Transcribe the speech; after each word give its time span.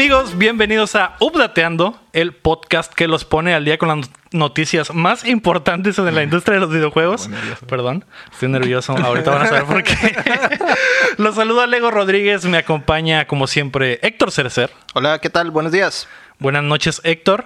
¿Qué 0.00 0.08
tal 0.08 0.16
amigos? 0.16 0.38
Bienvenidos 0.38 0.96
a 0.96 1.14
Updateando, 1.20 2.00
el 2.14 2.32
podcast 2.32 2.90
que 2.94 3.06
los 3.06 3.26
pone 3.26 3.52
al 3.52 3.66
día 3.66 3.76
con 3.76 3.90
las 3.90 4.10
noticias 4.32 4.94
más 4.94 5.26
importantes 5.26 5.98
en 5.98 6.14
la 6.14 6.22
industria 6.22 6.54
de 6.54 6.60
los 6.60 6.70
videojuegos. 6.70 7.28
Perdón, 7.68 8.06
estoy 8.32 8.48
nervioso. 8.48 8.96
Ahorita 8.96 9.30
van 9.30 9.42
a 9.42 9.46
saber 9.48 9.64
por 9.66 9.82
qué. 9.82 9.94
los 11.18 11.34
saluda 11.34 11.66
Lego 11.66 11.90
Rodríguez, 11.90 12.46
me 12.46 12.56
acompaña 12.56 13.26
como 13.26 13.46
siempre 13.46 13.98
Héctor 14.00 14.32
Cerecer. 14.32 14.70
Hola, 14.94 15.18
¿qué 15.18 15.28
tal? 15.28 15.50
Buenos 15.50 15.70
días. 15.70 16.08
Buenas 16.38 16.62
noches 16.62 17.02
Héctor. 17.04 17.44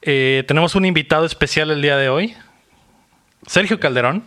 Eh, 0.00 0.44
tenemos 0.48 0.74
un 0.76 0.86
invitado 0.86 1.26
especial 1.26 1.70
el 1.70 1.82
día 1.82 1.98
de 1.98 2.08
hoy. 2.08 2.34
Sergio 3.46 3.78
Calderón. 3.78 4.24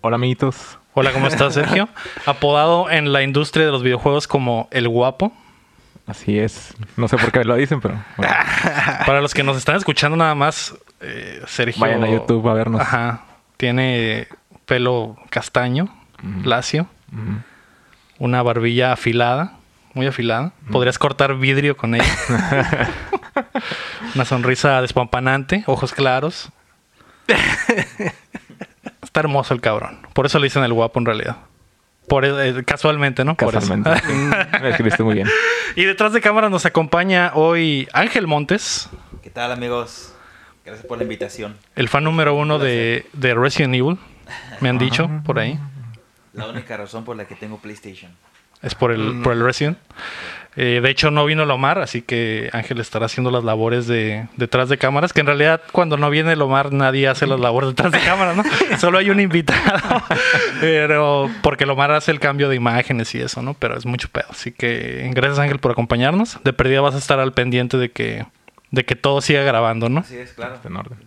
Hola 0.00 0.16
amiguitos. 0.16 0.76
Hola, 0.94 1.12
¿cómo 1.12 1.28
estás 1.28 1.54
Sergio? 1.54 1.88
Apodado 2.26 2.90
en 2.90 3.12
la 3.12 3.22
industria 3.22 3.64
de 3.64 3.70
los 3.70 3.84
videojuegos 3.84 4.26
como 4.26 4.66
El 4.72 4.88
Guapo. 4.88 5.32
Así 6.10 6.38
es. 6.38 6.74
No 6.96 7.06
sé 7.08 7.16
por 7.16 7.30
qué 7.30 7.44
lo 7.44 7.54
dicen, 7.54 7.80
pero. 7.80 7.94
bueno. 8.16 8.32
Para 9.06 9.20
los 9.20 9.32
que 9.32 9.42
nos 9.44 9.56
están 9.56 9.76
escuchando 9.76 10.16
nada 10.16 10.34
más, 10.34 10.74
eh, 11.00 11.40
Sergio. 11.46 11.80
Vayan 11.80 12.02
a 12.02 12.10
YouTube 12.10 12.48
a 12.48 12.54
vernos. 12.54 12.80
Ajá. 12.80 13.22
Tiene 13.56 14.26
pelo 14.66 15.16
castaño, 15.30 15.88
lacio, 16.44 16.86
Ujú. 17.12 17.38
una 18.18 18.42
barbilla 18.42 18.92
afilada, 18.92 19.52
muy 19.94 20.06
afilada. 20.06 20.52
Podrías 20.72 20.98
cortar 20.98 21.36
vidrio 21.36 21.76
con 21.76 21.94
ella. 21.94 22.04
una 24.14 24.24
sonrisa 24.24 24.80
despampanante, 24.80 25.62
ojos 25.66 25.92
claros. 25.92 26.50
Está 29.02 29.20
hermoso 29.20 29.54
el 29.54 29.60
cabrón. 29.60 30.00
Por 30.12 30.26
eso 30.26 30.38
le 30.38 30.44
dicen 30.46 30.64
el 30.64 30.72
guapo 30.72 30.98
en 31.00 31.06
realidad. 31.06 31.36
Por, 32.10 32.24
eh, 32.24 32.64
casualmente, 32.64 33.24
¿no? 33.24 33.36
Por 33.36 33.54
eso. 33.54 33.60
Casualmente. 33.60 34.58
Lo 34.60 34.68
escribiste 34.68 35.04
muy 35.04 35.14
bien. 35.14 35.28
y 35.76 35.84
detrás 35.84 36.12
de 36.12 36.20
cámara 36.20 36.50
nos 36.50 36.66
acompaña 36.66 37.30
hoy 37.34 37.86
Ángel 37.92 38.26
Montes, 38.26 38.90
¿Qué 39.22 39.30
tal 39.30 39.52
amigos? 39.52 40.12
Gracias 40.64 40.84
por 40.86 40.98
la 40.98 41.04
invitación. 41.04 41.56
el 41.76 41.88
fan 41.88 42.02
número 42.02 42.34
uno 42.34 42.58
de, 42.58 43.06
de 43.12 43.34
Resident 43.34 43.76
Evil. 43.76 43.96
Me 44.58 44.68
han 44.68 44.76
dicho 44.78 45.08
por 45.24 45.38
ahí. 45.38 45.56
La 46.32 46.48
única 46.48 46.76
razón 46.76 47.04
por 47.04 47.16
la 47.16 47.26
que 47.26 47.36
tengo 47.36 47.58
PlayStation. 47.58 48.10
Es 48.60 48.74
por 48.74 48.90
el, 48.90 49.20
por 49.22 49.32
el 49.32 49.44
Resident. 49.44 49.78
Eh, 50.56 50.80
de 50.82 50.90
hecho, 50.90 51.10
no 51.10 51.24
vino 51.24 51.44
Lomar, 51.44 51.78
así 51.78 52.02
que 52.02 52.50
Ángel 52.52 52.80
estará 52.80 53.06
haciendo 53.06 53.30
las 53.30 53.44
labores 53.44 53.86
de 53.86 54.26
detrás 54.36 54.68
de 54.68 54.78
cámaras. 54.78 55.12
Que 55.12 55.20
en 55.20 55.26
realidad, 55.26 55.60
cuando 55.72 55.96
no 55.96 56.10
viene 56.10 56.34
Lomar, 56.36 56.72
nadie 56.72 57.08
hace 57.08 57.26
las 57.26 57.38
labores 57.38 57.70
detrás 57.70 57.92
de 57.92 58.00
cámaras, 58.00 58.36
¿no? 58.36 58.44
Solo 58.78 58.98
hay 58.98 59.10
un 59.10 59.20
invitado. 59.20 60.02
Pero 60.60 61.30
porque 61.42 61.66
Lomar 61.66 61.92
hace 61.92 62.10
el 62.10 62.20
cambio 62.20 62.48
de 62.48 62.56
imágenes 62.56 63.14
y 63.14 63.20
eso, 63.20 63.42
¿no? 63.42 63.54
Pero 63.54 63.76
es 63.76 63.86
mucho 63.86 64.08
pedo. 64.08 64.26
Así 64.30 64.50
que 64.52 65.10
gracias, 65.14 65.38
Ángel, 65.38 65.60
por 65.60 65.70
acompañarnos. 65.70 66.38
De 66.42 66.52
perdida 66.52 66.80
vas 66.80 66.94
a 66.94 66.98
estar 66.98 67.20
al 67.20 67.32
pendiente 67.32 67.76
de 67.76 67.90
que, 67.90 68.26
de 68.70 68.84
que 68.84 68.96
todo 68.96 69.20
siga 69.20 69.42
grabando, 69.42 69.88
¿no? 69.88 70.00
Así 70.00 70.18
es, 70.18 70.32
claro. 70.32 70.56
Está 70.56 70.68
en 70.68 70.76
orden. 70.76 70.98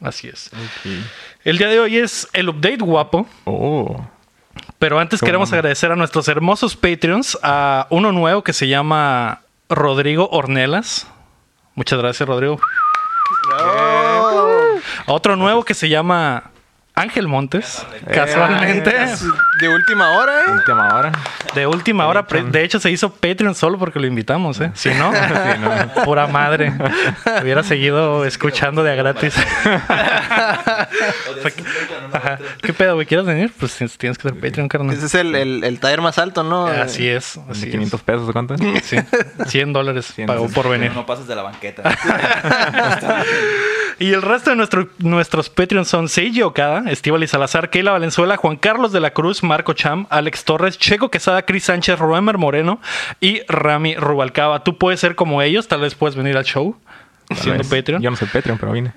Así 0.00 0.28
es. 0.28 0.50
El 1.44 1.58
día 1.58 1.68
de 1.68 1.78
hoy 1.78 1.96
es 1.98 2.28
el 2.32 2.48
update 2.48 2.78
guapo. 2.78 3.26
Oh. 3.44 4.04
Pero 4.82 4.98
antes 4.98 5.20
Qué 5.20 5.26
queremos 5.26 5.50
bueno. 5.50 5.60
agradecer 5.60 5.92
a 5.92 5.94
nuestros 5.94 6.26
hermosos 6.26 6.74
Patreons, 6.74 7.38
a 7.44 7.86
uno 7.90 8.10
nuevo 8.10 8.42
que 8.42 8.52
se 8.52 8.66
llama 8.66 9.42
Rodrigo 9.68 10.28
Ornelas. 10.32 11.06
Muchas 11.76 12.00
gracias, 12.00 12.28
Rodrigo. 12.28 12.58
A 15.06 15.12
otro 15.12 15.36
nuevo 15.36 15.64
que 15.64 15.74
se 15.74 15.88
llama 15.88 16.50
Ángel 16.94 17.26
Montes. 17.26 17.86
Casualmente. 18.12 18.92
De 19.60 19.68
última 19.68 20.10
hora, 20.10 20.40
¿eh? 20.46 20.50
Última 20.52 20.94
hora. 20.94 21.12
De 21.54 21.66
última 21.66 22.06
hora. 22.06 22.22
De 22.50 22.62
hecho, 22.64 22.78
se 22.80 22.90
hizo 22.90 23.10
Patreon 23.14 23.54
solo 23.54 23.78
porque 23.78 23.98
lo 23.98 24.06
invitamos, 24.06 24.60
¿eh? 24.60 24.70
Si 24.74 24.90
no, 24.90 25.10
pura 26.04 26.26
madre. 26.26 26.72
Hubiera 27.42 27.62
seguido 27.62 28.24
escuchando 28.26 28.82
de 28.82 28.92
a 28.92 28.94
gratis. 28.94 29.34
¿Qué 32.62 32.72
pedo, 32.72 32.94
güey? 32.94 33.06
¿Quieres 33.06 33.26
venir? 33.26 33.52
Pues 33.58 33.74
tienes 33.76 34.18
que 34.18 34.28
ser 34.28 34.34
Patreon, 34.38 34.68
carnal. 34.68 34.94
Ese 34.96 35.06
es 35.06 35.14
el, 35.14 35.34
el, 35.34 35.64
el 35.64 35.80
taller 35.80 36.00
más 36.02 36.18
alto, 36.18 36.42
¿no? 36.42 36.66
Así 36.66 37.08
es. 37.08 37.38
Así 37.48 37.62
De 37.62 37.66
es. 37.68 37.72
500 37.72 38.02
pesos, 38.02 38.28
¿o 38.28 38.32
¿cuánto? 38.32 38.56
Sí, 38.82 38.96
100 39.46 39.72
dólares 39.72 40.12
100 40.14 40.26
pagó 40.26 40.48
por 40.48 40.68
venir. 40.68 40.92
No 40.92 41.06
pasas 41.06 41.26
de 41.26 41.34
la 41.36 41.42
banqueta. 41.42 41.82
Y 43.98 44.12
el 44.14 44.22
resto 44.22 44.50
de 44.50 44.56
nuestro- 44.56 44.88
nuestros 44.98 45.48
Patreons 45.48 45.86
son 45.86 46.08
Seiji 46.08 46.42
Okada, 46.42 46.81
Estíbal 46.88 47.22
y 47.22 47.26
Salazar, 47.26 47.70
Keila 47.70 47.92
Valenzuela, 47.92 48.36
Juan 48.36 48.56
Carlos 48.56 48.92
de 48.92 49.00
la 49.00 49.12
Cruz, 49.12 49.42
Marco 49.42 49.72
Cham, 49.72 50.06
Alex 50.10 50.44
Torres, 50.44 50.78
Checo 50.78 51.10
Quesada, 51.10 51.42
Cris 51.42 51.64
Sánchez, 51.64 51.98
Roemer 51.98 52.38
Moreno 52.38 52.80
y 53.20 53.42
Rami 53.48 53.94
Rubalcaba. 53.96 54.64
Tú 54.64 54.78
puedes 54.78 55.00
ser 55.00 55.14
como 55.14 55.42
ellos, 55.42 55.68
tal 55.68 55.80
vez 55.80 55.94
puedes 55.94 56.16
venir 56.16 56.36
al 56.36 56.44
show 56.44 56.76
siendo 57.34 57.58
vez. 57.62 57.68
Patreon, 57.68 58.02
Yo 58.02 58.10
no 58.10 58.16
soy 58.16 58.28
Patreon, 58.28 58.58
pero 58.58 58.72
vine. 58.72 58.92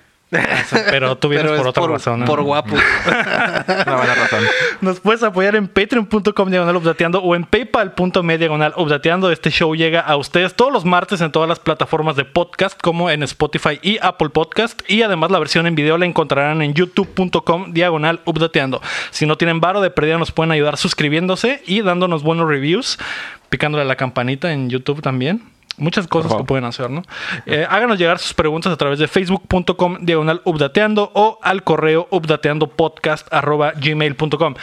Pero 0.90 1.18
tú 1.18 1.30
vienes 1.30 1.48
Pero 1.48 1.58
por 1.58 1.68
otra 1.68 1.82
por, 1.82 1.92
razón. 1.92 2.20
¿no? 2.22 2.26
Por 2.26 2.42
guapo. 2.42 2.76
Una 3.06 3.96
buena 3.96 4.16
razón. 4.16 4.44
Nos 4.82 5.00
puedes 5.00 5.24
apoyar 5.24 5.56
en 5.56 5.68
patreon.com 5.68 6.50
diagonal 6.50 6.76
updateando 6.76 7.22
o 7.22 7.36
en 7.36 7.44
paypal.me 7.44 8.38
diagonal 8.38 8.74
updateando. 8.78 9.32
Este 9.32 9.50
show 9.50 9.76
llega 9.76 10.02
a 10.02 10.16
ustedes 10.18 10.56
todos 10.56 10.72
los 10.72 10.86
martes 10.86 11.22
en 11.22 11.32
todas 11.32 11.50
las 11.50 11.60
plataformas 11.60 12.16
de 12.16 12.26
podcast 12.26 12.80
como 12.82 13.10
en 13.10 13.24
Spotify 13.24 13.80
y 13.82 13.98
Apple 14.02 14.30
Podcast. 14.30 14.82
Y 14.90 15.02
además 15.02 15.32
la 15.32 15.40
versión 15.40 15.68
en 15.68 15.76
video 15.76 15.98
la 15.98 16.06
encontrarán 16.06 16.62
en 16.62 16.74
youtube.com 16.74 17.74
diagonal 17.74 18.22
updateando. 18.26 18.82
Si 19.12 19.26
no 19.26 19.38
tienen 19.38 19.60
varo 19.60 19.82
de 19.82 19.90
pérdida 19.90 20.18
nos 20.18 20.32
pueden 20.32 20.52
ayudar 20.52 20.78
suscribiéndose 20.78 21.62
y 21.66 21.82
dándonos 21.82 22.24
buenos 22.24 22.48
reviews, 22.48 22.98
picándole 23.50 23.84
a 23.84 23.86
la 23.86 23.96
campanita 23.96 24.52
en 24.52 24.70
YouTube 24.70 25.02
también. 25.02 25.55
Muchas 25.78 26.08
cosas 26.08 26.34
que 26.34 26.44
pueden 26.44 26.66
hacer, 26.66 26.90
¿no? 26.90 27.04
Eh, 27.46 27.66
háganos 27.70 28.00
llegar 28.00 28.20
sus 28.20 28.34
preguntas 28.34 28.72
a 28.72 28.78
través 28.78 29.00
de 29.00 29.08
facebook.com 29.08 29.98
diagonal 30.02 30.42
updateando 30.46 31.12
o 31.14 31.40
al 31.42 31.64
correo 31.64 32.08
updateandopodcast 32.12 33.34
arroba 33.34 33.74
gmail.com. 33.74 34.56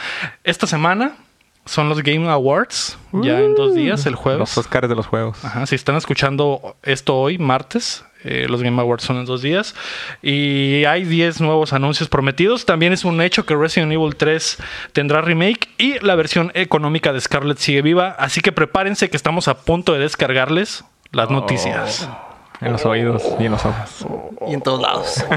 Esta 0.43 0.65
semana 0.65 1.17
son 1.65 1.87
los 1.87 2.01
Game 2.01 2.29
Awards, 2.29 2.97
ya 3.13 3.39
en 3.39 3.55
dos 3.55 3.73
días, 3.73 4.05
el 4.05 4.15
jueves. 4.15 4.39
Los 4.39 4.57
Oscars 4.57 4.89
de 4.89 4.95
los 4.95 5.07
juegos. 5.07 5.43
Ajá, 5.45 5.65
si 5.65 5.75
están 5.75 5.95
escuchando 5.95 6.75
esto 6.83 7.15
hoy, 7.15 7.37
martes, 7.37 8.03
eh, 8.23 8.47
los 8.49 8.61
Game 8.61 8.81
Awards 8.81 9.03
son 9.03 9.17
en 9.17 9.25
dos 9.25 9.41
días. 9.41 9.75
Y 10.21 10.85
hay 10.85 11.03
10 11.05 11.41
nuevos 11.41 11.73
anuncios 11.73 12.09
prometidos. 12.09 12.65
También 12.65 12.93
es 12.93 13.05
un 13.05 13.21
hecho 13.21 13.45
que 13.45 13.55
Resident 13.55 13.91
Evil 13.91 14.15
3 14.15 14.57
tendrá 14.93 15.21
remake 15.21 15.69
y 15.77 15.99
la 15.99 16.15
versión 16.15 16.51
económica 16.53 17.13
de 17.13 17.21
Scarlet 17.21 17.57
sigue 17.57 17.81
viva. 17.81 18.09
Así 18.17 18.41
que 18.41 18.51
prepárense 18.51 19.09
que 19.09 19.17
estamos 19.17 19.47
a 19.47 19.59
punto 19.59 19.93
de 19.93 19.99
descargarles 19.99 20.83
las 21.13 21.29
noticias. 21.29 22.09
En 22.59 22.73
los 22.73 22.85
oídos 22.85 23.23
y 23.39 23.45
en 23.45 23.51
los 23.53 23.65
ojos. 23.65 24.05
Y 24.47 24.53
en 24.53 24.61
todos 24.61 24.81
lados. 24.81 25.25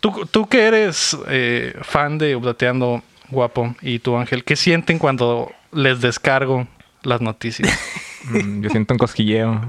Tú, 0.00 0.26
tú 0.30 0.46
que 0.46 0.62
eres 0.66 1.16
eh, 1.28 1.74
fan 1.82 2.18
de 2.18 2.36
Updateando 2.36 3.02
Guapo 3.30 3.74
y 3.82 3.98
tú 3.98 4.16
Ángel, 4.16 4.44
¿qué 4.44 4.54
sienten 4.54 4.98
cuando 5.00 5.50
les 5.72 6.00
descargo 6.00 6.66
las 7.02 7.20
noticias? 7.20 7.68
Mm, 8.24 8.62
Yo 8.62 8.70
siento 8.70 8.92
un 8.94 8.98
cosquilleo 8.98 9.60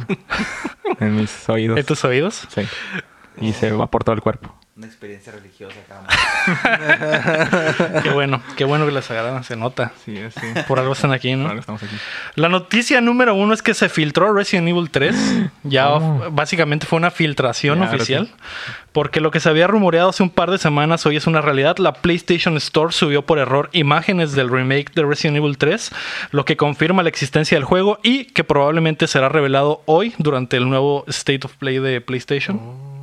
en 1.00 1.16
mis 1.16 1.48
oídos. 1.48 1.78
¿En 1.78 1.86
tus 1.86 2.04
oídos? 2.04 2.46
Sí. 2.50 2.64
Y 3.40 3.54
se 3.54 3.72
va 3.72 3.86
por 3.86 4.04
todo 4.04 4.16
el 4.16 4.22
cuerpo. 4.22 4.54
Una 4.80 4.88
experiencia 4.88 5.34
religiosa 5.34 5.76
acá. 5.90 6.02
Qué 8.02 8.10
bueno, 8.12 8.42
qué 8.56 8.64
bueno 8.64 8.86
que 8.86 8.94
les 8.94 9.12
agrada, 9.12 9.44
se 9.44 9.58
nota. 9.58 9.92
Sí, 10.06 10.16
sí. 10.34 10.48
Por 10.70 10.80
algo 10.80 10.94
están 10.94 11.12
aquí, 11.12 11.32
Por 11.32 11.38
¿no? 11.40 11.50
algo 11.50 11.60
estamos 11.60 11.84
aquí. 11.84 11.96
La 12.36 12.48
noticia 12.48 13.02
número 13.02 13.36
uno 13.36 13.54
es 13.54 13.62
que 13.62 13.74
se 13.74 13.90
filtró 13.90 14.32
Resident 14.34 14.70
Evil 14.70 14.90
3. 14.90 15.16
Ya 15.64 15.90
Oh. 15.90 16.32
básicamente 16.32 16.86
fue 16.86 16.96
una 16.96 17.12
filtración 17.12 17.82
oficial. 17.84 18.28
sí. 18.28 18.34
Porque 18.94 19.20
lo 19.20 19.32
que 19.32 19.40
se 19.42 19.50
había 19.50 19.68
rumoreado 19.68 20.10
hace 20.10 20.24
un 20.24 20.30
par 20.30 20.50
de 20.50 20.58
semanas 20.58 21.06
hoy 21.06 21.18
es 21.18 21.28
una 21.28 21.42
realidad. 21.42 21.78
La 21.78 21.92
PlayStation 21.94 22.56
Store 22.58 22.94
subió 22.94 23.24
por 23.26 23.38
error 23.38 23.70
imágenes 23.74 24.32
del 24.32 24.50
remake 24.50 24.94
de 24.96 25.04
Resident 25.04 25.38
Evil 25.38 25.58
3, 25.58 25.92
lo 26.32 26.46
que 26.46 26.56
confirma 26.58 27.04
la 27.04 27.10
existencia 27.10 27.58
del 27.58 27.66
juego 27.66 28.00
y 28.02 28.26
que 28.26 28.44
probablemente 28.46 29.08
será 29.08 29.28
revelado 29.28 29.84
hoy 29.86 30.16
durante 30.20 30.56
el 30.58 30.70
nuevo 30.70 31.04
State 31.08 31.42
of 31.44 31.54
Play 31.58 31.80
de 31.80 32.00
PlayStation. 32.02 32.58
Oh, 32.58 32.99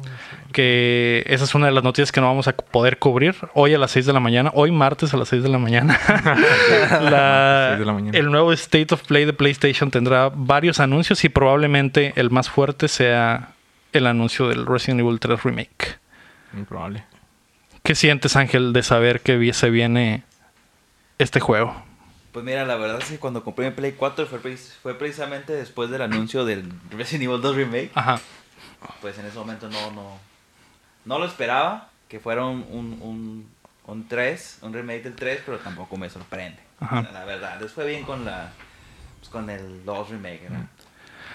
Que 0.57 1.23
esa 1.27 1.45
es 1.45 1.55
una 1.55 1.67
de 1.67 1.73
las 1.73 1.85
noticias 1.85 2.11
que 2.13 2.23
no 2.23 2.29
vamos 2.29 2.49
a 2.49 2.57
poder 2.57 2.99
cubrir 2.99 3.35
hoy 3.53 3.75
a 3.75 3.79
las 3.79 3.91
6 3.91 4.07
de 4.07 4.15
la 4.15 4.21
mañana, 4.21 4.51
hoy 4.55 4.71
martes 4.71 5.13
a 5.13 5.19
las 5.19 5.29
6 5.29 5.43
de 5.43 5.51
la 5.51 5.59
mañana. 5.59 6.01
La- 7.03 7.67
6 7.73 7.79
de 7.81 7.85
la 7.85 7.93
mañana. 7.93 8.17
el 8.19 8.31
nuevo 8.31 8.55
State 8.55 8.95
of 8.95 9.03
Play 9.03 9.27
de 9.27 9.35
PlayStation 9.35 9.91
tendrá 9.91 10.31
varios 10.35 10.81
anuncios 10.81 11.23
y 11.25 11.29
probablemente 11.29 12.15
el 12.17 12.31
más 12.31 12.49
fuerte 12.49 12.89
sea 12.89 13.51
el 13.93 14.07
anuncio 14.07 14.49
del 14.49 14.65
Resident 14.65 15.01
Evil 15.01 15.21
3 15.21 15.43
Remake. 15.43 15.99
Muy 16.55 16.65
probable. 16.65 17.05
¿Qué 17.83 17.95
sientes, 17.95 18.35
Ángel, 18.35 18.73
de 18.73 18.83
saber 18.83 19.21
que 19.21 19.53
se 19.53 19.69
viene 19.69 20.23
este 21.19 21.39
juego? 21.39 21.77
Pues 22.33 22.47
mira, 22.47 22.65
la 22.65 22.77
verdad 22.77 22.99
es 23.03 23.11
que 23.11 23.19
cuando 23.19 23.45
compré 23.45 23.67
mi 23.67 23.73
Play 23.77 23.93
4 23.93 24.27
fue, 24.27 24.39
fue 24.57 24.95
precisamente 24.99 25.53
después 25.53 25.91
del 25.91 26.01
anuncio 26.01 26.47
del 26.47 26.73
Resident 26.91 27.25
Evil 27.25 27.43
2 27.43 27.57
Remake. 27.57 27.91
Ajá. 27.95 28.19
Pues 29.03 29.19
en 29.19 29.27
ese 29.27 29.37
momento 29.39 29.69
no, 29.69 29.91
no, 29.91 30.19
no 31.07 31.19
lo 31.19 31.25
esperaba, 31.25 31.89
que 32.09 32.21
fuera 32.21 32.45
un, 32.45 32.67
un, 32.71 32.99
un, 33.01 33.49
un 33.87 34.09
3, 34.09 34.59
un 34.63 34.73
remake 34.75 35.05
del 35.05 35.15
3, 35.17 35.41
pero 35.47 35.59
tampoco 35.59 35.97
me 35.97 36.11
sorprende. 36.11 36.59
Ajá. 36.81 37.09
La 37.13 37.25
verdad, 37.25 37.59
les 37.61 37.73
fue 37.73 37.87
bien 37.87 38.05
con 38.05 38.25
la 38.27 38.53
pues, 39.19 39.31
con 39.31 39.49
el 39.49 39.85
2 39.85 40.11
remake, 40.11 40.51
¿no? 40.51 40.69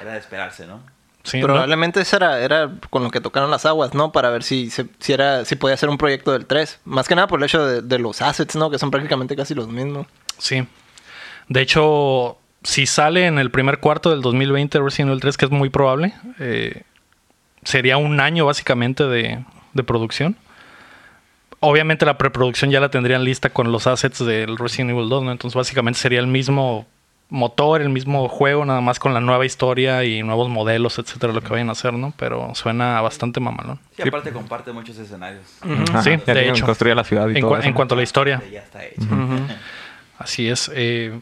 era 0.02 0.14
de 0.14 0.20
esperarse, 0.20 0.66
¿no? 0.68 0.82
Sí, 1.24 1.40
¿no? 1.40 1.46
Probablemente 1.48 2.02
esa 2.02 2.16
era, 2.18 2.40
era 2.40 2.72
con 2.90 3.04
lo 3.04 3.12
que 3.12 3.22
tocaron 3.22 3.52
las 3.52 3.66
aguas, 3.68 3.94
¿no? 3.94 4.12
Para 4.12 4.30
ver 4.32 4.42
si, 4.44 4.72
se- 4.72 4.88
si, 5.00 5.14
era, 5.14 5.46
si 5.46 5.56
podía 5.56 5.78
ser 5.78 5.90
un 5.90 5.98
proyecto 6.00 6.32
del 6.32 6.48
3. 6.48 6.80
Más 6.86 7.08
que 7.08 7.14
nada 7.16 7.28
por 7.28 7.40
el 7.40 7.46
hecho 7.46 7.64
de, 7.66 7.82
de 7.84 8.00
los 8.00 8.22
assets, 8.24 8.56
¿no? 8.56 8.72
Que 8.72 8.80
son 8.80 8.90
prácticamente 8.90 9.36
casi 9.36 9.54
los 9.54 9.68
mismos. 9.68 10.08
Sí. 10.40 10.68
De 11.48 11.62
hecho, 11.62 12.40
si 12.64 12.88
sale 12.88 13.28
en 13.28 13.38
el 13.38 13.52
primer 13.52 13.80
cuarto 13.80 14.10
del 14.10 14.22
2020 14.22 14.80
Resident 14.80 15.10
Evil 15.10 15.22
3, 15.22 15.38
que 15.38 15.46
es 15.46 15.52
muy 15.52 15.70
probable, 15.70 16.14
eh, 16.40 16.84
sería 17.64 17.98
un 17.98 18.20
año 18.20 18.48
básicamente 18.48 19.04
de, 19.04 19.44
de 19.74 19.84
producción. 19.84 20.36
Obviamente 21.60 22.06
la 22.06 22.18
preproducción 22.18 22.72
ya 22.72 22.80
la 22.80 22.90
tendrían 22.90 23.24
lista 23.24 23.50
con 23.50 23.72
los 23.72 23.86
assets 23.86 24.26
del 24.26 24.58
Resident 24.58 24.92
Evil 24.92 25.10
2, 25.10 25.24
¿no? 25.24 25.32
Entonces 25.32 25.56
básicamente 25.56 26.00
sería 26.00 26.20
el 26.20 26.26
mismo 26.28 26.88
motor, 27.30 27.82
el 27.82 27.90
mismo 27.90 28.28
juego, 28.28 28.66
nada 28.66 28.82
más 28.82 29.00
con 29.00 29.14
la 29.14 29.20
nueva 29.22 29.46
historia 29.46 30.04
y 30.04 30.24
nuevos 30.24 30.50
modelos, 30.50 30.98
etcétera, 30.98 31.32
lo 31.34 31.42
que 31.42 31.50
vayan 31.50 31.70
a 31.70 31.74
hacer, 31.74 31.94
¿no? 31.94 32.14
Pero 32.18 32.54
suena 32.56 33.00
bastante 33.02 33.40
mamalón. 33.40 33.80
Sí, 33.96 34.02
aparte 34.08 34.32
comparte 34.32 34.72
muchos 34.74 34.98
escenarios. 34.98 35.44
Ajá, 35.62 36.02
Sí, 36.02 36.10
ya 36.26 36.34
de 36.34 36.50
hecho. 36.50 36.66
construida 36.66 36.96
la 36.96 37.04
ciudad 37.04 37.30
y 37.30 37.36
En, 37.36 37.42
todo 37.42 37.52
cua- 37.52 37.60
eso. 37.60 37.68
en 37.68 37.74
cuanto 37.74 37.94
a 37.94 37.98
la 37.98 38.04
historia. 38.04 38.42
Ya 38.52 38.60
está 38.62 38.84
hecho. 38.84 39.08
Así 40.18 40.50
es. 40.50 40.70
eh, 40.74 41.20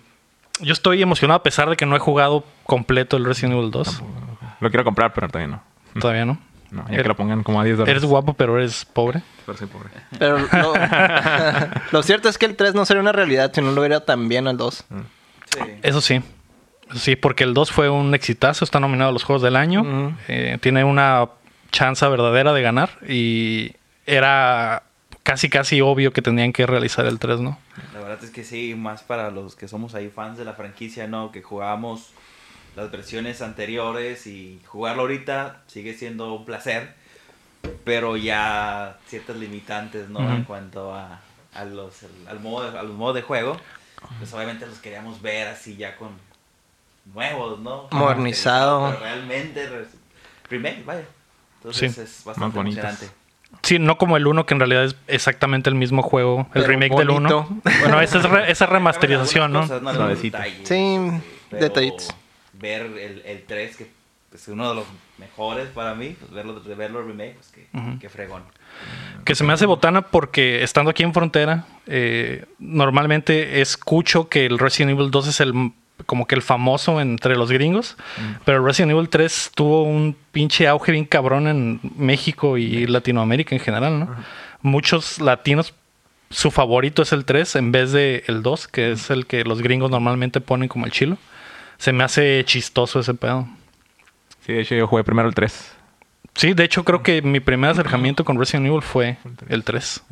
yo 0.61 0.73
estoy 0.73 1.01
emocionado 1.01 1.37
a 1.39 1.43
pesar 1.43 1.69
de 1.69 1.75
que 1.77 1.85
no 1.85 1.95
he 1.95 1.99
jugado 1.99 2.43
completo 2.65 3.17
el 3.17 3.25
Resident 3.25 3.55
Evil 3.55 3.71
2. 3.71 4.01
Lo 4.61 4.69
quiero 4.69 4.83
comprar, 4.85 5.13
pero 5.13 5.27
todavía 5.27 5.55
no. 5.57 5.63
Todavía 5.99 6.25
no. 6.25 6.37
No, 6.71 6.85
ya 6.89 7.01
que 7.01 7.07
lo 7.07 7.15
pongan 7.15 7.43
como 7.43 7.59
a 7.59 7.63
10 7.63 7.77
dólares. 7.77 7.97
Eres 7.97 8.09
guapo, 8.09 8.33
pero 8.33 8.57
eres 8.57 8.85
pobre. 8.85 9.21
Pero 9.45 9.57
soy 9.57 9.67
pobre. 9.67 9.89
Pero 10.17 10.37
lo, 10.53 10.73
lo 11.91 12.03
cierto 12.03 12.29
es 12.29 12.37
que 12.37 12.45
el 12.45 12.55
3 12.55 12.75
no 12.75 12.85
sería 12.85 13.01
una 13.01 13.11
realidad 13.11 13.51
si 13.53 13.61
no 13.61 13.71
lo 13.71 13.81
hubiera 13.81 14.05
tan 14.05 14.29
bien 14.29 14.47
al 14.47 14.57
2. 14.57 14.85
Sí. 15.51 15.59
Eso 15.81 16.01
sí. 16.01 16.21
Eso 16.89 16.99
sí, 16.99 17.15
porque 17.15 17.43
el 17.43 17.53
2 17.53 17.71
fue 17.71 17.89
un 17.89 18.13
exitazo. 18.13 18.63
Está 18.65 18.79
nominado 18.79 19.09
a 19.09 19.13
los 19.13 19.23
Juegos 19.23 19.41
del 19.41 19.55
Año. 19.55 20.15
Eh, 20.27 20.57
tiene 20.61 20.83
una 20.83 21.27
chance 21.71 22.07
verdadera 22.07 22.53
de 22.53 22.61
ganar. 22.61 22.89
Y 23.07 23.73
era 24.05 24.83
casi, 25.23 25.49
casi 25.49 25.81
obvio 25.81 26.11
que 26.11 26.21
tenían 26.21 26.51
que 26.51 26.65
realizar 26.65 27.05
el 27.05 27.19
3, 27.19 27.39
¿no? 27.39 27.59
La 27.93 27.99
verdad 27.99 28.23
es 28.23 28.31
que 28.31 28.43
sí, 28.43 28.73
más 28.75 29.03
para 29.03 29.29
los 29.29 29.55
que 29.55 29.67
somos 29.67 29.93
ahí 29.93 30.09
fans 30.09 30.37
de 30.37 30.45
la 30.45 30.53
franquicia, 30.53 31.07
¿no? 31.07 31.31
Que 31.31 31.43
jugábamos 31.43 32.11
las 32.75 32.91
versiones 32.91 33.41
anteriores 33.41 34.25
y 34.27 34.61
jugarlo 34.65 35.01
ahorita 35.03 35.61
sigue 35.67 35.93
siendo 35.93 36.33
un 36.33 36.45
placer, 36.45 36.93
pero 37.83 38.15
ya 38.17 38.97
ciertas 39.07 39.35
limitantes, 39.37 40.09
¿no? 40.09 40.19
En 40.33 40.43
cuanto 40.43 40.93
a, 40.93 41.19
a 41.53 41.65
los, 41.65 41.93
al 42.27 42.39
modo, 42.39 42.71
de- 42.71 42.77
a 42.79 42.83
los 42.83 42.93
modos 42.95 43.15
de 43.15 43.21
juego, 43.21 43.57
pues 44.19 44.33
obviamente 44.33 44.65
los 44.65 44.79
queríamos 44.79 45.21
ver 45.21 45.47
así 45.49 45.75
ya 45.75 45.95
con 45.97 46.09
nuevos, 47.13 47.59
¿no? 47.59 47.87
Modernizado. 47.91 48.95
Realmente, 48.99 49.67
re- 49.67 49.85
remake, 50.49 50.85
vaya. 50.85 51.03
Entonces 51.57 51.95
Sí. 51.95 52.01
es 52.01 52.23
bastante 52.23 52.59
emocionante. 52.59 53.09
Sí, 53.63 53.79
no 53.79 53.97
como 53.97 54.15
el 54.15 54.27
1, 54.27 54.45
que 54.45 54.53
en 54.53 54.59
realidad 54.59 54.85
es 54.85 54.95
exactamente 55.07 55.69
el 55.69 55.75
mismo 55.75 56.01
juego. 56.03 56.41
El 56.41 56.61
Pero 56.63 56.67
remake 56.67 56.95
del 56.95 57.09
1. 57.09 57.29
bonito. 57.43 57.71
Bueno, 57.81 57.99
esa 57.99 58.19
es, 58.19 58.23
re- 58.29 58.51
esa 58.51 58.65
es 58.65 58.69
remasterización, 58.69 59.51
¿no? 59.51 59.61
Cosas, 59.61 59.81
Sí, 60.63 60.97
pero 61.49 61.61
detallitos. 61.63 62.15
Ver 62.59 62.81
el, 62.85 63.21
el 63.25 63.43
3, 63.45 63.77
que 63.77 63.87
es 64.33 64.47
uno 64.47 64.69
de 64.69 64.75
los 64.75 64.85
mejores 65.17 65.69
para 65.69 65.95
mí, 65.95 66.15
pues 66.19 66.31
verlo, 66.31 66.61
verlo 66.77 67.01
remake, 67.01 67.35
pues 67.35 67.47
que, 67.47 67.67
que 67.99 68.09
fregón. 68.09 68.43
Que 69.25 69.35
se 69.35 69.43
me 69.43 69.53
hace 69.53 69.65
botana 69.65 70.01
porque 70.03 70.63
estando 70.63 70.91
aquí 70.91 71.03
en 71.03 71.13
frontera, 71.13 71.65
eh, 71.87 72.45
normalmente 72.59 73.61
escucho 73.61 74.29
que 74.29 74.45
el 74.45 74.59
Resident 74.59 74.91
Evil 74.91 75.11
2 75.11 75.27
es 75.27 75.39
el 75.39 75.71
como 76.05 76.27
que 76.27 76.35
el 76.35 76.41
famoso 76.41 77.01
entre 77.01 77.35
los 77.35 77.51
gringos, 77.51 77.97
pero 78.45 78.65
Resident 78.65 78.93
Evil 78.93 79.09
3 79.09 79.51
tuvo 79.53 79.83
un 79.83 80.15
pinche 80.31 80.65
auge 80.67 80.93
bien 80.93 81.03
cabrón 81.03 81.47
en 81.47 81.81
México 81.97 82.57
y 82.57 82.87
Latinoamérica 82.87 83.53
en 83.53 83.59
general, 83.59 83.99
¿no? 83.99 84.15
Muchos 84.61 85.19
latinos 85.19 85.73
su 86.29 86.51
favorito 86.51 87.01
es 87.01 87.11
el 87.11 87.25
3 87.25 87.55
en 87.57 87.71
vez 87.71 87.91
de 87.91 88.23
el 88.27 88.43
2, 88.43 88.67
que 88.67 88.91
es 88.91 89.09
el 89.09 89.25
que 89.25 89.43
los 89.43 89.61
gringos 89.61 89.91
normalmente 89.91 90.41
ponen 90.41 90.69
como 90.69 90.85
el 90.85 90.91
chilo. 90.91 91.17
Se 91.79 91.91
me 91.93 92.03
hace 92.03 92.43
chistoso 92.45 92.99
ese 92.99 93.15
pedo. 93.15 93.47
Sí, 94.45 94.53
de 94.53 94.61
hecho 94.61 94.75
yo 94.75 94.85
jugué 94.87 95.03
primero 95.03 95.27
el 95.27 95.33
3. 95.33 95.71
Sí, 96.35 96.53
de 96.53 96.63
hecho 96.63 96.83
creo 96.85 97.01
que 97.03 97.21
mi 97.23 97.39
primer 97.39 97.71
acercamiento 97.71 98.23
con 98.23 98.37
Resident 98.37 98.67
Evil 98.67 98.81
fue 98.83 99.17
el 99.49 99.63
3. 99.63 100.03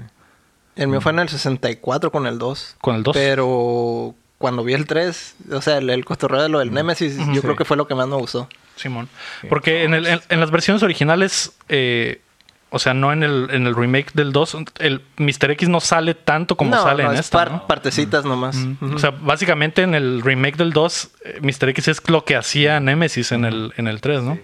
El 0.75 0.87
mío 0.87 0.99
fue 1.01 1.11
en 1.11 1.19
el 1.19 1.29
64 1.29 2.11
con 2.11 2.25
el 2.27 2.37
2. 2.39 2.77
Con 2.81 2.95
el 2.95 3.03
2. 3.03 3.15
Pero 3.15 4.15
cuando 4.37 4.63
vi 4.63 4.73
el 4.73 4.85
3, 4.85 5.35
o 5.51 5.61
sea, 5.61 5.77
el, 5.77 5.89
el 5.89 6.05
cotorreo 6.05 6.41
de 6.41 6.49
lo 6.49 6.59
del 6.59 6.71
Nemesis, 6.73 7.17
yo 7.17 7.33
Sí. 7.35 7.41
creo 7.41 7.55
que 7.55 7.65
fue 7.65 7.77
lo 7.77 7.87
que 7.87 7.95
más 7.95 8.07
me 8.07 8.15
gustó. 8.15 8.47
Simón. 8.75 9.09
Porque 9.49 9.83
en, 9.83 9.93
el- 9.93 10.05
en- 10.05 10.21
en 10.29 10.39
las 10.39 10.51
versiones 10.51 10.83
originales, 10.83 11.53
eh, 11.69 12.21
o 12.69 12.79
sea, 12.79 12.93
no 12.93 13.13
en 13.13 13.23
el, 13.23 13.47
en 13.51 13.65
el 13.65 13.75
remake 13.75 14.11
del 14.13 14.31
2, 14.33 14.57
el 14.79 15.01
Mr. 15.17 15.51
X 15.51 15.69
no 15.69 15.79
sale 15.79 16.13
tanto 16.15 16.57
como 16.57 16.71
no, 16.71 16.81
sale 16.83 17.03
no, 17.03 17.09
en 17.11 17.15
es 17.15 17.21
esta. 17.21 17.37
par- 17.37 17.51
¿no? 17.51 17.67
partecitas 17.67 18.25
nomás. 18.25 18.55
Ujú. 18.57 18.85
Ujú. 18.85 18.95
O 18.95 18.99
sea, 18.99 19.11
básicamente 19.11 19.81
en 19.83 19.95
el 19.95 20.21
remake 20.21 20.57
del 20.57 20.73
2, 20.73 21.11
eh, 21.23 21.39
Mr. 21.41 21.69
X 21.69 21.87
es 21.87 22.09
lo 22.09 22.25
que 22.25 22.35
hacía 22.35 22.79
Nemesis 22.79 23.31
en 23.31 23.45
el, 23.45 23.73
en 23.77 23.87
el 23.87 24.01
3, 24.01 24.21
¿no? 24.23 24.35
Sí. 24.35 24.41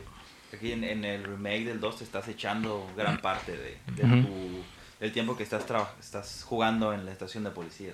Aquí 0.55 0.71
en, 0.71 0.83
en 0.83 1.03
el 1.03 1.23
remake 1.25 1.65
del 1.65 1.79
2 1.81 1.97
te 1.97 2.03
estás 2.05 2.27
echando 2.29 2.87
gran 2.95 3.17
parte 3.17 3.51
de, 3.51 3.77
tu- 3.97 4.63
del 4.99 5.11
tiempo 5.11 5.35
que 5.35 5.43
estás, 5.43 5.65
estás 5.99 6.45
jugando 6.47 6.93
en 6.93 7.05
la 7.05 7.11
estación 7.11 7.43
de 7.43 7.49
policía. 7.49 7.91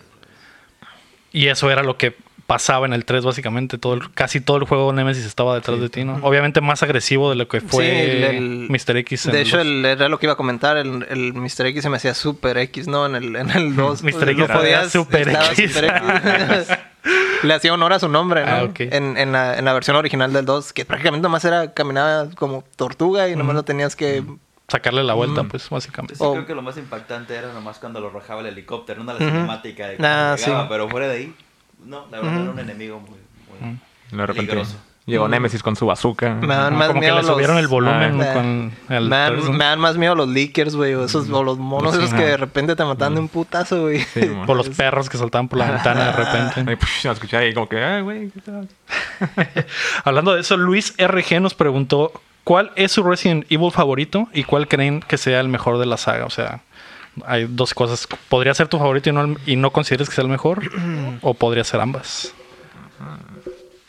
Y 1.32 1.48
eso 1.48 1.70
era 1.72 1.84
lo 1.84 1.98
que 1.98 2.16
pasaba 2.50 2.88
en 2.88 2.94
el 2.94 3.06
3, 3.06 3.24
básicamente. 3.24 3.78
Todo 3.78 3.94
el- 3.94 4.12
casi 4.12 4.42
todo 4.42 4.58
el 4.58 4.64
juego 4.64 4.92
Nemesis 4.92 5.24
estaba 5.24 5.54
detrás 5.54 5.80
de 5.80 5.88
ti, 5.88 6.04
¿no? 6.04 6.18
Obviamente 6.24 6.62
más 6.62 6.82
agresivo 6.82 7.30
de 7.30 7.36
lo 7.36 7.48
que 7.48 7.62
fue 7.62 7.86
Sí, 7.86 7.92
el- 7.92 8.24
el- 8.24 8.68
Mr. 8.72 8.98
X. 8.98 9.28
en 9.28 9.32
De 9.34 9.42
el 9.42 9.48
hecho, 9.48 9.58
2. 9.58 9.66
el- 9.68 9.86
era 9.86 10.10
lo 10.10 10.18
que 10.18 10.26
iba 10.26 10.34
a 10.34 10.36
comentar. 10.36 10.76
El, 10.78 11.06
el 11.10 11.34
Mr. 11.36 11.68
X 11.68 11.84
se 11.84 11.90
me 11.90 11.98
hacía 11.98 12.16
super 12.16 12.58
X, 12.58 12.88
¿no? 12.88 13.06
En 13.06 13.16
el, 13.16 13.36
en 13.36 13.52
el 13.52 13.76
2. 13.76 14.02
Mr. 14.04 14.30
X 14.30 14.38
no 14.38 14.48
podías, 14.48 14.92
Super 14.92 15.30
X. 15.30 15.72
Super 15.74 15.86
X. 15.86 16.78
Le 17.44 17.54
hacía 17.54 17.74
honor 17.74 17.94
a 17.94 18.00
su 18.00 18.10
nombre, 18.10 18.44
¿no? 18.46 18.52
Ah, 18.52 18.70
en, 18.78 19.16
en 19.18 19.32
la, 19.32 19.58
en 19.58 19.64
la 19.64 19.74
versión 19.74 19.96
original 19.96 20.34
del 20.34 20.46
2, 20.46 20.74
que 20.74 20.84
prácticamente 20.86 21.24
nomás 21.24 21.46
era, 21.46 21.74
caminaba 21.74 22.30
como 22.32 22.64
tortuga 22.76 23.30
y 23.30 23.36
nomás 23.36 23.56
lo 23.56 23.64
tenías 23.64 23.96
que... 23.96 24.24
Sacarle 24.68 25.04
la 25.04 25.14
vuelta, 25.14 25.44
Mm. 25.44 25.48
pues, 25.50 25.70
básicamente. 25.70 26.16
Yo 26.16 26.18
sí 26.18 26.24
Oh. 26.26 26.34
creo 26.34 26.46
que 26.46 26.54
lo 26.56 26.62
más 26.62 26.78
impactante 26.78 27.36
era 27.36 27.54
nomás 27.54 27.80
cuando 27.80 28.02
lo 28.02 28.08
arrojaba 28.10 28.42
el 28.42 28.48
helicóptero, 28.48 29.04
no 29.04 29.14
la 29.14 29.20
cinemática 29.20 29.88
de 29.88 29.94
Ah, 30.06 30.36
llegaba, 30.38 30.64
sí. 30.64 30.68
pero 30.70 30.90
fuera 30.90 31.08
de 31.08 31.16
ahí, 31.18 31.34
no, 31.86 32.06
la 32.12 32.20
verdad 32.22 32.42
era 32.42 32.52
un 32.52 32.60
enemigo 32.60 33.00
muy, 33.00 33.10
muy 33.62 33.80
Y 34.12 34.16
de 34.16 34.26
repente 34.26 34.52
peligroso. 34.52 34.78
llegó 35.06 35.28
Nemesis 35.28 35.64
con 35.64 35.76
su 35.76 35.86
bazooka. 35.88 36.36
Me 36.36 36.48
dan 36.56 36.76
más 36.76 36.90
Como 36.90 37.00
que 37.02 37.08
le 37.08 37.14
los- 37.18 37.26
subieron 37.26 37.58
el 37.58 37.68
volumen 37.68 38.22
Ah. 38.22 38.34
con 38.34 38.72
el 38.90 39.10
me, 39.10 39.16
dan, 39.18 39.34
3, 39.34 39.46
¿no? 39.46 39.52
me 39.54 39.66
dan 39.66 39.80
más 39.80 39.98
miedo 39.98 40.14
los 40.16 40.28
leakers, 40.30 40.76
güey, 40.76 40.94
o, 40.94 41.04
esos, 41.06 41.30
o 41.30 41.44
los 41.44 41.58
monos 41.58 41.94
Sí, 41.96 42.00
esos 42.00 42.12
no. 42.12 42.18
que 42.20 42.26
de 42.26 42.38
repente 42.38 42.76
te 42.76 42.84
matan 42.86 43.16
de 43.16 43.22
un 43.22 43.28
putazo, 43.28 43.82
güey. 43.82 44.00
Sí. 44.02 44.30
Por 44.46 44.56
los 44.58 44.70
perros 44.70 45.10
que 45.10 45.18
saltaban 45.18 45.48
por 45.48 45.58
la 45.60 45.72
ventana 45.72 46.06
de 46.08 46.12
repente. 46.14 46.78
Psh, 46.78 47.06
lo 47.06 47.12
escuché 47.14 47.38
ahí 47.38 47.54
como 47.54 47.68
que, 47.68 47.84
ay, 47.84 48.02
güey, 48.04 48.30
¿qué 48.30 48.42
tal? 48.42 48.68
Hablando 50.06 50.34
de 50.36 50.42
eso, 50.42 50.58
Luis 50.58 50.94
RG 50.98 51.42
nos 51.42 51.54
preguntó 51.54 52.12
cuál 52.44 52.72
es 52.76 52.92
su 52.92 53.04
Resident 53.04 53.46
Evil 53.52 53.72
favorito 53.72 54.28
y 54.34 54.44
cuál 54.44 54.68
creen 54.68 55.02
que 55.02 55.18
sea 55.18 55.40
el 55.40 55.48
mejor 55.50 55.78
de 55.78 55.86
la 55.86 55.98
saga. 55.98 56.26
O 56.26 56.30
sea, 56.30 56.62
hay 57.26 57.46
dos 57.50 57.74
cosas. 57.74 58.08
¿Podría 58.30 58.54
ser 58.54 58.68
tu 58.68 58.78
favorito 58.78 59.10
y 59.10 59.14
no, 59.14 59.36
y 59.46 59.56
no 59.56 59.72
consideres 59.72 60.10
que 60.10 60.16
sea 60.16 60.24
el 60.24 60.30
mejor? 60.30 60.62
¿O 61.22 61.34
podría 61.34 61.64
ser 61.64 61.80
ambas? 61.82 62.34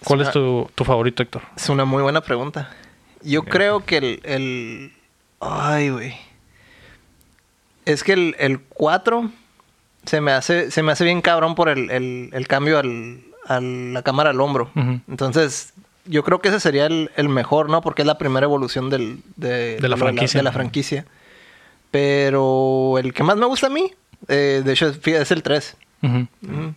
¿Cuál 0.04 0.22
es 0.22 0.30
tu, 0.30 0.68
tu 0.74 0.84
favorito, 0.84 1.22
Héctor? 1.22 1.42
Es 1.56 1.68
una 1.68 1.84
muy 1.84 2.02
buena 2.02 2.20
pregunta. 2.22 2.70
Yo 3.22 3.42
creo 3.42 3.84
que 3.84 3.98
el, 3.98 4.20
el... 4.24 4.92
Ay, 5.40 5.90
güey. 5.90 6.14
Es 7.84 8.02
que 8.04 8.12
el, 8.14 8.36
el 8.38 8.60
4 8.60 9.30
se 10.06 10.20
me 10.20 10.32
hace, 10.32 10.70
se 10.70 10.82
me 10.82 10.92
hace 10.92 11.04
bien 11.04 11.20
cabrón 11.20 11.54
por 11.54 11.68
el, 11.68 11.90
el- 11.90 12.30
el 12.32 12.48
cambio 12.48 12.78
al, 12.78 13.20
a 13.46 13.60
la 13.60 14.02
cámara 14.02 14.30
al 14.30 14.40
hombro. 14.40 14.70
Entonces, 15.08 15.74
yo 16.06 16.24
creo 16.24 16.40
que 16.40 16.48
ese 16.48 16.60
sería 16.60 16.86
el, 16.86 17.10
el 17.16 17.28
mejor, 17.28 17.68
¿no? 17.68 17.82
Porque 17.82 18.02
es 18.02 18.06
la 18.06 18.16
primera 18.16 18.44
evolución 18.44 18.88
del, 18.90 19.20
de, 19.36 19.76
De 19.78 19.88
la 19.88 19.96
franquicia. 19.98 20.38
de 20.38 20.44
la 20.44 20.52
franquicia. 20.52 21.04
Pero 21.90 22.96
el 22.98 23.12
que 23.12 23.22
más 23.22 23.36
me 23.36 23.46
gusta 23.46 23.66
a 23.66 23.70
mí, 23.70 23.92
eh, 24.28 24.62
de 24.64 24.72
hecho, 24.72 24.88
es, 25.04 25.30
el 25.30 25.42
3. 25.42 25.76
Ujú. 26.02 26.26
Ujú. 26.42 26.74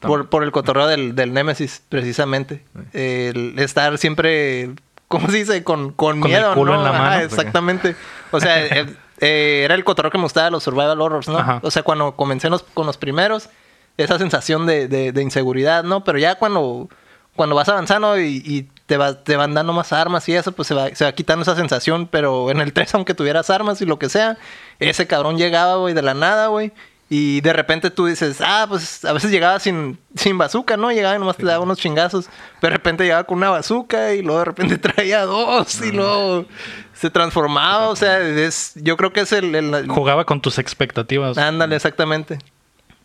Por, 0.00 0.28
por 0.30 0.42
el 0.44 0.50
cotorreo 0.52 0.86
del, 0.86 1.14
del 1.14 1.32
Némesis, 1.34 1.82
precisamente. 1.88 2.64
El 2.92 3.58
estar 3.58 3.98
siempre, 3.98 4.70
¿cómo 5.08 5.28
se 5.28 5.36
dice? 5.38 5.62
Con, 5.62 5.92
con, 5.92 6.20
Con 6.20 6.30
el 6.30 6.38
miedo, 6.38 6.54
culo 6.54 6.72
¿no? 6.72 6.78
en 6.78 6.84
la 6.84 6.90
Ajá, 6.90 6.98
mano. 7.10 7.22
exactamente. 7.22 7.94
O 8.30 8.40
sea, 8.40 8.64
eh, 8.80 8.86
eh, 9.20 9.62
era 9.64 9.74
el 9.74 9.84
cotorreo 9.84 10.10
que 10.10 10.16
me 10.18 10.24
gustaba 10.24 10.46
de 10.46 10.50
los 10.52 10.62
survival 10.64 11.00
horrors, 11.00 11.28
¿no? 11.28 11.38
Ajá. 11.38 11.60
O 11.62 11.70
sea, 11.70 11.82
cuando 11.82 12.16
comencé 12.16 12.48
los- 12.48 12.62
con 12.62 12.86
los 12.86 12.96
primeros, 12.96 13.50
esa 13.98 14.16
sensación 14.18 14.64
de, 14.66 14.88
de- 14.88 15.12
de 15.12 15.22
inseguridad, 15.22 15.84
¿no? 15.84 16.02
Pero 16.02 16.18
ya 16.18 16.36
cuando, 16.36 16.88
cuando 17.36 17.54
vas 17.54 17.68
avanzando 17.68 18.18
y, 18.20 18.42
y 18.44 18.68
te, 18.86 18.96
va- 18.96 19.22
te 19.22 19.36
van 19.36 19.54
dando 19.54 19.72
más 19.72 19.92
armas 19.92 20.28
y 20.28 20.34
eso, 20.34 20.52
pues 20.52 20.68
se 20.68 20.74
va, 20.74 20.94
se 20.94 21.04
va 21.04 21.12
quitando 21.12 21.42
esa 21.42 21.56
sensación. 21.56 22.06
Pero 22.06 22.50
en 22.50 22.60
el 22.60 22.72
3, 22.72 22.94
aunque 22.96 23.14
tuvieras 23.14 23.50
armas 23.50 23.80
y 23.80 23.86
lo 23.86 23.98
que 23.98 24.08
sea, 24.08 24.36
ese 24.78 25.06
cabrón 25.06 25.38
llegaba, 25.38 25.76
güey, 25.76 25.94
de 25.94 26.02
la 26.02 26.14
nada, 26.14 26.48
güey. 26.48 26.72
Y 27.12 27.40
de 27.40 27.52
repente 27.52 27.90
tú 27.90 28.06
dices, 28.06 28.36
ah, 28.40 28.66
pues 28.68 29.04
a 29.04 29.12
veces 29.12 29.32
llegaba 29.32 29.58
sin, 29.58 29.98
sin 30.14 30.38
bazooka, 30.38 30.76
¿no? 30.76 30.92
Llegaba 30.92 31.16
y 31.16 31.18
nomás 31.18 31.36
te 31.36 31.44
daba 31.44 31.64
unos 31.64 31.78
chingazos. 31.78 32.26
Pero 32.60 32.70
de 32.72 32.76
repente 32.76 33.02
llegaba 33.02 33.24
con 33.24 33.38
una 33.38 33.50
bazooka 33.50 34.14
y 34.14 34.22
luego 34.22 34.38
de 34.38 34.44
repente 34.44 34.78
traía 34.78 35.24
dos 35.24 35.80
y 35.82 35.90
luego 35.90 36.46
se 36.94 37.10
transformaba. 37.10 37.88
O 37.88 37.96
sea, 37.96 38.20
es, 38.20 38.74
yo 38.76 38.96
creo 38.96 39.12
que 39.12 39.22
es 39.22 39.32
el... 39.32 39.52
el- 39.56 39.88
Jugaba 39.88 40.24
con 40.24 40.40
tus 40.40 40.58
expectativas. 40.58 41.36
Ándale, 41.36 41.74
exactamente. 41.74 42.38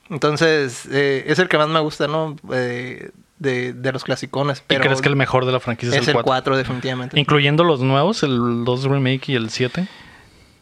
Entonces, 0.09 0.85
eh, 0.91 1.23
es 1.27 1.39
el 1.39 1.47
que 1.49 1.57
más 1.57 1.67
me 1.67 1.79
gusta, 1.79 2.07
¿no? 2.07 2.35
Eh, 2.53 3.09
de, 3.39 3.73
de 3.73 3.91
los 3.91 4.03
clasicones. 4.03 4.59
¿Y 4.59 4.63
Pero 4.67 4.83
crees 4.83 5.01
que 5.01 5.09
el 5.09 5.15
mejor 5.15 5.45
de 5.45 5.51
la 5.51 5.59
franquicia 5.59 5.97
es 5.99 6.07
el 6.07 6.13
4, 6.23 6.57
definitivamente. 6.57 7.19
Incluyendo 7.19 7.63
los 7.63 7.81
nuevos, 7.81 8.23
el 8.23 8.63
2 8.65 8.83
Remake 8.85 9.29
y 9.29 9.35
el 9.35 9.49
7. 9.49 9.87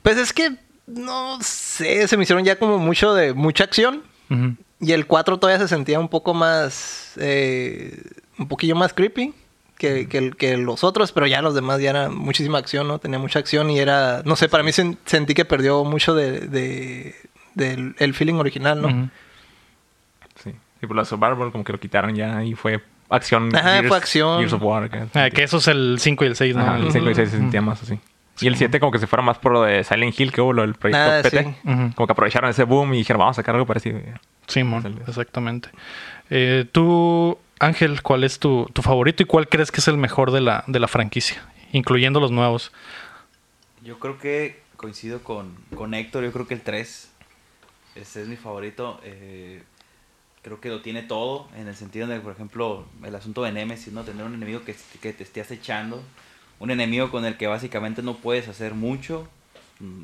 Pues 0.02 0.18
es 0.18 0.34
que, 0.34 0.52
no 0.88 1.38
sé, 1.42 2.08
se 2.08 2.18
me 2.18 2.24
hicieron 2.24 2.44
ya 2.44 2.58
como 2.58 2.78
mucho 2.80 3.14
de 3.14 3.34
mucha 3.34 3.64
acción. 3.66 4.04
Y 4.80 4.92
el 4.94 5.06
4 5.06 5.38
todavía 5.38 5.60
se 5.60 5.68
sentía 5.68 6.00
un 6.00 6.10
poco 6.10 6.34
más, 6.34 7.14
eh, 7.18 8.02
un 8.40 8.48
poquillo 8.48 8.76
más 8.76 8.92
creepy 8.94 9.34
que, 9.78 10.08
que, 10.10 10.18
el- 10.18 10.36
que 10.36 10.58
los 10.58 10.84
otros, 10.84 11.12
pero 11.12 11.28
ya 11.28 11.42
los 11.44 11.54
demás 11.54 11.80
ya 11.80 11.92
era 11.92 12.10
muchísima 12.10 12.58
acción, 12.58 12.88
¿no? 12.88 12.98
Tenía 13.00 13.20
mucha 13.20 13.38
acción 13.40 13.70
y 13.70 13.78
era, 13.80 14.24
no 14.26 14.36
sé, 14.36 14.50
para 14.50 14.64
mí 14.64 14.72
sen- 14.72 14.98
sentí 15.06 15.36
que 15.36 15.46
perdió 15.46 15.84
mucho 15.84 16.16
de, 16.16 16.40
de- 16.48 17.16
del 17.54 17.96
el 18.00 18.14
feeling 18.16 18.36
original, 18.36 18.82
¿no? 18.82 19.12
Y 20.84 20.88
por 20.88 20.96
la 20.98 21.06
Survival 21.06 21.52
como 21.52 21.64
que 21.64 21.72
lo 21.72 21.80
quitaron 21.80 22.14
ya 22.16 22.44
y 22.44 22.54
fue 22.56 22.82
acción. 23.10 23.56
Ajá, 23.56 23.82
fue 23.88 23.98
acción. 23.98 24.40
Gears 24.40 24.54
of 24.54 24.62
War. 24.62 24.84
acá. 24.84 25.08
Ah, 25.14 25.30
que 25.30 25.44
eso 25.44 25.58
es 25.58 25.68
el 25.70 25.98
5 26.00 26.24
y 26.26 26.28
el 26.28 26.36
6, 26.36 26.56
¿no? 26.56 26.62
Ajá, 26.64 26.78
El- 26.78 26.86
el 26.88 26.92
5 26.92 27.10
y 27.10 27.16
6 27.16 27.30
se 27.30 27.38
sentía 27.38 27.62
más 27.62 27.82
así. 27.82 28.00
Y 28.42 28.48
el 28.48 28.56
7 28.56 28.80
como 28.80 28.92
que 28.92 28.98
se 29.00 29.08
fuera 29.08 29.22
más 29.24 29.38
por 29.38 29.52
lo 29.54 29.62
de 29.62 29.84
Silent 29.84 30.20
Hill 30.20 30.32
que 30.32 30.42
hubo, 30.42 30.54
lo 30.54 30.64
del 30.64 30.74
proyecto 30.74 31.04
Ah, 31.12 31.20
PT. 31.22 31.44
sí. 31.44 31.56
Como 31.96 32.08
que 32.08 32.12
aprovecharon 32.12 32.50
ese 32.50 32.64
boom 32.64 32.94
y 32.96 32.98
dijeron, 32.98 33.20
vamos 33.20 33.38
a 33.38 33.42
sacar 33.42 33.56
algo 33.56 33.68
parecido. 33.68 34.00
Simón, 34.48 34.82
Salió. 34.82 35.02
exactamente. 35.08 35.70
Eh, 36.32 36.66
tú, 36.72 37.38
Ángel, 37.60 38.02
¿cuál 38.02 38.24
es 38.24 38.40
tu, 38.40 38.66
tu 38.74 38.82
favorito 38.82 39.22
y 39.24 39.26
cuál 39.28 39.48
crees 39.48 39.72
que 39.72 39.80
es 39.82 39.88
el 39.88 39.98
mejor 39.98 40.32
de 40.32 40.42
la, 40.42 40.64
de 40.68 40.80
la 40.80 40.88
franquicia? 40.88 41.44
Incluyendo 41.72 42.20
los 42.20 42.32
nuevos. 42.32 42.72
Yo 43.84 44.00
creo 44.00 44.18
que 44.18 44.62
coincido 44.78 45.22
con, 45.24 45.56
con 45.76 45.94
Héctor, 45.94 46.24
yo 46.24 46.32
creo 46.32 46.48
que 46.48 46.56
el 46.56 46.62
3. 46.62 47.12
Ese 47.96 48.22
es 48.24 48.28
mi 48.28 48.36
favorito. 48.36 49.00
eh, 49.04 49.62
creo 50.44 50.60
que 50.62 50.70
lo 50.70 50.82
tiene 50.82 51.02
todo, 51.02 51.48
en 51.58 51.68
el 51.68 51.76
sentido 51.76 52.06
de, 52.08 52.20
por 52.20 52.34
ejemplo, 52.34 52.86
el 53.04 53.16
asunto 53.16 53.42
de 53.44 53.52
Nemesis, 53.52 53.92
¿no? 53.94 54.04
Tener 54.04 54.24
un 54.26 54.36
enemigo 54.36 54.62
que, 54.64 54.76
que 55.02 55.14
te 55.14 55.24
esté 55.24 55.42
acechando. 55.42 56.04
Un 56.60 56.70
enemigo 56.70 57.10
con 57.12 57.26
el 57.26 57.36
que 57.38 57.48
básicamente 57.48 58.02
no 58.04 58.16
puedes 58.18 58.48
hacer 58.48 58.74
mucho. 58.76 59.28
mm, 59.80 60.04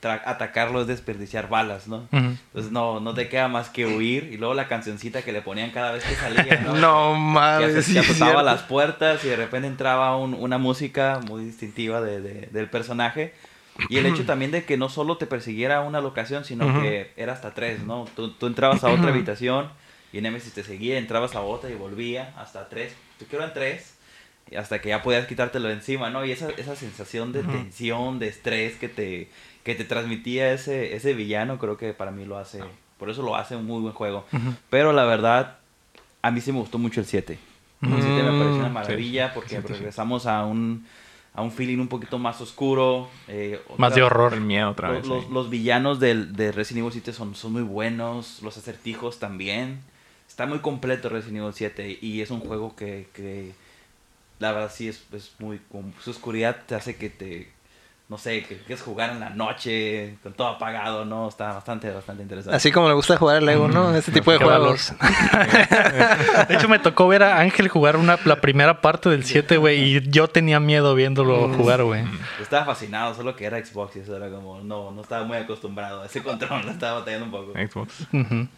atacarlo 0.00 0.80
es 0.82 0.86
desperdiciar 0.86 1.48
balas, 1.48 1.88
¿no? 1.88 1.96
Ujú. 2.12 2.16
Entonces 2.16 2.70
no, 2.70 3.00
no 3.00 3.14
te 3.14 3.28
queda 3.28 3.48
más 3.48 3.68
que 3.68 3.84
huir. 3.86 4.30
Y 4.32 4.36
luego 4.36 4.54
la 4.54 4.68
cancioncita 4.68 5.22
que 5.22 5.32
le 5.32 5.42
ponían 5.42 5.70
cada 5.72 5.90
vez 5.92 6.04
que 6.04 6.14
salía, 6.14 6.60
¿no? 6.60 6.74
No 6.80 7.14
mames. 7.16 7.84
sí 7.84 7.98
es 7.98 8.04
azotaba 8.04 8.30
cierto. 8.30 8.42
las 8.44 8.62
puertas 8.62 9.24
y 9.24 9.28
de 9.28 9.34
repente 9.36 9.66
entraba 9.66 10.16
un- 10.16 10.34
una 10.34 10.56
música 10.58 11.18
muy 11.26 11.44
distintiva 11.44 12.00
de- 12.00 12.20
de- 12.20 12.48
del 12.52 12.68
personaje. 12.70 13.34
Y 13.88 13.96
el 13.98 14.06
hecho 14.06 14.24
también 14.26 14.50
de 14.50 14.64
que 14.64 14.76
no 14.76 14.88
solo 14.88 15.16
te 15.16 15.26
persiguiera 15.26 15.80
una 15.80 16.00
locación, 16.00 16.44
sino 16.44 16.66
Ujú. 16.66 16.80
que 16.80 17.12
era 17.16 17.32
hasta 17.32 17.54
tres, 17.54 17.84
¿no? 17.84 18.06
Tú, 18.16 18.32
tú 18.32 18.46
entrabas 18.46 18.84
a 18.84 18.88
otra 18.90 19.10
habitación 19.10 19.70
y 20.12 20.20
Nemesis 20.20 20.52
te 20.52 20.64
seguía, 20.64 20.98
entrabas 20.98 21.34
a 21.34 21.40
otra 21.40 21.70
y 21.70 21.74
volvía 21.74 22.34
hasta 22.36 22.68
tres. 22.68 22.94
Te 23.18 23.24
quiero 23.26 23.44
en 23.44 23.52
tres. 23.52 23.94
Hasta 24.56 24.80
que 24.80 24.88
ya 24.88 25.02
podías 25.02 25.26
quitártelo 25.26 25.68
de 25.68 25.74
encima, 25.74 26.08
¿no? 26.08 26.24
Y 26.24 26.32
esa, 26.32 26.48
esa 26.56 26.74
sensación 26.74 27.32
de 27.32 27.42
tensión, 27.42 28.18
de 28.18 28.28
estrés 28.28 28.76
que 28.76 28.88
te, 28.88 29.28
que 29.62 29.74
te 29.74 29.84
transmitía 29.84 30.52
ese, 30.54 30.96
ese 30.96 31.12
villano, 31.12 31.58
creo 31.58 31.76
que 31.76 31.92
para 31.92 32.10
mí 32.10 32.24
lo 32.24 32.38
hace. 32.38 32.62
Por 32.98 33.10
eso 33.10 33.22
lo 33.22 33.36
hace 33.36 33.56
un 33.56 33.66
muy 33.66 33.82
buen 33.82 33.92
juego. 33.92 34.24
Pero 34.70 34.92
la 34.94 35.04
verdad, 35.04 35.58
a 36.22 36.30
mí 36.30 36.40
sí 36.40 36.50
me 36.50 36.58
gustó 36.60 36.78
mucho 36.78 37.00
el 37.00 37.06
7. 37.06 37.38
El 37.82 38.02
7 38.02 38.22
me 38.22 38.32
pareció 38.38 38.60
una 38.60 38.70
Mm, 38.70 38.72
maravilla 38.72 39.34
porque 39.34 39.60
regresamos 39.60 40.24
a 40.26 40.44
un, 40.46 40.86
a 41.34 41.42
un 41.42 41.52
feeling 41.52 41.78
un 41.78 41.88
poquito 41.88 42.18
más 42.18 42.40
oscuro. 42.40 43.08
eh, 43.28 43.60
Más 43.76 43.94
de 43.94 44.02
horror. 44.02 44.34
El 44.34 44.40
miedo 44.40 44.70
otra 44.70 44.88
Los, 44.88 44.98
vez. 45.02 45.06
los- 45.08 45.24
sí. 45.24 45.30
los 45.32 45.50
villanos 45.50 46.00
del, 46.00 46.34
de 46.34 46.50
Resident 46.52 46.80
Evil 46.80 46.92
7 46.92 47.12
son, 47.12 47.34
son 47.34 47.52
muy 47.52 47.62
buenos, 47.62 48.42
los 48.42 48.56
acertijos 48.56 49.18
también. 49.18 49.80
Está 50.28 50.46
muy 50.46 50.58
completo 50.58 51.08
Resident 51.08 51.38
Evil 51.38 51.52
7 51.54 51.98
y 52.00 52.20
es 52.20 52.30
un 52.30 52.40
juego 52.40 52.74
que, 52.76 53.08
que 53.14 53.52
la 54.40 54.52
verdad 54.52 54.72
sí 54.74 54.88
es, 54.88 55.04
es 55.12 55.32
muy... 55.38 55.58
con 55.70 55.92
su 56.02 56.10
oscuridad 56.10 56.64
te 56.66 56.74
hace 56.74 56.96
que 56.96 57.08
te... 57.10 57.50
No 58.08 58.16
sé, 58.16 58.42
que 58.42 58.56
quieres 58.56 58.82
jugar 58.82 59.10
en 59.10 59.20
la 59.20 59.28
noche 59.28 60.16
con 60.22 60.32
todo 60.32 60.48
apagado, 60.48 61.04
¿no? 61.04 61.28
Está 61.28 61.52
bastante, 61.52 61.90
bastante 61.90 62.22
interesante. 62.22 62.56
Así 62.56 62.72
como 62.72 62.88
le 62.88 62.94
gusta 62.94 63.18
jugar 63.18 63.36
al 63.36 63.44
Lego, 63.44 63.68
¿no? 63.68 63.94
Este 63.94 64.12
tipo 64.12 64.32
de 64.32 64.38
juegos. 64.38 64.94
De 66.48 66.54
hecho, 66.54 66.70
me 66.70 66.78
tocó 66.78 67.06
ver 67.06 67.22
a 67.22 67.38
Ángel 67.40 67.68
jugar 67.68 67.98
una, 67.98 68.18
la 68.24 68.40
primera 68.40 68.80
parte 68.80 69.10
del 69.10 69.24
7, 69.24 69.58
güey, 69.58 69.82
y 69.82 70.08
yo 70.08 70.26
tenía 70.26 70.58
miedo 70.58 70.94
viéndolo 70.94 71.52
jugar, 71.54 71.82
güey. 71.82 72.04
Estaba 72.40 72.64
fascinado, 72.64 73.14
solo 73.14 73.36
que 73.36 73.44
era 73.44 73.62
Xbox 73.62 73.96
y 73.96 73.98
eso 73.98 74.16
era 74.16 74.30
como... 74.30 74.62
No, 74.62 74.90
no 74.90 75.02
estaba 75.02 75.26
muy 75.26 75.36
acostumbrado 75.36 76.00
a 76.00 76.06
ese 76.06 76.22
control, 76.22 76.64
lo 76.64 76.72
estaba 76.72 77.00
batallando 77.00 77.26
un 77.26 77.30
poco. 77.30 77.52
Xbox. 77.52 78.06
Ujú. 78.10 78.48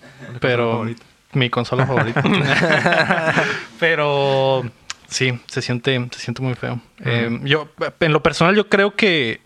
Pero 0.41 0.71
favorita? 0.71 1.03
mi 1.33 1.51
consola 1.51 1.87
favorita. 1.87 2.23
Pero 3.81 4.63
sí, 5.11 5.39
se 5.47 5.61
siente, 5.61 6.09
se 6.13 6.21
siente 6.21 6.41
muy 6.43 6.55
feo. 6.55 6.81
Eh, 7.05 7.41
yo, 7.43 7.69
en 8.01 8.13
lo 8.13 8.23
personal, 8.23 8.55
yo 8.57 8.69
creo 8.69 8.97
que 8.97 9.41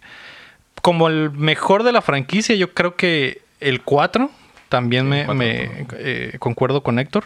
como 0.83 1.09
el 1.09 1.31
mejor 1.31 1.83
de 1.83 1.93
la 1.93 2.03
franquicia, 2.03 2.55
yo 2.55 2.73
creo 2.75 2.95
que 2.97 3.43
el 3.61 3.83
4 3.83 4.31
también 4.69 5.09
me, 5.09 5.25
cuatro, 5.25 5.35
me, 5.35 5.69
cuatro. 5.69 5.99
eh, 6.01 6.37
concuerdo 6.39 6.83
con 6.83 6.99
Héctor. 6.99 7.25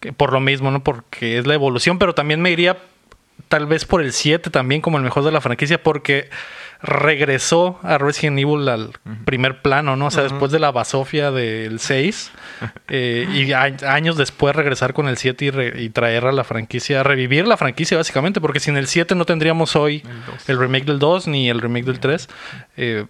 que 0.00 0.12
por 0.12 0.32
lo 0.32 0.40
mismo, 0.40 0.70
¿no? 0.70 0.84
Porque 0.84 1.38
es 1.38 1.46
la 1.46 1.54
evolución, 1.54 1.98
pero 1.98 2.14
también 2.14 2.40
me 2.40 2.50
iría 2.50 2.76
tal 3.48 3.66
vez 3.66 3.84
por 3.84 4.02
el 4.02 4.12
7 4.12 4.50
también 4.50 4.80
como 4.80 4.98
el 4.98 5.04
mejor 5.04 5.24
de 5.24 5.32
la 5.32 5.40
franquicia 5.40 5.82
porque 5.82 6.28
regresó 6.80 7.78
a 7.82 7.98
Resident 7.98 8.38
Evil 8.38 8.68
al 8.68 8.92
primer 9.24 9.62
plano, 9.62 9.96
¿no? 9.96 10.06
O 10.06 10.10
sea, 10.10 10.22
después 10.22 10.52
de 10.52 10.58
la 10.58 10.70
basofia 10.70 11.30
del 11.30 11.80
6 11.80 12.30
eh, 12.88 13.26
y 13.32 13.52
a- 13.52 13.62
años 13.92 14.16
después 14.16 14.54
regresar 14.54 14.94
con 14.94 15.08
el 15.08 15.16
7 15.16 15.44
y, 15.44 15.50
re- 15.50 15.82
y 15.82 15.88
traer 15.90 16.26
a 16.26 16.32
la 16.32 16.44
franquicia, 16.44 17.02
revivir 17.02 17.46
la 17.46 17.56
franquicia 17.56 17.96
básicamente, 17.96 18.40
porque 18.40 18.60
sin 18.60 18.76
el 18.76 18.86
7 18.86 19.14
no 19.14 19.24
tendríamos 19.24 19.76
hoy 19.76 20.02
El 20.46 20.58
remake 20.58 20.84
del 20.86 20.98
2 20.98 21.28
ni 21.28 21.48
el 21.50 21.60
remake 21.60 21.84
del 21.86 22.00
3. 22.00 22.28
Eh, 22.76 23.06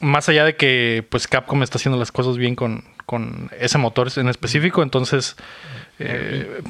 más 0.00 0.28
allá 0.28 0.44
de 0.44 0.56
que 0.56 1.04
pues 1.10 1.26
Capcom 1.26 1.62
está 1.62 1.76
haciendo 1.78 1.98
las 1.98 2.10
cosas 2.12 2.36
bien 2.38 2.54
con, 2.54 2.84
con 3.06 3.50
ese 3.60 3.76
motor 3.76 4.08
en 4.16 4.28
específico, 4.28 4.82
entonces 4.82 5.36
eh, 5.98 6.62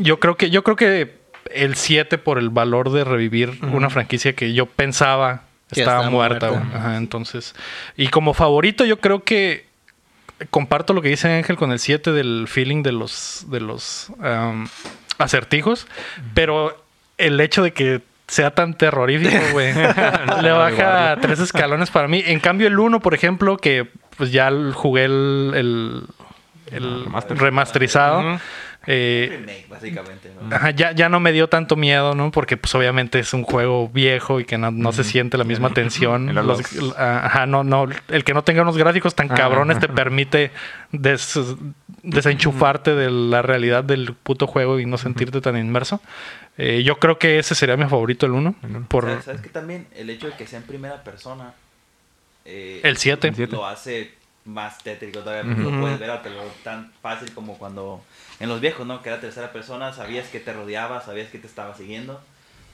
yo 0.00 0.18
creo 0.18 0.36
que 0.36 0.50
yo 0.50 0.64
creo 0.64 0.74
que 0.76 1.22
el 1.54 1.76
7 1.76 2.18
por 2.18 2.38
el 2.38 2.50
valor 2.50 2.90
de 2.90 3.04
revivir 3.04 3.58
una 3.72 3.90
franquicia 3.90 4.32
que 4.34 4.52
yo 4.52 4.66
pensaba 4.66 5.44
estaba 5.80 6.08
muerta. 6.10 6.50
muerta. 6.50 6.66
güey. 6.70 6.80
Ajá, 6.80 6.96
entonces, 6.96 7.54
y 7.96 8.08
como 8.08 8.34
favorito 8.34 8.84
yo 8.84 9.00
creo 9.00 9.24
que 9.24 9.66
comparto 10.50 10.92
lo 10.92 11.02
que 11.02 11.08
dice 11.08 11.28
Ángel 11.32 11.56
con 11.56 11.72
el 11.72 11.78
7 11.78 12.12
del 12.12 12.46
feeling 12.48 12.82
de 12.82 12.92
los 12.92 13.46
de 13.48 13.60
los 13.60 14.12
am, 14.20 14.68
acertijos, 15.18 15.86
pero 16.34 16.84
el 17.18 17.40
hecho 17.40 17.62
de 17.62 17.72
que 17.72 18.02
sea 18.26 18.52
tan 18.52 18.74
terrorífico, 18.74 19.36
güey, 19.52 19.74
le 19.74 20.50
baja 20.50 21.18
tres 21.20 21.38
escalones 21.38 21.90
para 21.90 22.08
mí. 22.08 22.22
En 22.26 22.40
cambio, 22.40 22.66
el 22.66 22.78
1, 22.78 23.00
por 23.00 23.14
ejemplo, 23.14 23.56
que 23.58 23.86
pues 24.16 24.32
ya 24.32 24.50
jugué 24.72 25.04
el, 25.04 25.52
el, 25.54 26.02
el 26.70 27.04
Remaster. 27.04 27.38
remasterizado. 27.38 28.40
Eh, 28.86 29.28
remake, 29.30 29.66
básicamente, 29.68 30.30
¿no? 30.40 30.54
Ajá, 30.54 30.70
ya, 30.70 30.92
ya 30.92 31.08
no 31.08 31.20
me 31.20 31.32
dio 31.32 31.48
tanto 31.48 31.76
miedo, 31.76 32.14
¿no? 32.14 32.30
Porque 32.30 32.56
pues 32.56 32.74
obviamente 32.74 33.18
es 33.18 33.32
un 33.34 33.42
juego 33.44 33.88
viejo 33.88 34.40
y 34.40 34.44
que 34.44 34.58
no, 34.58 34.70
no 34.70 34.92
se 34.92 35.04
siente 35.04 35.38
la 35.38 35.44
misma 35.44 35.70
tensión. 35.70 36.34
Los- 36.34 36.58
Outlaws. 36.60 36.98
ajá, 36.98 37.46
no, 37.46 37.62
no. 37.64 37.86
El 38.08 38.24
que 38.24 38.34
no 38.34 38.42
tenga 38.44 38.62
unos 38.62 38.76
gráficos 38.76 39.14
tan 39.14 39.26
Ajá. 39.26 39.36
cabrones 39.36 39.78
te 39.78 39.88
permite 39.88 40.50
des- 40.90 41.38
desenchufarte 42.02 42.94
de 42.94 43.10
la 43.10 43.42
realidad 43.42 43.84
del 43.84 44.14
puto 44.14 44.46
juego 44.46 44.80
y 44.80 44.86
no 44.86 44.98
sentirte 44.98 45.40
tan 45.40 45.56
inmerso. 45.56 46.00
Eh, 46.58 46.82
yo 46.84 46.98
creo 46.98 47.18
que 47.18 47.38
ese 47.38 47.54
sería 47.54 47.76
mi 47.76 47.84
favorito, 47.84 48.26
el 48.26 48.32
1. 48.32 48.54
El 48.62 48.76
uno. 48.76 48.86
Por 48.88 49.04
¿Sabes, 49.04 49.24
sabes 49.24 49.40
que 49.40 49.48
también 49.48 49.86
el 49.96 50.10
hecho 50.10 50.26
de 50.28 50.34
que 50.36 50.46
sea 50.46 50.58
en 50.58 50.66
primera 50.66 51.02
persona 51.02 51.54
eh, 52.44 52.80
el 52.82 52.96
7. 52.96 53.28
El 53.28 53.34
siete. 53.34 53.52
lo 53.56 53.64
hace 53.66 54.12
más 54.44 54.78
tétrico 54.82 55.20
todavía 55.20 55.44
lo 55.54 55.80
puedes 55.80 56.00
ver 56.00 56.10
a 56.10 56.20
tan 56.64 56.90
fácil 57.00 57.32
como 57.32 57.56
cuando 57.56 58.02
en 58.42 58.48
los 58.48 58.60
viejos, 58.60 58.84
¿no? 58.84 59.02
Que 59.02 59.08
era 59.08 59.20
tercera 59.20 59.52
persona, 59.52 59.92
sabías 59.92 60.26
que 60.26 60.40
te 60.40 60.52
rodeaba, 60.52 61.00
sabías 61.00 61.30
que 61.30 61.38
te 61.38 61.46
estaba 61.46 61.76
siguiendo. 61.76 62.20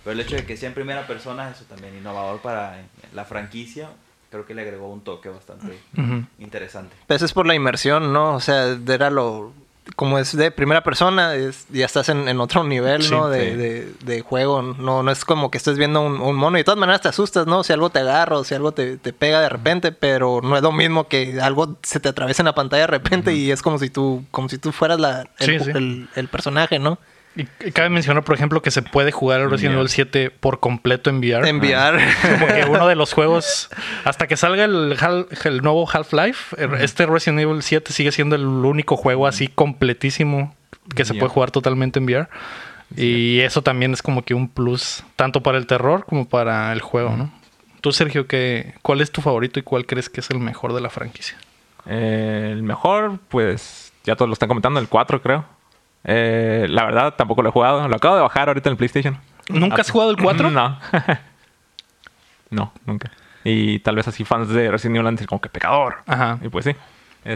Pero 0.03 0.15
el 0.15 0.21
hecho 0.21 0.35
de 0.35 0.47
que 0.47 0.57
sea 0.57 0.71
en 0.71 0.75
primera 0.75 1.07
persona, 1.07 1.51
eso 1.51 1.65
también 1.65 1.95
innovador 1.95 2.41
para 2.41 2.79
la 3.13 3.27
franquicia, 3.27 3.91
creo 4.31 4.47
que 4.47 4.55
le 4.55 4.63
agregó 4.63 4.91
un 4.91 5.03
toque 5.03 5.29
bastante 5.29 5.79
Ujú. 5.95 6.25
interesante. 6.39 6.97
Pues 7.07 7.21
es 7.21 7.35
por 7.35 7.47
la 7.47 7.55
inmersión, 7.55 8.15
¿no? 8.15 8.35
O 8.35 8.41
sea, 8.41 8.79
era 8.89 9.11
lo... 9.11 9.53
como 9.97 10.19
es 10.19 10.37
de 10.37 10.51
primera 10.51 10.83
persona, 10.83 11.35
es- 11.35 11.67
ya 11.71 11.87
estás 11.87 12.09
en, 12.09 12.29
en 12.29 12.41
otro 12.41 12.63
nivel, 12.65 13.03
Sí, 13.03 13.11
¿no? 13.11 13.29
De, 13.29 13.51
sí. 13.51 13.57
de- 13.57 13.93
de 14.05 14.21
juego. 14.21 14.63
No, 14.63 15.03
no 15.03 15.11
es 15.11 15.25
como 15.25 15.51
que 15.51 15.59
estés 15.59 15.79
viendo 15.79 16.01
un, 16.01 16.21
un 16.21 16.37
mono 16.37 16.57
y 16.59 16.61
de 16.61 16.65
todas 16.65 16.79
maneras 16.79 17.01
te 17.01 17.09
asustas, 17.09 17.47
¿no? 17.47 17.65
Si 17.65 17.73
algo 17.73 17.91
te 17.91 17.99
agarra 18.01 18.39
o 18.39 18.45
si 18.45 18.55
algo 18.55 18.73
te, 18.73 18.97
te 18.97 19.13
pega 19.13 19.41
de 19.41 19.49
repente, 19.49 19.93
pero 19.93 20.41
no 20.43 20.57
es 20.57 20.63
lo 20.63 20.73
mismo 20.73 21.09
que 21.09 21.41
algo 21.41 21.77
se 21.83 22.01
te 22.01 22.09
atraviesa 22.09 22.43
en 22.43 22.47
la 22.47 22.55
pantalla 22.55 22.83
de 22.83 22.87
repente 22.89 23.33
y 23.35 23.51
es 23.51 23.63
como 23.63 23.79
si 23.79 23.91
tú, 23.91 24.25
como 24.31 24.49
si 24.49 24.59
tú 24.59 24.73
fueras 24.73 25.01
la, 25.01 25.29
el, 25.39 25.61
Sí, 25.61 25.71
el- 25.71 26.09
el 26.15 26.29
personaje, 26.29 26.79
¿no? 26.79 26.99
Y 27.41 27.71
cabe 27.71 27.89
mencionar, 27.89 28.25
por 28.25 28.35
ejemplo, 28.35 28.61
que 28.63 28.71
se 28.73 28.83
puede 28.83 29.13
jugar 29.13 29.41
el 29.41 29.49
Resident 29.51 29.75
VR. 29.75 29.81
Evil 29.83 29.89
7 29.91 30.31
por 30.31 30.59
completo 30.59 31.09
en 31.09 31.19
VR. 31.19 31.49
Enviar. 31.49 31.99
Como 32.23 32.47
que 32.49 32.65
uno 32.69 32.89
de 32.89 32.97
los 32.97 33.13
juegos, 33.13 33.71
hasta 34.05 34.27
que 34.27 34.37
salga 34.37 34.65
el, 34.65 34.97
el 35.45 35.63
nuevo 35.63 35.89
Half-Life, 35.89 36.57
el- 36.63 36.75
este 36.83 37.07
Resident 37.07 37.39
Evil 37.41 37.63
7 37.63 37.93
sigue 37.93 38.11
siendo 38.13 38.35
el 38.35 38.45
único 38.45 38.97
juego 38.97 39.27
así 39.29 39.47
completísimo 39.49 40.55
que 40.97 41.05
se 41.05 41.15
puede 41.15 41.31
jugar 41.31 41.51
totalmente 41.53 42.01
en 42.01 42.07
VR. 42.07 42.29
Y 42.97 43.41
eso 43.41 43.63
también 43.63 43.93
es 43.93 44.03
como 44.03 44.23
que 44.23 44.35
un 44.35 44.49
plus, 44.49 45.05
tanto 45.15 45.43
para 45.43 45.59
el 45.59 45.67
terror 45.67 46.05
como 46.07 46.29
para 46.29 46.73
el 46.73 46.81
juego, 46.81 47.17
¿no? 47.17 47.31
Tú, 47.83 47.93
Sergio, 47.93 48.27
¿qué, 48.27 48.75
¿cuál 48.83 49.01
es 49.01 49.13
tu 49.13 49.21
favorito 49.21 49.61
y 49.61 49.63
cuál 49.63 49.87
crees 49.87 50.09
que 50.09 50.21
es 50.21 50.31
el 50.31 50.39
mejor 50.41 50.73
de 50.73 50.81
la 50.81 50.91
franquicia? 50.91 51.37
Eh, 51.87 52.49
el 52.53 52.63
mejor, 52.65 53.19
pues 53.29 53.93
ya 54.05 54.17
todos 54.17 54.29
lo 54.29 54.33
están 54.33 54.49
comentando, 54.49 54.81
el 54.81 54.89
4 54.89 55.23
creo. 55.23 55.45
Eh, 56.05 56.67
la 56.69 56.85
verdad, 56.85 57.15
tampoco 57.15 57.43
lo 57.43 57.49
he 57.49 57.53
jugado. 57.53 57.87
Lo 57.89 57.97
acabo 57.97 58.17
de 58.17 58.23
bajar 58.23 58.49
ahorita 58.49 58.69
en 58.69 58.73
el 58.73 58.77
PlayStation. 58.77 59.19
¿Nunca 59.49 59.83
has 59.83 59.91
jugado 59.91 60.11
el 60.11 60.17
4? 60.17 60.51
No. 60.51 60.79
no, 62.51 62.73
nunca. 62.87 63.11
Y 63.45 63.79
tal 63.81 63.97
vez 63.97 64.09
así 64.09 64.25
fans 64.25 64.49
de 64.49 64.71
Resident 64.71 64.97
Evil 64.97 65.11
decir 65.13 65.29
como 65.29 65.41
que 65.41 65.49
pecador. 65.49 65.99
Ajá. 66.07 66.39
Y 66.43 66.49
pues 66.49 66.65
sí. 66.65 66.75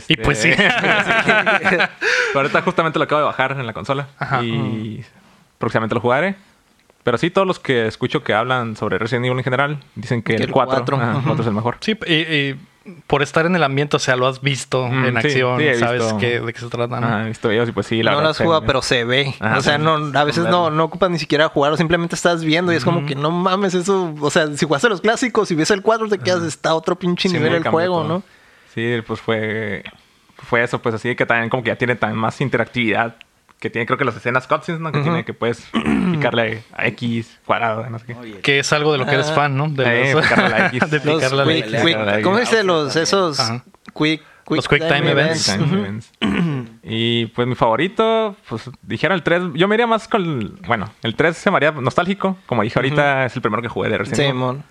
Y 0.09 0.17
pues 0.17 0.39
sí. 0.39 0.51
Pero 0.57 1.91
ahorita 2.35 2.63
justamente 2.63 2.99
lo 2.99 3.05
acabo 3.05 3.21
de 3.21 3.27
bajar 3.27 3.53
en 3.53 3.67
la 3.67 3.73
consola. 3.73 4.09
Ajá. 4.19 4.43
Y 4.43 5.05
próximamente 5.59 5.95
lo 5.95 6.01
jugaré. 6.01 6.37
Pero 7.03 7.19
sí, 7.19 7.31
todos 7.31 7.47
los 7.47 7.59
que 7.59 7.87
escucho 7.87 8.23
que 8.23 8.33
hablan 8.33 8.77
sobre 8.77 8.97
Resident 8.99 9.27
Evil 9.27 9.39
en 9.39 9.45
general 9.45 9.79
dicen 9.97 10.23
que, 10.23 10.37
Que 10.37 10.45
el 10.45 10.49
el 10.49 10.53
4, 10.53 10.75
cuatro, 10.77 10.97
ajá, 10.97 11.11
el 11.11 11.17
ujú. 11.17 11.27
4 11.27 11.43
es 11.43 11.49
el 11.49 11.55
mejor. 11.55 11.77
Sí, 11.81 11.99
y, 12.07 12.15
y 12.15 12.61
por 13.07 13.23
estar 13.23 13.47
en 13.47 13.55
el 13.55 13.63
ambiente, 13.63 13.97
o 13.97 13.99
sea, 14.01 14.17
lo 14.17 14.27
has 14.27 14.41
visto 14.41 14.87
Mm, 14.89 15.05
en 15.05 15.13
sí, 15.21 15.27
acción, 15.29 15.59
sí, 15.61 15.75
sabes 15.79 16.03
visto. 16.03 16.19
qué- 16.19 16.41
de 16.41 16.53
qué 16.53 16.59
se 16.61 16.69
trata, 16.69 17.01
¿no? 17.01 17.21
He 17.25 17.29
visto 17.29 17.49
videos 17.49 17.69
y 17.69 17.73
pues 17.73 17.87
sí, 17.87 18.03
la 18.03 18.11
no 18.11 18.17
verdad. 18.19 18.25
lo 18.27 18.31
has 18.31 18.37
se- 18.39 18.45
jugado, 18.45 18.65
pero 18.67 18.83
se 18.83 19.05
ve. 19.05 19.35
Ajá, 19.41 19.59
o 19.59 19.63
sea, 19.63 19.77
sí. 19.77 19.83
no, 19.83 20.19
a 20.19 20.25
veces 20.25 20.45
no, 20.47 20.71
no 20.71 20.85
ocupas 20.85 21.11
ni 21.11 21.19
siquiera 21.19 21.49
jugar, 21.49 21.73
o 21.73 21.77
simplemente 21.77 22.15
estás 22.15 22.45
viendo 22.45 22.73
y 22.73 22.77
es 22.77 22.85
como 22.85 23.07
que 23.07 23.15
no 23.15 23.31
mames, 23.31 23.75
eso. 23.75 24.15
O 24.21 24.31
sea, 24.31 24.49
si 24.57 24.67
jugaste 24.67 24.89
los 24.89 25.01
clásicos 25.01 25.51
y 25.51 25.55
ves 25.55 25.71
el 25.71 25.83
4, 25.83 26.09
te 26.09 26.19
quedas, 26.19 26.43
está 26.43 26.75
otro 26.75 26.97
pinche 26.97 27.29
Sí, 27.29 27.35
nivel 27.37 27.55
el 27.55 27.69
juego, 27.69 27.99
todo. 28.03 28.09
¿no? 28.09 28.23
Sí, 28.75 28.97
pues 29.07 29.21
fue, 29.21 29.85
fue 30.39 30.63
eso, 30.65 30.81
pues 30.81 30.95
así 30.95 31.15
que 31.15 31.27
también 31.27 31.51
como 31.51 31.63
que 31.63 31.69
ya 31.69 31.77
tiene 31.77 31.95
también 31.95 32.19
más 32.19 32.41
interactividad 32.41 33.15
que 33.63 33.71
tiene 33.71 33.87
creo 33.87 33.97
que 33.97 34.05
las 34.05 34.17
escenas 34.17 34.49
cutscenes, 34.49 34.81
¿no? 34.81 34.91
Que 34.91 35.01
tiene 35.03 35.25
que 35.25 35.33
puedes 35.35 35.65
picarle 36.13 36.65
a 36.77 36.89
X, 36.89 37.39
cuadrado, 37.47 37.89
no 37.89 37.97
sé 38.01 38.07
qué. 38.07 38.15
Oye, 38.15 38.41
Que 38.41 38.59
es 38.59 38.73
algo 38.73 38.91
de 38.91 38.99
lo 38.99 39.07
que 39.07 39.15
eres 39.15 39.31
Ah. 39.31 39.35
fan, 39.35 39.57
¿no? 39.57 39.69
De 39.69 40.11
Eh, 40.11 40.15
los- 40.15 40.23
picarle 40.25 40.45
a 40.45 40.49
la 40.49 40.67
X. 40.67 40.81
de 40.91 40.97
Los 41.05 41.15
picarle 41.23 41.43
a 41.43 41.45
la 41.45 41.53
X. 41.53 41.81
quick- 41.85 42.23
¿Cómo 42.25 42.35
se 42.37 42.41
dice 42.41 42.65
los 42.65 42.97
esos 42.97 43.39
Ajá. 43.39 43.63
quick, 43.95 44.21
quick 44.45 44.57
Los 44.57 44.69
quick 44.69 44.81
time 44.89 45.09
events. 45.13 45.47
Time 45.47 45.79
events. 45.79 46.13
Y 46.83 47.27
pues 47.27 47.47
mi 47.47 47.55
favorito, 47.55 48.35
pues 48.49 48.69
dijera 48.83 49.15
el 49.15 49.23
3. 49.23 49.43
Yo 49.55 49.69
me 49.69 49.77
iría 49.77 49.87
más 49.87 50.09
con. 50.09 50.23
el- 50.23 50.49
bueno, 50.67 50.93
el 51.05 51.15
3 51.15 51.37
se 51.37 51.51
me 51.53 51.57
haría 51.59 51.71
nostálgico. 51.71 52.37
Como 52.47 52.63
dije 52.63 52.77
ahorita, 52.79 53.27
es 53.27 53.37
el 53.37 53.43
primero 53.43 53.63
que 53.63 53.69
jugué 53.69 53.89
de 53.89 53.95
Evil. 53.95 54.15
Simón. 54.15 54.65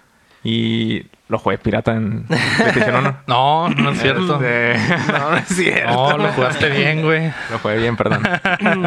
Y 0.43 1.05
lo 1.27 1.38
jugué 1.38 1.57
pirata 1.60 1.93
en 1.93 2.24
PlayStation 2.57 2.95
1. 2.95 3.17
No, 3.27 3.69
no 3.69 3.91
es 3.91 4.01
cierto. 4.01 4.41
Este, 4.43 4.75
No, 5.12 5.29
no 5.31 5.38
es 5.38 5.48
cierto. 5.48 5.91
No, 5.93 6.17
lo 6.17 6.27
jugaste 6.33 6.69
bien, 6.69 7.03
güey. 7.03 7.31
lo 7.51 7.60
jugué 7.60 7.77
bien, 7.77 7.95
perdón. 7.95 8.24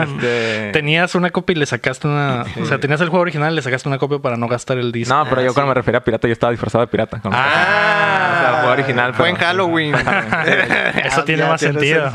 Este, 0.05 0.71
Tenías 0.73 1.15
una 1.15 1.31
copia 1.31 1.55
y 1.55 1.57
le 1.61 1.67
sacaste 1.67 2.09
una... 2.09 2.45
O 2.61 2.67
sea, 2.67 2.79
tenías 2.81 3.01
el 3.01 3.09
juego 3.09 3.23
original 3.23 3.53
y 3.53 3.57
le 3.57 3.63
sacaste 3.63 3.89
una 3.89 3.99
copia 3.99 4.19
para 4.19 4.37
no 4.37 4.49
gastar 4.49 4.79
el 4.79 4.91
disco. 4.93 5.15
No, 5.15 5.25
pero 5.29 5.41
Ah, 5.41 5.45
yo 5.45 5.55
cuando 5.55 5.63
sí. 5.67 5.69
me 5.69 5.75
refería 5.75 5.99
a 5.99 6.05
pirata, 6.05 6.27
yo 6.29 6.33
estaba 6.33 6.51
disfrazado 6.51 6.83
de 6.85 6.89
pirata. 6.89 7.21
Como- 7.21 7.35
Ah. 7.37 8.35
o 8.37 8.41
sea, 8.41 8.49
el 8.51 8.55
juego 8.57 8.73
original. 8.73 9.15
Fue 9.15 9.25
pero- 9.27 9.37
en 9.37 9.43
Halloween. 9.43 9.95
Eso 9.95 11.21
Ya- 11.21 11.25
tiene 11.25 11.43
ya 11.43 11.49
más 11.49 11.61
sentido. 11.61 12.11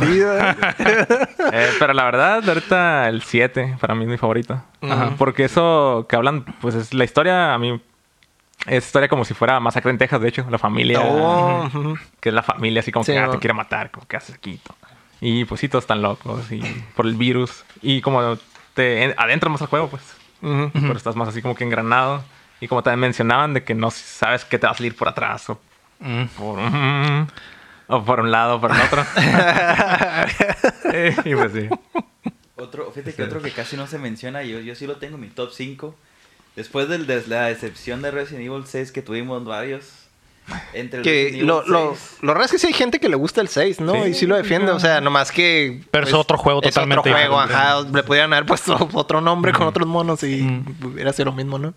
Eh, 1.52 1.70
pero 1.80 1.94
la 1.94 2.04
verdad, 2.04 2.48
ahorita 2.48 3.08
el 3.10 3.22
7 3.22 3.78
para 3.80 3.96
mí 3.96 4.04
es 4.04 4.10
mi 4.10 4.18
favorito. 4.18 4.62
Ajá. 4.82 5.12
Porque 5.18 5.46
eso 5.46 6.06
que 6.10 6.16
hablan, 6.16 6.44
pues 6.62 6.76
es 6.76 6.94
la 6.94 7.04
historia, 7.04 7.54
a 7.54 7.58
mí 7.58 7.82
es 8.68 8.86
historia 8.86 9.08
como 9.10 9.26
si 9.26 9.34
fuera 9.34 9.60
Masacre 9.60 9.92
en 9.92 9.98
Texas, 9.98 10.22
de 10.22 10.30
hecho, 10.30 10.46
la 10.50 10.58
familia. 10.58 11.02
Oh. 11.04 11.96
Que 12.20 12.30
es 12.30 12.36
la 12.36 12.44
familia, 12.44 12.82
así 12.82 12.92
como 12.92 13.04
Sí, 13.06 13.14
que 13.14 13.20
ah, 13.20 13.26
¿no? 13.28 13.32
te 13.32 13.40
quiere 13.40 13.54
matar, 13.54 13.92
como 13.92 14.08
que 14.08 14.18
haces 14.18 14.36
aquí. 14.36 14.60
y 15.22 15.46
pues 15.46 15.62
sí, 15.62 15.70
todos 15.70 15.84
están 15.84 16.02
locos 16.02 16.52
y 16.52 16.62
por 16.96 17.06
el 17.06 17.16
virus. 17.16 17.64
Y 17.82 18.02
como 18.02 18.38
te 18.74 19.04
en- 19.04 19.14
adentras 19.18 19.52
más 19.52 19.62
al 19.62 19.68
juego, 19.68 19.90
pues. 19.90 20.04
Ujú. 20.42 20.72
Pero 20.74 20.98
estás 20.98 21.16
más 21.16 21.28
así 21.30 21.42
como 21.42 21.56
que 21.56 21.64
engranado. 21.64 22.24
Y 22.62 22.68
como 22.68 22.84
también 22.84 23.00
mencionaban 23.02 23.54
de 23.54 23.64
que 23.64 23.74
no 23.74 23.90
sabes 23.92 24.44
que 24.46 24.60
te 24.60 24.68
va 24.68 24.72
a 24.72 24.76
salir 24.76 24.96
por 24.96 25.08
atrás 25.08 25.50
o 25.50 25.60
Mm. 26.02 26.26
por, 26.38 26.58
o 27.88 28.04
por 28.06 28.20
un 28.22 28.32
lado 28.32 28.56
o 28.56 28.62
por 28.62 28.72
el 28.72 28.80
otro. 28.82 29.06
Y 31.26 31.36
pues 31.36 31.52
sí. 31.54 31.70
Otro, 32.56 32.92
fíjate 32.92 33.14
que 33.16 33.24
otro 33.24 33.42
que 33.42 33.52
casi 33.52 33.78
no 33.78 33.88
se 33.88 33.98
menciona, 34.00 34.44
yo, 34.44 34.60
yo 34.60 34.76
sí 34.76 34.86
lo 34.88 34.98
tengo 34.98 35.16
en 35.16 35.22
mi 35.22 35.28
top 35.30 35.52
5. 35.54 35.96
Después 36.60 36.90
del- 36.90 37.08
de 37.08 37.24
la 37.28 37.46
decepción 37.46 38.02
de 38.02 38.12
Resident 38.12 38.46
Evil 38.46 38.64
6 38.68 38.92
que 38.92 39.02
tuvimos 39.02 39.46
varios. 39.46 39.86
Entre 40.74 41.02
Que 41.04 41.40
lo, 41.42 41.66
lo, 41.68 41.96
6, 41.96 42.18
lo 42.22 42.34
raro 42.34 42.44
es 42.44 42.52
que 42.52 42.60
sí 42.60 42.68
hay 42.68 42.74
gente 42.74 43.00
que 43.00 43.08
le 43.08 43.16
gusta 43.16 43.40
el 43.40 43.48
6, 43.48 43.80
¿no? 43.80 43.94
Sí. 43.94 44.10
y 44.10 44.14
sí 44.14 44.26
lo 44.26 44.36
defiende, 44.36 44.72
o 44.74 44.80
sea, 44.80 45.00
nomás 45.00 45.32
que... 45.32 45.76
pues, 45.78 45.88
Pero 45.92 46.08
es 46.08 46.14
otro 46.14 46.38
juego 46.38 46.60
totalmente 46.60 47.08
Es 47.10 47.16
otro 47.16 47.22
juego, 47.28 47.40
ajá. 47.40 47.82
Le 47.94 48.04
pudieran 48.04 48.34
haber 48.34 48.46
puesto 48.46 48.76
otro 48.94 49.22
nombre 49.22 49.54
con 49.54 49.68
otros 49.68 49.88
monos 49.88 50.22
y 50.24 50.42
Mm. 50.42 50.86
hubiera 50.86 51.14
sido 51.14 51.26
lo 51.28 51.32
mismo, 51.34 51.58
¿no? 51.60 51.74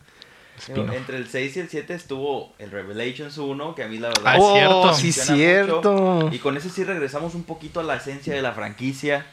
entre 0.69 1.17
el 1.17 1.29
6 1.29 1.57
y 1.57 1.61
el 1.61 1.69
7 1.69 1.95
estuvo 1.95 2.55
el 2.59 2.71
Revelations 2.73 3.37
1, 3.39 3.75
que 3.75 3.83
a 3.85 3.89
mí 3.89 3.99
la 3.99 4.09
verdad 4.09 4.23
Ah, 4.27 4.37
es 4.37 4.45
cierto. 4.53 4.81
Oh, 4.83 4.95
sí, 4.95 5.13
cierto. 5.13 5.93
mucho. 5.93 6.35
Y 6.35 6.39
con 6.39 6.57
ese 6.57 6.71
sí 6.71 6.83
regresamos 6.85 7.35
un 7.35 7.43
poquito 7.45 7.81
a 7.81 7.83
la 7.83 7.97
esencia 7.97 8.35
de 8.35 8.43
la 8.43 8.53
franquicia. 8.53 9.27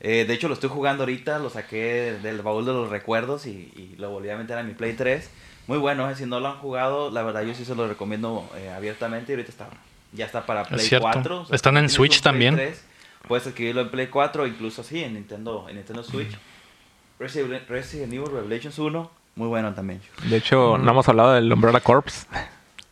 Eh, 0.00 0.24
de 0.26 0.34
hecho, 0.34 0.48
lo 0.48 0.54
estoy 0.54 0.68
jugando 0.70 1.04
ahorita, 1.04 1.38
lo 1.38 1.50
saqué 1.50 2.18
del 2.22 2.42
baúl 2.42 2.66
de 2.66 2.72
los 2.72 2.90
recuerdos 2.90 3.46
y, 3.46 3.72
y 3.76 3.94
lo 3.98 4.10
volví 4.10 4.28
a 4.30 4.36
meter 4.36 4.58
a 4.58 4.62
mi 4.62 4.74
Play 4.74 4.94
3. 4.94 5.30
Muy 5.66 5.78
bueno, 5.78 6.10
eh, 6.10 6.14
si 6.16 6.26
no 6.26 6.40
lo 6.40 6.48
han 6.48 6.58
jugado, 6.58 7.10
la 7.10 7.22
verdad 7.22 7.42
yo 7.42 7.54
sí 7.54 7.64
se 7.64 7.74
lo 7.74 7.88
recomiendo 7.88 8.48
eh, 8.56 8.70
abiertamente. 8.70 9.32
Y 9.32 9.34
ahorita 9.36 9.50
está, 9.50 9.68
ya 10.12 10.26
está 10.26 10.44
para 10.44 10.64
Play 10.64 10.86
cierto. 10.86 11.08
4. 11.10 11.40
o 11.40 11.46
sea, 11.46 11.56
Están 11.56 11.76
en 11.78 11.88
Switch 11.88 12.20
también. 12.20 12.54
3, 12.56 12.84
puedes 13.26 13.46
adquirirlo 13.46 13.80
en 13.82 13.90
Play 13.90 14.08
4, 14.08 14.46
incluso 14.46 14.82
así 14.82 15.02
en 15.02 15.14
Nintendo, 15.14 15.66
en 15.68 15.76
Nintendo 15.76 16.02
Switch. 16.04 16.36
Resident, 17.18 17.66
Resident 17.68 18.12
Evil 18.12 18.26
Revelations 18.30 18.78
1, 18.78 19.10
muy 19.36 19.48
bueno 19.48 19.72
también. 19.72 20.02
De 20.24 20.36
hecho, 20.36 20.76
no 20.76 20.90
hemos 20.90 21.08
hablado 21.08 21.32
del 21.32 21.50
Umbrella 21.50 21.80
Corps. 21.80 22.26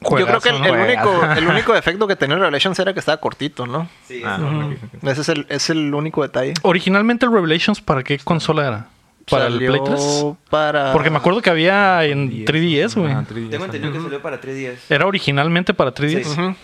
Yo 0.03 0.27
creo 0.27 0.41
que 0.41 0.49
el, 0.51 0.59
Juegazo, 0.59 0.75
el 0.75 0.81
único, 0.83 1.33
el 1.39 1.47
único 1.55 1.73
defecto 1.73 2.07
que 2.07 2.17
tenía 2.17 2.35
el 2.37 2.41
Revelations 2.41 2.79
era 2.79 2.93
que 2.93 3.01
estaba 3.01 3.19
cortito, 3.19 3.67
¿no? 3.67 3.89
Sí, 4.07 4.23
Ah, 4.25 4.39
no, 4.39 4.51
¿no? 4.51 4.63
no, 4.71 4.77
no. 5.03 5.11
Ese 5.11 5.21
es 5.23 5.29
el, 5.29 5.47
es 5.49 5.71
el 5.71 5.95
único 5.95 6.23
detalle. 6.23 6.55
Originalmente 6.63 7.27
el 7.27 7.33
Revelations, 7.33 7.81
¿para 7.81 8.03
qué 8.03 8.19
consola 8.19 8.67
era? 8.67 8.87
¿Para 9.31 9.47
el 9.47 9.59
Play 9.59 9.81
3? 9.85 10.01
Salió 10.03 10.37
Para... 10.51 10.93
Porque 10.93 11.09
me 11.11 11.17
acuerdo 11.19 11.41
que 11.43 11.49
había 11.51 12.05
en 12.05 12.45
3DS, 12.45 12.97
güey. 13.01 13.13
3DS, 13.15 13.51
Tengo 13.51 13.65
entendido 13.67 13.93
que 13.93 14.01
salió 14.01 14.21
para 14.21 14.41
3DS. 14.41 14.79
Era 14.91 15.07
originalmente 15.07 15.75
para 15.75 15.95
3DS. 15.95 16.25
Sí. 16.25 16.31
Ujú. 16.41 16.55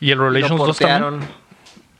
Y 0.00 0.10
el 0.10 0.18
Revelations 0.18 0.58
2 0.58 0.78
también. 0.78 1.20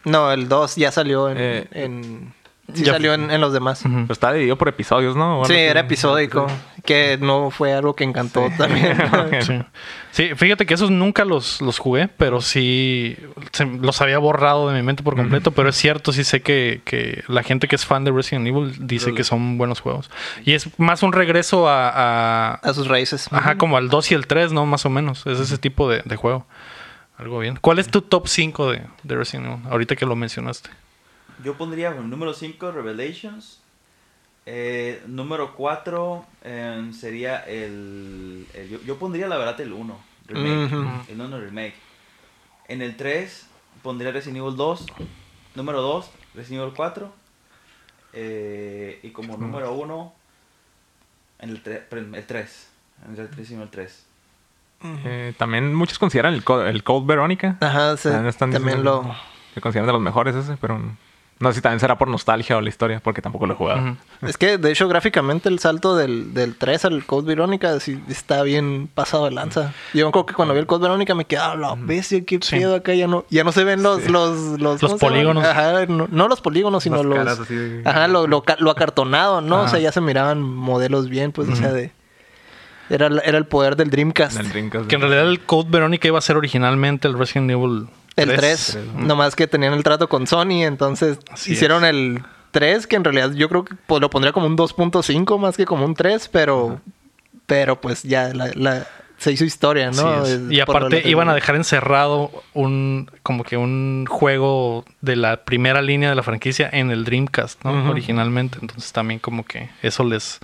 No, 0.05 0.33
el 0.33 0.49
2 0.49 0.77
ya 0.77 0.91
salió 0.91 1.29
en... 1.31 1.37
Eh, 1.39 1.67
en- 1.71 2.35
sí 2.75 2.85
ya- 2.85 2.93
salió 2.93 3.15
en, 3.15 3.31
en 3.31 3.41
los 3.41 3.53
demás. 3.53 3.85
Ujú. 3.85 3.95
Pero 4.03 4.13
está 4.13 4.33
dividido 4.33 4.57
por 4.57 4.69
episodios, 4.69 5.17
¿no? 5.17 5.45
Sí, 5.45 5.55
era 5.55 5.81
episódico. 5.81 6.47
Que 6.85 7.17
no 7.21 7.51
fue 7.51 7.73
algo 7.75 7.95
que 7.95 8.03
encantó 8.05 8.51
también. 8.59 8.97
Sí. 9.43 9.61
Sí, 10.11 10.31
fíjate 10.37 10.67
que 10.67 10.75
esos 10.75 10.91
nunca 10.91 11.25
los, 11.25 11.63
los 11.63 11.79
jugué, 11.79 12.09
pero 12.09 12.41
sí 12.43 13.17
se- 13.53 13.65
los 13.65 14.01
había 14.03 14.19
borrado 14.19 14.69
de 14.69 14.77
mi 14.77 14.83
mente 14.83 15.03
por 15.03 15.17
completo. 15.17 15.53
Pero 15.53 15.69
es 15.71 15.77
cierto, 15.77 16.13
sí 16.13 16.23
sé 16.25 16.43
que, 16.43 16.83
que 16.85 17.25
la 17.29 17.43
gente 17.43 17.67
que 17.69 17.77
es 17.77 17.87
fan 17.87 18.05
de 18.05 18.11
Resident 18.11 18.47
Evil 18.47 18.75
dice 18.81 19.15
que 19.15 19.25
son 19.25 19.57
buenos 19.59 19.81
juegos. 19.81 20.11
Y 20.45 20.53
es 20.53 20.69
más 20.79 21.03
un 21.03 21.13
regreso 21.13 21.69
a, 21.69 21.89
a- 21.89 22.55
a 22.55 22.75
sus 22.75 22.89
raíces. 22.89 23.29
Ajá, 23.33 23.57
como 23.57 23.77
al 23.77 23.89
2 23.89 24.11
y 24.13 24.15
el 24.15 24.27
3, 24.27 24.53
¿no? 24.53 24.67
Más 24.67 24.85
o 24.85 24.91
menos. 24.91 25.27
Es 25.27 25.39
ese 25.41 25.57
tipo 25.59 25.89
de, 25.89 26.03
de 26.05 26.17
juego. 26.17 26.47
Algo 27.17 27.39
bien. 27.39 27.57
¿Cuál 27.61 27.79
es 27.79 27.89
tu 27.89 28.03
top 28.03 28.27
5 28.27 28.73
de, 28.73 28.83
de 29.05 29.17
Resident 29.17 29.47
Evil? 29.47 29.59
Ahorita 29.71 29.95
que 29.97 30.05
lo 30.07 30.17
mencionaste. 30.17 30.71
Yo 31.43 31.55
pondría 31.57 31.89
el 31.91 32.09
número 32.11 32.33
5 32.35 32.73
Revelations. 32.73 33.61
Eh, 34.45 35.03
número 35.07 35.55
4 35.55 36.27
sería 36.93 37.39
el, 37.41 38.47
el- 38.55 38.69
yo, 38.71 38.81
yo 38.83 38.97
pondría 38.99 39.29
la 39.29 39.37
verdad 39.39 39.61
el 39.61 39.73
1. 39.73 39.99
Remake. 40.29 40.75
Ujú. 40.75 40.89
El 41.13 41.21
1 41.21 41.41
remake. 41.41 41.75
En 42.69 42.83
el 42.83 42.97
3 42.97 43.47
pondría 43.83 44.11
Resident 44.13 44.39
Evil 44.39 44.57
2. 44.57 44.87
Número 45.55 45.81
2, 45.83 46.11
Resident 46.35 46.63
Evil 46.63 46.75
4. 46.75 47.13
Eh, 48.15 49.01
y 49.03 49.11
como 49.11 49.37
número 49.37 49.73
1, 49.75 50.13
en 51.41 51.51
el 51.51 51.63
3. 51.63 51.83
El 51.91 52.27
3. 52.27 52.69
En 53.07 53.11
el 53.19 53.29
Resident 53.29 53.51
Evil 53.63 53.69
3. 53.71 54.07
Eh, 55.05 55.35
también 55.39 55.73
muchos 55.75 55.99
consideran 55.99 56.35
el, 56.35 56.43
Co- 56.43 56.65
el 56.67 56.83
Code 56.83 57.07
Verónica. 57.07 57.57
Ajá, 57.61 57.93
están 57.93 58.35
también 58.51 58.65
diciendo 58.65 59.03
lo... 59.07 59.15
que 59.55 59.61
consideran 59.61 59.87
de 59.87 59.93
los 59.93 60.03
mejores 60.03 60.35
ese, 60.35 60.57
pero 60.61 60.81
No 61.43 61.49
sé 61.51 61.57
si 61.57 61.61
también 61.61 61.81
será 61.81 61.99
por 61.99 62.07
nostalgia 62.07 62.57
o 62.57 62.61
la 62.61 62.69
historia, 62.69 63.01
porque 63.01 63.21
tampoco 63.21 63.47
lo 63.47 63.55
he 63.55 63.57
jugado. 63.57 63.97
Es 64.23 64.39
que, 64.39 64.59
de 64.59 64.71
hecho, 64.71 64.87
gráficamente 64.87 65.49
el 65.49 65.59
salto 65.59 65.97
del, 65.97 66.33
del 66.35 66.55
3 66.55 66.85
al 66.85 67.05
Code 67.05 67.27
Verónica 67.27 67.81
sí 67.81 68.01
está 68.09 68.45
bien 68.45 68.89
pasado 68.95 69.25
de 69.25 69.33
lanza. 69.33 69.73
Yo 69.93 70.09
creo 70.13 70.25
que 70.25 70.35
cuando 70.35 70.55
vi 70.55 70.61
el 70.61 70.67
Code 70.67 70.83
Verónica 70.83 71.17
me 71.17 71.25
quedaba 71.25 71.57
la 71.57 71.75
bestia, 71.77 72.25
qué 72.25 72.39
Sí. 72.41 72.57
pedo 72.61 72.77
acá. 72.77 72.95
Ya 72.95 73.09
no, 73.09 73.25
ya 73.29 73.43
no 73.43 73.51
se 73.51 73.65
ven 73.65 73.83
los... 73.83 74.09
Los, 74.09 74.61
los, 74.61 74.81
polígonos. 75.01 75.45
Ajá, 75.45 75.85
no, 75.87 76.07
no 76.11 76.29
los 76.29 76.41
polígonos, 76.41 76.85
sino 76.85 76.99
Las 76.99 77.07
los... 77.07 77.19
caras 77.19 77.41
así 77.41 77.55
de- 77.57 77.83
Ajá, 77.89 78.07
lo, 78.07 78.29
lo, 78.29 78.45
lo 78.61 78.71
acartonado, 78.71 79.41
¿no? 79.41 79.63
O 79.63 79.69
sea, 79.69 79.81
ya 79.81 79.91
se 79.91 80.01
miraban 80.01 80.41
modelos 80.43 81.09
bien, 81.09 81.33
pues, 81.33 81.49
o 81.49 81.57
sea, 81.57 81.73
de... 81.73 81.91
Era, 82.91 83.07
era 83.25 83.39
el 83.39 83.47
poder 83.47 83.75
del 83.77 83.91
Dreamcast. 83.91 84.39
En 84.39 84.47
el 84.47 84.53
Dreamcast. 84.53 84.87
Que 84.87 84.95
en 84.97 85.01
realidad 85.01 85.27
el 85.29 85.41
Code 85.41 85.71
Verónica 85.71 86.07
iba 86.09 86.19
a 86.19 86.23
ser 86.23 86.37
originalmente 86.37 87.09
el 87.09 87.19
Resident 87.19 87.51
Evil 87.51 87.89
El 88.17 88.35
3, 88.35 88.71
3. 88.73 89.07
nomás 89.07 89.35
que 89.37 89.47
tenían 89.47 89.73
el 89.73 89.83
trato 89.83 90.09
con 90.09 90.27
Sony, 90.27 90.65
entonces 90.65 91.19
Así 91.31 91.53
hicieron 91.53 91.85
es. 91.85 91.91
el 91.91 92.23
3, 92.51 92.87
que 92.87 92.97
en 92.97 93.05
realidad 93.05 93.33
yo 93.33 93.49
creo 93.49 93.65
que 93.65 93.75
pues, 93.87 94.01
lo 94.01 94.11
pondría 94.11 94.33
como 94.33 94.47
un 94.47 94.57
2.5 94.57 95.39
más 95.39 95.57
que 95.57 95.65
como 95.65 95.85
un 95.85 95.95
3, 95.95 96.29
pero 96.29 96.81
pero 97.47 97.81
pues 97.81 98.03
ya 98.03 98.33
la, 98.35 98.51
la- 98.55 98.87
se 99.19 99.31
hizo 99.31 99.45
historia, 99.45 99.93
¿no? 99.93 100.25
Y 100.51 100.59
aparte 100.59 101.09
iban 101.09 101.29
a 101.29 101.35
dejar 101.35 101.55
encerrado 101.55 102.31
un 102.55 103.09
como 103.23 103.45
que 103.45 103.57
un 103.57 104.05
juego 104.09 104.85
de 105.01 105.15
la 105.15 105.45
primera 105.45 105.81
línea 105.81 106.09
de 106.09 106.17
la 106.17 106.25
franquicia 106.25 106.69
en 106.73 106.91
el 106.91 107.05
Dreamcast, 107.05 107.63
¿no? 107.65 107.89
Originalmente. 107.91 108.59
Entonces 108.61 108.91
también 108.93 109.21
como 109.21 109.45
que 109.45 109.71
eso 109.81 110.03
les 110.03 110.41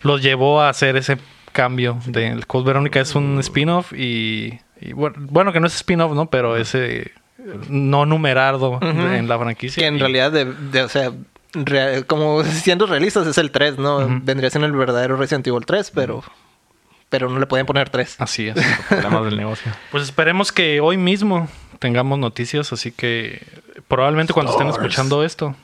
los 0.00 0.22
llevó 0.22 0.62
a 0.62 0.70
hacer 0.70 0.96
ese 0.96 1.18
cambio 1.52 1.98
del 2.06 2.46
Code 2.46 2.64
Verónica 2.64 3.00
es 3.00 3.14
un 3.14 3.38
spin-off 3.40 3.92
y, 3.92 4.58
y 4.82 4.92
bueno, 4.92 5.16
bueno, 5.18 5.52
que 5.52 5.60
no 5.60 5.66
es 5.66 5.74
spin-off, 5.76 6.12
¿no? 6.14 6.26
Pero 6.26 6.56
ese 6.56 7.12
no 7.68 8.06
numerado 8.06 8.78
en 8.82 9.28
la 9.28 9.38
franquicia. 9.38 9.80
que 9.80 9.86
en 9.86 9.96
Y- 9.96 10.00
realidad 10.00 10.30
de, 10.32 10.44
de- 10.44 10.82
o 10.82 10.88
sea, 10.88 11.12
como 12.06 12.42
siendo 12.44 12.86
realistas 12.86 13.26
es 13.26 13.38
el 13.38 13.50
3, 13.50 13.78
¿no? 13.78 14.06
Vendría 14.22 14.50
siendo 14.50 14.66
el 14.66 14.72
verdadero 14.72 15.16
Resident 15.16 15.46
Evil 15.46 15.66
3, 15.66 15.90
pero 15.94 16.22
pero 17.08 17.28
no 17.28 17.38
le 17.38 17.46
podían 17.46 17.66
poner 17.66 17.90
3. 17.90 18.16
Así 18.20 18.48
es. 18.48 18.54
Problemas 18.88 19.24
del 19.26 19.36
negocio. 19.36 19.70
Pues 19.90 20.02
esperemos 20.04 20.50
que 20.50 20.80
hoy 20.80 20.96
mismo 20.96 21.46
tengamos 21.78 22.18
noticias, 22.18 22.72
así 22.72 22.90
que 22.90 23.46
probablemente 23.86 24.32
cuando 24.32 24.52
estén 24.52 24.68
escuchando 24.68 25.22
esto 25.24 25.54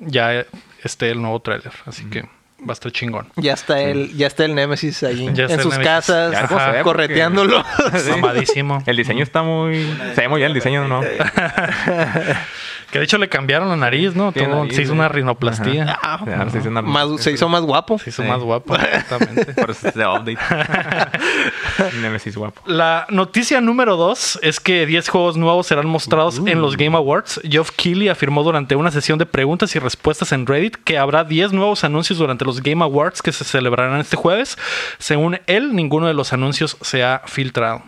ya 0.00 0.44
esté 0.82 1.10
el 1.10 1.22
nuevo 1.22 1.40
tráiler, 1.40 1.72
así 1.86 2.04
que 2.04 2.28
va 2.60 2.70
a 2.70 2.72
estar 2.72 2.90
chingón. 2.92 3.28
Ya 3.36 3.52
está 3.54 3.80
el 3.80 4.16
ya 4.16 4.26
está 4.26 4.44
el 4.44 4.54
Nemesis 4.54 5.02
ahí 5.02 5.26
en 5.26 5.36
sus 5.36 5.48
Nemesis. 5.48 5.78
casas 5.78 6.46
porque- 6.48 6.80
correteándolo. 6.82 7.64
Mamadísimo. 8.10 8.82
El 8.86 8.96
diseño 8.96 9.22
está 9.22 9.42
muy... 9.42 9.84
Se 10.14 10.22
ve 10.22 10.28
muy 10.28 10.38
bien 10.38 10.48
el 10.48 10.54
diseño, 10.54 10.86
¿no? 10.88 11.00
Que 12.90 12.98
de 12.98 13.04
hecho 13.04 13.18
le 13.18 13.28
cambiaron 13.28 13.68
la 13.68 13.76
nariz, 13.76 14.14
¿no? 14.14 14.32
Tiene 14.32 14.48
Todo- 14.48 14.60
nariz, 14.62 14.74
se 14.76 14.82
hizo 14.82 14.92
una. 14.94 15.08
Sí, 15.12 15.78
ahora 15.78 16.50
se 16.50 16.58
hizo 16.58 16.68
una- 16.70 16.80
Más- 16.82 17.20
se 17.20 17.32
hizo 17.32 17.48
más 17.48 17.62
guapo. 17.62 17.98
Se 17.98 18.08
hizo 18.10 18.22
Sí. 18.22 18.28
más 18.28 18.40
guapo, 18.40 18.74
exactamente. 18.76 19.52
Por 19.54 19.70
eso 19.70 19.88
es 19.88 19.94
de 19.94 20.06
update. 20.06 20.38
Nemesis 22.00 22.36
guapo. 22.36 22.60
La 22.66 23.06
noticia 23.10 23.60
número 23.60 23.96
dos 23.96 24.38
es 24.42 24.60
que 24.60 24.86
10 24.86 25.08
juegos 25.08 25.36
nuevos 25.36 25.66
serán 25.66 25.86
mostrados 25.86 26.40
en 26.44 26.60
los 26.62 26.76
Game 26.76 26.96
Awards. 26.96 27.40
Geoff 27.48 27.70
Keighley 27.76 28.08
afirmó 28.08 28.42
durante 28.42 28.74
una 28.76 28.90
sesión 28.90 29.18
de 29.18 29.26
preguntas 29.26 29.74
y 29.76 29.78
respuestas 29.78 30.32
en 30.32 30.46
Reddit 30.46 30.76
que 30.76 30.98
habrá 30.98 31.24
10 31.24 31.52
nuevos 31.52 31.84
anuncios 31.84 32.18
durante 32.18 32.44
los 32.44 32.62
Game 32.62 32.82
Awards 32.82 33.22
que 33.22 33.32
se 33.32 33.44
celebrarán 33.44 34.00
este 34.00 34.16
jueves. 34.16 34.56
Según 34.98 35.40
él, 35.46 35.74
ninguno 35.74 36.06
de 36.06 36.14
los 36.14 36.32
anuncios 36.32 36.76
se 36.80 37.04
ha 37.04 37.22
filtrado. 37.26 37.82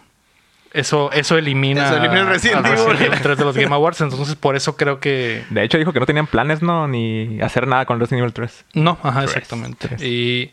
Eso, 0.72 1.10
eso 1.12 1.36
elimina, 1.36 1.86
Eso 1.86 1.96
elimina 1.96 2.20
el 2.20 2.26
Resident 2.28 2.64
a 2.64 2.68
Evil. 2.72 2.96
Evil 3.06 3.18
3 3.20 3.38
de 3.38 3.44
los 3.44 3.56
Game 3.56 3.74
Awards. 3.74 4.00
Entonces, 4.02 4.36
por 4.36 4.54
eso 4.54 4.76
creo 4.76 5.00
que 5.00 5.42
De 5.50 5.64
hecho, 5.64 5.78
dijo 5.78 5.92
que 5.92 5.98
no 6.00 6.06
tenían 6.06 6.26
planes, 6.28 6.62
¿no? 6.62 6.86
Ni 6.86 7.40
hacer 7.40 7.66
nada 7.66 7.86
con 7.86 7.98
Resident 7.98 8.20
Evil 8.20 8.32
3. 8.32 8.64
No, 8.74 8.98
ajá, 9.02 9.24
exactamente. 9.24 9.88
Y 10.06 10.52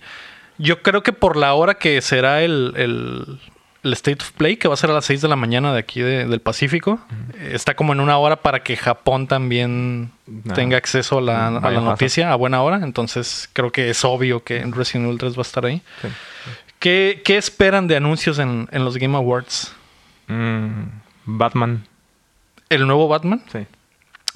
yo 0.57 0.81
creo 0.81 1.03
que 1.03 1.13
por 1.13 1.37
la 1.37 1.53
hora 1.53 1.75
que 1.75 2.01
será 2.01 2.41
el, 2.41 2.73
el- 2.77 3.39
el 3.83 3.93
State 3.93 4.17
of 4.21 4.31
Play, 4.31 4.57
que 4.57 4.67
va 4.67 4.73
a 4.73 4.77
ser 4.77 4.89
a 4.89 4.93
las 4.93 5.05
6 5.05 5.21
de 5.21 5.27
la 5.27 5.35
mañana 5.35 5.71
de 5.71 5.79
aquí 5.79 6.01
de- 6.01 6.25
del 6.25 6.41
Pacífico, 6.41 6.99
está 7.51 7.75
como 7.75 7.93
en 7.93 7.99
una 7.99 8.17
hora 8.17 8.37
para 8.37 8.63
que 8.63 8.75
Japón 8.75 9.27
también 9.27 10.11
tenga 10.55 10.77
acceso 10.77 11.19
a 11.19 11.21
la, 11.21 11.47
a 11.47 11.51
la 11.71 11.79
noticia 11.79 12.31
a 12.33 12.35
buena 12.35 12.61
hora. 12.63 12.77
Entonces 12.83 13.47
creo 13.53 13.71
que 13.71 13.91
es 13.91 14.03
obvio 14.03 14.43
que 14.43 14.61
Resident 14.75 15.05
Evil 15.05 15.19
3 15.19 15.35
va 15.35 15.39
a 15.39 15.41
estar 15.43 15.65
ahí. 15.67 15.81
Sí. 16.01 16.07
¿Qué, 16.79 17.21
qué 17.23 17.37
esperan 17.37 17.87
de 17.87 17.95
anuncios 17.95 18.39
en, 18.39 18.67
en 18.71 18.83
los 18.83 18.97
Game 18.97 19.15
Awards? 19.15 19.73
Mm, 20.27 20.83
Batman. 21.25 21.83
¿El 22.69 22.85
nuevo 22.87 23.07
Batman? 23.07 23.41
Sí. 23.51 23.65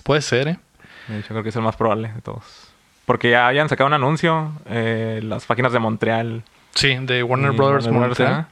Puede 0.04 0.22
ser, 0.22 0.48
¿eh? 0.48 0.60
Hecho, 1.10 1.30
creo 1.30 1.44
que 1.44 1.50
es 1.50 1.56
el 1.56 1.62
más 1.62 1.76
probable 1.76 2.12
de 2.14 2.22
todos. 2.22 2.44
Porque 3.06 3.30
ya 3.32 3.48
habían 3.48 3.68
sacado 3.70 3.88
un 3.88 3.94
anuncio. 3.94 4.52
eh, 4.68 5.20
las 5.24 5.46
páginas 5.46 5.74
de 5.74 5.80
Montreal. 5.80 6.44
Sí, 6.76 6.96
de 7.02 7.24
Warner 7.24 7.52
Brothers 7.52 7.86
Warner 7.86 8.02
Montreal. 8.08 8.48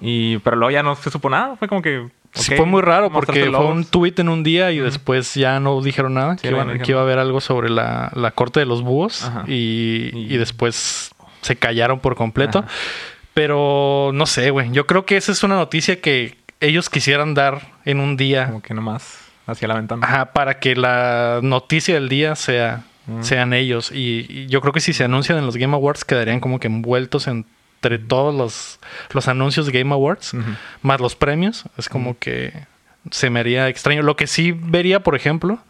Y, 0.00 0.38
pero 0.38 0.56
luego 0.56 0.70
ya 0.70 0.82
no 0.82 0.94
se 0.96 1.10
supo 1.10 1.30
nada. 1.30 1.56
Fue 1.56 1.68
como 1.68 1.80
que. 1.80 2.06
Sí, 2.34 2.54
fue 2.54 2.66
muy 2.66 2.82
raro 2.82 3.10
porque 3.10 3.46
fue 3.46 3.64
un 3.66 3.86
tweet 3.86 4.12
en 4.18 4.28
un 4.28 4.42
día 4.42 4.70
y 4.70 4.78
después 4.78 5.32
ya 5.34 5.58
no 5.58 5.80
dijeron 5.80 6.12
nada. 6.12 6.34
Sí, 6.36 6.42
que, 6.42 6.50
iban- 6.50 6.82
iba 6.86 7.00
a 7.00 7.02
haber 7.02 7.18
algo 7.18 7.40
sobre 7.40 7.70
la, 7.70 8.10
la 8.14 8.30
corte 8.32 8.60
de 8.60 8.66
los 8.66 8.82
búhos 8.82 9.30
y, 9.46 10.10
Y- 10.12 10.34
y 10.34 10.36
después 10.36 11.14
se 11.40 11.56
callaron 11.56 12.00
por 12.00 12.14
completo. 12.14 12.58
Ajá. 12.58 12.68
Pero 13.32 14.10
no 14.12 14.26
sé, 14.26 14.50
güey. 14.50 14.70
Yo 14.72 14.86
creo 14.86 15.06
que 15.06 15.16
esa 15.16 15.32
es 15.32 15.42
una 15.44 15.54
noticia 15.54 16.00
que 16.02 16.36
ellos 16.60 16.88
quisieran 16.90 17.34
dar 17.34 17.62
en 17.84 18.00
un 18.00 18.16
día 18.16 18.46
Como 18.46 18.62
que 18.62 18.74
nomás 18.74 19.18
hacia 19.46 19.68
la 19.68 19.74
ventana. 19.74 20.06
ajá, 20.06 20.32
para 20.32 20.58
que 20.58 20.74
la 20.76 21.40
noticia 21.42 21.94
del 21.94 22.08
día 22.08 22.34
sea, 22.34 22.82
Mm. 23.08 23.22
sean 23.22 23.52
ellos. 23.52 23.92
Y, 23.92 24.26
y 24.28 24.46
yo 24.48 24.60
creo 24.60 24.72
que 24.72 24.80
si 24.80 24.92
se 24.92 25.04
anuncian 25.04 25.38
en 25.38 25.46
los 25.46 25.56
Game 25.56 25.72
Awards 25.74 26.04
quedarían 26.04 26.40
como 26.40 26.58
que 26.58 26.66
envueltos 26.66 27.28
entre 27.28 28.00
todos 28.00 28.34
los, 28.34 28.80
los 29.12 29.28
anuncios 29.28 29.66
de 29.66 29.72
Game 29.78 29.94
Awards 29.94 30.32
más 30.82 31.00
los 31.00 31.14
premios. 31.14 31.66
Es 31.78 31.88
como 31.88 32.18
que 32.18 32.52
se 33.12 33.30
me 33.30 33.38
haría 33.38 33.68
extraño. 33.68 34.02
Lo 34.02 34.16
que 34.16 34.26
sí 34.26 34.50
vería, 34.50 35.04
por 35.04 35.14
ejemplo, 35.14 35.60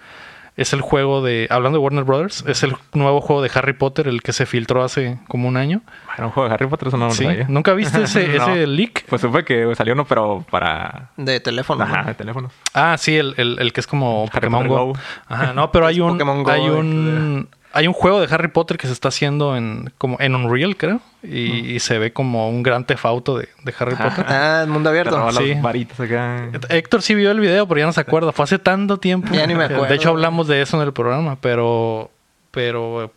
es 0.57 0.73
el 0.73 0.81
juego 0.81 1.23
de. 1.23 1.47
Hablando 1.51 1.79
de 1.79 1.83
Warner 1.85 2.05
Brothers, 2.05 2.45
es 2.47 2.63
el 2.63 2.75
nuevo 2.95 3.21
juego 3.21 3.43
de 3.43 3.51
Harry 3.55 3.75
Potter, 3.75 4.09
el 4.09 4.23
que 4.23 4.33
se 4.33 4.47
filtró 4.47 4.83
hace 4.83 5.19
como 5.29 5.49
un 5.49 5.57
año. 5.57 5.83
Era 6.17 6.27
un 6.27 6.33
juego 6.33 6.49
de 6.49 6.55
Harry 6.55 6.67
Potter, 6.67 6.89
eso 6.89 6.97
no 6.97 7.07
lo 7.07 7.11
Sí. 7.13 7.25
sabía. 7.25 7.47
¿Nunca 7.49 7.75
viste 7.75 8.03
ese, 8.03 8.27
No. 8.39 8.45
ese 8.49 8.67
leak? 8.67 9.05
Pues 9.07 9.21
supe 9.21 9.45
que 9.45 9.75
salió 9.75 9.93
uno, 9.95 10.05
pero 10.07 10.45
para. 10.51 11.11
De 11.17 11.41
teléfono. 11.41 11.85
Ajá, 11.85 12.03
¿no? 12.03 12.09
de 12.09 12.15
teléfonos. 12.15 12.53
Ah, 12.75 12.97
sí, 12.99 13.17
el, 13.17 13.35
el- 13.37 13.59
el 13.61 13.73
que 13.73 13.81
es 13.81 13.87
como 13.87 14.23
Harry 14.33 14.49
Pokémon 14.49 14.67
Go. 14.69 14.85
Go. 14.87 14.93
Ajá, 15.29 15.53
no, 15.53 15.71
pero 15.73 15.87
hay 15.87 16.01
un, 16.01 16.13
Pokémon 16.13 16.43
Go, 16.43 16.51
hay 16.51 16.65
eh. 16.67 16.71
un, 16.71 17.49
hay 17.77 17.87
un 17.87 17.93
juego 17.93 18.21
de 18.21 18.33
Harry 18.35 18.49
Potter 18.49 18.77
que 18.79 18.87
se 18.87 18.93
está 18.93 19.09
haciendo 19.09 19.57
en, 19.57 19.93
como 19.99 20.17
en 20.21 20.35
Unreal, 20.35 20.77
creo, 20.77 21.01
y, 21.23 21.75
y 21.75 21.81
se 21.81 21.99
ve 21.99 22.13
como 22.13 22.49
un 22.49 22.63
gran 22.63 22.85
tefauto 22.87 23.39
de, 23.39 23.49
de 23.65 23.75
Harry 23.79 23.95
Potter. 23.97 24.25
Ah, 24.29 24.61
el 24.65 24.69
mundo 24.71 24.91
abierto. 24.91 25.31
Sí. 25.33 25.55
las 25.55 25.63
varitas 25.63 26.01
acá. 26.01 26.49
Héctor 26.69 27.03
sí 27.03 27.15
vio 27.15 27.31
el 27.31 27.41
video, 27.41 27.67
pero 27.69 27.79
ya 27.81 27.87
no 27.87 27.93
se 27.93 28.01
acuerda. 28.01 28.33
Fue 28.33 28.45
hace 28.45 28.59
tanto 28.59 28.97
tiempo. 28.99 29.33
Ya 29.35 29.47
ni 29.47 29.55
me 29.55 29.65
acuerdo. 29.65 29.85
De 29.89 29.95
hecho, 29.95 30.09
hablamos 30.11 30.49
de 30.49 30.63
eso 30.63 30.77
en 30.81 30.87
el 30.87 30.93
programa, 30.93 31.37
pero, 31.41 32.11
pero 32.51 33.13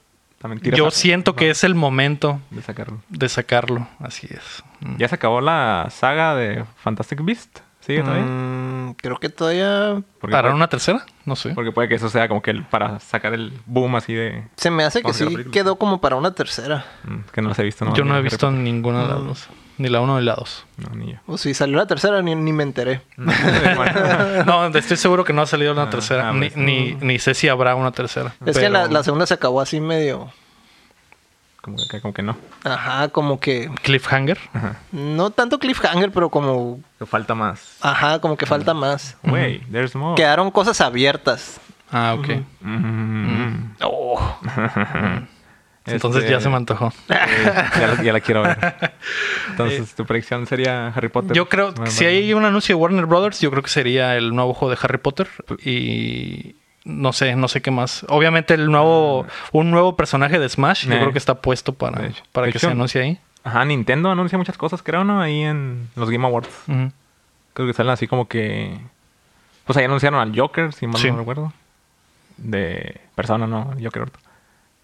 yo 0.74 0.88
a- 0.88 0.92
siento 0.92 1.36
que 1.36 1.50
es 1.50 1.64
el 1.64 1.76
momento 1.76 2.40
De 2.52 2.62
sacarlo. 2.62 3.00
de 3.10 3.30
sacarlo. 3.30 3.88
Así 4.00 4.28
es. 4.30 4.64
Mm. 4.82 4.98
Ya 4.98 5.08
se 5.08 5.16
acabó 5.16 5.42
la 5.42 5.88
saga 5.92 6.36
de 6.36 6.64
Fantastic 6.84 7.24
Beast. 7.24 7.60
¿Sigue 7.90 8.04
todavía? 8.04 8.24
Mm, 8.26 8.94
creo 8.98 9.18
que 9.18 9.30
todavía 9.30 10.02
Porque 10.22 10.36
¿Harán 10.36 10.52
puede, 10.52 10.56
una 10.58 10.68
tercera? 10.68 11.06
No 11.26 11.36
sé. 11.36 11.50
porque 11.56 11.72
puede 11.72 11.88
que 11.90 11.96
eso 11.96 12.08
sea 12.10 12.28
como 12.28 12.42
que 12.42 12.52
el- 12.52 12.64
para 12.66 13.00
sacar 13.00 13.34
el 13.34 13.52
boom 13.66 13.96
así 13.96 14.14
de... 14.14 14.44
se 14.58 14.70
me 14.70 14.84
hace 14.84 15.02
que 15.02 15.12
sí 15.14 15.26
quedó 15.52 15.78
como 15.78 16.00
para 16.02 16.16
una 16.16 16.34
tercera. 16.36 16.86
mm, 17.04 17.18
Que 17.34 17.42
no 17.42 17.50
las 17.50 17.58
he 17.60 17.64
visto. 17.64 17.92
Yo 17.94 18.04
no 18.06 18.16
he 18.18 18.22
visto 18.22 18.52
ninguna 18.52 19.02
de 19.04 19.08
las 19.10 19.20
Mm. 19.20 19.28
dos. 19.28 19.48
Ni 19.80 19.88
la 19.88 20.02
uno 20.02 20.20
ni 20.20 20.26
la 20.26 20.36
dos. 20.36 20.66
No, 20.78 20.94
ni 20.96 21.14
yo. 21.14 21.20
O 21.26 21.38
si 21.38 21.54
salió 21.54 21.78
la 21.78 21.88
tercera 21.88 22.22
ni, 22.22 22.36
ni 22.36 22.52
me 22.54 22.64
enteré. 22.64 23.02
Bueno, 23.18 24.44
No, 24.46 24.66
estoy 24.68 24.98
seguro 24.98 25.24
que 25.24 25.32
no 25.34 25.42
ha 25.42 25.46
salido 25.48 25.72
una 25.72 25.84
Ah, 25.84 25.90
tercera. 25.90 26.30
ah, 26.30 26.34
ni, 26.34 26.50
pues, 26.50 26.58
ni, 26.58 26.96
ni 26.96 27.18
sé 27.18 27.34
si 27.34 27.48
habrá 27.48 27.76
una 27.76 27.92
tercera. 27.92 28.34
Es 28.46 28.58
que 28.58 28.70
la, 28.70 28.88
la 28.88 29.04
segunda 29.04 29.26
se 29.26 29.34
acabó 29.36 29.62
así 29.62 29.80
medio. 29.80 30.32
como, 31.62 31.78
que, 31.90 32.02
como 32.02 32.14
que 32.14 32.22
no. 32.24 32.36
Ajá, 32.64 33.08
como 33.10 33.40
que. 33.40 33.70
Cliffhanger. 33.82 34.38
Ajá. 34.54 34.76
No 34.92 35.30
tanto 35.30 35.60
cliffhanger, 35.60 36.12
pero 36.12 36.30
como. 36.30 36.80
Falta 37.06 37.34
más. 37.36 37.78
Ajá, 37.82 38.20
como 38.20 38.36
que 38.38 38.46
falta 38.46 38.74
más. 38.74 39.18
Wey, 39.24 39.60
there's 39.72 39.96
more. 39.96 40.16
Quedaron 40.16 40.52
cosas 40.52 40.82
abiertas. 40.82 41.60
Ah, 41.92 42.16
ok. 42.20 42.28
Mm. 42.62 43.72
Oh. 43.82 44.40
Entonces 45.86 46.22
Este, 46.22 46.34
ya 46.34 46.40
se 46.40 46.50
me 46.50 46.56
antojó. 46.56 46.94
eh, 47.10 47.16
ya, 47.80 47.88
la, 47.88 48.04
ya 48.04 48.14
la 48.14 48.20
quiero 48.20 48.44
ver. 48.44 48.58
Entonces, 49.50 49.96
tu 49.96 50.06
predicción 50.06 50.46
sería 50.46 50.90
Harry 50.90 51.10
Potter. 51.10 51.34
Yo 51.36 51.50
creo 51.50 51.70
que 51.74 51.80
Bueno, 51.80 51.92
si 51.92 52.06
hay 52.06 52.32
un 52.34 52.46
anuncio 52.46 52.76
de 52.76 52.82
Warner 52.82 53.06
Brothers, 53.08 53.40
yo 53.42 53.50
creo 53.50 53.64
que 53.64 53.70
sería 53.70 54.16
el 54.16 54.36
nuevo 54.36 54.54
juego 54.54 54.72
de 54.76 54.80
Harry 54.84 55.00
Potter. 55.00 55.28
Y 55.66 56.58
no 56.84 57.12
sé, 57.12 57.36
no 57.36 57.48
sé 57.48 57.62
qué 57.62 57.72
más. 57.72 58.06
Obviamente 58.10 58.54
el 58.54 58.70
nuevo, 58.70 59.26
un 59.52 59.72
nuevo 59.72 59.96
personaje 59.96 60.38
de 60.38 60.48
Smash, 60.48 60.86
yo 60.86 60.94
Eh. 60.94 61.00
creo 61.00 61.12
que 61.12 61.18
está 61.18 61.42
puesto 61.42 61.74
para, 61.74 62.12
para 62.34 62.48
que 62.48 62.58
hecho- 62.58 62.68
se 62.68 62.72
anuncie 62.74 63.02
ahí. 63.02 63.20
Ajá, 63.44 63.66
Nintendo 63.66 64.12
anuncia 64.12 64.38
muchas 64.38 64.58
cosas, 64.58 64.84
creo, 64.84 65.04
¿no? 65.04 65.22
Ahí 65.22 65.42
en 65.42 65.90
los 65.96 66.10
Game 66.10 66.26
Awards. 66.26 66.50
Creo 67.54 67.68
que 67.68 67.74
salen 67.74 67.92
así 67.94 68.08
como 68.08 68.28
que... 68.28 68.80
Pues 69.66 69.78
ahí 69.78 69.86
anunciaron 69.86 70.20
al 70.20 70.38
Joker, 70.38 70.74
si 70.74 70.88
mal 70.88 71.00
Sí. 71.02 71.10
no 71.12 71.18
recuerdo. 71.20 71.54
de 72.38 73.02
persona, 73.16 73.48
¿no? 73.48 73.72
Creo. 73.92 74.08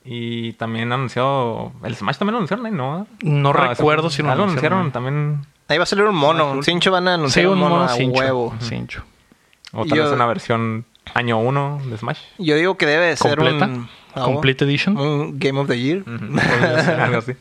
Y 0.04 0.54
también 0.54 0.92
anunció. 0.92 1.72
El 1.84 1.96
Smash 1.96 2.18
también 2.18 2.34
lo 2.34 2.38
anunciaron, 2.40 2.66
ahí, 2.66 2.72
¿no? 2.72 3.08
No 3.22 3.50
Ah, 3.52 3.70
recuerdo 3.70 4.10
si 4.10 4.22
lo 4.22 4.30
ah, 4.32 4.36
lo 4.36 4.44
anunciaron. 4.44 4.80
anunciaron 4.80 4.92
también. 4.92 5.46
Ahí 5.68 5.78
va 5.78 5.84
a 5.84 5.88
salir 5.88 6.06
un 6.06 6.16
mono. 6.16 6.52
Un 6.52 6.64
cincho 6.64 6.92
van 6.92 7.08
a 7.08 7.12
Sí, 7.12 7.16
anunciar 7.16 7.48
un 7.48 7.54
un 7.54 7.60
mono, 7.60 7.76
mono 7.76 7.86
a 7.86 7.90
cincho. 7.96 8.20
huevo. 8.20 8.54
cincho. 8.60 9.04
O 9.72 9.86
tal 9.86 9.98
Yo- 9.98 10.04
vez 10.04 10.14
una 10.14 10.26
versión 10.28 10.86
año 11.16 11.40
1 11.40 11.82
de 11.86 11.98
Smash. 11.98 12.20
Yo 12.38 12.56
digo 12.56 12.78
que 12.78 12.86
debe 12.86 13.06
de 13.08 13.16
ser 13.18 13.38
¿Completa? 13.38 13.66
un... 13.66 13.90
Complete 14.14 14.66
Edition. 14.66 14.96
Un 14.98 15.40
Game 15.40 15.60
of 15.60 15.68
the 15.68 15.80
Year. 15.80 16.04
Podría 16.04 16.84
ser 16.84 17.00
algo 17.02 17.18
así. 17.18 17.34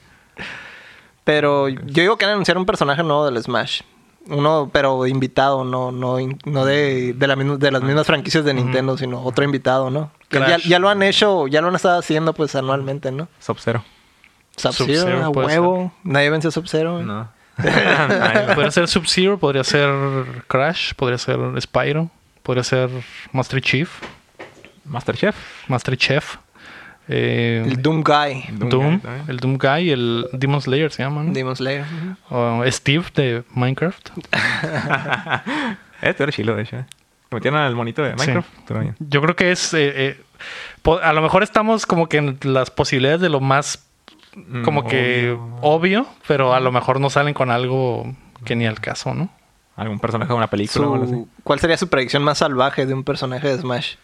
Pero 1.24 1.68
yo 1.68 2.02
digo 2.02 2.16
que 2.16 2.26
van 2.26 2.32
a 2.32 2.34
anunciar 2.34 2.58
un 2.58 2.66
personaje 2.66 3.02
nuevo 3.02 3.24
del 3.24 3.42
Smash. 3.42 3.80
Uno, 4.26 4.70
pero 4.72 5.06
invitado, 5.06 5.64
no, 5.64 5.92
no, 5.92 6.16
no 6.46 6.64
de, 6.64 7.12
de, 7.12 7.26
la 7.26 7.37
misma- 7.37 7.58
de 7.58 7.70
las 7.70 7.82
mismas 7.82 8.06
franquicias 8.06 8.42
de 8.44 8.54
Nintendo, 8.54 8.96
sino 8.96 9.22
otro 9.22 9.44
invitado, 9.44 9.90
¿no? 9.90 10.10
Que 10.30 10.38
ya, 10.38 10.46
Crash. 10.46 10.66
ya 10.66 10.78
lo 10.78 10.88
han 10.88 11.02
hecho, 11.02 11.46
ya 11.46 11.60
lo 11.60 11.68
han 11.68 11.74
estado 11.74 11.98
haciendo 11.98 12.32
pues 12.32 12.54
anualmente, 12.54 13.12
¿no? 13.12 13.28
Sub-Zero. 13.40 13.84
Sub-Zero, 14.56 15.30
puede 15.32 15.46
huevo. 15.58 15.92
Nadie 16.04 16.30
vence 16.30 16.48
a 16.48 16.50
Sub-Zero. 16.50 17.02
No. 17.02 17.28
Podría 18.54 18.70
ser 18.70 18.88
Sub-Zero, 18.88 19.38
podría 19.38 19.62
ser 19.62 20.44
Crash, 20.48 20.92
podría 20.94 21.18
ser 21.18 21.38
Spyro, 21.60 22.10
podría 22.42 22.64
ser 22.64 22.90
Master 23.32 23.60
Chief, 23.60 23.90
Masterchef. 24.84 25.37
Master 25.68 25.96
Chef, 25.96 26.37
eh, 27.08 27.62
El 27.66 27.82
Doom 27.82 28.02
Guy. 28.02 28.44
Doom, 28.52 28.68
Doom 28.70 29.00
Guy 29.02 29.10
el 29.28 29.36
Doom 29.38 29.58
Guy, 29.58 29.90
el 29.90 30.26
Demon 30.32 30.60
Slayer 30.60 30.90
se 30.90 31.02
llama, 31.02 31.22
¿no? 31.22 31.32
Demon 31.32 31.54
Slayer. 31.56 31.84
O 32.30 32.62
Steve 32.70 33.04
de 33.14 33.44
Minecraft. 33.54 34.10
Este 36.02 36.22
era 36.22 36.32
chilo, 36.32 36.54
de 36.54 36.62
hecho. 36.62 36.76
eh. 36.76 36.84
Metieron 37.30 37.58
al 37.60 37.74
monito 37.74 38.02
de 38.02 38.14
Minecraft. 38.14 38.48
Yo 39.00 39.20
creo 39.22 39.34
que 39.36 39.50
es. 39.52 39.72
eh, 39.74 39.92
eh, 39.96 40.20
a 41.02 41.12
lo 41.12 41.22
mejor 41.22 41.42
estamos 41.42 41.86
como 41.86 42.08
que 42.08 42.18
en 42.18 42.38
las 42.42 42.70
posibilidades 42.70 43.20
de 43.20 43.28
lo 43.28 43.40
más. 43.40 43.86
Como 44.64 44.82
Mm, 44.82 44.86
que 44.88 45.30
obvio. 45.30 45.58
obvio, 45.62 46.06
pero 46.26 46.54
a 46.54 46.60
lo 46.60 46.72
mejor 46.72 46.98
no 47.00 47.08
salen 47.08 47.34
con 47.34 47.50
algo 47.52 48.04
que 48.44 48.56
ni 48.56 48.66
al 48.66 48.80
caso, 48.80 49.14
¿no? 49.14 49.28
Algún 49.76 50.00
personaje 50.00 50.28
de 50.32 50.36
una 50.36 50.48
película 50.48 50.88
o 50.88 50.94
algo 50.94 51.04
así. 51.06 51.24
¿Cuál 51.44 51.60
sería 51.60 51.76
su 51.76 51.88
predicción 51.88 52.22
más 52.24 52.38
salvaje 52.38 52.84
de 52.84 52.94
un 52.94 53.04
personaje 53.04 53.46
de 53.48 53.58
Smash? 53.58 53.94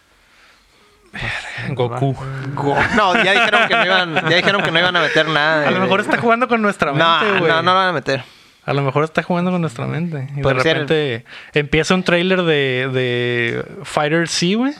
Goku. 1.69 2.15
Go- 2.55 2.75
No, 2.95 3.15
ya 3.23 3.33
dijeron 3.33 3.67
que 3.67 3.75
no 3.75 3.85
iban, 3.85 4.15
ya 4.15 4.35
dijeron 4.37 4.61
que 4.63 4.71
no 4.71 4.79
iban 4.79 4.95
a 4.95 5.01
meter 5.01 5.27
nada. 5.27 5.67
A 5.67 5.71
lo 5.71 5.75
de- 5.77 5.83
mejor 5.83 5.99
está 6.01 6.17
jugando 6.17 6.47
con 6.47 6.61
nuestra 6.61 6.91
mente, 6.93 7.03
No, 7.05 7.39
güey. 7.39 7.51
no, 7.51 7.61
no 7.61 7.71
lo 7.73 7.77
van 7.79 7.87
a 7.89 7.93
meter. 7.93 8.23
A 8.65 8.73
lo 8.73 8.81
mejor 8.83 9.03
está 9.03 9.23
jugando 9.23 9.51
con 9.51 9.59
nuestra 9.61 9.87
mente. 9.87 10.27
Y 10.33 10.35
de 10.37 10.41
Puede 10.43 10.61
ser. 10.61 10.77
repente 10.77 11.25
empieza 11.53 11.95
un 11.95 12.03
trailer 12.03 12.43
de, 12.43 12.89
de 12.93 13.65
Fighter 13.83 14.27
C, 14.27 14.55
güey. 14.55 14.73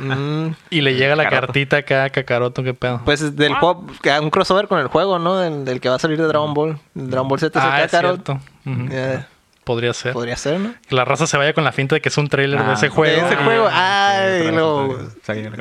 Mm, 0.00 0.48
Y 0.70 0.80
le 0.80 0.94
llega 0.96 1.14
la 1.14 1.22
Kakaroto. 1.24 1.46
cartita 1.52 1.76
acá 1.76 2.04
a 2.04 2.10
Kakaroto, 2.10 2.64
qué 2.64 2.74
pedo. 2.74 3.02
pues 3.04 3.20
es 3.22 3.36
del 3.36 3.54
juego, 3.54 3.86
que 4.02 4.10
haga 4.10 4.20
un 4.20 4.30
crossover 4.30 4.66
con 4.66 4.80
el 4.80 4.88
juego, 4.88 5.20
¿no? 5.20 5.38
Del, 5.38 5.64
del 5.64 5.80
que 5.80 5.88
va 5.88 5.94
a 5.94 5.98
salir 6.00 6.18
de 6.18 6.26
Dragon 6.26 6.52
Ball. 6.54 6.78
El 6.96 7.08
Dragon 7.10 7.28
Ball 7.28 7.38
Z 7.38 7.60
ah, 7.62 7.82
es 7.84 7.90
Kakarot. 7.92 8.14
cierto. 8.26 8.32
Ujú. 8.66 8.88
Eh, 8.90 9.24
Podría 9.70 9.94
ser. 9.94 10.12
Podría 10.12 10.36
ser, 10.36 10.58
¿no? 10.58 10.74
Que 10.88 10.94
la 10.96 11.04
raza 11.04 11.26
se 11.28 11.36
vaya 11.36 11.52
con 11.52 11.62
la 11.62 11.70
finta 11.70 11.94
de 11.94 12.00
que 12.00 12.08
es 12.08 12.18
un 12.18 12.28
trailer 12.28 12.58
de 12.60 12.70
Ah, 12.70 12.72
ese 12.74 12.88
juego. 12.88 13.22
de 13.22 13.26
ese 13.34 13.36
juego. 13.44 13.68
Ay, 13.70 14.40
otra 14.40 14.52
luego. 14.52 14.98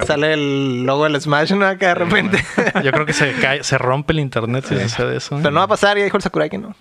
Sale- 0.05 0.33
el 0.33 0.83
logo 0.83 1.03
del 1.03 1.21
Smash, 1.21 1.53
¿no? 1.53 1.65
Acá 1.67 1.89
de 1.89 1.95
repente. 1.95 2.43
Yo 2.83 2.91
creo 2.91 3.05
que 3.05 3.13
se 3.13 3.33
cae, 3.33 3.63
se 3.63 3.77
rompe 3.77 4.13
el 4.13 4.19
internet 4.19 4.65
si 4.67 4.79
sucede 4.79 5.17
eso. 5.17 5.35
¿eh? 5.35 5.39
Pero 5.43 5.51
no 5.51 5.59
va 5.59 5.65
a 5.65 5.67
pasar, 5.67 5.97
ya 5.97 6.03
dijo 6.03 6.17
el 6.17 6.23
Sakurai 6.23 6.49
que 6.49 6.57
no. 6.57 6.75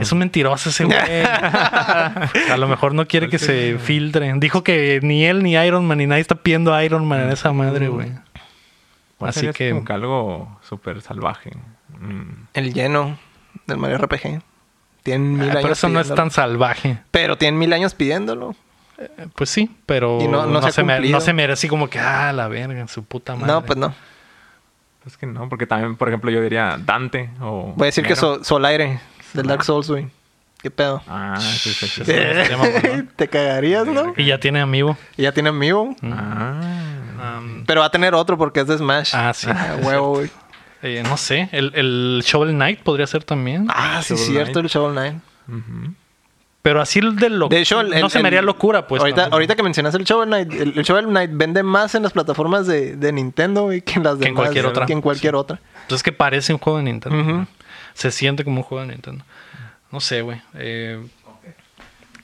Es 0.00 0.10
un 0.10 0.18
mentiroso 0.18 0.70
ese 0.70 0.84
güey. 0.84 0.98
a 1.22 2.56
lo 2.58 2.66
mejor 2.66 2.94
no 2.94 3.06
quiere 3.06 3.28
que 3.28 3.38
se 3.38 3.78
filtre. 3.78 4.32
Dijo 4.38 4.64
que 4.64 4.98
ni 5.02 5.24
él, 5.24 5.42
ni 5.44 5.52
Iron 5.54 5.86
Man, 5.86 5.98
ni 5.98 6.06
nadie 6.06 6.20
está 6.22 6.34
pidiendo 6.34 6.74
a 6.74 6.84
Iron 6.84 7.06
Man 7.06 7.20
en 7.20 7.30
esa 7.30 7.52
madre, 7.52 7.86
güey. 7.88 8.10
¿Cuál 9.18 9.28
Así 9.30 9.48
que- 9.52 9.70
como 9.70 9.84
que 9.84 9.92
algo 9.92 10.58
súper 10.68 11.00
salvaje. 11.00 11.52
Mm. 12.00 12.46
El 12.54 12.74
lleno 12.74 13.16
del 13.68 13.78
Mario 13.78 13.98
RPG. 13.98 14.42
Tienen 15.02 15.32
mil 15.36 15.48
Ah, 15.48 15.52
años 15.52 15.62
pero 15.62 15.72
eso 15.72 15.88
no 15.88 16.00
es 16.00 16.14
tan 16.14 16.30
salvaje. 16.30 16.98
Pero 17.10 17.36
tienen 17.36 17.58
mil 17.58 17.72
años 17.72 17.94
pidiéndolo. 17.94 18.54
Eh, 18.98 19.08
Pues 19.34 19.50
sí, 19.50 19.70
pero 19.86 20.18
Y 20.20 20.28
no- 20.28 20.46
no, 20.46 20.60
no 20.60 20.62
se 20.62 20.72
se 20.72 20.82
me, 20.84 21.00
no 21.00 21.20
se 21.20 21.32
me 21.32 21.44
así 21.44 21.66
como 21.68 21.88
que, 21.90 21.98
ah, 21.98 22.32
la 22.32 22.46
verga, 22.48 22.86
su 22.88 23.02
puta 23.04 23.34
madre. 23.34 23.46
No, 23.52 23.62
pues 23.64 23.76
no. 23.78 23.94
Es 25.06 25.16
que 25.16 25.26
no, 25.26 25.48
porque 25.48 25.66
también, 25.66 25.96
por 25.96 26.06
ejemplo, 26.08 26.30
yo 26.30 26.40
diría 26.40 26.78
Dante 26.78 27.30
o... 27.40 27.72
Voy 27.76 27.86
a 27.86 27.86
decir 27.86 28.06
que 28.06 28.14
so- 28.14 28.44
Solaire 28.44 29.00
del 29.32 29.46
Dark 29.48 29.64
Souls, 29.64 29.88
güey. 29.90 30.06
¿Qué 30.62 30.70
pedo? 30.70 31.02
Ah, 31.08 31.36
sí, 31.40 31.72
sí, 31.74 31.86
sí. 31.88 32.02
Mamalón. 32.52 33.10
Te 33.16 33.26
cagarías, 33.26 33.84
¿no? 33.84 34.14
Y 34.16 34.26
ya 34.26 34.38
tiene 34.38 34.60
amigo. 34.60 34.96
Y 35.16 35.22
ya 35.22 35.32
tiene 35.32 35.48
amigo. 35.48 35.96
Ah. 36.04 36.60
Um, 37.40 37.64
Pero 37.66 37.80
va 37.80 37.86
a 37.86 37.90
tener 37.90 38.14
otro 38.14 38.38
porque 38.38 38.60
es 38.60 38.68
de 38.68 38.78
Smash. 38.78 39.10
ah, 39.14 39.32
sí. 39.34 39.48
A 39.50 39.76
huevo, 39.82 40.10
güey. 40.18 40.30
Eh, 40.82 41.02
no 41.04 41.16
sé, 41.16 41.48
el, 41.52 41.72
el 41.74 42.22
Shovel 42.24 42.50
Knight 42.54 42.80
podría 42.80 43.06
ser 43.06 43.22
también. 43.24 43.66
Ah, 43.70 44.00
sí, 44.02 44.14
Shovel 44.14 44.26
cierto, 44.32 44.52
Knight. 44.60 44.64
el 44.64 44.70
Shovel 44.70 44.92
Knight. 44.92 45.94
Pero 46.62 46.80
así 46.80 47.00
de 47.00 47.28
lo 47.28 47.48
De 47.48 47.58
hecho, 47.60 47.80
el- 47.80 47.90
no 47.90 48.06
el- 48.06 48.10
se 48.10 48.20
me 48.22 48.28
haría 48.28 48.38
el- 48.40 48.46
locura, 48.46 48.86
pues. 48.86 49.00
ahorita, 49.00 49.26
ahorita 49.32 49.56
que 49.56 49.62
mencionas 49.64 49.94
el 49.96 50.04
Shovel 50.04 50.28
Knight, 50.28 50.52
el, 50.52 50.78
el 50.78 50.84
Shovel 50.84 51.06
Knight 51.06 51.30
vende 51.34 51.62
más 51.64 51.94
en 51.96 52.04
las 52.04 52.12
plataformas 52.12 52.66
de, 52.68 52.94
de 52.96 53.12
Nintendo 53.12 53.62
güey, 53.64 53.80
que 53.82 53.94
en 53.94 54.04
las 54.04 54.18
demás, 54.18 54.34
cualquier 54.42 54.66
otra. 54.66 54.86
Que 54.86 54.92
en 54.92 55.00
cualquier 55.00 55.34
otra. 55.34 55.58
Entonces 55.82 55.96
es 55.98 56.02
que 56.04 56.12
parece 56.12 56.52
un 56.52 56.58
juego 56.60 56.78
de 56.78 56.84
Nintendo. 56.84 57.46
Se 57.94 58.10
siente 58.12 58.44
como 58.44 58.58
un 58.58 58.62
juego 58.62 58.84
de 58.86 58.92
Nintendo. 58.92 59.24
No 59.90 60.00
sé, 60.00 60.22
güey. 60.22 60.40
Eh, 60.54 61.04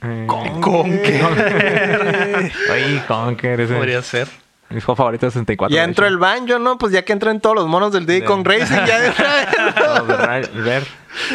Eh, 0.00 0.24
Conker. 0.28 1.24
Ay, 2.72 3.02
Conker. 3.08 3.60
Ese 3.60 3.74
podría 3.74 4.00
ser. 4.02 4.28
Mi 4.70 4.80
juego 4.80 4.96
favorito 4.96 5.24
de 5.26 5.30
64. 5.30 5.74
Ya 5.74 5.84
entró 5.84 6.06
el 6.06 6.18
banjo, 6.18 6.58
¿no? 6.58 6.76
Pues 6.76 6.92
ya 6.92 7.02
que 7.04 7.12
entran 7.12 7.40
todos 7.40 7.56
los 7.56 7.66
monos 7.66 7.90
del 7.92 8.04
Diddy 8.04 8.22
Kong 8.22 8.46
Racing, 8.46 8.84
ya 8.86 9.00
de 9.00 9.10
una 9.10 10.26
vez. 10.26 10.54
Ver. 10.64 10.86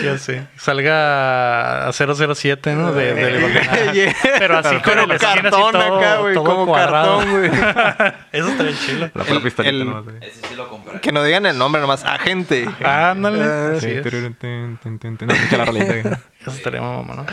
Ya 0.03 0.17
sé. 0.17 0.45
Salga 0.57 1.87
a 1.87 1.91
007, 1.93 2.73
¿no? 2.75 2.91
De, 2.93 3.13
de- 3.13 3.33
Yeah. 3.93 4.15
Pero 4.39 4.57
así 4.59 4.75
con 4.77 4.99
el 4.99 5.11
así 5.11 5.25
cartón 5.25 5.71
todo- 5.71 5.97
acá, 5.99 6.17
güey, 6.17 6.35
como 6.35 6.65
cuadrado. 6.65 7.17
cartón, 7.19 7.31
güey. 7.39 7.51
Eso 8.31 8.47
estaría 8.49 8.73
chido. 8.77 8.99
La 9.13 9.23
pura 9.23 9.35
El- 9.37 9.41
pistolita 9.41 9.69
el- 9.75 9.85
nomás, 9.85 10.03
eh. 10.13 10.17
Ese 10.21 10.47
sí 10.47 10.55
lo 10.55 10.67
compré. 10.69 10.99
Que 11.01 11.11
no 11.11 11.23
digan 11.23 11.45
el 11.45 11.57
nombre 11.57 11.81
nomás, 11.81 12.03
agente. 12.05 12.67
Ándale. 12.83 13.43
Ah, 13.43 13.71
Así 13.77 13.87
Sí, 13.89 13.95
es. 13.97 14.05
No, 15.21 15.33
escucha 15.33 15.57
la. 15.57 16.19
Eso 16.41 16.51
estaría 16.51 16.81
mamá, 16.81 17.15
¿no? 17.15 17.25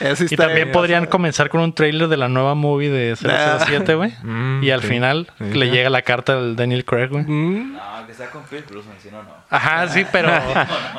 Eso 0.00 0.24
Y 0.24 0.26
está 0.26 0.46
también 0.46 0.66
bien. 0.66 0.72
podrían 0.72 1.06
comenzar 1.06 1.48
con 1.50 1.60
un 1.60 1.72
trailer 1.72 2.08
de 2.08 2.16
la 2.16 2.28
nueva 2.28 2.54
movie 2.56 2.90
de 2.90 3.14
007, 3.16 3.94
güey. 3.94 4.12
Mm, 4.24 4.62
y 4.64 4.70
al 4.70 4.80
sí. 4.80 4.88
final 4.88 5.28
Sí, 5.38 5.44
le 5.52 5.70
llega 5.70 5.90
la 5.90 6.02
carta 6.02 6.34
del 6.36 6.56
Daniel 6.56 6.84
Craig, 6.84 7.08
güey. 7.10 7.24
Mm. 7.24 7.74
No, 7.74 8.06
que 8.06 8.14
sea 8.14 8.30
con 8.30 8.42
Pierce 8.44 8.68
Brosnan, 8.70 8.96
si 9.00 9.10
no, 9.10 9.22
no. 9.22 9.28
Ajá, 9.50 9.86
sí, 9.88 10.04
pero 10.10 10.30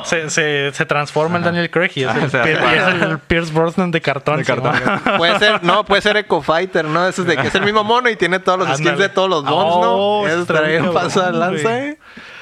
se, 0.03 0.29
se, 0.29 0.64
se 0.73 0.85
transforma 0.85 1.37
el 1.37 1.43
Daniel 1.43 1.69
Craig 1.69 1.91
y 1.95 2.03
es 2.03 2.09
Ah, 2.09 2.17
el, 2.23 2.29
se 2.31 2.37
Pier- 2.39 2.47
y 2.47 2.51
es 2.53 2.59
transforma. 2.83 3.05
el 3.13 3.19
Pierce 3.19 3.53
Brosnan 3.53 3.91
de 3.91 4.01
cartón. 4.01 4.37
De 4.37 4.43
¿sí, 4.45 4.51
cartón. 4.51 4.73
no? 5.05 5.17
Puede 5.17 5.39
ser, 5.39 5.63
no, 5.63 5.85
puede 5.85 6.01
ser 6.01 6.17
Eco 6.17 6.41
Fighter, 6.41 6.85
¿no? 6.85 7.07
Eso 7.07 7.21
es 7.23 7.27
de 7.27 7.37
que 7.37 7.47
es 7.47 7.55
el 7.55 7.63
mismo 7.63 7.83
mono 7.83 8.09
y 8.09 8.15
tiene 8.15 8.39
todos 8.39 8.59
los 8.59 8.77
skins 8.77 8.97
de 8.97 9.09
todos 9.09 9.29
los 9.29 9.43
bons, 9.43 9.73
Oh, 9.77 10.23
¿no? 10.25 10.27
Eso 10.29 10.41
estaría 10.41 10.79
bien 10.79 10.83
de 10.93 11.31
lanza. 11.33 11.79
¿eh? 11.85 11.97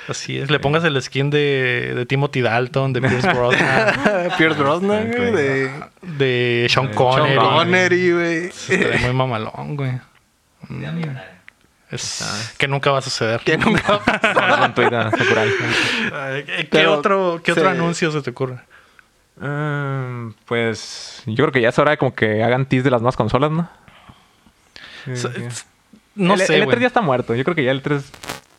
Así 0.10 0.38
es. 0.38 0.52
Le 0.52 0.60
pongas 0.60 0.84
el 0.84 1.02
skin 1.02 1.30
de, 1.30 1.94
de 1.96 2.06
Timothy 2.06 2.42
Dalton, 2.42 2.92
de 2.92 3.00
Pierce 3.02 3.28
Brosnan, 3.34 4.32
Pierce 4.38 4.60
Brosnan, 4.60 5.12
güey, 5.16 5.32
de 5.32 5.72
de 6.02 6.68
Sean 6.70 6.90
Connery. 6.90 7.34
Sean 7.36 7.46
Connery, 7.50 8.12
güey. 8.12 8.46
Estaría 8.48 9.00
muy 9.00 9.14
mamalón, 9.14 9.78
güey. 9.78 9.94
Millonaria. 10.68 11.33
Es 11.94 12.56
que 12.58 12.68
nunca 12.68 12.92
va 12.92 13.00
a 13.00 13.02
suceder. 13.02 13.42
Que 13.42 13.58
nunca 13.58 14.02
Sakurai. 15.12 15.50
Ay, 16.14 16.44
¿Qué, 16.44 16.68
Pero 16.70 16.94
otro, 16.94 17.42
qué 17.44 17.52
otro 17.52 17.70
anuncio 17.70 18.12
se 18.12 18.22
te 18.22 18.32
ocurre? 18.32 18.60
Ah, 19.42 20.30
pues 20.46 21.24
yo 21.26 21.36
creo 21.36 21.52
que 21.52 21.62
ya 21.62 21.70
es 21.70 21.80
hora 21.80 21.92
de 21.92 21.98
como 21.98 22.14
que 22.14 22.44
hagan 22.44 22.66
tease 22.66 22.84
de 22.84 22.92
las 22.92 23.02
nuevas 23.02 23.18
consolas, 23.18 23.52
¿no? 23.52 23.70
So-. 25.16 25.32
No 26.16 26.36
el, 26.36 26.42
sé, 26.42 26.56
El 26.56 26.64
E3 26.64 26.66
güey. 26.66 26.80
ya 26.82 26.88
está 26.88 27.02
muerto. 27.02 27.34
Yo 27.36 27.44
creo 27.44 27.56
que 27.56 27.64
ya 27.64 27.72
el 27.72 27.82
3... 27.82 28.04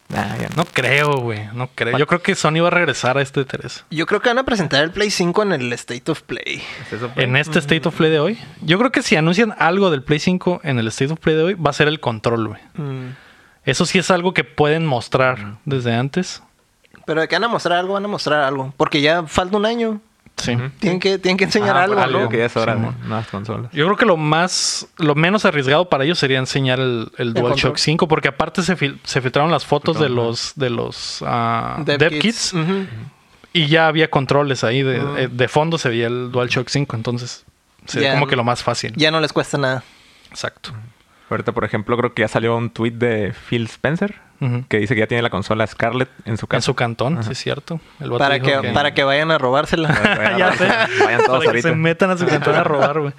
Nah, 0.09 0.37
ya 0.37 0.49
no. 0.51 0.57
No 0.57 0.65
creo, 0.67 1.17
güey. 1.19 1.49
No 1.55 1.71
creo. 1.75 1.97
Yo 1.97 2.07
creo 2.07 2.21
que 2.21 2.35
Sony 2.35 2.61
va 2.61 2.69
a 2.69 2.71
regresar 2.71 3.17
a 3.17 3.23
este 3.23 3.45
3. 3.45 3.87
Yo 3.91 4.07
creo 4.07 4.21
que 4.21 4.29
van 4.29 4.39
a 4.39 4.45
presentar 4.45 4.83
el 4.85 4.91
Play 4.91 5.11
5 5.11 5.43
en 5.45 5.53
el 5.53 5.73
State 5.73 6.11
of 6.11 6.23
Play. 6.23 6.63
¿Es 6.83 6.93
eso, 6.93 7.09
pues? 7.09 7.25
En 7.25 7.37
este 7.37 7.59
State 7.61 7.89
of 7.89 7.97
Play 7.97 8.11
de 8.11 8.21
hoy. 8.21 8.39
Yo 8.61 8.79
creo 8.79 8.93
que 8.93 9.03
si 9.03 9.17
anuncian 9.17 9.55
algo 9.59 9.91
del 9.91 10.03
Play 10.03 10.19
5 10.19 10.61
en 10.65 10.79
el 10.79 10.89
State 10.89 11.13
of 11.13 11.21
Play 11.21 11.37
de 11.37 11.43
hoy, 11.43 11.55
va 11.55 11.71
a 11.71 11.73
ser 11.73 11.89
el 11.89 12.01
control, 12.01 12.49
güey. 12.49 12.61
Mm. 12.75 13.13
Eso 13.65 13.87
sí 13.87 13.99
es 13.99 14.11
algo 14.11 14.35
que 14.35 14.45
pueden 14.45 14.85
mostrar 14.87 15.59
desde 15.65 15.95
antes. 15.95 16.43
Pero 17.07 17.21
de 17.21 17.29
que 17.29 17.35
van 17.37 17.45
a 17.45 17.49
mostrar 17.49 17.79
algo, 17.79 17.95
van 17.95 18.05
a 18.05 18.09
mostrar 18.09 18.43
algo. 18.43 18.73
Porque 18.77 19.01
ya 19.01 19.25
falta 19.25 19.57
un 19.57 19.67
año. 19.67 20.01
Sí. 20.37 20.57
Tienen 20.81 20.99
que, 20.99 21.19
tienen 21.19 21.37
que 21.37 21.45
enseñar 21.45 21.77
Ah, 21.77 21.85
algo, 21.85 21.95
¿no? 22.01 22.07
digo 22.19 22.29
que 22.29 22.39
ya 22.39 22.47
es 22.47 22.57
hora 22.57 22.75
Simón. 22.75 22.97
de 23.01 23.07
nuevas 23.09 23.29
consolas. 23.29 23.71
Yo 23.73 23.85
creo 23.85 23.97
que 23.97 24.05
lo 24.05 24.17
más, 24.17 24.89
lo 24.99 25.15
menos 25.15 25.45
arriesgado 25.45 25.89
para 25.89 26.05
ellos 26.05 26.19
sería 26.19 26.39
enseñar 26.39 26.81
el, 26.81 27.11
el 27.19 27.35
DualShock 27.35 27.63
control. 27.75 27.79
5, 27.79 28.09
porque 28.09 28.29
aparte 28.29 28.63
se, 28.63 28.77
fil- 28.77 28.99
se 29.05 29.21
filtraron 29.23 29.53
las 29.53 29.65
fotos 29.65 30.01
de 30.01 30.09
los, 30.09 30.53
de 30.57 30.71
los 30.71 31.23
ah, 31.25 31.77
Dev 31.85 31.99
dev, 31.99 32.19
kits. 32.19 32.53
y 33.53 33.67
ya 33.69 33.87
había 33.87 34.11
controles 34.11 34.65
ahí. 34.65 34.83
De, 34.83 34.97
eh, 35.23 35.29
de 35.31 35.49
fondo 35.49 35.79
se 35.79 35.89
veía 35.89 36.09
el 36.09 36.33
DualShock 36.33 36.69
5, 36.69 36.97
entonces 36.97 37.45
sería 37.87 38.09
Ya. 38.09 38.15
como 38.15 38.27
que 38.27 38.35
lo 38.35 38.43
más 38.45 38.63
fácil. 38.63 38.93
Ya 38.97 39.13
no 39.13 39.21
les 39.21 39.33
cuesta 39.33 39.57
nada. 39.57 39.85
Exacto. 40.31 40.73
Ahorita, 41.31 41.53
por 41.53 41.65
ejemplo, 41.65 41.97
creo 41.97 42.13
que 42.15 42.23
ya 42.23 42.29
salió 42.29 42.57
un 42.57 42.71
tweet 42.71 42.93
de 42.93 43.33
Phil 43.49 43.65
Spencer 43.65 44.15
que 44.69 44.77
dice 44.77 44.95
que 44.95 45.01
ya 45.01 45.07
tiene 45.07 45.23
la 45.23 45.31
consola 45.31 45.67
Scarlett 45.67 46.11
en 46.27 46.37
su 46.37 46.47
casa. 46.47 46.59
En 46.59 46.63
su 46.63 46.75
cantón, 46.75 47.25
sí 47.25 47.33
es 47.33 47.39
cierto. 47.39 47.81
El 47.99 48.11
Para 48.11 48.41
que, 48.41 48.73
para 48.75 48.93
que 48.93 49.03
vayan 49.03 49.31
a 49.31 49.39
robársela. 49.39 49.89
Vayan, 49.89 50.39
ya 50.39 50.53
sé. 50.53 50.67
vayan 51.03 51.25
todos 51.25 51.39
Para 51.39 51.41
que 51.41 51.47
ahorita. 51.47 51.69
se 51.71 51.75
metan 51.75 52.11
a 52.11 52.19
su 52.19 52.27
cantón 52.27 52.55
a 52.55 52.63
robar, 52.65 53.01
güey. 53.01 53.15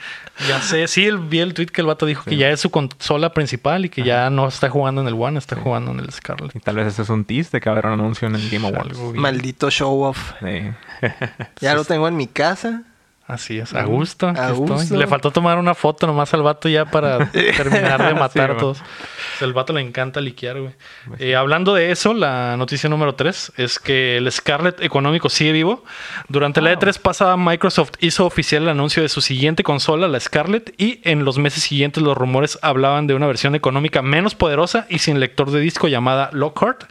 Ya 0.47 0.61
sé. 0.61 0.87
Sí, 0.87 1.03
el- 1.07 1.17
vi 1.17 1.39
el 1.39 1.55
tweet 1.55 1.67
que 1.67 1.81
el 1.81 1.87
vato 1.87 2.05
dijo 2.05 2.25
que 2.25 2.35
ya 2.37 2.51
es 2.51 2.59
su 2.59 2.69
consola 2.69 3.33
principal 3.33 3.85
y 3.85 3.89
que 3.89 4.03
ya 4.03 4.29
no 4.29 4.47
está 4.47 4.69
jugando 4.69 5.01
en 5.01 5.07
el 5.07 5.15
One, 5.15 5.39
está 5.39 5.55
jugando 5.55 5.89
en 5.93 5.99
el 6.01 6.11
Scarlet. 6.11 6.55
Y 6.55 6.59
tal 6.59 6.75
vez 6.75 6.85
ese 6.85 7.01
es 7.01 7.09
un 7.09 7.25
tease 7.25 7.49
de 7.53 7.59
que 7.59 7.71
va 7.71 7.75
a 7.75 7.79
haber 7.79 7.87
un 7.91 7.99
anuncio 7.99 8.27
en 8.27 8.35
el 8.35 8.47
Game 8.51 8.67
Awards. 8.67 8.99
Maldito 9.15 9.71
show 9.71 10.03
off. 10.03 10.33
Sí. 10.43 10.71
Ya 11.59 11.73
lo 11.73 11.85
tengo 11.85 12.07
en 12.07 12.17
mi 12.17 12.27
casa. 12.27 12.83
Así 13.27 13.57
es, 13.57 13.73
a 13.73 13.83
gusto. 13.85 14.27
A 14.27 14.51
estoy. 14.51 14.67
gusto. 14.67 14.95
Le 14.95 15.07
faltó 15.07 15.31
tomar 15.31 15.57
una 15.57 15.73
foto 15.73 16.05
nomás 16.05 16.31
al 16.35 16.43
vato 16.43 16.69
ya 16.69 16.85
para 16.85 17.31
terminar 17.31 18.05
de 18.05 18.13
matar 18.13 18.51
Sí, 18.51 18.55
a 18.55 18.57
todos. 18.57 18.81
O 18.81 19.37
sea, 19.39 19.47
el 19.47 19.53
vato 19.53 19.73
le 19.73 19.81
encanta 19.81 20.21
liquear, 20.21 20.59
güey. 20.59 20.73
Eh, 21.17 21.35
hablando 21.35 21.73
de 21.73 21.89
eso, 21.89 22.13
la 22.13 22.55
noticia 22.55 22.87
número 22.87 23.15
3 23.15 23.53
es 23.57 23.79
que 23.79 24.17
el 24.17 24.31
Scarlet 24.31 24.79
económico 24.81 25.29
sigue 25.29 25.53
vivo. 25.53 25.83
Durante 26.27 26.61
la 26.61 26.71
E3 26.73 26.99
pasada, 26.99 27.35
Microsoft 27.35 27.93
hizo 27.99 28.27
oficial 28.27 28.61
el 28.63 28.69
anuncio 28.69 29.01
de 29.01 29.09
su 29.09 29.21
siguiente 29.21 29.63
consola, 29.63 30.07
la 30.07 30.19
Scarlet, 30.19 30.75
y 30.77 31.01
en 31.03 31.25
los 31.25 31.39
meses 31.39 31.63
siguientes 31.63 32.03
los 32.03 32.15
rumores 32.15 32.59
hablaban 32.61 33.07
de 33.07 33.15
una 33.15 33.25
versión 33.25 33.55
económica 33.55 34.03
menos 34.03 34.35
poderosa 34.35 34.85
y 34.87 34.99
sin 34.99 35.19
lector 35.19 35.49
de 35.49 35.61
disco 35.61 35.87
llamada 35.87 36.29
Lockhart. 36.31 36.83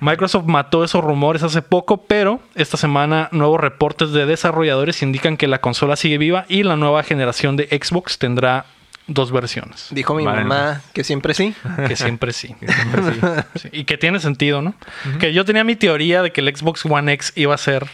Microsoft 0.00 0.44
mató 0.44 0.84
esos 0.84 1.02
rumores 1.02 1.42
hace 1.42 1.62
poco, 1.62 2.04
pero 2.04 2.40
esta 2.56 2.76
semana 2.76 3.30
nuevos 3.32 3.58
reportes 3.58 4.12
de 4.12 4.26
desarrolladores 4.26 5.02
indican 5.02 5.38
que 5.38 5.48
la 5.48 5.62
consola 5.62 5.77
sigue 5.96 6.18
viva 6.18 6.44
y 6.48 6.62
la 6.62 6.76
nueva 6.76 7.02
generación 7.02 7.56
de 7.56 7.64
Xbox 7.66 8.18
tendrá 8.18 8.66
dos 9.06 9.32
versiones. 9.32 9.86
Dijo 9.90 10.14
mi 10.14 10.24
Vale. 10.24 10.42
mamá 10.44 10.82
que 10.92 11.02
siempre 11.04 11.32
sí. 11.34 11.54
Que 11.86 11.96
siempre 11.96 12.32
sí. 12.32 12.54
Sí, 13.54 13.68
Y 13.72 13.84
que 13.84 13.96
tiene 13.96 14.20
sentido, 14.20 14.60
¿no? 14.62 14.74
Que 15.18 15.32
yo 15.32 15.44
tenía 15.44 15.64
mi 15.64 15.76
teoría 15.76 16.22
de 16.22 16.30
que 16.32 16.40
el 16.42 16.54
Xbox 16.54 16.84
One 16.84 17.12
X 17.14 17.32
iba 17.36 17.54
a 17.54 17.58
ser 17.58 17.86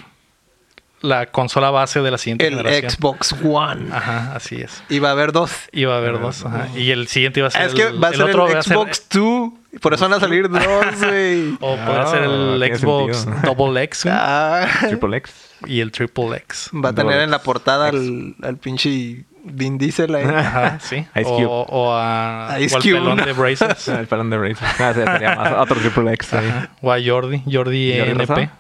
la 1.01 1.27
consola 1.27 1.71
base 1.71 2.01
de 2.01 2.11
la 2.11 2.17
siguiente 2.19 2.47
El 2.47 2.57
generación. 2.57 2.91
Xbox 2.91 3.35
One. 3.45 3.89
Ajá, 3.93 4.35
así 4.35 4.57
es. 4.57 4.83
Va 5.03 5.09
a 5.09 5.13
haber 5.13 5.33
dos. 5.33 5.53
Iba 5.71 5.95
a 5.95 5.99
haber 5.99 6.19
dos. 6.19 6.47
ajá. 6.47 6.69
Y 6.77 6.91
el 6.93 7.09
siguiente 7.09 7.41
iba 7.41 7.49
a 7.49 7.51
ser 7.51 7.63
Es 7.67 7.75
que 7.75 7.83
el, 7.89 8.03
va 8.03 8.09
a 8.09 8.13
ser 8.13 8.21
el, 8.23 8.29
otro 8.31 8.45
va 8.49 8.59
a 8.59 8.63
ser- 8.63 8.73
Xbox 8.75 9.07
2. 9.11 9.51
Por 9.83 9.93
eso 9.93 10.05
van 10.09 10.15
a 10.15 10.21
salir 10.21 10.49
dos, 10.49 10.63
güey. 11.01 11.53
o 11.61 11.77
puede 11.77 11.99
Ah, 12.01 12.07
ser 12.07 12.23
el 12.23 12.77
Xbox 12.77 13.17
sentido. 13.19 13.55
Double 13.55 13.83
X 13.83 14.07
Ah, 14.09 14.67
Triple 14.89 15.17
X. 15.19 15.35
y 15.67 15.81
el 15.81 15.93
Triple 15.93 16.37
X. 16.39 16.71
va 16.75 16.91
a 16.91 16.93
tener 16.95 17.21
en 17.21 17.31
la 17.31 17.41
portada 17.41 17.89
al, 17.89 18.35
al 18.43 18.57
pinche 18.57 19.25
Vin 19.45 19.77
Diesel 19.79 20.15
ahí. 20.15 20.25
Ajá, 20.25 20.79
sí. 20.81 20.97
Ice 21.17 21.25
Cube. 21.25 21.47
O, 21.47 21.63
o 21.69 21.95
a, 21.95 22.57
Ice 22.61 22.75
o 22.75 22.77
al 22.79 22.83
Cube, 22.83 22.93
pelón 22.95 23.17
¿no? 23.19 23.25
de 23.27 23.33
Brazers. 23.33 23.89
El 23.89 24.07
pelón 24.07 24.31
de 24.31 24.39
Razer. 24.39 24.57
Ah, 24.79 24.93
sí, 24.95 25.01
sería 25.05 25.35
más 25.37 25.53
otro 25.59 25.77
Triple 25.81 26.13
X 26.15 26.33
ahí. 26.35 26.49
Ajá. 26.49 26.71
O 26.81 26.91
a 26.93 26.97
Jordi. 27.05 27.39
Jordi, 27.51 27.53
¿Jordi 27.99 28.11
NP. 28.13 28.19
Rosado? 28.27 28.51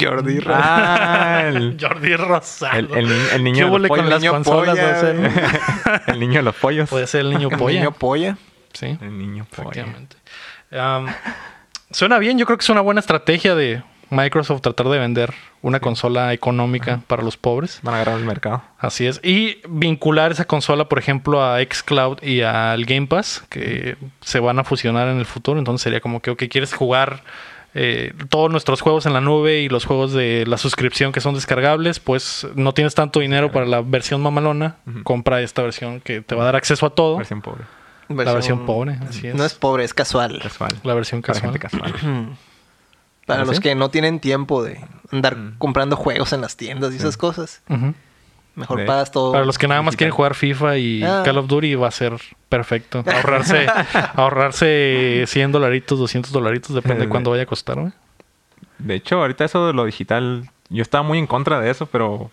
Jordi 0.00 0.40
Ra- 0.40 0.60
Ah, 0.60 1.42
el, 1.46 1.76
Jordi 1.80 2.16
Rosado. 2.16 2.76
el, 2.78 2.88
el, 2.96 3.08
ni- 3.08 3.14
el 3.34 3.44
niño 3.44 3.66
¿Qué 3.66 3.72
de 3.72 3.78
los 3.78 3.88
con 3.88 3.96
pollos. 3.98 4.10
las 4.10 4.20
Niño 4.20 4.32
consolas? 4.32 4.76
polla, 4.76 4.90
va 4.90 4.96
a 4.96 5.00
ser? 5.00 5.16
güey. 5.16 5.30
El 6.08 6.20
niño 6.20 6.34
de 6.38 6.42
los 6.42 6.56
pollos. 6.56 6.88
Puede 6.90 7.06
ser 7.06 7.20
el 7.20 7.30
niño 7.30 7.48
el 7.52 7.56
polla. 7.58 7.78
niño 7.78 7.92
polla. 7.92 8.36
Sí. 8.72 8.98
El 9.00 9.16
niño 9.18 9.46
polla. 9.54 9.68
Efectivamente. 9.70 10.16
Am, 10.72 11.06
suena 11.92 12.18
bien, 12.18 12.38
yo 12.38 12.44
creo 12.46 12.58
que 12.58 12.62
es 12.64 12.68
una 12.70 12.80
buena 12.80 12.98
estrategia 13.00 13.54
de 13.54 13.82
Microsoft 14.10 14.62
tratar 14.62 14.88
de 14.88 14.98
vender 14.98 15.34
una 15.62 15.80
consola 15.80 16.32
económica 16.32 17.00
para 17.06 17.22
los 17.22 17.36
pobres. 17.36 17.80
Van 17.82 17.94
a 17.94 17.98
agarrar 17.98 18.18
el 18.18 18.24
mercado. 18.24 18.62
Así 18.78 19.06
es. 19.06 19.20
Y 19.22 19.58
vincular 19.68 20.32
esa 20.32 20.46
consola, 20.46 20.88
por 20.88 20.98
ejemplo, 20.98 21.42
a 21.42 21.58
Xcloud 21.60 22.22
y 22.22 22.42
al 22.42 22.84
Game 22.84 23.06
Pass, 23.06 23.44
que 23.48 23.96
se 24.20 24.40
van 24.40 24.58
a 24.58 24.64
fusionar 24.64 25.08
en 25.08 25.18
el 25.18 25.26
futuro. 25.26 25.58
Entonces 25.58 25.82
sería 25.82 26.00
como 26.00 26.20
que, 26.20 26.30
ok, 26.30 26.44
quieres 26.48 26.72
jugar 26.74 27.22
eh, 27.74 28.14
todos 28.30 28.50
nuestros 28.50 28.80
juegos 28.80 29.06
en 29.06 29.12
la 29.12 29.20
nube 29.20 29.60
y 29.60 29.68
los 29.68 29.84
juegos 29.84 30.12
de 30.12 30.44
la 30.46 30.56
suscripción 30.56 31.12
que 31.12 31.20
son 31.20 31.34
descargables, 31.34 32.00
pues 32.00 32.46
no 32.54 32.72
tienes 32.72 32.94
tanto 32.94 33.20
dinero 33.20 33.52
para 33.52 33.66
la 33.66 33.82
versión 33.82 34.20
mamalona. 34.22 34.76
Compra 35.04 35.42
esta 35.42 35.62
versión 35.62 36.00
que 36.00 36.22
te 36.22 36.34
va 36.34 36.42
a 36.42 36.46
dar 36.46 36.56
acceso 36.56 36.86
a 36.86 36.90
todo. 36.90 37.18
Versión 37.18 37.42
pobre. 37.42 37.64
La 38.08 38.32
versión 38.32 38.64
pobre, 38.64 38.98
así 39.06 39.28
es. 39.28 39.34
No 39.34 39.44
es 39.44 39.54
pobre, 39.54 39.84
es 39.84 39.92
casual. 39.92 40.40
Casual. 40.42 40.72
La 40.82 40.94
versión 40.94 41.20
casual. 41.20 41.52
gente 41.52 41.58
casual. 41.58 41.92
Para 43.28 43.42
¿Ah, 43.42 43.44
los 43.44 43.60
que 43.60 43.76
no 43.76 43.90
tienen 43.90 44.18
tiempo 44.18 44.64
de 44.64 44.80
andar 45.12 45.36
Mm. 45.36 45.58
comprando 45.58 45.94
juegos 45.94 46.32
en 46.32 46.40
las 46.40 46.56
tiendas 46.56 46.92
y 46.92 46.96
esas 46.96 47.16
cosas. 47.16 47.62
Mejor 48.56 48.84
pagas 48.86 49.12
todo. 49.12 49.30
Para 49.30 49.44
los 49.44 49.56
que 49.56 49.68
nada 49.68 49.82
más 49.82 49.92
digital. 49.92 49.98
quieren 49.98 50.14
jugar 50.16 50.34
FIFA 50.34 50.76
y 50.78 51.02
Ah. 51.04 51.22
Call 51.24 51.38
of 51.38 51.46
Duty 51.46 51.76
va 51.76 51.86
a 51.86 51.92
ser 51.92 52.14
perfecto. 52.48 53.04
Ahorrarse, 53.06 53.66
ahorrarse 54.16 55.24
100 55.26 55.52
dolaritos, 55.52 55.98
200 55.98 56.32
dolaritos, 56.32 56.74
depende 56.74 57.00
de 57.00 57.04
Eh, 57.06 57.08
cuánto 57.08 57.30
vaya 57.30 57.44
a 57.44 57.46
costar, 57.46 57.78
güey. 57.80 57.92
De 58.78 58.94
hecho, 58.94 59.16
ahorita 59.20 59.44
eso 59.44 59.66
de 59.66 59.72
lo 59.72 59.84
digital, 59.84 60.50
yo 60.70 60.82
estaba 60.82 61.02
muy 61.02 61.18
en 61.18 61.26
contra 61.26 61.60
de 61.60 61.70
eso, 61.70 61.86
pero 61.86 62.30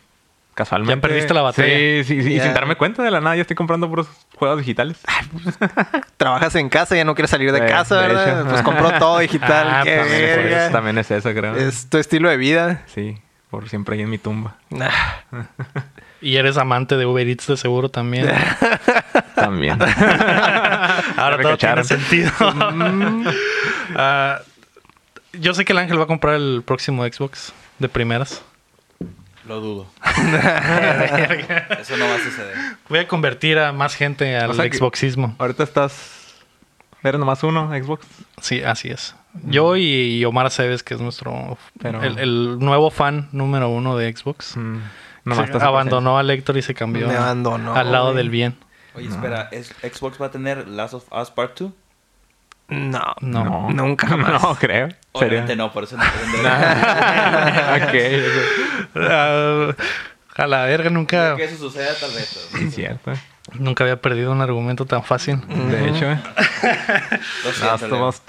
casualmente. 0.55 0.95
Ya 0.95 1.01
perdiste 1.01 1.33
la 1.33 1.41
batalla. 1.43 1.67
Sí, 1.67 2.03
sí, 2.05 2.23
sí. 2.23 2.33
Y 2.33 2.39
sin 2.39 2.53
darme 2.53 2.75
cuenta 2.75 3.03
de 3.03 3.11
la 3.11 3.21
nada, 3.21 3.35
ya 3.35 3.41
estoy 3.41 3.55
comprando 3.55 3.87
puros 3.87 4.07
juegos 4.35 4.57
digitales. 4.59 4.97
Trabajas 6.17 6.55
en 6.55 6.69
casa, 6.69 6.95
ya 6.95 7.03
no 7.05 7.13
quieres 7.13 7.29
salir 7.29 7.51
de 7.51 7.59
Eh, 7.59 7.65
casa, 7.69 8.01
de 8.01 8.07
¿verdad? 8.07 8.39
hecho. 8.41 8.49
Pues 8.49 8.61
compró 8.63 8.91
todo 8.97 9.19
digital. 9.19 9.67
Ah, 9.71 9.81
qué 9.83 9.97
también. 9.97 10.39
Pues, 10.49 10.71
también 10.71 10.97
es 10.97 11.11
eso, 11.11 11.31
creo. 11.33 11.55
Es 11.55 11.89
tu 11.89 11.97
estilo 11.97 12.29
de 12.29 12.37
vida. 12.37 12.81
Sí, 12.87 13.17
por 13.51 13.69
siempre 13.69 13.95
ahí 13.95 14.01
en 14.01 14.09
mi 14.09 14.17
tumba. 14.17 14.55
Y 16.21 16.37
eres 16.37 16.57
amante 16.57 16.95
de 16.97 17.05
Uber 17.05 17.27
Eats 17.27 17.47
de 17.47 17.57
seguro 17.57 17.89
también. 17.89 18.27
También. 19.35 19.77
Ahora 21.17 21.39
todo 21.41 21.57
tiene 21.57 21.83
sentido. 21.83 22.31
Ah, 23.95 24.39
yo 25.33 25.53
sé 25.53 25.65
que 25.65 25.73
el 25.73 25.79
Ángel 25.79 25.99
va 25.99 26.03
a 26.03 26.07
comprar 26.07 26.35
el 26.35 26.63
próximo 26.65 27.03
Xbox 27.05 27.53
de 27.79 27.89
primeras. 27.89 28.43
Lo 29.47 29.59
dudo. 29.61 29.85
Eso 31.79 31.97
no 31.97 32.05
va 32.07 32.15
a 32.15 32.19
suceder. 32.19 32.55
Voy 32.89 32.99
a 32.99 33.07
convertir 33.07 33.59
a 33.59 33.71
más 33.71 33.95
gente 33.95 34.35
al 34.35 34.51
O 34.51 34.53
sea 34.53 34.69
que- 34.69 34.77
Xboxismo. 34.77 35.35
ahorita 35.37 35.63
estás. 35.63 36.33
Eres 37.03 37.19
nomás 37.19 37.43
uno, 37.43 37.69
Xbox. 37.69 38.05
Sí, 38.41 38.63
así 38.63 38.89
es. 38.89 39.15
Yo 39.43 39.75
y, 39.75 39.83
y 39.83 40.25
Omar 40.25 40.47
Aceves, 40.47 40.81
que 40.81 40.95
es 40.95 41.01
nuestro 41.01 41.57
Pero- 41.79 42.01
el, 42.01 42.17
el 42.17 42.57
nuevo 42.59 42.89
fan 42.89 43.29
número 43.31 43.69
uno 43.69 43.95
de 43.97 44.11
Xbox. 44.15 44.57
Mm, 44.57 44.77
Se 44.77 44.81
nomás 45.29 45.45
estás 45.45 45.61
abandonó 45.63 46.17
a 46.17 46.23
Héctor 46.23 46.57
y 46.57 46.61
se 46.63 46.73
cambió 46.73 47.07
Me 47.07 47.15
a- 47.15 47.23
abandonó, 47.23 47.75
al 47.75 47.91
lado 47.91 48.13
del 48.13 48.29
bien. 48.29 48.55
Oye, 48.95 49.09
espera, 49.09 49.49
¿es- 49.51 49.73
¿Xbox 49.83 50.19
va 50.21 50.27
a 50.27 50.31
tener 50.31 50.67
Last 50.67 50.93
of 50.95 51.03
Us 51.11 51.29
Part 51.29 51.59
2? 51.59 51.71
No, 52.67 53.15
No. 53.21 53.69
Nunca 53.69 54.07
jamás. 54.09 54.41
No, 54.41 54.55
creo. 54.55 54.89
Obviamente 55.11 55.55
no, 55.55 55.71
por 55.71 55.83
eso 55.83 55.97
no 55.97 56.03
ok. 57.75 57.95
Ah, 58.95 59.75
a 60.37 60.47
la 60.47 60.65
verga, 60.65 60.89
nunca, 60.89 61.35
que 61.37 61.45
eso 61.45 61.57
suceda 61.57 61.93
tal 61.99 62.11
vez. 62.11 62.49
Sí, 62.51 62.71
cierto. 62.71 63.13
nunca 63.53 63.85
había 63.85 64.01
perdido 64.01 64.31
un 64.33 64.41
argumento 64.41 64.85
tan 64.85 65.03
fácil. 65.03 65.39
De 65.47 65.89
hecho, 65.89 66.11
eh. 66.11 66.19
Lo 67.87 67.97
2. 67.97 68.21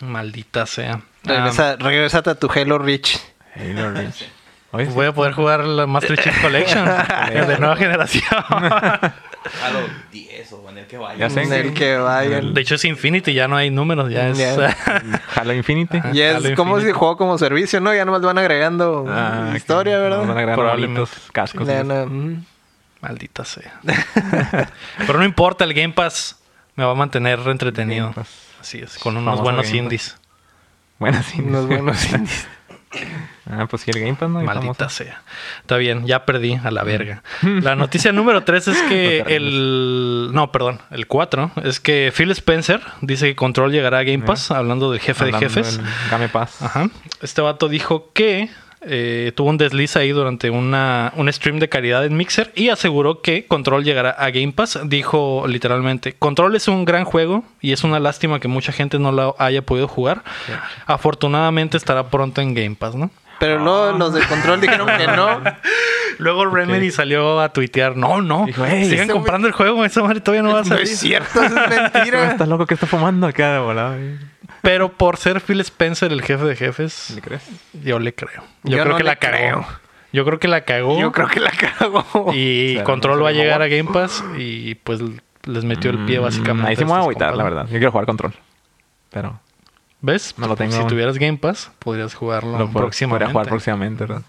Maldita 0.00 0.64
sea. 0.64 1.02
Regresa, 1.24 1.76
regrésate 1.76 2.30
a 2.30 2.34
tu 2.36 2.50
Halo 2.50 2.78
Reach. 2.78 3.18
Halo 3.54 3.90
Reach. 3.92 4.30
Ah, 4.72 4.78
voy 4.94 5.06
a 5.06 5.12
poder 5.12 5.34
jugar 5.34 5.64
la 5.64 5.86
Master 5.86 6.16
Chief 6.18 6.40
Collection 6.40 6.86
de 6.86 7.58
nueva 7.58 7.76
generación. 7.76 8.24
Halo 9.62 9.80
10 10.10 10.31
o 10.52 10.68
en 10.70 10.78
el 10.78 10.86
que 10.86 10.98
vaya. 10.98 11.18
Ya 11.18 11.30
sé. 11.30 11.42
En 11.42 11.52
el 11.52 11.74
que 11.74 11.96
vayan. 11.96 12.54
De 12.54 12.60
hecho 12.60 12.74
es 12.76 12.84
Infinity, 12.84 13.32
ya 13.34 13.48
no 13.48 13.56
hay 13.56 13.70
números, 13.70 14.10
ya 14.10 14.28
es... 14.28 14.38
Halo 15.36 15.52
Infinity. 15.54 15.98
Y 16.12 16.22
Halo 16.22 16.48
es 16.48 16.56
como 16.56 16.80
si 16.80 16.90
juego 16.92 17.16
como 17.16 17.38
servicio, 17.38 17.80
¿no? 17.80 17.94
Ya 17.94 18.04
nomás 18.04 18.22
van 18.22 18.38
agregando 18.38 19.06
Ah, 19.08 19.52
historia. 19.56 19.98
¿verdad? 19.98 20.18
Van 20.20 20.28
a 20.30 20.32
agregar 20.32 20.54
Probablemente. 20.56 21.10
cascos. 21.32 21.68
A- 21.68 21.82
mm. 22.06 22.44
Maldita 23.00 23.44
sea. 23.44 23.80
Pero 25.06 25.18
no 25.18 25.24
importa, 25.24 25.64
el 25.64 25.74
Game 25.74 25.92
Pass 25.92 26.38
me 26.76 26.84
va 26.84 26.92
a 26.92 26.94
mantener 26.94 27.40
entretenido. 27.46 28.14
Así 28.60 28.78
es, 28.78 28.96
con 28.98 29.16
unos 29.16 29.40
buenos 29.40 29.72
indies. 29.72 30.16
Bueno, 30.98 31.20
sí. 31.22 31.40
Unos 31.40 31.66
buenos 31.66 32.04
indies. 32.12 32.46
Ah, 33.50 33.66
pues 33.68 33.82
sí, 33.82 33.90
el 33.90 34.00
Game 34.00 34.14
Pass, 34.14 34.30
¿no? 34.30 34.40
Maldita 34.40 34.88
sea. 34.88 35.22
Está 35.60 35.76
bien, 35.76 36.06
ya 36.06 36.24
perdí 36.24 36.58
a 36.62 36.70
la 36.70 36.84
verga. 36.84 37.22
La 37.42 37.74
noticia 37.74 38.12
número 38.12 38.44
3 38.44 38.68
es 38.68 38.82
que 38.82 39.22
No 39.26 39.30
el... 39.30 40.30
No, 40.32 40.52
perdón, 40.52 40.80
el 40.90 41.06
4. 41.06 41.52
Es 41.64 41.80
que 41.80 42.12
Phil 42.16 42.30
Spencer 42.30 42.80
dice 43.00 43.26
que 43.26 43.36
Control 43.36 43.72
llegará 43.72 43.98
a 43.98 44.02
Game 44.04 44.24
Pass, 44.24 44.50
hablando 44.50 44.90
del 44.90 45.00
jefe 45.00 45.26
de 45.26 45.32
jefes. 45.32 45.80
Game 46.10 46.28
Pass. 46.28 46.62
Ajá. 46.62 46.88
Este 47.20 47.40
vato 47.40 47.68
dijo 47.68 48.10
que 48.12 48.50
eh, 48.84 49.32
tuvo 49.36 49.50
un 49.50 49.58
desliz 49.58 49.96
ahí 49.96 50.10
durante 50.10 50.50
una, 50.50 51.12
un 51.16 51.32
stream 51.32 51.60
de 51.60 51.68
calidad 51.68 52.04
en 52.04 52.16
Mixer 52.16 52.52
y 52.56 52.70
aseguró 52.70 53.22
que 53.22 53.46
Control 53.46 53.84
llegará 53.84 54.10
a 54.10 54.30
Game 54.30 54.52
Pass. 54.52 54.80
Dijo 54.84 55.44
literalmente, 55.46 56.14
Control 56.14 56.56
es 56.56 56.66
un 56.68 56.84
gran 56.84 57.04
juego 57.04 57.44
y 57.60 57.72
es 57.72 57.84
una 57.84 58.00
lástima 58.00 58.40
que 58.40 58.48
mucha 58.48 58.72
gente 58.72 58.98
no 58.98 59.12
lo 59.12 59.36
haya 59.38 59.62
podido 59.62 59.86
jugar. 59.86 60.24
Afortunadamente 60.86 61.76
estará 61.76 62.08
pronto 62.08 62.40
en 62.40 62.54
Game 62.54 62.74
Pass, 62.74 62.94
¿no? 62.94 63.10
Pero 63.42 63.58
luego 63.58 63.98
los 63.98 64.14
de 64.14 64.20
control 64.22 64.60
dijeron 64.60 64.86
que 64.96 65.06
no. 65.08 65.40
Luego 66.18 66.46
Remedy 66.46 66.90
salió 66.92 67.40
a 67.40 67.48
tuitear, 67.52 67.96
no, 67.96 68.20
no, 68.20 68.44
Dijo, 68.46 68.64
"Ey, 68.64 68.84
sigan 68.88 69.08
comprando 69.08 69.48
el 69.48 69.52
juego, 69.52 69.84
esa 69.84 70.02
madre 70.02 70.20
todavía 70.20 70.42
no 70.42 70.52
va 70.52 70.60
a 70.60 70.62
No 70.62 70.68
salir. 70.68 70.84
es 70.84 70.98
cierto, 71.00 71.42
eso 71.42 71.56
es 71.58 71.68
mentira. 71.92 72.24
¿Estás 72.32 72.46
loco 72.46 72.66
que 72.66 72.74
está 72.74 72.86
fumando 72.86 73.26
acá 73.26 73.54
de 73.54 73.58
volada? 73.58 73.96
güey? 73.96 74.18
Pero 74.60 74.92
por 74.92 75.16
ser 75.16 75.40
Phil 75.40 75.58
Spencer 75.60 76.12
el 76.12 76.22
jefe 76.22 76.44
de 76.44 76.54
jefes, 76.54 77.10
¿Le 77.16 77.20
crees? 77.22 77.42
yo 77.82 77.98
le 77.98 78.14
creo. 78.14 78.42
Yo, 78.62 78.76
Yo 78.76 78.82
creo 78.82 78.92
no 78.92 78.96
que 78.98 79.02
la 79.02 79.16
cagó. 79.16 79.36
creo. 79.36 79.66
Yo 80.12 80.24
creo 80.24 80.38
que 80.38 80.46
la 80.48 80.60
cagó. 80.60 81.00
Yo 81.00 81.10
creo 81.10 81.26
que 81.26 81.40
la 81.40 81.50
cago. 81.50 82.04
Y 82.34 82.72
O 82.72 82.74
sea, 82.76 82.84
Control 82.84 83.16
no 83.18 83.24
va 83.24 83.30
a 83.30 83.32
llegar 83.32 83.62
a 83.62 83.66
Game 83.66 83.90
Pass 83.92 84.22
y 84.38 84.76
pues 84.76 85.00
les 85.44 85.64
metió 85.64 85.90
el 85.90 86.04
pie 86.04 86.20
Mm, 86.20 86.22
básicamente. 86.22 86.68
Ahí 86.70 86.76
sí 86.76 86.84
me 86.84 86.90
voy 86.90 86.98
a 86.98 87.02
agüitar, 87.02 87.34
la 87.34 87.42
¿no? 87.42 87.50
verdad. 87.50 87.64
Yo 87.64 87.78
quiero 87.78 87.90
jugar 87.90 88.06
control. 88.06 88.34
Pero 89.10 89.40
¿Ves? 90.02 90.34
No 90.36 90.48
lo 90.48 90.56
tengo 90.56 90.72
Si 90.72 90.84
tuvieras 90.86 91.16
Game 91.18 91.38
Pass, 91.38 91.70
podrías 91.78 92.14
jugarlo 92.14 92.58
lo 92.58 92.68
pod- 92.68 92.72
próximamente. 92.80 93.24
podría 93.26 93.32
jugar 93.32 93.48
próximamente, 93.48 94.04
¿verdad? 94.04 94.22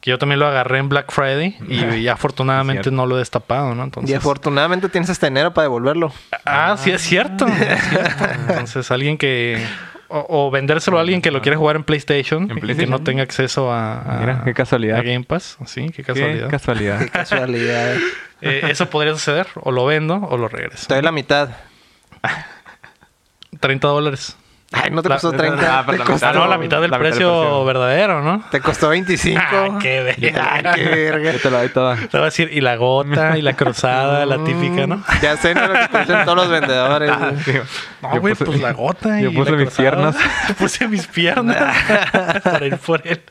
Que 0.00 0.10
yo 0.10 0.18
también 0.18 0.38
lo 0.38 0.46
agarré 0.46 0.78
en 0.78 0.88
Black 0.88 1.10
Friday 1.10 1.56
y 1.68 2.06
afortunadamente 2.08 2.90
no 2.90 3.06
lo 3.06 3.16
he 3.16 3.18
destapado, 3.20 3.74
¿no? 3.74 3.82
Y 3.82 3.84
Entonces, 3.84 4.16
afortunadamente 4.16 4.88
tienes 4.88 5.10
hasta 5.10 5.26
enero 5.26 5.52
para 5.54 5.64
devolverlo. 5.64 6.12
Ah, 6.44 6.76
sí 6.78 6.90
es 6.90 7.02
cierto. 7.02 7.46
es 7.46 7.82
cierto. 7.88 8.24
Entonces, 8.50 8.90
alguien 8.90 9.18
que. 9.18 9.64
O, 10.08 10.26
o 10.46 10.50
vendérselo 10.50 10.98
a 10.98 11.00
alguien 11.00 11.22
que 11.22 11.30
lo 11.32 11.40
quiere 11.42 11.56
jugar 11.56 11.74
en 11.76 11.82
PlayStation, 11.82 12.48
En 12.50 12.58
y 12.58 12.74
que 12.76 12.86
no 12.86 13.00
tenga 13.02 13.22
acceso 13.22 13.72
a, 13.72 14.00
a- 14.00 14.20
Mira, 14.20 14.42
qué 14.44 14.52
casualidad. 14.54 14.98
a 14.98 15.02
Game 15.02 15.24
Pass. 15.24 15.56
Sí, 15.66 15.90
qué 15.90 16.04
casualidad. 16.04 16.44
Qué 16.44 16.50
casualidad. 16.50 16.98
Qué 17.00 17.08
casualidad. 17.10 17.96
Eh, 18.42 18.60
eso 18.68 18.88
podría 18.90 19.12
suceder. 19.14 19.46
O 19.56 19.72
lo 19.72 19.86
vendo 19.86 20.16
o 20.16 20.36
lo 20.36 20.46
regreso. 20.48 20.86
Te 20.86 20.94
doy 20.94 21.02
la 21.02 21.10
mitad. 21.12 21.48
30 23.60 23.88
dólares. 23.88 24.36
Ay, 24.74 24.90
no 24.90 25.02
te 25.02 25.08
La- 25.08 25.14
costó 25.16 25.32
30. 25.32 25.78
Ah, 25.78 25.82
pero 25.86 25.98
te, 25.98 25.98
la 25.98 26.04
costó, 26.10 26.26
Ah, 26.26 26.32
no, 26.32 26.46
la 26.48 26.58
mitad 26.58 26.80
del 26.80 26.90
la 26.90 26.98
mitad 26.98 27.04
del 27.04 27.12
precio, 27.18 27.40
precio. 27.40 27.64
verdadero, 27.64 28.22
¿no? 28.22 28.44
te 28.50 28.60
costó 28.60 28.88
25. 28.88 29.40
Ah, 29.40 29.78
qué 29.80 30.02
verga. 30.02 30.50
Ay, 30.52 30.62
qué 30.74 30.84
verga. 30.84 31.32
Yo 31.32 31.40
te 31.40 31.50
lo 31.50 31.58
doy 31.58 31.68
toda. 31.68 31.96
Te 31.96 32.06
voy 32.12 32.22
a 32.22 32.24
decir, 32.24 32.50
y 32.52 32.60
la 32.60 32.76
gota, 32.76 33.38
y 33.38 33.42
la 33.42 33.54
cruzada, 33.54 34.26
la 34.26 34.42
típica, 34.44 34.86
¿no? 34.86 35.02
Ya 35.22 35.36
sé, 35.36 35.54
no 35.54 35.66
lo 35.68 35.72
que 35.74 35.98
dicen 35.98 36.24
todos 36.24 36.36
los 36.36 36.48
vendedores. 36.48 37.10
güey. 37.18 37.60
No, 38.02 38.14
Yo 38.14 38.20
güey, 38.20 38.34
puse- 38.34 38.44
pues 38.46 38.60
la 38.60 38.72
gota. 38.72 39.20
yo 39.20 39.30
y 39.30 39.34
puse 39.34 39.50
la 39.52 39.56
mis 39.56 39.66
cruzada. 39.68 39.90
piernas. 39.90 40.16
puse 40.58 40.88
mis 40.88 41.06
piernas 41.06 41.56
para 42.42 42.66
ir 42.66 42.76
por 42.78 43.00
él. 43.06 43.22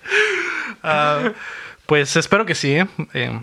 Ah, 0.84 1.20
pues 1.86 2.16
espero 2.16 2.46
que 2.46 2.56
sí, 2.56 2.76
¿eh? 2.78 2.88
Eh, 3.14 3.40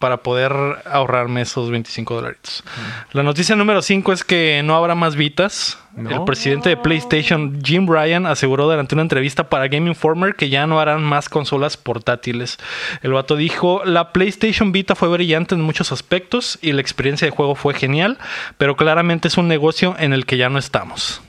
para 0.00 0.22
poder 0.22 0.52
ahorrarme 0.86 1.42
esos 1.42 1.70
25 1.70 2.14
dolaritos. 2.14 2.64
La 3.12 3.22
noticia 3.22 3.54
número 3.54 3.82
5 3.82 4.14
es 4.14 4.24
que 4.24 4.62
no 4.64 4.74
habrá 4.74 4.94
más 4.94 5.14
Vitas. 5.14 5.78
No. 5.94 6.10
El 6.10 6.24
presidente 6.24 6.70
de 6.70 6.78
PlayStation, 6.78 7.60
Jim 7.62 7.86
Ryan, 7.86 8.24
aseguró 8.24 8.64
durante 8.64 8.94
una 8.94 9.02
entrevista 9.02 9.50
para 9.50 9.68
Game 9.68 9.90
Informer 9.90 10.36
que 10.36 10.48
ya 10.48 10.66
no 10.66 10.80
harán 10.80 11.02
más 11.02 11.28
consolas 11.28 11.76
portátiles. 11.76 12.56
El 13.02 13.12
vato 13.12 13.36
dijo, 13.36 13.82
la 13.84 14.12
PlayStation 14.12 14.72
Vita 14.72 14.94
fue 14.94 15.08
brillante 15.08 15.54
en 15.54 15.60
muchos 15.60 15.92
aspectos 15.92 16.58
y 16.62 16.72
la 16.72 16.80
experiencia 16.80 17.26
de 17.26 17.32
juego 17.32 17.54
fue 17.54 17.74
genial, 17.74 18.16
pero 18.56 18.76
claramente 18.76 19.28
es 19.28 19.36
un 19.36 19.48
negocio 19.48 19.96
en 19.98 20.14
el 20.14 20.24
que 20.24 20.38
ya 20.38 20.48
no 20.48 20.58
estamos. 20.58 21.20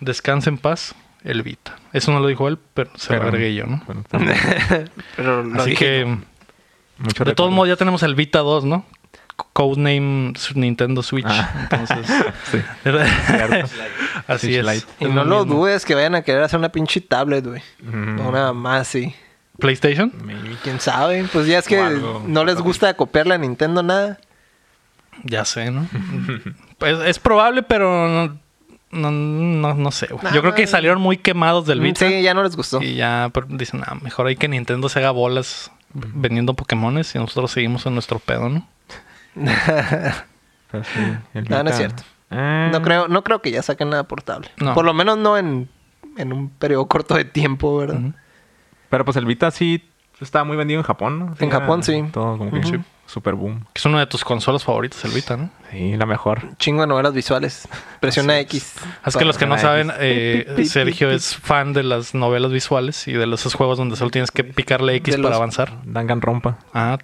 Descansa 0.00 0.50
en 0.50 0.58
paz, 0.58 0.94
el 1.24 1.42
Vita. 1.42 1.76
Eso 1.94 2.12
no 2.12 2.20
lo 2.20 2.26
dijo 2.26 2.46
él, 2.46 2.58
pero 2.74 2.90
se 2.96 3.16
lo 3.16 3.22
agregué 3.22 3.54
yo, 3.54 3.64
¿no? 3.64 3.82
Bueno. 3.86 4.04
Pero 5.16 5.42
lo 5.42 5.60
Así 5.60 5.70
dije 5.70 5.84
que, 5.84 6.00
yo. 6.06 6.18
Mucho 6.98 7.24
de 7.24 7.34
todos 7.34 7.50
modos, 7.50 7.68
ya 7.68 7.76
tenemos 7.76 8.02
el 8.02 8.14
Vita 8.14 8.40
2, 8.40 8.64
¿no? 8.64 8.84
Codename 9.52 10.32
Nintendo 10.54 11.02
Switch. 11.02 11.26
Ah. 11.28 11.68
Entonces, 11.70 12.06
Sí. 12.50 12.58
así 14.26 14.46
Switch 14.46 14.56
es. 14.56 14.66
Lite. 14.66 14.86
Y 15.00 15.04
no 15.06 15.24
lo 15.24 15.44
dudes 15.44 15.84
que 15.84 15.94
vayan 15.94 16.14
a 16.14 16.22
querer 16.22 16.42
hacer 16.42 16.58
una 16.58 16.70
pinche 16.70 17.00
tablet, 17.00 17.46
güey. 17.46 17.62
O 18.18 18.28
Una 18.28 18.52
más, 18.52 18.88
sí. 18.88 19.14
PlayStation. 19.58 20.12
¿Quién 20.62 20.80
sabe? 20.80 21.24
Pues 21.32 21.46
ya 21.46 21.58
es 21.58 21.66
que 21.66 21.80
algo. 21.80 22.22
no 22.26 22.44
les 22.44 22.60
gusta 22.60 22.94
copiarle 22.94 23.34
a 23.34 23.38
Nintendo 23.38 23.82
nada. 23.82 24.18
Ya 25.24 25.44
sé, 25.44 25.70
¿no? 25.70 25.86
pues 26.78 26.98
es 27.00 27.18
probable, 27.18 27.64
pero 27.64 28.08
no, 28.08 28.38
no, 28.90 29.10
no, 29.10 29.74
no 29.74 29.90
sé. 29.90 30.08
Yo 30.32 30.40
creo 30.40 30.54
que 30.54 30.66
salieron 30.66 31.00
muy 31.00 31.16
quemados 31.16 31.66
del 31.66 31.80
Vita. 31.80 32.08
Sí, 32.08 32.22
ya 32.22 32.34
no 32.34 32.42
les 32.42 32.54
gustó. 32.54 32.80
Y 32.80 32.94
ya 32.94 33.32
dicen, 33.48 33.82
ah, 33.84 33.96
mejor 34.00 34.28
hay 34.28 34.36
que 34.36 34.46
Nintendo 34.48 34.88
se 34.88 35.00
haga 35.00 35.10
bolas 35.10 35.72
vendiendo 35.94 36.54
Pokémones 36.54 37.14
y 37.14 37.18
nosotros 37.18 37.50
seguimos 37.50 37.86
en 37.86 37.94
nuestro 37.94 38.18
pedo, 38.18 38.48
¿no? 38.48 38.66
Sí, 40.94 41.00
No, 41.48 41.62
no 41.62 41.70
es 41.70 41.76
cierto. 41.76 42.02
Eh, 42.30 42.68
No 42.70 42.82
creo, 42.82 43.08
no 43.08 43.24
creo 43.24 43.40
que 43.40 43.50
ya 43.50 43.62
saquen 43.62 43.88
nada 43.88 44.04
portable. 44.04 44.50
No. 44.58 44.74
Por 44.74 44.84
lo 44.84 44.92
menos 44.92 45.16
no 45.16 45.38
en, 45.38 45.68
en 46.18 46.32
un 46.32 46.50
periodo 46.50 46.86
corto 46.86 47.14
de 47.14 47.24
tiempo, 47.24 47.78
¿verdad? 47.78 48.00
Pero 48.90 49.04
pues 49.06 49.16
el 49.16 49.24
Vita 49.24 49.50
sí 49.50 49.82
estaba 50.20 50.44
muy 50.44 50.56
vendido 50.56 50.78
en 50.80 50.84
Japón, 50.84 51.18
¿no? 51.18 51.34
En 51.38 51.50
Japón, 51.50 51.82
sí. 51.82 52.04
Todo 52.12 52.36
como 52.36 52.50
que 52.50 52.58
Ujú. 52.58 52.84
Super 53.08 53.34
boom. 53.34 53.64
Es 53.74 53.84
una 53.86 53.98
de 54.00 54.06
tus 54.06 54.22
consolas 54.22 54.62
favoritas, 54.62 55.04
el 55.04 55.10
Vita, 55.12 55.36
¿no? 55.36 55.50
Sí, 55.70 55.96
la 55.96 56.06
mejor. 56.06 56.56
Chingo 56.58 56.82
de 56.82 56.86
novelas 56.86 57.12
visuales. 57.14 57.66
Presiona 58.00 58.38
X. 58.40 58.74
Es 59.04 59.16
que 59.16 59.24
los 59.24 59.36
que 59.38 59.46
no 59.46 59.52
Para- 59.56 59.62
saben, 59.62 59.92
eh, 59.98 60.64
Sergio 60.66 61.10
es 61.10 61.34
fan 61.36 61.72
de 61.72 61.82
las 61.82 62.14
novelas 62.14 62.52
visuales 62.52 63.08
y 63.08 63.12
de 63.14 63.24
esos 63.34 63.54
juegos 63.54 63.78
donde 63.78 63.96
solo 63.96 64.10
tienes 64.10 64.30
que 64.30 64.44
picarle 64.44 64.94
X 64.96 65.16
De 65.16 65.22
para 65.22 65.36
avanzar. 65.36 65.72
Danganronpa. 65.84 66.58
Ah, 66.74 66.98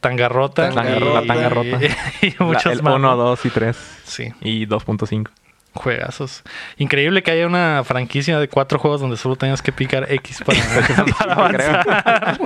Tangarrota. 0.00 0.70
Tangarrota. 0.70 1.22
y- 1.22 1.26
La 1.26 1.34
Tangarrota. 1.34 1.78
Y, 2.22 2.34
muchos 2.42 2.66
La- 2.66 2.72
el 2.72 2.82
más. 2.82 2.94
1, 2.94 3.16
2 3.16 3.46
y 3.46 3.50
3. 3.50 3.76
Sí, 4.04 4.32
Y 4.40 4.66
2.5. 4.66 5.30
juegazos. 5.74 6.42
Increíble 6.76 7.22
que 7.22 7.30
haya 7.30 7.46
una 7.46 7.82
franquicia 7.84 8.38
de 8.40 8.48
cuatro 8.48 8.78
juegos 8.78 9.00
donde 9.00 9.16
solo 9.16 9.36
tengas 9.36 9.62
que 9.62 9.70
picar 9.72 10.10
X 10.12 10.42
para, 10.44 10.58
para 11.18 11.32
avanzar. 11.34 12.38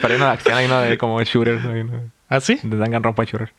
Pero 0.00 0.14
hay 0.14 0.16
una 0.16 0.26
de 0.26 0.32
acción, 0.32 0.56
hay 0.58 0.66
una 0.66 0.80
de 0.82 0.98
como 0.98 1.22
shooter. 1.22 1.58
hay 1.58 1.80
una 1.82 2.00
¿Ah, 2.30 2.40
sí? 2.40 2.58
De 2.62 2.76
Danganronpa 2.78 3.24
shooter. 3.24 3.52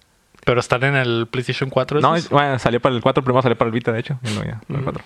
Pero 0.44 0.60
están 0.60 0.84
en 0.84 0.96
el 0.96 1.28
PlayStation 1.30 1.70
4. 1.70 2.02
No, 2.02 2.16
es- 2.16 2.30
bueno, 2.30 2.58
salió 2.58 2.80
para 2.82 2.96
el 2.96 3.02
4, 3.02 3.24
primero 3.24 3.44
salió 3.44 3.56
para 3.56 3.68
el 3.68 3.74
Vita, 3.74 3.92
de 3.92 4.00
hecho. 4.00 4.18
Y 4.24 4.30
luego 4.30 4.46
ya, 4.46 4.60
para 4.62 4.74
el 4.76 4.82
Mm. 4.82 4.84
4. 4.86 5.04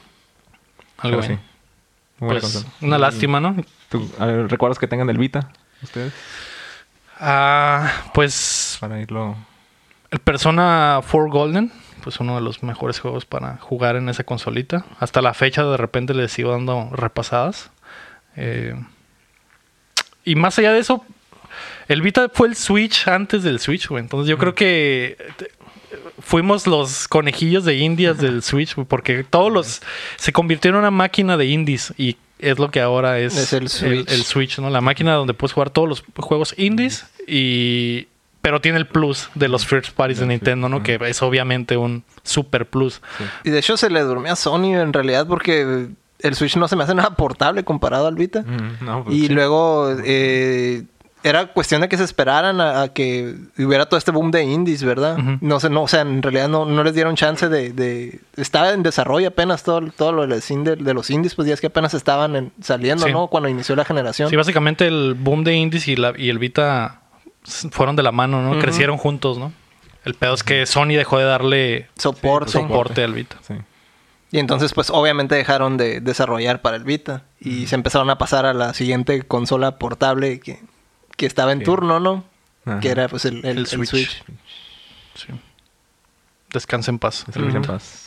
Algo 1.00 1.20
Pero 1.20 1.34
así. 1.36 1.40
Pues, 2.20 2.66
una 2.80 2.98
lástima, 2.98 3.42
¿no? 3.42 3.58
tú, 3.90 4.10
ver, 4.18 4.50
¿Recuerdos 4.50 4.80
que 4.80 4.88
tengan 4.88 5.08
del 5.08 5.18
Vita? 5.18 5.50
¿Ustedes? 5.84 6.14
Ah, 7.20 7.92
pues 8.14 8.78
Para 8.80 9.00
irlo... 9.02 9.36
el 10.12 10.20
Persona 10.20 11.02
4 11.10 11.30
Golden, 11.30 11.72
pues 12.04 12.20
uno 12.20 12.36
de 12.36 12.42
los 12.42 12.64
mejores 12.64 13.00
juegos 13.00 13.26
para 13.26 13.58
jugar 13.58 13.96
en 13.96 14.08
esa 14.10 14.24
consolita. 14.24 14.86
Hasta 15.00 15.22
la 15.22 15.34
fecha 15.34 15.64
de 15.64 15.78
repente 15.78 16.14
les 16.14 16.32
sigo 16.32 16.52
dando 16.52 16.90
repasadas. 16.94 17.72
Eh, 18.38 18.76
y 20.24 20.36
más 20.36 20.58
allá 20.60 20.72
de 20.74 20.80
eso, 20.80 21.06
el 21.88 22.02
Vita 22.02 22.30
fue 22.34 22.48
el 22.48 22.56
Switch 22.56 23.08
antes 23.08 23.44
del 23.44 23.60
Switch, 23.60 23.88
güey. 23.88 24.02
Entonces 24.04 24.30
yo 24.30 24.38
creo 24.38 24.56
que 24.56 25.18
eh, 25.40 25.48
fuimos 26.20 26.68
los 26.68 27.08
conejillos 27.08 27.66
de 27.66 27.76
indias 27.76 28.18
del 28.18 28.42
Switch, 28.44 28.76
porque 28.88 29.24
todos 29.24 29.52
los 29.52 29.82
se 30.18 30.32
convirtió 30.34 30.70
en 30.70 30.76
una 30.78 30.92
máquina 30.92 31.38
de 31.38 31.46
indies 31.46 31.94
y 31.98 32.18
es 32.40 32.60
lo 32.60 32.70
que 32.70 32.82
ahora 32.82 33.20
es, 33.20 33.38
Es 33.38 33.54
el 33.54 33.70
Switch. 33.70 34.12
el 34.12 34.24
Switch, 34.24 34.60
¿no? 34.60 34.70
La 34.70 34.82
máquina 34.82 35.14
donde 35.14 35.34
puedes 35.34 35.54
jugar 35.54 35.70
todos 35.70 35.88
los 35.88 36.04
juegos 36.18 36.54
indies 36.58 37.06
y 37.28 38.08
pero 38.42 38.62
tiene 38.62 38.78
el 38.78 38.86
plus 38.86 39.30
de 39.34 39.48
los 39.48 39.66
first 39.66 39.94
parties 39.94 40.20
de 40.20 40.28
Nintendo, 40.28 40.70
¿no? 40.70 40.84
Que 40.84 41.00
es 41.08 41.22
obviamente 41.24 41.78
un 41.78 42.04
super 42.22 42.68
plus. 42.68 43.02
Y 43.44 43.50
de 43.50 43.58
hecho 43.58 43.76
se 43.76 43.90
le 43.90 44.02
durmió 44.02 44.34
a 44.34 44.36
Sony 44.36 44.76
en 44.76 44.94
realidad 44.94 45.26
porque 45.26 45.88
el 46.20 46.36
Switch 46.36 46.56
no 46.56 46.68
se 46.68 46.76
me 46.76 46.84
hace 46.84 46.94
nada 46.94 47.16
portable 47.16 47.64
comparado 47.64 48.06
al 48.06 48.14
Vita. 48.14 48.44
Mm, 48.44 48.86
no, 48.86 49.04
pues 49.04 49.16
Y 49.18 49.22
sí. 49.22 49.30
luego 49.30 49.96
eh, 50.04 50.84
era 51.28 51.48
cuestión 51.48 51.82
de 51.82 51.90
que 51.90 51.98
se 51.98 52.04
esperaran 52.04 52.62
a, 52.62 52.84
a 52.84 52.88
que 52.94 53.36
hubiera 53.58 53.88
todo 53.88 53.98
este 53.98 54.12
boom 54.12 54.30
de 54.32 54.44
indies, 54.44 54.84
¿verdad? 54.84 55.18
No 55.42 55.60
sé, 55.60 55.70
no, 55.70 55.84
o 55.84 55.88
sea, 55.88 56.02
en 56.02 56.22
realidad 56.22 56.48
no, 56.48 56.66
no 56.66 56.84
les 56.84 56.94
dieron 56.94 57.16
chance 57.16 57.50
de, 57.50 57.74
de- 57.74 58.20
Estaba 58.38 58.72
en 58.72 58.84
desarrollo 58.84 59.30
apenas 59.30 59.64
todo, 59.64 59.82
todo 59.96 60.12
lo 60.12 60.28
de, 60.28 60.40
de 60.78 60.94
los 60.94 61.10
indies, 61.10 61.34
pues 61.36 61.48
ya 61.48 61.54
es 61.56 61.62
que 61.62 61.68
apenas 61.68 61.94
estaban 61.94 62.36
en- 62.36 62.52
saliendo, 62.62 63.06
Sí. 63.06 63.12
¿no? 63.12 63.28
Cuando 63.28 63.50
inició 63.50 63.76
la 63.76 63.86
generación. 63.86 64.30
Sí, 64.30 64.36
básicamente 64.36 64.88
el 64.88 65.16
boom 65.16 65.44
de 65.44 65.56
indies 65.56 65.88
y, 65.88 65.96
la, 65.96 66.14
y 66.16 66.30
el 66.30 66.38
Vita 66.40 67.02
fueron 67.72 67.96
de 67.96 68.04
la 68.04 68.12
mano, 68.12 68.42
¿no? 68.42 68.60
Crecieron 68.60 68.98
juntos, 68.98 69.38
¿no? 69.38 69.52
El 70.04 70.14
pedo 70.14 70.36
es 70.36 70.44
que 70.44 70.66
Sony 70.68 70.90
dejó 70.90 71.18
de 71.18 71.26
darle 71.26 71.88
soporte. 71.98 72.52
soporte 72.52 73.04
al 73.04 73.14
Vita. 73.14 73.38
Sí. 73.42 73.56
Y 74.32 74.40
entonces, 74.40 74.74
pues 74.74 74.90
obviamente 74.90 75.34
dejaron 75.36 75.78
de 75.78 76.02
desarrollar 76.02 76.62
para 76.62 76.76
el 76.78 76.84
Vita. 76.84 77.24
Y 77.40 77.68
se 77.68 77.76
empezaron 77.76 78.10
a 78.10 78.18
pasar 78.18 78.46
a 78.46 78.54
la 78.54 78.74
siguiente 78.74 79.22
consola 79.24 79.78
portable 79.80 80.40
que, 80.40 80.60
que 81.16 81.26
estaba 81.26 81.52
en 81.52 81.60
Sí. 81.60 81.66
turno, 81.66 82.00
¿no? 82.00 82.24
Ajá. 82.66 82.80
Que 82.80 82.90
era 82.90 83.08
pues 83.08 83.26
el, 83.26 83.38
el- 83.40 83.46
El 83.46 83.58
el 83.60 83.68
Switch. 83.68 83.90
Switch. 83.90 84.24
Sí. 85.16 85.28
Descansa 86.52 86.92
en 86.92 87.00
paz. 87.00 87.26
Lucha 87.36 87.58
en 87.58 87.64
paz. 87.64 88.02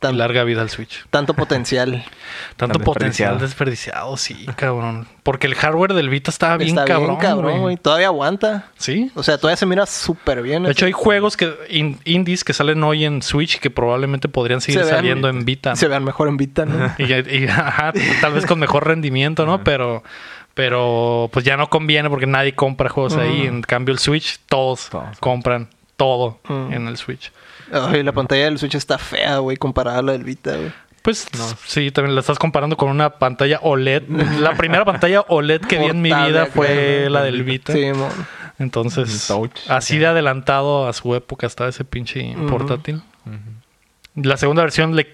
Tan- 0.00 0.18
larga 0.18 0.42
vida 0.42 0.62
al 0.62 0.68
Switch. 0.68 1.06
tanto 1.10 1.32
potencial. 1.34 2.04
Tanto 2.56 2.78
Tan 2.80 2.84
potencial 2.84 3.38
desperdiciado. 3.38 4.16
sí, 4.16 4.46
cabrón. 4.56 5.06
Porque 5.22 5.46
el 5.46 5.54
hardware 5.54 5.92
del 5.94 6.08
Vita 6.08 6.32
estaba 6.32 6.56
bien 6.56 6.70
Está 6.70 6.84
cabrón, 6.86 7.10
bien 7.10 7.20
cabrón, 7.20 7.60
güey. 7.60 7.76
Todavía 7.76 8.08
aguanta. 8.08 8.66
Sí. 8.78 9.12
O 9.14 9.22
sea, 9.22 9.38
todavía 9.38 9.56
se 9.56 9.64
mira 9.66 9.86
súper 9.86 10.42
bien. 10.42 10.64
De 10.64 10.72
hecho, 10.72 10.86
hay 10.86 10.92
juegos 10.92 11.36
que 11.36 11.54
in- 11.68 12.00
indies 12.04 12.42
que 12.42 12.52
salen 12.52 12.82
hoy 12.82 13.04
en 13.04 13.22
Switch 13.22 13.60
que 13.60 13.70
probablemente 13.70 14.28
podrían 14.28 14.60
seguir 14.60 14.80
Se 14.80 14.86
vean- 14.86 14.96
saliendo 14.96 15.28
en 15.28 15.44
Vita. 15.44 15.76
Se 15.76 15.86
vean 15.86 16.02
mejor 16.02 16.26
en 16.26 16.36
Vita, 16.36 16.66
¿no? 16.66 16.92
Y, 16.98 17.04
y, 17.12 17.46
ajá, 17.46 17.92
tal 18.20 18.32
vez 18.32 18.44
con 18.44 18.58
mejor 18.58 18.84
rendimiento, 18.88 19.46
¿no? 19.46 19.62
Pero 19.62 20.02
Pero 20.54 21.30
pues 21.32 21.44
ya 21.44 21.56
no 21.56 21.68
conviene 21.70 22.10
porque 22.10 22.26
nadie 22.26 22.54
compra 22.54 22.88
juegos 22.88 23.16
ahí. 23.16 23.46
En 23.46 23.62
cambio 23.62 23.92
el 23.92 23.98
Switch, 23.98 24.40
todos, 24.48 24.90
Todos. 24.90 25.18
compran 25.18 25.68
todo 25.96 26.40
en 26.48 26.88
el 26.88 26.96
Switch. 26.96 27.32
Ay, 27.72 28.02
la 28.02 28.12
pantalla 28.12 28.44
del 28.44 28.58
Switch 28.58 28.74
está 28.74 28.98
fea, 28.98 29.38
güey, 29.38 29.56
comparada 29.56 30.00
a 30.00 30.02
la 30.02 30.12
del 30.12 30.24
Vita, 30.24 30.56
güey. 30.56 30.72
Pues 31.02 31.26
sí, 31.66 31.90
también 31.90 32.14
la 32.14 32.20
estás 32.20 32.38
comparando 32.38 32.76
con 32.76 32.88
una 32.88 33.18
pantalla 33.18 33.58
OLED. 33.62 34.04
La 34.40 34.54
primera 34.56 34.84
pantalla 34.84 35.22
OLED 35.22 35.62
que 35.62 35.78
vi 35.78 35.86
en 35.86 36.00
mi 36.00 36.12
vida 36.12 36.46
fue 36.46 37.08
la 37.10 37.22
del 37.24 37.42
Vita. 37.42 37.72
Sí, 37.72 37.92
mon. 37.92 38.10
Entonces, 38.60 39.26
touch. 39.26 39.50
así 39.68 39.98
de 39.98 40.06
adelantado 40.06 40.86
a 40.86 40.92
su 40.92 41.16
época 41.16 41.48
estaba 41.48 41.70
ese 41.70 41.84
pinche 41.84 42.36
portátil. 42.48 43.02
La 44.14 44.36
segunda 44.36 44.62
versión 44.62 44.94
le 44.94 45.10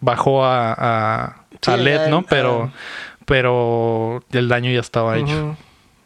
bajó 0.00 0.44
a, 0.44 0.72
a, 0.76 1.44
Sí, 1.60 1.70
a 1.70 1.76
LED, 1.76 2.08
¿no? 2.08 2.22
Pero, 2.22 2.72
pero 3.28 4.24
el 4.32 4.48
daño 4.48 4.72
ya 4.72 4.80
estaba 4.80 5.18
hecho. 5.18 5.54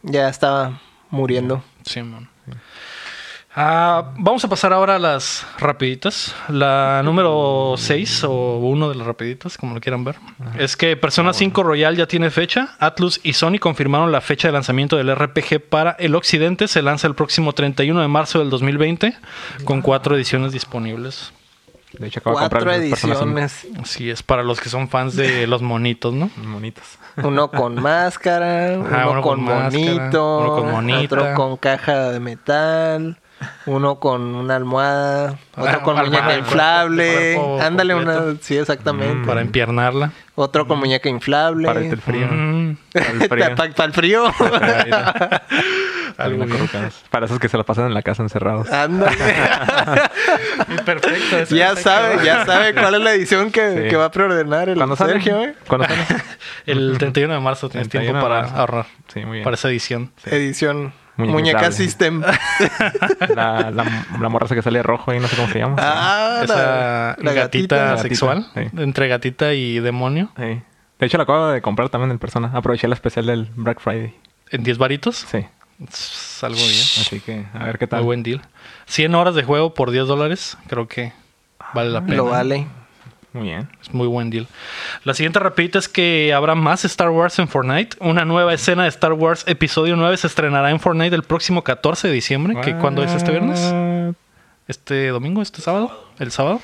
Ya 0.03 0.29
estaba 0.29 0.81
muriendo. 1.09 1.63
Sí, 1.85 2.03
man. 2.03 2.29
Ah, 3.55 4.15
vamos 4.17 4.43
a 4.45 4.49
pasar 4.49 4.73
ahora 4.73 4.97
a 4.97 4.99
las 4.99 5.47
rapiditas. 5.59 6.35
La 6.49 7.03
número 7.05 7.75
6 7.77 8.25
o 8.25 8.59
uno 8.59 8.89
de 8.89 8.97
las 8.97 9.07
rapiditas, 9.07 9.57
como 9.57 9.75
lo 9.75 9.81
quieran 9.81 10.03
ver, 10.03 10.17
es 10.59 10.77
que 10.77 10.97
Persona 10.97 11.33
5 11.33 11.63
Royal 11.63 11.97
ya 11.97 12.07
tiene 12.07 12.31
fecha. 12.31 12.75
Atlus 12.81 13.21
y 13.23 13.35
Sony 13.35 13.59
confirmaron 13.61 14.11
la 14.11 14.21
fecha 14.21 14.49
de 14.49 14.53
lanzamiento 14.53 14.97
del 14.97 15.15
RPG 15.15 15.69
para 15.69 15.93
el 15.93 16.17
occidente. 16.17 16.67
Se 16.67 16.83
lanza 16.83 17.07
el 17.07 17.15
próximo 17.15 17.53
31 17.53 18.01
de 18.01 18.09
marzo 18.09 18.41
del 18.41 18.51
2020 18.51 19.15
con 19.65 19.81
cuatro 19.81 20.17
ediciones 20.17 20.51
disponibles. 20.51 21.33
De 21.99 22.07
hecho, 22.07 22.21
acabo 22.21 22.37
de 22.39 22.43
comprar 22.49 22.63
Cuatro 22.65 22.83
cinco. 22.97 23.13
ediciones. 23.13 23.67
Así 23.83 24.11
es, 24.11 24.23
para 24.23 24.43
los 24.43 24.61
que 24.61 24.69
son 24.69 24.89
fans 24.89 25.15
de 25.17 25.47
los 25.49 25.63
monitos, 25.63 26.13
¿no? 26.15 26.31
Monitos. 26.37 26.85
Uno 27.23 27.51
con 27.51 27.75
máscara, 27.83 28.75
Ajá, 28.81 29.03
uno, 29.09 29.11
uno 29.13 29.23
con, 29.23 29.37
con 29.37 29.45
máscara, 29.45 29.71
monito, 29.71 30.39
uno 30.39 30.57
con 30.57 30.71
monita. 30.71 31.15
otro 31.17 31.35
con 31.35 31.57
caja 31.59 32.11
de 32.11 32.21
metal, 32.21 33.19
uno 33.67 33.97
con 34.01 34.35
una 34.35 34.57
almohada, 34.57 35.39
otro 35.57 35.71
Ah, 35.71 35.83
con 35.83 35.99
almohada, 35.99 36.05
muñeca 36.05 36.25
cuerpo- 36.27 36.39
inflable. 36.49 37.35
cuerpo 37.35 37.61
Ándale, 37.63 37.95
completo. 37.95 38.23
una. 38.25 38.37
Sí, 38.41 38.57
exactamente. 38.57 39.27
Para 39.27 39.41
empiernarla. 39.41 40.13
Otro 40.35 40.67
con 40.67 40.79
muñeca 40.79 41.09
inflable. 41.09 41.67
Para 41.67 41.81
el 41.81 42.01
frío. 42.01 42.27
Mm, 42.31 42.77
Para 42.93 43.07
el 43.11 43.29
frío. 43.29 43.55
Para 43.77 43.85
el 43.87 43.93
frío. 43.93 44.25
Algo. 46.19 46.45
Para 47.11 47.27
esos 47.27 47.39
que 47.39 47.49
se 47.49 47.57
lo 47.57 47.65
pasan 47.65 47.87
en 47.87 47.95
la 47.95 48.03
casa 48.03 48.23
encerrados. 48.23 48.71
Ándale. 48.71 49.17
perfecto. 50.85 51.55
ya 51.55 51.75
sabe, 51.77 52.25
ya 52.25 52.45
sabe 52.45 52.75
cuál 52.75 52.95
es 52.97 53.01
la 53.01 53.13
edición 53.15 53.51
que, 53.51 53.83
Sí. 53.85 53.89
que 53.89 53.97
va 53.97 54.07
a 54.07 54.11
preordenar 54.11 54.69
el 54.69 54.77
¿Cuándo 54.77 54.97
sale? 54.97 55.13
Sergio, 55.15 55.43
eh. 55.43 55.55
¿Cuándo 55.67 55.87
sale? 55.87 56.05
El 56.67 56.97
31 56.99 57.35
de 57.35 57.41
marzo 57.41 57.69
tienes 57.69 57.89
31 57.89 58.13
tiempo 58.21 58.29
para 58.29 58.43
marzo. 58.43 58.57
ahorrar. 58.61 58.87
Sí, 59.13 59.21
muy 59.21 59.33
bien. 59.33 59.45
Para 59.45 59.55
esa 59.55 59.69
edición. 59.69 60.13
Edición 60.27 60.93
Muñeca. 61.17 61.71
System. 61.73 62.23
La, 63.35 63.71
la, 63.71 63.85
la 64.21 64.29
morra 64.29 64.47
esa 64.47 64.55
que 64.55 64.63
sale 64.63 64.83
rojo 64.83 65.11
ahí, 65.11 65.21
no 65.21 65.29
sé 65.29 65.37
cómo 65.37 65.49
se 65.49 65.59
llama. 65.59 65.77
ah, 65.79 66.37
la- 66.39 66.45
Esa 66.45 67.17
la 67.23 67.33
gatita, 67.33 67.77
Gatita, 67.77 67.99
sexual. 68.03 68.47
sí. 68.55 68.63
Entre 68.77 69.09
gatita 69.09 69.53
y 69.53 69.79
demonio. 69.81 70.31
Sí. 70.37 70.61
De 70.99 71.07
hecho, 71.07 71.17
la 71.19 71.25
acabo 71.25 71.49
de 71.49 71.61
comprar 71.63 71.89
también 71.89 72.11
en 72.13 72.19
persona. 72.19 72.51
Aproveché 72.55 72.89
la 72.89 72.95
especial 72.95 73.27
del 73.27 73.51
Black 73.57 73.81
Friday. 73.81 74.15
En 74.51 74.63
10 74.63 74.79
varitos. 74.79 75.17
Sí. 75.31 75.45
Es 75.89 76.39
algo 76.45 76.57
bien. 76.59 76.71
Así 76.71 77.21
que, 77.21 77.45
a 77.55 77.65
ver 77.65 77.79
qué 77.79 77.87
tal. 77.87 78.01
Muy 78.01 78.07
buen 78.07 78.23
deal. 78.23 78.41
100 78.87 79.15
horas 79.15 79.35
de 79.35 79.43
juego 79.43 79.75
por 79.75 79.91
10 79.91 80.07
dólares. 80.07 80.57
Creo 80.69 80.87
que 80.89 81.13
vale 81.75 81.91
la 81.91 82.03
pena. 82.03 82.17
Lo 82.17 82.27
vale. 82.27 82.67
Muy 83.33 83.45
bien. 83.45 83.69
Es 83.81 83.93
muy 83.95 84.07
buen 84.07 84.31
deal. 84.31 84.47
La 85.05 85.15
siguiente 85.15 85.39
rapidita 85.39 85.79
es 85.79 85.89
que 85.89 86.35
habrá 86.35 86.55
más 86.55 86.85
Star 86.85 87.11
Wars 87.11 87.39
en 87.39 87.49
Fortnite. 87.49 87.97
Una 88.01 88.25
nueva 88.25 88.53
escena 88.53 88.83
de 88.83 88.91
Star 88.91 89.15
Wars 89.15 89.45
Episodio 89.47 89.97
9 89.97 90.17
se 90.19 90.27
estrenará 90.27 90.71
en 90.71 90.81
Fortnite 90.81 91.15
el 91.15 91.23
próximo 91.23 91.65
14 91.65 92.09
de 92.09 92.15
diciembre. 92.15 92.61
¿Que 92.61 92.77
¿Cuándo 92.77 93.03
es 93.03 93.13
este 93.13 93.31
viernes? 93.31 93.61
What? 93.61 94.15
¿Este 94.69 95.09
domingo? 95.09 95.43
¿Este 95.43 95.61
sábado? 95.61 96.11
¿El 96.19 96.31
sábado? 96.31 96.61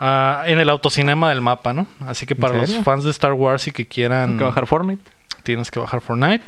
Ah, 0.00 0.44
en 0.46 0.58
el 0.58 0.68
autocinema 0.70 1.28
del 1.28 1.40
mapa, 1.40 1.72
¿no? 1.72 1.86
Así 2.00 2.26
que 2.26 2.34
para 2.34 2.58
los 2.58 2.74
fans 2.78 3.04
de 3.04 3.10
Star 3.10 3.32
Wars 3.32 3.68
y 3.68 3.72
que 3.72 3.86
quieran... 3.86 4.38
que 4.38 4.44
bajar 4.44 4.66
Fortnite. 4.66 5.02
Tienes 5.42 5.70
que 5.70 5.80
bajar 5.80 6.00
Fortnite, 6.00 6.44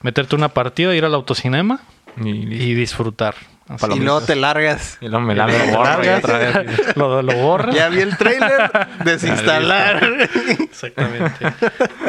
meterte 0.00 0.34
una 0.34 0.48
partida, 0.48 0.94
ir 0.94 1.04
al 1.04 1.14
autocinema 1.14 1.80
Y, 2.16 2.30
y 2.30 2.74
disfrutar. 2.74 3.34
Así. 3.68 3.74
Y 3.74 3.78
Palomitas. 3.78 4.04
luego 4.04 4.20
te 4.22 4.36
largas. 4.36 4.98
Y 5.00 5.08
luego 5.08 5.24
me 5.26 5.34
la 5.34 5.46
Lo 5.46 5.52
borro 5.52 6.02
y 6.02 6.06
largas, 6.06 6.24
otra 6.24 6.38
vez. 6.38 6.96
lo, 6.96 7.22
lo 7.22 7.32
borras. 7.36 7.74
Ya 7.74 7.88
vi 7.88 8.00
el 8.00 8.16
trailer. 8.16 8.70
Desinstalar. 9.04 10.28
Exactamente. 10.58 11.46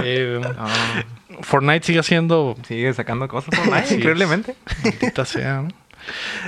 Eh, 0.04 0.42
Ah, 0.58 0.68
Fortnite 1.42 1.86
sigue 1.86 2.04
siendo 2.04 2.56
sigue 2.68 2.94
sacando 2.94 3.28
cosas 3.28 3.54
Fortnite, 3.56 3.96
increíblemente. 3.96 4.56
maldita 4.84 5.26
sea. 5.26 5.62
¿no? 5.62 5.70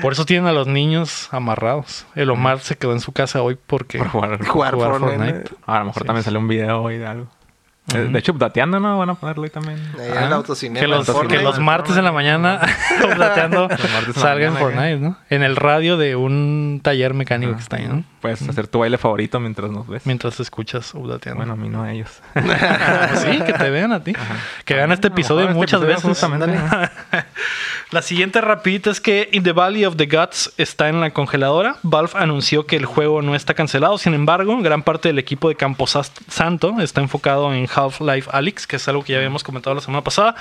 Por 0.02 0.14
eso 0.14 0.26
tienen 0.26 0.48
a 0.48 0.54
los 0.54 0.68
niños 0.68 1.28
amarrados. 1.32 2.06
El 2.16 2.30
Omar 2.30 2.60
se 2.62 2.78
quedó 2.78 2.94
en 2.94 3.00
su 3.02 3.12
casa 3.12 3.42
hoy 3.42 3.58
porque 3.68 3.98
Por 4.00 4.08
jugar. 4.10 4.46
Jugar 4.46 4.74
Jugar 4.74 4.92
Fortnite. 5.00 5.34
Fortnite. 5.34 5.56
A 5.66 5.80
lo 5.80 5.86
mejor 5.86 6.02
Sí. 6.04 6.08
también 6.08 6.24
sale 6.24 6.38
un 6.38 6.48
video 6.48 6.82
hoy 6.82 6.98
de 6.98 7.06
algo. 7.06 7.28
Eh, 7.94 7.98
De 8.12 8.20
hecho, 8.20 8.32
dateando, 8.34 8.80
¿no? 8.80 9.00
Van 9.00 9.10
a 9.10 9.16
ponerlo 9.16 9.44
hoy 9.44 9.50
también. 9.50 9.80
Ahí 10.00 10.08
Ah, 10.14 10.20
en 10.20 10.24
el 10.26 10.34
autocinema. 10.34 10.80
que 10.80 10.88
los, 10.88 11.06
Fortnite. 11.08 11.38
que 11.38 11.44
los 11.44 11.60
martes 11.60 11.98
en 11.98 12.04
la 12.06 12.12
mañana 12.12 12.60
la 13.18 13.34
salga 14.14 14.48
en 14.48 14.54
mañana, 14.54 14.60
Fortnite, 14.60 14.98
¿no? 14.98 15.18
En 15.30 15.42
el 15.44 15.56
radio 15.56 15.98
de 15.98 16.16
un 16.16 16.80
taller 16.84 17.14
mecánico 17.16 17.54
que 17.56 17.62
está 17.62 17.78
ahí, 17.78 17.88
¿no? 17.88 18.04
Puedes 18.22 18.48
hacer 18.48 18.68
tu 18.68 18.80
baile 18.80 19.00
favorito 19.00 19.40
mientras 19.40 19.72
nos 19.72 19.88
ves. 19.88 20.06
Mientras 20.06 20.40
escuchas 20.40 20.94
Updateando. 20.94 21.38
Bueno, 21.38 21.54
a 21.54 21.56
mí 21.56 21.70
no 21.70 21.82
a 21.82 21.92
ellos. 21.92 22.22
sí, 23.16 23.42
que 23.46 23.54
te 23.54 23.70
vean 23.72 23.92
a 23.92 24.04
ti. 24.04 24.14
Que 24.64 24.76
vean 24.76 24.92
este 24.92 25.08
episodio 25.08 25.46
este 25.46 25.54
muchas 25.56 25.82
episodio 25.82 25.96
veces. 25.96 26.08
justamente. 26.08 26.60
La 27.92 28.02
siguiente 28.02 28.40
rapidita 28.40 28.90
es 28.90 29.02
que 29.02 29.28
In 29.34 29.44
the 29.44 29.52
Valley 29.52 29.84
of 29.84 29.98
the 29.98 30.06
Gods 30.06 30.54
está 30.58 30.88
en 30.88 31.02
la 31.02 31.12
congeladora. 31.12 31.76
Valve 31.84 32.12
anunció 32.16 32.66
que 32.66 32.78
el 32.78 32.86
juego 32.86 33.22
no 33.22 33.36
está 33.36 33.54
cancelado. 33.54 33.98
Sin 33.98 34.14
embargo, 34.14 34.58
gran 34.62 34.82
parte 34.82 35.10
del 35.10 35.20
equipo 35.20 35.50
de 35.50 35.58
Camposas- 35.58 36.14
Santo 36.30 36.80
está 36.80 37.02
enfocado 37.02 37.54
en 37.54 37.68
Half-Life 37.74 38.30
Alyx, 38.32 38.66
que 38.66 38.78
es 38.78 38.88
algo 38.88 39.04
que 39.04 39.12
ya 39.12 39.18
habíamos 39.18 39.44
comentado 39.44 39.76
la 39.76 39.82
semana 39.82 40.04
pasada. 40.06 40.36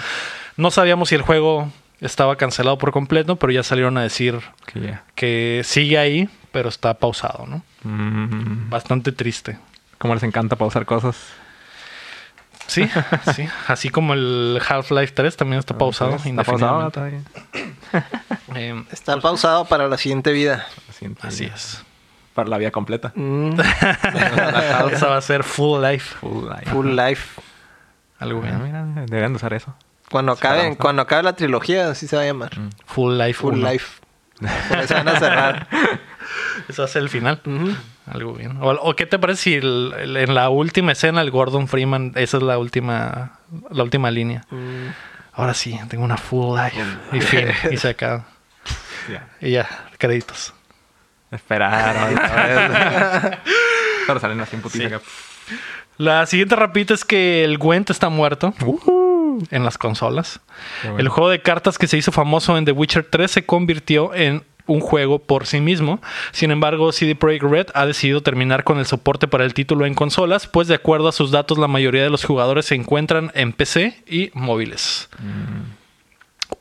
No 0.57 0.71
sabíamos 0.71 1.09
si 1.09 1.17
el 1.17 1.23
juego 1.23 1.73
estaba 2.01 2.37
cancelado 2.37 2.79
por 2.79 2.93
completo, 2.93 3.35
pero 3.35 3.53
ya 3.53 3.65
salieron 3.65 3.99
a 3.99 4.03
decir 4.03 4.39
que 5.17 5.63
sigue 5.65 5.99
ahí, 5.99 6.29
pero 6.53 6.69
está 6.69 6.95
pausado, 6.95 7.47
¿no? 7.47 7.63
Mm, 7.83 8.71
Bastante 8.71 9.11
triste. 9.11 9.59
Como 9.99 10.15
les 10.15 10.23
encanta 10.23 10.55
pausar 10.55 10.87
cosas. 10.87 11.17
Sí, 12.71 12.89
sí. 13.35 13.49
Así 13.67 13.91
como 13.91 14.15
el 14.15 14.61
Half-Life 14.67 15.13
3 15.15 15.37
también 15.37 15.59
está 15.59 15.77
pausado 15.77 16.17
Está 16.17 16.45
pausado. 16.45 16.93
Eh, 18.55 18.85
Está 18.93 19.19
pausado 19.21 19.65
para 19.65 19.89
la 19.89 19.97
siguiente 19.99 20.33
vida. 20.33 20.67
Lo 20.87 20.93
siento, 20.93 21.27
así 21.27 21.47
ya. 21.49 21.55
es. 21.55 21.83
Para 22.35 22.49
la 22.49 22.59
vía 22.59 22.71
completa. 22.71 23.13
Mm, 23.15 23.59
Esa 24.93 25.07
va 25.09 25.17
a 25.17 25.21
ser 25.21 25.43
full 25.45 25.81
life. 25.83 26.17
Full 26.21 26.49
life. 26.49 26.71
full 26.71 26.89
life. 26.97 27.41
Algo 28.19 28.41
Ah, 28.45 28.59
bien. 28.59 28.63
mira, 28.63 28.85
deberían 29.07 29.33
de 29.33 29.37
usar 29.37 29.53
eso. 29.55 29.75
Cuando 30.11 30.33
acabe, 30.33 30.77
cuando 30.77 31.03
acabe 31.03 31.23
la 31.23 31.35
trilogía, 31.35 31.91
así 31.91 32.07
se 32.09 32.17
va 32.17 32.23
a 32.23 32.27
llamar. 32.27 32.51
Full 32.87 33.17
life. 33.19 33.35
Full 33.35 33.55
uno. 33.55 33.71
life. 33.71 34.01
Por 34.69 34.79
eso 34.79 34.95
van 34.95 35.09
a 35.09 35.19
cerrar. 35.19 35.69
Eso 36.69 36.83
va 36.83 36.87
a 36.87 36.91
ser 36.91 37.03
el 37.03 37.09
final. 37.09 37.41
Ujú. 37.45 37.75
Algo 38.11 38.33
bien. 38.35 38.59
O, 38.61 38.71
o 38.71 38.97
qué 38.97 39.07
te 39.07 39.19
parece 39.19 39.43
si 39.43 39.55
el- 39.55 39.95
el- 39.99 40.17
en 40.17 40.35
la 40.35 40.49
última 40.51 40.93
escena 40.93 41.21
el 41.23 41.31
Gordon 41.31 41.69
Freeman, 41.69 42.13
esa 42.17 42.37
es 42.39 42.43
la 42.43 42.59
última, 42.59 43.39
la 43.71 43.83
última 43.83 44.11
línea. 44.11 44.43
Mm, 44.51 44.89
Ahora 45.33 45.55
sí, 45.55 45.79
tengo 45.89 46.05
una 46.05 46.17
full 46.17 46.59
life. 46.59 46.83
Y 47.13 47.21
fin. 47.21 47.47
Y 47.71 47.77
se 47.77 47.91
acaba. 47.91 48.27
Y 49.41 49.53
ya, 49.53 49.69
créditos. 49.97 50.53
Esperar. 51.31 53.39
Pero 54.07 54.21
salen 54.21 54.41
así 54.41 54.57
en 54.57 54.63
putiza 54.63 54.87
acá. 54.89 55.01
La 55.97 56.27
siguiente 56.27 56.57
rapidita 56.57 56.95
es 56.95 57.05
que 57.05 57.45
el 57.45 57.59
Gwent 57.59 57.91
está 57.91 58.09
muerto 58.09 58.53
en 59.51 59.65
las 59.65 59.79
consolas. 59.79 60.41
Bueno. 60.83 60.99
El 60.99 61.09
juego 61.09 61.31
de 61.31 61.41
cartas 61.43 61.79
que 61.79 61.87
se 61.87 61.97
hizo 61.97 62.11
famoso 62.13 62.57
en 62.59 62.65
The 62.65 62.73
Witcher 62.73 63.07
3 63.09 63.31
se 63.31 63.47
convirtió 63.47 64.15
en 64.15 64.43
un 64.71 64.81
juego 64.81 65.19
por 65.19 65.47
sí 65.47 65.61
mismo. 65.61 66.01
Sin 66.33 66.51
embargo, 66.51 66.93
CD 66.93 67.15
Projekt 67.15 67.45
Red 67.45 67.67
ha 67.75 67.87
decidido 67.87 68.23
terminar 68.23 68.65
con 68.65 68.79
el 68.79 68.87
soporte 68.87 69.29
para 69.29 69.45
el 69.45 69.53
título 69.55 69.85
en 69.87 69.95
consolas, 69.95 70.47
pues 70.47 70.69
de 70.69 70.75
acuerdo 70.77 71.09
a 71.09 71.13
sus 71.13 71.31
datos 71.31 71.59
la 71.59 71.69
mayoría 71.69 72.03
de 72.03 72.11
los 72.11 72.25
jugadores 72.25 72.67
se 72.67 72.75
encuentran 72.77 73.31
en 73.35 73.53
PC 73.53 74.03
y 74.07 74.31
móviles. 74.35 75.09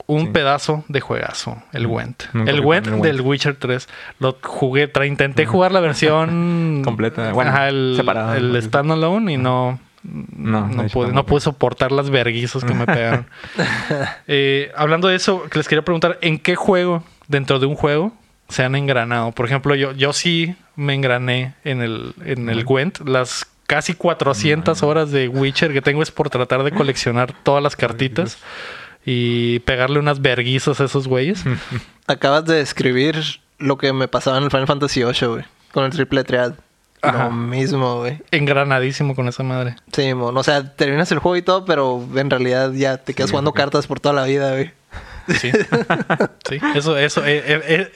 Un 0.05 0.21
Sí. 0.25 0.27
pedazo 0.33 0.83
de 0.87 1.01
juegazo, 1.01 1.61
el 1.71 1.85
Gwent. 1.87 2.23
Nunca 2.33 2.51
el 2.51 2.61
Gwent. 2.61 2.87
del 2.87 3.21
Witcher 3.21 3.55
3. 3.57 3.87
Lo 4.19 4.37
jugué, 4.41 4.91
intenté 5.05 5.45
jugar 5.45 5.71
la 5.71 5.79
versión 5.79 6.81
Completa, 6.85 7.31
bueno, 7.31 7.51
Ajá, 7.51 7.67
el, 7.69 8.59
standalone 8.61 9.33
y 9.33 9.37
no, 9.37 9.79
No, 10.03 10.67
pude, 10.67 10.73
no 10.73 10.85
tampoco. 11.03 11.23
pude 11.25 11.39
soportar 11.41 11.91
las 11.91 12.09
verguizos 12.09 12.63
que 12.65 12.73
me 12.73 12.85
pegaron. 12.87 13.27
Eh, 14.27 14.71
hablando 14.75 15.07
de 15.09 15.15
eso, 15.15 15.43
les 15.53 15.67
quería 15.67 15.83
preguntar, 15.83 16.17
¿en 16.21 16.39
qué 16.39 16.55
juego, 16.55 17.03
dentro 17.29 17.59
de 17.59 17.65
un 17.67 17.75
juego, 17.75 18.11
se 18.49 18.63
han 18.63 18.75
engranado? 18.75 19.31
Por 19.31 19.45
ejemplo, 19.45 19.75
yo, 19.75 19.93
yo 19.93 20.11
sí 20.11 20.55
me 20.75 20.93
engrané 20.93 21.53
en 21.63 21.81
el, 21.81 22.13
en 22.25 22.49
el 22.49 22.65
Gwent. 22.65 23.07
Las 23.07 23.47
casi 23.67 23.93
400 23.93 24.83
horas 24.83 25.11
de 25.11 25.29
Witcher 25.29 25.71
que 25.71 25.81
tengo 25.81 26.03
es 26.03 26.11
por 26.11 26.29
tratar 26.29 26.63
de 26.63 26.71
coleccionar 26.71 27.33
todas 27.43 27.63
las 27.63 27.77
cartitas. 27.77 28.37
y 29.05 29.59
pegarle 29.59 29.97
unas 29.97 30.21
verguizas 30.21 30.81
a 30.81 30.85
esos 30.85 31.07
güeyes. 31.07 31.43
Acabas 32.07 32.45
de 32.45 32.55
describir 32.55 33.39
lo 33.57 33.77
que 33.77 33.93
me 33.93 34.07
pasaba 34.07 34.37
en 34.37 34.43
el 34.43 34.51
Final 34.51 34.67
Fantasy 34.67 35.03
VIII, 35.03 35.27
güey. 35.27 35.45
Con 35.71 35.85
el 35.85 35.91
triple 35.91 36.23
triad. 36.23 36.53
Ajá. 37.01 37.25
Lo 37.25 37.31
mismo, 37.31 37.99
güey. 37.99 38.19
Engranadísimo 38.31 39.15
con 39.15 39.27
esa 39.27 39.43
madre. 39.43 39.75
Sí, 39.93 40.13
mon. 40.13 40.35
O 40.35 40.43
sea, 40.43 40.75
terminas 40.75 41.11
el 41.11 41.19
juego 41.19 41.37
y 41.37 41.41
todo, 41.41 41.63
pero 41.65 42.05
en 42.15 42.29
realidad 42.29 42.73
ya 42.73 42.97
te 42.97 43.13
quedas 43.13 43.31
jugando 43.31 43.53
cartas 43.53 43.87
por 43.87 43.99
toda 43.99 44.13
la 44.13 44.25
vida, 44.25 44.51
güey. 44.51 44.71
Sí. 45.35 45.51
sí. 46.49 46.59
Eso, 46.75 46.97
eso. 46.97 47.25
eh, 47.25 47.43
eh, 47.45 47.61
eh, 47.67 47.91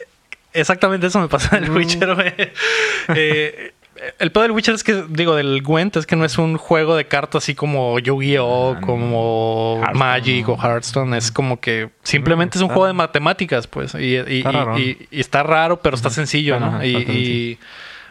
exactamente 0.53 1.07
eso 1.07 1.19
me 1.19 1.27
pasa 1.27 1.57
en 1.57 1.65
el 1.65 1.71
Witcher, 1.71 2.15
güey. 2.15 2.33
Eh, 3.15 3.73
el 4.19 4.31
pedo 4.31 4.43
del 4.43 4.51
Witcher 4.51 4.73
es 4.75 4.83
que, 4.83 5.05
digo, 5.07 5.35
del 5.35 5.61
Gwent 5.61 5.95
es 5.95 6.05
que 6.05 6.15
no 6.17 6.25
es 6.25 6.37
un 6.37 6.57
juego 6.57 6.95
de 6.95 7.05
cartas 7.05 7.43
así 7.43 7.55
como 7.55 7.99
Yu-Gi-Oh!, 7.99 8.75
Ah, 8.77 8.81
como 8.81 9.75
Hearthstone, 9.81 9.99
Magic 9.99 10.49
o 10.49 10.57
Hearthstone. 10.61 11.17
Es 11.17 11.31
como 11.31 11.59
que 11.61 11.89
simplemente 12.03 12.57
es 12.57 12.61
un 12.61 12.65
está- 12.65 12.73
juego 12.73 12.87
de 12.87 12.93
matemáticas, 12.93 13.67
pues. 13.67 13.93
Y, 13.95 14.15
y- 14.17 14.17
Está 14.17 14.33
y- 14.35 14.41
raro. 14.53 14.79
y- 14.79 15.07
está 15.11 15.43
raro, 15.43 15.79
pero 15.79 15.95
está 15.95 16.09
sencillo, 16.09 16.59
¿no? 16.59 16.65
Ajá, 16.67 16.85
y, 16.85 17.57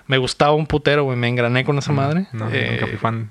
me 0.07 0.19
gustaba 0.19 0.53
un 0.53 0.67
putero, 0.67 1.05
güey. 1.05 1.17
Me 1.19 1.29
engrané 1.29 1.65
con 1.65 1.77
esa 1.79 1.93
madre. 1.93 2.27
No, 2.33 2.49
Eh, 2.51 2.71
nunca 2.73 2.87
fui 2.87 2.97
fan. 2.99 3.31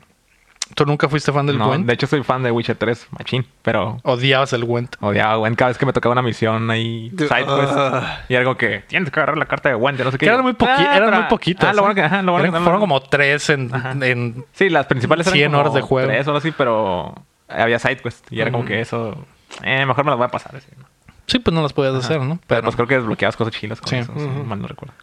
¿Tú 0.76 0.86
nunca 0.86 1.10
fuiste 1.10 1.32
fan 1.32 1.46
del 1.46 1.58
No, 1.58 1.68
Gwent? 1.68 1.86
de 1.86 1.94
hecho 1.94 2.08
soy 2.08 2.24
fan 2.24 2.44
de 2.44 2.52
Witcher 2.52 2.76
3, 2.78 3.08
machín, 3.18 3.46
pero 3.62 3.98
Odiabas 4.04 4.54
el 4.54 4.64
Gwent. 4.66 4.96
odiaba 5.02 5.36
Gwent 5.36 5.58
cada 5.58 5.70
vez 5.70 5.78
que 5.78 5.86
me 5.86 5.94
tocaba 5.94 6.14
una 6.14 6.22
misión 6.22 6.70
ahí, 6.72 7.10
side 7.18 7.28
quest, 7.46 7.74
ah. 7.76 8.22
y 8.30 8.36
algo 8.36 8.56
que 8.58 8.80
tienes 8.88 9.12
que 9.12 9.20
agarrar 9.20 9.38
la 9.38 9.46
carta 9.46 9.70
de 9.70 9.76
Gwent, 9.76 10.00
no 10.00 10.12
sé 10.12 10.18
qué. 10.18 10.26
Que 10.26 10.32
eran 10.32 10.42
muy, 10.44 10.54
poqui- 10.54 10.68
Ah, 10.70 10.96
eran 10.98 11.10
pero- 11.10 11.22
muy 11.22 11.30
poquitas. 11.30 11.70
Ah, 11.70 11.74
lo 11.74 11.82
bueno 11.82 11.92
¿eh? 11.92 11.96
que, 11.96 12.02
ajá, 12.04 12.22
lo 12.22 12.32
bueno 12.32 12.48
Eran- 12.48 12.60
que- 12.60 12.64
fueron 12.64 12.80
como 12.82 13.02
tres 13.02 13.50
en, 13.50 13.72
en 14.02 14.46
Sí, 14.54 14.70
las 14.70 14.86
principales 14.88 15.28
eran 15.28 15.38
100 15.38 15.52
como 15.52 15.60
horas 15.62 15.74
de 15.74 15.82
juego. 15.82 16.08
tres 16.08 16.28
o 16.28 16.36
así, 16.36 16.52
pero 16.52 17.16
había 17.48 17.80
side 17.80 17.98
quest 17.98 18.32
y 18.32 18.40
era 18.42 18.52
como 18.52 18.64
que 18.66 18.80
eso, 18.82 19.26
eh, 19.64 19.86
mejor 19.86 20.06
me 20.06 20.12
las 20.12 20.18
voy 20.18 20.26
a 20.26 20.30
pasar. 20.30 20.56
así, 20.56 20.68
¿no? 20.78 20.86
Sí, 21.28 21.40
pues 21.40 21.54
no 21.54 21.62
las 21.62 21.72
podías 21.74 21.96
hacer, 21.96 22.20
¿no? 22.22 22.40
Pero 22.48 22.64
pues 22.64 22.76
creo 22.76 22.88
que 22.88 22.96
desbloqueabas 22.96 23.36
cosas 23.38 23.54
chilas 23.54 23.80
con 23.80 23.90
Sí. 23.90 23.96
eso, 23.98 24.12
si 24.18 24.26
Ujú. 24.26 24.44
mal 24.44 24.62
no 24.62 24.68
recuerdo. 24.68 24.94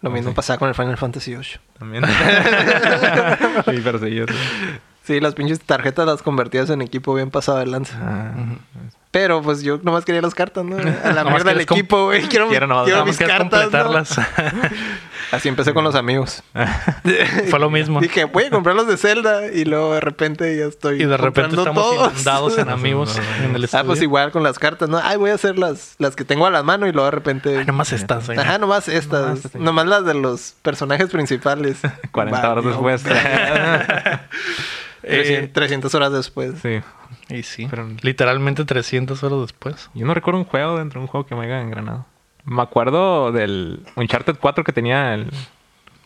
Lo 0.00 0.10
mismo 0.10 0.30
sí. 0.30 0.36
pasaba 0.36 0.58
con 0.58 0.68
el 0.68 0.74
Final 0.74 0.96
Fantasy 0.96 1.34
VIII. 1.34 1.60
También. 1.78 2.04
sí, 3.64 3.82
sí. 3.82 4.36
Sí, 5.02 5.20
las 5.20 5.34
pinches 5.34 5.60
tarjetas 5.60 6.06
las 6.06 6.22
convertías 6.22 6.68
en 6.70 6.82
equipo 6.82 7.14
bien 7.14 7.30
pasado 7.30 7.58
de 7.58 7.66
lanza. 7.66 7.96
Ah, 8.00 8.34
Pero 9.10 9.40
pues 9.40 9.62
yo 9.62 9.78
nomás 9.82 10.04
quería 10.04 10.20
las 10.20 10.34
cartas, 10.34 10.64
¿no? 10.66 10.76
A 10.76 11.12
la 11.12 11.24
mierda 11.24 11.36
el 11.38 11.42
quieres 11.44 11.66
com- 11.66 11.78
equipo, 11.78 12.04
güey. 12.06 12.22
Quiero, 12.28 12.48
Quiero 12.48 12.66
nomás- 12.66 12.84
quiero 12.84 12.98
nomás 12.98 13.06
mis 13.08 13.16
quieres 13.16 13.36
cartas. 13.38 13.72
¿no? 13.72 13.84
completarlas. 13.84 14.20
Así 15.32 15.48
empecé 15.48 15.72
con 15.74 15.82
los 15.84 15.94
amigos. 15.94 16.42
Fue 17.50 17.58
lo 17.58 17.70
mismo. 17.70 18.00
Dije, 18.00 18.24
voy 18.24 18.44
a 18.44 18.50
comprar 18.50 18.74
los 18.76 18.86
de 18.86 18.96
Zelda 18.96 19.46
y 19.46 19.64
luego 19.64 19.94
de 19.94 20.00
repente 20.00 20.56
ya 20.56 20.66
estoy 20.66 21.02
Y 21.02 21.06
de 21.06 21.16
repente 21.16 21.56
comprando 21.56 21.62
estamos 21.62 21.84
todos. 21.96 22.12
inundados 22.12 22.58
en 22.58 22.68
amigos 22.70 23.18
en 23.44 23.54
el 23.54 23.62
Ah, 23.62 23.64
estudio. 23.64 23.84
pues 23.86 24.02
igual 24.02 24.30
con 24.30 24.42
las 24.42 24.58
cartas, 24.58 24.88
¿no? 24.88 24.98
Ay, 25.02 25.16
voy 25.16 25.30
a 25.30 25.34
hacer 25.34 25.58
las, 25.58 25.94
las 25.98 26.14
que 26.16 26.24
tengo 26.24 26.46
a 26.46 26.50
la 26.50 26.62
mano 26.62 26.86
y 26.86 26.92
luego 26.92 27.06
de 27.06 27.10
repente... 27.12 27.58
Ay, 27.58 27.64
nomás 27.66 27.92
estas, 27.92 28.28
¿eh? 28.28 28.36
Ajá, 28.38 28.58
nomás 28.58 28.88
estas. 28.88 29.54
Nomás 29.54 29.86
las 29.86 30.04
de 30.04 30.14
los 30.14 30.54
personajes 30.62 31.08
principales. 31.10 31.78
40 32.12 32.50
horas 32.50 32.64
después. 32.64 33.02
verga. 33.04 34.28
Eh, 35.02 35.16
300, 35.50 35.52
300 35.52 35.94
horas 35.94 36.12
después. 36.12 36.52
sí. 36.62 36.80
Y 37.28 37.42
sí, 37.42 37.66
Pero- 37.68 37.88
literalmente 38.02 38.64
300 38.64 39.22
horas 39.22 39.40
después. 39.42 39.90
Yo 39.94 40.06
no 40.06 40.14
recuerdo 40.14 40.40
un 40.40 40.46
juego 40.46 40.78
dentro 40.78 41.00
de 41.00 41.04
un 41.04 41.08
juego 41.08 41.26
que 41.26 41.34
me 41.34 41.44
haya 41.44 41.60
engranado. 41.60 42.06
Me 42.44 42.62
acuerdo 42.62 43.32
del 43.32 43.80
Uncharted 43.96 44.36
4 44.40 44.64
que 44.64 44.72
tenía 44.72 45.14
el... 45.14 45.30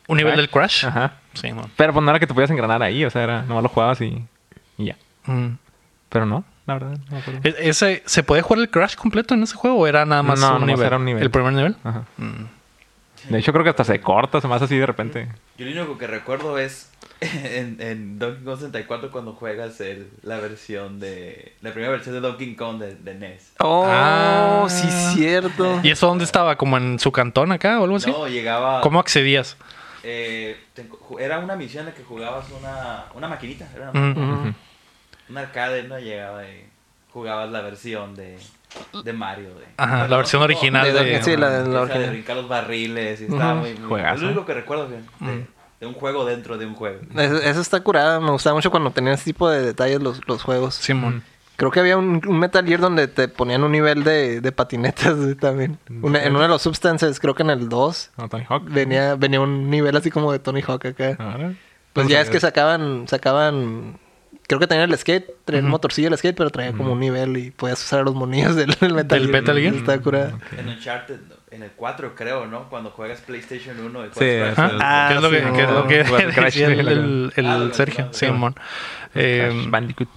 ¿Un 0.08 0.16
nivel 0.16 0.32
Crash. 0.32 0.40
del 0.42 0.50
Crash? 0.50 0.84
Ajá. 0.86 1.12
Sí, 1.34 1.52
no. 1.52 1.70
Pero 1.76 1.92
pues 1.92 2.04
no 2.04 2.10
era 2.10 2.18
que 2.18 2.26
te 2.26 2.34
podías 2.34 2.50
engranar 2.50 2.82
ahí, 2.82 3.04
o 3.04 3.10
sea, 3.10 3.22
era 3.22 3.42
nomás 3.42 3.62
lo 3.62 3.68
jugabas 3.68 4.00
y, 4.00 4.24
y 4.76 4.86
ya. 4.86 4.96
Mm. 5.26 5.50
Pero 6.08 6.26
no, 6.26 6.44
la 6.66 6.74
verdad, 6.74 6.98
no 7.08 7.12
me 7.12 7.18
acuerdo. 7.18 7.40
¿E- 7.44 7.68
¿Ese, 7.68 8.02
¿Se 8.04 8.22
puede 8.24 8.42
jugar 8.42 8.60
el 8.60 8.68
Crash 8.70 8.96
completo 8.96 9.34
en 9.34 9.44
ese 9.44 9.54
juego 9.54 9.78
o 9.78 9.86
era 9.86 10.04
nada 10.04 10.22
más, 10.24 10.40
No, 10.40 10.56
un, 10.56 10.66
nivel? 10.66 10.84
era 10.84 10.96
un 10.96 11.04
nivel. 11.04 11.22
¿El 11.22 11.30
primer 11.30 11.52
nivel? 11.52 11.76
Ajá. 11.84 12.02
Mm. 12.18 13.30
De 13.30 13.38
hecho, 13.38 13.52
creo 13.52 13.62
que 13.62 13.70
hasta 13.70 13.84
se 13.84 14.00
corta, 14.00 14.40
se 14.40 14.48
me 14.48 14.54
hace 14.56 14.64
así 14.64 14.76
de 14.76 14.84
repente. 14.86 15.28
Yo 15.56 15.64
lo 15.66 15.70
único 15.82 15.96
que 15.96 16.08
recuerdo 16.08 16.58
es 16.58 16.90
en, 17.58 17.76
en 17.80 18.18
Donkey 18.18 18.44
Kong 18.44 18.56
64 18.56 19.10
cuando 19.12 19.32
juegas 19.34 19.80
el- 19.80 20.08
la 20.22 20.38
versión 20.38 20.98
de... 21.00 21.54
La 21.62 21.70
primera 21.72 21.90
versión 21.92 22.14
de 22.14 22.20
Donkey 22.20 22.54
Kong 22.56 22.78
de, 22.78 22.94
de 22.96 23.14
NES. 23.14 23.52
Oh, 23.60 23.86
Ah. 23.88 24.66
sí, 24.68 24.88
cierto. 25.14 25.80
¿Y 25.84 25.90
eso 25.90 26.06
dónde 26.06 26.24
estaba? 26.24 26.56
¿Como 26.56 26.76
en 26.76 26.98
su 26.98 27.12
cantón 27.12 27.52
acá 27.52 27.80
o 27.80 27.84
algo 27.84 27.96
así? 27.96 28.10
No, 28.10 28.26
llegaba... 28.28 28.80
¿Cómo 28.80 28.98
accedías? 29.00 29.56
eh, 30.04 30.56
te- 30.74 30.88
era 31.20 31.38
una 31.38 31.54
misión 31.54 31.82
en 31.82 31.90
la 31.90 31.94
que 31.94 32.02
jugabas 32.02 32.46
una, 32.58 33.04
una 33.14 33.28
maquinita. 33.28 33.68
Era 33.74 33.90
una, 33.90 34.00
Mm. 34.00 34.54
Una 35.30 35.40
arcade, 35.42 35.84
¿no? 35.84 35.98
Llegaba 35.98 36.44
y 36.44 36.64
jugabas 37.12 37.50
la 37.50 37.60
versión 37.60 38.14
de, 38.16 38.36
de 39.04 39.12
Mario. 39.12 39.50
De, 39.54 39.64
Ajá, 39.76 40.08
la 40.08 40.16
versión 40.16 40.42
original 40.42 40.92
De- 40.92 41.04
de... 41.04 41.22
sí, 41.22 41.36
la 41.36 41.50
de 41.62 41.68
la 41.72 41.84
brincar 42.10 42.36
los 42.36 42.48
barriles 42.48 43.20
y 43.20 43.24
estaba 43.24 43.52
Ujú. 43.54 43.60
muy, 43.60 43.74
muy- 43.74 43.88
Juegazo. 43.88 44.14
Es 44.16 44.20
lo 44.22 44.26
único 44.28 44.44
que 44.46 44.54
recuerdo 44.54 44.88
de. 44.88 44.98
De 45.82 45.88
un 45.88 45.94
juego 45.94 46.24
dentro 46.24 46.56
de 46.58 46.64
un 46.64 46.74
juego. 46.74 47.00
Eso, 47.16 47.38
eso 47.42 47.60
está 47.60 47.80
curada. 47.80 48.20
Me 48.20 48.30
gustaba 48.30 48.54
mucho 48.54 48.70
cuando 48.70 48.92
tenían 48.92 49.14
ese 49.14 49.24
tipo 49.24 49.50
de 49.50 49.62
detalles 49.62 50.00
los, 50.00 50.20
los 50.28 50.40
juegos. 50.44 50.76
Simón. 50.76 51.24
Creo 51.56 51.72
que 51.72 51.80
había 51.80 51.96
un, 51.98 52.22
un 52.24 52.38
Metal 52.38 52.64
Gear 52.64 52.78
donde 52.80 53.08
te 53.08 53.26
ponían 53.26 53.64
un 53.64 53.72
nivel 53.72 54.04
de, 54.04 54.40
de 54.40 54.52
patinetas 54.52 55.16
también. 55.40 55.78
Una- 56.00 56.22
en 56.22 56.30
uno 56.30 56.42
de 56.42 56.48
los 56.48 56.62
substances, 56.62 57.18
creo 57.18 57.34
que 57.34 57.42
en 57.42 57.50
el 57.50 57.68
2, 57.68 58.10
No, 58.16 58.28
Tony 58.28 58.44
Hawk. 58.48 58.64
venía, 58.70 59.16
venía 59.16 59.40
un 59.40 59.70
nivel 59.70 59.96
así 59.96 60.10
como 60.12 60.30
de 60.30 60.38
Tony 60.38 60.62
Hawk 60.62 60.86
acá. 60.86 61.16
Ahora. 61.18 61.52
Pues 61.92 62.06
No 62.06 62.10
ya 62.12 62.20
es 62.20 62.30
que 62.30 62.38
sacaban, 62.38 63.06
sacaban, 63.08 63.98
creo 64.46 64.60
que 64.60 64.68
tenían 64.68 64.88
el 64.88 64.96
skate, 64.96 65.26
traía 65.44 65.58
el 65.58 65.64
Ujú. 65.66 65.72
motorcillo 65.72 66.08
el 66.08 66.16
skate, 66.16 66.36
pero 66.36 66.50
traía 66.50 66.72
como 66.72 66.92
un 66.92 67.00
nivel 67.00 67.36
y 67.36 67.50
podías 67.50 67.82
usar 67.84 68.00
a 68.00 68.02
los 68.04 68.14
monillos 68.14 68.54
del, 68.54 68.70
del 68.80 68.94
Metal 68.94 69.20
¿Del 69.20 69.28
Metal 69.32 69.58
Gear? 69.58 69.74
Está 69.74 69.98
curada. 70.00 70.38
En 70.56 70.68
Uncharted, 70.68 71.18
en 71.52 71.62
el 71.62 71.70
4 71.70 72.14
creo, 72.14 72.46
¿no? 72.46 72.68
Cuando 72.68 72.90
juegas 72.90 73.20
PlayStation 73.20 73.78
1 73.78 74.06
y 74.06 74.08
Sí, 74.08 74.14
sí. 74.14 74.62
Ah, 74.80 75.06
¿Qué 75.10 75.16
es 75.16 75.22
lo 75.22 75.30
que, 75.30 75.38
sí, 75.40 75.44
qué 75.54 75.62
es 75.62 75.68
lo 75.70 75.74
no. 75.82 75.86
que 75.86 76.04
Jugar 76.04 76.32
Crash, 76.34 76.44
decía 76.44 76.66
el, 76.68 76.74
sí, 76.86 76.92
el- 76.92 77.32
el 77.36 77.46
Ah, 77.46 77.68
Sergio? 77.72 78.10
Eh, 79.14 79.48
Crash 79.52 79.70
Bandicoot. 79.70 80.08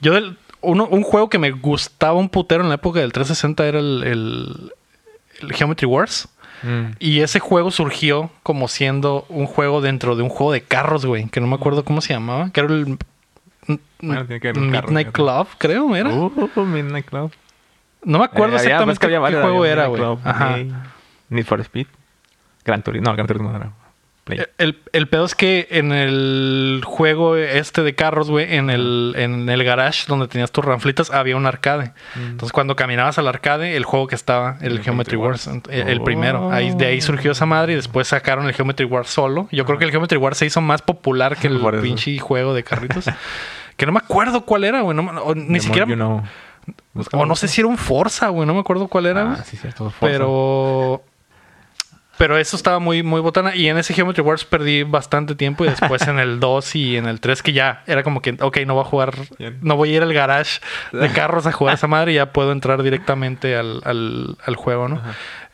yo 0.00 0.14
del- 0.14 0.36
uno, 0.62 0.86
un 0.86 1.02
juego 1.02 1.28
que 1.30 1.38
me 1.38 1.52
gustaba 1.52 2.14
un 2.18 2.28
putero 2.28 2.62
en 2.62 2.68
la 2.68 2.74
época 2.76 2.98
del 3.00 3.12
360 3.12 3.66
era 3.66 3.78
el, 3.78 4.02
el, 4.04 4.72
el 5.42 5.52
Geometry 5.52 5.86
Wars. 5.86 6.28
Mm. 6.62 6.92
Y 6.98 7.20
ese 7.20 7.38
juego 7.38 7.70
surgió 7.70 8.30
como 8.42 8.66
siendo 8.66 9.26
un 9.28 9.46
juego 9.46 9.80
dentro 9.80 10.16
de 10.16 10.22
un 10.22 10.28
juego 10.30 10.52
de 10.52 10.62
carros, 10.62 11.06
güey. 11.06 11.28
Que 11.28 11.40
no 11.40 11.46
me 11.46 11.54
acuerdo 11.54 11.84
cómo 11.84 12.00
se 12.00 12.14
llamaba. 12.14 12.50
Que 12.50 12.60
era 12.60 12.72
el... 12.72 12.98
Bueno, 14.00 14.24
tiene 14.26 14.40
que 14.40 14.48
ver 14.48 14.54
con 14.54 14.70
carros, 14.72 14.90
Midnight. 14.90 15.12
Club, 15.12 15.46
creo, 15.58 15.94
era. 15.94 16.10
Uh, 16.10 16.64
Midnight 16.64 17.06
Club. 17.06 17.30
No 18.06 18.18
me 18.20 18.24
acuerdo 18.24 18.54
Eh, 18.54 18.56
exactamente 18.56 18.90
ves 18.92 18.98
que 18.98 19.06
había 19.06 19.28
qué 19.28 19.42
juego 19.42 19.58
había 19.60 19.72
era, 19.72 19.86
güey. 19.88 20.02
Ajá. 20.24 20.58
eh, 20.58 20.72
Need 21.28 21.44
for 21.44 21.60
Speed. 21.60 21.86
Gran 22.64 22.82
Turismo. 22.82 23.10
No, 23.10 23.14
Gran 23.14 23.26
Turismo 23.26 23.50
no 23.50 23.56
era. 23.58 23.70
Play. 24.24 24.40
Eh, 24.40 24.46
El, 24.58 24.80
el 24.92 25.06
pedo 25.08 25.24
es 25.24 25.36
que 25.36 25.68
en 25.70 25.92
el 25.92 26.82
juego 26.84 27.36
este 27.36 27.82
de 27.82 27.94
carros, 27.94 28.28
güey, 28.28 28.56
en 28.56 28.70
el, 28.70 29.14
en 29.16 29.48
el 29.48 29.62
garage 29.62 30.06
donde 30.08 30.26
tenías 30.26 30.50
tus 30.50 30.64
ranflitas, 30.64 31.12
había 31.12 31.36
un 31.36 31.46
arcade. 31.46 31.92
Entonces, 32.16 32.50
cuando 32.52 32.74
caminabas 32.74 33.18
al 33.18 33.28
arcade, 33.28 33.76
el 33.76 33.84
juego 33.84 34.08
que 34.08 34.16
estaba, 34.16 34.56
el 34.62 34.72
El 34.72 34.82
Geometry 34.82 35.16
Wars, 35.16 35.46
Wars. 35.46 35.62
el, 35.70 35.88
el 35.88 36.00
primero. 36.02 36.50
Ahí, 36.50 36.74
de 36.74 36.86
ahí 36.86 37.00
surgió 37.00 37.30
esa 37.32 37.46
madre 37.46 37.74
y 37.74 37.76
después 37.76 38.08
sacaron 38.08 38.46
el 38.46 38.52
Geometry 38.54 38.84
Wars 38.86 39.08
solo. 39.10 39.48
Yo 39.52 39.64
creo 39.64 39.78
que 39.78 39.84
el 39.84 39.92
Geometry 39.92 40.18
Wars 40.18 40.38
se 40.38 40.46
hizo 40.46 40.60
más 40.60 40.82
popular 40.82 41.36
que 41.36 41.46
el 41.48 41.60
pinche 41.80 42.18
juego 42.18 42.52
de 42.52 42.64
carritos. 42.64 43.04
que 43.76 43.86
no 43.86 43.92
me 43.92 43.98
acuerdo 43.98 44.40
cuál 44.44 44.64
era, 44.64 44.80
güey. 44.80 44.96
no 44.96 45.34
ni 45.36 45.58
The 45.58 45.60
siquiera... 45.60 45.86
more 45.86 45.96
you 45.98 46.04
know. 46.04 46.24
O 47.12 47.26
no 47.26 47.36
sé 47.36 47.48
si 47.48 47.60
era 47.60 47.68
un 47.68 47.78
Forza, 47.78 48.28
güey. 48.28 48.46
No 48.46 48.54
me 48.54 48.60
acuerdo 48.60 48.88
cuál 48.88 49.06
era. 49.06 49.32
Ah, 49.32 49.44
sí, 49.44 49.56
cierto. 49.56 49.90
Forza. 49.90 49.98
Pero. 50.00 51.02
Pero 52.18 52.38
eso 52.38 52.56
estaba 52.56 52.78
muy, 52.78 53.02
muy 53.02 53.20
botana. 53.20 53.54
Y 53.54 53.68
en 53.68 53.76
ese 53.76 53.92
Geometry 53.92 54.22
Wars 54.22 54.44
perdí 54.44 54.82
bastante 54.84 55.34
tiempo. 55.34 55.64
Y 55.64 55.68
después 55.68 56.06
en 56.08 56.18
el 56.18 56.40
2 56.40 56.76
y 56.76 56.96
en 56.96 57.06
el 57.06 57.20
3, 57.20 57.42
que 57.42 57.52
ya 57.52 57.82
era 57.86 58.02
como 58.02 58.22
que, 58.22 58.36
ok, 58.40 58.58
no 58.66 58.74
voy 58.74 58.84
a 58.84 58.86
jugar. 58.86 59.14
No 59.60 59.76
voy 59.76 59.92
a 59.92 59.96
ir 59.96 60.02
al 60.02 60.14
garage 60.14 60.60
de 60.92 61.12
carros 61.12 61.46
a 61.46 61.52
jugar 61.52 61.74
esa 61.74 61.86
madre. 61.86 62.12
Y 62.12 62.14
ya 62.16 62.32
puedo 62.32 62.52
entrar 62.52 62.82
directamente 62.82 63.56
al, 63.56 63.82
al, 63.84 64.38
al 64.44 64.56
juego, 64.56 64.88
¿no? 64.88 65.02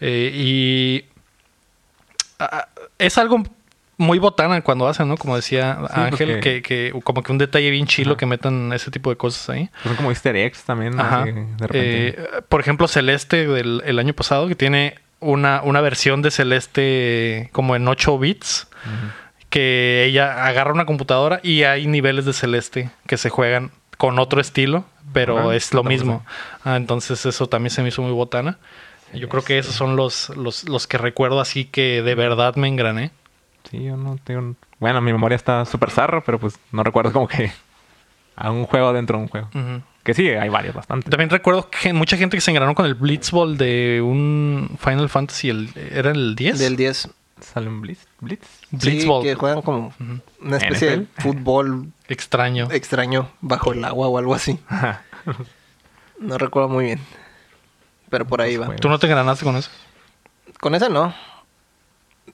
Eh, 0.01 0.31
y. 0.35 1.05
ah, 2.39 2.69
es 2.99 3.19
algo 3.19 3.43
muy 4.03 4.19
botana 4.19 4.61
cuando 4.61 4.87
hacen, 4.89 5.09
¿no? 5.09 5.17
Como 5.17 5.37
decía 5.37 5.79
Ángel, 5.91 6.33
porque- 6.35 6.63
que, 6.63 6.93
que 6.93 7.01
como 7.03 7.23
que 7.23 7.33
un 7.33 7.39
detalle 7.39 7.71
bien 7.71 7.87
chilo 7.87 8.17
que 8.17 8.27
metan 8.27 8.73
ese 8.73 8.91
tipo 8.91 9.09
de 9.11 9.17
cosas 9.17 9.49
ahí. 9.49 9.71
Son 9.83 9.97
como 9.97 10.11
easter 10.11 10.37
eggs 10.37 10.63
también. 10.65 10.97
de 10.97 11.67
repente. 11.67 12.09
Eh, 12.09 12.17
por 12.49 12.61
ejemplo, 12.61 12.87
Celeste 12.89 13.47
del 13.47 13.83
el 13.87 13.99
año 13.99 14.13
pasado, 14.13 14.47
que 14.49 14.55
tiene 14.55 14.97
una, 15.21 15.63
una 15.63 15.81
versión 15.81 16.21
de 16.21 16.31
Celeste 16.31 17.49
como 17.53 17.77
en 17.77 17.87
8 17.89 18.19
bits, 18.19 18.67
que 19.51 20.05
ella 20.07 20.47
agarra 20.47 20.73
una 20.73 20.87
computadora 20.87 21.41
y 21.43 21.63
hay 21.65 21.87
niveles 21.87 22.25
de 22.25 22.33
Celeste 22.33 22.91
que 23.07 23.17
se 23.17 23.29
juegan 23.31 23.71
con 23.99 24.19
otro 24.19 24.41
estilo, 24.41 24.85
pero 25.13 25.39
Ajá. 25.39 25.55
es 25.55 25.73
lo 25.75 25.85
mismo. 25.85 26.25
Ah, 26.65 26.77
entonces 26.77 27.25
eso 27.27 27.49
también 27.49 27.71
se 27.71 27.83
me 27.83 27.89
hizo 27.89 28.03
muy 28.03 28.13
botana. 28.13 28.59
Yo 29.13 29.29
creo 29.29 29.45
que 29.45 29.59
esos 29.59 29.75
son 29.75 29.95
los, 29.95 30.31
los, 30.31 30.67
los 30.69 30.87
que 30.87 30.97
recuerdo 30.97 31.39
así 31.41 31.67
que 31.67 32.03
de 32.03 32.15
verdad 32.15 32.57
me 32.57 32.67
engrané. 32.69 33.11
Sí, 33.73 33.83
yo 33.83 33.97
no 33.97 34.17
tengo... 34.23 34.55
Bueno, 34.79 35.01
mi 35.01 35.13
memoria 35.13 35.35
está 35.35 35.65
súper 35.65 35.91
zarra, 35.91 36.21
pero 36.21 36.39
pues 36.39 36.59
no 36.71 36.85
recuerdo 36.85 37.13
como 37.13 37.27
que... 37.27 37.51
A 38.37 38.51
un 38.51 38.65
juego 38.67 38.93
dentro 38.93 39.19
de 39.19 39.25
un 39.25 39.29
juego. 39.29 39.49
Que 40.03 40.15
sí, 40.15 40.29
hay 40.29 40.49
varios, 40.49 40.75
bastante. 40.75 41.11
También 41.11 41.29
recuerdo 41.31 41.69
que 41.71 41.93
mucha 41.93 42.17
gente 42.17 42.37
que 42.37 42.41
se 42.41 42.51
engranó 42.51 42.75
con 42.75 42.87
el 42.87 42.95
Blitzball 42.95 43.57
de 43.59 44.01
un 44.03 44.71
Final 44.79 45.09
Fantasy, 45.09 45.51
el, 45.51 45.71
¿era 45.75 46.11
el 46.11 46.35
10? 46.35 46.59
Del 46.59 46.77
10. 46.77 47.11
¿Sale 47.41 47.69
un 47.69 47.81
Blitz? 47.81 48.07
¿Blitz? 48.21 48.47
Sí, 48.71 48.77
Blitzball. 48.77 49.23
que 49.23 49.35
juegan 49.35 49.63
como 49.63 49.93
una 50.41 50.57
especie 50.57 50.97
de 50.97 51.07
fútbol 51.19 51.93
Extraño. 52.09 52.69
extraño 52.71 53.29
bajo 53.41 53.73
el 53.73 53.85
agua 53.85 54.09
o 54.09 54.19
algo 54.19 54.35
así. 54.35 54.59
No 56.19 56.39
recuerdo 56.39 56.69
muy 56.69 56.85
bien. 56.87 57.01
Pero 58.11 58.27
por 58.27 58.41
ahí 58.41 58.57
va. 58.57 58.75
¿Tú 58.77 58.89
no 58.89 58.99
te 58.99 59.07
engranaste 59.07 59.45
con 59.45 59.57
eso? 59.57 59.71
Con 60.61 60.75
ese 60.75 60.89
no. 60.89 61.13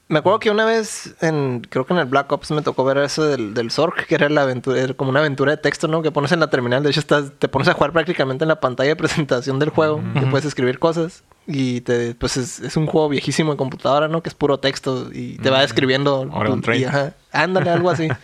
Me 0.07 0.19
acuerdo 0.19 0.39
que 0.39 0.49
una 0.49 0.65
vez, 0.65 1.15
en, 1.21 1.61
creo 1.69 1.85
que 1.85 1.93
en 1.93 1.99
el 1.99 2.05
Black 2.05 2.31
Ops 2.31 2.51
me 2.51 2.61
tocó 2.61 2.83
ver 2.83 2.97
eso 2.97 3.23
del, 3.25 3.53
del 3.53 3.71
Zork, 3.71 4.05
que 4.07 4.15
era 4.15 4.29
la 4.29 4.41
aventura, 4.41 4.79
era 4.79 4.93
como 4.93 5.11
una 5.11 5.19
aventura 5.19 5.51
de 5.51 5.57
texto, 5.57 5.87
¿no? 5.87 6.01
Que 6.01 6.11
pones 6.11 6.31
en 6.31 6.39
la 6.39 6.47
terminal. 6.49 6.81
De 6.83 6.89
hecho, 6.89 6.99
estás, 6.99 7.31
te 7.37 7.47
pones 7.47 7.67
a 7.67 7.73
jugar 7.73 7.91
prácticamente 7.91 8.43
en 8.43 8.49
la 8.49 8.59
pantalla 8.59 8.89
de 8.89 8.95
presentación 8.95 9.59
del 9.59 9.69
juego. 9.69 10.01
Que 10.13 10.25
puedes 10.27 10.45
escribir 10.45 10.79
cosas. 10.79 11.23
Y 11.47 11.81
te, 11.81 12.13
pues 12.15 12.37
es, 12.37 12.59
es 12.59 12.77
un 12.77 12.85
juego 12.85 13.09
viejísimo 13.09 13.51
de 13.51 13.57
computadora, 13.57 14.07
¿no? 14.07 14.21
Que 14.21 14.29
es 14.29 14.35
puro 14.35 14.59
texto. 14.59 15.09
Y 15.11 15.37
te 15.37 15.49
va 15.49 15.61
describiendo. 15.61 16.27
Oregon 16.31 16.61
y, 16.73 16.83
ajá, 16.83 17.13
ándale, 17.31 17.69
algo 17.69 17.89
así. 17.89 18.07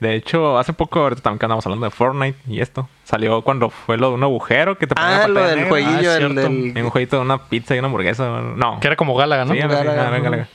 De 0.00 0.14
hecho, 0.14 0.58
hace 0.58 0.72
poco, 0.74 1.00
ahorita 1.00 1.22
también 1.22 1.38
que 1.38 1.46
andamos 1.46 1.64
hablando 1.64 1.86
de 1.86 1.90
Fortnite 1.90 2.38
y 2.46 2.60
esto, 2.60 2.86
salió 3.04 3.40
cuando 3.42 3.70
fue 3.70 3.96
lo 3.96 4.10
de 4.10 4.14
un 4.16 4.22
agujero 4.22 4.76
que 4.76 4.86
te 4.86 4.94
ponía 4.94 5.24
ah, 5.24 5.28
lo 5.28 5.40
del 5.40 5.56
negra. 5.56 5.70
jueguillo, 5.70 6.10
Ah, 6.10 6.16
el 6.16 6.34
del... 6.34 6.84
Un 6.84 6.90
jueguito 6.90 7.16
de 7.16 7.22
una 7.22 7.48
pizza 7.48 7.74
y 7.74 7.78
una 7.78 7.86
hamburguesa. 7.86 8.28
No. 8.28 8.78
Que 8.78 8.88
era 8.88 8.96
como 8.96 9.16
Gálaga, 9.16 9.46
¿no? 9.46 9.54
Sí, 9.54 9.58
Galaga. 9.60 10.18
Galaga. 10.18 10.48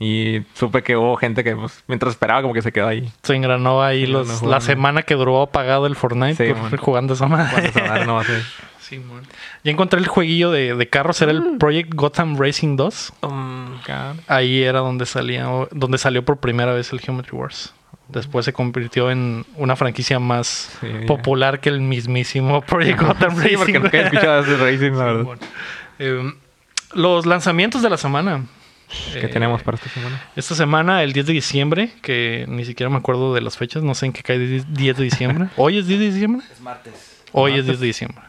Y 0.00 0.42
supe 0.54 0.82
que 0.84 0.96
hubo 0.96 1.16
gente 1.16 1.42
que 1.42 1.56
pues, 1.56 1.82
mientras 1.88 2.12
esperaba 2.12 2.42
como 2.42 2.54
que 2.54 2.62
se 2.62 2.70
quedó 2.72 2.86
ahí. 2.86 3.10
Se 3.22 3.34
engranó 3.34 3.82
ahí 3.82 4.06
Sí, 4.06 4.12
los, 4.12 4.42
la 4.42 4.60
semana 4.60 5.02
que 5.02 5.14
duró 5.14 5.42
apagado 5.42 5.86
el 5.86 5.96
Fortnite 5.96 6.46
Sí, 6.46 6.52
por- 6.54 6.62
man. 6.70 6.76
jugando 6.76 7.14
esa 7.14 7.26
madre. 7.26 7.72
no. 8.06 8.20
Sí, 8.78 8.98
man. 9.00 9.22
Ya 9.64 9.72
encontré 9.72 9.98
el 9.98 10.06
jueguillo 10.06 10.52
de, 10.52 10.76
de 10.76 10.88
carros, 10.88 11.20
era 11.20 11.32
el 11.32 11.56
Project 11.58 11.94
Gotham 11.94 12.38
Racing 12.38 12.76
2. 12.76 13.12
um, 13.22 13.66
Ahí 14.28 14.62
era 14.62 14.78
donde 14.80 15.04
salía, 15.04 15.48
donde 15.72 15.98
salió 15.98 16.24
por 16.24 16.36
primera 16.38 16.72
vez 16.72 16.92
el 16.92 17.00
Geometry 17.00 17.36
Wars. 17.36 17.74
Después 18.06 18.44
se 18.46 18.52
convirtió 18.52 19.10
en 19.10 19.44
una 19.56 19.74
franquicia 19.76 20.18
más 20.20 20.78
Sí. 20.80 20.86
popular 21.08 21.58
que 21.60 21.68
el 21.70 21.80
mismísimo 21.80 22.60
Project 22.66 23.00
Gotham 23.02 23.32
Sí, 23.36 23.40
Racing. 23.42 23.56
porque 23.58 23.80
nunca 23.80 23.98
he 23.98 24.02
escuchado 24.04 24.40
ese 24.42 24.56
Racing, 24.56 24.92
la 24.96 25.04
verdad. 25.04 25.24
Bueno. 25.24 25.40
Eh, 25.98 26.32
los 26.94 27.26
lanzamientos 27.26 27.82
de 27.82 27.90
la 27.90 27.96
semana. 27.98 28.44
¿Qué 29.12 29.26
Eh, 29.26 29.28
tenemos 29.28 29.62
para 29.62 29.76
esta 29.76 29.88
semana? 29.90 30.22
Esta 30.34 30.54
semana, 30.54 31.02
el 31.02 31.12
10 31.12 31.26
de 31.26 31.32
diciembre, 31.34 31.90
que 32.02 32.46
ni 32.48 32.64
siquiera 32.64 32.88
me 32.90 32.96
acuerdo 32.96 33.34
de 33.34 33.40
las 33.42 33.56
fechas, 33.56 33.82
no 33.82 33.94
sé 33.94 34.06
en 34.06 34.12
qué 34.12 34.22
cae 34.22 34.38
10 34.38 34.66
de 34.96 35.02
diciembre. 35.04 35.48
¿Hoy 35.56 35.78
es 35.78 35.86
10 35.86 36.00
de 36.00 36.10
diciembre? 36.10 36.46
Es 36.50 36.60
martes. 36.60 37.22
Hoy 37.32 37.58
es 37.58 37.66
10 37.66 37.80
de 37.80 37.86
diciembre. 37.86 38.22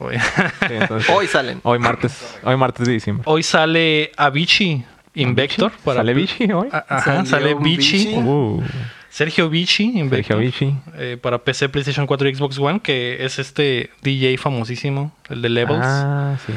Hoy, 0.00 0.16
Sí, 0.16 0.66
entonces, 0.70 1.10
hoy 1.10 1.26
salen. 1.26 1.60
hoy 1.64 1.80
martes. 1.80 2.38
Hoy 2.44 2.56
martes 2.56 2.86
de 2.86 2.92
diciembre. 2.92 3.24
Hoy 3.26 3.42
sale 3.42 4.12
Avicii 4.16 4.84
Invector. 5.14 5.72
para- 5.84 5.98
¿Sale 6.00 6.14
Vichy 6.14 6.52
hoy? 6.52 6.68
Ah, 6.70 6.84
Ajá, 6.88 7.24
sale. 7.26 7.54
Vichy. 7.54 8.14
Uh, 8.14 8.62
Sergio 9.10 9.50
Vichy 9.50 9.98
Invector. 9.98 10.36
Sergio 10.36 10.38
Vichy. 10.38 10.76
eh, 10.94 11.18
para 11.20 11.38
PC, 11.38 11.68
PlayStation 11.68 12.06
4 12.06 12.28
y 12.28 12.34
Xbox 12.36 12.58
One, 12.60 12.78
que 12.78 13.24
es 13.24 13.40
este 13.40 13.90
DJ 14.02 14.36
famosísimo, 14.38 15.12
el 15.28 15.42
de 15.42 15.48
Levels. 15.48 15.80
Ah, 15.82 16.36
sí. 16.46 16.52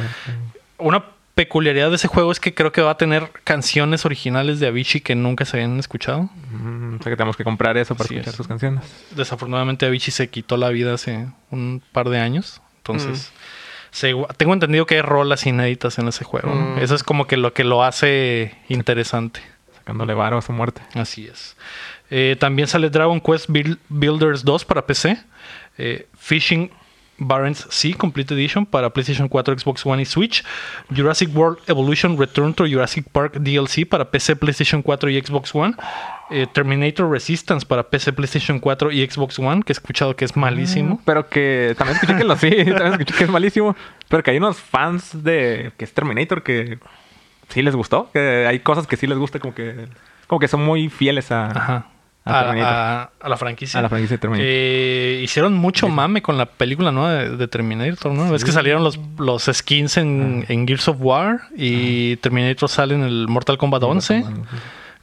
Una 0.78 1.04
peculiaridad 1.46 1.89
de 1.89 1.96
ese 1.96 2.08
juego 2.08 2.32
es 2.32 2.39
que 2.39 2.54
creo 2.54 2.72
que 2.72 2.82
va 2.82 2.92
a 2.92 2.98
tener 2.98 3.32
canciones 3.44 4.06
originales 4.06 4.60
de 4.60 4.68
Avicii 4.68 5.02
que 5.02 5.16
nunca 5.16 5.46
se 5.46 5.58
habían 5.58 5.80
escuchado. 5.80 6.30
Mm, 6.52 6.96
o 7.00 7.04
sea 7.04 7.12
que 7.12 7.16
tenemos 7.18 7.36
que 7.38 7.44
comprar 7.44 7.78
eso 7.78 7.96
para 7.96 8.06
Así 8.06 8.16
escuchar 8.16 8.32
es. 8.34 8.38
sus 8.38 8.48
canciones. 8.48 8.84
Desafortunadamente 9.16 9.86
Avicii 9.86 10.12
se 10.12 10.30
quitó 10.30 10.58
la 10.58 10.70
vida 10.70 10.94
hace 10.94 11.28
un 11.50 11.82
par 11.92 12.10
de 12.10 12.20
años. 12.20 12.62
Entonces, 12.78 13.32
se- 13.92 14.14
tengo 14.38 14.54
entendido 14.54 14.86
que 14.86 14.96
hay 14.96 15.02
rolas 15.02 15.46
inéditas 15.46 15.98
en 16.00 16.08
ese 16.08 16.24
juego. 16.24 16.54
¿no? 16.54 16.76
Mm. 16.76 16.80
Eso 16.80 16.96
es 16.96 17.04
como 17.04 17.26
que 17.28 17.38
lo 17.38 17.54
que 17.54 17.64
lo 17.64 17.84
hace 17.84 18.56
interesante. 18.70 19.42
Sacándole 19.78 20.14
varo 20.14 20.38
a 20.38 20.42
su 20.44 20.52
muerte. 20.54 20.82
Así 20.94 21.28
es. 21.28 21.56
Eh, 22.12 22.36
también 22.39 22.68
sale 22.68 22.89
Dragon 22.89 23.20
Quest 23.20 23.50
Build- 23.50 23.80
Builders 23.89 24.44
2 24.46 24.64
para 24.66 24.86
PC. 24.86 25.18
eh, 25.78 26.08
Fishing 26.18 26.70
Barents 27.22 27.67
Sea 27.69 27.95
Complete 27.95 28.34
Edition 28.34 28.65
para 28.65 28.89
PlayStation 28.89 29.28
4, 29.28 29.59
Xbox 29.59 29.86
One 29.86 30.01
y 30.01 30.05
Switch. 30.05 30.43
Jurassic 30.95 31.30
World 31.36 31.59
Evolution 31.67 32.17
Return 32.17 32.53
to 32.53 32.65
Jurassic 32.67 33.05
Park 33.11 33.38
DLC 33.39 33.88
para 33.88 34.09
PC, 34.09 34.36
PlayStation 34.36 34.82
4 34.82 35.09
y 35.11 35.22
Xbox 35.22 35.53
One. 35.53 35.76
Eh, 36.32 36.47
Terminator 36.51 37.09
Resistance 37.09 37.65
para 37.65 37.89
PC, 37.89 38.13
PlayStation 38.13 38.59
4 38.59 38.91
y 38.91 39.07
Xbox 39.07 39.38
One, 39.38 39.63
que 39.63 39.72
he 39.72 39.76
escuchado 39.76 40.15
que 40.15 40.26
es 40.26 40.36
malísimo. 40.36 40.99
Pero 41.05 41.30
que 41.30 41.76
también 41.78 41.97
escuché 41.97 42.17
que 42.17 42.24
lo 42.24 42.36
sí, 42.36 42.49
también 42.65 42.93
escuché 42.93 43.13
que 43.13 43.24
es 43.26 43.30
malísimo. 43.30 43.76
Pero 44.09 44.24
que 44.24 44.32
hay 44.32 44.38
unos 44.38 44.57
fans 44.59 45.24
de 45.24 45.72
que 45.78 45.86
es 45.86 45.93
Terminator 45.93 46.41
que 46.41 46.80
sí 47.49 47.61
les 47.61 47.76
gustó. 47.76 48.09
Que 48.11 48.47
hay 48.47 48.59
cosas 48.59 48.88
que 48.88 48.97
sí 48.97 49.07
les 49.07 49.17
gusta, 49.17 49.39
como 49.39 49.53
que 49.53 49.88
como 50.28 50.39
que 50.39 50.47
son 50.47 50.63
muy 50.63 50.88
fieles 50.88 51.30
a, 51.30 51.51
Ajá. 51.51 51.88
A 52.24 52.39
A, 52.39 52.43
Terminator. 52.43 52.74
a- 52.76 53.11
a 53.19 53.30
la 53.30 53.38
franquicia. 53.38 53.80
A 53.80 53.84
la 53.84 53.89
franquicia 53.89 54.17
de 54.17 54.22
Terminator. 54.22 54.45
Que 54.47 55.22
hicieron 55.24 55.53
mucho 55.53 55.88
mame 55.89 56.22
con 56.22 56.38
la 56.38 56.45
película 56.45 56.91
nueva 56.91 57.13
de, 57.13 57.36
de 57.38 57.47
Terminator, 57.47 58.11
¿no? 58.11 58.36
Es 58.36 58.43
que 58.45 58.51
salieron 58.51 58.84
los, 58.84 58.99
los 59.17 59.49
skins 59.51 59.97
en, 59.97 60.45
en 60.47 60.67
Gears 60.67 60.88
of 60.88 60.97
War 60.99 61.41
y 61.55 62.17
Terminator 62.17 62.69
sale 62.69 62.93
en 62.95 63.03
el 63.03 63.28
Mortal 63.28 63.57
Kombat 63.57 63.84
11. 63.84 64.24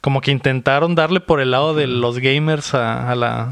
Como 0.01 0.21
que 0.21 0.31
intentaron 0.31 0.95
darle 0.95 1.19
por 1.21 1.41
el 1.41 1.51
lado 1.51 1.75
de 1.75 1.89
los 1.89 2.19
gamers 2.21 2.73
a, 2.75 3.15
la, 3.17 3.51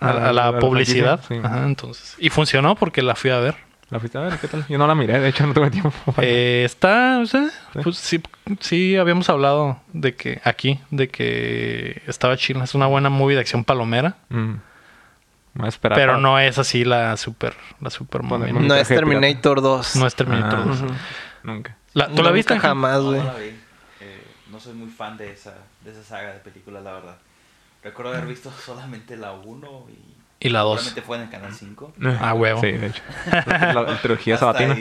la- 0.00 0.32
la- 0.32 0.58
publicidad. 0.58 1.20
sí. 1.26 1.36
Ajá, 1.42 1.64
entonces. 1.64 2.16
Y 2.18 2.28
funcionó 2.28 2.74
porque 2.74 3.00
la 3.02 3.14
fui 3.14 3.30
a 3.30 3.38
ver. 3.38 3.54
¿La 3.90 3.98
fuiste 3.98 4.18
a 4.18 4.20
ver? 4.22 4.38
¿Qué 4.38 4.46
tal? 4.46 4.64
Yo 4.68 4.78
no 4.78 4.86
la 4.86 4.94
miré, 4.94 5.18
de 5.18 5.28
hecho 5.30 5.44
no 5.46 5.52
tuve 5.52 5.70
tiempo. 5.70 5.92
Eh, 6.18 6.62
está, 6.64 7.18
o 7.18 7.26
sea, 7.26 7.48
pues 7.82 7.96
sí, 7.96 8.22
sí 8.60 8.96
habíamos 8.96 9.28
hablado 9.28 9.80
de 9.92 10.14
que 10.14 10.40
aquí, 10.44 10.80
de 10.90 11.08
que 11.08 12.00
estaba 12.06 12.36
chila. 12.36 12.62
Es 12.64 12.74
una 12.76 12.86
buena 12.86 13.08
movie 13.10 13.34
de 13.34 13.40
acción 13.40 13.64
palomera. 13.64 14.16
Mm. 14.28 14.54
Voy 15.54 15.66
a 15.66 15.68
esperar 15.68 15.96
Pero 15.98 16.12
para- 16.12 16.22
no 16.22 16.38
es 16.38 16.56
así 16.58 16.84
la 16.84 17.16
super, 17.16 17.54
la 17.80 17.90
super 17.90 18.22
movie, 18.22 18.52
¿no? 18.52 18.60
No 18.60 18.74
es. 18.76 18.86
Terminator 18.86 19.60
2. 19.60 19.96
No 19.96 20.06
es 20.06 20.14
Terminator 20.14 20.60
Ah, 20.60 20.64
2. 20.66 20.78
Nunca. 21.42 21.76
La- 21.94 22.08
¿Tú 22.08 22.22
la 22.22 22.30
viste? 22.30 22.56
jamás, 22.60 22.98
No, 23.00 23.06
güey. 23.06 23.18
no 23.18 23.24
la 23.24 23.34
vi. 23.34 23.46
Eh, 24.00 24.24
no 24.52 24.60
soy 24.60 24.74
muy 24.74 24.88
fan 24.88 25.16
de 25.16 25.32
esa, 25.32 25.54
de 25.84 25.90
esa 25.90 26.04
saga 26.04 26.32
de 26.34 26.38
películas, 26.38 26.84
la 26.84 26.92
verdad. 26.92 27.16
Recuerdo 27.82 28.12
haber 28.12 28.26
visto 28.26 28.52
solamente 28.64 29.16
la 29.16 29.32
1 29.32 29.86
y... 29.90 30.09
Y 30.40 30.48
la 30.48 30.60
2. 30.60 30.70
Probablemente 30.72 31.02
fue 31.02 31.16
en 31.18 31.22
el 31.24 31.30
canal 31.30 31.54
5. 31.54 31.92
Ah, 32.20 32.34
huevo. 32.34 32.60
Sí, 32.60 32.72
de 32.72 32.86
hecho. 32.86 33.02
la, 33.46 33.72
la 33.86 33.98
trilogía 34.00 34.34
Hasta 34.34 34.46
sabatina. 34.52 34.76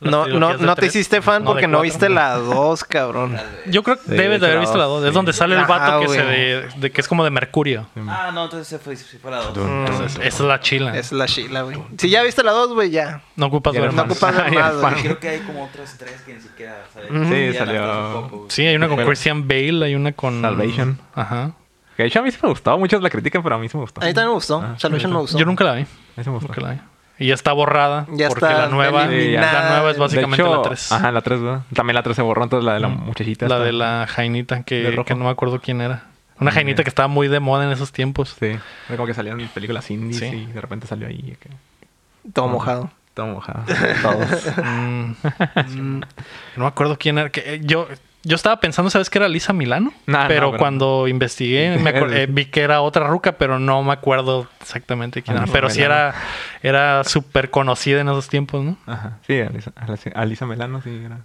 No, 0.00 0.26
no, 0.26 0.58
no 0.58 0.74
te 0.74 0.82
tres. 0.82 0.96
hiciste 0.96 1.22
fan 1.22 1.44
No, 1.44 1.52
porque 1.52 1.66
no 1.68 1.80
viste 1.80 2.10
la 2.10 2.34
2, 2.36 2.84
cabrón. 2.84 3.38
Yo 3.66 3.82
creo 3.82 3.96
que 3.96 4.02
Sí, 4.02 4.10
debes 4.10 4.40
de 4.40 4.46
haber 4.46 4.56
la 4.56 4.60
visto 4.60 4.76
la 4.76 4.84
dos, 4.84 5.00
2. 5.00 5.04
Es 5.04 5.10
sí. 5.10 5.14
donde 5.14 5.32
sale 5.32 5.54
el 5.54 5.60
Ajá, 5.62 5.78
vato 5.78 6.00
que, 6.00 6.08
se 6.08 6.22
de, 6.22 6.68
de 6.76 6.90
que 6.90 7.00
es 7.00 7.08
como 7.08 7.24
de 7.24 7.30
mercurio. 7.30 7.86
Ah, 8.08 8.30
no, 8.34 8.44
entonces 8.44 8.66
se 8.68 8.78
fue, 8.80 8.96
se 8.96 9.18
fue 9.18 9.30
la 9.30 9.38
2. 9.38 9.56
Entonces, 9.56 10.16
esa 10.16 10.26
es 10.26 10.40
la 10.40 10.60
chila. 10.60 10.94
Es 10.98 11.12
la 11.12 11.26
chila, 11.26 11.62
güey. 11.62 11.78
Si 11.96 12.10
ya 12.10 12.22
viste 12.22 12.42
la 12.42 12.50
2, 12.52 12.74
güey, 12.74 12.90
ya. 12.90 13.22
No 13.36 13.46
ocupas 13.46 13.72
Ya 13.72 13.80
ver 13.80 13.92
más. 13.92 14.06
No 14.06 14.12
ocupas 14.12 14.36
ver 14.50 14.52
más, 14.52 14.74
güey. 14.76 14.94
Creo 15.04 15.18
que 15.20 15.28
hay 15.28 15.38
como 15.40 15.64
otras 15.64 15.96
tres 15.96 16.20
que 16.22 16.34
ni 16.34 16.40
siquiera. 16.40 16.84
Ujú. 17.08 17.24
Sí, 17.32 17.54
salió- 17.54 18.28
poco. 18.28 18.46
Sí, 18.50 18.66
hay 18.66 18.76
una 18.76 18.88
con 18.88 18.96
Pero- 18.96 19.08
Christian 19.08 19.48
Bale, 19.48 19.86
hay 19.86 19.94
una 19.94 20.12
con... 20.12 20.42
Salvation. 20.42 20.98
Ajá. 21.14 21.52
Que 21.96 22.02
de 22.04 22.08
hecho 22.08 22.20
a 22.20 22.22
mí 22.22 22.30
sí 22.30 22.38
me 22.42 22.48
gustó. 22.48 22.76
Muchos 22.78 23.02
la 23.02 23.10
critican, 23.10 23.42
pero 23.42 23.54
a 23.54 23.58
mí 23.58 23.68
sí 23.68 23.76
me 23.76 23.82
gustó. 23.82 24.00
A 24.02 24.04
mí 24.06 24.12
también 24.14 24.28
me 24.28 24.34
gustó. 24.34 24.60
Ah, 24.60 24.74
Salvation 24.78 25.12
me 25.12 25.18
gustó. 25.18 25.38
Yo 25.38 25.46
nunca 25.46 25.64
la 25.64 25.74
vi. 25.74 25.82
A 25.82 25.84
mí 25.84 25.88
sí 26.24 26.30
me 26.30 26.32
gustó. 26.36 26.48
Nunca 26.48 26.60
la 26.60 26.70
vi. 26.72 26.80
Y 27.18 27.28
ya 27.28 27.34
está 27.34 27.52
borrada. 27.52 28.06
Ya 28.10 28.28
porque 28.28 28.44
está 28.44 28.58
la 28.62 28.68
nueva, 28.68 29.04
eliminada. 29.04 29.52
la 29.52 29.70
nueva 29.76 29.90
es 29.92 29.98
básicamente 29.98 30.42
hecho, 30.42 30.56
la 30.56 30.62
3. 30.62 30.92
Ajá, 30.92 31.12
la 31.12 31.20
3, 31.20 31.40
¿verdad? 31.40 31.60
También 31.72 31.94
la 31.94 32.02
3 32.02 32.16
se 32.16 32.22
borró, 32.22 32.42
entonces 32.42 32.64
la 32.64 32.74
de 32.74 32.80
la 32.80 32.88
muchachita. 32.88 33.46
La 33.46 33.60
de 33.60 33.72
la 33.72 34.06
Jainita, 34.08 34.64
que, 34.64 35.00
que 35.06 35.14
no 35.14 35.24
me 35.24 35.30
acuerdo 35.30 35.60
quién 35.60 35.80
era. 35.80 36.04
Una 36.40 36.50
Jainita 36.50 36.82
que 36.82 36.88
estaba 36.88 37.06
muy 37.06 37.28
de 37.28 37.38
moda 37.38 37.64
en 37.64 37.70
esos 37.70 37.92
tiempos. 37.92 38.34
Sí. 38.40 38.46
Era 38.46 38.96
como 38.96 39.06
que 39.06 39.14
salían 39.14 39.38
películas 39.54 39.88
indies 39.90 40.18
Sí. 40.18 40.26
y 40.26 40.46
de 40.52 40.60
repente 40.60 40.88
salió 40.88 41.06
ahí. 41.06 41.36
que- 41.40 41.50
Todo 42.32 42.48
mojado. 42.48 42.90
Todo 43.14 43.26
mojado. 43.28 43.62
Todos. 44.02 44.44
Mm, 44.64 45.12
mm, 45.68 46.00
no 46.56 46.62
me 46.62 46.66
acuerdo 46.66 46.96
quién 46.98 47.18
era. 47.18 47.30
Que, 47.30 47.54
eh, 47.54 47.60
yo, 47.62 47.86
yo 48.24 48.36
estaba 48.36 48.58
pensando, 48.60 48.90
¿sabes 48.90 49.10
qué 49.10 49.18
era 49.18 49.28
Lisa 49.28 49.52
Milano? 49.52 49.92
No, 50.06 50.22
no, 50.22 50.28
pero 50.28 50.56
cuando 50.56 51.06
investigué, 51.08 51.78
me 51.78 51.90
eh, 52.22 52.26
vi 52.28 52.46
que 52.46 52.62
era 52.62 52.80
otra 52.80 53.06
ruca, 53.06 53.32
pero 53.32 53.58
no 53.58 53.82
me 53.82 53.92
acuerdo 53.92 54.48
exactamente 54.60 55.22
quién 55.22 55.36
Ah, 55.36 55.42
era. 55.44 55.52
Pero 55.52 55.70
sí 55.70 55.82
era, 55.82 56.14
era 56.62 57.04
súper 57.04 57.50
conocida 57.50 58.00
en 58.00 58.08
esos 58.08 58.28
tiempos, 58.28 58.64
¿no? 58.64 58.76
Ajá. 58.86 59.18
Sí, 59.26 59.40
Alisa, 59.40 59.72
Alisa 60.14 60.46
Melano, 60.46 60.80
sí. 60.82 61.02
Era. 61.04 61.20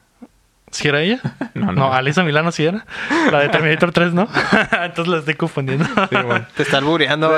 ¿Sí 0.72 0.88
era 0.88 1.02
ella? 1.02 1.20
No, 1.54 1.68
no. 1.68 1.74
No, 1.74 1.94
Alisa 1.94 2.24
Milano 2.24 2.52
sí 2.52 2.66
era. 2.66 2.86
La 3.32 3.40
de 3.40 3.50
Terminator 3.50 3.92
3, 3.92 4.14
¿no? 4.14 4.28
Entonces 4.84 5.08
la 5.08 5.20
estoy 5.20 5.36
confundiendo. 5.36 5.86
Sí, 5.86 5.92
bueno. 6.12 6.46
Te 6.56 6.64
está 6.64 6.78
albureando, 6.78 7.32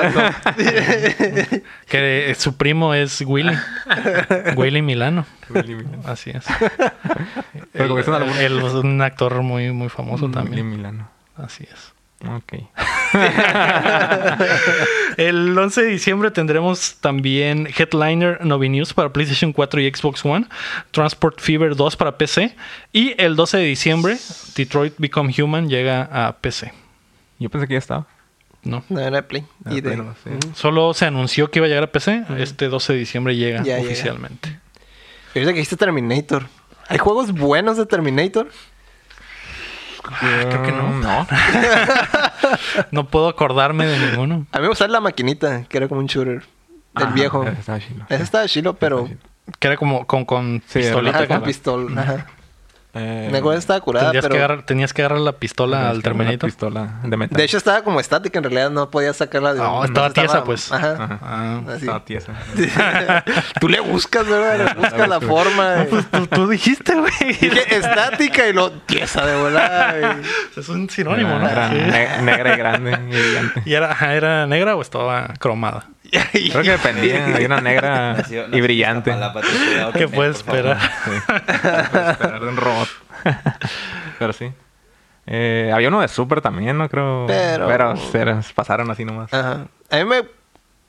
que 1.88 2.30
eh, 2.30 2.34
su 2.34 2.56
primo 2.56 2.94
es 2.94 3.22
Willy. 3.22 3.56
Willy 4.56 4.82
Milano. 4.82 5.26
Willy 5.50 5.76
Milano. 5.76 6.02
Así 6.06 6.30
es. 6.30 6.44
Pero 7.72 7.94
un 7.94 8.14
albur. 8.14 8.36
Él 8.38 8.58
es 8.58 8.72
un 8.74 9.00
actor 9.00 9.42
muy, 9.42 9.72
muy 9.72 9.88
famoso 9.88 10.24
Willy 10.26 10.34
también. 10.34 10.68
Milano. 10.68 11.08
Así 11.36 11.64
es. 11.64 11.92
Ok. 12.28 12.54
El 15.16 15.56
11 15.58 15.82
de 15.82 15.88
diciembre 15.88 16.30
tendremos 16.30 16.96
también 17.00 17.68
Headliner 17.76 18.44
Novi 18.44 18.68
News 18.68 18.94
para 18.94 19.12
PlayStation 19.12 19.52
4 19.52 19.80
y 19.80 19.92
Xbox 19.94 20.24
One, 20.24 20.46
Transport 20.90 21.40
Fever 21.40 21.76
2 21.76 21.96
para 21.96 22.16
PC 22.16 22.54
y 22.92 23.14
el 23.18 23.36
12 23.36 23.58
de 23.58 23.64
diciembre 23.64 24.16
Detroit 24.56 24.94
Become 24.98 25.32
Human 25.42 25.68
llega 25.68 26.08
a 26.12 26.32
PC. 26.38 26.72
Yo 27.38 27.50
pensé 27.50 27.66
que 27.66 27.74
ya 27.74 27.78
estaba. 27.78 28.06
¿no? 28.62 28.84
No 28.88 29.00
era 29.00 29.22
Play. 29.26 29.44
Ah, 29.64 29.70
Y 29.74 29.80
de- 29.80 29.88
bueno, 29.96 30.14
sí. 30.22 30.30
Ujú. 30.30 30.54
Solo 30.54 30.94
se 30.94 31.06
anunció 31.06 31.50
que 31.50 31.58
iba 31.58 31.66
a 31.66 31.68
llegar 31.68 31.84
a 31.84 31.92
PC. 31.92 32.24
Este 32.38 32.68
12 32.68 32.92
de 32.92 32.98
diciembre 33.00 33.36
llega 33.36 33.62
Ya 33.64 33.78
llega. 33.78 33.90
oficialmente. 33.90 34.60
Ahorita 35.34 35.52
que 35.52 35.58
dijiste 35.58 35.76
Terminator. 35.76 36.46
¿Hay 36.88 36.98
juegos 36.98 37.32
buenos 37.32 37.76
de 37.76 37.86
Terminator? 37.86 38.48
Creo 40.02 40.62
que 40.62 40.72
no. 40.72 40.90
No. 41.00 41.26
No 42.90 43.06
puedo 43.08 43.28
acordarme 43.28 43.86
de 43.86 43.98
ninguno. 43.98 44.46
A 44.52 44.58
mí 44.58 44.62
me 44.62 44.68
gustaba 44.68 44.90
la 44.90 45.00
maquinita, 45.00 45.64
que 45.64 45.76
era 45.78 45.88
como 45.88 46.00
un 46.00 46.06
shooter. 46.06 46.42
Del 46.94 47.06
Ajá, 47.06 47.14
viejo. 47.14 47.42
ese 47.44 47.60
estaba 47.60 47.78
chido. 47.80 48.04
Ese 48.08 48.22
estaba 48.22 48.46
chilo, 48.46 48.74
pero... 48.74 49.08
Que 49.58 49.68
era 49.68 49.76
como 49.76 50.06
con, 50.06 50.24
con 50.24 50.62
Sí, 50.66 50.80
pistolita. 50.80 51.20
Ajá, 51.20 51.42
pistola. 51.42 52.00
Ajá. 52.02 52.26
Eh, 52.94 53.28
Me 53.32 53.38
acuerdo 53.38 53.52
que 53.56 53.60
estaba 53.60 53.80
curada, 53.80 54.06
Tendrías, 54.06 54.22
pero... 54.24 54.32
que 54.34 54.38
agarrar, 54.38 54.66
tenías 54.66 54.92
que 54.92 55.00
agarrar 55.02 55.20
la 55.20 55.32
pistola 55.32 55.78
tenías 55.78 55.94
al 55.96 56.02
Terminator. 56.02 56.48
pistola 56.50 57.00
de 57.02 57.16
metal. 57.16 57.36
De 57.38 57.44
hecho, 57.44 57.56
estaba 57.56 57.82
como 57.82 58.00
estática. 58.00 58.38
En 58.38 58.44
realidad 58.44 58.70
no 58.70 58.90
podía 58.90 59.14
sacarla 59.14 59.54
de... 59.54 59.60
No, 59.60 59.78
un- 59.80 59.84
estaba 59.86 60.10
tiesa, 60.10 60.44
pues. 60.44 60.70
Ajá. 60.70 60.92
Ajá. 60.92 61.18
Ah. 61.22 61.60
Estaba 61.74 62.04
tiesa. 62.04 62.32
Tú 63.60 63.68
le 63.70 63.80
buscas, 63.80 64.28
¿verdad? 64.28 64.58
Le 64.74 64.74
buscas 64.82 65.08
la 65.08 65.20
forma. 65.20 65.82
eh. 65.84 65.88
Tú, 66.10 66.26
tú 66.26 66.48
dijiste, 66.48 66.94
güey. 66.94 67.12
Dije 67.40 67.76
estática 67.76 68.46
y 68.46 68.52
lo 68.52 68.70
tiesa 68.72 69.24
de 69.24 69.40
volada. 69.40 70.16
Es 70.54 70.68
un 70.68 70.90
sinónimo, 70.90 71.38
¿no? 71.38 71.48
Era 71.48 71.70
Sí. 71.70 71.76
ne- 71.76 72.22
negra 72.22 72.54
y 72.54 72.58
grande 72.58 72.90
y 73.08 73.10
brillante. 73.10 73.62
¿Y 73.70 73.72
era 73.74 74.46
negra 74.46 74.76
o 74.76 74.82
estaba 74.82 75.28
cromada? 75.38 75.86
Creo 76.32 76.62
que 76.62 76.70
dependía. 76.70 77.26
Hay 77.36 77.44
una 77.44 77.60
negra 77.60 78.24
y 78.52 78.60
brillante. 78.60 79.14
¿Qué 79.94 80.08
puedes 80.08 80.36
esperar? 80.36 80.78
Sí. 80.80 81.10
Puedes 81.26 82.08
esperar 82.10 82.40
de 82.40 82.48
un 82.48 82.56
robot. 82.56 82.88
Pero 84.18 84.32
sí. 84.32 84.50
Eh, 85.26 85.70
había 85.72 85.88
uno 85.88 86.00
de 86.00 86.08
Super 86.08 86.40
también, 86.40 86.76
no 86.78 86.88
creo. 86.88 87.26
Pero- 87.26 87.94
Pero 88.12 88.42
se 88.42 88.52
pasaron 88.54 88.90
así 88.90 89.04
nomás. 89.04 89.32
Ajá. 89.32 89.66
A 89.90 89.96
mí 89.96 90.04
me... 90.04 90.22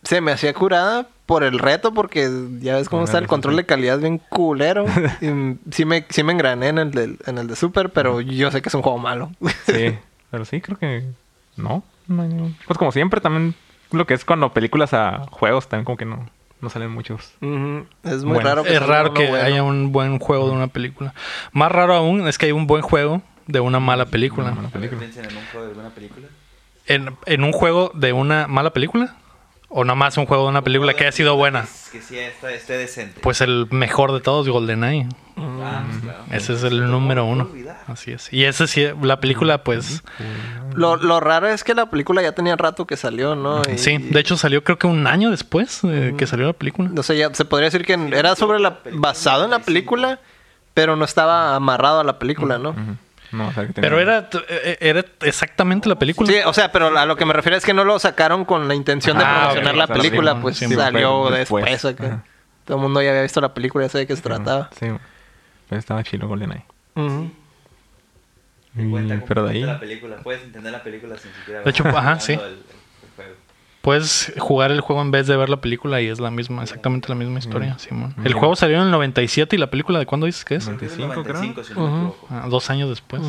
Se 0.04 0.20
me 0.20 0.34
hacía 0.34 0.54
curada 0.54 1.08
por 1.26 1.46
el 1.46 1.60
reto 1.60 1.94
porque 1.94 2.30
ya 2.60 2.76
ves 2.76 2.90
cómo 2.90 3.06
está 3.06 3.20
el 3.20 3.28
control 3.28 3.56
de 3.56 3.66
calidad 3.66 4.00
bien 4.00 4.18
culero. 4.18 4.86
Y 5.22 5.58
sí, 5.72 5.86
me, 5.86 6.06
sí 6.10 6.24
me 6.24 6.34
engrané 6.34 6.68
en 6.68 6.78
el, 6.78 6.92
del- 6.92 7.20
en 7.26 7.38
el 7.38 7.48
de 7.48 7.56
Super, 7.56 7.90
pero 7.92 8.20
yo 8.20 8.52
sé 8.52 8.62
que 8.62 8.68
es 8.68 8.76
un 8.76 8.82
juego 8.82 8.98
malo. 8.98 9.32
Sí. 9.66 9.98
Pero 10.30 10.44
sí, 10.44 10.60
creo 10.60 10.78
que. 10.78 11.06
No. 11.56 11.84
Pues 12.68 12.78
como 12.78 12.92
siempre, 12.92 13.22
también 13.22 13.56
lo 13.94 14.06
que 14.06 14.14
es 14.14 14.26
cuando 14.26 14.52
películas 14.54 14.94
a 14.94 15.26
juegos, 15.32 15.68
también 15.70 15.86
como 15.86 15.98
que 15.98 16.06
no, 16.06 16.30
no 16.62 16.70
salen 16.70 16.92
muchos. 16.92 17.34
Es 18.04 18.24
muy 18.24 18.34
Bueno, 18.36 18.42
raro 18.50 18.64
que 18.64 18.74
Es 18.76 18.86
raro 18.86 19.14
que 19.14 19.28
bueno. 19.28 19.44
haya 19.46 19.64
un 19.64 19.92
buen 19.92 20.20
juego 20.20 20.48
de 20.48 20.54
una 20.56 20.68
película. 20.68 21.14
Más 21.52 21.72
raro 21.72 21.94
aún 21.94 22.28
es 22.28 22.38
que 22.38 22.48
hay 22.48 22.52
un 22.52 22.68
buen 22.68 22.82
juego 22.82 23.22
de 23.48 23.60
una 23.60 23.80
mala 23.80 24.06
película. 24.06 24.48
Una 24.48 24.56
mala 24.56 24.70
película. 24.70 25.02
en 25.04 25.38
un 25.38 25.46
juego 25.52 25.68
de 25.84 25.90
película. 25.92 26.28
¿En, 26.86 27.16
en 27.26 27.44
un 27.44 27.52
juego 27.54 27.92
de 27.94 28.14
una 28.14 28.48
mala 28.48 28.72
película? 28.72 29.16
¿O 29.70 29.84
nada 29.84 29.96
más 29.96 30.18
un 30.18 30.26
juego 30.28 30.44
de 30.44 30.50
una 30.50 30.62
película 30.62 30.94
que 30.94 31.04
haya 31.04 31.12
sido 31.12 31.36
buena? 31.36 31.66
Que 31.92 32.00
sí 32.02 32.18
esté, 32.18 32.56
esté 32.56 32.78
decente. 32.78 33.20
Pues 33.22 33.42
el 33.42 33.68
mejor 33.72 34.12
de 34.12 34.20
todos, 34.22 34.48
GoldenEye. 34.48 35.08
Ah, 35.38 35.84
pues 35.88 36.02
claro. 36.02 36.24
Ese 36.32 36.54
es 36.54 36.64
el 36.64 36.92
número 36.92 37.24
no 37.24 37.32
uno. 37.32 37.44
olvidar. 37.46 37.73
Así 37.88 38.12
es. 38.12 38.32
Y 38.32 38.46
ese 38.46 38.68
sí, 38.68 38.88
la 39.02 39.20
película, 39.20 39.64
pues. 39.64 40.04
Lo, 40.76 40.96
lo 40.96 41.20
raro 41.20 41.48
es 41.48 41.64
que 41.64 41.74
la 41.76 41.90
película 41.90 42.22
ya 42.22 42.32
tenía 42.34 42.56
rato 42.56 42.88
que 42.88 42.98
salió, 42.98 43.36
¿no? 43.36 43.62
Y- 43.72 43.78
Sí, 43.78 43.98
de 43.98 44.20
hecho 44.20 44.38
salió 44.38 44.64
creo 44.64 44.78
que 44.80 44.88
un 44.88 45.06
año 45.08 45.30
después 45.32 45.82
de 45.84 46.16
que 46.18 46.26
salió 46.28 46.48
la 46.48 46.54
película. 46.54 46.90
No 46.92 47.04
sé, 47.04 47.18
ya 47.18 47.34
se 47.34 47.46
podría 47.46 47.66
decir 47.68 47.86
que 47.86 47.94
era 48.18 48.36
sobre 48.36 48.60
la... 48.60 48.80
basado 48.94 49.46
en 49.46 49.52
la 49.52 49.60
película, 49.60 50.20
pero 50.74 50.96
no 50.96 51.06
estaba 51.06 51.56
amarrado 51.56 52.00
a 52.00 52.04
la 52.04 52.18
película, 52.20 52.58
¿no? 52.58 52.76
No, 53.32 53.48
o 53.48 53.52
sea, 53.54 53.66
que 53.66 53.74
tenía- 53.74 53.90
Pero 53.90 54.00
era, 54.00 54.30
eh, 54.48 54.78
era 54.80 55.04
exactamente 55.22 55.90
la 55.90 55.96
película. 55.96 56.32
Sí, 56.32 56.38
o 56.46 56.54
sea, 56.54 56.72
pero 56.72 56.96
a 56.98 57.06
lo 57.08 57.16
que 57.16 57.26
me 57.26 57.34
refiero 57.34 57.58
es 57.58 57.66
que 57.66 57.74
no 57.74 57.84
lo 57.84 57.98
sacaron 58.00 58.46
con 58.46 58.68
la 58.68 58.76
intención 58.76 59.18
de 59.18 59.24
Ah, 59.26 59.40
promocionar 59.50 59.76
la 59.76 59.84
o 59.86 59.88
sea, 59.88 59.96
película, 59.96 60.32
sí, 60.34 60.38
pues 60.42 60.58
sí, 60.58 60.68
salió 60.74 61.30
después. 61.32 61.66
después. 61.66 61.96
Todo 62.66 62.78
el 62.78 62.82
mundo 62.84 63.02
ya 63.02 63.10
había 63.10 63.24
visto 63.24 63.42
la 63.42 63.54
película, 63.54 63.86
ya 63.86 63.90
sabía 63.90 64.04
de 64.04 64.08
qué 64.08 64.16
se 64.16 64.22
trataba. 64.22 64.70
Sí. 64.80 64.88
Pero 65.68 65.80
estaba 65.80 66.04
chido 66.04 66.28
GoldenEye. 66.28 66.64
Ujú. 66.96 67.32
Te 68.76 68.90
cuenta 68.90 69.22
Pero 69.28 69.44
de 69.46 69.52
ahí. 69.52 69.62
la 69.62 69.80
película. 69.80 70.18
Puedes 70.18 70.44
entender 70.44 70.72
la 70.72 70.82
película 70.84 71.18
sin 71.18 71.32
siquiera 71.34 71.62
De 71.62 71.70
hecho, 71.70 71.84
ajá, 71.88 72.20
sí. 72.20 72.34
el- 72.34 72.40
el- 72.40 72.46
el 72.48 72.56
juego. 73.16 73.32
Puedes 73.82 74.34
jugar 74.40 74.72
el 74.72 74.82
juego 74.82 75.02
en 75.02 75.12
vez 75.12 75.28
de 75.28 75.36
ver 75.38 75.50
la 75.50 75.58
película 75.58 76.02
y 76.02 76.08
es 76.08 76.20
la 76.20 76.32
misma, 76.32 76.64
exactamente 76.64 77.10
la 77.10 77.16
misma 77.16 77.40
historia, 77.40 77.78
Simón. 77.78 78.16
El 78.24 78.34
Mm. 78.36 78.38
juego 78.40 78.56
salió 78.56 78.78
en 78.78 78.84
el 78.84 78.92
97 78.92 79.56
y 79.56 79.60
la 79.60 79.68
película 79.70 80.00
de 80.00 80.06
cuándo 80.06 80.26
dices 80.26 80.44
que 80.46 80.56
es? 80.56 80.66
Creo 80.66 80.78
que 80.78 80.86
es 80.86 80.98
95, 80.98 81.24
creo. 81.24 81.34
95, 81.36 81.64
si 81.64 81.74
no 81.74 81.80
me 81.82 81.88
Ujú. 81.88 81.96
equivoco. 82.14 82.28
Ah, 82.32 82.48
dos 82.50 82.70
años 82.70 82.90
después. 82.90 83.22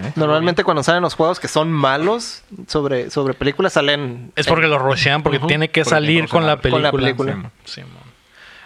¿Eh? 0.00 0.12
Normalmente 0.14 0.62
cuando 0.62 0.84
salen 0.84 1.02
los 1.02 1.14
juegos 1.14 1.40
que 1.40 1.48
son 1.48 1.72
malos 1.72 2.44
sobre, 2.68 3.10
sobre 3.10 3.34
películas 3.34 3.72
salen... 3.72 4.30
Es 4.36 4.46
porque 4.46 4.68
lo 4.68 4.78
rushean, 4.78 5.24
porque 5.24 5.40
tiene 5.40 5.70
que 5.70 5.80
Porque 5.82 5.90
salir 5.90 6.28
con 6.28 6.46
la 6.46 6.60
película. 6.60 6.90
Con 6.92 7.00
la 7.02 7.06
película. 7.06 7.50
Simón. 7.64 8.07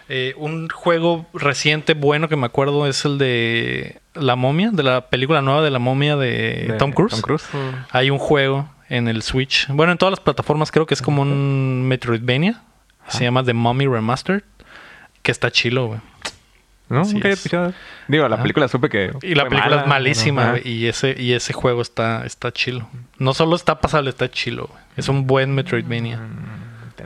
Eh, 0.09 0.35
un 0.37 0.69
juego 0.69 1.27
reciente 1.33 1.95
bueno 1.95 2.29
que 2.29 2.37
me 2.37 2.47
acuerdo 2.47 2.87
es 2.87 3.05
el 3.05 3.19
de 3.19 4.01
La 4.15 4.37
momia, 4.37 4.71
de 4.73 4.83
la 4.83 5.09
película 5.09 5.41
nueva 5.43 5.63
de 5.63 5.71
La 5.71 5.79
momia 5.79 6.17
de, 6.17 6.67
De 6.69 6.75
Tom 6.79 6.93
Cruise. 6.93 7.13
Tom 7.13 7.21
Cruise. 7.23 7.45
Mm. 7.53 7.87
Hay 7.91 8.11
un 8.11 8.19
juego 8.19 8.69
en 8.89 9.09
el 9.09 9.23
Switch. 9.23 9.67
Bueno, 9.69 9.93
en 9.93 9.99
todas 9.99 10.13
las 10.13 10.21
plataformas 10.21 10.71
creo 10.71 10.87
que 10.87 10.95
es 10.95 11.03
como 11.03 11.23
un 11.23 11.87
Metroidvania. 11.89 12.63
Se 13.09 13.25
llama 13.25 13.43
The 13.45 13.55
Mummy 13.55 13.87
Remastered. 13.87 14.43
Que 15.23 15.31
está 15.31 15.51
chilo, 15.51 15.87
güey. 15.87 16.01
No, 16.89 17.01
Así 17.01 17.15
nunca 17.15 17.29
había 17.29 17.35
es. 17.35 17.39
escuchado. 17.39 17.73
Digo, 18.07 18.29
la 18.29 18.43
película 18.43 18.69
supe 18.69 18.91
que. 18.91 19.13
Y 19.23 19.35
la 19.35 19.45
película 19.49 19.77
mala, 19.77 19.83
es 19.83 19.89
malísima. 19.89 20.55
Y 20.63 20.87
ese, 20.87 21.15
y 21.19 21.33
ese 21.33 21.55
juego 21.55 21.81
está, 21.81 22.27
está 22.27 22.53
chilo. 22.53 22.87
No 23.17 23.33
solo 23.33 23.57
está 23.57 23.81
pasable, 23.81 24.11
está 24.11 24.31
chilo, 24.31 24.67
güey. 24.71 24.83
Es 24.97 25.09
un 25.09 25.27
buen 25.27 25.55
Metroidvania. 25.55 26.19
Mm, 26.19 26.62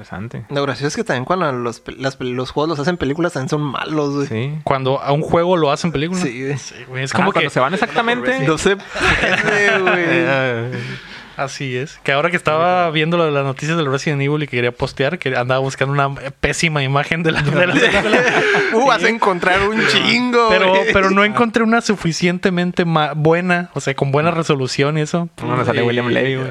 Interesante. 0.06 0.44
Lo 0.54 0.62
gracioso 0.62 0.86
es 0.88 0.96
que 0.96 1.04
también 1.04 1.24
cuando 1.24 1.50
los, 1.52 1.82
las 1.98 2.18
los 2.20 2.50
juegos 2.50 2.68
los 2.70 2.78
hacen 2.78 2.96
películas 2.96 3.32
también 3.32 3.48
son 3.48 3.62
malos, 3.62 4.14
güey. 4.14 4.26
Sí. 4.28 4.58
Cuando 4.62 5.00
a 5.02 5.10
un 5.12 5.22
juego 5.22 5.56
lo 5.56 5.72
hacen 5.72 5.90
película. 5.90 6.20
Sí, 6.20 6.42
güey. 6.42 6.56
güey. 6.88 7.04
Es 7.04 7.12
Ah, 7.14 7.16
como 7.18 7.32
cuando 7.32 7.48
que 7.48 7.52
se 7.52 7.58
van 7.60 7.74
exactamente. 7.74 8.38
No 8.46 8.56
se 8.58 8.76
puede, 8.76 9.78
güey. 9.80 9.94
Eh, 9.96 10.70
así 11.36 11.76
es. 11.76 11.98
Que 12.04 12.12
ahora 12.12 12.30
que 12.30 12.36
estaba 12.36 12.88
viendo 12.92 13.16
lo 13.16 13.24
de 13.24 13.32
las 13.32 13.44
noticias 13.44 13.76
del 13.76 13.90
Resident 13.90 14.22
Evil 14.22 14.42
y 14.44 14.46
que 14.46 14.56
quería 14.56 14.70
postear, 14.72 15.18
que 15.18 15.36
andaba 15.36 15.58
buscando 15.60 15.92
una 15.92 16.14
pésima 16.40 16.82
imagen 16.84 17.22
de 17.24 17.32
la, 17.32 17.42
de 17.42 17.66
la 17.66 17.72
película. 17.74 18.20
Uh, 18.74 18.86
vas 18.86 19.02
a 19.02 19.08
encontrar 19.08 19.62
un 19.68 19.80
chingo, 19.88 20.48
Pero, 20.50 20.68
güey. 20.70 20.92
pero 20.92 21.10
no 21.10 21.24
encontré 21.24 21.62
una 21.62 21.80
suficientemente 21.80 22.84
buena, 23.16 23.70
o 23.74 23.80
sea, 23.80 23.94
con 23.94 24.12
buena 24.12 24.30
resolución 24.30 24.98
y 24.98 25.02
eso. 25.02 25.28
No, 25.42 25.56
me 25.56 25.64
sale 25.64 25.82
William 25.82 26.08
Levy, 26.08 26.36
güey. 26.36 26.48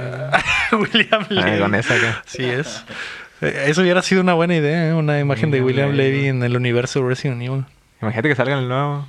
William 0.71 1.25
Ay, 1.29 1.35
Levy. 1.35 1.59
con 1.59 1.75
esa 1.75 1.93
acá. 1.95 2.23
Sí 2.25 2.43
es. 2.45 2.83
Eh, 3.41 3.65
Eso 3.67 3.81
hubiera 3.81 4.01
sido 4.01 4.21
una 4.21 4.33
buena 4.33 4.55
idea, 4.55 4.89
¿eh? 4.89 4.93
una 4.93 5.19
imagen 5.19 5.51
de 5.51 5.61
William 5.61 5.91
Levy. 5.91 6.27
En 6.27 6.43
el 6.43 6.55
universo 6.55 7.01
de 7.01 7.07
Resident 7.09 7.41
Evil. 7.41 7.65
Imagínate 8.01 8.29
que 8.29 8.35
salga 8.35 8.53
en 8.53 8.59
el 8.63 8.67
nuevo. 8.69 9.07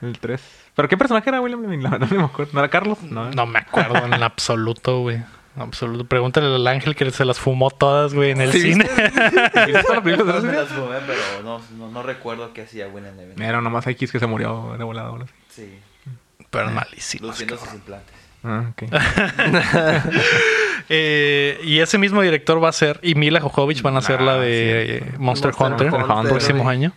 El 0.00 0.18
3. 0.18 0.40
¿Pero 0.74 0.88
qué 0.88 0.96
personaje 0.96 1.28
era 1.28 1.40
William 1.40 1.62
Levy? 1.62 1.76
No 1.82 1.90
me 1.98 2.24
acuerdo. 2.24 2.50
¿No 2.52 2.58
era 2.60 2.68
Carlos? 2.68 3.02
No. 3.02 3.30
No 3.30 3.46
me 3.46 3.58
acuerdo 3.60 4.04
en 4.04 4.12
absoluto, 4.22 5.00
güey. 5.00 5.16
En 5.56 5.62
absoluto. 5.62 6.04
Pregúntale 6.06 6.46
al 6.46 6.66
ángel 6.66 6.96
que 6.96 7.10
se 7.10 7.24
las 7.24 7.38
fumó 7.38 7.70
todas, 7.70 8.14
güey, 8.14 8.30
en 8.30 8.40
el 8.40 8.52
Sí, 8.52 8.60
cine. 8.72 8.84
¿Viste 8.84 9.82
toda 9.82 9.94
la 9.96 10.02
película 10.02 10.32
de 10.32 10.38
No 10.40 10.44
me 10.46 10.52
Resident 10.52 10.54
las 10.54 10.68
fumé, 10.68 10.96
pero 11.06 11.20
no, 11.44 11.60
no, 11.78 11.90
no 11.90 12.02
recuerdo 12.02 12.52
qué 12.52 12.62
hacía 12.62 12.88
William 12.88 13.16
Levy. 13.16 13.42
Era 13.42 13.60
nomás 13.60 13.86
X 13.86 14.10
que 14.10 14.18
se 14.18 14.26
murió 14.26 14.74
de 14.78 14.84
volado. 14.84 15.18
Sí, 15.50 15.78
Pero 16.50 16.70
malísimo. 16.70 17.26
luciendo 17.28 17.56
sus 17.58 17.72
implantes. 17.74 18.14
Ah, 18.44 18.70
ok. 18.70 18.82
Eh, 20.88 21.58
y 21.64 21.78
ese 21.78 21.96
mismo 21.96 22.20
director 22.20 22.62
va 22.62 22.68
a 22.68 22.72
ser, 22.72 22.98
y 23.02 23.14
Mila 23.14 23.40
Jovovich 23.40 23.80
van 23.82 23.96
a 23.96 24.02
ser 24.02 24.20
la 24.20 24.34
Ah, 24.34 24.38
de 24.40 24.96
eh, 24.98 25.04
Monster, 25.16 25.52
Monster 25.52 25.54
Hunter, 25.88 25.94
Hunter, 25.94 26.16
el 26.24 26.28
próximo 26.28 26.68
año. 26.68 26.92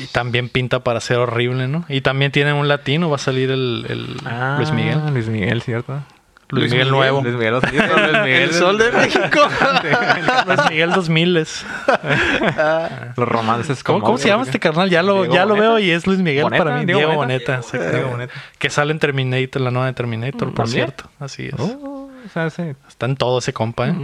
Y 0.00 0.06
también 0.06 0.48
pinta 0.48 0.80
para 0.80 1.00
ser 1.00 1.18
horrible, 1.18 1.68
¿no? 1.68 1.84
Y 1.88 2.00
también 2.00 2.32
tiene 2.32 2.52
un 2.54 2.66
latino, 2.66 3.10
va 3.10 3.16
a 3.16 3.18
salir 3.18 3.50
el, 3.50 3.86
el 3.88 4.16
Ah, 4.24 4.54
Luis 4.56 4.72
Miguel. 4.72 4.98
Luis 5.12 5.28
Miguel, 5.28 5.62
¿cierto? 5.62 6.00
Luis, 6.54 6.70
Luis 6.70 6.72
Miguel 6.72 6.86
Miguel. 6.86 6.98
nuevo. 6.98 7.22
Luis 7.22 7.34
Miguel, 7.34 7.52
Luis 7.52 7.72
Miguel. 8.22 8.42
El 8.42 8.52
sol 8.52 8.78
de 8.78 8.92
México. 8.92 9.40
Luis 10.46 10.60
Miguel 10.70 10.92
2000 10.92 11.36
es. 11.36 11.66
Los 13.16 13.28
romances. 13.28 13.84
¿Cómo, 13.84 13.98
con 14.00 14.06
cómo 14.06 14.18
se 14.18 14.28
llama 14.28 14.44
este 14.44 14.58
carnal? 14.58 14.90
Ya 14.90 15.02
lo, 15.02 15.22
Diego 15.22 15.34
ya 15.34 15.46
lo 15.46 15.54
veo 15.54 15.78
y 15.78 15.90
es 15.90 16.06
Luis 16.06 16.20
Miguel 16.20 16.44
Boneta, 16.44 16.64
para 16.64 16.76
mí. 16.78 16.84
Diego 16.84 17.00
Diego, 17.00 17.14
Boneta. 17.14 17.60
Diego 17.72 18.08
Boneta. 18.10 18.32
Que 18.58 18.70
sale 18.70 18.92
en 18.92 18.98
Terminator, 18.98 19.62
la 19.62 19.70
nueva 19.70 19.86
de 19.86 19.92
Terminator, 19.92 20.52
por 20.52 20.64
¿También? 20.64 20.86
cierto. 20.86 21.10
Así 21.20 21.46
es. 21.46 21.54
Oh, 21.58 22.10
o 22.24 22.28
sea, 22.32 22.50
sí. 22.50 22.62
Está 22.88 23.06
en 23.06 23.16
todo 23.16 23.38
ese 23.38 23.52
compa, 23.52 23.88
¿eh? 23.88 23.94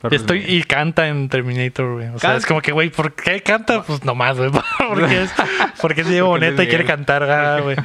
Pero 0.00 0.14
Estoy, 0.14 0.44
y 0.46 0.62
canta 0.62 1.08
en 1.08 1.28
Terminator, 1.28 1.94
güey. 1.94 2.08
O 2.08 2.18
sea, 2.20 2.36
es 2.36 2.46
como 2.46 2.60
que, 2.62 2.70
güey, 2.70 2.88
¿por 2.88 3.14
qué 3.14 3.42
canta? 3.42 3.82
Pues 3.82 4.04
nomás, 4.04 4.38
güey. 4.38 4.50
Porque 4.88 5.22
es, 5.22 5.30
porque 5.80 6.02
es 6.02 6.08
Diego 6.08 6.28
Boneta 6.28 6.62
y 6.62 6.68
quiere 6.68 6.84
cantar, 6.84 7.24
ah, 7.24 7.60
güey. 7.60 7.76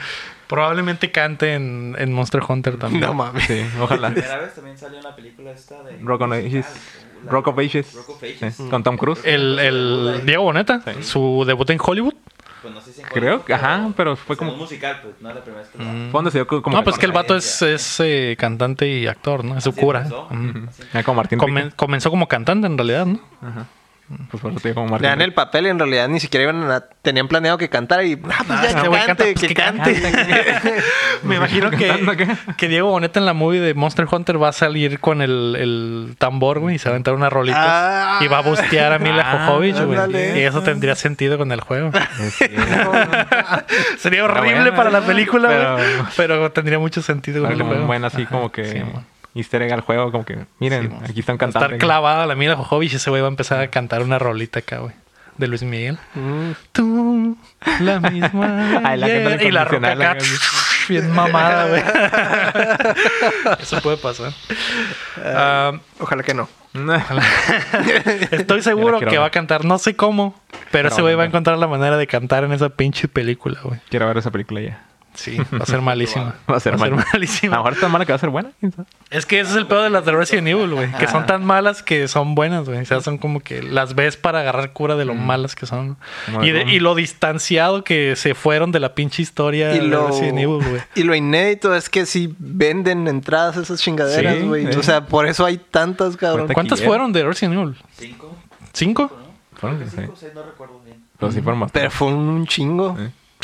Probablemente 0.54 1.12
cante 1.12 1.54
en, 1.56 1.96
en 1.98 2.14
Monster 2.14 2.42
Hunter 2.48 2.78
también. 2.78 3.02
No 3.02 3.14
mames. 3.14 3.44
Sí, 3.46 3.66
ojalá. 3.82 4.10
La 4.10 4.14
primera 4.16 4.38
vez 4.40 4.54
también 4.56 4.78
salió 4.78 4.98
en 5.00 5.04
la 5.04 5.16
película 5.16 5.52
esta 5.52 5.82
de... 5.84 5.98
Rock 6.02 6.22
on 6.22 6.34
Ages. 6.34 6.66
La- 7.26 7.32
Rock 7.32 7.48
of 7.48 7.60
Ages. 7.60 7.94
Rock 7.96 8.10
of 8.10 8.24
Ages. 8.24 8.56
Sí, 8.56 8.70
Con 8.70 8.84
Tom 8.84 8.98
Cruise. 8.98 9.22
El, 9.26 9.58
el 9.60 10.22
Diego 10.26 10.44
Boneta, 10.44 10.82
Sí. 10.86 11.04
su 11.04 11.44
debut 11.48 11.70
en 11.70 11.80
Hollywood. 11.82 12.14
Pues 12.62 12.74
no 12.74 12.80
sé 12.80 12.94
si 12.94 13.02
en 13.02 13.08
Creo 13.08 13.24
Hollywood, 13.34 13.46
que, 13.46 13.54
ajá, 13.54 13.90
pero 13.98 14.16
fue 14.16 14.38
como. 14.38 14.54
un 14.54 14.58
musical, 14.60 15.00
pues 15.04 15.16
no 15.20 15.30
es 15.30 15.36
la 15.36 15.42
primera 15.42 15.64
vez 15.64 15.72
que 15.72 15.78
lo 15.80 15.84
hago. 15.84 15.94
Fue 16.12 16.12
donde 16.12 16.32
se 16.32 16.38
dio 16.38 16.48
como. 16.48 16.78
No, 16.78 16.84
pues 16.84 16.98
que 16.98 17.06
el 17.06 17.12
vato 17.12 17.36
es, 17.36 17.62
es 17.62 18.00
eh, 18.00 18.36
cantante 18.40 18.88
y 18.88 19.06
actor, 19.08 19.44
¿no? 19.44 19.58
Es 19.58 19.66
su 19.66 19.74
cura. 19.76 20.02
Así 20.02 20.84
Ya 20.94 21.04
como 21.04 21.18
Martín. 21.18 21.40
Comen- 21.40 21.64
Rica. 21.66 21.76
comenzó 21.76 22.10
como 22.10 22.28
cantante 22.30 22.68
en 22.68 22.78
realidad, 22.78 23.06
¿no? 23.06 23.20
Ajá. 23.42 23.66
Pues 24.30 24.42
por 24.42 24.52
eso 24.52 24.60
te 24.60 24.70
digo 24.70 24.84
como 24.84 24.98
Le 25.00 25.08
dan 25.08 25.22
el 25.22 25.34
papel 25.34 25.66
y 25.66 25.70
en 25.70 25.80
realidad 25.80 26.08
ni 26.10 26.20
siquiera 26.20 26.44
iban 26.44 26.70
a... 26.70 26.82
Tenían 27.02 27.28
planeado 27.28 27.58
que 27.58 27.70
cantara 27.70 28.04
y... 28.04 28.14
Ah, 28.30 28.44
pues 28.46 28.62
ya 28.62 28.70
ese 28.70 28.82
que 28.82 28.90
cante, 29.06 29.24
pues, 29.24 29.40
que 29.42 29.48
que 29.48 29.54
cante. 29.54 29.94
Me 31.24 31.36
imagino 31.38 31.70
¿Cantando 31.72 32.14
que, 32.58 32.68
Diego 32.68 32.90
Boneta 32.92 33.20
en 33.20 33.26
la 33.26 33.34
movie 33.34 33.62
de 33.62 33.74
Monster 33.74 34.06
Hunter 34.12 34.42
va 34.42 34.50
a 34.50 34.54
salir 34.54 35.00
con 35.00 35.22
el, 35.22 35.56
el 35.58 36.16
tambor, 36.18 36.60
güey, 36.60 36.76
y 36.76 36.80
se 36.80 36.90
va 36.90 36.92
a 36.92 36.96
aventar 36.96 37.14
una 37.14 37.30
rolita. 37.30 38.18
Ah. 38.18 38.20
y 38.24 38.28
va 38.28 38.40
a 38.40 38.42
bustear 38.42 38.94
a 38.94 39.00
Mila 39.00 39.24
Ah, 39.26 39.54
güey. 39.56 39.72
ándale. 39.72 40.40
Y 40.40 40.44
eso 40.44 40.62
tendría 40.62 40.96
sentido 40.96 41.38
con 41.38 41.52
el 41.52 41.62
juego. 41.62 41.92
Sería 43.98 44.26
horrible 44.26 44.56
buena, 44.56 44.76
para 44.76 44.90
la 44.92 45.02
película, 45.02 45.48
Pero- 45.50 45.74
güey. 45.76 45.86
Pero 46.18 46.52
tendría 46.52 46.80
mucho 46.80 47.02
sentido 47.02 47.44
con 47.44 47.52
el 47.54 47.62
juego. 47.62 47.94
así 48.06 48.24
Ajá, 48.24 48.30
como 48.32 48.52
que. 48.52 48.66
sí. 48.66 48.82
Easter 49.36 49.62
egg 49.64 49.74
al 49.74 49.82
juego, 49.82 50.12
como 50.12 50.26
que. 50.26 50.46
Miren, 50.60 50.90
Sí, 51.06 51.12
aquí 51.12 51.20
están 51.22 51.38
cantando. 51.38 51.66
Estar 51.66 51.80
clavada 51.80 52.26
la 52.26 52.36
Mila 52.36 52.56
Jovovich 52.56 52.94
y 52.94 52.96
ese 52.98 53.10
güey 53.10 53.22
va 53.22 53.28
a 53.28 53.32
empezar 53.32 53.60
a 53.62 53.68
cantar 53.70 54.02
una 54.02 54.20
rolita 54.20 54.60
acá, 54.60 54.78
güey. 54.80 54.94
De 55.38 55.48
Luis 55.48 55.64
Miguel. 55.64 55.98
Mm. 56.14 56.52
Tú, 56.72 57.38
la 57.80 58.00
misma. 58.00 58.82
Ay, 58.84 59.00
la 59.00 59.44
y 59.44 59.52
la 59.52 59.66
roca 59.66 59.92
acá, 59.94 60.18
bien 60.90 61.10
mamada, 61.12 61.68
güey. 61.70 61.84
Eso 63.60 63.82
puede 63.82 63.98
pasar. 63.98 64.32
Ojalá 66.00 66.22
que 66.22 66.36
no. 66.36 66.48
estoy 68.32 68.62
seguro 68.62 69.00
que 69.00 69.06
ver. 69.06 69.20
va 69.22 69.26
a 69.26 69.32
cantar, 69.32 69.66
no 69.66 69.80
sé 69.80 69.96
cómo, 69.96 70.40
pero 70.52 70.68
Pero 70.72 70.88
ese 70.90 71.02
güey 71.02 71.16
va 71.16 71.24
a 71.24 71.26
encontrar 71.28 71.58
la 71.58 71.68
manera 71.68 71.98
de 71.98 72.06
cantar 72.06 72.44
en 72.44 72.52
esa 72.52 72.70
pinche 72.70 73.08
película, 73.08 73.60
güey. 73.64 73.80
Quiero 73.90 74.08
ver 74.08 74.18
esa 74.18 74.30
película 74.30 74.62
ya. 74.62 74.84
Sí, 75.16 75.38
va 75.54 75.60
a 75.64 75.66
ser 75.66 75.82
malísima. 75.84 76.36
Va 76.52 76.58
a 76.58 76.60
ser, 76.60 76.78
mal. 76.78 76.94
A 76.94 77.06
malísima. 77.14 77.58
mejor 77.58 77.74
está 77.74 77.88
mala 77.88 78.06
que 78.06 78.12
va 78.12 78.16
a 78.16 78.20
ser 78.20 78.30
buena. 78.30 78.52
Es 79.12 79.26
que 79.26 79.40
ese 79.40 79.52
es 79.52 79.58
el 79.58 79.68
peor 79.68 79.84
de 79.84 79.90
las 79.92 80.06
de 80.06 80.12
Resident 80.12 80.48
Evil, 80.48 80.72
güey. 80.74 80.92
Que 80.94 81.08
son 81.08 81.26
tan 81.26 81.46
malas 81.46 81.84
que 81.84 82.08
son 82.08 82.34
buenas, 82.36 82.66
güey. 82.68 82.80
O 82.82 82.86
sea, 82.86 83.00
son 83.02 83.18
como 83.20 83.40
que 83.40 83.62
las 83.62 83.94
ves 83.96 84.18
para 84.18 84.40
agarrar 84.40 84.74
cura 84.74 84.96
de 84.96 85.06
lo 85.06 85.14
malas 85.14 85.56
que 85.56 85.66
son. 85.66 85.98
Y, 86.42 86.50
de- 86.50 86.64
y 86.64 86.80
lo 86.80 86.96
distanciado 86.96 87.84
que 87.84 88.16
se 88.16 88.34
fueron 88.34 88.72
de 88.72 88.80
la 88.80 88.96
pinche 88.96 89.22
historia 89.22 89.74
Y 89.76 89.80
de 89.80 89.86
lo, 89.88 90.08
Resident 90.08 90.40
Evil, 90.40 90.68
güey. 90.68 90.82
y 90.96 91.04
lo 91.04 91.14
inédito 91.16 91.76
es 91.76 91.90
que 91.90 92.06
sí 92.06 92.34
venden 92.40 93.08
entradas 93.08 93.56
esas 93.58 93.80
chingaderas, 93.82 94.36
Sí, 94.38 94.42
güey. 94.48 94.66
eh. 94.66 94.78
O 94.78 94.84
sea, 94.84 95.06
por 95.06 95.28
eso 95.28 95.46
hay 95.46 95.58
tantas, 95.58 96.18
cabrón. 96.18 96.48
¿Cuántas 96.54 96.82
fueron 96.82 97.14
de 97.14 97.24
Resident 97.24 97.56
Evil? 97.56 97.76
Cinco. 97.98 98.36
¿Cinco? 98.74 99.12
¿no? 99.16 99.58
Fueron, 99.60 99.78
Creo 99.78 99.90
que 99.92 99.96
cinco 99.96 100.08
sí. 100.08 100.12
o 100.14 100.20
seis, 100.20 100.32
no 100.34 100.44
recuerdo 100.44 100.82
bien. 100.84 101.04
Fueron 101.44 101.60
más. 101.60 101.72
Pero 101.72 101.92
fue 101.92 102.08
un 102.08 102.46
chingo. 102.48 102.98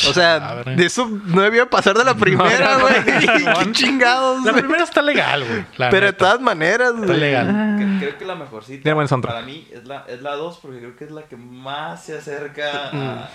O 0.07 0.11
A 0.11 0.13
sea, 0.13 0.39
de 0.63 0.85
eso 0.85 1.09
no 1.25 1.41
debía 1.41 1.69
pasar 1.69 1.97
de 1.97 2.03
la 2.03 2.13
primera, 2.15 2.77
güey. 2.77 2.93
no. 3.45 3.59
Qué 3.59 3.71
chingados, 3.73 4.43
La 4.45 4.53
primera 4.53 4.83
está 4.83 5.01
legal, 5.01 5.43
güey. 5.45 5.65
Pero 5.91 6.05
de 6.07 6.13
todas 6.13 6.39
maneras, 6.39 6.91
Está 6.93 7.05
güey. 7.07 7.19
legal. 7.19 7.47
Cre- 7.47 7.99
Creo 7.99 8.17
que 8.17 8.25
la 8.25 8.35
mejorcita 8.35 8.95
para 9.21 9.41
mí 9.41 9.67
es 9.73 9.85
la, 9.85 10.05
es 10.07 10.21
la 10.21 10.35
2 10.35 10.59
porque 10.61 10.79
creo 10.79 10.95
que 10.95 11.05
es 11.05 11.11
la 11.11 11.23
que 11.23 11.35
más 11.37 12.03
se 12.03 12.17
acerca 12.17 12.89
Mm. 12.93 12.97
a, 13.01 13.29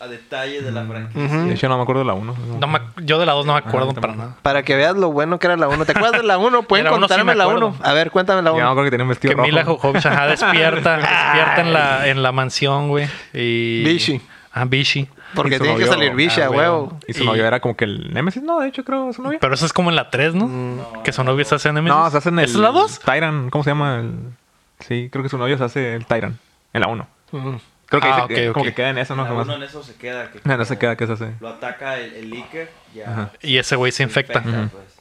a 0.00 0.06
detalle 0.08 0.62
de 0.62 0.70
la 0.70 0.84
franquicia. 0.84 1.24
Ujú. 1.24 1.48
De 1.48 1.54
hecho, 1.54 1.68
no 1.68 1.76
me 1.76 1.82
acuerdo 1.82 2.00
de 2.02 2.06
la 2.06 2.14
1. 2.14 2.36
No 2.60 2.66
me- 2.66 2.80
yo 3.04 3.18
de 3.18 3.26
la 3.26 3.32
dos 3.32 3.46
no 3.46 3.52
me 3.54 3.58
acuerdo 3.58 3.90
Ah, 3.90 3.94
para 3.94 4.06
tampoco. 4.08 4.22
nada. 4.28 4.36
Para 4.42 4.62
que 4.62 4.76
veas 4.76 4.96
lo 4.96 5.10
bueno 5.12 5.38
que 5.38 5.46
era 5.48 5.56
la 5.56 5.68
1. 5.68 5.84
¿Te 5.84 5.92
acuerdas 5.92 6.20
de 6.20 6.26
la 6.26 6.38
1? 6.38 6.62
Pueden 6.62 6.84
De 6.84 6.90
la 6.90 6.96
uno 6.96 7.06
sí 7.06 7.10
contarme 7.10 7.32
me 7.32 7.36
la 7.36 7.44
acuerdo. 7.44 7.68
1. 7.68 7.78
A 7.82 7.92
ver, 7.94 8.10
cuéntame 8.10 8.42
la 8.42 8.50
Yo 8.50 8.56
me 8.56 8.62
1. 8.62 8.70
acuerdo 8.70 8.84
que 8.86 8.90
tenía 8.92 9.04
un 9.04 9.08
vestido 9.10 9.34
Que 9.36 9.42
Mila. 9.42 9.64
Jovovich 9.64 10.06
ajá, 10.06 10.26
despierta, 10.28 10.96
despierta 10.98 11.60
en 11.60 11.72
la, 11.72 12.06
en 12.08 12.22
la 12.22 12.32
mansión, 12.32 12.88
güey. 12.88 13.08
Y... 13.34 13.82
Vichy. 13.84 14.20
Ah, 14.52 14.64
Vichy. 14.66 15.08
Porque 15.34 15.58
tiene 15.58 15.76
que 15.76 15.86
salir 15.86 16.14
bicha, 16.14 16.46
Ah, 16.46 16.50
huevo. 16.50 16.98
Y 17.06 17.12
su 17.12 17.22
Y- 17.22 17.26
novio 17.26 17.46
era 17.46 17.60
como 17.60 17.76
que 17.76 17.84
el 17.84 18.12
Nemesis. 18.14 18.42
No, 18.42 18.60
de 18.60 18.68
hecho, 18.68 18.84
creo 18.84 19.12
su 19.12 19.22
novio. 19.22 19.38
Pero 19.40 19.54
eso 19.54 19.66
es 19.66 19.72
como 19.72 19.90
en 19.90 19.96
la 19.96 20.10
3, 20.10 20.34
¿no? 20.34 20.46
Mm. 20.46 21.02
que 21.04 21.12
su 21.12 21.22
novio 21.24 21.44
se 21.44 21.54
hace 21.54 21.72
Nemesis. 21.72 21.96
No, 21.98 22.10
se 22.10 22.16
hace 22.18 22.28
en 22.30 22.38
el. 22.38 22.44
¿Esa 22.46 22.54
es 22.54 22.60
la 22.60 22.70
2? 22.70 23.00
Tyran. 23.00 23.50
¿Cómo 23.50 23.62
se 23.64 23.70
llama? 23.70 23.96
El... 24.00 24.14
Sí, 24.80 25.08
creo 25.12 25.22
que 25.22 25.28
su 25.28 25.38
novio 25.38 25.58
se 25.58 25.64
hace 25.64 25.94
el 25.94 26.06
Tyran. 26.06 26.38
En 26.72 26.80
la 26.80 26.88
1. 26.88 27.06
Mm. 27.32 27.56
Creo 27.86 28.02
que 28.02 28.08
Ah, 28.08 28.26
dice 28.28 28.34
que- 28.34 28.48
ok, 28.50 28.52
como 28.54 28.64
que 28.66 28.74
queda 28.74 28.90
en 28.90 28.98
eso, 28.98 29.14
¿no? 29.16 29.22
La 29.24 29.30
Jamás- 29.30 29.44
uno 29.46 29.54
en 29.56 29.62
eso 29.62 29.82
se 29.82 29.94
queda. 29.94 30.30
Que 30.30 30.40
No, 30.44 30.56
no 30.56 30.64
se 30.64 30.78
queda 30.78 30.96
que 30.96 31.06
se 31.06 31.12
hace. 31.14 31.32
Lo 31.40 31.48
ataca 31.48 31.98
el, 31.98 32.14
el. 32.14 32.44
Ya 32.94 33.10
Ajá. 33.10 33.30
Y 33.42 33.56
ese 33.56 33.76
güey 33.76 33.92
se 33.92 34.02
infecta. 34.02 34.42
Pues. 34.42 34.98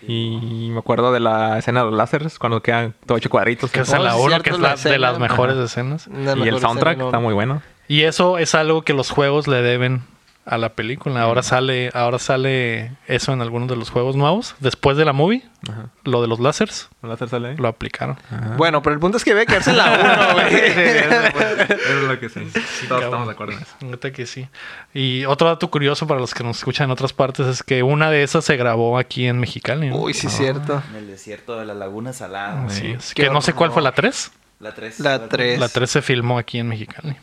Y 0.00 0.68
me 0.72 0.78
acuerdo 0.78 1.12
de 1.12 1.20
la 1.20 1.58
escena 1.58 1.80
de 1.80 1.86
los 1.90 1.94
láseres 1.94 2.38
cuando 2.38 2.62
quedan 2.62 2.94
todo 3.04 3.18
hecho 3.18 3.28
cuadritos. 3.30 3.70
Que 3.70 3.80
es 3.80 3.92
Oh, 3.92 3.96
en 3.96 4.04
la 4.04 4.12
sí, 4.12 4.18
1, 4.20 4.28
cierto, 4.28 4.42
que 4.44 4.50
es 4.50 4.58
la 4.60 4.76
la, 4.76 4.90
de 4.90 4.98
las 4.98 5.18
mejores 5.18 5.56
Ajá. 5.56 5.64
escenas. 5.64 6.06
Y 6.08 6.48
el 6.48 6.60
soundtrack 6.60 6.92
escena, 6.94 7.04
está 7.08 7.16
no. 7.18 7.22
muy 7.22 7.34
bueno. 7.34 7.60
Y 7.88 8.02
eso 8.02 8.38
es 8.38 8.54
algo 8.54 8.82
que 8.82 8.92
los 8.92 9.10
juegos 9.10 9.48
le 9.48 9.62
deben 9.62 10.02
a 10.44 10.56
la 10.56 10.70
película. 10.70 11.20
Ahora 11.20 11.42
sale, 11.42 11.90
ahora 11.92 12.18
sale 12.18 12.92
eso 13.06 13.34
en 13.34 13.42
algunos 13.42 13.68
de 13.68 13.76
los 13.76 13.90
juegos 13.90 14.16
nuevos. 14.16 14.54
Después 14.60 14.96
de 14.96 15.04
la 15.04 15.12
movie, 15.12 15.42
Ajá. 15.70 15.88
lo 16.04 16.22
de 16.22 16.28
los 16.28 16.40
lásers, 16.40 16.88
¿El 17.02 17.10
láser 17.10 17.28
sale 17.28 17.48
ahí? 17.50 17.56
lo 17.58 17.68
aplicaron. 17.68 18.16
Bueno, 18.56 18.80
pero 18.82 18.94
el 18.94 19.00
punto 19.00 19.18
es 19.18 19.24
que 19.24 19.34
ve 19.34 19.44
que 19.44 19.56
en 19.56 19.76
la 19.76 20.28
1, 20.32 20.34
güey. 20.34 20.54
Es 21.68 22.02
lo 22.02 22.18
que 22.18 22.28
sí. 22.30 22.40
Todos 22.50 22.62
cabrón. 22.88 23.04
estamos 23.04 23.26
de 23.26 23.32
acuerdo 23.32 23.52
en 23.54 23.58
eso. 23.60 23.74
Neta 23.82 24.10
que 24.10 24.24
sí. 24.24 24.48
Y 24.94 25.26
otro 25.26 25.48
dato 25.48 25.70
curioso 25.70 26.06
para 26.06 26.18
los 26.18 26.32
que 26.32 26.42
nos 26.44 26.56
escuchan 26.58 26.86
en 26.86 26.92
otras 26.92 27.12
partes 27.12 27.46
es 27.46 27.62
que 27.62 27.82
una 27.82 28.10
de 28.10 28.22
esas 28.22 28.44
se 28.44 28.56
grabó 28.56 28.96
aquí 28.98 29.26
en 29.26 29.38
Mexicali. 29.38 29.90
¿no? 29.90 29.96
Uy, 29.98 30.14
sí, 30.14 30.28
cierto. 30.30 30.82
En 30.90 30.96
el 30.96 31.06
desierto 31.08 31.58
de 31.58 31.66
la 31.66 31.74
Laguna 31.74 32.14
Salada. 32.14 32.64
Así 32.64 32.92
es. 32.92 33.12
Que 33.12 33.28
no 33.28 33.42
sé 33.42 33.52
cuál 33.52 33.70
fue 33.70 33.82
la 33.82 33.92
3. 33.92 34.30
La 34.60 34.72
3. 34.74 35.00
La 35.00 35.28
tres. 35.28 35.60
La 35.60 35.68
3 35.68 35.90
se 35.90 36.00
filmó 36.02 36.38
aquí 36.38 36.58
en 36.58 36.68
Mexicali. 36.68 37.16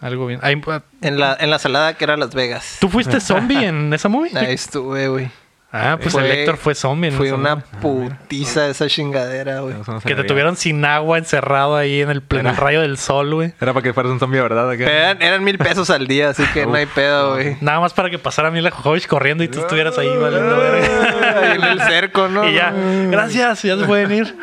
Algo 0.00 0.26
bien. 0.26 0.40
Ay, 0.42 0.60
En 1.02 1.18
la, 1.20 1.36
en 1.38 1.50
la 1.50 1.58
salada 1.58 1.94
que 1.94 2.04
era 2.04 2.16
Las 2.16 2.34
Vegas. 2.34 2.78
¿Tú 2.80 2.88
fuiste 2.88 3.20
zombie 3.20 3.64
en 3.66 3.92
esa 3.92 4.08
movie? 4.08 4.30
Ahí 4.36 4.54
estuve, 4.54 5.08
güey. 5.08 5.30
Ah, 5.72 5.98
pues 6.02 6.12
Fue- 6.14 6.24
el 6.24 6.32
Héctor 6.38 6.56
fue 6.56 6.74
zombie. 6.74 7.10
en 7.10 7.14
Fue 7.14 7.26
esa 7.28 7.36
una 7.36 7.62
movie. 7.80 8.10
putiza 8.10 8.66
esa 8.66 8.88
chingadera, 8.88 9.60
güey. 9.60 9.76
No 9.86 10.00
Que 10.00 10.16
te 10.16 10.24
tuvieron 10.24 10.56
sin 10.56 10.84
agua 10.84 11.16
encerrado 11.16 11.76
ahí 11.76 12.00
en 12.00 12.10
el, 12.10 12.24
en 12.30 12.46
el 12.48 12.56
rayo 12.56 12.80
del 12.80 12.98
sol, 12.98 13.32
güey. 13.32 13.52
Era 13.60 13.72
para 13.72 13.84
que 13.84 13.92
fueras 13.92 14.10
un 14.10 14.18
zombie, 14.18 14.40
¿verdad? 14.40 14.72
Eran, 14.74 15.22
eran 15.22 15.44
mil 15.44 15.58
pesos 15.58 15.88
al 15.90 16.08
día, 16.08 16.30
así 16.30 16.42
que 16.52 16.66
no 16.66 16.74
hay 16.74 16.86
pedo, 16.86 17.34
güey. 17.34 17.56
Nada 17.60 17.78
más 17.78 17.94
para 17.94 18.10
que 18.10 18.18
pasara 18.18 18.50
Mila 18.50 18.72
Jovovich 18.72 19.06
corriendo 19.06 19.44
y 19.44 19.48
tú 19.48 19.60
estuvieras 19.60 19.96
ahí 19.96 20.08
valiendo 20.08 20.56
verga. 20.56 21.40
Ahí 21.40 21.56
en 21.56 21.62
el 21.62 21.80
cerco, 21.82 22.26
¿no? 22.26 22.48
Y 22.48 22.54
ya, 22.54 22.72
gracias, 23.08 23.62
ya 23.62 23.76
se 23.78 23.84
pueden 23.84 24.10
ir. 24.10 24.34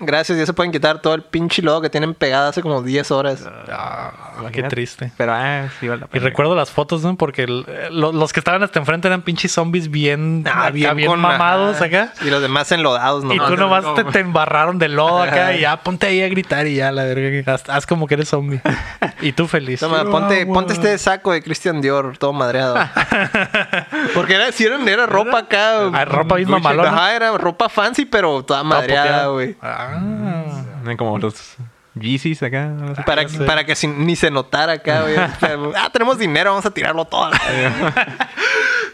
Gracias, 0.00 0.38
ya 0.38 0.46
se 0.46 0.52
pueden 0.54 0.72
quitar 0.72 1.00
todo 1.02 1.14
el 1.14 1.22
pinche 1.22 1.60
lodo 1.60 1.80
que 1.82 1.90
tienen 1.90 2.14
pegado 2.14 2.48
hace 2.48 2.62
como 2.62 2.82
10 2.82 3.10
horas. 3.10 3.44
Ah, 3.70 4.12
qué 4.52 4.62
triste. 4.62 5.12
Pero, 5.16 5.32
ah, 5.34 5.68
sí 5.78 5.88
vale 5.88 6.00
la 6.02 6.08
Y 6.12 6.18
recuerdo 6.20 6.54
las 6.54 6.70
fotos, 6.70 7.02
¿no? 7.02 7.16
Porque 7.16 7.42
el- 7.42 7.64
eh, 7.68 7.88
lo- 7.90 8.12
los 8.12 8.32
que 8.32 8.40
estaban 8.40 8.62
hasta 8.62 8.78
enfrente 8.78 9.08
eran 9.08 9.22
pinches 9.22 9.52
zombies 9.52 9.90
bien, 9.90 10.44
acá, 10.46 10.70
bien, 10.70 11.06
con- 11.06 11.20
mamados 11.20 11.76
ajá. 11.76 11.84
acá. 11.84 12.12
Y 12.22 12.30
los 12.30 12.40
demás 12.40 12.72
enlodados, 12.72 13.24
¿no? 13.24 13.34
Y 13.34 13.38
tú 13.38 13.56
nomás 13.56 13.84
te, 13.94 14.04
te 14.04 14.20
embarraron 14.20 14.78
de 14.78 14.88
lodo 14.88 15.22
acá 15.22 15.54
y 15.54 15.60
ya 15.60 15.76
ponte 15.82 16.06
ahí 16.06 16.22
a 16.22 16.28
gritar 16.28 16.66
y 16.66 16.76
ya, 16.76 16.90
la 16.90 17.04
verga. 17.04 17.52
Haz, 17.52 17.68
haz 17.68 17.86
como 17.86 18.06
que 18.06 18.14
eres 18.14 18.28
zombie. 18.28 18.60
Y 19.20 19.32
tú 19.32 19.48
feliz. 19.48 19.80
Toma, 19.80 20.04
ponte, 20.04 20.46
ponte 20.46 20.72
este 20.74 20.96
saco 20.96 21.32
de 21.32 21.42
Christian 21.42 21.80
Dior, 21.80 22.16
todo 22.18 22.32
madreado. 22.32 22.76
Porque 24.14 24.34
era, 24.34 24.52
si 24.52 24.64
era, 24.64 24.78
era 24.88 25.06
ropa 25.06 25.38
acá. 25.40 25.88
Ah, 25.92 26.04
ropa 26.04 26.36
mamalona. 26.38 26.88
Ajá, 26.90 27.14
era 27.16 27.36
ropa 27.36 27.68
fancy, 27.68 28.04
pero 28.04 28.44
toda 28.44 28.62
madreada, 28.62 29.26
güey. 29.26 29.56
Ah. 29.60 30.62
Como 30.96 31.18
los 31.18 31.56
Yeezys 31.94 32.42
acá. 32.42 32.66
no 32.66 32.94
sé. 32.94 33.02
Para, 33.02 33.28
sé. 33.28 33.44
para 33.44 33.64
que 33.64 33.74
sin- 33.74 34.06
ni 34.06 34.16
se 34.16 34.30
notara 34.30 34.74
acá, 34.74 35.02
güey. 35.02 35.16
ah, 35.76 35.90
tenemos 35.92 36.18
dinero, 36.18 36.50
vamos 36.50 36.66
a 36.66 36.70
tirarlo 36.70 37.04
todo. 37.04 37.30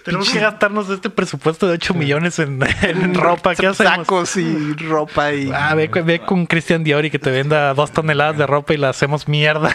Tenemos 0.04 0.28
que 0.30 0.38
gastarnos 0.38 0.90
este 0.90 1.08
presupuesto 1.08 1.66
de 1.66 1.74
8 1.74 1.94
millones 1.94 2.38
en, 2.38 2.60
en 2.82 3.14
ropa. 3.14 3.54
¿Qué 3.54 3.66
hacemos? 3.66 3.96
Sacos 4.06 4.36
y 4.36 4.74
ropa 4.74 5.32
y... 5.32 5.50
Ah, 5.52 5.74
ve, 5.74 5.88
ve 5.88 6.20
con 6.20 6.44
Christian 6.46 6.84
Dior 6.84 7.04
y 7.06 7.10
que 7.10 7.18
te 7.18 7.30
venda 7.30 7.72
dos 7.72 7.90
toneladas 7.90 8.36
de 8.36 8.46
ropa 8.46 8.74
y 8.74 8.76
la 8.76 8.90
hacemos 8.90 9.26
mierda. 9.28 9.70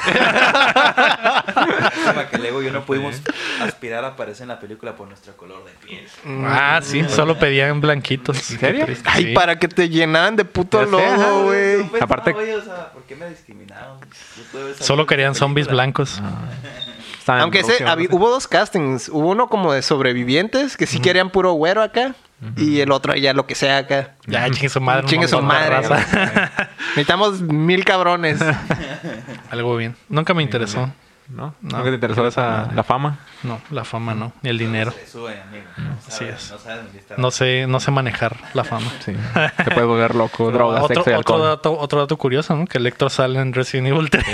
Lástima 1.55 2.27
que 2.29 2.37
luego 2.37 2.61
yo 2.61 2.71
no 2.71 2.83
pudimos 2.85 3.15
aspirar 3.61 4.03
a 4.05 4.09
aparecer 4.09 4.43
en 4.43 4.49
la 4.49 4.59
película 4.59 4.95
por 4.95 5.07
nuestro 5.07 5.35
color 5.35 5.63
de 5.65 5.71
piel. 5.87 6.07
ah, 6.45 6.79
sí, 6.83 7.03
solo 7.09 7.37
pedían 7.39 7.81
blanquitos. 7.81 8.51
¿En 8.51 8.59
serio? 8.59 8.85
Ay, 9.05 9.25
sí. 9.25 9.33
para 9.33 9.57
que 9.57 9.67
te 9.67 9.89
llenaban 9.89 10.35
de 10.35 10.45
puto 10.45 10.85
lodo, 10.85 11.45
güey. 11.45 11.77
No, 11.83 11.89
pues, 11.89 12.01
Aparte- 12.03 12.31
no, 12.31 12.37
güey, 12.39 12.51
o 12.53 12.61
sea, 12.63 12.91
¿por 12.91 13.03
qué 13.03 13.15
me 13.15 13.29
discriminaron? 13.29 13.97
Solo 14.79 15.05
querían 15.05 15.35
zombies 15.35 15.67
blancos. 15.67 16.13
Estaban 16.13 16.49
en 17.35 17.41
Aunque 17.41 17.59
ese, 17.59 17.83
hubo 18.11 18.29
dos 18.29 18.47
castings. 18.47 19.09
Hubo 19.09 19.29
uno 19.29 19.47
como 19.47 19.73
de 19.73 19.81
sobrevivientes, 19.81 20.77
que 20.77 20.85
sí 20.85 20.99
querían 20.99 21.29
puro 21.29 21.53
güero 21.53 21.81
acá. 21.81 22.15
Y 22.55 22.79
el 22.79 22.91
otro 22.91 23.15
ya 23.15 23.33
lo 23.33 23.45
que 23.45 23.55
sea 23.55 23.79
acá. 23.79 24.15
Ya, 24.25 24.49
chingue 24.49 24.69
su 24.69 24.79
madre. 24.79 25.05
Chingue 25.07 25.27
su 25.27 25.41
madre. 25.41 25.81
raza. 25.81 26.51
Necesitamos 26.89 27.41
mil 27.41 27.83
cabrones. 27.83 28.39
Algo 29.51 29.75
bien. 29.75 29.95
Nunca 30.07 30.33
me 30.33 30.41
interesó. 30.41 30.89
¿No? 31.29 31.53
No, 31.61 31.77
¿No, 31.77 31.83
te 31.83 31.91
interesó 31.91 32.25
esa, 32.25 32.71
la 32.73 32.83
fama? 32.83 33.19
No, 33.43 33.61
la 33.69 33.85
fama 33.85 34.15
no, 34.15 34.33
ni 34.41 34.49
el 34.49 34.57
dinero. 34.57 34.89
Se 34.91 35.01
le 35.01 35.07
sube, 35.07 35.39
amigo. 35.39 35.65
No 35.77 35.95
Así 36.07 36.25
es. 36.25 36.55
No 37.17 37.29
sé, 37.29 37.67
no 37.67 37.79
sé 37.79 37.91
manejar 37.91 38.35
la 38.55 38.63
fama. 38.63 38.91
Sí. 39.05 39.13
Te 39.57 39.65
puedes 39.65 39.85
volver 39.85 40.15
loco, 40.15 40.49
drogas, 40.51 40.81
otro, 40.81 41.03
sexo 41.03 41.11
y 41.11 41.13
otro, 41.13 41.35
alcohol. 41.35 41.41
dato, 41.43 41.77
otro 41.77 41.99
dato 41.99 42.17
curioso, 42.17 42.55
¿no? 42.55 42.65
Que 42.65 42.79
Electro 42.79 43.11
sale 43.11 43.39
en 43.39 43.53
Resident 43.53 43.89
Evil 43.89 44.09
3. 44.09 44.25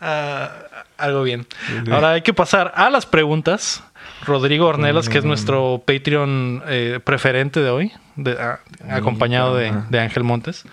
Ah, 0.00 0.50
algo 0.98 1.22
bien. 1.22 1.46
Ahora 1.90 2.10
hay 2.12 2.22
que 2.22 2.34
pasar 2.34 2.72
a 2.74 2.90
las 2.90 3.06
preguntas. 3.06 3.82
Rodrigo 4.24 4.66
Ornelas, 4.66 5.08
Mm. 5.08 5.12
que 5.12 5.18
es 5.18 5.24
nuestro 5.24 5.82
Patreon 5.86 6.62
eh, 6.66 7.00
preferente 7.04 7.60
de 7.60 7.70
hoy, 7.70 7.92
de- 8.16 8.32
a- 8.40 8.60
acompañado 8.90 9.54
de, 9.56 10.00
Ángel 10.00 10.24
Montes, 10.24 10.64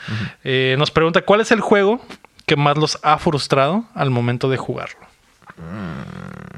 eh, 0.43 0.75
nos 0.77 0.91
pregunta 0.91 1.21
cuál 1.23 1.41
es 1.41 1.51
el 1.51 1.61
juego 1.61 1.99
que 2.45 2.55
más 2.55 2.77
los 2.77 2.99
ha 3.03 3.17
frustrado 3.17 3.85
al 3.95 4.09
momento 4.11 4.49
de 4.49 4.57
jugarlo. 4.57 4.99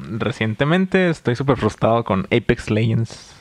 Recientemente 0.10 1.10
estoy 1.10 1.36
súper 1.36 1.58
frustrado 1.58 2.04
con 2.04 2.26
Apex 2.26 2.70
Legends. 2.70 3.35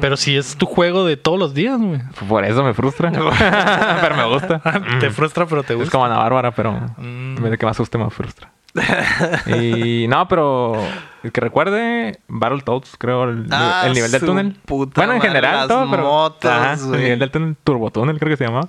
Pero 0.00 0.16
si 0.16 0.36
es 0.36 0.56
tu 0.56 0.66
juego 0.66 1.04
de 1.04 1.16
todos 1.16 1.38
los 1.38 1.54
días, 1.54 1.80
güey. 1.80 2.00
Por 2.28 2.44
eso 2.44 2.62
me 2.64 2.74
frustra. 2.74 3.10
pero 4.00 4.16
me 4.16 4.24
gusta. 4.26 4.60
te 5.00 5.10
frustra, 5.10 5.46
pero 5.46 5.62
te 5.62 5.74
Es 5.74 5.78
gusta. 5.78 5.92
como 5.92 6.04
Ana 6.06 6.18
Bárbara, 6.18 6.50
pero 6.52 6.72
Mm. 6.72 7.36
en 7.36 7.42
vez 7.42 7.50
de 7.52 7.58
que 7.58 7.66
me 7.66 7.70
asuste, 7.70 7.96
me 7.98 8.10
frustra. 8.10 8.50
y 9.46 10.06
no, 10.08 10.28
pero 10.28 10.74
el 11.22 11.32
que 11.32 11.40
recuerde, 11.40 12.18
Battletoads, 12.28 12.96
creo, 12.98 13.24
el, 13.24 13.46
Ah, 13.50 13.84
el 13.86 13.94
nivel 13.94 14.10
del 14.10 14.20
túnel. 14.20 14.56
puta 14.66 15.00
bueno, 15.00 15.12
en 15.14 15.18
madre, 15.18 15.28
general, 15.30 15.56
las 15.56 15.68
todo, 15.68 15.90
pero. 15.90 16.02
motos, 16.02 16.50
Ajá, 16.50 16.72
el 16.74 16.90
nivel 17.02 17.18
del 17.20 17.30
túnel, 17.30 17.56
Turbotúnel, 17.64 18.18
creo 18.18 18.30
que 18.30 18.36
se 18.36 18.44
llamaba. 18.44 18.68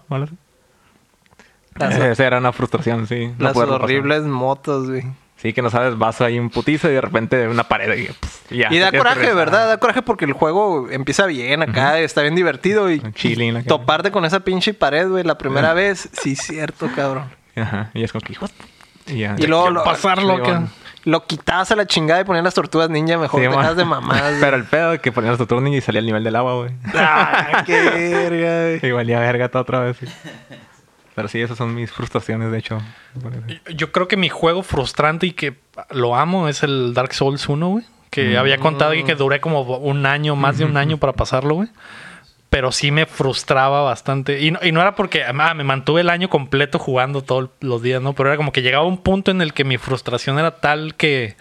Las, 1.76 1.96
Esa 1.96 2.26
era 2.26 2.38
una 2.38 2.52
frustración, 2.54 3.06
sí. 3.08 3.34
no 3.38 3.44
las 3.46 3.54
poderlo 3.54 3.76
pasar. 3.76 3.84
horribles 3.86 4.24
motos, 4.24 4.88
güey. 4.90 5.04
Sí, 5.38 5.54
que 5.54 5.62
no 5.62 5.70
sabes, 5.70 5.98
vas 5.98 6.20
ahí 6.22 6.40
un 6.40 6.50
putizo 6.50 6.90
y 6.90 6.94
de 6.94 7.02
repente 7.02 7.48
una 7.48 7.64
pared 7.64 7.96
y, 8.50 8.58
ya. 8.58 8.70
Y 8.74 8.80
da 8.80 8.90
que 8.90 8.98
coraje. 8.98 9.34
¿verdad? 9.36 9.68
Da 9.68 9.78
coraje 9.78 10.02
porque 10.02 10.26
el 10.26 10.34
juego 10.34 10.90
empieza 10.90 11.28
bien 11.28 11.62
acá, 11.62 12.00
está 12.00 12.22
bien 12.24 12.34
divertido 12.34 12.92
y, 12.92 13.00
Chilling, 13.14 13.58
y 13.58 13.62
que- 13.62 13.70
toparte 13.70 14.10
con 14.12 14.26
esa 14.26 14.40
pinche 14.40 14.74
pared, 14.74 15.08
güey, 15.08 15.24
la 15.24 15.38
primera 15.38 15.74
vez, 15.74 16.10
sí, 16.22 16.36
cierto, 16.36 16.90
cabrón. 16.96 17.26
Ajá, 17.56 17.92
y 17.94 18.04
es 18.04 18.12
como 18.12 18.22
que. 18.22 18.34
Y 19.14 19.20
ya. 19.20 19.36
Y 19.38 19.46
luego 19.48 19.70
lo, 19.70 19.84
pasarlo 19.84 20.40
bueno. 20.40 20.70
lo 21.06 21.26
quitabas 21.26 21.72
a 21.72 21.76
la 21.76 21.86
chingada 21.86 22.22
y 22.22 22.24
ponías 22.24 22.44
las 22.44 22.54
tortugas 22.56 22.90
ninja, 22.90 23.18
mejor 23.18 23.40
Sí, 23.42 23.48
dejas 23.48 23.76
de 23.78 23.86
mamadas. 23.86 24.22
güey. 24.32 24.42
Pero 24.42 24.58
el 24.58 24.64
pedo 24.66 24.94
es 24.94 25.00
que 25.02 25.12
ponías 25.12 25.38
tu 25.38 25.46
turno 25.46 25.70
y 25.70 25.80
salía 25.82 26.00
el 26.00 26.06
nivel 26.08 26.24
del 26.24 26.36
agua, 26.36 26.56
güey. 26.56 26.72
Ah, 26.96 27.64
qué 27.66 27.80
verga, 27.80 28.80
güey. 28.80 28.80
Y 28.84 28.92
valía 28.92 29.20
verga 29.20 29.50
todo 29.50 29.62
otra 29.62 29.82
vez. 29.82 29.98
sí. 29.98 30.08
Pero 31.18 31.28
sí, 31.30 31.42
esas 31.42 31.58
son 31.58 31.74
mis 31.74 31.92
frustraciones, 31.92 32.52
de 32.52 32.60
hecho. 32.60 32.80
Yo 33.74 33.92
creo 33.92 34.08
que 34.08 34.18
mi 34.18 34.30
juego 34.30 34.62
frustrante 34.62 35.26
y 35.26 35.32
que 35.32 35.56
lo 35.90 36.16
amo 36.16 36.48
es 36.48 36.62
el 36.62 36.94
Dark 36.94 37.12
Souls 37.16 37.50
1, 37.50 37.68
güey. 37.70 37.86
Que 38.12 38.36
Mm. 38.36 38.38
había 38.38 38.58
contado 38.60 38.94
y 38.94 39.04
que 39.04 39.16
duré 39.16 39.40
como 39.42 39.62
un 39.64 40.06
año, 40.06 40.36
más 40.36 40.60
de 40.60 40.66
un 40.66 40.78
año 40.78 40.98
para 41.00 41.14
pasarlo, 41.14 41.56
güey. 41.56 41.70
Pero 42.52 42.72
sí 42.72 42.92
me 42.92 43.08
frustraba 43.08 43.82
bastante. 43.82 44.42
Y 44.42 44.52
no, 44.52 44.60
y 44.62 44.72
no 44.72 44.80
era 44.80 44.94
porque 44.94 45.24
ah, 45.26 45.34
me 45.56 45.64
mantuve 45.64 46.02
el 46.02 46.10
año 46.12 46.30
completo 46.30 46.78
jugando 46.78 47.24
todos 47.24 47.50
los 47.62 47.82
días, 47.82 48.00
¿no? 48.00 48.14
Pero 48.14 48.30
era 48.30 48.38
como 48.38 48.52
que 48.52 48.62
llegaba 48.62 48.86
un 48.86 49.00
punto 49.00 49.32
en 49.32 49.42
el 49.42 49.54
que 49.54 49.64
mi 49.64 49.80
frustración 49.80 50.38
era 50.38 50.52
tal 50.52 50.94
que, 50.94 51.36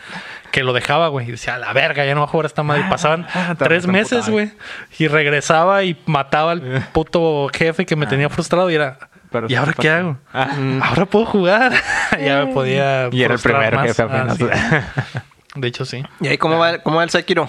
que 0.52 0.62
lo 0.64 0.72
dejaba, 0.72 1.08
güey. 1.08 1.28
Y 1.28 1.32
decía, 1.32 1.56
a 1.56 1.58
la 1.58 1.74
verga, 1.74 2.06
ya 2.06 2.14
no 2.14 2.22
voy 2.22 2.28
a 2.28 2.30
jugar 2.30 2.46
esta 2.46 2.62
madre. 2.62 2.84
Y 2.86 2.90
pasaban 2.90 3.26
Ah, 3.34 3.54
tres 3.58 3.86
meses, 3.86 4.30
güey. 4.30 4.52
Y 4.98 5.08
regresaba 5.08 5.84
y 5.84 5.96
mataba 6.06 6.52
al 6.52 6.88
puto 6.94 7.48
jefe 7.54 7.84
que 7.84 7.94
me 7.94 8.06
tenía 8.06 8.30
frustrado. 8.30 8.70
Y 8.70 8.74
era, 8.74 8.98
Pero 9.40 9.52
¿y 9.52 9.54
ahora 9.54 9.72
qué 9.72 9.90
hago? 9.90 10.16
Ah. 10.32 10.50
Ahora 10.82 11.06
puedo 11.06 11.26
jugar. 11.26 11.72
ya 12.24 12.44
me 12.44 12.52
podía. 12.52 13.08
Y 13.12 13.22
era 13.22 13.34
el 13.34 13.38
frustrar 13.38 13.56
primer 13.68 13.74
más. 13.76 13.86
jefe 13.88 14.02
Ah, 14.02 14.06
apenas. 14.06 14.36
sí. 14.38 14.46
De 15.60 15.68
hecho, 15.68 15.84
sí. 15.84 16.02
¿Y 16.20 16.28
ahí 16.28 16.38
cómo 16.38 16.58
va, 16.58 16.78
cómo 16.78 16.96
va 16.98 17.04
el 17.04 17.10
Sekiro? 17.10 17.48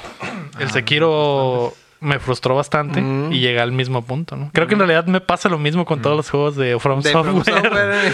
El 0.59 0.69
Sekiro 0.71 1.73
me 1.99 2.19
frustró 2.19 2.55
bastante 2.55 3.01
Mm. 3.01 3.33
y 3.33 3.39
llega 3.39 3.63
al 3.63 3.71
mismo 3.71 4.03
punto, 4.03 4.35
¿no? 4.37 4.49
Creo 4.53 4.67
que 4.67 4.73
en 4.75 4.79
realidad 4.79 5.05
me 5.07 5.19
pasa 5.19 5.49
lo 5.49 5.57
mismo 5.57 5.83
con 5.83 6.01
todos 6.01 6.15
los 6.15 6.29
juegos 6.29 6.55
de 6.55 6.79
From 6.79 7.01
De 7.01 7.11
Software. 7.11 7.43
From 7.43 7.55
Software. 7.63 8.05
El 8.05 8.13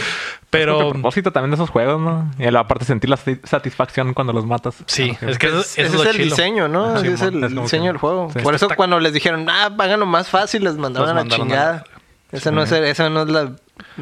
Pero 0.49 0.89
propósito 0.91 1.31
también 1.31 1.51
de 1.51 1.55
esos 1.55 1.69
juegos, 1.69 1.99
¿no? 1.99 2.31
Y 2.39 2.45
aparte 2.55 2.85
sentir 2.85 3.09
la 3.09 3.17
sati- 3.17 3.39
satisfacción 3.43 4.13
cuando 4.13 4.33
los 4.33 4.45
matas. 4.45 4.75
sí, 4.87 5.15
Ah, 5.21 5.25
es 5.29 5.37
que 5.37 5.47
eso, 5.47 5.59
Es- 5.59 5.77
eso 5.77 5.81
ese 5.81 5.81
es 5.81 5.93
es 5.93 5.93
lo 5.93 6.03
el 6.09 6.15
chilo. 6.15 6.25
diseño, 6.35 6.67
¿no? 6.69 6.95
Es 6.95 7.03
el 7.03 7.09
Es 7.13 7.19
diseño 7.51 7.83
que- 7.83 7.87
del 7.89 7.97
juego. 7.97 8.29
sí. 8.33 8.39
Por 8.39 8.55
eso 8.55 8.65
Está- 8.65 8.75
cuando 8.77 8.99
les 8.99 9.13
dijeron, 9.13 9.47
ah, 9.49 9.69
háganlo 9.77 10.05
más 10.05 10.29
fácil, 10.29 10.63
les 10.63 10.75
mandaron 10.77 11.09
a 11.09 11.13
la 11.23 11.27
chingada. 11.27 11.83
Ese 12.31 12.51
no 12.51 12.63
es, 12.63 12.71
el- 12.71 12.85
ese 12.85 13.07
no 13.11 13.23
es 13.23 13.29
la... 13.29 13.51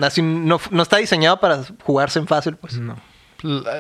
así 0.01 0.22
no, 0.22 0.59
no 0.72 0.84
está 0.84 0.97
diseñado 0.97 1.39
para 1.39 1.61
jugarse 1.84 2.19
en 2.19 2.28
fácil, 2.28 2.55
pues. 2.55 2.78
No. 2.78 2.95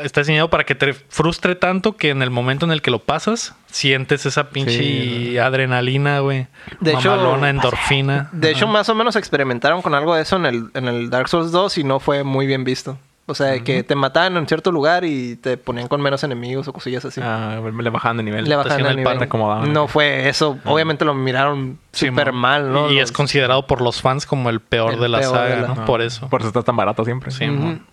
Está 0.03 0.21
diseñado 0.21 0.49
para 0.49 0.63
que 0.63 0.73
te 0.73 0.91
frustre 0.93 1.53
tanto 1.53 1.95
que 1.95 2.09
en 2.09 2.23
el 2.23 2.31
momento 2.31 2.65
en 2.65 2.71
el 2.71 2.81
que 2.81 2.89
lo 2.89 2.97
pasas, 2.97 3.53
sientes 3.67 4.25
esa 4.25 4.49
pinche 4.49 4.71
Sí, 4.79 5.37
adrenalina, 5.37 6.17
güey. 6.19 6.47
De 6.79 6.93
hecho- 6.93 7.11
Mamalona, 7.11 7.49
endorfina. 7.51 8.29
De 8.31 8.49
hecho, 8.49 8.65
más 8.67 8.89
o 8.89 8.95
menos 8.95 9.15
experimentaron 9.15 9.83
con 9.83 9.93
algo 9.93 10.15
de 10.15 10.23
eso 10.23 10.37
en 10.37 10.47
el, 10.47 10.71
en 10.73 10.87
el 10.87 11.11
Dark 11.11 11.29
Souls 11.29 11.51
2 11.51 11.77
y 11.77 11.83
no 11.83 11.99
fue 11.99 12.23
muy 12.23 12.47
bien 12.47 12.63
visto. 12.63 12.97
O 13.31 13.35
sea, 13.35 13.59
que 13.63 13.83
te 13.83 13.95
mataban 13.95 14.37
en 14.37 14.45
cierto 14.47 14.71
lugar 14.71 15.03
y 15.05 15.35
te 15.37 15.57
ponían 15.57 15.87
con 15.87 16.01
menos 16.01 16.23
enemigos 16.23 16.67
o 16.67 16.73
cosillas 16.73 17.03
así. 17.05 17.19
Ah, 17.23 17.59
le 17.81 17.89
bajaban 17.89 18.17
de 18.17 18.23
nivel. 18.23 18.47
Le 18.47 18.55
bajaban 18.55 18.85
el 18.85 18.95
nivel. 18.97 19.23
acomodaban. 19.23 19.73
No 19.73 19.87
fue 19.87 20.29
eso. 20.29 20.59
Obviamente 20.65 21.05
lo 21.05 21.13
miraron 21.13 21.79
súper 21.91 22.31
mal, 22.33 22.71
¿no? 22.71 22.89
Y 22.91 22.95
Los- 22.99 23.05
es 23.09 23.11
considerado 23.11 23.65
por 23.67 23.81
los 23.81 24.01
fans 24.01 24.25
como 24.25 24.49
el 24.49 24.59
peor 24.59 24.93
El 24.93 24.99
de 24.99 25.09
la 25.09 25.19
peor 25.19 25.33
saga, 25.35 25.55
de 25.55 25.61
la- 25.61 25.67
¿no? 25.69 25.75
Ah, 25.79 25.85
Por 25.85 26.01
eso. 26.01 26.29
Por 26.29 26.41
eso 26.41 26.49
está 26.49 26.61
tan 26.63 26.75
barato 26.75 27.03
siempre. 27.05 27.31
Sí, 27.31 27.47
mon. 27.47 27.85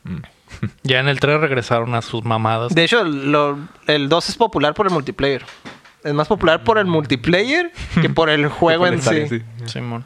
Ya 0.83 1.01
en 1.01 1.09
el 1.09 1.21
3 1.21 1.41
regresaron 1.41 1.95
a 1.95 2.03
sus 2.03 2.25
mamadas. 2.25 2.75
De 2.75 2.83
hecho, 2.85 3.05
lo- 3.05 3.59
el 3.87 4.09
2 4.09 4.29
es 4.31 4.37
popular 4.37 4.75
por 4.75 4.87
el 4.87 4.93
multiplayer. 4.93 5.45
Es 6.05 6.15
más 6.15 6.29
popular 6.29 6.63
por 6.63 6.79
el 6.79 6.87
multiplayer 6.87 7.73
que 8.01 8.09
por 8.11 8.31
el 8.31 8.49
juego 8.49 8.87
en 8.87 9.03
sí. 9.03 9.43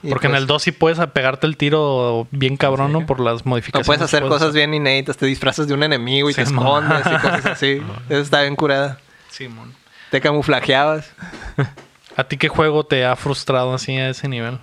Y 0.03 0.09
Porque 0.11 0.27
en 0.27 0.33
pues- 0.33 0.35
el 0.35 0.47
2 0.47 0.63
sí 0.63 0.73
puedes 0.73 0.99
pegarte 1.09 1.47
el 1.47 1.57
tiro 1.57 2.27
bien 2.31 2.57
cabrón, 2.57 2.93
¿no? 2.93 3.05
Por 3.07 3.21
las 3.21 3.45
No 3.45 3.51
modificaciones. 3.51 3.87
puedes 3.87 4.03
hacer 4.03 4.23
cosas 4.27 4.55
bien 4.55 4.73
inéditas, 4.73 5.17
te 5.17 5.27
disfrazas 5.27 5.69
de 5.69 5.75
un 5.75 5.83
enemigo 5.83 6.31
y 6.31 6.35
te 6.35 6.47
Sí, 6.47 6.53
escondes 6.53 7.01
y 7.07 7.11
cosas 7.11 7.47
así. 7.47 7.83
Eso 8.09 8.21
está 8.21 8.41
bien 8.43 8.57
curada. 8.57 8.99
Simón. 9.29 9.75
Te 10.11 10.21
camuflajeabas. 10.21 11.11
¿A 12.17 12.25
ti 12.25 12.37
qué 12.37 12.49
juego 12.49 12.85
te 12.85 13.05
ha 13.05 13.15
frustrado 13.17 13.73
así 13.75 13.97
a 13.97 14.11
ese 14.11 14.29
nivel? 14.29 14.59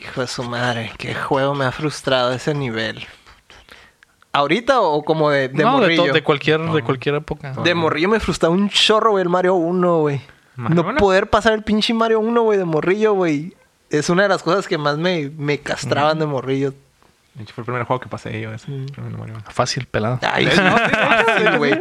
Hijo 0.00 0.20
de 0.20 0.26
su 0.26 0.42
madre, 0.42 0.92
qué 0.98 1.14
juego 1.14 1.54
me 1.54 1.64
ha 1.64 1.72
frustrado 1.72 2.30
a 2.32 2.34
ese 2.34 2.52
nivel. 2.54 3.06
¿Ahorita 4.32 4.80
o 4.80 5.02
como 5.04 5.30
de, 5.30 5.48
de 5.48 5.62
no, 5.62 5.74
de, 5.74 5.80
morrillo? 5.80 6.06
to- 6.06 6.12
de 6.12 6.22
cualquier, 6.24 6.60
de 6.60 6.82
cualquier 6.82 7.14
época. 7.16 7.52
De 7.62 7.74
morrillo 7.74 8.08
me 8.08 8.18
frustraba 8.20 8.54
un 8.54 8.68
chorro, 8.68 9.12
güey, 9.12 9.22
el 9.22 9.28
Mario 9.28 9.54
1, 9.54 9.98
güey. 10.00 10.20
¿Mario 10.56 10.82
No 10.82 10.88
uno? 10.90 10.98
poder 10.98 11.28
pasar 11.28 11.52
el 11.52 11.62
pinche 11.62 11.92
Mario 11.94 12.20
1, 12.20 12.42
güey, 12.42 12.58
de 12.58 12.64
morrillo, 12.64 13.12
güey. 13.14 13.54
Es 13.90 14.08
una 14.08 14.22
de 14.24 14.28
las 14.28 14.42
cosas 14.42 14.66
que 14.66 14.78
más 14.78 14.96
me, 14.98 15.30
me 15.36 15.58
castraban 15.58 16.18
de 16.18 16.26
morrillo. 16.26 16.74
De 17.34 17.42
hecho, 17.42 17.52
fue 17.54 17.62
el 17.62 17.66
primer 17.66 17.82
juego 17.84 18.00
que 18.00 18.08
pasé 18.08 18.40
yo. 18.40 18.52
Ese. 18.52 18.70
Mm. 18.70 18.86
Mario. 19.18 19.34
Fácil, 19.50 19.86
pelado. 19.86 20.20
Ay, 20.22 20.46
no, 20.56 20.76
sí, 20.78 21.56
güey. 21.58 21.74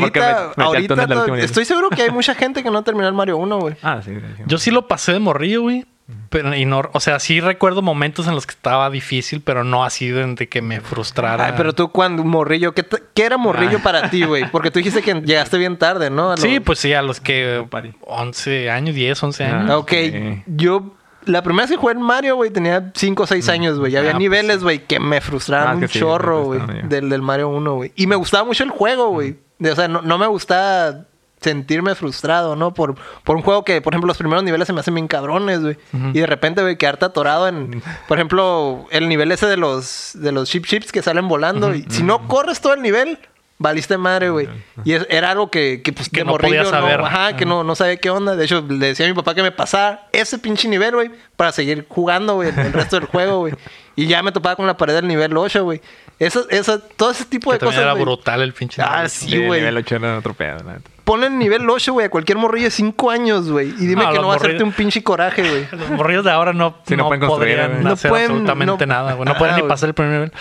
porque 0.00 0.20
me- 0.20 0.26
Ahorita, 0.26 0.52
ahorita 0.56 1.36
estoy 1.38 1.64
seguro 1.64 1.90
que 1.90 2.02
hay 2.02 2.10
mucha 2.10 2.34
gente 2.34 2.62
que 2.62 2.70
no 2.70 2.82
terminó 2.82 3.06
el 3.06 3.14
Mario 3.14 3.36
1, 3.36 3.58
güey. 3.60 3.76
Ah, 3.82 4.00
sí. 4.04 4.10
hecho. 4.10 4.44
Yo 4.46 4.58
sí 4.58 4.70
lo 4.72 4.88
pasé 4.88 5.12
de 5.12 5.20
morrillo, 5.20 5.62
güey. 5.62 5.86
Pero, 6.28 6.54
y 6.54 6.66
no, 6.66 6.82
o 6.92 7.00
sea, 7.00 7.18
sí 7.18 7.40
recuerdo 7.40 7.80
momentos 7.80 8.26
en 8.26 8.34
los 8.34 8.46
que 8.46 8.50
estaba 8.52 8.90
difícil, 8.90 9.40
pero 9.40 9.64
no 9.64 9.84
así 9.84 10.08
de, 10.08 10.34
de 10.34 10.48
que 10.50 10.60
me 10.60 10.80
frustrara. 10.82 11.46
Ay, 11.46 11.54
pero 11.56 11.72
tú 11.72 11.88
cuando 11.90 12.22
morrillo, 12.24 12.74
¿qué, 12.74 12.82
te- 12.82 13.02
qué 13.14 13.24
era 13.24 13.38
morrillo 13.38 13.78
Ah. 13.78 13.82
para 13.82 14.10
ti, 14.10 14.22
güey? 14.24 14.50
Porque 14.50 14.70
tú 14.70 14.80
dijiste 14.80 15.00
que 15.00 15.14
llegaste 15.24 15.56
bien 15.56 15.78
tarde, 15.78 16.10
¿no? 16.10 16.36
Sí, 16.36 16.60
pues 16.60 16.78
sí, 16.78 16.92
a 16.92 17.00
los 17.00 17.20
que 17.20 17.56
No 17.62 17.68
pare. 17.68 17.94
11 18.02 18.70
años, 18.70 18.94
10, 18.94 19.22
11 19.22 19.44
Ah. 19.44 19.60
años. 19.60 19.70
Ok, 19.76 19.92
Ok. 19.92 20.42
yo... 20.46 20.94
La 21.26 21.42
primera 21.42 21.62
vez 21.62 21.70
que 21.70 21.78
jugué 21.78 21.94
en 21.94 22.02
Mario, 22.02 22.36
güey, 22.36 22.50
tenía 22.50 22.92
5 22.94 23.22
o 23.22 23.26
6 23.26 23.48
años, 23.48 23.78
güey. 23.78 23.96
Había 23.96 24.10
Ah, 24.10 24.12
pues 24.12 24.20
niveles, 24.20 24.62
güey, 24.62 24.80
que 24.86 25.00
me 25.00 25.22
frustraban 25.22 25.68
Ah, 25.78 25.80
un 25.80 25.88
sí, 25.88 25.98
chorro, 25.98 26.42
güey. 26.44 26.60
Del, 26.82 27.08
del 27.08 27.22
Mario 27.22 27.48
1, 27.48 27.74
güey. 27.76 27.92
Y 27.96 28.06
me 28.06 28.14
gustaba 28.14 28.44
mucho 28.44 28.62
el 28.62 28.68
juego, 28.68 29.08
güey. 29.08 29.38
O 29.58 29.74
sea, 29.74 29.88
no, 29.88 30.02
no 30.02 30.18
me 30.18 30.26
gustaba 30.26 31.06
sentirme 31.44 31.94
frustrado, 31.94 32.56
¿no? 32.56 32.74
Por, 32.74 32.96
por 33.22 33.36
un 33.36 33.42
juego 33.42 33.64
que, 33.64 33.80
por 33.80 33.92
ejemplo, 33.92 34.08
los 34.08 34.18
primeros 34.18 34.42
niveles 34.42 34.66
se 34.66 34.72
me 34.72 34.80
hacen 34.80 34.94
bien 34.94 35.06
cabrones, 35.06 35.60
güey. 35.60 35.76
Y 36.12 36.18
de 36.18 36.26
repente, 36.26 36.62
güey, 36.62 36.76
quedarte 36.76 37.04
atorado 37.04 37.46
en... 37.46 37.82
Por 38.08 38.18
ejemplo, 38.18 38.86
el 38.90 39.08
nivel 39.08 39.30
ese 39.30 39.46
de 39.46 39.56
los, 39.56 40.10
de 40.14 40.32
los 40.32 40.48
chip 40.50 40.66
chips 40.66 40.90
que 40.90 41.02
salen 41.02 41.28
volando. 41.28 41.72
Y 41.74 41.84
si 41.88 42.02
no 42.02 42.26
corres 42.26 42.60
todo 42.60 42.74
el 42.74 42.82
nivel... 42.82 43.18
Valiste 43.56 43.96
madre, 43.96 44.30
güey. 44.30 44.48
Y 44.84 44.94
es- 44.94 45.06
era 45.08 45.30
algo 45.30 45.48
que, 45.48 45.80
que 45.80 45.92
pues, 45.92 46.08
Que 46.08 46.18
de 46.20 46.24
no 46.24 46.32
morrillo 46.32 46.64
podías 46.64 46.70
saber. 46.70 47.00
ajá, 47.00 47.36
que 47.36 47.46
no, 47.46 47.62
no 47.62 47.76
sabía 47.76 47.96
qué 47.98 48.10
onda. 48.10 48.34
De 48.34 48.44
hecho, 48.44 48.64
le 48.68 48.88
decía 48.88 49.06
a 49.06 49.08
mi 49.08 49.14
papá 49.14 49.32
que 49.32 49.42
me 49.44 49.52
pasara 49.52 50.08
ese 50.12 50.38
pinche 50.40 50.66
nivel, 50.68 50.92
güey, 50.96 51.12
para 51.36 51.52
seguir 51.52 51.86
jugando, 51.88 52.34
güey, 52.34 52.48
el 52.48 52.72
resto 52.72 52.96
del 52.98 53.06
juego, 53.08 53.38
güey. 53.38 53.54
Y 53.94 54.08
ya 54.08 54.24
me 54.24 54.32
topaba 54.32 54.56
con 54.56 54.66
la 54.66 54.76
pared 54.76 54.94
del 54.94 55.06
nivel 55.06 55.36
8, 55.36 55.62
güey. 55.62 55.80
Eso, 56.18 56.44
eso, 56.50 56.80
todo 56.80 57.12
ese 57.12 57.26
tipo 57.26 57.52
Que 57.52 57.58
de 57.58 57.64
cosas. 57.66 57.80
era 57.82 57.94
brutal 57.94 58.42
el 58.42 58.52
pinche. 58.54 58.82
Ah, 58.82 58.96
nivel. 58.96 59.10
sí, 59.10 59.28
Sí, 59.30 59.46
güey. 59.46 59.60
nivel 59.60 59.76
8 59.76 59.96
era 59.96 60.18
otro 60.18 60.34
pedo, 60.34 60.58
la 60.64 60.72
neta. 60.74 60.90
Ponle 61.04 61.26
el 61.28 61.38
nivel 61.38 61.68
8, 61.68 61.92
güey, 61.92 62.06
a 62.06 62.10
cualquier 62.10 62.38
morrillo 62.38 62.64
de 62.64 62.70
5 62.70 63.10
años, 63.10 63.50
güey. 63.50 63.68
Y 63.78 63.86
dime 63.86 64.04
No, 64.04 64.12
que 64.12 64.18
no 64.18 64.28
va 64.28 64.34
a 64.34 64.36
hacerte 64.36 64.64
un 64.64 64.72
pinche 64.72 65.02
coraje, 65.02 65.42
güey. 65.48 65.66
Los 65.78 65.90
morrillos 65.90 66.24
de 66.24 66.30
ahora 66.30 66.52
no, 66.52 66.76
Sí, 66.86 66.96
no 66.96 67.04
no, 67.04 67.08
pueden 67.08 67.20
construir, 67.26 67.56
podrían 67.58 67.86
hacer 67.86 68.10
pueden- 68.10 68.30
absolutamente 68.30 68.86
no- 68.86 68.94
nada, 68.94 69.12
güey. 69.14 69.26
No 69.28 69.36
pueden 69.36 69.56
ni 69.56 69.62
pasar 69.62 69.88
el 69.90 69.94
primer 69.94 70.12
nivel. 70.12 70.32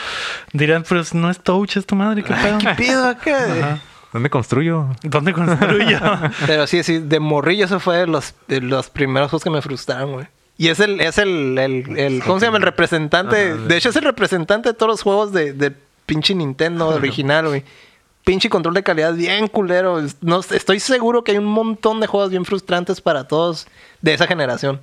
Dirán, 0.54 0.84
pero 0.88 1.02
no 1.14 1.30
es 1.30 1.40
touch 1.40 1.78
esta 1.78 1.96
madre, 1.96 2.24
¿qué 2.24 2.34
pedo? 2.34 2.58
¿Qué 2.58 2.70
pido 2.76 3.06
acá? 3.08 3.38
Ajá. 3.46 3.80
¿Dónde 4.14 4.30
construyo? 4.30 4.88
¿Dónde 5.02 5.34
construyo? 5.34 6.00
Pero 6.46 6.68
sí, 6.68 6.84
sí, 6.84 7.00
de 7.00 7.20
morrillo 7.20 7.66
eso 7.66 7.80
fue 7.80 7.98
de 7.98 8.06
los, 8.08 8.36
de 8.48 8.62
los 8.62 8.90
primeros 8.92 9.32
juegos 9.32 9.44
que 9.44 9.50
me 9.50 9.62
frustraron, 9.64 10.12
güey. 10.14 10.28
Y 10.56 10.68
es 10.68 10.80
el, 10.80 11.02
es 11.02 11.18
el, 11.18 11.58
el, 11.58 11.98
el- 11.98 12.24
¿cómo 12.24 12.40
se 12.40 12.46
llama? 12.46 12.58
El 12.58 12.64
representante. 12.64 13.54
Ajá, 13.54 13.62
de 13.62 13.76
hecho, 13.76 13.90
es 13.90 13.96
el 13.96 14.04
representante 14.04 14.70
de 14.70 14.76
todos 14.76 14.88
los 14.92 15.02
juegos 15.02 15.34
de, 15.34 15.54
de 15.54 15.74
pinche 16.06 16.36
Nintendo 16.36 16.90
original, 16.90 17.48
güey. 17.48 17.64
Pinche 18.24 18.50
control 18.50 18.74
de 18.74 18.84
calidad 18.84 19.14
bien 19.14 19.48
culero. 19.48 20.02
No, 20.22 20.40
estoy 20.40 20.80
seguro 20.80 21.24
que 21.24 21.34
hay 21.34 21.38
un 21.38 21.46
montón 21.46 22.00
de 22.00 22.08
juegos 22.08 22.30
bien 22.30 22.46
frustrantes 22.46 23.02
para 23.02 23.28
todos 23.28 23.68
de 24.02 24.14
esa 24.14 24.28
generación. 24.28 24.80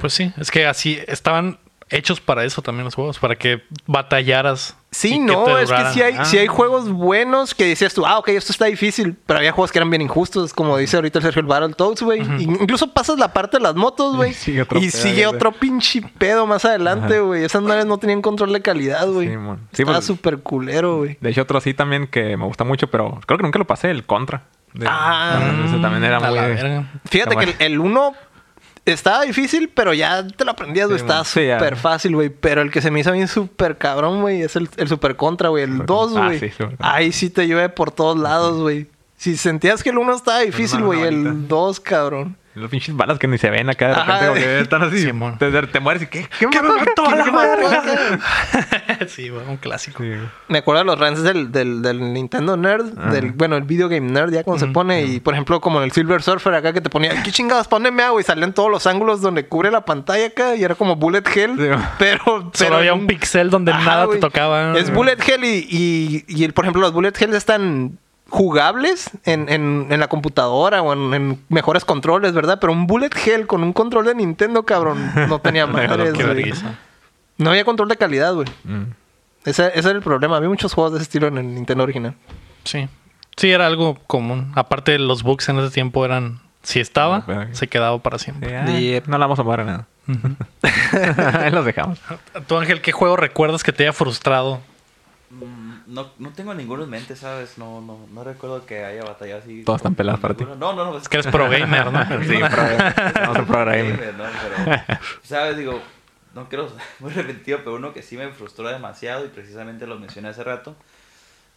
Pues 0.00 0.12
sí, 0.12 0.32
es 0.38 0.50
que 0.50 0.66
así 0.66 0.98
estaban 1.06 1.58
hechos 1.92 2.20
para 2.20 2.44
eso 2.44 2.62
también 2.62 2.84
los 2.84 2.94
juegos, 2.94 3.18
para 3.18 3.36
que 3.36 3.62
batallaras. 3.86 4.76
Sí, 4.90 5.18
no, 5.18 5.56
es 5.58 5.70
que 5.70 5.84
sí 5.94 6.02
hay, 6.02 6.14
Ah. 6.18 6.24
sí 6.26 6.36
hay 6.36 6.46
juegos 6.48 6.90
buenos 6.90 7.54
que 7.54 7.64
decías 7.64 7.94
tú, 7.94 8.04
ah, 8.04 8.18
ok, 8.18 8.28
esto 8.28 8.52
está 8.52 8.66
difícil, 8.66 9.16
pero 9.24 9.38
había 9.38 9.52
juegos 9.52 9.72
que 9.72 9.78
eran 9.78 9.88
bien 9.88 10.02
injustos, 10.02 10.52
como 10.52 10.76
dice 10.76 10.96
ahorita 10.96 11.18
el 11.18 11.22
Sergio 11.24 11.40
el 11.40 11.46
Battletoads, 11.46 12.02
güey. 12.02 12.20
Incluso 12.42 12.92
pasas 12.92 13.18
la 13.18 13.32
parte 13.32 13.56
de 13.56 13.62
las 13.62 13.74
motos, 13.74 14.16
güey. 14.16 14.34
Sigue 14.34 14.60
otro 14.62 14.78
y 14.78 14.90
pedo, 14.90 15.02
sigue 15.02 15.26
otro 15.26 15.52
pinche 15.52 16.02
pedo 16.18 16.46
más 16.46 16.64
adelante, 16.66 17.20
güey. 17.20 17.44
Esas 17.44 17.62
madres 17.62 17.86
no 17.86 17.96
tenían 17.96 18.20
control 18.20 18.52
de 18.52 18.60
calidad, 18.60 19.08
güey. 19.08 19.28
Sí, 19.30 19.36
mon. 19.38 19.56
Sí, 19.72 19.82
Estaba 19.82 19.96
pues- 19.98 20.06
súper 20.06 20.38
culero, 20.40 20.98
güey. 20.98 21.16
De 21.20 21.30
hecho, 21.30 21.40
otro 21.42 21.56
así 21.56 21.72
también 21.72 22.06
que 22.06 22.36
me 22.36 22.44
gusta 22.44 22.64
mucho, 22.64 22.88
pero 22.88 23.18
creo 23.24 23.38
que 23.38 23.44
nunca 23.44 23.58
lo 23.58 23.66
pasé, 23.66 23.90
el 23.90 24.04
Contra. 24.04 24.42
De- 24.74 24.86
Ah. 24.88 25.40
ese 25.66 25.78
también 25.78 26.04
era 26.04 26.18
muy... 26.20 26.38
Fíjate 27.06 27.36
que 27.36 27.64
el 27.64 27.78
1 27.78 28.12
estaba 28.84 29.22
difícil, 29.22 29.70
pero 29.72 29.94
ya 29.94 30.26
te 30.26 30.44
lo 30.44 30.52
aprendías, 30.52 30.88
güey. 30.88 30.98
Sí, 30.98 31.04
estaba. 31.04 31.24
Sí, 31.24 31.40
súper 31.52 31.76
fácil, 31.76 32.14
güey. 32.14 32.30
Pero 32.30 32.62
el 32.62 32.70
que 32.70 32.80
se 32.80 32.90
me 32.90 33.00
hizo 33.00 33.10
a 33.10 33.12
mí 33.12 33.26
súper 33.26 33.78
cabrón, 33.78 34.20
güey, 34.22 34.42
es 34.42 34.56
el, 34.56 34.68
el 34.76 34.88
super 34.88 35.16
contra, 35.16 35.50
güey. 35.50 35.64
El 35.64 35.72
Super 35.72 35.86
2, 35.86 36.06
contra. 36.06 36.22
Ah, 36.22 36.26
güey. 36.26 36.38
sí, 36.40 36.50
super 36.50 36.68
contra. 36.68 36.94
Ahí 36.94 37.12
sí 37.12 37.30
te 37.30 37.46
llueve 37.46 37.68
por 37.68 37.90
todos 37.90 38.18
lados, 38.18 38.60
güey. 38.60 38.88
Si 39.16 39.36
sentías 39.36 39.82
que 39.84 39.90
el 39.90 39.98
1 39.98 40.14
estaba 40.14 40.40
difícil, 40.40 40.82
güey, 40.82 41.02
el 41.02 41.46
2, 41.46 41.80
cabrón. 41.80 42.36
Los 42.54 42.70
pinches 42.70 42.94
balas 42.94 43.18
que 43.18 43.26
ni 43.26 43.38
se 43.38 43.48
ven 43.48 43.70
acá 43.70 43.88
de 43.88 43.94
repente, 43.94 44.20
como 44.26 44.34
que 44.34 44.60
están 44.60 44.82
así. 44.82 44.98
Simón. 44.98 45.38
te, 45.38 45.50
te 45.50 45.80
mueres 45.80 46.02
y 46.02 46.06
¿qué? 46.06 46.28
¿Qué 46.38 46.46
me 46.62 46.68
mató 46.68 47.06
a 47.06 47.14
la 47.16 47.24
madre? 47.32 47.62
sí, 49.08 49.28
güey, 49.30 49.46
un 49.48 49.56
clásico. 49.56 50.02
Sí. 50.02 50.10
Me 50.48 50.58
acuerdo 50.58 50.80
de 50.80 50.84
los 50.84 50.98
runs 50.98 51.22
del, 51.22 51.50
del, 51.50 51.80
del 51.80 52.12
Nintendo 52.12 52.56
Nerd, 52.58 52.98
Ajá. 52.98 53.10
del, 53.12 53.32
bueno, 53.32 53.56
el 53.56 53.62
Video 53.62 53.88
Game 53.88 54.10
Nerd, 54.10 54.32
ya 54.32 54.44
cuando 54.44 54.66
se 54.66 54.70
pone, 54.72 55.02
y 55.04 55.20
por 55.20 55.32
ejemplo, 55.34 55.60
como 55.60 55.78
en 55.78 55.84
el 55.84 55.92
Silver 55.92 56.22
Surfer 56.22 56.54
acá 56.54 56.72
que 56.74 56.80
te 56.82 56.90
ponía, 56.90 57.22
¿qué 57.22 57.32
chingados? 57.32 57.68
Poneme 57.68 58.02
agua 58.02 58.20
y 58.20 58.24
salían 58.24 58.52
todos 58.52 58.70
los 58.70 58.86
ángulos 58.86 59.22
donde 59.22 59.46
cubre 59.46 59.70
la 59.70 59.84
pantalla 59.86 60.26
acá 60.26 60.54
y 60.54 60.62
era 60.64 60.74
como 60.74 60.96
Bullet 60.96 61.22
Hell, 61.34 61.56
Sí. 61.56 61.68
pero, 61.98 62.20
Solo 62.24 62.50
pero 62.54 62.76
había 62.76 62.92
un 62.94 63.06
pixel 63.06 63.48
donde 63.48 63.72
Ajá, 63.72 63.84
nada 63.84 64.08
te 64.10 64.18
tocaba. 64.18 64.76
Es 64.78 64.92
Bullet 64.92 65.16
Hell 65.26 65.44
y, 65.44 65.66
y, 65.70 66.24
y 66.28 66.44
el, 66.44 66.52
por 66.52 66.64
ejemplo, 66.66 66.82
los 66.82 66.92
Bullet 66.92 67.12
Hell 67.18 67.32
están 67.34 67.98
jugables 68.32 69.10
en, 69.24 69.50
en, 69.50 69.88
en 69.90 70.00
la 70.00 70.08
computadora 70.08 70.80
o 70.80 70.94
en, 70.94 71.12
en 71.12 71.44
mejores 71.50 71.84
controles, 71.84 72.32
¿verdad? 72.32 72.58
Pero 72.58 72.72
un 72.72 72.86
Bullet 72.86 73.10
Hell 73.26 73.46
con 73.46 73.62
un 73.62 73.74
control 73.74 74.06
de 74.06 74.14
Nintendo, 74.14 74.62
cabrón, 74.64 75.12
no 75.28 75.38
tenía 75.38 75.66
madres. 75.68 76.64
No 77.36 77.50
había 77.50 77.64
control 77.66 77.88
de 77.90 77.96
calidad, 77.98 78.32
güey. 78.34 78.48
Mm. 78.64 78.84
Ese, 79.44 79.66
ese 79.74 79.88
era 79.90 79.98
el 79.98 80.02
problema. 80.02 80.38
Había 80.38 80.48
muchos 80.48 80.72
juegos 80.72 80.92
de 80.92 80.98
ese 80.98 81.02
estilo 81.04 81.26
en 81.26 81.36
el 81.36 81.54
Nintendo 81.54 81.84
original. 81.84 82.14
Sí. 82.64 82.88
Sí, 83.36 83.50
era 83.50 83.66
algo 83.66 83.96
común. 84.06 84.50
Aparte, 84.54 84.98
los 84.98 85.22
bugs 85.22 85.48
en 85.50 85.58
ese 85.58 85.70
tiempo 85.70 86.02
eran. 86.06 86.40
Si 86.62 86.80
estaba, 86.80 87.24
Ah, 87.28 87.48
se 87.52 87.66
quedaba 87.66 87.98
para 87.98 88.18
siempre. 88.18 88.56
ah, 88.56 88.64
Yep. 88.66 89.08
No 89.08 89.18
la 89.18 89.26
vamos 89.26 89.38
a 89.40 89.42
a 89.60 89.64
nada. 89.64 89.86
Ahí 91.42 91.50
los 91.50 91.64
dejamos. 91.66 91.98
Tú, 92.46 92.56
Ángel, 92.56 92.80
¿qué 92.80 92.92
juego 92.92 93.16
recuerdas 93.16 93.62
que 93.64 93.72
te 93.72 93.82
haya 93.82 93.92
frustrado? 93.92 94.60
Mm, 95.30 95.71
No, 95.92 96.10
no 96.18 96.30
tengo 96.30 96.54
ninguno 96.54 96.84
en 96.84 96.90
mente, 96.90 97.14
¿sabes? 97.16 97.58
No, 97.58 97.80
no, 97.80 98.06
no 98.12 98.24
recuerdo 98.24 98.64
que 98.64 98.84
haya 98.84 99.04
batallado 99.04 99.42
así. 99.42 99.62
Todos 99.62 99.78
están 99.78 99.90
con 99.92 99.96
pelados 99.96 100.20
para 100.20 100.34
ti. 100.34 100.44
No, 100.44 100.56
no, 100.56 100.74
no. 100.74 100.96
Es 100.96 101.08
que 101.08 101.18
eres 101.18 101.30
pro 101.30 101.48
gamer, 101.50 101.92
¿no? 101.92 102.00
Sí, 102.24 102.38
pro- 102.38 103.20
vamos 103.20 103.36
a 103.38 103.44
probar 103.46 103.68
ahí. 103.68 103.88
gamer, 103.90 104.14
¿no? 104.14 104.24
Pero, 104.24 104.82
¿sabes? 105.22 105.56
Digo, 105.58 105.80
no 106.34 106.48
quiero 106.48 106.68
muy 107.00 107.10
repetitivo, 107.12 107.58
pero 107.58 107.74
uno 107.76 107.92
que 107.92 108.02
sí 108.02 108.16
me 108.16 108.28
frustró 108.30 108.68
demasiado 108.68 109.24
y 109.26 109.28
precisamente 109.28 109.86
lo 109.86 109.98
mencioné 109.98 110.28
hace 110.28 110.42
rato 110.42 110.74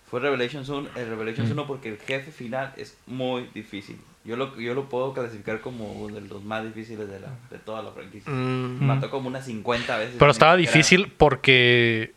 fue 0.10 0.20
Revelations 0.20 0.70
1, 0.70 0.90
el 0.96 1.10
Revelations 1.10 1.50
1 1.50 1.66
porque 1.66 1.90
el 1.90 1.98
jefe 1.98 2.32
final 2.32 2.74
es 2.78 2.96
muy 3.08 3.50
difícil. 3.56 4.00
Yo 4.24 4.36
lo, 4.36 4.56
yo 4.60 4.74
lo 4.76 4.90
puedo 4.90 5.14
clasificar 5.14 5.62
como 5.62 5.92
uno 5.94 6.16
de 6.16 6.22
los 6.22 6.44
más 6.44 6.64
difíciles 6.64 7.08
de, 7.10 7.20
la, 7.22 7.30
de 7.50 7.58
toda 7.58 7.82
la 7.82 7.92
franquicia. 7.92 8.32
Mm. 8.32 8.80
Me 8.82 8.86
mató 8.86 9.10
como 9.10 9.28
unas 9.30 9.46
50 9.46 9.98
veces. 9.98 10.16
Pero 10.20 10.32
estaba 10.32 10.56
difícil 10.58 11.12
porque. 11.18 12.14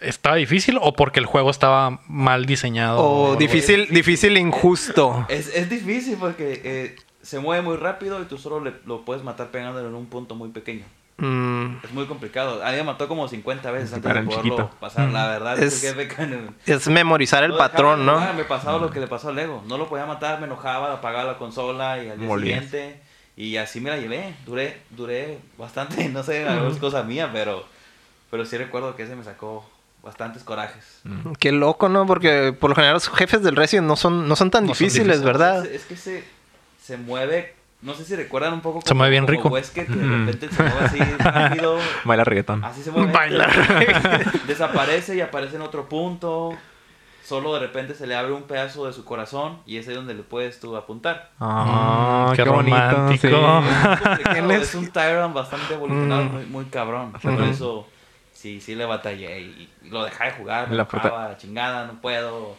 ¿Estaba 0.00 0.36
difícil 0.36 0.78
o 0.80 0.92
porque 0.94 1.20
el 1.20 1.26
juego 1.26 1.50
estaba 1.50 2.00
mal 2.08 2.46
diseñado? 2.46 3.00
O 3.00 3.24
algo 3.28 3.36
difícil, 3.36 3.88
difícil 3.90 4.36
e 4.36 4.40
injusto. 4.40 5.26
Es, 5.28 5.48
es 5.54 5.68
difícil 5.70 6.16
porque 6.20 6.60
eh, 6.64 6.96
se 7.22 7.38
mueve 7.38 7.62
muy 7.62 7.76
rápido 7.76 8.20
y 8.22 8.24
tú 8.26 8.38
solo 8.38 8.60
le- 8.60 8.74
lo 8.86 9.04
puedes 9.04 9.22
matar 9.22 9.48
pegándolo 9.48 9.88
en 9.88 9.94
un 9.94 10.06
punto 10.06 10.34
muy 10.34 10.50
pequeño. 10.50 10.84
Mm. 11.18 11.76
Es 11.82 11.92
muy 11.92 12.04
complicado. 12.04 12.62
A 12.62 12.70
mí 12.72 12.76
me 12.76 12.82
mató 12.82 13.08
como 13.08 13.26
50 13.26 13.70
veces 13.70 13.94
antes 13.94 14.12
de 14.14 14.20
poderlo 14.22 14.42
chiquito. 14.42 14.70
pasar. 14.78 15.08
La 15.10 15.28
verdad 15.28 15.58
Es- 15.58 15.82
es, 15.82 15.96
Es 16.66 16.88
memorizar 16.88 17.42
el 17.42 17.52
no 17.52 17.56
patrón, 17.56 18.04
¿no? 18.04 18.20
Me 18.34 18.44
pasaba 18.44 18.78
lo 18.78 18.90
que 18.90 19.00
le 19.00 19.06
pasó 19.06 19.30
a 19.30 19.32
Lego. 19.32 19.64
No 19.66 19.78
lo 19.78 19.88
podía 19.88 20.04
matar, 20.04 20.40
me 20.40 20.46
enojaba, 20.46 20.92
apagaba 20.92 21.24
la 21.32 21.38
consola 21.38 22.02
y 22.04 22.10
al 22.10 22.18
día 22.18 22.28
Molías. 22.28 22.64
siguiente. 22.66 23.00
Y 23.34 23.56
así 23.56 23.80
me 23.80 23.90
la 23.90 23.96
llevé. 23.98 24.34
Duré, 24.44 24.78
duré 24.90 25.38
bastante, 25.58 26.06
no 26.10 26.22
sé, 26.22 26.46
algunas 26.46 26.76
cosas 26.78 27.06
mías, 27.06 27.30
pero, 27.32 27.64
pero 28.36 28.44
sí 28.48 28.58
recuerdo 28.58 28.94
que 28.96 29.04
ese 29.04 29.16
me 29.16 29.24
sacó 29.24 29.64
bastantes 30.02 30.44
corajes. 30.44 31.00
Mm. 31.04 31.32
Qué 31.38 31.52
loco, 31.52 31.88
¿no? 31.88 32.06
Porque 32.06 32.52
por 32.58 32.68
lo 32.70 32.76
general 32.76 32.94
los 32.94 33.08
jefes 33.08 33.42
del 33.42 33.56
Resident 33.56 33.86
no 33.88 33.96
son, 33.96 34.28
no 34.28 34.36
son 34.36 34.50
tan 34.50 34.66
No 34.66 34.74
son 34.74 34.86
difíciles. 34.86 35.22
¿verdad? 35.22 35.64
Es, 35.64 35.72
es 35.72 35.84
que 35.86 35.96
se, 35.96 36.24
se 36.82 36.96
mueve, 36.98 37.54
no 37.80 37.94
sé 37.94 38.04
si 38.04 38.14
recuerdan 38.14 38.52
un 38.52 38.60
poco 38.60 38.82
Se 38.84 38.92
mueve 38.94 39.10
bien 39.12 39.26
rico. 39.26 39.48
Wesker, 39.48 39.86
que 39.86 39.94
de 39.94 40.04
Mm. 40.06 40.26
repente 40.26 40.54
se 40.54 40.62
mueve 40.62 40.80
así 40.84 40.98
rápido. 41.18 41.78
Baila 42.04 42.24
reggaetón. 42.24 42.62
Así 42.64 42.82
se 42.82 42.90
mueve. 42.90 43.12
Desaparece 44.46 45.16
y 45.16 45.20
aparece 45.22 45.56
en 45.56 45.62
otro 45.62 45.88
punto. 45.88 46.54
Solo 47.24 47.54
de 47.54 47.58
repente 47.60 47.94
se 47.96 48.06
le 48.06 48.14
abre 48.14 48.32
un 48.32 48.44
pedazo 48.44 48.86
de 48.86 48.92
su 48.92 49.04
corazón 49.04 49.58
y 49.66 49.78
es 49.78 49.88
ahí 49.88 49.94
donde 49.94 50.14
le 50.14 50.22
puedes 50.22 50.60
tú 50.60 50.76
apuntar. 50.76 51.30
Ah, 51.40 52.28
Mm, 52.30 52.36
qué 52.36 52.42
bonito, 52.44 52.76
romántico. 52.76 53.28
sí. 53.28 53.34
Es 53.34 54.00
complicado, 54.00 54.32
¿Quién 54.32 54.50
es? 54.52 54.62
es 54.68 54.74
un 54.76 54.86
Tyrant 54.92 55.34
bastante 55.34 55.74
evolucionado, 55.74 56.24
Mm. 56.26 56.32
muy, 56.32 56.46
muy 56.46 56.64
cabrón. 56.66 57.12
Por 57.20 57.42
eso 57.42 57.88
sí, 58.46 58.60
sí 58.60 58.74
le 58.76 58.84
batallé 58.84 59.40
y 59.40 59.68
lo 59.90 60.04
dejé 60.04 60.24
de 60.24 60.30
jugar. 60.32 60.68
Me 60.70 60.76
La 60.76 60.86
chingada, 61.38 61.86
no 61.86 62.00
puedo. 62.00 62.56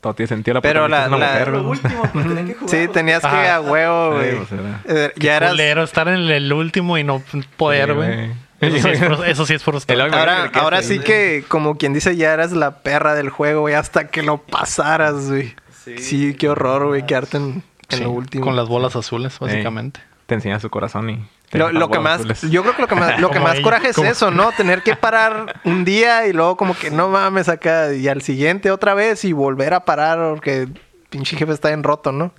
Todo 0.00 0.14
tiene 0.14 0.28
sentido 0.28 0.54
la 0.54 0.60
Pero 0.60 0.86
la- 0.88 1.08
la- 1.08 1.16
mujer, 1.16 1.48
Lo 1.48 1.62
¿no? 1.62 1.70
último, 1.70 2.02
pues 2.12 2.26
tenía 2.28 2.44
que 2.44 2.54
jugar. 2.54 2.68
Sí, 2.70 2.88
tenías 2.88 3.20
que 3.22 3.26
Ajá. 3.26 3.54
a 3.56 3.60
huevo, 3.60 4.10
Sí, 4.12 4.16
güey. 4.30 4.36
pues, 4.36 4.52
era- 4.52 4.80
Eh, 5.06 5.12
ya 5.16 5.36
eras... 5.36 5.50
Culero, 5.50 5.82
estar 5.82 6.06
en 6.08 6.28
el 6.28 6.52
último 6.52 6.96
y 6.98 7.02
no 7.04 7.22
poder, 7.56 7.88
Sí, 7.88 7.94
güey. 7.94 8.30
eso, 8.60 8.76
sí 8.88 8.88
es 8.90 9.00
eso 9.26 9.46
sí 9.46 9.54
es 9.54 9.64
frustrante. 9.64 10.04
El- 10.04 10.14
Ahora, 10.14 10.50
¿Qué 10.52 10.58
ahora 10.60 10.82
sí 10.82 11.00
que, 11.00 11.44
como 11.48 11.76
quien 11.76 11.92
dice, 11.92 12.14
ya 12.16 12.32
eras 12.32 12.52
la 12.52 12.82
perra 12.82 13.14
del 13.14 13.30
juego, 13.30 13.62
güey, 13.62 13.74
hasta 13.74 14.06
que 14.08 14.22
lo 14.22 14.38
pasaras, 14.38 15.28
güey. 15.28 15.54
Sí, 15.84 15.98
Sí, 15.98 16.34
qué 16.34 16.48
horror, 16.50 16.86
güey, 16.86 17.06
quedarte 17.06 17.38
en, 17.38 17.62
en 17.88 17.98
Sí, 17.98 18.04
lo 18.04 18.10
último. 18.10 18.44
Con 18.44 18.54
las 18.54 18.68
bolas 18.68 18.94
azules, 18.96 19.36
básicamente. 19.40 20.00
Te 20.26 20.34
enseña 20.34 20.60
su 20.60 20.68
corazón 20.70 21.08
y... 21.10 21.26
Lo, 21.52 21.70
lo 21.70 21.88
que 21.90 21.98
más, 22.00 22.20
azules. 22.20 22.42
yo 22.50 22.62
creo 22.62 22.74
que 22.74 22.82
lo 22.82 22.88
que 22.88 22.94
más, 22.96 23.20
lo 23.20 23.30
que 23.30 23.38
más 23.40 23.60
coraje 23.60 23.88
es 23.90 23.96
como- 23.96 24.08
eso, 24.10 24.30
¿no? 24.30 24.52
Tener 24.52 24.82
que 24.82 24.96
parar 24.96 25.60
un 25.64 25.84
día 25.84 26.26
y 26.26 26.32
luego 26.32 26.56
como 26.56 26.76
que 26.76 26.90
no 26.90 27.08
mames 27.08 27.48
acá 27.48 27.92
y 27.94 28.08
al 28.08 28.22
siguiente 28.22 28.70
otra 28.70 28.94
vez 28.94 29.24
y 29.24 29.32
volver 29.32 29.72
a 29.74 29.84
parar 29.84 30.18
porque 30.30 30.68
pinche 31.08 31.36
jefe 31.36 31.52
está 31.52 31.70
en 31.70 31.82
roto, 31.84 32.10
¿no? 32.12 32.32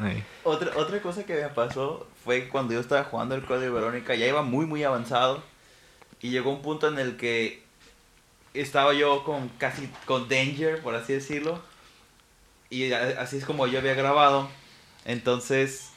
Otra, 0.43 0.71
otra 0.75 1.01
cosa 1.01 1.23
que 1.25 1.35
me 1.35 1.47
pasó 1.49 2.07
fue 2.25 2.49
cuando 2.49 2.73
yo 2.73 2.81
estaba 2.81 3.05
jugando 3.05 3.35
el 3.35 3.45
código 3.45 3.73
Verónica, 3.73 4.13
ya 4.15 4.27
iba 4.27 4.41
muy 4.41 4.65
muy 4.65 4.83
avanzado 4.83 5.41
y 6.21 6.29
llegó 6.29 6.51
un 6.51 6.61
punto 6.61 6.87
en 6.89 6.99
el 6.99 7.15
que 7.15 7.63
estaba 8.53 8.93
yo 8.93 9.23
con 9.23 9.47
casi 9.57 9.89
con 10.05 10.27
danger, 10.27 10.81
por 10.81 10.95
así 10.95 11.13
decirlo, 11.13 11.61
y 12.69 12.91
así 12.91 13.37
es 13.37 13.45
como 13.45 13.67
yo 13.67 13.79
había 13.79 13.93
grabado, 13.93 14.49
entonces 15.05 15.91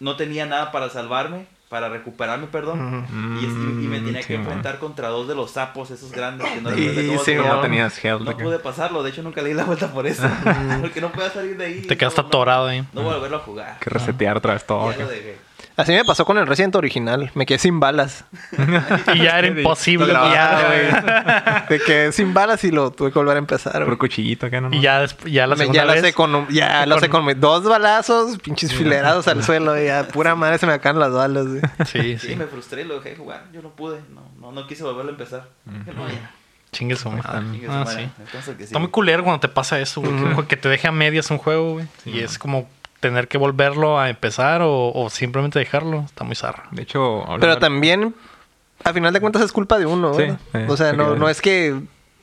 no 0.00 0.16
tenía 0.16 0.46
nada 0.46 0.72
para 0.72 0.90
salvarme, 0.90 1.46
para 1.68 1.88
recuperarme, 1.88 2.46
perdón. 2.46 3.04
Ujú. 3.04 3.40
Y, 3.40 3.46
es- 3.46 3.52
y- 3.52 3.84
y 3.84 3.88
me 3.88 4.00
Mm, 4.00 4.04
tenía 4.04 4.22
sí, 4.22 4.28
que 4.28 4.34
man. 4.38 4.46
enfrentar 4.46 4.78
contra 4.78 5.08
dos 5.08 5.26
de 5.26 5.34
los 5.34 5.50
sapos, 5.50 5.90
esos 5.90 6.12
grandes 6.12 6.46
que 6.48 6.60
no 6.60 6.70
Y- 6.78 7.18
sí, 7.24 7.34
man. 7.34 7.48
No 7.48 7.60
tenías 7.60 8.04
health. 8.04 8.22
No 8.22 8.36
pude 8.36 8.58
pasarlo, 8.58 9.02
de 9.02 9.10
hecho 9.10 9.22
nunca 9.22 9.42
le 9.42 9.48
di 9.48 9.54
la 9.54 9.64
vuelta 9.64 9.92
por 9.92 10.06
eso. 10.06 10.22
porque 10.80 11.00
no 11.00 11.10
podía 11.10 11.30
salir 11.30 11.56
de 11.56 11.64
ahí. 11.64 11.82
Te 11.82 11.96
quedaste 11.96 12.20
no, 12.20 12.24
no- 12.24 12.28
atorado 12.28 12.66
ahí. 12.68 12.84
No 12.92 13.02
volverlo 13.02 13.38
a 13.38 13.40
jugar. 13.40 13.78
que 13.80 13.90
resetear 13.90 14.36
otra 14.36 14.54
vez 14.54 14.64
todo. 14.64 14.90
Ya 14.92 14.98
lo 14.98 15.08
dejé. 15.08 15.36
Así 15.76 15.90
me 15.92 16.04
pasó 16.04 16.24
con 16.24 16.38
el 16.38 16.46
Resident 16.46 16.76
original. 16.76 17.32
Me 17.34 17.46
quedé 17.46 17.58
sin 17.58 17.80
balas. 17.80 18.24
Y 19.14 19.18
ya 19.22 19.38
era 19.40 19.46
imposible. 19.58 20.12
Ya, 20.12 20.66
güey. 21.68 21.78
Me 21.78 21.84
quedé 21.84 22.12
sin 22.12 22.32
balas 22.32 22.62
y 22.64 22.70
lo 22.70 22.92
tuve 22.92 23.10
que 23.10 23.18
volver 23.18 23.36
a 23.36 23.38
empezar, 23.38 23.84
Por 23.84 23.98
cuchillito 23.98 24.46
acá, 24.46 24.60
¿no? 24.60 24.72
Y 24.74 24.80
ya, 24.80 25.04
ya 25.26 25.46
la 25.48 25.56
Me- 25.56 25.60
segunda 25.62 25.80
ya 25.82 25.84
lo 25.86 25.92
vez. 25.94 26.02
sé 26.02 26.12
con 26.12 26.48
ya 26.48 26.86
lo 26.86 26.98
sé 27.00 27.08
con 27.08 27.40
dos 27.40 27.64
balazos, 27.64 28.38
pinches 28.38 28.72
filerados 28.72 29.26
al 29.28 29.42
suelo, 29.42 29.80
y 29.80 29.86
ya 29.86 30.06
pura 30.06 30.34
madre 30.36 30.58
se 30.58 30.66
me 30.66 30.78
caen 30.78 30.98
las 30.98 31.12
balas, 31.12 31.46
güey. 31.48 31.60
Sí, 31.86 32.18
Sí, 32.18 32.28
sí. 32.28 32.36
me 32.36 32.46
frustré 32.46 32.82
y 32.82 32.84
lo 32.84 32.96
dejé 32.96 33.10
de 33.10 33.16
jugar. 33.16 33.44
Yo 33.52 33.60
no 33.62 33.70
pude. 33.70 33.98
No, 34.14 34.22
no, 34.40 34.52
no 34.52 34.66
quise 34.68 34.84
volverlo 34.84 35.10
a 35.10 35.14
empezar. 35.14 35.48
Dije, 35.64 35.92
no, 35.96 36.08
ya. 36.08 36.30
Chingue 36.70 36.96
su 36.96 37.10
madre. 37.10 37.46
Chingue 37.52 37.66
su 37.66 37.72
Ah, 37.72 37.84
madre. 37.84 38.04
sí. 38.04 38.10
Entonces, 38.26 38.56
que 38.56 38.64
Está 38.64 38.78
muy 38.78 38.88
culero 38.90 39.22
cuando 39.24 39.40
te 39.40 39.48
pasa 39.48 39.78
eso, 39.80 40.00
güey. 40.00 40.12
que- 40.36 40.46
Que 40.46 40.56
te 40.56 40.68
deje 40.68 40.86
a 40.88 40.92
medias 40.92 41.30
un 41.30 41.38
juego, 41.38 41.74
güey. 41.74 41.86
y 42.04 42.20
es 42.20 42.38
como 42.38 42.68
tener 43.08 43.28
que 43.28 43.36
volverlo 43.38 43.98
a 44.00 44.08
empezar 44.08 44.62
o, 44.62 44.90
o 44.92 45.10
simplemente 45.10 45.58
dejarlo. 45.58 46.00
Está 46.06 46.24
muy 46.24 46.34
zarra. 46.36 46.64
De 46.70 46.82
hecho, 46.82 47.20
Pero 47.22 47.32
hablando- 47.34 47.58
también, 47.58 48.14
a 48.82 48.92
final 48.92 49.12
de 49.12 49.20
cuentas, 49.20 49.42
es 49.42 49.52
culpa 49.52 49.78
de 49.78 49.86
uno, 49.86 50.14
Sí, 50.14 50.24
sí, 50.52 50.58
o 50.68 50.76
sea, 50.76 50.92
no, 50.94 51.28
es 51.28 51.40
que 51.42 51.78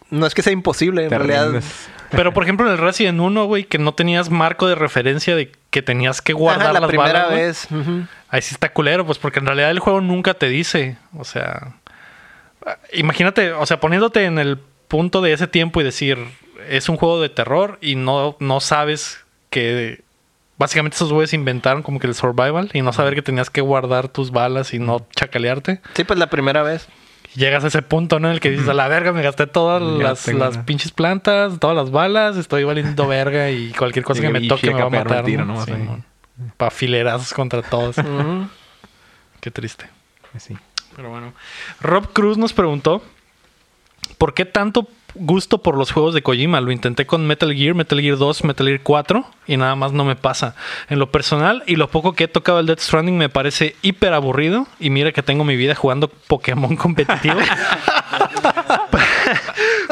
no 0.09 0.25
es 0.25 0.33
que 0.33 0.41
sea 0.41 0.51
imposible, 0.53 1.03
en 1.03 1.09
te 1.09 1.17
realidad. 1.17 1.45
rindes. 1.45 1.89
Pero 2.09 2.33
por 2.33 2.43
ejemplo 2.43 2.65
en 2.65 2.73
el 2.73 2.77
Resident 2.77 3.19
1, 3.21 3.45
güey, 3.45 3.63
que 3.63 3.77
no 3.77 3.93
tenías 3.93 4.29
marco 4.29 4.67
de 4.67 4.75
referencia 4.75 5.33
de 5.35 5.51
que 5.69 5.81
tenías 5.81 6.21
que 6.21 6.33
guardar 6.33 6.65
Ajá, 6.65 6.73
la 6.73 6.79
las 6.81 6.89
primera 6.89 7.23
balas, 7.27 7.31
vez. 7.33 7.67
Ahí 8.27 8.41
sí 8.41 8.53
está 8.53 8.73
culero, 8.73 9.05
pues 9.05 9.17
porque 9.19 9.39
en 9.39 9.45
realidad 9.45 9.71
el 9.71 9.79
juego 9.79 10.01
nunca 10.01 10.33
te 10.33 10.49
dice, 10.49 10.97
o 11.17 11.23
sea, 11.23 11.75
imagínate, 12.93 13.53
o 13.53 13.65
sea, 13.65 13.79
poniéndote 13.79 14.25
en 14.25 14.39
el 14.39 14.57
punto 14.87 15.21
de 15.21 15.33
ese 15.33 15.47
tiempo 15.47 15.79
y 15.79 15.83
decir, 15.85 16.17
es 16.67 16.89
un 16.89 16.97
juego 16.97 17.21
de 17.21 17.29
terror 17.29 17.77
y 17.81 17.95
no, 17.95 18.35
no 18.39 18.59
sabes 18.59 19.19
que 19.49 20.01
básicamente 20.61 20.95
esos 20.95 21.11
güeyes 21.11 21.33
inventaron 21.33 21.81
como 21.81 21.99
que 21.99 22.05
el 22.05 22.13
survival 22.13 22.69
y 22.73 22.83
no 22.83 22.93
saber 22.93 23.15
que 23.15 23.23
tenías 23.23 23.49
que 23.49 23.61
guardar 23.61 24.07
tus 24.09 24.29
balas 24.29 24.75
y 24.75 24.79
no 24.79 25.07
chacalearte. 25.15 25.81
Sí, 25.95 26.03
pues 26.03 26.19
la 26.19 26.29
primera 26.29 26.61
vez. 26.61 26.87
Llegas 27.33 27.63
a 27.63 27.67
ese 27.67 27.81
punto, 27.81 28.19
¿no? 28.19 28.27
En 28.27 28.35
el 28.35 28.39
que 28.41 28.51
dices, 28.51 28.67
a 28.67 28.73
la 28.73 28.87
verga, 28.87 29.11
me 29.11 29.23
gasté 29.23 29.47
todas 29.47 29.81
Ya 29.81 30.03
las, 30.03 30.27
las 30.27 30.57
pinches 30.59 30.91
plantas, 30.91 31.59
todas 31.59 31.75
las 31.75 31.89
balas, 31.89 32.37
estoy 32.37 32.63
valiendo 32.63 33.07
verga 33.07 33.49
y 33.49 33.71
cualquier 33.71 34.05
cosa 34.05 34.19
Y 34.19 34.23
que 34.23 34.29
me 34.29 34.47
toque 34.47 34.71
me 34.71 34.81
va 34.81 34.87
a 34.87 34.89
matar. 34.89 35.25
tiro, 35.25 35.45
¿no? 35.45 35.65
Sí. 35.65 35.71
Pa' 36.57 36.69
filerazos 36.69 37.33
contra 37.33 37.63
todos. 37.63 37.95
Qué 39.39 39.49
triste. 39.49 39.89
Sí. 40.37 40.55
Pero 40.95 41.09
bueno. 41.09 41.33
Rob 41.79 42.13
Cruz 42.13 42.37
nos 42.37 42.53
preguntó: 42.53 43.01
¿Por 44.19 44.33
qué 44.35 44.45
tanto 44.45 44.87
gusto 45.15 45.59
por 45.59 45.77
los 45.77 45.91
juegos 45.91 46.13
de 46.13 46.21
Kojima? 46.21 46.61
Lo 46.61 46.71
intenté 46.71 47.05
con 47.05 47.27
Metal 47.27 47.53
Gear, 47.53 47.75
Metal 47.75 47.99
Gear 47.99 48.17
2, 48.17 48.43
Metal 48.43 48.67
Gear 48.67 48.81
4 48.81 49.25
y 49.47 49.57
nada 49.57 49.75
más 49.75 49.91
no 49.91 50.05
me 50.05 50.15
pasa. 50.15 50.55
En 50.89 50.99
lo 50.99 51.11
personal 51.11 51.63
y 51.67 51.75
lo 51.75 51.89
poco 51.89 52.13
que 52.13 52.25
he 52.25 52.27
tocado 52.27 52.59
el 52.59 52.65
Death 52.65 52.79
Stranding 52.79 53.17
me 53.17 53.29
parece 53.29 53.75
hiper 53.81 54.13
aburrido. 54.13 54.67
Y 54.79 54.89
mira 54.89 55.11
que 55.11 55.23
tengo 55.23 55.43
mi 55.43 55.55
vida 55.55 55.75
jugando 55.75 56.07
Pokémon 56.07 56.75
competitivo. 56.77 57.35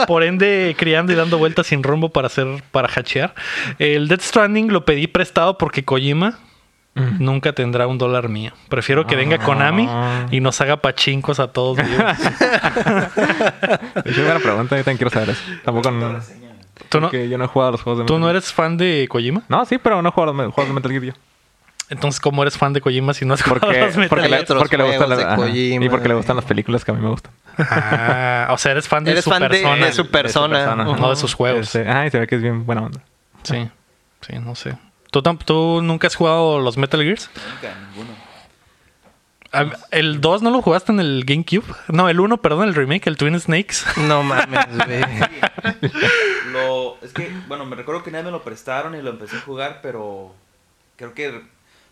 Por 0.08 0.24
ende, 0.24 0.76
criando 0.78 1.12
y 1.12 1.16
dando 1.16 1.38
vueltas 1.38 1.68
sin 1.68 1.84
rumbo 1.84 2.10
para 2.10 2.28
hacer, 2.28 2.64
para 2.72 2.88
hachear. 2.88 3.34
El 3.80 4.08
Death 4.08 4.22
Stranding 4.22 4.72
lo 4.72 4.86
pedí 4.86 5.08
prestado 5.08 5.58
porque 5.58 5.84
Kojima 5.84 6.40
nunca 7.20 7.54
tendrá 7.54 7.88
un 7.88 7.98
dólar 7.98 8.30
mío. 8.30 8.52
Prefiero 8.70 9.06
que 9.08 9.16
venga 9.16 9.38
Konami 9.40 9.90
y 10.32 10.40
nos 10.40 10.62
haga 10.62 10.78
pachincos 10.78 11.40
a 11.40 11.52
todos. 11.52 11.80
hecho, 11.80 11.90
buena 14.24 14.40
pregunta. 14.40 14.78
Yo 14.78 14.84
también 14.84 14.98
quiero 14.98 15.10
saber 15.10 15.30
eso. 15.32 15.42
Tampoco... 15.64 15.90
Toda 15.90 16.14
No. 16.14 16.20
¿Tú, 16.90 17.00
no, 17.02 17.12
yo 17.12 17.38
no 17.38 17.44
he 17.44 17.48
jugado 17.48 17.70
a 17.70 17.72
los 17.74 17.82
juegos 17.84 18.00
de 18.00 18.06
¿Tú 18.06 18.14
Metal 18.14 18.22
no 18.22 18.30
eres 18.32 18.54
fan 18.54 18.78
de 18.78 19.06
Kojima? 19.10 19.44
No, 19.48 19.64
sí, 19.66 19.78
pero 19.78 20.02
no 20.02 20.10
he 20.10 20.12
jugado 20.12 20.32
a 20.32 20.44
los 20.44 20.54
juegos 20.54 20.70
de 20.70 20.74
Metal 20.74 20.92
Gear 20.92 21.04
yo. 21.04 21.14
Entonces, 21.90 22.20
¿cómo 22.22 22.42
eres 22.42 22.58
fan 22.58 22.74
de 22.74 22.82
Kojima 22.82 23.14
si 23.14 23.26
no 23.26 23.34
has 23.34 23.44
jugado 23.44 23.60
Porque, 23.62 23.80
los 23.82 23.98
Metal 23.98 24.10
porque, 24.10 24.28
Gear? 24.30 24.46
porque 24.58 24.78
le 24.78 24.84
gustan 24.86 25.10
las- 25.10 25.20
ajá. 25.20 25.50
Y 25.50 25.90
porque 25.90 26.08
le 26.08 26.14
gustan 26.16 26.36
las 26.38 26.46
películas 26.46 26.86
que 26.86 26.92
a 26.92 26.94
mí 26.96 27.02
me 27.04 27.10
gustan. 27.10 27.32
Ah, 27.58 28.48
o 28.52 28.58
sea, 28.58 28.72
eres 28.72 28.88
fan 28.88 29.04
de 29.04 29.12
Eres 29.12 29.24
su 29.26 29.30
fan 29.30 29.42
de- 29.44 29.50
persona. 29.50 29.86
de 29.86 29.92
su 29.92 30.08
persona. 30.08 30.76
No 30.86 31.10
de 31.10 31.16
sus 31.16 31.34
juegos. 31.34 31.76
Este, 31.76 31.88
ah, 31.90 32.08
y 32.08 32.12
se 32.12 32.20
ve 32.20 32.28
que 32.28 32.36
es 32.36 32.42
bien 32.42 32.66
buena 32.66 32.84
onda. 32.84 33.02
Sí, 33.44 33.68
sí, 34.22 34.34
no 34.40 34.56
sé. 34.56 34.76
¿Tú, 35.12 35.22
¿Tú 35.22 35.82
nunca 35.82 36.08
has 36.08 36.16
jugado 36.16 36.60
los 36.60 36.78
Metal 36.78 37.02
Gears? 37.02 37.30
Nunca, 37.52 37.76
ninguno. 37.90 38.30
Ah, 39.52 39.66
¿El 39.90 40.22
2 40.22 40.44
no 40.44 40.52
lo 40.52 40.62
jugaste 40.62 40.92
en 40.92 41.00
el 41.00 41.24
GameCube? 41.26 41.66
No, 41.88 42.08
el 42.08 42.20
1, 42.20 42.38
perdón, 42.38 42.68
el 42.68 42.76
remake, 42.76 43.08
el 43.08 43.18
Twin 43.18 43.40
Snakes. 43.40 43.78
No 44.08 44.22
mames, 44.22 44.68
güey. 44.86 45.02
Lo, 46.52 46.98
es 47.02 47.14
que, 47.14 47.32
bueno, 47.48 47.66
me 47.66 47.76
recuerdo 47.76 48.04
que 48.04 48.12
nadie 48.12 48.26
me 48.26 48.32
lo 48.32 48.44
prestaron 48.44 48.96
y 48.96 49.02
lo 49.02 49.10
empecé 49.10 49.38
a 49.38 49.42
jugar, 49.42 49.80
pero 49.82 50.36
creo 50.98 51.14
que 51.14 51.42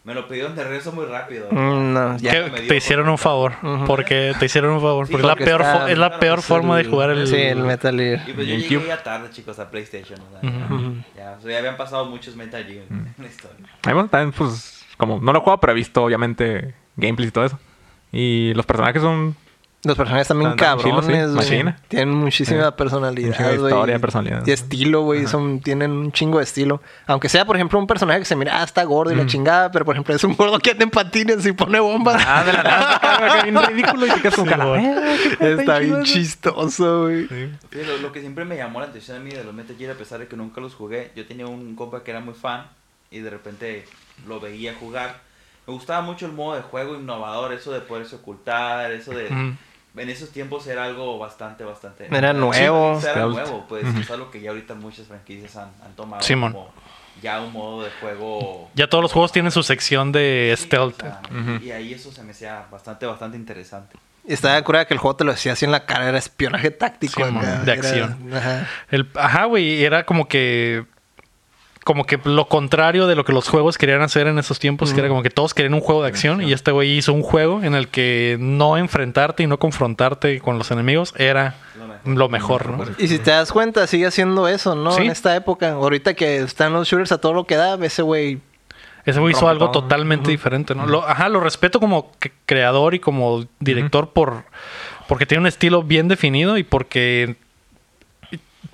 me 0.07 0.13
lo 0.13 0.25
pidieron 0.25 0.55
de 0.55 0.63
regreso 0.63 0.93
muy 0.93 1.03
rápido. 1.05 1.49
Mm, 1.51 1.93
No, 1.93 2.17
ya. 2.17 2.49
Que 2.49 2.61
te 2.61 2.77
hicieron 2.77 3.09
un 3.09 3.17
favor. 3.17 3.55
Ujú. 3.61 3.83
Porque 3.85 4.33
te 4.39 4.45
hicieron 4.45 4.71
un 4.71 4.79
favor. 4.79 5.05
Sí, 5.05 5.11
porque 5.11 5.27
es 5.27 5.27
la 5.27 5.35
peor, 5.35 5.89
es 5.89 5.97
la 5.97 6.17
peor 6.17 6.41
forma 6.41 6.77
de 6.77 6.85
jugar 6.85 7.09
el. 7.09 7.27
Sí, 7.27 7.35
el 7.35 7.57
Metal 7.57 7.93
Gear. 7.99 8.21
Y 8.29 8.31
pues 8.31 8.47
yo 8.47 8.55
llegué 8.55 8.87
ya 8.87 9.03
tarde, 9.03 9.29
chicos, 9.31 9.59
a 9.59 9.69
PlayStation. 9.69 10.17
o 10.21 10.39
sea, 10.39 10.49
ya- 10.49 10.73
Ujú. 10.73 10.93
ya, 11.17 11.35
o 11.37 11.41
sea, 11.41 11.51
ya 11.51 11.57
habían 11.57 11.75
pasado 11.75 12.05
muchos 12.05 12.37
Metal 12.37 12.63
Gear 12.63 12.85
en 12.89 13.13
la 13.17 13.27
historia. 13.27 13.67
También, 13.81 14.31
pues, 14.31 14.85
como 14.95 15.19
no 15.19 15.33
lo 15.33 15.39
he 15.39 15.41
jugado, 15.41 15.59
pero 15.59 15.73
he 15.73 15.75
visto, 15.75 16.01
obviamente, 16.05 16.73
gameplays 16.95 17.27
y 17.27 17.31
todo 17.33 17.43
eso. 17.43 17.59
Y 18.13 18.53
los 18.53 18.65
personajes 18.65 19.01
son 19.01 19.35
Los 19.87 19.97
personajes 19.97 20.27
también 20.27 20.51
Están- 20.51 20.77
sí. 20.79 20.83
cabrones, 20.89 21.25
güey. 21.33 21.35
Machina. 21.35 21.77
Tienen 21.87 22.13
muchísima 22.13 22.65
Sí. 22.67 22.71
personalidad, 22.77 23.35
güey. 23.39 23.55
historia, 23.55 23.99
personalidad. 23.99 24.45
Y 24.45 24.51
estilo, 24.51 25.01
güey. 25.01 25.25
Son, 25.27 25.59
tienen 25.61 25.91
un 25.91 26.11
chingo 26.11 26.37
de 26.39 26.43
estilo. 26.43 26.81
Aunque 27.05 27.29
sea, 27.29 27.45
por 27.45 27.55
ejemplo, 27.55 27.79
un 27.79 27.87
personaje 27.87 28.19
que 28.19 28.25
se 28.25 28.35
mira, 28.35 28.59
ah, 28.61 28.63
está 28.63 28.83
gordo 28.83 29.11
y 29.11 29.15
la 29.15 29.25
chingada, 29.25 29.71
pero 29.71 29.85
por 29.85 29.95
ejemplo, 29.95 30.13
es 30.13 30.23
un 30.23 30.35
gordo 30.35 30.59
que 30.59 30.71
anda 30.71 30.83
en 30.83 30.89
patines 30.91 31.45
y 31.45 31.53
pone 31.53 31.79
bombas. 31.79 32.21
Ah, 32.27 32.43
de 32.43 32.53
la 32.53 32.63
nada, 32.63 32.95
acá, 32.97 33.43
bien 33.43 33.57
ridículo 33.65 34.05
y 34.05 34.09
te 34.11 34.21
quedas 34.21 34.35
con 34.35 34.45
Sí, 34.45 34.49
cara. 34.51 34.65
güey. 34.65 34.85
"Eh, 34.85 35.17
qué 35.23 35.29
pedo, 35.37 35.59
está 35.61 35.79
bien 35.79 35.93
eso". 36.01 36.03
chistoso, 36.13 37.01
güey. 37.03 37.27
Sí, 37.27 37.49
lo, 37.85 37.97
lo 37.97 38.11
que 38.11 38.19
siempre 38.21 38.45
me 38.45 38.57
llamó 38.57 38.79
la 38.79 38.87
atención 38.87 39.17
a 39.17 39.19
mí 39.19 39.31
de 39.31 39.43
los 39.43 39.53
Metal 39.53 39.75
Gear, 39.77 39.91
a 39.93 39.97
pesar 39.97 40.19
de 40.19 40.27
que 40.27 40.35
nunca 40.35 40.61
los 40.61 40.73
jugué, 40.75 41.11
yo 41.15 41.25
tenía 41.25 41.47
un 41.47 41.75
compa 41.75 42.03
que 42.03 42.11
era 42.11 42.19
muy 42.19 42.33
fan 42.33 42.67
y 43.11 43.19
de 43.19 43.29
repente 43.29 43.85
lo 44.27 44.39
veía 44.39 44.73
jugar. 44.79 45.21
Me 45.65 45.73
gustaba 45.73 46.01
mucho 46.01 46.25
el 46.25 46.31
modo 46.31 46.55
de 46.55 46.61
juego 46.61 46.95
innovador, 46.95 47.51
eso 47.53 47.71
de 47.71 47.81
poderse 47.81 48.15
ocultar, 48.15 48.91
eso 48.91 49.11
de... 49.11 49.27
En 49.97 50.09
esos 50.09 50.29
tiempos 50.31 50.65
era 50.67 50.83
algo 50.85 51.17
bastante, 51.17 51.63
bastante... 51.63 52.07
Era 52.09 52.33
nuevo. 52.33 52.99
Sí, 53.01 53.07
era 53.07 53.25
nuevo, 53.25 53.65
pues 53.67 53.85
es 53.85 54.09
algo 54.11 54.29
que 54.31 54.41
ya 54.41 54.49
ahorita 54.51 54.73
muchas 54.75 55.07
franquicias 55.07 55.55
han, 55.57 55.69
han 55.83 55.93
tomado 55.95 56.21
Simón. 56.23 56.53
como 56.53 56.71
ya 57.21 57.41
un 57.41 57.51
modo 57.51 57.83
de 57.83 57.89
juego... 57.99 58.69
Ya 58.75 58.87
todos 58.87 59.01
los 59.01 59.11
juegos 59.11 59.31
tienen 59.31 59.51
su 59.51 59.63
sección 59.63 60.11
de 60.11 60.53
Sí, 60.57 60.65
stealth. 60.65 61.01
o 61.01 61.05
sea, 61.05 61.21
Ujú. 61.31 61.63
Y 61.63 61.71
ahí 61.71 61.93
eso 61.93 62.11
se 62.11 62.21
me 62.23 62.31
hacía 62.31 62.65
bastante, 62.71 63.05
bastante 63.05 63.37
interesante. 63.37 63.97
Y 64.27 64.33
estaba 64.33 64.61
cura 64.61 64.85
que 64.85 64.93
el 64.93 64.99
juego 64.99 65.15
te 65.15 65.23
lo 65.23 65.31
decía 65.31 65.53
así 65.53 65.63
en 65.65 65.71
la 65.71 65.85
cara, 65.85 66.09
era 66.09 66.17
espionaje 66.17 66.69
táctico. 66.69 67.25
Sí, 67.25 67.31
de 67.33 67.39
era- 67.63 67.73
acción. 67.73 68.29
Ajá. 68.35 68.67
El, 68.91 69.09
ajá, 69.15 69.45
güey, 69.45 69.83
era 69.83 70.05
como 70.05 70.27
que. 70.27 70.85
Como 71.87 72.03
que 72.05 72.19
lo 72.25 72.49
contrario 72.49 73.07
de 73.07 73.15
lo 73.15 73.23
que 73.23 73.31
los 73.31 73.47
juegos 73.47 73.77
querían 73.77 74.01
hacer 74.01 74.27
en 74.27 74.37
esos 74.37 74.59
tiempos, 74.59 74.93
que 74.93 74.99
era 74.99 75.07
como 75.07 75.23
que 75.23 75.29
todos 75.29 75.53
querían 75.53 75.73
un 75.73 75.79
juego 75.79 76.01
de 76.01 76.09
acción, 76.09 76.41
y 76.43 76.51
este 76.51 76.71
güey 76.71 76.97
hizo 76.97 77.13
un 77.13 77.23
juego 77.23 77.63
en 77.63 77.75
el 77.75 77.87
que 77.87 78.35
no 78.41 78.75
enfrentarte 78.75 79.43
y 79.43 79.47
no 79.47 79.57
confrontarte 79.57 80.41
con 80.41 80.57
los 80.57 80.69
enemigos 80.69 81.13
era 81.15 81.55
Lo 82.03 82.27
mejor. 82.27 82.67
¿no? 82.67 82.83
Y 82.97 83.07
si 83.07 83.19
te 83.19 83.31
das 83.31 83.53
cuenta, 83.53 83.87
sigue 83.87 84.05
haciendo 84.05 84.49
eso, 84.49 84.75
¿no? 84.75 84.91
Sí. 84.91 85.03
En 85.03 85.11
esta 85.11 85.33
época. 85.33 85.71
Ahorita 85.71 86.13
que 86.13 86.39
están 86.39 86.73
los 86.73 86.89
shooters 86.89 87.13
a 87.13 87.19
todo 87.21 87.31
lo 87.31 87.45
que 87.45 87.55
da, 87.55 87.75
ese 87.85 88.01
güey. 88.01 88.41
Ese 89.05 89.21
güey 89.21 89.31
hizo 89.31 89.47
algo 89.47 89.71
totalmente 89.71 90.29
diferente, 90.29 90.75
¿no? 90.75 90.87
Lo- 90.87 91.07
ajá, 91.07 91.29
lo 91.29 91.39
respeto 91.39 91.79
como 91.79 92.11
creador 92.45 92.95
y 92.95 92.99
como 92.99 93.45
director 93.61 94.09
por 94.09 94.43
porque 95.07 95.25
tiene 95.25 95.39
un 95.39 95.47
estilo 95.47 95.83
bien 95.83 96.09
definido 96.09 96.57
y 96.57 96.63
porque 96.63 97.37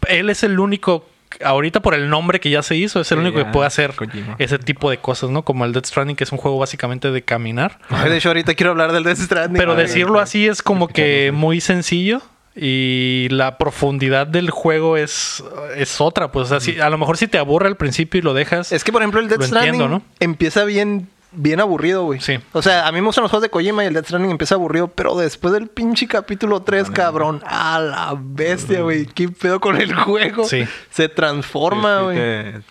él 0.07 0.29
es 0.31 0.41
el 0.43 0.59
único 0.59 1.05
ahorita 1.43 1.79
por 1.81 1.93
el 1.93 2.09
nombre 2.09 2.39
que 2.39 2.49
ya 2.49 2.61
se 2.63 2.75
hizo, 2.75 2.99
es 3.01 3.11
el 3.11 3.19
Sí, 3.19 3.21
único 3.25 3.37
que 3.39 3.45
puede 3.45 3.67
hacer 3.67 3.93
Kojima. 3.95 4.35
ese 4.39 4.59
tipo 4.59 4.89
de 4.89 4.97
cosas, 4.97 5.29
¿no? 5.29 5.43
Como 5.43 5.65
el 5.65 5.71
Death 5.73 5.85
Stranding, 5.85 6.15
que 6.15 6.23
es 6.25 6.31
un 6.31 6.37
juego 6.37 6.57
básicamente 6.57 7.11
de 7.11 7.21
caminar. 7.21 7.79
Ay, 7.89 8.09
de 8.09 8.17
hecho, 8.17 8.29
ahorita 8.29 8.53
quiero 8.55 8.71
hablar 8.71 8.91
del 8.91 9.03
Death 9.03 9.17
Stranding. 9.19 9.57
Pero 9.57 9.75
decirlo 9.75 10.19
así 10.19 10.47
es 10.47 10.61
como 10.61 10.87
que 10.87 11.31
muy 11.33 11.61
sencillo 11.61 12.21
y 12.55 13.27
la 13.31 13.57
profundidad 13.57 14.27
del 14.27 14.49
juego 14.51 14.95
es, 14.97 15.43
es 15.75 15.99
otra. 15.99 16.31
Pues 16.31 16.45
o 16.45 16.49
sea, 16.49 16.59
si- 16.59 16.79
a 16.79 16.89
lo 16.89 16.97
mejor 16.97 17.17
si 17.17 17.27
te 17.27 17.37
aburre 17.37 17.67
al 17.67 17.77
principio 17.77 18.19
y 18.19 18.21
lo 18.21 18.33
dejas. 18.33 18.71
Es 18.71 18.83
que, 18.83 18.91
por 18.91 19.01
ejemplo, 19.01 19.19
el 19.19 19.27
Death 19.27 19.43
Stranding 19.43 19.73
entiendo, 19.81 19.89
¿no? 19.99 20.03
empieza 20.19 20.63
bien, 20.63 21.07
bien 21.35 21.59
aburrido, 21.59 22.03
güey. 22.05 22.19
Sí. 22.19 22.39
O 22.51 22.61
sea, 22.61 22.87
a 22.87 22.91
mí 22.91 23.01
me 23.01 23.07
gustan 23.07 23.23
los 23.23 23.31
juegos 23.31 23.43
de 23.43 23.49
Kojima 23.49 23.83
y 23.83 23.87
el 23.87 23.93
Death 23.93 24.05
Stranding 24.05 24.31
empieza 24.31 24.55
aburrido, 24.55 24.87
pero 24.87 25.15
después 25.17 25.53
del 25.53 25.67
pinche 25.67 26.07
capítulo 26.07 26.61
3, 26.61 26.89
cabrón, 26.91 27.41
a 27.45 27.79
la 27.79 28.15
bestia, 28.19 28.81
güey. 28.81 29.05
¿Qué 29.05 29.29
pedo 29.29 29.59
con 29.59 29.75
el 29.79 29.93
juego? 29.95 30.43
Sí. 30.45 30.65
Se 30.91 31.09
transforma, 31.09 31.97
Sí, 31.99 32.03
güey. 32.05 32.15
Te, 32.17 32.61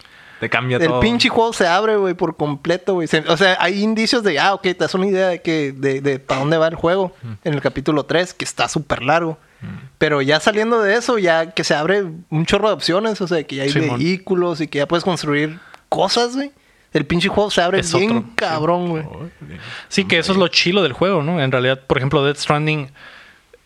te 0.40 0.50
cambia 0.50 0.76
El 0.78 0.88
todo. 0.88 1.00
pinche 1.00 1.28
juego 1.28 1.52
se 1.52 1.66
abre, 1.68 1.96
güey, 1.96 2.14
por 2.14 2.36
completo, 2.36 2.94
güey. 2.94 3.06
Se- 3.06 3.20
O 3.28 3.36
sea, 3.36 3.56
hay 3.60 3.80
indicios 3.82 4.22
de, 4.24 4.38
ah, 4.40 4.54
ok, 4.54 4.62
te 4.62 4.74
das 4.74 4.94
una 4.94 5.06
idea 5.06 5.28
de 5.28 5.40
que, 5.42 5.72
de, 5.72 6.00
de 6.00 6.18
para 6.18 6.40
dónde 6.40 6.58
va 6.58 6.66
el 6.68 6.74
juego 6.74 7.14
en 7.44 7.54
el 7.54 7.60
capítulo 7.60 8.04
3, 8.06 8.34
que 8.34 8.44
está 8.44 8.68
súper 8.68 9.02
largo. 9.02 9.38
Pero 9.98 10.20
ya 10.22 10.40
saliendo 10.40 10.82
de 10.82 10.96
eso, 10.96 11.18
ya 11.18 11.52
que 11.52 11.62
se 11.62 11.74
abre 11.76 12.02
un 12.30 12.46
chorro 12.46 12.66
de 12.66 12.74
opciones, 12.74 13.20
o 13.20 13.28
sea, 13.28 13.44
que 13.44 13.54
ya 13.54 13.62
hay 13.62 13.70
Simón. 13.70 13.98
vehículos 14.00 14.60
y 14.60 14.66
que 14.66 14.78
ya 14.78 14.88
puedes 14.88 15.04
construir 15.04 15.60
cosas, 15.88 16.34
güey. 16.34 16.50
El 16.92 17.06
pinche 17.06 17.28
juego 17.28 17.50
se 17.50 17.62
abre 17.62 17.80
Es 17.80 17.94
bien 17.94 18.10
otro, 18.18 18.30
cabrón, 18.36 18.88
güey. 18.90 19.04
Sí, 19.88 20.04
que 20.04 20.18
eso 20.18 20.32
es 20.32 20.38
lo 20.38 20.48
chilo 20.48 20.82
del 20.82 20.92
juego, 20.92 21.22
¿no? 21.22 21.40
En 21.40 21.50
realidad, 21.52 21.80
por 21.86 21.96
ejemplo, 21.98 22.24
Death 22.24 22.36
Stranding, 22.38 22.90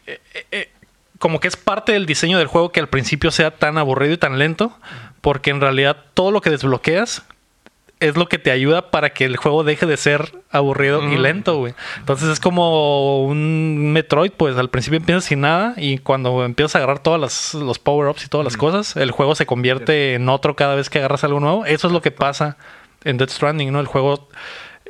eh, 0.07 0.21
eh, 0.35 0.47
eh, 0.53 0.71
como 1.19 1.41
que 1.41 1.49
es 1.49 1.57
parte 1.57 1.93
del 1.93 2.07
diseño 2.07 2.39
del 2.39 2.47
juego 2.47 2.71
que 2.73 2.81
al 2.81 2.89
principio 2.89 3.31
sea 3.31 3.51
tan 3.51 3.79
aburrido 3.79 4.13
y 4.15 4.19
tan 4.19 4.39
lento, 4.39 4.77
porque 5.21 5.51
en 5.51 5.61
realidad 5.61 5.97
todo 6.15 6.31
lo 6.31 6.41
que 6.41 6.51
desbloqueas 6.51 7.25
es 7.99 8.15
lo 8.15 8.29
que 8.29 8.39
te 8.39 8.51
ayuda 8.51 8.91
para 8.91 9.15
que 9.15 9.25
el 9.25 9.39
juego 9.39 9.65
deje 9.65 9.87
de 9.87 9.97
ser 9.97 10.31
aburrido 10.51 11.03
y 11.11 11.17
lento, 11.17 11.57
güey. 11.57 11.73
Entonces 11.97 12.29
es 12.29 12.41
como 12.41 13.25
un 13.25 13.93
Metroid, 13.95 14.33
pues 14.33 14.59
al 14.59 14.69
principio 14.69 14.99
empiezas 14.99 15.25
sin 15.25 15.41
nada 15.41 15.73
y 15.79 15.97
cuando 15.97 16.45
empiezas 16.45 16.75
a 16.75 16.79
agarrar 16.79 16.99
todos 16.99 17.19
las- 17.19 17.55
los 17.55 17.79
power-ups 17.79 18.27
y 18.27 18.29
todas 18.29 18.45
las 18.45 18.59
cosas, 18.59 18.97
el 18.97 19.13
juego 19.13 19.35
se 19.35 19.47
convierte 19.47 20.13
en 20.13 20.29
otro 20.29 20.55
cada 20.55 20.75
vez 20.75 20.91
que 20.91 20.99
agarras 20.99 21.25
algo 21.25 21.41
nuevo. 21.41 21.65
Eso 21.65 21.87
es 21.87 21.93
lo 21.95 22.03
que 22.03 22.11
pasa 22.11 22.59
en 23.07 23.17
Death 23.19 23.31
Stranding, 23.31 23.73
¿no? 23.73 23.81
El 23.81 23.87
juego 23.87 24.29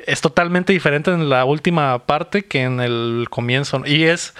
es 0.07 0.21
totalmente 0.21 0.73
diferente 0.73 1.11
en 1.11 1.29
la 1.29 1.45
última 1.45 1.99
parte 2.07 2.45
que 2.45 2.63
en 2.63 2.81
el 2.81 3.27
comienzo. 3.31 3.83
Y 3.87 4.05
es 4.05 4.35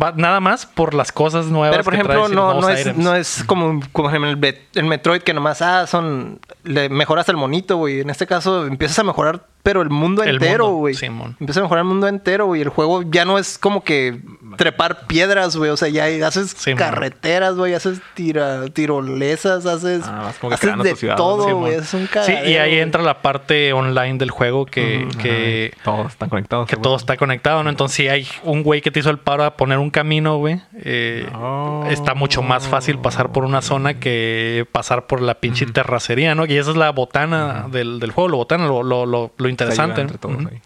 va- 0.00 0.12
nada 0.16 0.40
más 0.40 0.66
por 0.66 0.94
las 0.94 1.12
cosas 1.12 1.46
nuevas. 1.46 1.72
Pero 1.72 1.84
por 1.84 1.92
que 1.92 1.98
ejemplo, 2.00 2.14
traes 2.24 2.30
no, 2.34 2.60
no, 2.60 2.68
es, 2.68 2.96
no 2.96 3.14
es 3.14 3.44
como, 3.46 3.80
como 3.92 4.10
en 4.10 4.24
el 4.24 4.84
Metroid 4.84 5.22
que 5.22 5.34
nomás, 5.34 5.62
ah, 5.62 5.86
son, 5.86 6.40
le 6.64 6.88
mejoras 6.88 7.28
el 7.28 7.36
monito, 7.36 7.76
güey. 7.76 8.00
En 8.00 8.10
este 8.10 8.26
caso 8.26 8.66
empiezas 8.66 8.98
a 8.98 9.04
mejorar, 9.04 9.46
pero 9.62 9.82
el 9.82 9.90
mundo 9.90 10.22
El 10.22 10.36
entero, 10.36 10.68
güey. 10.70 10.94
Simón. 10.94 11.36
Empiezas 11.40 11.58
a 11.58 11.62
mejorar 11.62 11.82
el 11.82 11.88
mundo 11.88 12.08
entero, 12.08 12.46
güey. 12.46 12.62
El 12.62 12.68
juego 12.70 13.02
ya 13.02 13.24
no 13.24 13.38
es 13.38 13.58
como 13.58 13.84
que 13.84 14.20
trepar 14.56 15.06
piedras, 15.06 15.56
güey. 15.56 15.70
O 15.70 15.76
sea, 15.76 15.88
ya 15.88 16.04
haces 16.26 16.50
Simón. 16.56 16.78
carreteras, 16.78 17.54
güey. 17.56 17.74
Haces 17.74 18.00
tira, 18.14 18.66
tirolesas, 18.68 19.66
haces, 19.66 20.02
Ah, 20.06 20.32
como 20.40 20.50
que 20.50 20.54
haces 20.54 21.00
de 21.00 21.14
todo, 21.14 21.56
güey. 21.58 21.74
Es 21.74 21.92
un 21.94 22.02
Sí, 22.02 22.08
cagadero, 22.08 22.48
y 22.50 22.56
ahí 22.56 22.78
entra 22.78 23.02
la 23.02 23.22
parte 23.22 23.72
online 23.72 24.18
del 24.18 24.30
juego 24.30 24.66
que, 24.66 25.06
que, 25.20 25.72
Ajá, 25.74 25.84
todos 25.84 26.12
están 26.12 26.28
conectados. 26.28 26.68
que 26.68 26.76
todo 26.76 26.96
está 26.96 27.16
conectado, 27.16 27.62
¿no? 27.62 27.70
Entonces, 27.70 27.96
si 27.96 28.08
hay 28.08 28.26
un 28.44 28.62
güey 28.62 28.80
que 28.80 28.90
te 28.90 29.00
hizo 29.00 29.10
el 29.10 29.18
paro 29.18 29.44
a 29.44 29.56
poner 29.56 29.78
un 29.78 29.90
camino, 29.90 30.38
güey, 30.38 30.60
eh, 30.82 31.26
Oh. 31.34 31.84
está 31.90 32.14
mucho 32.14 32.42
más 32.42 32.66
fácil 32.68 32.98
pasar 32.98 33.30
por 33.32 33.44
una 33.44 33.62
zona 33.62 34.00
que 34.00 34.66
pasar 34.72 35.06
por 35.06 35.20
la 35.20 35.34
pinche 35.40 35.66
terracería, 35.66 36.34
¿no? 36.34 36.46
Y 36.46 36.56
esa 36.56 36.70
es 36.70 36.76
la 36.76 36.90
botana 36.90 37.66
del, 37.70 38.00
del 38.00 38.10
juego, 38.10 38.28
lo 38.28 38.36
botana, 38.38 38.66
lo, 38.66 38.82
lo, 38.82 39.06
lo, 39.06 39.32
interesante. 39.50 39.92
ayudan 39.92 40.00
entre 40.00 40.18
todos 40.18 40.36
Ujú. 40.36 40.48
ahí. 40.48 40.60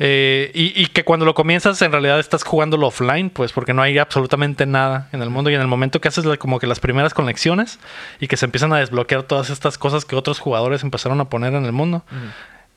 Eh, 0.00 0.50
y, 0.54 0.82
y 0.82 0.86
que 0.86 1.04
cuando 1.04 1.24
lo 1.24 1.34
comienzas 1.34 1.80
en 1.82 1.92
realidad 1.92 2.18
estás 2.18 2.42
jugándolo 2.42 2.88
offline, 2.88 3.30
pues 3.30 3.52
porque 3.52 3.72
no 3.74 3.82
hay 3.82 3.96
absolutamente 3.98 4.66
nada 4.66 5.08
en 5.12 5.22
el 5.22 5.30
mundo 5.30 5.50
y 5.50 5.54
en 5.54 5.60
el 5.60 5.68
momento 5.68 6.00
que 6.00 6.08
haces 6.08 6.24
la- 6.24 6.36
como 6.36 6.58
que 6.58 6.66
las 6.66 6.80
primeras 6.80 7.14
conexiones 7.14 7.78
y 8.18 8.26
que 8.26 8.36
se 8.36 8.44
empiezan 8.46 8.72
a 8.72 8.78
desbloquear 8.78 9.22
todas 9.22 9.50
estas 9.50 9.78
cosas 9.78 10.04
que 10.04 10.16
otros 10.16 10.40
jugadores 10.40 10.82
empezaron 10.82 11.20
a 11.20 11.26
poner 11.26 11.54
en 11.54 11.64
el 11.64 11.70
mundo, 11.72 12.02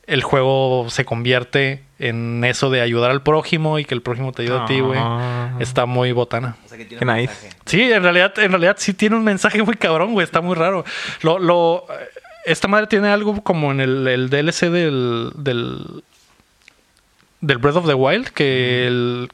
el 0.05 0.21
juego 0.23 0.85
se 0.89 1.05
convierte 1.05 1.83
en 1.99 2.43
eso 2.45 2.69
de 2.69 2.81
ayudar 2.81 3.09
al 3.09 3.23
prójimo 3.23 3.79
y 3.79 3.83
que 3.85 3.95
el 3.95 4.01
prójimo 4.03 4.31
te 4.31 4.43
ayude 4.43 4.59
a 4.59 4.65
ti, 4.65 4.79
güey. 4.79 4.99
Ah. 5.01 5.55
Está 5.59 5.87
muy 5.87 6.11
botana. 6.11 6.55
O 6.65 6.69
sea 6.69 6.77
que 6.77 6.85
tiene 6.85 6.99
Qué 6.99 7.05
un 7.09 7.15
nice. 7.17 7.33
mensaje. 7.33 7.49
Sí, 7.65 7.81
en 7.91 8.03
realidad, 8.03 8.31
en 8.37 8.51
realidad 8.51 8.75
sí 8.79 8.93
tiene 8.93 9.15
un 9.15 9.23
mensaje 9.23 9.61
muy 9.63 9.75
cabrón, 9.75 10.13
güey. 10.13 10.23
Está 10.23 10.39
muy 10.39 10.55
raro. 10.55 10.85
Lo, 11.23 11.39
lo, 11.39 11.87
esta 12.47 12.67
madre 12.67 12.87
tiene 12.87 13.09
algo 13.09 13.41
como 13.43 13.71
en 13.71 13.79
el, 13.81 14.07
el 14.07 14.29
DLC 14.29 14.69
del, 14.71 15.31
del, 15.35 16.03
del 17.41 17.57
Breath 17.59 17.75
of 17.75 17.85
the 17.87 17.93
Wild, 17.93 18.29
que 18.29 18.87
el- 18.87 19.29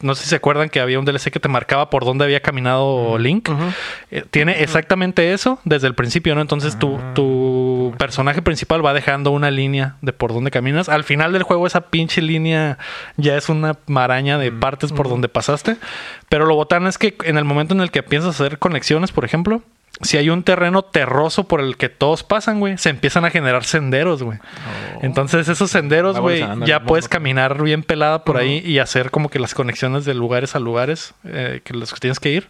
no 0.00 0.14
sé 0.14 0.22
si 0.24 0.28
se 0.30 0.36
acuerdan 0.36 0.68
que 0.68 0.78
había 0.80 0.98
un 0.98 1.04
DLC 1.04 1.30
que 1.32 1.40
te 1.40 1.48
marcaba 1.48 1.90
por 1.90 2.04
dónde 2.04 2.24
había 2.24 2.38
caminado 2.40 3.18
Link. 3.18 3.48
Eh, 4.12 4.24
tiene 4.30 4.62
exactamente 4.62 5.32
eso 5.32 5.58
desde 5.64 5.88
el 5.88 5.94
principio, 5.94 6.34
¿no? 6.36 6.40
Entonces 6.40 6.78
tu, 6.78 6.98
tu 7.14 7.92
personaje 7.98 8.42
principal 8.42 8.84
va 8.86 8.94
dejando 8.94 9.32
una 9.32 9.50
línea 9.50 9.96
de 10.02 10.12
por 10.12 10.32
dónde 10.32 10.52
caminas. 10.52 10.88
Al 10.88 11.02
final 11.02 11.32
del 11.32 11.42
juego 11.42 11.66
esa 11.66 11.82
pinche 11.82 12.22
línea 12.22 12.78
ya 13.16 13.36
es 13.36 13.48
una 13.48 13.76
maraña 13.86 14.38
de 14.38 14.52
partes 14.52 14.92
por 14.92 15.08
donde 15.08 15.28
pasaste. 15.28 15.76
Pero 16.28 16.46
lo 16.46 16.54
botán 16.54 16.86
es 16.86 16.96
que 16.96 17.16
en 17.24 17.36
el 17.38 17.44
momento 17.44 17.74
en 17.74 17.80
el 17.80 17.90
que 17.90 18.02
a 18.28 18.30
hacer 18.30 18.58
conexiones, 18.60 19.10
por 19.10 19.24
ejemplo, 19.24 19.62
si 20.02 20.16
hay 20.18 20.28
un 20.30 20.42
terreno 20.42 20.82
terroso 20.82 21.44
por 21.48 21.60
el 21.60 21.76
que 21.76 21.88
todos 21.88 22.22
pasan, 22.22 22.60
güey, 22.60 22.76
se 22.78 22.90
empiezan 22.90 23.24
a 23.24 23.30
generar 23.30 23.64
senderos, 23.64 24.22
güey. 24.22 24.38
Entonces 25.02 25.48
esos 25.48 25.70
senderos, 25.70 26.16
güey, 26.22 26.40
ya 26.66 26.80
puedes 26.86 27.08
caminar 27.08 27.62
bien 27.62 27.82
pelada 27.82 28.24
por 28.24 28.36
ahí 28.36 28.58
y 28.64 28.78
hacer 28.78 29.10
como 29.10 29.28
que 29.30 29.38
las 29.38 29.54
conexiones 29.54 30.04
de 30.04 30.14
lugares 30.14 30.54
a 30.54 30.58
lugares 30.60 31.14
eh, 31.24 31.60
que 31.64 31.72
los 31.74 31.92
que 31.94 32.00
tienes 32.00 32.20
que 32.20 32.30
ir. 32.30 32.48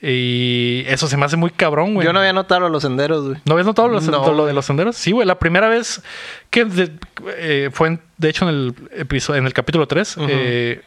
Y 0.00 0.84
eso 0.88 1.08
se 1.08 1.16
me 1.16 1.24
hace 1.24 1.36
muy 1.38 1.50
cabrón, 1.50 1.94
güey. 1.94 2.06
Yo 2.06 2.12
no 2.12 2.18
había 2.18 2.34
notado 2.34 2.68
los 2.68 2.82
senderos, 2.82 3.26
güey. 3.28 3.38
¿No 3.46 3.54
habías 3.54 3.66
notado 3.66 3.88
los- 3.88 4.06
No, 4.06 4.30
lo 4.32 4.44
de 4.46 4.52
los 4.52 4.66
senderos? 4.66 4.94
Sí, 4.96 5.12
güey. 5.12 5.26
La 5.26 5.38
primera 5.38 5.68
vez 5.68 6.02
que 6.50 6.66
de- 6.66 6.92
eh, 7.38 7.70
fue, 7.72 7.88
en- 7.88 8.00
de 8.18 8.28
hecho, 8.28 8.46
en 8.48 8.54
el 8.54 8.74
episodio, 8.92 9.38
en 9.40 9.46
el 9.46 9.54
capítulo 9.54 9.86
3. 9.88 10.16
eh, 10.28 10.82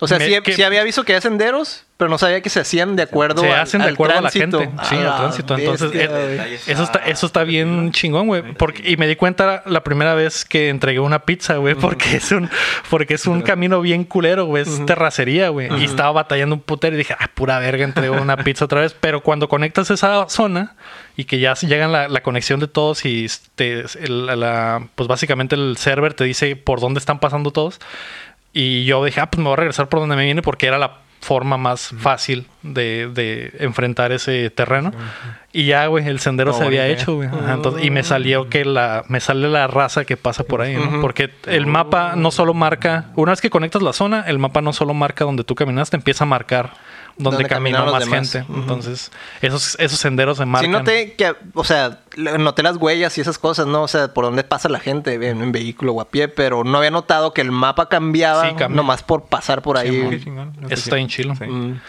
O 0.00 0.06
sea, 0.06 0.18
Me- 0.18 0.26
sí, 0.26 0.40
que- 0.42 0.52
sí 0.52 0.62
había 0.62 0.84
visto 0.84 1.02
que 1.02 1.12
había 1.12 1.20
senderos, 1.20 1.84
pero 1.96 2.08
no 2.08 2.18
sabía 2.18 2.40
que 2.40 2.50
se 2.50 2.60
hacían 2.60 2.94
de 2.94 3.02
acuerdo 3.02 3.40
se 3.42 3.52
al- 3.52 3.60
hacen 3.62 3.80
de 3.80 3.88
al 3.88 3.94
acuerdo 3.94 4.18
a 4.18 4.20
la 4.20 4.30
gente. 4.30 4.70
Sí, 4.88 4.94
al 4.94 5.04
la 5.04 5.16
tránsito. 5.16 5.58
Entonces, 5.58 5.90
bestia, 5.90 6.44
eh, 6.46 6.60
eso 6.68 6.84
está, 6.84 7.00
eso 7.00 7.26
está 7.26 7.42
bien 7.42 7.90
chingón, 7.90 8.28
güey. 8.28 8.42
Porque, 8.54 8.88
y 8.88 8.96
me 8.96 9.08
di 9.08 9.16
cuenta 9.16 9.64
la 9.66 9.82
primera 9.82 10.14
vez 10.14 10.44
que 10.44 10.68
entregué 10.68 11.00
una 11.00 11.18
pizza, 11.24 11.56
güey, 11.56 11.74
porque 11.74 12.14
es 12.18 12.30
un, 12.30 12.48
porque 12.90 13.14
es 13.14 13.26
un 13.26 13.42
camino 13.42 13.80
bien 13.80 14.04
culero, 14.04 14.44
güey. 14.44 14.62
Es 14.62 14.86
terracería, 14.86 15.48
güey. 15.48 15.68
Y 15.80 15.84
estaba 15.86 16.12
batallando 16.12 16.54
un 16.54 16.60
putero 16.62 16.94
y 16.94 16.98
dije, 16.98 17.16
ah, 17.18 17.28
pura 17.34 17.58
verga, 17.58 17.82
entrego 17.82 18.14
una 18.22 18.36
pizza 18.36 18.66
otra 18.66 18.82
vez. 18.82 18.94
Pero 19.00 19.22
cuando 19.24 19.48
conectas 19.48 19.90
esa 19.90 20.28
zona 20.28 20.76
y 21.16 21.24
que 21.24 21.40
ya 21.40 21.54
llegan 21.54 21.90
la, 21.90 22.06
la 22.06 22.22
conexión 22.22 22.60
de 22.60 22.68
todos 22.68 23.04
y 23.04 23.26
te, 23.56 23.84
el- 24.00 24.26
la- 24.26 24.86
pues 24.94 25.08
básicamente 25.08 25.56
el 25.56 25.76
server 25.76 26.14
te 26.14 26.22
dice 26.22 26.54
por 26.54 26.78
dónde 26.78 27.00
están 27.00 27.18
pasando 27.18 27.50
todos. 27.50 27.80
Y 28.52 28.84
yo 28.84 29.04
dije, 29.04 29.20
ah, 29.20 29.30
pues 29.30 29.38
me 29.38 29.44
voy 29.44 29.52
a 29.54 29.56
regresar 29.56 29.88
por 29.88 30.00
donde 30.00 30.16
me 30.16 30.24
viene 30.24 30.42
porque 30.42 30.66
era 30.66 30.78
la 30.78 30.98
forma 31.20 31.56
más 31.58 31.92
fácil 31.98 32.46
de, 32.62 33.08
de 33.12 33.52
enfrentar 33.58 34.12
ese 34.12 34.50
terreno. 34.50 34.92
Y 35.52 35.66
ya, 35.66 35.86
güey, 35.86 36.06
el 36.06 36.20
sendero 36.20 36.52
se 36.52 36.64
había 36.64 36.86
hecho, 36.86 37.16
güey. 37.16 37.28
Ajá, 37.28 37.54
entonces- 37.54 37.84
y 37.84 37.90
me 37.90 38.02
salió 38.04 38.48
que 38.48 38.64
la, 38.64 39.02
me 39.08 39.18
sale 39.20 39.48
la 39.48 39.66
raza 39.66 40.04
que 40.04 40.16
pasa 40.16 40.44
por 40.44 40.60
ahí, 40.62 40.76
¿no? 40.76 41.00
Porque 41.00 41.30
el 41.46 41.66
mapa 41.66 42.14
no 42.16 42.30
solo 42.30 42.54
marca, 42.54 43.06
una 43.16 43.32
vez 43.32 43.40
que 43.40 43.50
conectas 43.50 43.82
la 43.82 43.92
zona, 43.92 44.24
el 44.28 44.38
mapa 44.38 44.60
no 44.62 44.72
solo 44.72 44.94
marca 44.94 45.24
donde 45.24 45.42
tú 45.44 45.54
caminaste, 45.56 45.96
empieza 45.96 46.22
a 46.24 46.26
marcar 46.28 46.70
donde, 47.18 47.36
Donde 47.38 47.48
caminó 47.48 47.84
más 47.84 48.04
demás. 48.04 48.32
gente. 48.32 48.52
Entonces, 48.54 49.10
esos, 49.42 49.76
esos 49.80 49.98
senderos 49.98 50.38
se 50.38 50.44
Sí 50.44 50.48
marcan. 50.48 50.70
noté 50.70 51.14
que, 51.14 51.34
o 51.54 51.64
sea, 51.64 52.00
noté 52.16 52.62
las 52.62 52.76
huellas 52.76 53.18
y 53.18 53.20
esas 53.20 53.38
cosas, 53.38 53.66
¿no? 53.66 53.82
O 53.82 53.88
sea, 53.88 54.14
por 54.14 54.24
dónde 54.24 54.44
pasa 54.44 54.68
la 54.68 54.78
gente 54.80 55.14
en, 55.14 55.42
en 55.42 55.52
vehículo 55.52 55.92
o 55.94 56.00
a 56.00 56.08
pie, 56.08 56.28
pero 56.28 56.62
no 56.64 56.78
había 56.78 56.90
notado 56.92 57.34
que 57.34 57.40
el 57.40 57.50
mapa 57.50 57.88
cambiaba 57.88 58.42
Sí, 58.48 58.54
cambia. 58.56 58.76
nomás 58.76 59.02
por 59.02 59.24
pasar 59.24 59.62
por 59.62 59.76
ahí. 59.78 60.20
Chingón. 60.22 60.54
Eso 60.66 60.74
está 60.84 60.96
bien 60.96 61.08
chilo. 61.08 61.34
Sí. 61.36 61.44
Mm. 61.44 61.80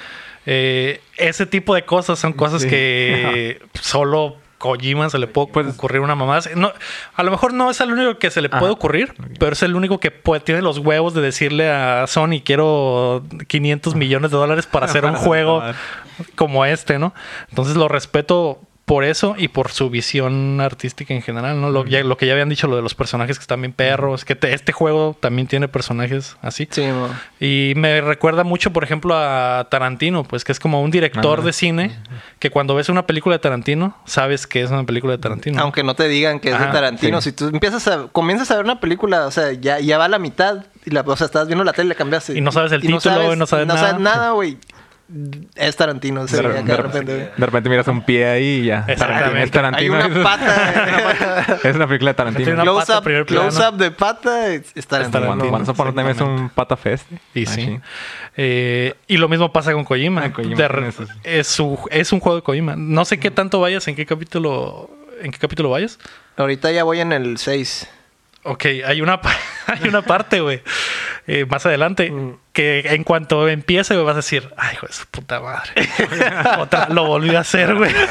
Eh, 0.45 1.01
ese 1.17 1.45
tipo 1.45 1.75
de 1.75 1.85
cosas 1.85 2.17
son 2.17 2.33
cosas 2.33 2.63
Sí. 2.63 2.69
que 2.69 3.61
solo 3.81 4.37
Kojima 4.59 5.09
se 5.09 5.17
le 5.17 5.25
puede 5.25 5.69
ocurrir 5.69 6.01
una 6.01 6.13
mamá. 6.15 6.39
No, 6.55 6.71
a 7.15 7.23
lo 7.23 7.31
mejor 7.31 7.53
no 7.53 7.71
es 7.71 7.81
el 7.81 7.91
único 7.91 8.19
que 8.19 8.29
se 8.29 8.41
le 8.41 8.49
puede 8.49 8.65
Ajá. 8.65 8.73
ocurrir, 8.73 9.13
pero 9.39 9.53
es 9.53 9.63
el 9.63 9.73
único 9.75 9.99
que 9.99 10.11
puede- 10.11 10.41
tiene 10.41 10.61
los 10.61 10.77
huevos 10.77 11.15
de 11.15 11.21
decirle 11.21 11.71
a 11.71 12.05
Sony 12.05 12.41
quiero 12.45 13.23
500 13.47 13.95
millones 13.95 14.29
de 14.31 14.37
dólares 14.37 14.67
para 14.67 14.85
hacer 14.85 15.05
un 15.05 15.15
juego 15.15 15.63
como 16.35 16.65
este, 16.65 16.99
¿no? 16.99 17.13
Entonces 17.49 17.75
lo 17.75 17.87
respeto 17.87 18.59
por 18.89 19.03
eso 19.03 19.35
y 19.37 19.49
por 19.49 19.69
su 19.69 19.91
visión 19.91 20.59
artística 20.61 21.13
en 21.13 21.21
general, 21.21 21.61
¿no? 21.61 21.69
Lo, 21.69 21.85
ya- 21.85 22.03
lo 22.03 22.17
que 22.17 22.25
ya 22.25 22.33
habían 22.33 22.49
dicho, 22.49 22.65
lo 22.67 22.75
de 22.75 22.81
los 22.81 22.95
personajes 22.95 23.37
que 23.37 23.43
están 23.43 23.61
bien 23.61 23.71
perros, 23.71 24.25
que 24.25 24.33
te- 24.35 24.51
este 24.51 24.71
juego 24.71 25.15
también 25.19 25.47
tiene 25.47 25.67
personajes 25.67 26.37
así. 26.41 26.67
Sí. 26.71 26.85
Y 27.39 27.73
me 27.75 28.01
recuerda 28.01 28.43
mucho, 28.43 28.73
por 28.73 28.83
ejemplo, 28.83 29.13
a 29.15 29.67
Tarantino, 29.69 30.23
pues 30.23 30.43
que 30.43 30.51
es 30.51 30.59
como 30.59 30.81
un 30.81 30.89
director 30.89 31.43
de 31.43 31.53
cine 31.53 31.99
que 32.39 32.49
cuando 32.49 32.73
ves 32.73 32.89
una 32.89 33.05
película 33.05 33.35
de 33.35 33.39
Tarantino, 33.39 33.95
sabes 34.05 34.47
que 34.47 34.63
es 34.63 34.71
una 34.71 34.83
película 34.85 35.11
de 35.13 35.19
Tarantino. 35.19 35.61
Aunque 35.61 35.83
no 35.83 35.93
te 35.93 36.07
digan 36.07 36.39
que 36.39 36.49
es 36.49 36.59
de 36.59 36.65
Tarantino, 36.65 37.21
sí. 37.21 37.29
si 37.29 37.35
tú 37.35 37.45
empiezas 37.45 37.87
a, 37.87 38.07
comienzas 38.11 38.49
a 38.49 38.55
ver 38.55 38.65
una 38.65 38.79
película, 38.79 39.27
o 39.27 39.31
sea, 39.31 39.51
ya, 39.53 39.79
ya 39.79 39.99
va 39.99 40.05
a 40.05 40.09
la 40.09 40.17
mitad, 40.17 40.65
y 40.83 40.89
la, 40.89 41.01
o 41.01 41.15
sea, 41.15 41.25
estás 41.25 41.45
viendo 41.45 41.63
la 41.63 41.73
tele 41.73 41.89
la 41.89 41.95
cambiaste. 41.95 42.35
Y 42.35 42.41
no 42.41 42.51
sabes 42.51 42.71
el 42.71 42.81
título, 42.81 43.33
y 43.33 43.37
no 43.37 43.45
sabes 43.45 43.67
nada. 43.67 43.99
nada, 43.99 44.31
güey. 44.31 44.57
Es 45.55 45.75
Tarantino, 45.75 46.27
se 46.27 46.35
De, 46.37 46.41
re- 46.43 46.61
de 46.63 46.77
repente. 46.77 47.13
de 47.35 47.45
repente 47.45 47.67
miras 47.69 47.87
un 47.87 48.03
pie 48.03 48.25
ahí 48.27 48.45
y 48.61 48.65
ya. 48.65 48.85
Exactamente. 48.87 49.39
Es 49.39 49.43
Hay 49.45 49.49
Tarantino. 49.49 49.93
una 49.95 50.23
pata. 50.23 51.59
es 51.63 51.75
una 51.75 51.87
película 51.87 52.11
de 52.11 52.15
Tarantino. 52.15 52.61
Close 52.61 52.93
up, 52.95 53.25
close 53.25 53.71
de 53.77 53.91
pata, 53.91 54.53
es, 54.53 54.71
es 54.75 54.85
Tarantino. 54.85 55.25
Cuando, 55.49 55.71
Upon 55.71 55.95
Time 55.95 56.11
es 56.11 56.21
un 56.21 56.49
pata 56.49 56.77
fest. 56.77 57.07
Y 57.33 57.45
sí. 57.47 57.79
Eh, 58.37 58.93
y 59.07 59.17
lo 59.17 59.27
mismo 59.29 59.51
pasa 59.51 59.73
con 59.73 59.83
Kojima. 59.83 60.23
Ah, 60.25 60.31
sí. 60.91 61.43
su- 61.43 61.79
es 61.89 62.11
un 62.11 62.19
juego 62.19 62.35
de 62.37 62.41
Kojima. 62.43 62.75
No 62.77 63.03
sé 63.05 63.19
qué 63.19 63.31
tanto 63.31 63.59
vayas, 63.59 63.87
en 63.87 63.95
qué 63.95 64.05
capítulo, 64.05 64.89
en 65.21 65.31
qué 65.31 65.37
capítulo 65.39 65.71
vayas. 65.71 65.97
Ahorita 66.37 66.71
ya 66.71 66.83
voy 66.83 66.99
en 66.99 67.13
el 67.13 67.37
6. 67.37 67.89
Ok, 68.43 68.65
hay 68.85 69.01
una, 69.01 69.21
pa- 69.21 69.35
hay 69.67 69.87
una 69.87 70.01
parte, 70.01 70.39
güey, 70.39 70.61
eh, 71.27 71.45
más 71.45 71.65
adelante, 71.65 72.09
Mm. 72.09 72.35
que 72.53 72.79
en 72.91 73.03
cuanto 73.03 73.47
empiece, 73.49 73.93
güey, 73.93 74.05
vas 74.05 74.13
a 74.13 74.17
decir, 74.17 74.49
ay, 74.57 74.73
hijo 74.75 74.87
de 74.87 74.93
su 74.93 75.05
puta 75.07 75.39
madre. 75.41 75.71
Otra, 76.59 76.87
lo 76.89 77.05
volví 77.05 77.35
a 77.35 77.41
hacer, 77.41 77.75
güey. 77.75 77.91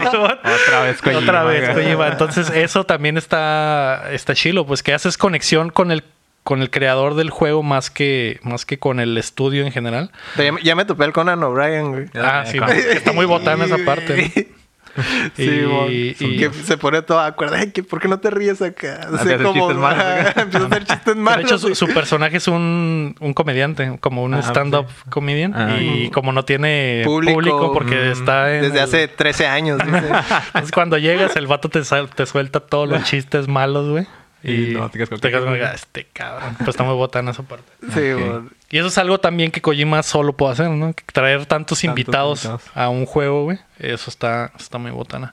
Otra 0.00 0.82
vez 0.82 1.00
Kojima, 1.02 1.20
Otra 1.22 1.44
vez, 1.44 1.72
güey. 1.72 1.84
Kojima. 1.86 2.08
Entonces, 2.08 2.50
eso 2.50 2.84
también 2.84 3.16
está, 3.16 4.10
está 4.12 4.34
chilo, 4.34 4.66
pues 4.66 4.82
que 4.82 4.92
haces 4.94 5.16
conexión 5.18 5.70
con 5.70 5.90
el, 5.90 6.04
con 6.42 6.60
el 6.62 6.70
creador 6.70 7.14
del 7.14 7.30
juego 7.30 7.62
más 7.62 7.90
que, 7.90 8.38
más 8.42 8.66
que 8.66 8.78
con 8.78 9.00
el 9.00 9.16
estudio 9.18 9.64
en 9.64 9.72
general. 9.72 10.10
Ya, 10.36 10.52
ya 10.62 10.74
me 10.76 10.84
topé 10.84 11.04
el 11.04 11.12
Conan 11.12 11.42
O'Brien, 11.42 11.90
güey. 11.92 12.06
Ah, 12.14 12.44
sí, 12.46 12.58
está 12.90 13.12
muy 13.12 13.24
botana 13.26 13.64
esa 13.64 13.78
parte. 13.78 14.48
Sí, 15.36 15.42
Y- 15.88 16.16
y- 16.18 16.36
que 16.38 16.50
se 16.52 16.76
pone 16.76 17.02
todo 17.02 17.20
acuerdo. 17.20 17.56
Ay, 17.56 17.70
que 17.72 17.82
¿por 17.82 18.00
qué 18.00 18.08
no 18.08 18.18
te 18.20 18.30
ríes 18.30 18.62
acá? 18.62 19.08
O 19.10 19.16
Empieza 19.16 19.16
a 19.16 19.34
hacer 19.34 19.42
chistes 19.52 19.76
malos, 19.76 19.98
ajá, 20.04 20.20
güey. 20.32 20.32
empieza 20.44 20.64
a 20.64 20.68
hacer 20.68 20.84
chistes 20.84 21.14
De 21.14 21.20
malos. 21.20 21.44
hecho, 21.44 21.58
su, 21.58 21.74
su 21.74 21.86
personaje 21.88 22.36
es 22.36 22.48
un, 22.48 23.16
un 23.20 23.34
comediante, 23.34 23.98
como 24.00 24.22
un 24.24 24.34
Ah, 24.34 24.40
stand-up 24.40 24.86
sí. 24.88 25.10
comedian. 25.10 25.52
Ah. 25.54 25.76
y 25.80 26.10
como 26.10 26.32
no 26.32 26.44
tiene 26.44 27.02
Público, 27.04 27.34
público, 27.34 27.72
porque 27.72 27.94
mm, 27.96 28.12
está 28.12 28.54
en 28.54 28.62
Desde 28.62 28.78
el- 28.78 28.84
hace 28.84 29.08
13 29.08 29.46
años. 29.46 29.80
Entonces, 29.84 30.70
cuando 30.72 30.98
llegas, 30.98 31.34
el 31.36 31.46
vato 31.46 31.68
te, 31.68 31.84
sal- 31.84 32.10
te 32.10 32.26
suelta 32.26 32.60
todos 32.60 32.88
los 32.88 33.02
chistes 33.10 33.48
malos, 33.48 33.88
güey. 33.90 34.06
Y 34.42 34.72
Y 34.72 34.74
no, 34.74 34.90
te 34.90 34.98
quedas 34.98 35.08
como 35.08 35.20
te 35.20 35.28
quedas 35.30 35.40
que- 35.40 35.44
como 35.46 35.56
que, 35.56 35.64
"Ah, 35.64 35.72
este 35.74 36.06
cabrón. 36.12 36.54
Pues 36.58 36.68
está 36.68 36.84
muy 36.84 36.94
botana 36.94 37.30
esa 37.30 37.42
parte. 37.44 37.64
Sí, 37.94 38.12
Ok. 38.12 38.52
Y 38.74 38.78
eso 38.78 38.88
es 38.88 38.98
algo 38.98 39.20
también 39.20 39.52
que 39.52 39.60
Kojima 39.62 40.02
solo 40.02 40.32
puede 40.32 40.54
hacer, 40.54 40.68
¿no? 40.68 40.92
Traer 41.12 41.46
tantos, 41.46 41.84
invitados, 41.84 42.44
invitados. 42.44 42.72
a 42.74 42.88
un 42.88 43.06
juego, 43.06 43.44
güey. 43.44 43.60
Eso 43.78 44.10
está, 44.10 44.50
está 44.58 44.78
muy 44.78 44.90
botana. 44.90 45.32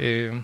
Eh, 0.00 0.42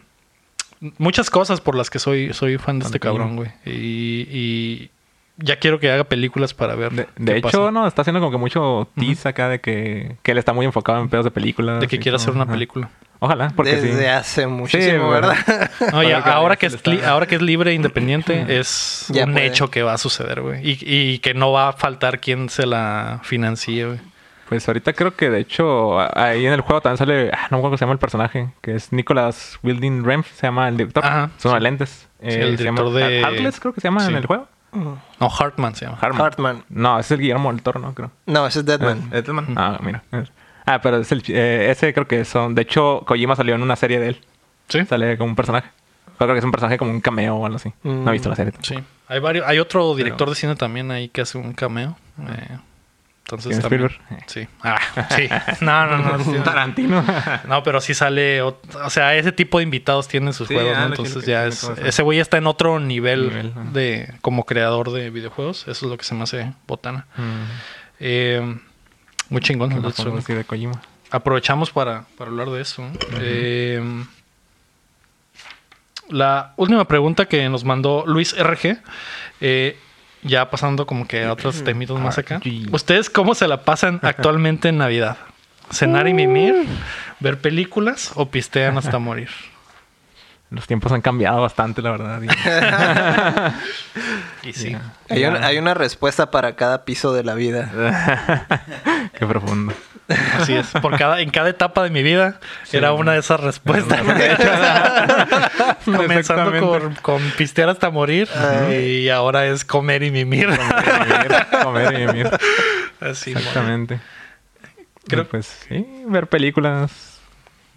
muchas 0.98 1.30
cosas 1.30 1.60
por 1.60 1.74
las 1.74 1.90
que 1.90 1.98
soy, 1.98 2.32
soy 2.32 2.56
fan 2.56 2.78
de 2.78 2.86
este 2.86 3.00
cabrón, 3.00 3.34
güey. 3.34 3.50
Y, 3.66 4.28
y 4.30 4.90
ya 5.38 5.56
quiero 5.58 5.78
que 5.80 5.90
haga 5.90 6.04
películas 6.04 6.52
para 6.54 6.74
ver. 6.74 6.92
De, 7.16 7.36
hecho, 7.38 7.42
pasa. 7.48 7.70
no, 7.70 7.86
está 7.86 8.02
haciendo 8.02 8.20
como 8.20 8.30
que 8.32 8.38
mucho 8.38 8.88
tease 8.98 9.28
acá 9.28 9.48
de 9.48 9.60
que, 9.60 10.16
que 10.22 10.32
él 10.32 10.38
está 10.38 10.52
muy 10.52 10.66
enfocado 10.66 11.00
en 11.00 11.08
pedos 11.08 11.24
de 11.24 11.30
películas. 11.30 11.80
de 11.80 11.86
que 11.88 11.98
quiere 11.98 12.16
hacer 12.16 12.34
una 12.34 12.42
ajá. 12.44 12.52
película. 12.52 12.90
Ojalá, 13.20 13.50
porque 13.56 13.74
Desde 13.74 13.98
sí. 13.98 14.04
hace 14.06 14.46
muchísimo, 14.46 15.10
¿verdad? 15.10 15.36
¿verdad? 15.46 15.70
No, 15.92 16.00
Ahora 16.32 16.54
que 16.56 16.66
es, 16.66 16.78
ahora 17.04 17.26
que 17.26 17.34
es 17.34 17.42
libre 17.42 17.72
e 17.72 17.74
independiente, 17.74 18.44
es 18.60 19.06
Ya 19.08 19.24
un 19.24 19.32
puede. 19.32 19.46
hecho 19.46 19.70
que 19.70 19.82
va 19.82 19.94
a 19.94 19.98
suceder, 19.98 20.40
güey. 20.40 20.60
Y, 20.68 20.78
y 20.82 21.18
que 21.18 21.34
no 21.34 21.50
va 21.50 21.68
a 21.70 21.72
faltar 21.72 22.20
quien 22.20 22.48
se 22.48 22.66
la 22.66 23.20
financie, 23.24 23.86
güey. 23.86 23.98
Pues 24.48 24.66
ahorita 24.66 24.94
creo 24.94 25.14
que 25.14 25.28
de 25.28 25.40
hecho 25.40 25.98
ahí 26.18 26.46
en 26.46 26.52
el 26.54 26.62
juego 26.62 26.80
también 26.80 26.96
sale, 26.96 27.30
ah, 27.34 27.48
no 27.50 27.58
me 27.58 27.60
acuerdo 27.60 27.62
cómo 27.62 27.76
se 27.76 27.84
llama 27.84 27.92
el 27.92 27.98
personaje, 27.98 28.48
que 28.62 28.74
es 28.76 28.92
Nicholas 28.94 29.58
Wilding 29.62 30.04
Renf, 30.04 30.26
se 30.32 30.46
llama 30.46 30.68
el 30.68 30.76
director. 30.78 31.04
Ajá, 31.04 31.30
Son 31.36 31.54
sí. 31.54 31.62
lentes. 31.62 32.08
Eh, 32.22 32.38
el 32.42 32.56
se 32.56 32.64
llama 32.64 32.80
director 32.82 33.08
de- 33.10 33.20
Heartless, 33.20 33.60
creo 33.60 33.74
que 33.74 33.80
se 33.82 33.88
llama 33.88 34.00
Sí. 34.00 34.10
en 34.10 34.16
el 34.16 34.26
juego. 34.26 34.48
No, 34.72 35.30
Hartman 35.38 35.74
se 35.74 35.86
llama. 35.86 35.98
Hartman. 36.00 36.22
Hartman. 36.26 36.64
No, 36.68 36.98
ese 36.98 37.06
es 37.14 37.18
el 37.18 37.20
Guillermo 37.20 37.50
del 37.52 37.62
Toro, 37.62 37.80
¿no? 37.80 37.94
Creo. 37.94 38.10
No, 38.26 38.46
ese 38.46 38.60
es 38.60 38.66
Deadman. 38.66 39.10
Deadman. 39.10 39.54
Ah, 39.56 39.78
mira. 39.82 40.02
Ah, 40.66 40.80
pero 40.82 40.98
es 40.98 41.10
el, 41.12 41.22
eh, 41.28 41.70
ese 41.70 41.94
creo 41.94 42.06
que 42.06 42.24
son. 42.24 42.54
De 42.54 42.62
hecho, 42.62 43.02
Kojima 43.06 43.34
salió 43.34 43.54
en 43.54 43.62
una 43.62 43.76
serie 43.76 43.98
de 43.98 44.08
él. 44.08 44.20
Sí. 44.68 44.84
Sale 44.84 45.16
como 45.16 45.30
un 45.30 45.36
personaje. 45.36 45.70
Creo 46.18 46.32
que 46.32 46.38
es 46.38 46.44
un 46.44 46.50
personaje 46.50 46.76
como 46.78 46.90
un 46.90 47.00
cameo 47.00 47.36
o 47.36 47.46
algo 47.46 47.56
así. 47.56 47.72
No 47.84 48.08
he 48.08 48.12
visto 48.12 48.28
la 48.28 48.36
serie. 48.36 48.52
Sí. 48.60 48.76
Hay 49.06 49.20
varios, 49.20 49.46
hay 49.46 49.58
otro 49.60 49.94
director 49.94 50.28
de 50.28 50.34
cine 50.34 50.56
también 50.56 50.90
ahí 50.90 51.08
que 51.08 51.22
hace 51.22 51.38
un 51.38 51.54
cameo. 51.54 51.96
Eh, 52.20 52.58
entonces 53.28 53.56
¿Steven 53.58 53.60
también- 53.70 53.90
Spielberg? 53.90 54.24
Sí. 54.26 54.48
Ah, 54.62 54.78
sí. 55.14 55.28
No, 55.60 55.86
no, 55.86 55.98
no. 55.98 56.24
sí. 56.32 56.32
Tarantino. 56.42 57.04
No, 57.46 57.62
pero 57.62 57.82
sí 57.82 57.92
sale. 57.92 58.40
O 58.40 58.58
sea, 58.88 59.14
ese 59.16 59.32
tipo 59.32 59.58
de 59.58 59.64
invitados 59.64 60.08
tienen 60.08 60.32
sus 60.32 60.48
Sí, 60.48 60.54
juegos, 60.54 60.78
¿no? 60.78 60.86
Entonces 60.86 61.22
que 61.24 61.30
ya 61.30 61.44
es. 61.46 61.62
Ese 61.84 62.02
güey 62.02 62.20
está 62.20 62.38
en 62.38 62.46
otro 62.46 62.80
nivel, 62.80 63.52
de 63.74 64.14
como 64.22 64.44
creador 64.44 64.92
de 64.92 65.10
videojuegos. 65.10 65.62
Eso 65.68 65.70
es 65.86 65.90
lo 65.90 65.98
que 65.98 66.04
se 66.04 66.14
me 66.14 66.22
hace 66.22 66.54
botana. 66.66 67.06
Eh, 68.00 68.56
muy 69.28 69.42
chingón. 69.42 69.72
Aprovechamos 71.10 71.70
para, 71.70 72.04
para 72.16 72.30
hablar 72.30 72.48
de 72.48 72.62
eso. 72.62 72.82
¿no? 72.82 72.92
Eh, 73.20 73.82
la 76.08 76.54
última 76.56 76.86
pregunta 76.86 77.26
que 77.26 77.48
nos 77.50 77.64
mandó 77.64 78.04
Luis 78.06 78.34
RG, 78.38 78.78
eh, 79.40 79.78
ya 80.22 80.50
pasando 80.50 80.86
como 80.86 81.06
que 81.06 81.24
a 81.24 81.32
otros 81.32 81.62
temitos 81.64 82.00
más 82.00 82.18
acá. 82.18 82.40
¿Ustedes 82.72 83.10
cómo 83.10 83.34
se 83.34 83.48
la 83.48 83.64
pasan 83.64 84.00
actualmente 84.02 84.68
en 84.68 84.78
Navidad? 84.78 85.16
¿Cenar 85.70 86.08
y 86.08 86.14
mimir? 86.14 86.66
¿Ver 87.20 87.38
películas 87.38 88.12
o 88.14 88.30
pistean 88.30 88.78
hasta 88.78 88.98
morir? 88.98 89.28
Los 90.50 90.66
tiempos 90.66 90.90
han 90.92 91.02
cambiado 91.02 91.42
bastante, 91.42 91.82
la 91.82 91.90
verdad. 91.90 92.22
y- 92.22 92.28
Y 94.48 94.52
sí. 94.54 94.74
Hay, 95.10 95.24
una, 95.24 95.46
hay 95.46 95.58
una 95.58 95.74
respuesta 95.74 96.30
para 96.30 96.56
cada 96.56 96.84
piso 96.86 97.12
de 97.12 97.22
la 97.24 97.34
vida. 97.34 97.70
Qué 99.18 99.26
profundo. 99.26 99.74
Así 100.38 100.54
es. 100.54 100.68
Por 100.80 100.96
cada, 100.96 101.20
en 101.20 101.28
cada 101.30 101.50
etapa 101.50 101.82
de 101.82 101.90
mi 101.90 102.02
vida 102.02 102.40
era 102.72 102.92
una 102.94 103.12
de 103.12 103.18
esas 103.18 103.40
respuestas. 103.40 104.00
Comenzando 105.84 106.58
con, 106.60 106.94
con 107.02 107.20
pistear 107.36 107.68
hasta 107.68 107.90
morir 107.90 108.28
y 108.70 109.08
ahora 109.10 109.46
es 109.46 109.64
comer 109.66 110.02
y 110.02 110.10
mimir. 110.10 110.48
Comer 111.62 112.00
y 112.00 112.06
mimir. 112.06 112.30
Así. 113.00 113.32
Exactamente. 113.32 114.00
Creo- 115.06 115.26
pues 115.28 115.46
sí, 115.68 115.86
ver 116.06 116.26
películas. 116.28 117.20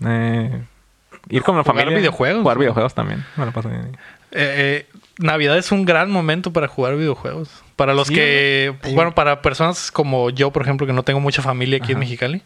eh, 0.05 0.61
ir 1.31 1.43
con 1.43 1.55
la 1.57 1.63
Jugar 1.63 1.77
familia. 1.77 1.97
videojuegos. 1.97 2.41
Jugar 2.41 2.57
videojuegos 2.57 2.93
también. 2.93 3.25
Me 3.35 3.45
lo 3.45 3.51
paso 3.51 3.69
bien. 3.69 3.97
Eh, 4.33 4.85
eh, 4.87 4.87
Navidad 5.17 5.57
es 5.57 5.71
un 5.71 5.85
gran 5.85 6.09
momento 6.11 6.53
para 6.53 6.67
jugar 6.67 6.95
videojuegos. 6.95 7.49
Para 7.75 7.93
los 7.93 8.07
Sí, 8.07 8.15
que, 8.15 8.75
Hay 8.83 8.93
bueno, 8.95 9.13
para 9.15 9.41
personas 9.41 9.91
como 9.91 10.29
yo, 10.29 10.51
por 10.51 10.61
ejemplo, 10.61 10.85
que 10.87 10.93
no 10.93 11.03
tengo 11.03 11.19
mucha 11.19 11.41
familia 11.41 11.77
aquí 11.77 11.91
en 11.93 11.99
Mexicali, 11.99 12.43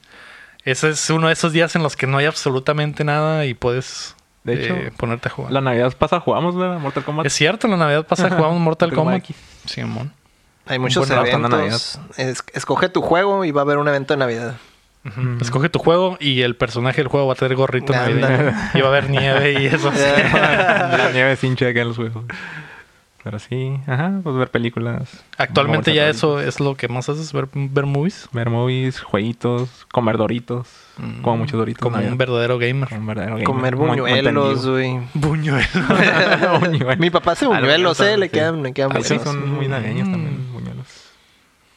ese 0.64 0.90
es 0.90 1.10
uno 1.10 1.28
de 1.28 1.34
esos 1.34 1.52
días 1.54 1.76
en 1.76 1.84
los 1.84 1.96
que 1.96 2.08
no 2.08 2.18
hay 2.18 2.26
absolutamente 2.26 3.04
nada 3.04 3.46
y 3.46 3.54
puedes 3.54 4.16
De 4.44 4.68
eh, 4.88 4.92
ponerte 4.98 5.28
a 5.28 5.32
jugar. 5.32 5.52
La 5.52 5.62
Navidad 5.62 5.94
pasada 5.98 6.20
jugamos, 6.22 6.56
¿verdad? 6.58 6.80
Mortal 6.80 7.04
Kombat. 7.04 7.26
Es 7.28 7.34
cierto, 7.34 7.68
la 7.68 7.78
Navidad 7.78 8.06
pasada 8.08 8.30
jugamos 8.36 8.60
Mortal 8.60 8.92
Kombat. 8.94 9.24
Simón. 9.66 10.12
Hay 10.68 10.80
muchos 10.80 11.08
eventos. 11.12 12.00
Es- 12.18 12.44
escoge 12.54 12.90
tu 12.90 13.02
juego 13.04 13.46
y 13.46 13.52
va 13.52 13.62
a 13.62 13.64
haber 13.64 13.78
un 13.78 13.88
evento 13.88 14.14
de 14.16 14.18
Navidad. 14.18 14.56
Escoge 15.40 15.70
tu 15.70 15.80
juego 15.80 16.18
y 16.20 16.42
el 16.42 16.56
personaje 16.56 16.98
del 16.98 17.08
juego 17.08 17.28
va 17.28 17.34
a 17.34 17.36
tener 17.36 17.56
gorrito 17.56 17.94
Ándale. 17.94 18.22
navideño. 18.22 18.58
Y 18.74 18.80
va 18.82 18.86
a 18.88 18.90
haber 18.90 19.10
nieve 19.10 19.62
y 19.62 19.66
eso. 19.68 19.92
la 19.96 21.10
nieve 21.14 21.36
sin 21.36 21.56
cheque 21.56 21.82
en 21.82 21.90
los 21.90 21.98
juegos. 21.98 22.24
Pero 23.24 23.40
sí, 23.40 23.76
ajá, 23.88 24.20
pues 24.22 24.36
ver 24.36 24.50
películas. 24.52 25.24
Actualmente 25.40 25.96
ya 25.96 26.08
eso 26.10 26.40
es 26.40 26.60
lo 26.60 26.76
que 26.76 26.88
más 26.88 27.10
haces, 27.10 27.34
ver, 27.34 27.48
ver 27.54 27.88
movies. 27.88 28.30
Ver 28.34 28.52
movies, 28.52 29.00
jueguitos, 29.02 29.88
comer 29.92 30.18
doritos. 30.18 30.68
Mm, 30.98 31.22
Como 31.24 31.38
muchos 31.38 31.58
doritos. 31.58 31.82
Como 31.82 31.98
un 31.98 32.18
verdadero 32.20 32.60
gamer. 32.60 32.88
Un 32.94 33.08
verdadero 33.08 33.34
gamer. 33.38 33.46
Comer 33.48 33.76
buñuelos, 33.78 34.68
güey. 34.68 35.00
Buñuelo. 35.16 35.66
Buñuelos. 36.60 37.00
Mi 37.00 37.10
papá 37.10 37.32
hace 37.32 37.46
lo 37.46 37.52
buñuelos, 37.56 38.00
eh. 38.02 38.16
Le 38.16 38.28
sí. 38.28 38.32
quedan, 38.32 38.62
le 38.62 38.74
quedan 38.74 38.92
Ah, 38.96 39.00
sí, 39.02 39.18
son 39.24 39.50
muy 39.56 39.68
navideños 39.68 40.08
Mm. 40.08 40.12
también, 40.12 40.38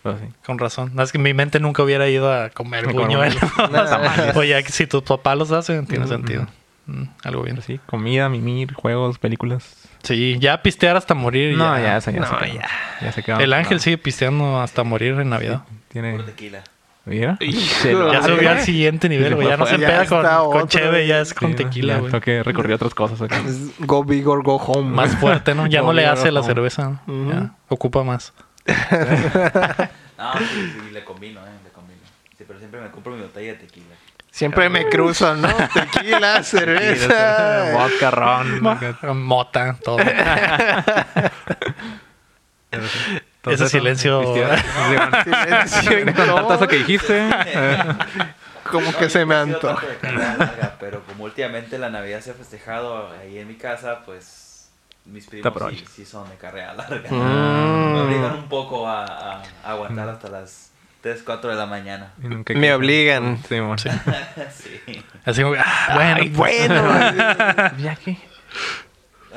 Pero 0.03 0.19
sí. 0.19 0.25
Con 0.47 0.59
razón. 0.59 0.93
No, 0.95 1.03
es 1.03 1.13
que 1.13 1.19
mi 1.19 1.35
mente 1.35 1.61
nunca 1.61 1.83
hubiera 1.83 2.09
ido 2.09 2.33
a 2.33 2.51
comer 2.51 2.85
A 2.85 2.93
comer 2.93 3.07
buñuelos. 3.07 3.37
buñuelos. 3.57 4.37
Oye, 4.37 4.63
si 4.69 4.87
tu 4.87 5.03
papá 5.03 5.35
los 5.35 5.51
hace, 5.53 5.81
tiene 5.83 6.05
Mm, 6.05 6.09
sentido. 6.09 6.47
Mm, 6.87 7.03
algo 7.25 7.43
bien. 7.43 7.57
Pero 7.57 7.67
sí, 7.67 7.81
comida, 7.87 8.29
mimir, 8.29 8.73
juegos, 8.75 9.19
películas. 9.19 9.75
Sí, 10.03 10.39
ya 10.41 10.63
pistear 10.63 10.97
hasta 10.97 11.15
morir. 11.15 11.57
No, 11.57 11.77
ya, 11.77 11.83
ya 11.83 11.95
No, 11.95 12.01
se 12.01 12.13
quedó. 12.13 12.55
ya. 12.55 12.69
Ya 13.03 13.13
se 13.13 13.23
quedó. 13.23 13.41
El 13.41 13.53
ángel 13.53 13.77
No. 13.79 13.83
sigue 13.83 13.99
pisteando 13.99 14.61
hasta 14.61 14.85
morir 14.85 15.15
en 15.21 15.29
Navidad. 15.31 15.63
Tiene... 15.89 16.13
Por 16.17 16.25
tequila. 16.27 16.63
Mira. 17.05 17.39
Ya 17.41 18.23
subió 18.23 18.43
ya. 18.43 18.51
al 18.53 18.61
siguiente 18.61 19.09
nivel, 19.09 19.35
güey. 19.35 19.49
Ya 19.49 19.57
no 19.57 19.65
se 19.67 19.79
Ya 19.79 19.87
pega 19.87 20.05
con, 20.07 20.51
con 20.53 20.69
cheve, 20.69 21.07
ya 21.07 21.21
es 21.21 21.33
con 21.33 21.51
Sí, 21.51 21.57
tequila, 21.57 21.95
ya 21.95 21.99
güey. 22.01 22.11
Tengo 22.13 22.23
que 22.23 22.43
recurrir 22.43 22.73
a 22.73 22.75
otras 22.77 22.95
cosas 22.95 23.21
acá. 23.23 23.41
Go 23.81 24.05
big 24.05 24.29
or 24.29 24.43
go 24.43 24.57
home. 24.57 24.91
Más 24.95 25.17
fuerte, 25.17 25.55
¿no? 25.55 25.67
Ya 25.67 25.81
no 25.83 25.93
le 25.95 26.07
hace 26.07 26.31
la 26.31 26.41
no. 26.41 26.47
cerveza. 26.47 27.01
¿no? 27.07 27.33
Ya, 27.33 27.51
ocupa 27.69 28.05
más. 28.05 28.35
No, 30.19 30.33
sí, 30.37 30.45
sí, 30.75 30.91
le 30.91 31.05
combino, 31.05 31.41
eh, 31.47 31.51
le 31.63 31.71
combino. 31.71 32.01
Sí, 32.37 32.43
pero 32.45 32.59
siempre 32.59 32.81
me 32.81 32.91
compro 32.91 33.13
mi 33.15 33.23
botella 33.23 33.53
de 33.53 33.59
tequila. 33.59 33.95
Siempre 34.33 34.69
me 34.69 34.89
cruzo, 34.89 35.33
¿no? 35.37 35.49
Tequila, 35.93 36.43
cerveza. 36.43 37.71
Vodka, 37.73 38.11
ron. 38.11 38.61
Mota, 39.23 39.77
todo. 39.83 39.99
Entonces, 42.71 43.61
Ese 43.61 43.69
silencio-. 43.69 44.35
Silencio 45.25 45.99
incómodo. 46.01 46.55
eso 46.55 46.69
que 46.69 46.77
dijiste. 46.79 47.29
Como 48.65 48.93
que 48.95 49.05
No, 49.05 49.11
se 49.11 49.25
me 49.25 49.35
antoja. 49.37 49.87
pero 50.81 51.03
como 51.05 51.25
últimamente 51.25 51.79
la 51.79 51.89
Navidad 51.91 52.21
se 52.21 52.33
ha 52.33 52.35
festejado 52.35 53.11
ahí 53.23 53.39
en 53.39 53.49
mi 53.49 53.55
casa, 53.55 54.01
pues 54.05 54.48
mis 55.09 55.27
primos 55.27 55.53
sí, 55.71 55.85
sí 55.97 56.05
son 56.05 56.29
de 56.29 56.37
carrera 56.37 56.75
larga. 56.75 57.11
Mm. 57.11 57.93
Me 57.95 58.01
obligan 58.01 58.35
un 58.35 58.49
poco 58.49 58.87
a, 58.89 59.05
a- 59.05 59.43
a 59.65 59.71
aguantar 59.71 60.09
hasta 60.09 60.29
las 60.29 60.71
3, 61.01 61.23
4 61.25 61.51
de 61.51 61.57
la 61.57 61.67
mañana. 61.67 62.13
Me 62.19 62.73
obligan. 62.75 63.43
Sí, 63.49 63.61
mon. 63.61 63.79
Sí. 63.79 63.89
sí, 64.87 65.05
Así 65.25 65.43
como, 65.43 65.55
ah, 65.59 65.91
bueno, 65.95 66.17
Ay, 66.21 66.29
bueno. 66.31 66.83
Viaje. 67.77 68.19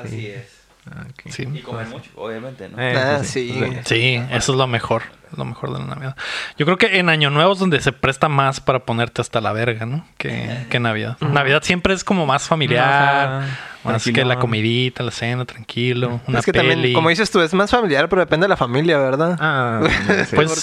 así 0.03 0.27
es. 0.27 0.61
Ah, 0.89 1.06
ok. 1.10 1.31
Sí. 1.31 1.48
Y 1.53 1.61
comer 1.61 1.88
mucho, 1.88 2.10
obviamente, 2.15 2.68
¿no? 2.69 2.81
Eh, 2.81 2.95
Ah, 2.98 3.23
sí. 3.23 3.53
Sí, 3.85 4.15
eso 4.31 4.52
es 4.53 4.57
lo 4.57 4.68
mejor. 4.68 5.03
Lo 5.37 5.45
mejor 5.45 5.73
de 5.73 5.79
la 5.79 5.85
Navidad. 5.85 6.15
Yo 6.57 6.65
creo 6.65 6.77
que 6.77 6.99
en 6.99 7.09
Año 7.09 7.29
Nuevo 7.29 7.53
es 7.53 7.59
donde 7.59 7.79
se 7.81 7.91
presta 7.91 8.29
más 8.29 8.59
para 8.59 8.79
ponerte 8.79 9.21
hasta 9.21 9.41
la 9.41 9.51
verga, 9.53 9.85
¿no? 9.85 10.05
Que, 10.17 10.65
que 10.69 10.79
Navidad. 10.79 11.17
Navidad 11.21 11.63
siempre 11.63 11.93
es 11.93 12.03
como 12.03 12.25
más 12.25 12.47
familiar. 12.47 13.41
más 13.83 14.03
que 14.03 14.23
la 14.25 14.37
comidita, 14.37 15.03
la 15.03 15.11
cena, 15.11 15.45
tranquilo. 15.45 16.19
Una 16.27 16.39
es 16.39 16.45
que 16.45 16.53
peli. 16.53 16.69
también, 16.69 16.93
como 16.93 17.09
dices 17.09 17.31
tú, 17.31 17.41
es 17.41 17.53
más 17.53 17.71
familiar, 17.71 18.07
pero 18.09 18.19
depende 18.21 18.43
de 18.45 18.49
la 18.49 18.57
familia, 18.57 18.97
¿verdad? 18.99 19.37
Ah, 19.39 19.81
sí. 20.29 20.35
Pues- 20.35 20.49
Porque 20.49 20.61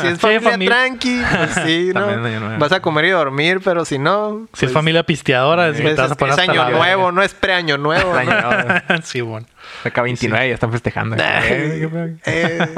si 0.00 0.06
es 0.08 0.14
Sí, 0.14 0.16
familia 0.20 0.50
familia. 0.50 0.70
tranqui, 0.76 1.22
pues 1.36 1.50
sí, 1.66 1.90
¿no? 1.94 2.04
También. 2.06 2.58
Vas 2.58 2.72
a 2.72 2.80
comer 2.80 3.04
y 3.06 3.10
dormir, 3.10 3.60
pero 3.64 3.84
si 3.84 3.98
no... 3.98 4.46
Si 4.52 4.66
es 4.66 4.70
pues, 4.70 4.72
familia 4.72 5.02
pisteadora, 5.04 5.68
es, 5.68 5.80
que 5.80 5.90
es, 5.92 5.98
es- 5.98 6.10
es 6.12 6.38
año 6.38 6.68
nuevo, 6.70 7.12
no 7.12 7.22
es 7.22 7.32
pre-año 7.34 7.78
nuevo. 7.78 8.12
¿no? 8.14 9.02
Sí, 9.02 9.20
bueno. 9.20 9.46
Acá 9.84 10.02
29 10.02 10.48
ya 10.48 10.54
están 10.54 10.72
festejando. 10.72 11.16
Eh, 11.18 12.68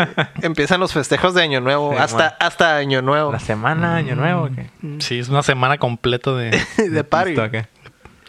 empiezan 0.42 0.80
los 0.80 0.92
festejos 0.92 1.34
de 1.34 1.42
año 1.42 1.60
nuevo, 1.60 1.92
Sí, 1.92 1.98
hasta, 1.98 2.16
bueno. 2.16 2.36
hasta 2.40 2.76
año 2.76 3.02
nuevo. 3.02 3.32
La 3.32 3.38
semana, 3.40 3.96
año 3.96 4.14
nuevo. 4.14 4.48
¿qué? 4.54 4.66
Sí, 5.00 5.18
es 5.18 5.28
una 5.28 5.42
semana 5.42 5.78
completa 5.78 6.32
de... 6.32 6.50
de 6.90 7.04
party. 7.04 7.30
¿Listo, 7.30 7.50
qué? 7.50 7.66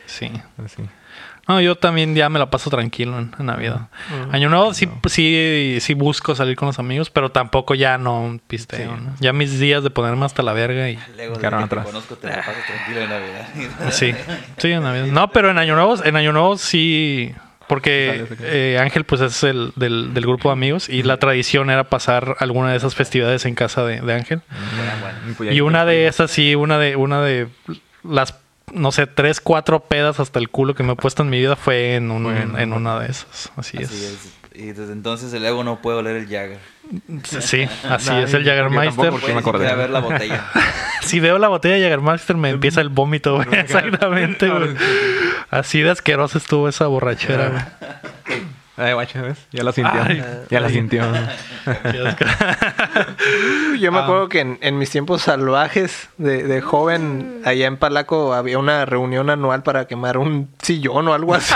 Sí. 0.05 0.31
Pues 0.55 0.71
sí. 0.73 0.83
No, 1.45 1.59
yo 1.59 1.75
también 1.75 2.15
ya 2.15 2.29
me 2.29 2.39
la 2.39 2.49
paso 2.49 2.69
tranquilo 2.69 3.19
en, 3.19 3.35
en 3.37 3.45
Navidad. 3.47 3.89
Año 4.31 4.47
Nuevo 4.47 4.73
sí, 4.73 4.87
sí, 5.09 5.77
sí 5.81 5.93
busco 5.93 6.35
salir 6.35 6.55
con 6.55 6.67
los 6.67 6.79
amigos, 6.79 7.09
pero 7.09 7.31
tampoco 7.31 7.75
ya 7.75 7.97
no 7.97 8.39
pisteo. 8.47 8.95
Sí. 8.95 9.03
¿no? 9.05 9.13
Ya 9.19 9.33
mis 9.33 9.59
días 9.59 9.83
de 9.83 9.89
ponerme 9.89 10.25
hasta 10.25 10.41
la 10.41 10.53
verga 10.53 10.89
y... 10.89 10.97
Luego 11.17 11.33
de 11.33 11.39
Quedaron 11.39 11.59
te 11.59 11.65
atrás. 11.65 11.85
conozco 11.85 12.15
te 12.15 12.27
la 12.27 12.37
pasas 12.37 12.63
tranquilo 12.65 13.01
en 13.01 13.09
Navidad. 13.09 13.47
Sí, 13.91 14.15
sí, 14.55 14.71
en 14.71 14.83
Navidad. 14.83 15.05
No, 15.07 15.31
pero 15.31 15.49
en 15.51 15.57
Año 15.57 15.75
Nuevo, 15.75 16.01
en 16.05 16.15
Año 16.15 16.31
Nuevo 16.31 16.57
sí... 16.57 17.35
Porque 17.73 18.27
eh, 18.41 18.77
Ángel 18.79 19.03
pues 19.03 19.19
es 19.19 19.43
el 19.43 19.73
del, 19.75 20.13
del 20.13 20.23
grupo 20.27 20.49
de 20.49 20.53
amigos 20.53 20.89
y 20.89 21.01
la 21.01 21.17
tradición 21.17 21.71
era 21.71 21.85
pasar 21.85 22.35
alguna 22.37 22.69
de 22.69 22.77
esas 22.77 22.93
festividades 22.93 23.47
en 23.47 23.55
casa 23.55 23.83
de, 23.83 23.99
de 23.99 24.13
Ángel. 24.13 24.41
Y 25.49 25.61
una 25.61 25.83
de 25.83 26.05
esas 26.05 26.29
sí, 26.29 26.53
una 26.53 26.77
de, 26.77 26.95
una 26.95 27.23
de 27.23 27.47
las, 28.03 28.35
no 28.71 28.91
sé, 28.91 29.07
tres, 29.07 29.41
cuatro 29.41 29.79
pedas 29.79 30.19
hasta 30.19 30.37
el 30.37 30.49
culo 30.49 30.75
que 30.75 30.83
me 30.83 30.93
he 30.93 30.95
puesto 30.95 31.23
en 31.23 31.31
mi 31.31 31.39
vida 31.39 31.55
fue 31.55 31.95
en, 31.95 32.11
un, 32.11 32.25
Bueno, 32.25 32.59
en 32.59 32.73
una 32.73 32.99
de 32.99 33.09
esas. 33.09 33.51
Así, 33.55 33.77
Así 33.77 33.83
es. 33.83 33.91
es. 33.91 34.33
Y 34.53 34.67
desde 34.67 34.93
entonces 34.93 35.33
el 35.33 35.43
ego 35.43 35.63
no 35.63 35.81
puede 35.81 35.97
oler 35.97 36.15
el 36.15 36.25
Jagger. 36.25 36.59
Sí, 37.23 37.67
así 37.89 38.13
es 38.15 38.33
el 38.33 38.45
Jagermeister. 38.45 39.09
porque 39.11 39.33
Puede 39.33 39.35
me 39.35 39.41
ni 39.41 39.45
siquiera 39.45 39.69
acordé. 39.69 39.75
ver 39.75 39.89
la 39.89 39.99
botella. 39.99 40.45
Si 41.03 41.19
veo 41.19 41.37
la 41.37 41.49
botella 41.49 41.75
de 41.75 41.81
Jagermeister 41.81 42.37
me 42.37 42.49
empieza 42.49 42.79
el 42.79 42.87
vómito, 42.89 43.35
güey. 43.35 43.47
Exactamente, 43.59 44.47
güey. 44.49 44.69
Así 45.51 45.81
de 45.81 45.91
asquerosa 45.91 46.37
estuvo 46.37 46.69
esa 46.69 46.87
borrachera, 46.87 47.49
güey. 47.49 47.61
Ay, 48.75 48.93
guacha, 48.93 49.21
¿ves? 49.21 49.37
Ya 49.51 49.63
la 49.63 49.71
sintió. 49.71 50.01
Ay. 50.01 50.23
ya 50.49 50.59
la 50.59 50.69
sintió. 50.69 51.03
Yo 53.79 53.91
me 53.91 53.99
acuerdo 53.99 54.29
que 54.29 54.39
en, 54.39 54.57
en 54.61 54.79
mis 54.79 54.89
tiempos 54.89 55.21
salvajes 55.23 56.09
de, 56.17 56.43
de 56.43 56.61
joven, 56.61 57.41
allá 57.45 57.67
en 57.67 57.77
Palaco 57.77 58.33
había 58.33 58.57
una 58.57 58.85
reunión 58.85 59.29
anual 59.29 59.61
para 59.61 59.85
quemar 59.85 60.17
un 60.17 60.49
sillón 60.61 61.07
o 61.07 61.13
algo 61.13 61.35
así. 61.35 61.53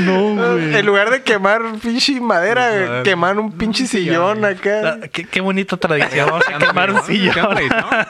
No, 0.00 0.34
güey. 0.34 0.76
en 0.76 0.86
lugar 0.86 1.10
de 1.10 1.22
quemar 1.22 1.62
pinche 1.82 2.20
madera, 2.20 2.62
Madera. 2.62 3.02
quemar 3.02 3.38
un 3.38 3.52
pinche 3.52 3.86
sillón 3.86 4.44
acá. 4.44 4.80
La- 4.82 5.08
qué, 5.08 5.24
qué 5.24 5.40
bonita 5.40 5.76
tradición. 5.76 6.28
Vamos 6.30 6.44
a 6.52 6.58
quemar 6.58 6.90
un 6.92 7.02
sillón. 7.02 7.56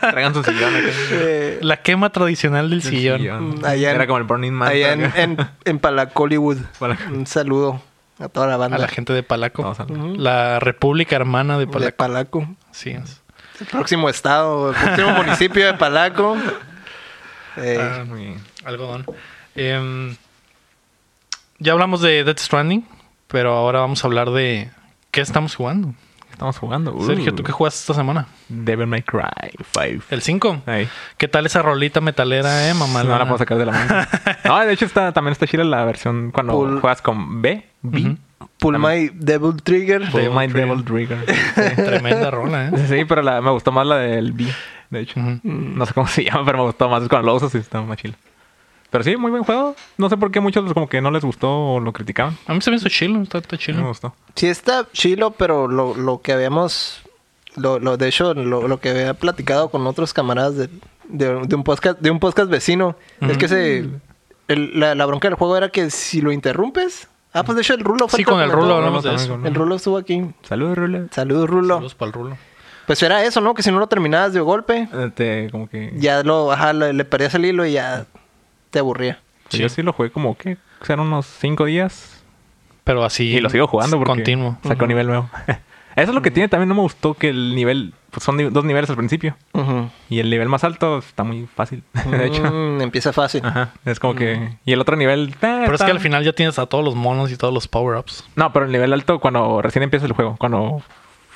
Traigan 0.01 0.35
su 0.35 0.43
sillón 0.45 0.75
acá. 0.77 0.87
Eh, 1.13 1.59
La 1.63 1.77
quema 1.83 2.11
tradicional 2.11 2.71
del 2.71 2.83
sillón. 2.83 3.23
Mm, 3.61 3.65
allá 3.65 3.91
en- 3.91 3.97
Era 3.97 4.07
como 4.07 4.19
el 4.19 4.25
Burning 4.25 4.53
Man. 4.53 4.69
allá 4.69 4.93
en, 4.93 5.13
en, 5.17 5.37
en 5.65 5.79
Palaco, 5.79 6.23
Hollywood. 6.23 6.59
Palaco. 6.79 7.03
Un 7.13 7.27
saludo 7.27 7.83
a 8.19 8.29
toda 8.29 8.47
la 8.47 8.57
banda 8.57 8.77
A 8.77 8.81
la 8.81 8.89
gente 8.89 9.13
de 9.13 9.23
Palaco. 9.23 9.77
La 10.17 10.61
República 10.61 11.17
Hermana 11.17 11.59
de 11.59 11.67
de 11.67 11.73
Palaco. 11.73 11.97
Palaco. 11.97 12.49
Sí 12.73 12.91
es. 12.91 13.21
El 13.61 13.67
próximo 13.67 14.09
estado, 14.09 14.71
el 14.71 14.75
próximo 14.77 15.11
municipio 15.13 15.67
de 15.67 15.75
Palaco. 15.75 16.37
Eh, 17.57 17.79
Ah, 17.81 18.05
Muy 18.05 18.21
bien. 18.25 18.41
Algodón. 18.65 19.07
Em, 19.55 20.17
ya 21.59 21.73
hablamos 21.73 22.01
de 22.01 22.25
Death 22.25 22.39
Stranding, 22.41 22.85
pero 23.29 23.55
ahora 23.55 23.81
vamos 23.81 24.03
a 24.05 24.07
hablar 24.07 24.31
de 24.31 24.71
qué 25.11 25.21
estamos 25.21 25.55
jugando. 25.55 25.95
Estamos 26.31 26.59
jugando. 26.59 26.93
Uh, 26.93 27.07
Sergio, 27.07 27.33
¿tú 27.33 27.45
qué 27.45 27.53
jugaste 27.53 27.79
esta 27.79 27.95
semana? 27.95 28.27
Devil 28.49 28.89
May 28.89 29.03
Cry 29.03 29.53
5. 29.73 30.05
¿El 30.11 30.21
5? 30.21 30.63
Ahí. 30.67 30.89
¿Qué 31.17 31.29
tal 31.29 31.47
esa 31.47 31.63
rolita 31.63 32.01
metalera, 32.01 32.69
eh, 32.69 32.75
mamá? 32.75 33.05
No 33.05 33.17
la 33.17 33.25
puedo 33.25 33.39
sacar 33.39 33.57
de 33.57 33.67
la 33.67 33.73
mente. 33.73 33.95
No, 34.45 34.59
de 34.61 34.73
hecho 34.73 34.85
está, 34.85 35.13
también 35.13 35.31
está 35.33 35.47
chida 35.47 35.63
la 35.63 35.85
versión 35.85 36.33
cuando 36.33 36.55
Pull- 36.55 36.81
juegas 36.81 37.03
con 37.03 37.41
B. 37.41 37.65
Pull 38.59 38.79
My 38.81 39.11
Devil 39.15 39.63
Trigger. 39.63 40.11
Pull 40.11 40.31
My 40.31 40.49
Trigger. 40.49 40.67
Devil 40.67 40.85
Trigger. 40.85 41.25
Tremenda 41.77 42.31
rola, 42.33 42.69
¿eh? 42.69 42.87
Sí, 42.89 43.05
pero 43.05 43.23
la, 43.23 43.41
me 43.41 43.51
gustó 43.51 43.71
más 43.71 43.87
la 43.87 43.99
del 43.99 44.33
B. 44.33 44.47
De 44.91 45.01
hecho. 45.01 45.21
No 45.45 45.87
sé 45.87 45.95
cómo 45.95 46.09
se 46.09 46.25
llama, 46.25 46.45
pero 46.45 46.59
me 46.59 46.65
gustó 46.65 46.89
más. 46.89 47.03
Es 47.05 47.09
cuando 47.09 47.27
lo 47.27 47.37
usas 47.37 47.55
y 47.55 47.59
está 47.59 47.81
más 47.81 47.97
chido. 47.97 48.15
Pero 48.95 49.03
sí, 49.03 49.17
muy 49.17 49.33
buen 49.33 49.43
juego. 49.43 49.75
No 49.99 50.09
sé 50.09 50.17
por 50.17 50.31
qué 50.31 50.39
muchos 50.39 50.73
como 50.73 50.89
que 50.89 51.01
no 51.01 51.11
les 51.11 51.25
gustó 51.25 51.51
o 51.51 51.81
lo 51.81 51.93
criticaban. 51.93 52.39
A 52.47 52.55
mí 52.55 52.61
se 52.61 52.71
me 52.71 52.77
hizo 52.77 52.89
chilo, 52.89 53.21
está, 53.23 53.39
está 53.39 53.57
mí 53.57 53.59
me 53.59 53.65
chilo. 53.65 53.89
gustó. 53.89 54.15
Sí 54.37 54.47
está 54.47 54.87
chilo, 54.93 55.33
pero 55.33 55.67
lo, 55.67 55.97
lo 55.97 56.21
que 56.21 56.33
habíamos... 56.33 57.03
Lo, 57.57 57.81
lo, 57.81 57.97
de 57.97 58.07
hecho, 58.07 58.35
lo, 58.35 58.69
lo 58.69 58.79
que 58.79 58.91
había 58.91 59.13
platicado 59.15 59.69
con 59.69 59.85
otros 59.89 60.13
camaradas 60.15 60.55
de, 60.57 60.69
de, 61.09 61.41
de 61.45 61.57
un 61.57 61.65
podcast 61.65 61.99
de 61.99 62.13
un 62.13 62.21
podcast 62.21 62.49
vecino 62.49 62.95
es 63.21 63.37
que 63.37 63.49
se 63.49 63.79
el- 64.47 64.79
la, 64.79 64.95
la 64.95 65.07
bronca 65.07 65.27
del 65.27 65.35
juego 65.37 65.57
era 65.57 65.71
que 65.71 65.91
si 65.91 66.21
lo 66.21 66.31
interrumpes... 66.31 67.09
Ah, 67.33 67.43
pues 67.43 67.57
de 67.57 67.63
hecho 67.63 67.75
el 67.75 67.81
Rulo 67.81 68.07
fue 68.07 68.19
Sí, 68.19 68.25
con 68.25 68.41
el. 68.41 68.49
Rulo 68.53 68.77
hablamos 68.77 69.03
de 69.03 69.13
eso. 69.17 69.41
El 69.45 69.57
Rulo 69.57 69.75
estuvo 69.75 69.97
aquí. 69.99 70.23
Saludos, 70.43 70.79
Rule. 70.79 71.09
Saludos, 71.11 71.51
Rulo. 71.51 71.75
Saludos 71.75 71.95
para 71.97 72.07
el 72.11 72.13
rulo. 72.13 72.37
Pues 72.87 73.03
era 73.03 73.25
eso, 73.25 73.41
¿no? 73.41 73.55
Que 73.55 73.65
si 73.65 73.73
no 73.73 73.81
lo 73.81 73.89
terminabas 73.89 74.33
de 74.33 74.39
golpe, 74.41 74.89
Este, 75.05 75.49
como 75.51 75.69
que... 75.69 75.93
ya 75.97 76.23
lo, 76.23 76.53
ajá, 76.53 76.73
le, 76.73 76.93
le 76.93 77.05
perdías 77.05 77.35
el 77.35 77.45
hilo 77.47 77.67
y 77.67 77.73
ya 77.73 78.07
te 78.75 78.81
aburría. 78.81 79.21
Pues 79.49 79.63
Yo 79.63 79.69
sí 79.71 79.83
lo 79.83 79.93
jugué 79.93 80.11
como 80.11 80.37
que 80.37 80.59
eran 80.87 81.01
unos 81.01 81.27
cinco 81.27 81.65
días. 81.65 82.23
Pero 82.83 83.05
así. 83.05 83.25
Y 83.35 83.41
lo 83.41 83.49
sigo 83.49 83.67
jugando 83.67 83.97
porque 83.97 84.11
Continuo. 84.13 84.59
sacó 84.63 84.87
nivel 84.87 85.07
nuevo. 85.07 85.31
Eso 85.97 86.11
es 86.11 86.15
lo 86.15 86.23
que 86.23 86.31
tiene. 86.33 86.49
También 86.49 86.69
no 86.69 86.75
me 86.75 86.81
gustó 86.83 87.15
que 87.15 87.29
el 87.29 87.55
nivel... 87.55 87.95
Pues 88.11 88.25
son 88.25 88.53
dos 88.53 88.65
niveles 88.65 88.91
al 88.91 88.97
principio. 88.97 89.37
Y 90.11 90.19
el 90.19 90.29
nivel 90.29 90.49
más 90.49 90.65
alto 90.65 90.99
está 90.99 91.23
muy 91.25 91.47
fácil. 91.47 91.83
De 92.11 92.27
hecho. 92.27 92.43
Mm, 92.43 92.81
empieza 92.83 93.13
fácil. 93.13 93.43
Ajá. 93.47 93.71
Es 93.85 94.01
como 94.01 94.15
que... 94.17 94.57
Y 94.65 94.73
el 94.73 94.81
otro 94.81 94.97
nivel... 94.97 95.31
eh, 95.31 95.37
Pero 95.41 95.75
es 95.75 95.83
que 95.83 95.91
al 95.93 96.01
final 96.01 96.25
ya 96.25 96.33
tienes 96.33 96.59
a 96.59 96.67
todos 96.67 96.85
los 96.85 96.95
monos 96.97 97.31
y 97.33 97.37
todos 97.37 97.55
los 97.55 97.69
power-ups. 97.69 98.25
No, 98.35 98.53
pero 98.53 98.67
el 98.67 98.73
nivel 98.73 98.93
alto 98.93 99.21
cuando 99.21 99.63
recién 99.63 99.85
empieza 99.85 100.05
el 100.07 100.13
juego. 100.13 100.37
Cuando 100.37 100.83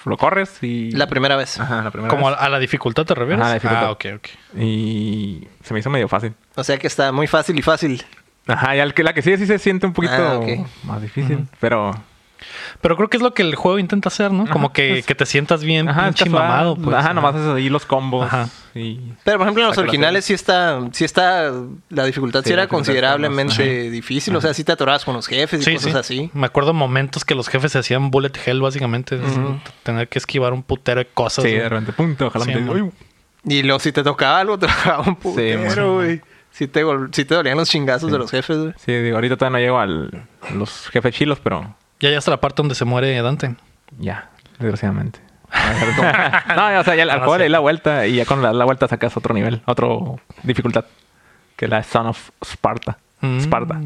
lo 0.04 0.16
corres 0.16 0.62
y... 0.62 0.90
La 0.90 1.06
primera 1.06 1.36
vez. 1.36 1.58
Ajá, 1.60 1.82
la 1.82 1.90
primera 1.92 2.10
Como 2.10 2.28
a, 2.28 2.32
vez. 2.32 2.40
a 2.40 2.48
la 2.48 2.58
dificultad 2.58 3.06
te 3.06 3.14
refieres. 3.14 3.40
Ajá, 3.40 3.48
la 3.50 3.54
dificultad. 3.54 3.86
Ah, 3.86 3.90
ok, 3.92 4.04
ok. 4.16 4.28
Y 4.60 5.46
se 5.62 5.72
me 5.72 5.80
hizo 5.80 5.88
medio 5.88 6.08
fácil. 6.08 6.34
O 6.58 6.64
sea 6.64 6.76
que 6.78 6.86
está 6.88 7.12
muy 7.12 7.26
fácil 7.26 7.58
y 7.58 7.62
fácil. 7.62 8.04
Ajá, 8.46 8.74
y 8.76 8.80
al 8.80 8.94
que 8.94 9.02
la 9.04 9.12
que 9.12 9.22
sigue 9.22 9.38
sí 9.38 9.46
se 9.46 9.58
siente 9.58 9.86
un 9.86 9.92
poquito 9.92 10.14
Ah, 10.16 10.40
más 10.84 11.00
difícil. 11.02 11.46
Pero... 11.60 11.92
Pero 12.80 12.96
creo 12.96 13.08
que 13.10 13.16
es 13.16 13.22
lo 13.22 13.34
que 13.34 13.42
el 13.42 13.56
juego 13.56 13.80
intenta 13.80 14.08
hacer, 14.10 14.30
¿no? 14.30 14.46
Como 14.46 14.72
que, 14.72 15.00
es- 15.00 15.06
que 15.06 15.14
te 15.16 15.26
sientas 15.26 15.64
bien 15.64 15.88
Ajá, 15.88 16.12
mamado. 16.30 16.76
Pues. 16.76 16.96
Ajá, 16.96 17.12
nomás 17.12 17.34
es 17.34 17.46
ahí 17.48 17.68
los 17.68 17.84
combos. 17.84 18.26
Ajá. 18.26 18.48
Y... 18.76 19.12
Pero 19.24 19.38
por 19.38 19.46
ejemplo 19.46 19.64
en 19.64 19.68
los 19.70 19.78
originales 19.78 20.24
sí 20.24 20.34
está, 20.34 20.80
sí 20.92 21.04
está, 21.04 21.52
la 21.90 22.04
dificultad 22.04 22.42
sí, 22.44 22.52
era 22.52 22.62
dificultad 22.62 22.68
considerablemente 22.86 23.82
más- 23.84 23.92
difícil. 23.92 24.34
O 24.36 24.40
sea, 24.40 24.54
sí 24.54 24.62
te 24.62 24.70
atorabas 24.72 25.04
con 25.04 25.14
los 25.14 25.26
jefes 25.26 25.60
y 25.60 25.64
Sí, 25.64 25.74
cosas 25.74 26.06
sí. 26.06 26.20
así. 26.20 26.30
Me 26.32 26.46
acuerdo 26.46 26.72
momentos 26.74 27.24
que 27.24 27.34
los 27.34 27.48
jefes 27.48 27.72
se 27.72 27.78
hacían 27.80 28.10
bullet 28.12 28.32
hell, 28.46 28.60
básicamente. 28.62 29.18
Tener 29.82 30.08
que 30.08 30.18
esquivar 30.20 30.52
un 30.52 30.62
putero 30.62 31.00
de 31.00 31.06
cosas. 31.08 31.44
Sí, 31.44 31.50
de 31.52 31.68
repente, 31.68 31.92
punto, 31.92 32.28
ojalá 32.28 32.44
Sí, 32.44 32.52
me 32.54 32.92
Y 33.52 33.62
luego 33.64 33.80
si 33.80 33.90
te 33.90 34.04
tocaba 34.04 34.38
algo, 34.40 34.58
te 34.58 34.68
tocaba 34.68 35.00
un 35.02 35.16
putero, 35.16 35.94
güey. 35.96 36.20
Sí 36.58 36.66
te, 36.66 36.82
gol- 36.82 37.10
sí 37.12 37.24
te 37.24 37.34
dolían 37.36 37.56
los 37.56 37.68
chingazos 37.70 38.10
de 38.10 38.18
los 38.18 38.30
jefes, 38.30 38.58
güey. 38.58 38.74
Sí, 38.78 38.92
digo, 38.92 39.16
ahorita 39.16 39.36
todavía 39.36 39.58
no 39.58 39.64
llego 39.64 39.78
al 39.78 40.26
los 40.56 40.88
jefes 40.88 41.14
chilos, 41.14 41.38
pero 41.40 41.76
Ya 42.00 42.10
ya 42.10 42.18
hasta 42.18 42.32
la 42.32 42.40
parte 42.40 42.56
donde 42.62 42.74
se 42.74 42.84
muere 42.84 43.20
Dante. 43.22 43.54
ya, 43.98 44.30
desgraciadamente. 44.58 45.20
no, 46.56 46.78
o 46.80 46.84
sea, 46.84 46.94
ya 46.94 47.04
al 47.04 47.10
Ah, 47.10 47.18
juego 47.20 47.38
le 47.38 47.44
di 47.44 47.48
sí. 47.48 47.52
la 47.52 47.58
vuelta 47.60 48.06
y 48.06 48.16
ya 48.16 48.24
con 48.26 48.42
la, 48.42 48.52
la 48.52 48.64
vuelta 48.64 48.86
sacas 48.88 49.16
otro 49.16 49.34
nivel, 49.34 49.62
otro 49.66 50.18
dificultad. 50.42 50.84
Que 51.56 51.64
es 51.66 51.70
la 51.70 51.82
Son 51.82 52.06
of 52.08 52.30
Sparta. 52.44 52.98
Mm. 53.20 53.38
Sparta. 53.40 53.80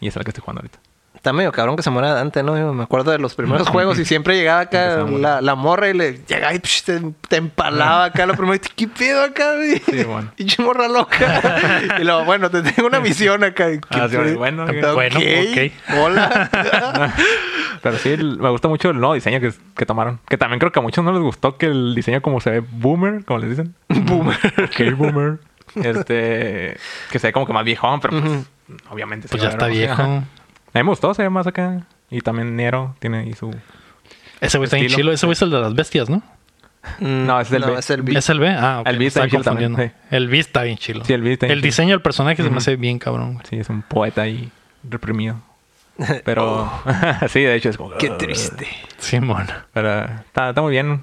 Y 0.00 0.08
esa 0.08 0.18
es 0.18 0.20
la 0.20 0.24
que 0.24 0.30
estoy 0.30 0.40
jugando 0.42 0.60
ahorita. 0.60 0.78
Está 1.20 1.34
medio 1.34 1.52
cabrón 1.52 1.76
que 1.76 1.82
se 1.82 1.90
muera 1.90 2.14
Dante, 2.14 2.42
¿no? 2.42 2.56
Yo 2.56 2.72
me 2.72 2.82
acuerdo 2.82 3.10
de 3.10 3.18
los 3.18 3.34
primeros 3.34 3.68
juegos 3.68 3.98
y 3.98 4.06
siempre 4.06 4.36
llegaba 4.36 4.60
acá 4.60 5.04
la, 5.04 5.42
la 5.42 5.54
morra 5.54 5.90
y 5.90 5.92
le 5.92 6.12
llegaba 6.26 6.54
y 6.54 6.60
psh, 6.60 6.82
te, 6.84 7.00
te 7.28 7.36
empalaba 7.36 8.04
acá 8.06 8.24
lo 8.24 8.32
primero. 8.32 8.54
y, 8.54 8.60
¿Qué 8.74 8.88
pedo 8.88 9.22
acá, 9.24 9.54
güey? 9.56 9.78
Sí, 9.80 10.04
bueno. 10.04 10.32
Pinche 10.36 10.62
morra 10.62 10.88
loca. 10.88 11.82
y 12.00 12.04
luego, 12.04 12.24
bueno, 12.24 12.48
te 12.50 12.62
tengo 12.62 12.88
una 12.88 13.00
misión 13.00 13.44
acá. 13.44 13.70
y, 13.70 13.80
¿qué 13.80 14.00
Ah, 14.00 14.08
sí, 14.08 14.16
bueno. 14.34 14.64
Bueno, 14.94 15.18
ok. 15.18 15.72
Hola. 15.98 16.50
Pero 17.82 17.98
sí, 17.98 18.08
el- 18.10 18.38
me 18.38 18.48
gusta 18.48 18.68
mucho 18.68 18.88
el 18.88 18.96
nuevo 18.98 19.12
diseño 19.12 19.40
que, 19.40 19.52
que 19.76 19.84
tomaron. 19.84 20.20
Que 20.26 20.38
también 20.38 20.58
creo 20.58 20.72
que 20.72 20.78
a 20.78 20.82
muchos 20.82 21.04
no 21.04 21.12
les 21.12 21.20
gustó 21.20 21.58
que 21.58 21.66
el 21.66 21.94
diseño 21.94 22.22
como 22.22 22.40
se 22.40 22.48
ve 22.50 22.60
boomer, 22.60 23.26
como 23.26 23.40
les 23.40 23.50
dicen. 23.50 23.74
Boomer. 23.90 24.38
Ok, 24.64 24.96
boomer. 24.96 25.38
Este, 25.74 26.78
que 27.10 27.18
se 27.18 27.26
ve 27.26 27.32
como 27.34 27.46
que 27.46 27.52
más 27.52 27.64
viejón, 27.64 28.00
pero 28.00 28.18
pues, 28.18 28.46
obviamente. 28.88 29.28
Pues 29.28 29.40
se 29.42 29.46
ya 29.46 29.52
está 29.52 29.66
viejo. 29.66 29.92
ajá. 30.00 30.22
A 30.72 30.78
mí 30.78 30.84
me 30.84 30.90
gustó, 30.90 31.12
se 31.14 31.22
ve 31.22 31.30
más 31.30 31.46
acá. 31.46 31.86
Y 32.10 32.20
también 32.20 32.56
Nero 32.56 32.94
tiene 32.98 33.18
ahí 33.18 33.32
su... 33.34 33.54
Ese 34.40 34.58
güey 34.58 34.64
está 34.66 34.76
bien 34.76 34.86
Estilo. 34.86 34.96
chilo. 35.02 35.12
Ese 35.12 35.26
güey 35.26 35.32
es 35.34 35.42
el 35.42 35.50
de 35.50 35.60
las 35.60 35.74
bestias, 35.74 36.08
¿no? 36.08 36.22
Mm, 36.98 37.26
No, 37.26 37.40
es 37.40 37.52
el 37.52 37.62
B. 37.62 37.74
es 37.78 37.90
el 37.90 38.02
B. 38.02 38.18
¿Es 38.18 38.28
el 38.30 38.40
B? 38.40 38.48
Ah. 38.48 38.82
El 38.86 38.98
B 38.98 39.06
está 39.06 39.20
bien 39.20 39.30
chilo 39.30 39.42
también, 39.44 39.72
confundiendo. 39.72 40.06
El 40.16 40.28
B 40.28 40.38
está 40.38 40.62
bien 40.62 40.78
chilo. 40.78 41.04
Sí, 41.04 41.12
el 41.12 41.22
B 41.22 41.32
está 41.34 41.46
bien 41.46 41.52
El 41.52 41.60
chilo. 41.60 41.66
diseño 41.68 41.90
del 41.90 42.02
personaje 42.02 42.42
se 42.42 42.48
me 42.50 42.56
hace 42.56 42.76
bien 42.76 42.98
cabrón, 42.98 43.34
güey. 43.34 43.46
Sí, 43.48 43.56
es 43.58 43.68
un 43.68 43.82
poeta 43.82 44.22
ahí 44.22 44.50
reprimido. 44.88 45.40
Pero 46.24 46.70
sí, 47.28 47.40
de 47.40 47.54
hecho 47.56 47.68
es 47.68 47.76
como... 47.76 47.90
Qué 47.98 48.10
triste. 48.10 48.66
Simón. 48.98 49.46
Pero 49.74 50.04
está, 50.04 50.48
está 50.50 50.62
muy 50.62 50.72
bien. 50.72 51.02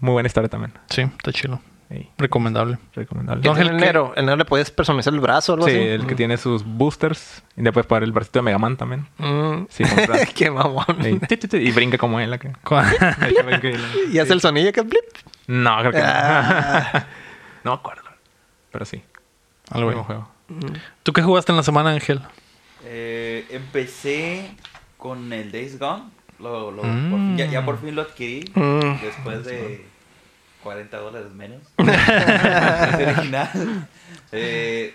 Muy 0.00 0.12
buena 0.12 0.26
historia 0.26 0.48
también. 0.48 0.72
Sí, 0.90 1.02
está 1.02 1.32
chilo. 1.32 1.60
Sí, 1.90 2.08
Recomendable. 2.18 2.78
recomendable. 2.94 3.42
¿Qué 3.42 3.48
Ángel, 3.48 3.64
tiene 3.68 3.76
el 3.78 3.84
negro? 3.84 4.12
¿El 4.16 4.24
negro 4.24 4.38
le 4.38 4.44
puedes 4.46 4.70
personalizar 4.70 5.12
el 5.12 5.20
brazo 5.20 5.52
o 5.52 5.54
algo 5.56 5.66
Sí, 5.68 5.74
así? 5.74 5.80
el 5.86 6.06
que 6.06 6.14
tiene 6.14 6.36
sus 6.38 6.64
boosters. 6.64 7.42
Y 7.56 7.62
después 7.62 7.86
para 7.86 8.04
el 8.04 8.12
bracito 8.12 8.38
de 8.38 8.42
Mega 8.42 8.58
Man 8.58 8.76
también. 8.76 9.06
Mm. 9.18 9.66
Sí. 9.68 9.84
Qué 10.34 10.50
mamón. 10.50 10.84
Sí, 11.02 11.18
y 11.58 11.70
brinca 11.72 11.98
como 11.98 12.18
él. 12.20 12.32
acá. 12.32 12.52
Y 14.12 14.18
hace 14.18 14.32
el 14.32 14.40
sonido 14.40 14.72
que 14.72 14.80
blip. 14.80 15.04
No, 15.46 15.78
creo 15.80 15.92
que 15.92 15.98
no. 15.98 16.04
Ah. 16.06 17.06
no 17.64 17.70
me 17.72 17.76
acuerdo. 17.76 18.02
Pero 18.72 18.84
sí. 18.84 19.02
Algo 19.70 19.86
Buen 19.86 19.96
bien. 19.98 20.04
juego. 20.04 20.28
¿Tú 21.02 21.12
qué 21.12 21.22
jugaste 21.22 21.52
en 21.52 21.56
la 21.56 21.62
semana, 21.62 21.90
Ángel? 21.90 22.20
Eh, 22.84 23.46
empecé 23.50 24.50
con 24.98 25.32
el 25.32 25.52
Days 25.52 25.78
Gone. 25.78 26.04
Lo, 26.40 26.70
lo- 26.70 26.82
Mm. 26.82 27.10
por 27.10 27.18
fin- 27.20 27.36
ya, 27.38 27.46
ya 27.46 27.64
por 27.64 27.80
fin 27.80 27.94
lo 27.94 28.02
adquirí. 28.02 28.50
Mm. 28.54 29.00
Después 29.02 29.44
de 29.44 29.86
40 30.64 30.96
dólares 30.98 31.30
menos. 31.32 31.62
Es 31.78 33.06
original. 33.16 33.88
Eh, 34.32 34.94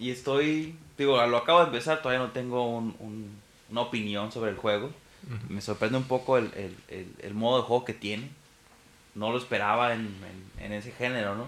y 0.00 0.10
estoy. 0.10 0.76
Digo, 0.98 1.24
lo 1.26 1.36
acabo 1.36 1.60
de 1.60 1.66
empezar. 1.66 2.02
Todavía 2.02 2.24
no 2.24 2.32
tengo 2.32 2.66
un- 2.68 2.96
un- 2.98 3.40
una 3.70 3.82
opinión 3.82 4.32
sobre 4.32 4.50
el 4.50 4.56
juego. 4.56 4.90
Me 5.48 5.60
sorprende 5.60 5.96
un 5.98 6.04
poco 6.04 6.36
el, 6.38 6.46
el- 6.56 6.76
el- 6.88 7.14
el 7.22 7.34
modo 7.34 7.58
de 7.58 7.62
juego 7.64 7.84
que 7.84 7.94
tiene. 7.94 8.28
No 9.14 9.30
lo 9.30 9.38
esperaba 9.38 9.92
en, 9.94 10.00
en- 10.00 10.64
en 10.64 10.72
ese 10.72 10.90
género, 10.90 11.36
¿no? 11.36 11.46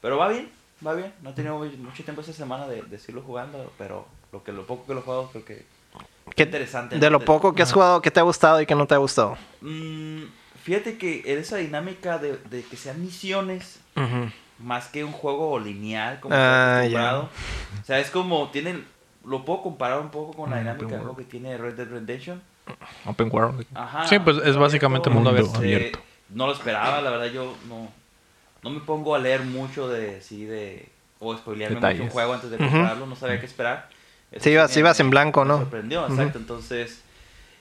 Pero 0.00 0.16
va 0.18 0.28
bien, 0.28 0.50
va 0.84 0.94
bien. 0.94 1.12
No 1.22 1.30
he 1.30 1.32
tenido 1.34 1.58
mu- 1.58 1.64
mucho 1.84 2.02
tiempo 2.02 2.22
esta 2.22 2.32
semana 2.32 2.66
de, 2.66 2.82
de 2.82 2.98
seguirlo 2.98 3.22
jugando, 3.22 3.72
pero 3.78 4.06
lo 4.32 4.42
que 4.42 4.52
lo 4.52 4.66
poco 4.66 4.86
que 4.86 4.94
lo 4.94 5.00
he 5.00 5.02
jugado 5.02 5.28
creo 5.30 5.44
que 5.44 5.64
¿Qué- 6.34 6.42
interesante. 6.44 6.98
De 6.98 7.10
lo 7.10 7.20
poco 7.20 7.54
que 7.54 7.62
has 7.62 7.72
jugado, 7.72 8.00
¿qué 8.02 8.10
te 8.10 8.20
ha 8.20 8.22
gustado 8.24 8.60
y 8.60 8.66
qué 8.66 8.74
no 8.74 8.86
te 8.86 8.94
ha 8.94 8.98
gustado? 8.98 9.36
Mm, 9.60 10.24
fíjate 10.68 10.98
que 10.98 11.22
esa 11.24 11.56
dinámica 11.56 12.18
de, 12.18 12.36
de 12.50 12.62
que 12.62 12.76
sean 12.76 13.00
misiones 13.00 13.80
más 14.58 14.88
que 14.88 15.02
un 15.02 15.12
juego 15.12 15.58
lineal 15.58 16.20
como 16.20 16.34
Ah, 16.34 16.74
acostumbrado. 16.76 17.30
O 17.82 17.84
sea, 17.86 17.98
es 18.00 18.10
como 18.10 18.50
tienen 18.50 18.84
lo 19.24 19.44
puedo 19.46 19.62
comparar 19.62 19.98
un 20.00 20.10
poco 20.10 20.34
con 20.34 20.50
la 20.50 20.56
Mm, 20.56 20.60
dinámica 20.60 20.86
de 20.88 20.98
juego 20.98 21.16
que 21.16 21.24
tiene 21.24 21.56
Red 21.56 21.74
Dead 21.74 21.88
Redemption. 21.88 22.42
Open 23.06 23.28
World. 23.32 23.64
Ajá. 23.74 24.04
Sí, 24.06 24.18
pues, 24.18 24.36
es 24.44 24.56
básicamente 24.58 25.08
mundo 25.08 25.30
abierto. 25.30 25.56
Abierto. 25.56 26.00
No 26.28 26.46
lo 26.46 26.52
esperaba, 26.52 27.00
la 27.00 27.08
verdad 27.10 27.26
yo 27.32 27.56
no 27.66 27.90
no 28.62 28.70
me 28.70 28.80
pongo 28.80 29.14
a 29.14 29.18
leer 29.18 29.40
mucho 29.42 29.88
de 29.88 30.20
sí 30.20 30.44
de 30.44 30.86
o 31.18 31.34
spoilearme 31.34 31.76
mucho 31.76 31.86
un 31.86 31.92
Detalles. 31.94 32.12
juego 32.12 32.34
antes 32.34 32.50
de 32.50 32.58
comprarlo, 32.58 33.06
no 33.06 33.16
sabía 33.16 33.40
qué 33.40 33.46
esperar. 33.46 33.88
Eso 34.30 34.44
Sí, 34.44 34.50
ibas- 34.50 34.74
me- 34.74 34.80
ibas 34.80 35.00
en 35.00 35.08
blanco, 35.10 35.44
me 35.44 35.48
¿no? 35.48 35.58
sorprendió, 35.58 36.04
Ujú. 36.04 36.12
exacto, 36.12 36.38
entonces 36.38 37.02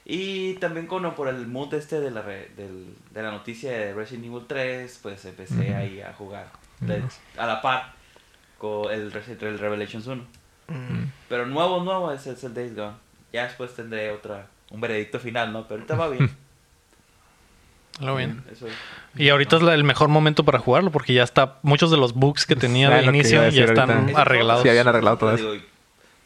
y 0.10 0.54
también 0.54 0.88
con 0.88 1.04
por 1.16 1.28
el 1.28 1.48
mood 1.48 1.74
este 1.74 2.00
de 2.00 2.12
la 2.12 2.22
re- 2.22 2.50
del- 2.56 2.96
de 3.12 3.22
la 3.22 3.32
noticia 3.32 3.72
de 3.72 3.94
Resident 3.94 4.26
Evil 4.28 4.46
3, 4.48 5.00
pues 5.04 5.26
empecé 5.26 5.76
ahí 5.76 6.00
a 6.02 6.14
jugar 6.14 6.48
de- 6.80 7.04
a 7.38 7.46
la 7.46 7.62
par 7.62 7.94
con 8.58 8.90
el, 8.92 9.12
el 9.42 9.60
Revelations 9.60 10.08
1. 10.08 10.24
Pero 11.28 11.46
nuevo, 11.46 11.84
nuevo 11.84 12.12
es, 12.14 12.26
es 12.26 12.42
el 12.46 12.54
Days 12.54 12.74
Gone. 12.76 12.96
Ya 13.34 13.44
después 13.44 13.74
tendré 13.76 14.12
otra, 14.12 14.48
un 14.72 14.80
veredicto 14.80 15.20
final, 15.20 15.52
¿no? 15.52 15.68
Pero 15.68 15.82
ahorita 15.82 15.96
va 15.96 16.08
bien. 16.10 16.30
Algo 18.00 18.16
bien. 18.16 18.44
Eso 18.52 18.68
es. 18.68 18.74
Y 19.16 19.30
ahorita 19.30 19.58
es 19.58 19.62
la- 19.64 19.74
el 19.74 19.84
mejor 19.84 20.08
momento 20.08 20.44
para 20.46 20.60
jugarlo 20.60 20.92
porque 20.92 21.14
ya 21.14 21.24
está. 21.24 21.58
Muchos 21.64 21.90
de 21.92 21.98
los 21.98 22.14
bugs 22.14 22.46
que 22.46 22.56
tenía 22.56 22.90
lo 22.90 23.02
iba 23.02 23.10
inicio 23.10 23.50
ya 23.50 23.64
están 23.66 23.90
ahorita. 23.92 24.22
Arreglados. 24.22 24.64
Sí, 24.64 24.70
habían 24.70 24.88
arreglado 24.88 25.18
todo 25.18 25.34
eso. 25.34 25.56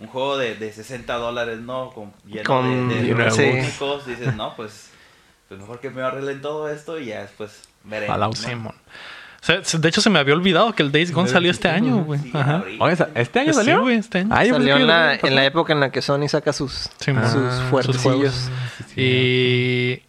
Un 0.02 0.08
juego 0.08 0.38
de, 0.38 0.56
de 0.56 0.74
60 0.74 1.14
dólares, 1.16 1.60
¿no? 1.60 1.92
Con, 1.92 2.12
lleno 2.26 2.44
Con- 2.44 2.90
de, 2.90 3.02
de 3.14 3.32
técnicos, 3.32 4.06
Dices, 4.06 4.36
no, 4.36 4.56
pues, 4.56 4.90
pues 5.48 5.60
mejor 5.60 5.80
que 5.80 5.90
me 5.90 6.02
arreglen 6.02 6.42
todo 6.42 6.70
esto 6.70 7.00
y 7.00 7.06
ya 7.06 7.22
después 7.22 7.62
veremos. 7.84 8.18
¿no? 8.20 8.34
Simón. 8.34 8.76
O 8.76 9.44
sea, 9.44 9.64
se- 9.64 9.80
de 9.80 9.90
hecho, 9.90 10.02
se 10.02 10.10
me 10.10 10.20
había 10.20 10.34
olvidado 10.36 10.74
que 10.74 10.84
el 10.84 10.92
Days 10.92 11.12
Gone 11.12 11.28
salió 11.30 11.50
este 11.52 11.68
año, 11.68 12.04
güey. 12.04 12.20
Sí, 12.20 12.32
¿este 13.16 13.40
año 13.40 13.54
Sí, 13.54 13.58
salió? 13.60 13.82
güey, 13.82 13.98
este 13.98 14.20
año. 14.20 14.30
Ah, 14.32 14.46
Salió 14.46 14.76
en 14.78 14.86
la, 14.88 15.16
en 15.16 15.36
la 15.36 15.46
época 15.46 15.74
en 15.74 15.80
la 15.80 15.92
que 15.92 16.02
Sony 16.02 16.28
saca 16.28 16.54
sus, 16.54 16.90
Simón. 17.00 17.24
sus 17.30 17.42
Ah, 17.42 17.68
fuertecillos. 17.72 18.50
Y 18.96 20.02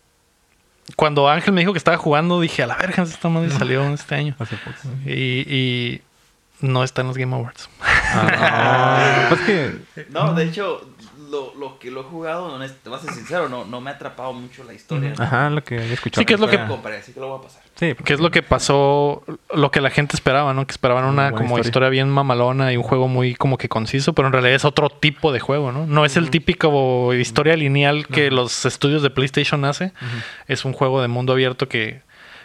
cuando 0.97 1.29
Ángel 1.29 1.55
me 1.55 1.61
dijo 1.63 1.73
que 1.73 1.79
estaba 1.79 1.97
jugando, 1.97 2.41
dije, 2.41 2.63
a 2.63 2.67
la 2.67 2.77
verga, 2.77 3.03
esta 3.05 3.29
madre 3.29 3.51
salió 3.51 3.83
este 3.95 4.15
año. 4.15 4.35
Hace 4.39 4.57
poco. 4.57 4.77
Y, 5.07 5.13
y 5.49 6.03
no 6.63 6.83
está 6.85 7.03
en 7.03 7.09
los 7.09 7.19
Game 7.19 7.35
Awards. 7.35 7.69
Ah, 7.81 9.27
pues 9.29 9.41
que... 9.43 9.73
No, 10.11 10.35
de 10.35 10.45
hecho, 10.45 10.87
lo, 11.31 11.55
lo 11.55 11.79
que 11.79 11.91
lo 11.91 12.01
he 12.01 12.05
jugado, 12.05 12.59
te 12.83 12.89
voy 12.89 12.99
a 12.99 13.03
ser 13.03 13.13
sincero, 13.13 13.49
no, 13.49 13.65
no 13.65 13.81
me 13.81 13.91
ha 13.91 13.95
atrapado 13.95 14.33
mucho 14.33 14.65
la 14.65 14.75
historia. 14.75 15.15
¿no? 15.17 15.25
Ajá, 15.25 15.51
lo 15.51 15.65
que 15.65 15.79
había 15.79 15.95
escuchado. 15.95 16.21
Sí, 16.21 16.27
que 16.27 16.35
es 16.35 16.41
lo 16.41 16.49
que- 16.49 16.59
Pero 16.59 16.69
compré, 16.69 16.97
así 16.99 17.13
que 17.13 17.21
lo 17.21 17.29
voy 17.29 17.39
a 17.39 17.43
pasar. 17.43 17.63
Sí, 17.75 17.95
¿Qué 18.05 18.13
es 18.13 18.21
lo 18.21 18.31
que 18.31 18.43
pasó? 18.43 19.25
Lo 19.55 19.71
que 19.71 19.81
la 19.81 19.91
gente 19.91 20.15
esperaba, 20.15 20.53
¿no? 20.55 20.67
Que 20.67 20.73
esperaban 20.73 21.05
una 21.05 21.31
Buena 21.31 21.37
como 21.37 21.49
historia. 21.57 21.69
historia. 21.69 21.89
bien 21.89 22.11
mamalona 22.11 22.73
y 22.73 22.77
un 22.77 22.83
juego 22.83 23.09
muy 23.09 23.35
como 23.35 23.57
que 23.59 23.69
conciso, 23.69 24.13
pero 24.13 24.29
en 24.29 24.33
realidad 24.33 24.55
es 24.55 24.65
otro 24.65 24.89
tipo 24.91 25.33
de 25.33 25.41
juego, 25.41 25.73
¿no? 25.73 25.87
No 25.87 26.05
es 26.05 26.17
el 26.17 26.31
típico 26.31 27.13
historia 27.15 27.57
lineal 27.57 28.07
que 28.07 28.31
los 28.31 28.67
estudios 28.67 29.03
de 29.03 29.11
PlayStation 29.11 29.65
hace. 29.65 29.93
Es 30.47 30.65
un 30.65 30.73
juego 30.75 31.01
de 31.03 31.09
mundo 31.09 31.33
abierto 31.33 31.69
que, 31.69 32.03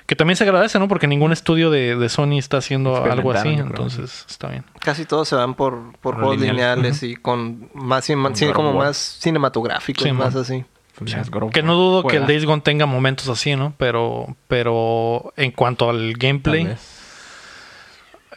que 0.07 0.15
también 0.15 0.35
se 0.38 0.43
agradece, 0.45 0.79
¿no? 0.79 0.88
Porque 0.88 1.05
ningún 1.05 1.31
estudio 1.34 1.69
de, 1.69 1.95
de 1.95 2.09
Sony 2.09 2.39
está 2.39 2.57
haciendo 2.57 2.95
algo 3.03 3.31
así, 3.34 3.49
entonces 3.49 4.25
está 4.27 4.47
bien. 4.47 4.63
Casi 4.79 5.05
todos 5.05 5.27
se 5.27 5.35
van 5.35 5.53
por, 5.53 5.93
por 5.99 6.15
juegos 6.15 6.38
lineal. 6.38 6.55
lineales 6.79 7.03
y 7.03 7.15
con 7.15 7.69
más, 7.73 8.05
sí, 8.05 8.13
como 8.53 8.71
War. 8.71 8.88
más 8.88 8.97
cinematográficos, 8.97 10.03
Sí, 10.03 10.11
más 10.11 10.34
man. 10.34 10.41
así. 10.43 10.65
Pues 10.97 11.13
Que 11.53 11.61
no 11.61 11.75
dudo 11.75 12.07
que 12.07 12.17
el. 12.17 12.25
Days 12.25 12.45
Gone 12.45 12.63
tenga 12.63 12.88
momentos 12.88 13.27
así, 13.29 13.55
¿no? 13.55 13.73
Pero, 13.77 14.35
pero 14.47 15.31
en 15.38 15.51
cuanto 15.51 15.89
al 15.91 16.13
Tal 16.13 16.13
gameplay, 16.17 16.65
vez. 16.65 16.96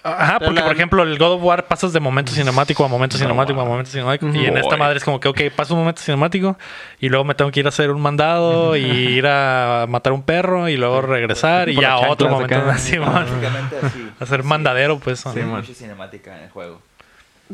Ajá, 0.03 0.39
porque 0.39 0.55
la- 0.61 0.65
por 0.67 0.73
ejemplo 0.75 1.03
el 1.03 1.19
God 1.19 1.33
of 1.33 1.43
War 1.43 1.67
pasas 1.67 1.93
de 1.93 2.01
momento 2.01 2.33
cinemático 2.33 2.85
a 2.85 2.89
momento 2.89 3.19
cinemático 3.19 3.61
a 3.61 3.65
momento 3.65 3.91
cinemático. 3.91 4.27
Y 4.35 4.47
en 4.47 4.57
esta 4.57 4.77
madre 4.77 4.97
es 4.99 5.05
como 5.05 5.21
que, 5.21 5.29
ok, 5.29 5.41
paso 5.55 5.75
un 5.75 5.81
momento 5.81 6.01
cinemático 6.01 6.57
y 7.01 7.09
luego 7.09 7.25
me 7.25 7.35
tengo 7.35 7.51
que 7.51 7.61
ir 7.61 7.67
a 7.67 7.69
hacer 7.69 7.91
un 7.91 8.01
mandado 8.01 8.77
y 8.77 8.83
ir 8.83 9.27
a 9.27 9.85
matar 9.89 10.13
un 10.13 10.23
perro 10.23 10.69
y 10.69 10.77
luego 10.77 11.03
regresar 11.03 11.69
y 11.69 11.75
ya 11.81 11.99
otro 11.99 12.29
momento 12.31 12.55
acá. 12.57 12.73
así. 12.73 12.97
Hacer 14.21 14.43
Sí. 14.43 14.49
mandadero, 14.49 14.99
pues. 14.99 15.21
Sí, 15.21 15.29
man. 15.41 15.49
mucha 15.61 15.75
cinemática 15.75 16.37
en 16.37 16.45
el 16.45 16.51
juego. 16.51 16.81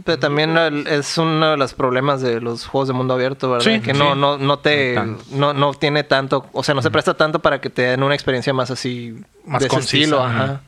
Pero 0.05 0.19
también 0.19 0.57
el- 0.59 0.87
es 0.89 1.17
uno 1.17 1.53
de 1.53 1.57
los 1.57 1.73
problemas 1.73 2.21
de 2.21 2.41
los 2.41 2.67
juegos 2.67 2.87
de 2.89 2.93
mundo 2.95 3.15
abierto, 3.15 3.51
¿verdad? 3.51 3.65
Sí, 3.65 3.81
que 3.81 3.95
sí. 3.95 3.99
no, 3.99 4.15
no, 4.15 4.37
no 4.37 4.59
te, 4.59 4.95
No 4.95 5.17
no, 5.33 5.53
no 5.55 5.73
tiene 5.75 6.05
tanto, 6.05 6.47
o 6.53 6.63
sea, 6.63 6.75
no 6.75 6.83
se 6.83 6.91
presta 6.91 7.15
tanto 7.15 7.39
para 7.41 7.61
que 7.63 7.71
te 7.71 7.83
den 7.83 8.03
una 8.03 8.15
experiencia 8.15 8.53
más 8.53 8.71
así, 8.71 9.15
Más 9.47 9.61
de 9.61 9.69
ese 9.69 9.79
estilo, 9.79 10.23
ajá. 10.23 10.61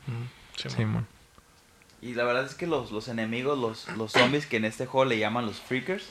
Sí, 0.57 0.69
Sí, 0.69 0.83
man. 0.83 1.05
Y 2.01 2.13
la 2.13 2.23
verdad 2.23 2.45
es 2.45 2.55
que 2.55 2.65
los, 2.67 2.91
los 2.91 3.07
enemigos, 3.09 3.57
los, 3.57 3.87
los 3.97 4.13
zombies 4.13 4.45
que 4.45 4.57
en 4.57 4.65
este 4.65 4.85
juego 4.85 5.05
le 5.05 5.19
llaman 5.19 5.45
los 5.45 5.57
freakers, 5.57 6.05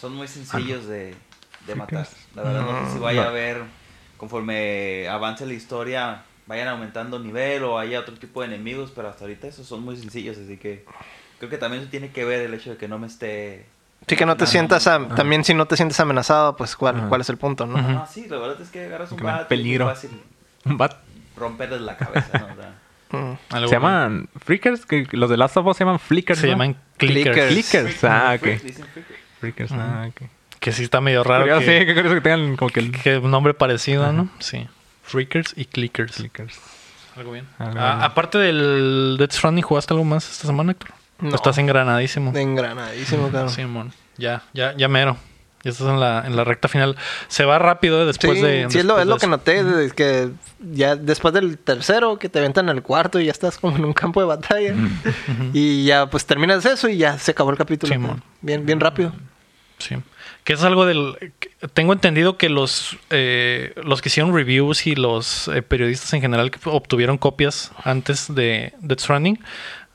son 0.00 0.14
muy 0.14 0.28
sencillos 0.28 0.86
de, 0.86 1.14
de 1.66 1.74
matar. 1.74 2.08
La 2.34 2.42
verdad 2.42 2.62
no 2.62 2.86
sé 2.86 2.92
si 2.92 2.98
vaya 2.98 3.28
a 3.28 3.30
ver, 3.30 3.62
conforme 4.16 5.06
avance 5.08 5.44
la 5.46 5.52
historia, 5.52 6.22
vayan 6.46 6.68
aumentando 6.68 7.18
nivel 7.18 7.64
o 7.64 7.78
haya 7.78 8.00
otro 8.00 8.14
tipo 8.14 8.40
de 8.40 8.48
enemigos, 8.48 8.92
pero 8.94 9.08
hasta 9.08 9.24
ahorita 9.24 9.46
esos 9.46 9.66
son 9.66 9.82
muy 9.82 9.96
sencillos, 9.96 10.38
así 10.38 10.56
que 10.56 10.84
creo 11.38 11.50
que 11.50 11.58
también 11.58 11.82
eso 11.82 11.90
tiene 11.90 12.10
que 12.10 12.24
ver 12.24 12.40
el 12.40 12.54
hecho 12.54 12.70
de 12.70 12.76
que 12.76 12.88
no 12.88 12.98
me 12.98 13.06
esté... 13.06 13.66
Sí 14.06 14.16
que 14.16 14.26
no 14.26 14.36
te 14.36 14.44
Ah, 14.44 14.46
sientas, 14.46 14.86
am- 14.86 15.08
también 15.14 15.44
si 15.44 15.54
no 15.54 15.66
te 15.66 15.76
sientes 15.76 15.98
amenazado, 16.00 16.56
pues 16.56 16.76
cuál, 16.76 16.96
Ajá. 16.96 17.08
cuál 17.08 17.20
es 17.22 17.28
el 17.30 17.38
punto, 17.38 17.66
¿no? 17.66 17.78
Ah, 17.78 18.06
sí, 18.10 18.26
la 18.28 18.36
verdad 18.38 18.60
es 18.60 18.68
que 18.70 18.84
agarras 18.84 19.12
un 19.12 19.20
bat 19.20 19.40
y 19.40 19.42
es 19.44 19.48
peligro. 19.48 19.86
fácil 19.86 20.10
Un 20.66 20.76
bat. 20.76 20.94
romperles 21.36 21.80
la 21.80 21.96
cabeza, 21.96 22.38
¿no? 22.38 22.52
O 22.52 22.56
sea, 22.56 22.73
Mm. 23.14 23.36
Se 23.50 23.66
llaman 23.70 24.28
Freakers, 24.44 24.86
que 24.86 25.06
los 25.12 25.30
de 25.30 25.36
Last 25.36 25.56
of 25.56 25.66
Us 25.66 25.76
se 25.76 25.84
llaman 25.84 25.98
Flickers. 25.98 26.38
Se 26.40 26.46
¿no? 26.46 26.52
llaman 26.52 26.76
clickers. 26.96 27.48
Clickers. 27.48 28.04
Ah, 28.04 28.36
ok. 28.38 28.46
dicen 28.62 28.86
freakers. 29.40 29.72
Ah, 29.72 30.06
ok. 30.08 30.28
Que 30.60 30.72
sí 30.72 30.84
está 30.84 31.00
medio 31.00 31.22
raro. 31.24 31.44
Que, 31.60 31.64
sí, 31.80 31.86
curioso 31.94 32.14
que 32.14 32.20
tengan 32.22 32.56
como 32.56 32.70
que 32.70 32.80
el 32.80 32.90
que 32.92 33.18
un 33.18 33.30
nombre 33.30 33.52
parecido, 33.54 34.10
¿no? 34.12 34.28
Sí. 34.38 34.66
Freakers 35.02 35.52
y 35.56 35.66
clickers. 35.66 36.16
Clickers. 36.16 36.58
Algo 37.16 37.32
bien. 37.32 37.46
Algo 37.58 37.78
Ah, 37.78 37.94
bien. 37.96 38.02
aparte 38.04 38.38
del 38.38 39.16
Death 39.18 39.32
Stranding, 39.32 39.62
¿jugaste 39.62 39.92
algo 39.92 40.04
más 40.04 40.30
esta 40.30 40.46
semana, 40.46 40.72
Héctor? 40.72 40.90
¿O 41.20 41.24
No. 41.26 41.34
Estás 41.34 41.58
engranadísimo. 41.58 42.32
Engranadísimo, 42.34 43.28
claro. 43.28 43.48
Sí, 43.48 43.56
Simón. 43.56 43.92
Ya, 44.16 44.42
ya, 44.52 44.74
ya 44.76 44.88
mero. 44.88 45.16
Ya 45.64 45.70
estás 45.70 45.88
en 45.88 45.98
la, 45.98 46.22
en 46.26 46.36
la 46.36 46.44
recta 46.44 46.68
final. 46.68 46.94
Se 47.28 47.44
va 47.44 47.58
rápido 47.58 48.02
eh, 48.02 48.06
después 48.06 48.40
de. 48.40 48.66
sí, 48.68 48.78
es 48.78 48.84
lo, 48.84 48.96
después 48.96 49.02
es 49.02 49.06
lo 49.08 49.14
de 49.14 49.20
que 49.20 49.26
noté, 49.26 49.64
de- 49.64 49.90
que 49.90 50.30
ya 50.72 50.94
después 50.94 51.32
del 51.34 51.56
tercero, 51.58 52.18
que 52.18 52.28
te 52.28 52.38
aventan 52.38 52.68
al 52.68 52.82
cuarto 52.82 53.18
y 53.18 53.24
ya 53.26 53.32
estás 53.32 53.56
como 53.58 53.76
en 53.76 53.84
un 53.84 53.92
campo 53.94 54.20
de 54.20 54.26
batalla. 54.26 54.74
y 55.52 55.84
ya 55.86 56.06
pues 56.10 56.26
terminas 56.26 56.64
eso 56.66 56.88
y 56.88 56.98
ya 56.98 57.18
se 57.18 57.30
acabó 57.30 57.50
el 57.50 57.56
capítulo. 57.56 57.92
Simón. 57.92 58.22
Bien, 58.42 58.64
bien 58.66 58.78
rápido. 58.78 59.12
Sí. 59.78 59.96
Que 60.44 60.52
es 60.52 60.62
algo 60.62 60.84
del. 60.84 61.32
Tengo 61.72 61.94
entendido 61.94 62.36
que 62.36 62.50
los, 62.50 62.98
eh, 63.08 63.72
los 63.82 64.02
que 64.02 64.10
hicieron 64.10 64.34
reviews 64.34 64.86
y 64.86 64.94
los 64.94 65.48
eh, 65.48 65.62
periodistas 65.62 66.12
en 66.12 66.20
general 66.20 66.50
que 66.50 66.58
obtuvieron 66.68 67.16
copias 67.16 67.72
antes 67.82 68.32
de 68.34 68.74
Death 68.80 69.00
Stranding 69.00 69.40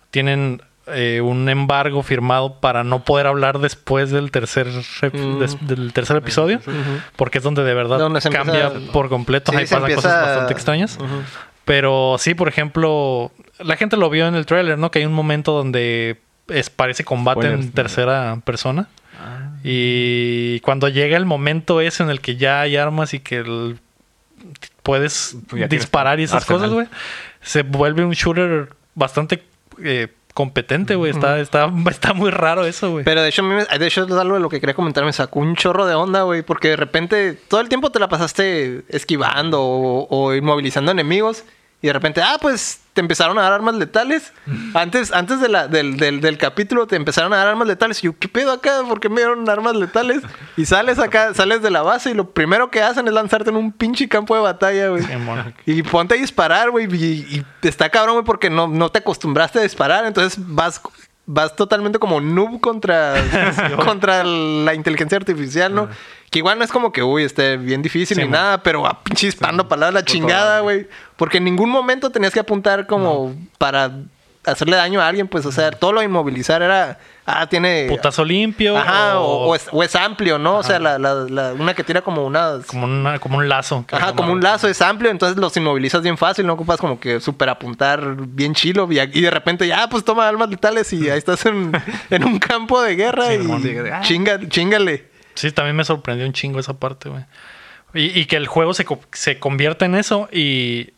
tienen 0.09 0.63
eh, 0.93 1.21
un 1.21 1.47
embargo 1.49 2.03
firmado 2.03 2.59
para 2.59 2.83
no 2.83 3.03
poder 3.03 3.27
hablar 3.27 3.59
después 3.59 4.11
del 4.11 4.31
tercer, 4.31 4.67
Mm. 4.67 5.39
des- 5.39 5.57
del 5.67 5.93
tercer 5.93 6.17
episodio, 6.17 6.59
porque 7.15 7.37
es 7.39 7.43
donde 7.43 7.63
de 7.63 7.73
verdad 7.73 7.99
cambia 8.31 8.67
empieza- 8.67 8.91
por 8.91 9.09
completo. 9.09 9.51
Sí, 9.51 9.57
Ahí 9.57 9.67
se 9.67 9.75
pasan 9.75 9.89
empieza- 9.91 10.09
cosas 10.09 10.25
bastante 10.27 10.53
extrañas. 10.53 10.97
Pero 11.65 12.15
sí, 12.17 12.33
por 12.33 12.47
ejemplo, 12.47 13.31
la 13.59 13.75
gente 13.77 13.95
lo 13.97 14.09
vio 14.09 14.27
en 14.27 14.35
el 14.35 14.45
trailer, 14.45 14.77
¿no? 14.77 14.89
Que 14.91 14.99
hay 14.99 15.05
un 15.05 15.13
momento 15.13 15.51
donde 15.51 16.17
es, 16.47 16.69
parece 16.69 17.03
combate 17.03 17.47
en 17.47 17.71
tercera 17.71 18.39
persona. 18.43 18.87
Ah. 19.21 19.51
Y 19.63 20.59
cuando 20.61 20.87
llega 20.87 21.15
el 21.17 21.25
momento 21.25 21.81
ese 21.81 22.01
en 22.03 22.09
el 22.09 22.21
que 22.21 22.37
ya 22.37 22.61
hay 22.61 22.75
armas 22.77 23.13
y 23.13 23.19
que 23.19 23.37
el- 23.37 23.77
puedes 24.83 25.35
Pues 25.49 25.69
disparar 25.69 26.19
y 26.19 26.23
esas 26.23 26.37
arsenal. 26.37 26.59
cosas, 26.61 26.73
güey, 26.73 26.87
se 27.41 27.63
vuelve 27.63 28.03
un 28.05 28.13
shooter 28.13 28.69
bastante 28.95 29.43
eh, 29.83 30.07
competente, 30.39 30.95
güey. 30.95 31.11
Está, 31.11 31.37
está, 31.41 31.69
está 31.89 32.13
muy 32.13 32.31
raro 32.31 32.63
eso, 32.63 32.91
güey. 32.91 33.03
Pero 33.03 33.21
de 33.21 33.27
hecho, 33.27 33.43
de 33.43 33.85
hecho 33.85 34.05
es 34.05 34.11
algo 34.13 34.35
de 34.35 34.39
lo 34.39 34.47
que 34.47 34.61
quería 34.61 34.73
comentar. 34.73 35.03
Me 35.03 35.11
sacó 35.11 35.41
un 35.41 35.57
chorro 35.57 35.85
de 35.85 35.95
onda, 35.95 36.21
güey. 36.21 36.43
Porque 36.43 36.69
de 36.69 36.75
repente 36.77 37.33
todo 37.49 37.59
el 37.59 37.67
tiempo 37.67 37.91
te 37.91 37.99
la 37.99 38.07
pasaste 38.07 38.85
esquivando 38.87 39.61
o, 39.61 40.07
o 40.09 40.33
inmovilizando 40.33 40.93
enemigos. 40.93 41.43
Y 41.81 41.87
de 41.87 41.93
repente, 41.93 42.21
ah, 42.21 42.37
pues 42.41 42.81
te 42.93 42.99
empezaron 42.99 43.39
a 43.39 43.43
dar 43.43 43.53
armas 43.53 43.75
letales. 43.75 44.33
Antes, 44.73 45.13
antes 45.13 45.39
de 45.39 45.47
la, 45.47 45.69
del, 45.69 45.95
del, 45.95 46.19
del 46.19 46.37
capítulo 46.37 46.87
te 46.87 46.97
empezaron 46.97 47.31
a 47.31 47.37
dar 47.37 47.47
armas 47.47 47.69
letales. 47.69 48.03
Y 48.03 48.07
yo, 48.07 48.19
¿qué 48.19 48.27
pedo 48.27 48.51
acá? 48.51 48.81
¿Por 48.85 48.99
qué 48.99 49.07
me 49.07 49.17
dieron 49.17 49.49
armas 49.49 49.75
letales? 49.77 50.21
Y 50.57 50.65
sales 50.65 50.99
acá, 50.99 51.33
sales 51.33 51.61
de 51.61 51.69
la 51.69 51.81
base 51.81 52.11
y 52.11 52.13
lo 52.13 52.31
primero 52.31 52.69
que 52.69 52.81
hacen 52.81 53.07
es 53.07 53.13
lanzarte 53.13 53.49
en 53.49 53.55
un 53.55 53.71
pinche 53.71 54.09
campo 54.09 54.35
de 54.35 54.41
batalla, 54.41 54.89
güey. 54.89 55.05
Y 55.65 55.81
ponte 55.83 56.15
a 56.15 56.17
disparar, 56.17 56.69
güey. 56.71 56.93
Y, 56.93 57.45
y 57.63 57.67
está 57.67 57.89
cabrón, 57.89 58.15
güey, 58.15 58.25
porque 58.25 58.49
no, 58.49 58.67
no 58.67 58.89
te 58.89 58.99
acostumbraste 58.99 59.59
a 59.59 59.61
disparar. 59.61 60.05
Entonces 60.05 60.37
vas, 60.37 60.81
vas 61.31 61.55
totalmente 61.55 61.99
como 61.99 62.19
noob 62.21 62.59
contra, 62.59 63.13
contra 63.85 64.23
la 64.23 64.73
inteligencia 64.73 65.15
artificial, 65.15 65.73
¿no? 65.75 65.87
Que 66.31 66.39
igual 66.39 66.57
no 66.57 66.65
es 66.65 66.71
como 66.71 66.91
que, 66.91 67.03
uy, 67.03 67.23
esté 67.23 67.57
bien 67.57 67.83
difícil 67.83 68.17
Sí, 68.17 68.23
ni 68.23 68.29
nada, 68.29 68.63
pero 68.63 68.87
a 68.87 69.03
pinche 69.03 69.31
para 69.67 69.91
la 69.91 70.03
chingada, 70.03 70.61
güey. 70.61 70.87
Porque 71.17 71.37
en 71.37 71.43
ningún 71.43 71.69
momento 71.69 72.09
tenías 72.09 72.33
que 72.33 72.39
apuntar 72.39 72.87
como 72.87 73.35
para 73.59 73.91
hacerle 74.51 74.75
daño 74.75 75.01
a 75.01 75.07
alguien, 75.07 75.27
pues, 75.27 75.45
o 75.45 75.51
sea, 75.51 75.71
todo 75.71 75.93
lo 75.93 76.01
inmovilizar 76.03 76.61
era, 76.61 76.99
ah, 77.25 77.47
tiene... 77.47 77.87
Putazo 77.89 78.23
limpio. 78.25 78.77
Ajá, 78.77 79.19
o, 79.19 79.55
es, 79.55 79.67
o 79.71 79.83
es 79.83 79.95
amplio, 79.95 80.37
¿no? 80.37 80.57
O 80.57 80.63
sea, 80.63 80.79
la, 80.79 80.97
la- 80.99 81.13
la- 81.29 81.53
una 81.53 81.73
que 81.73 81.83
tira 81.83 82.01
como 82.01 82.25
unas... 82.25 82.65
como, 82.65 82.85
una- 82.85 83.19
como 83.19 83.37
un 83.37 83.47
lazo. 83.49 83.85
Ajá, 83.91 84.13
como 84.13 84.31
un 84.33 84.41
lazo 84.41 84.67
es 84.67 84.81
amplio, 84.81 85.11
entonces 85.11 85.37
los 85.37 85.55
inmovilizas 85.57 86.01
bien 86.01 86.17
fácil, 86.17 86.45
no 86.47 86.53
ocupas 86.53 86.79
como 86.79 86.99
que 86.99 87.19
super 87.19 87.49
apuntar 87.49 88.15
bien 88.17 88.53
chilo 88.53 88.87
y, 88.91 88.99
y 88.99 89.21
de 89.21 89.31
repente 89.31 89.67
ya, 89.67 89.87
pues 89.89 90.03
toma 90.03 90.27
armas 90.27 90.49
letales 90.49 90.91
y 90.93 91.09
ahí 91.09 91.17
estás 91.17 91.45
en, 91.45 91.71
en 92.09 92.23
un 92.23 92.39
campo 92.39 92.81
de 92.81 92.95
guerra 92.95 93.33
y 93.35 93.47
ah. 93.91 94.01
chinga, 94.01 94.39
chingale. 94.49 95.09
Sí, 95.35 95.51
también 95.51 95.75
me 95.75 95.85
sorprendió 95.85 96.25
un 96.25 96.33
chingo 96.33 96.59
esa 96.59 96.73
parte, 96.79 97.09
güey. 97.09 97.23
Y, 97.93 98.19
y 98.19 98.25
que 98.25 98.35
el 98.35 98.45
juego 98.47 98.73
se, 98.73 98.85
se 99.13 99.39
convierta 99.39 99.85
en 99.85 99.95
eso 99.95 100.27
y 100.31 100.91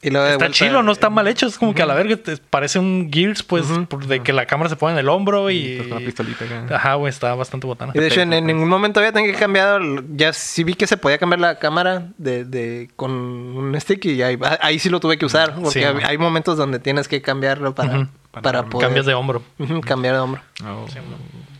Y 0.00 0.08
está 0.08 0.20
vuelta- 0.36 0.50
chilo, 0.50 0.82
no 0.84 0.92
está 0.92 1.10
mal 1.10 1.26
hecho. 1.26 1.46
Es 1.46 1.58
como 1.58 1.74
que 1.74 1.82
a 1.82 1.86
la 1.86 1.94
verga 1.94 2.16
te- 2.16 2.36
parece 2.36 2.78
un 2.78 3.10
Gears, 3.12 3.42
pues, 3.42 3.66
por- 3.88 4.06
de 4.06 4.20
que 4.22 4.32
la 4.32 4.46
cámara 4.46 4.70
se 4.70 4.76
pone 4.76 4.92
en 4.92 4.98
el 5.00 5.08
hombro 5.08 5.50
y... 5.50 5.78
Con 5.78 5.86
una 5.92 5.98
pistolita 6.06 6.44
acá. 6.44 6.76
Ajá, 6.76 6.94
güey, 6.94 7.10
está 7.10 7.34
bastante 7.34 7.66
botana. 7.66 7.92
Y 7.96 7.98
de 7.98 8.06
hecho, 8.06 8.20
en, 8.20 8.32
en 8.32 8.46
ningún 8.46 8.68
momento 8.68 9.00
había 9.00 9.10
tenido 9.12 9.32
que 9.32 9.38
cambiar. 9.40 9.80
Ya 10.14 10.32
sí 10.32 10.62
vi 10.62 10.74
que 10.74 10.86
se 10.86 10.96
podía 10.96 11.18
cambiar 11.18 11.40
la 11.40 11.58
cámara 11.58 12.08
de, 12.16 12.44
de- 12.44 12.90
con 12.94 13.10
un 13.10 13.80
stick 13.80 14.04
y 14.04 14.22
ahí, 14.22 14.38
ahí 14.60 14.78
sí 14.78 14.88
lo 14.88 15.00
tuve 15.00 15.18
que 15.18 15.26
usar. 15.26 15.54
Porque 15.56 15.80
Sí, 15.80 15.84
hay, 15.84 16.16
momentos 16.16 16.56
donde 16.56 16.78
tienes 16.78 17.08
que 17.08 17.20
cambiarlo 17.20 17.74
para, 17.74 18.08
para 18.30 18.66
poder. 18.66 18.86
Cambias 18.86 19.06
de 19.06 19.14
hombro. 19.14 19.42
Cambiar 19.84 20.14
de 20.14 20.20
hombro. 20.20 20.42
Oh. 20.64 20.86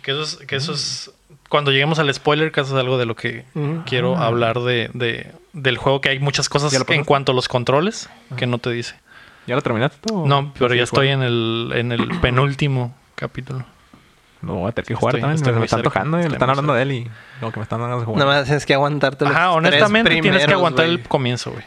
Que 0.03 0.13
eso 0.13 0.23
es... 0.23 0.37
Que 0.47 0.55
eso 0.57 0.73
es 0.73 1.11
cuando 1.49 1.71
lleguemos 1.71 1.99
al 1.99 2.13
spoiler, 2.13 2.53
que 2.53 2.61
eso 2.61 2.75
es 2.77 2.81
algo 2.81 2.99
de 2.99 3.07
lo 3.07 3.17
que 3.17 3.45
quiero 3.87 4.17
hablar 4.17 4.61
de, 4.61 4.91
de- 4.95 5.33
del 5.53 5.77
juego, 5.79 6.01
que 6.01 6.11
hay 6.11 6.19
muchas 6.19 6.49
cosas 6.49 6.71
¿Ya 6.73 6.79
lo 6.79 6.85
en 6.89 7.05
cuanto 7.05 7.33
a 7.33 7.35
los 7.35 7.49
controles 7.49 8.09
que 8.37 8.47
no 8.47 8.59
te 8.59 8.71
dice. 8.71 8.95
¿Ya 9.47 9.55
lo 9.57 9.63
terminaste 9.63 9.97
tú? 10.07 10.27
No, 10.27 10.53
pero 10.59 10.75
ya 10.75 10.83
estoy 10.85 11.09
en 11.09 11.23
el, 11.23 11.73
en 11.75 11.93
el 11.93 12.09
penúltimo 12.21 12.95
capítulo. 13.15 13.65
Lo 14.43 14.55
voy 14.55 14.69
a 14.69 14.73
tener 14.73 14.87
que 14.87 14.95
jugar 14.95 15.15
Estoy- 15.17 15.21
también. 15.23 15.37
estoy 15.37 15.53
me 15.53 15.59
muy 15.59 15.65
está 15.65 15.77
cerca, 15.79 15.91
tocando 15.91 16.21
y 16.21 16.23
le 16.29 16.29
están 16.35 16.51
hablando 16.51 16.75
de 16.75 16.83
él 16.83 16.93
y 16.93 17.11
como 17.41 17.51
que 17.51 17.59
me 17.59 17.63
están 17.65 17.81
dando 17.81 17.97
ganas 17.97 18.01
de 18.03 18.07
jugar. 18.07 18.19
Nada 18.27 18.39
más 18.39 18.45
tienes 18.45 18.67
que 18.67 18.75
aguantarte 18.75 19.25
los 19.25 19.35
Ajá, 19.35 19.47
tres 19.47 19.57
honestamente 19.57 20.21
tienes 20.21 20.47
que 20.47 20.53
aguantar 20.53 20.85
el 20.85 21.01
comienzo, 21.03 21.51
güey. 21.53 21.65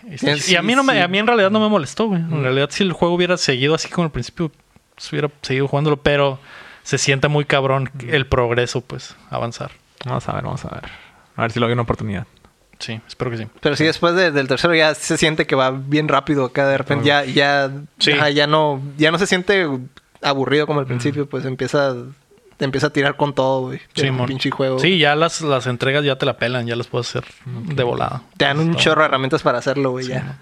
Y, 0.48 0.56
a 0.56 0.62
mí 0.62 0.74
no 0.76 0.84
me, 0.84 0.94
sí. 0.94 1.00
a 1.00 1.08
mí 1.10 1.18
en 1.18 1.28
realidad 1.28 1.52
no 1.52 1.60
me 1.60 1.68
molestó, 1.68 2.06
güey. 2.08 2.22
En 2.22 2.44
realidad 2.44 2.70
si 2.72 2.84
el 2.84 2.94
juego 2.94 3.16
hubiera 3.16 3.36
seguido 3.36 3.76
así 3.76 3.90
como 3.90 4.06
al 4.06 4.12
principio, 4.12 4.52
pues, 4.96 5.12
hubiera 5.12 5.30
seguido 5.42 5.68
jugándolo, 5.68 5.98
pero 5.98 6.40
se 6.84 6.98
siente 6.98 7.28
muy 7.28 7.46
cabrón 7.46 7.90
el 8.08 8.26
progreso, 8.28 8.82
pues, 8.82 9.16
avanzar. 9.30 9.72
Vamos 10.06 10.28
a 10.28 10.34
ver, 10.34 10.44
vamos 10.44 10.66
a 10.66 10.70
ver. 10.70 10.84
A 11.36 11.42
ver 11.44 11.52
si 11.52 11.60
le 11.60 11.66
doy 11.66 11.74
una 11.74 11.84
oportunidad. 11.84 12.26
Sí, 12.80 13.00
espero 13.08 13.30
que 13.30 13.38
sí. 13.38 13.48
Pero 13.60 13.76
sí, 13.76 13.84
después 13.86 14.16
de- 14.16 14.32
del 14.32 14.48
tercero 14.48 14.74
ya 14.74 14.96
se 14.96 15.16
siente 15.18 15.46
que 15.46 15.54
va 15.56 15.70
bien 15.72 16.08
rápido 16.08 16.46
acá. 16.46 16.68
De 16.68 16.78
repente 16.80 17.06
ya, 17.06 17.24
ya, 17.26 17.70
Sí. 18.00 18.12
ajá, 18.14 18.32
ya 18.32 18.48
no, 18.48 18.82
ya 18.98 19.12
no 19.12 19.20
se 19.20 19.28
siente 19.28 19.68
aburrido 20.24 20.66
como 20.66 20.80
al 20.80 20.88
principio, 20.88 21.28
pues 21.30 21.46
empieza, 21.46 21.94
te 22.58 22.66
empieza 22.66 22.88
a 22.88 22.90
tirar 22.90 23.16
con 23.18 23.34
todo, 23.36 23.62
güey. 23.68 23.80
Sí, 23.94 24.10
mon. 24.10 24.26
pinche 24.26 24.50
juego. 24.50 24.80
Sí, 24.80 24.98
ya 24.98 25.16
las, 25.16 25.42
las 25.42 25.68
entregas 25.68 26.04
ya 26.04 26.16
te 26.18 26.26
la 26.26 26.38
pelan, 26.38 26.66
ya 26.66 26.76
las 26.76 26.88
puedes 26.88 27.10
hacer 27.16 27.24
de 27.46 27.84
volada. 27.84 28.24
Te 28.38 28.46
dan 28.46 28.60
un 28.60 28.76
chorro 28.76 29.02
de 29.02 29.08
herramientas 29.10 29.44
para 29.44 29.60
hacerlo, 29.60 29.92
güey, 29.92 30.08
ya. 30.08 30.40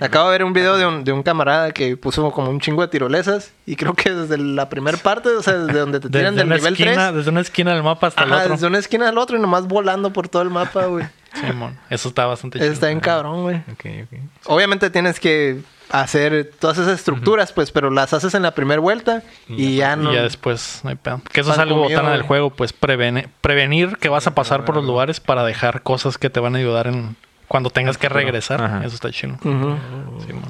Acabo 0.00 0.26
de 0.26 0.32
ver 0.32 0.44
un 0.44 0.52
video 0.52 0.76
de 0.76 0.86
un, 0.86 1.04
de 1.04 1.12
un 1.12 1.22
camarada 1.22 1.72
que 1.72 1.96
puso 1.96 2.30
como 2.32 2.50
un 2.50 2.60
chingo 2.60 2.82
de 2.82 2.88
tirolesas 2.88 3.52
y 3.66 3.76
creo 3.76 3.94
que 3.94 4.10
desde 4.12 4.38
la 4.38 4.68
primera 4.68 4.96
parte, 4.98 5.28
o 5.30 5.42
sea, 5.42 5.54
desde 5.58 5.78
donde 5.80 6.00
te 6.00 6.08
tiran 6.10 6.34
Desde 6.34 6.48
del 6.48 6.58
nivel 6.58 6.72
esquina, 6.74 6.94
3, 7.08 7.14
desde 7.16 7.30
una 7.30 7.40
esquina 7.40 7.74
del 7.74 7.82
mapa 7.82 8.06
hasta 8.08 8.24
el 8.24 8.32
ajá, 8.32 8.42
otro. 8.42 8.52
desde 8.54 8.66
una 8.66 8.78
esquina 8.78 9.08
al 9.08 9.18
otro 9.18 9.36
y 9.36 9.40
nomás 9.40 9.66
volando 9.66 10.12
por 10.12 10.28
todo 10.28 10.42
el 10.42 10.50
mapa, 10.50 10.86
güey. 10.86 11.06
Simón, 11.34 11.78
eso 11.90 12.08
está 12.08 12.26
bastante 12.26 12.58
Eso 12.58 12.64
chido. 12.64 12.72
está 12.74 12.86
bien 12.88 13.00
cabrón, 13.00 13.42
güey. 13.42 13.56
Ok, 13.72 13.84
ok. 14.04 14.18
Obviamente 14.46 14.88
tienes 14.90 15.20
que 15.20 15.60
hacer 15.90 16.52
todas 16.58 16.78
esas 16.78 16.94
estructuras, 16.98 17.52
pues, 17.52 17.70
pero 17.70 17.90
las 17.90 18.12
haces 18.12 18.34
en 18.34 18.42
la 18.42 18.50
primera 18.52 18.80
vuelta 18.80 19.22
y 19.48 19.76
ya 19.76 19.96
no. 19.96 20.12
Y 20.12 20.16
ya 20.16 20.22
después 20.22 20.80
no 20.84 20.90
hay 20.90 20.96
pedo. 20.96 21.20
Que 21.32 21.40
eso 21.40 21.52
es 21.52 21.58
algo 21.58 21.82
comido, 21.82 21.98
botana 21.98 22.12
del 22.12 22.22
juego, 22.22 22.50
pues 22.50 22.74
prevene- 22.78 23.28
prevenir 23.40 23.96
que 23.98 24.08
vas 24.08 24.26
a 24.26 24.34
pasar 24.34 24.64
por 24.64 24.74
los 24.76 24.84
lugares 24.84 25.20
para 25.20 25.44
dejar 25.44 25.82
cosas 25.82 26.18
que 26.18 26.28
te 26.30 26.40
van 26.40 26.54
a 26.56 26.58
ayudar 26.58 26.86
en 26.88 27.16
cuando 27.48 27.70
tengas 27.70 27.98
que 27.98 28.08
regresar. 28.08 28.62
Ajá. 28.62 28.78
Eso 28.84 28.94
está 28.94 29.10
chido. 29.10 29.34
Ujú. 29.34 29.78
Sí, 30.26 30.32
man. 30.32 30.44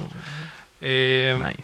Eh, 0.81 1.37
Nice. 1.39 1.63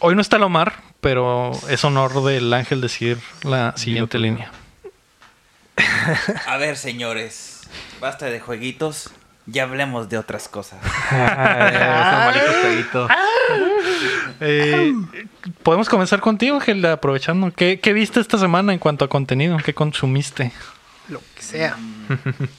hoy 0.00 0.14
no 0.14 0.20
está 0.20 0.38
Lomar, 0.38 0.74
pero 1.00 1.52
es 1.68 1.84
honor 1.84 2.22
del 2.24 2.52
ángel 2.52 2.80
decir 2.80 3.18
la 3.42 3.76
siguiente 3.76 4.18
línea. 4.18 4.50
A 6.46 6.56
ver, 6.56 6.76
señores, 6.76 7.68
basta 8.00 8.26
de 8.26 8.40
jueguitos, 8.40 9.10
ya 9.46 9.64
hablemos 9.64 10.08
de 10.08 10.18
otras 10.18 10.48
cosas. 10.48 10.78
Malitos 11.12 12.56
jueguitos. 12.62 13.10
Eh, 14.40 14.92
Podemos 15.62 15.88
comenzar 15.88 16.20
contigo, 16.20 16.56
Ángel, 16.56 16.84
aprovechando. 16.86 17.52
¿Qué, 17.52 17.78
¿Qué 17.80 17.92
viste 17.92 18.20
esta 18.20 18.38
semana 18.38 18.72
en 18.72 18.78
cuanto 18.78 19.04
a 19.04 19.08
contenido? 19.08 19.56
¿Qué 19.64 19.74
consumiste? 19.74 20.50
Lo 21.08 21.20
que 21.36 21.42
sea. 21.42 21.76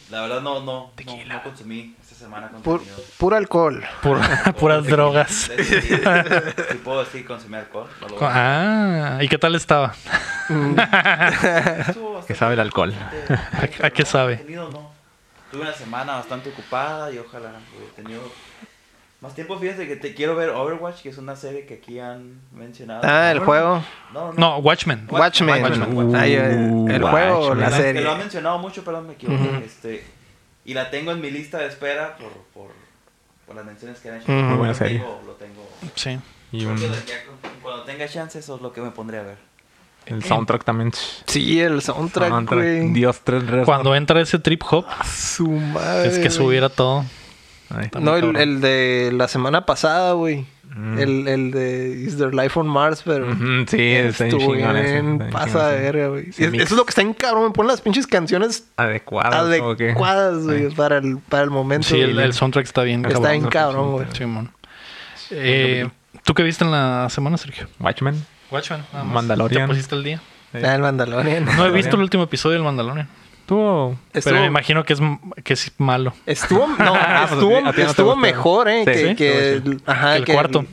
La 0.10 0.22
verdad 0.22 0.42
no, 0.42 0.62
no, 0.62 0.92
no, 1.06 1.26
no 1.28 1.44
consumí 1.44 1.96
semana 2.18 2.50
puro 3.18 3.36
alcohol. 3.36 3.84
Pur- 4.02 4.54
puras 4.60 4.86
drogas. 4.86 5.50
De 5.50 5.56
hecho, 5.56 5.82
sí, 5.82 5.96
sí 6.72 6.78
puedo 6.84 7.04
decir 7.04 7.26
consumir 7.26 7.60
alcohol. 7.60 7.88
no 8.02 8.08
lo 8.10 8.18
Ah, 8.22 9.20
¿y 9.22 9.28
qué 9.28 9.38
tal 9.38 9.56
estaba? 9.56 9.94
Bastante- 10.50 11.94
Que 12.28 12.36
sabe 12.36 12.54
el 12.56 12.60
alcohol. 12.60 12.94
¿A- 12.94 13.86
a 13.86 13.90
qué 13.90 14.06
sabe? 14.06 14.46
no. 14.50 14.92
Tuve 15.52 15.62
una 15.62 15.74
semana 15.74 16.16
bastante 16.16 16.50
ocupada 16.50 17.10
y 17.12 17.20
ojalá 17.20 17.52
hubiera 17.78 17.94
tenido 17.96 18.22
más 19.22 19.34
tiempo. 19.34 19.58
Fíjate 19.58 19.88
que 19.88 19.96
te 19.96 20.14
quiero 20.14 20.36
ver 20.36 20.50
Overwatch, 20.50 21.02
que 21.04 21.10
es 21.10 21.18
una 21.18 21.38
serie 21.38 21.66
que 21.66 21.76
aquí 21.76 22.00
han 22.02 22.42
mencionado. 22.52 23.00
Ah, 23.06 23.32
el 23.32 23.40
juego. 23.40 23.82
No, 24.14 24.34
no. 24.34 24.38
No, 24.38 24.58
Watchmen. 24.58 25.08
Watchmen. 25.10 25.64
Watchmen. 25.64 26.16
Ay, 26.18 26.34
el, 26.34 26.92
el 26.92 27.04
Uh, 27.04 27.08
juego 27.08 27.56
la 27.56 27.68
Watchmen. 27.68 27.96
Que 27.96 28.02
lo 28.02 28.10
han 28.10 28.16
serie. 28.16 28.16
mencionado 28.18 28.58
mucho, 28.60 28.84
perdón, 28.84 29.08
me 29.08 29.14
equivoqué. 29.14 29.42
Ujú. 29.42 29.56
este, 29.66 30.04
y 30.68 30.74
la 30.76 30.92
tengo 30.92 31.12
en 31.12 31.20
mi 31.22 31.32
lista 31.32 31.58
de 31.58 31.66
espera 31.68 32.16
por, 32.18 32.32
por, 32.54 32.72
por 33.48 33.56
las 33.56 33.66
menciones 33.66 33.98
que 34.00 34.10
han 34.12 34.18
hecho. 34.22 34.32
Muy 34.32 34.58
buena 34.58 34.74
lo 34.74 34.78
serie. 34.78 35.00
Tengo, 35.00 35.24
lo 35.26 35.34
tengo. 35.34 35.68
Sí. 35.96 36.20
Y 36.52 36.60
Creo 36.60 36.72
un, 36.74 36.80
cuando 37.64 37.84
tenga 37.84 38.08
chance, 38.08 38.38
eso 38.38 38.56
es 38.58 38.62
lo 38.62 38.72
que 38.72 38.82
me 38.82 38.92
pondré 38.92 39.18
a 39.20 39.24
ver. 39.24 39.38
el 40.06 40.24
soundtrack 40.24 40.64
también. 40.64 40.92
Sí, 41.26 41.60
el 41.60 41.82
soundtrack, 41.82 42.30
Soundtrack. 42.30 42.60
güey. 42.60 42.94
Dios, 42.94 43.22
tres 43.24 43.44
restos. 43.48 43.66
Cuando 43.66 43.96
entra 43.96 44.22
ese 44.22 44.40
trip 44.40 44.62
hop, 44.70 44.86
Su 45.06 45.48
madre. 45.50 46.08
es 46.10 46.20
que 46.20 46.30
subiera 46.30 46.70
todo. 46.70 47.04
Ay. 47.70 47.90
No, 48.00 48.16
el, 48.16 48.36
el 48.38 48.62
de 48.62 49.12
la 49.14 49.28
semana 49.28 49.66
pasada, 49.66 50.14
güey. 50.14 50.46
El, 50.98 51.28
el 51.28 51.52
de 51.52 51.90
Is 52.06 52.18
There 52.18 52.32
Life 52.32 52.60
on 52.60 52.68
Mars, 52.68 53.02
pero... 53.04 53.34
Sí, 53.68 53.78
está 53.80 54.26
estuvo 54.28 54.54
chingón 54.56 55.30
pasa 55.32 55.70
de 55.70 55.82
verga, 55.82 56.08
güey. 56.10 56.32
Sí, 56.32 56.44
Es- 56.44 56.52
mix. 56.52 56.64
Eso 56.66 56.74
es 56.74 56.78
lo 56.78 56.86
que 56.86 56.90
está 56.92 57.02
en 57.02 57.14
cabrón. 57.14 57.46
Me 57.46 57.52
ponen 57.52 57.68
las 57.70 57.82
pinches 57.82 58.06
canciones 58.06 58.68
Adecuadas. 58.78 59.34
adecuadas, 59.34 60.44
güey, 60.44 60.70
para 60.76 60.98
el, 60.98 61.18
para 61.18 61.44
el 61.44 61.50
momento. 61.50 61.88
Sí, 61.88 62.00
el, 62.00 62.34
soundtrack 62.34 62.66
está 62.66 62.84
bien 62.84 63.06
Está 63.06 63.14
cabrón. 63.16 63.32
bien 63.40 63.50
cabrón, 63.50 63.92
güey. 63.92 64.08
Eh, 65.32 65.90
¿Tú 66.24 66.34
qué 66.34 66.44
viste 66.44 66.64
en 66.64 66.72
la 66.72 67.08
semana, 67.10 67.38
Sergio? 67.38 67.68
Watchmen. 67.80 68.16
Watchmen. 68.52 68.82
nada 68.94 69.04
más. 69.04 69.14
Mandalorian. 69.14 69.64
¿Te 69.64 69.68
pusiste 69.68 69.96
el 69.96 70.04
día? 70.04 70.22
Ah, 70.54 70.76
el 70.76 70.82
Mandalorian. 70.82 71.46
No 71.46 71.66
he 71.66 71.72
visto 71.72 71.96
el 71.96 72.02
último 72.02 72.24
episodio 72.24 72.54
del 72.56 72.64
Mandalorian. 72.64 73.08
Tuvo. 73.48 73.98
Estuvo, 74.14 74.32
Pero 74.32 74.42
me 74.42 74.46
imagino 74.48 74.84
que 74.84 74.94
es, 74.94 75.00
que 75.44 75.54
es 75.54 75.72
malo. 75.80 76.14
estuvo, 76.28 76.68
no, 76.80 76.94
Ah, 76.96 77.26
pues 77.28 77.32
estuvo, 77.42 77.62
no 77.62 77.70
estuvo 77.72 78.16
mejor, 78.16 78.68
eh, 78.70 78.84
Sí, 78.86 78.92
que, 78.92 79.08
sí, 79.10 79.16
que 79.16 79.56
estuvo 79.56 79.72
el, 79.74 79.82
ajá, 79.86 80.12
Que 80.14 80.18
el 80.18 80.26
cuarto. 80.26 80.66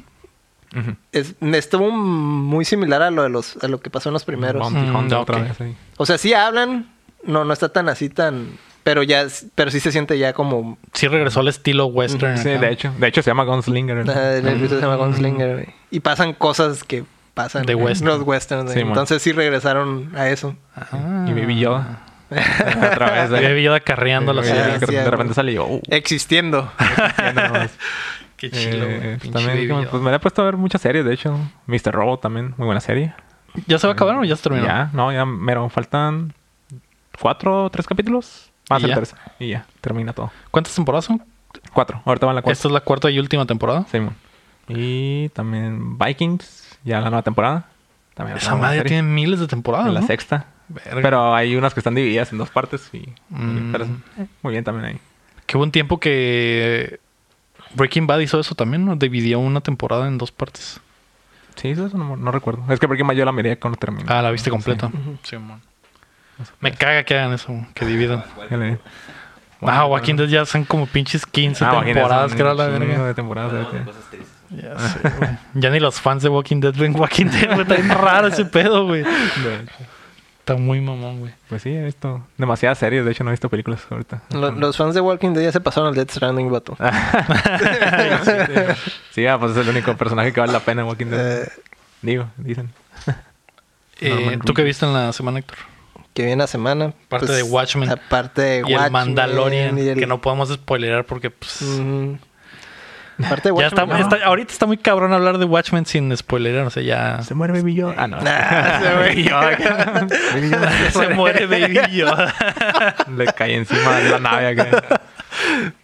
Ujú. 0.77 0.97
es- 1.13 1.37
estuvo 1.41 1.91
muy 1.93 2.65
similar 2.65 3.01
a 3.03 3.11
lo 3.13 3.23
de 3.23 3.29
los, 3.29 3.57
a 3.63 3.69
lo 3.69 3.81
que 3.81 3.91
pasó 3.91 4.09
en 4.09 4.15
los 4.15 4.25
primeros. 4.25 4.71
Mm, 4.73 4.95
Hunter 4.97 5.19
otra 5.19 5.39
vez. 5.39 5.53
O 5.97 6.05
sea, 6.05 6.19
sí 6.19 6.35
hablan, 6.35 6.91
no, 7.25 7.45
no 7.45 7.53
está 7.53 7.69
tan 7.69 7.89
así 7.89 8.09
tan, 8.09 8.49
pero 8.83 9.05
ya, 9.05 9.25
pero 9.55 9.71
sí 9.71 9.79
se 9.79 9.93
siente 9.93 10.19
ya 10.19 10.33
como, 10.33 10.77
Sí 10.93 11.07
regresó 11.07 11.41
al 11.41 11.49
estilo 11.49 11.87
western. 11.87 12.39
Sí, 12.39 12.51
acá. 12.51 12.61
de 12.67 12.73
hecho. 12.73 12.93
De 12.99 13.07
hecho 13.07 13.23
se 13.23 13.31
llama 13.31 13.45
Gunslinger. 13.45 13.99
el- 13.99 14.11
ah, 14.11 14.33
el 14.35 14.49
episodio 14.49 14.81
se 14.81 14.87
llama 14.87 14.97
Gunslinger, 14.97 15.53
güey. 15.55 15.67
y 15.93 16.01
pasan 16.01 16.33
cosas 16.33 16.83
que 16.83 17.05
pasan 17.35 17.67
De 17.67 17.77
western. 17.77 18.09
los 18.11 18.23
westerns. 18.27 18.73
Sí. 18.73 18.81
Entonces 18.81 19.23
sí 19.23 19.31
regresaron 19.31 20.11
a 20.17 20.29
eso. 20.29 20.57
Ah. 20.75 21.25
Y 21.29 21.33
Baby 21.35 21.61
Yoda. 21.61 22.01
otra 22.93 23.11
vez. 23.11 23.31
Y 23.31 23.35
ahí. 23.35 23.45
Baby 23.45 23.63
Yoda 23.63 23.81
carreando 23.81 24.33
la 24.33 24.43
Sí, 24.43 24.49
serie. 24.51 24.79
sí, 24.81 24.87
sí, 24.87 24.95
de 24.95 25.11
repente 25.11 25.35
sale 25.35 25.55
yo. 25.55 25.67
uh, 25.67 25.81
Existiendo. 25.89 26.71
Qué 28.37 28.51
chido, 28.51 28.85
Eh, 28.85 28.99
güey. 28.99 29.17
pues 29.19 29.31
también, 29.31 29.69
como- 29.69 29.85
pues 29.85 30.03
me 30.03 30.15
he 30.15 30.19
puesto 30.19 30.43
a 30.43 30.45
ver 30.47 30.57
muchas 30.57 30.81
series, 30.81 31.05
de 31.05 31.15
hecho. 31.15 31.39
Mr. 31.67 31.93
Robot 31.93 32.21
también, 32.21 32.55
muy 32.57 32.67
buena 32.67 32.81
serie. 32.81 33.15
¿Ya 33.67 33.79
se 33.79 33.87
va 33.87 33.93
a 33.93 33.95
acabar 33.95 34.17
o 34.17 34.25
ya 34.25 34.35
se 34.37 34.43
terminó? 34.43 34.67
Ya, 34.67 34.91
no, 34.93 35.13
ya 35.13 35.25
mero, 35.25 35.69
faltan 35.69 36.33
cuatro 37.21 37.65
o 37.65 37.71
tres 37.71 37.87
capítulos. 37.87 38.51
Más 38.69 38.83
¿Y 38.83 38.87
el 38.87 38.95
tercero. 38.95 39.21
Y 39.39 39.49
ya, 39.51 39.67
termina 39.81 40.13
todo. 40.13 40.33
¿Cuántas 40.51 40.75
temporadas 40.75 41.05
son? 41.05 41.23
Cuatro, 41.73 42.03
ahorita 42.05 42.27
van 42.27 42.35
la 42.35 42.43
cuarta. 42.43 42.53
Esta 42.53 42.69
es 42.69 42.73
la 42.75 42.81
cuarta 42.81 43.11
y 43.11 43.19
última 43.19 43.47
temporada. 43.47 43.87
Simón. 43.91 44.17
Y 44.69 45.29
también 45.31 45.97
Vikings, 45.99 46.79
ya 46.85 46.97
la 47.01 47.11
nueva 47.11 47.23
temporada. 47.23 47.67
También 48.15 48.39
Esa 48.39 48.57
madre 48.57 48.83
tiene 48.83 49.03
miles 49.03 49.39
de 49.41 49.47
temporadas, 49.47 49.87
En 49.89 49.95
la 49.95 50.03
sexta. 50.03 50.47
Verga. 50.69 51.03
Pero 51.03 51.35
hay 51.35 51.57
unas 51.57 51.75
que 51.75 51.81
están 51.81 51.95
divididas 51.95 52.33
en 52.33 52.39
dos 52.39 52.51
partes 52.51 52.89
y... 52.93 53.07
Mm. 53.31 53.73
pero, 53.73 53.87
muy 54.43 54.53
bien 54.53 54.65
también 54.65 54.87
ahí. 54.87 54.99
Qué 55.47 55.57
buen 55.59 55.71
tiempo 55.71 56.01
que 56.01 57.01
Breaking 57.75 58.07
Bad 58.07 58.21
hizo 58.21 58.41
eso 58.41 58.55
también, 58.55 58.85
¿no? 58.85 58.97
Dividió 58.97 59.39
una 59.41 59.61
temporada 59.61 60.09
en 60.09 60.17
dos 60.19 60.33
partes. 60.33 60.81
Sí, 61.57 61.69
eso 61.69 61.89
no, 61.97 62.17
no 62.17 62.31
recuerdo. 62.33 62.65
Es 62.73 62.81
que 62.81 62.87
Breaking 62.87 63.07
Bad 63.07 63.15
yo 63.17 63.25
la 63.25 63.33
miré 63.33 63.59
cuando 63.59 63.79
terminó. 63.79 64.07
Ah, 64.09 64.23
la 64.23 64.31
viste 64.31 64.51
completa. 64.51 64.91
Sí. 65.23 65.37
Me 66.61 66.73
caga 66.73 67.05
que 67.05 67.17
hagan 67.17 67.33
eso, 67.35 67.55
que 67.75 67.85
dividan. 67.85 68.25
Ya 68.51 68.57
le- 68.57 68.79
Ah, 69.67 69.87
Walking 69.87 70.17
Dead 70.17 70.27
ya 70.29 70.45
son 70.45 70.65
como 70.65 70.85
pinches 70.87 71.25
15 71.25 71.65
Ah, 71.65 71.81
temporadas, 71.83 72.35
que 72.35 72.43
era 72.43 72.53
la 72.53 72.67
verga. 72.69 73.07
de 73.07 73.15
temporadas. 73.15 73.51
Bueno, 73.53 73.67
ahorita. 73.69 73.85
cosas 73.85 74.11
tristes. 74.11 74.35
Ya 74.51 74.79
sé, 74.79 74.99
güey. 75.19 75.31
Ya 75.55 75.71
ni 75.71 75.81
los 75.81 76.01
fans 76.01 76.23
de 76.23 76.29
Walking 76.29 76.61
Dead 76.61 76.75
ven 76.75 76.95
Walking 76.99 77.27
Dead, 77.27 77.47
güey. 77.47 77.63
Está 77.63 77.75
bien 77.77 77.89
raro 77.89 78.27
ese 78.27 78.45
pedo, 78.45 78.87
güey. 78.87 79.05
De. 80.47 80.53
Está 80.53 80.63
muy 80.63 80.81
mamón, 80.81 81.21
güey. 81.21 81.33
Pues 81.49 81.63
sí, 81.63 81.71
he 81.71 81.83
visto 81.85 82.27
demasiadas 82.37 82.77
series. 82.79 83.05
De 83.05 83.13
hecho, 83.13 83.25
no 83.25 83.31
he 83.31 83.33
visto 83.33 83.49
películas 83.49 83.81
ahorita. 83.91 84.23
Lo- 84.31 84.51
los 84.53 84.77
fans 84.77 84.95
de 84.95 85.01
Walking 85.01 85.31
Dead 85.33 85.43
ya 85.45 85.53
se 85.53 85.61
pasaron 85.61 85.89
al 85.89 85.95
Death 85.95 86.11
Stranding, 86.11 86.51
vato. 86.51 86.77
Sí, 89.13 89.27
ah, 89.27 89.39
pues 89.39 89.53
es 89.53 89.59
el 89.59 89.69
único 89.69 89.97
personaje 89.97 90.33
que 90.33 90.41
vale 90.41 90.53
la 90.53 90.61
pena 90.61 90.83
en 90.83 90.89
Walking 90.89 91.07
Dead. 91.07 91.43
Eh, 91.45 91.49
Digo, 92.03 92.27
dicen. 92.37 92.71
Eh, 94.01 94.39
¿Tú 94.45 94.53
qué 94.55 94.63
viste 94.65 94.85
en 94.85 94.93
la 94.93 95.13
semana, 95.13 95.39
Héctor? 95.39 95.57
que 96.13 96.23
viene 96.25 96.43
la 96.43 96.47
semana. 96.47 96.93
Aparte 97.07 97.27
pues, 97.27 97.39
de 97.39 97.43
Watchmen. 97.43 97.91
Aparte 97.91 98.41
de 98.43 98.59
Y 98.59 98.63
Watchmen. 98.63 98.85
el 98.85 98.91
Mandalorian, 98.93 99.79
y 99.79 99.89
el- 99.89 99.99
que 99.99 100.07
no 100.07 100.21
podemos 100.21 100.49
spoilerar 100.53 101.05
porque, 101.07 101.31
pues... 101.31 101.61
Aparte 103.23 103.51
de 103.51 103.55
Ya 103.61 103.69
Watchmen. 103.69 103.69
está, 103.71 103.87
no. 103.87 103.97
está- 103.97 104.27
ahorita 104.27 104.53
está 104.53 104.67
muy 104.67 104.77
cabrón 104.77 105.13
hablar 105.13 105.39
de 105.39 105.45
Watchmen 105.45 105.87
sin 105.87 106.17
spoilerar, 106.17 106.67
o 106.67 106.71
sea, 106.71 106.83
ya... 106.83 107.23
Se 107.23 107.35
muere 107.35 107.53
Baby 107.53 107.75
Yoda. 107.75 107.95
Ah, 107.97 108.07
no. 108.09 108.19
Güey. 108.19 109.29
Baby 109.29 110.51
Yoda. 110.51 110.91
Se 110.91 111.09
muere 111.09 111.47
Baby 111.47 111.79
Yoda. 111.97 112.35
Le 113.17 113.27
cae 113.27 113.55
encima 113.57 113.99
de 113.99 114.11
la 114.11 114.19
nave 114.19 114.49
acá. 114.49 115.01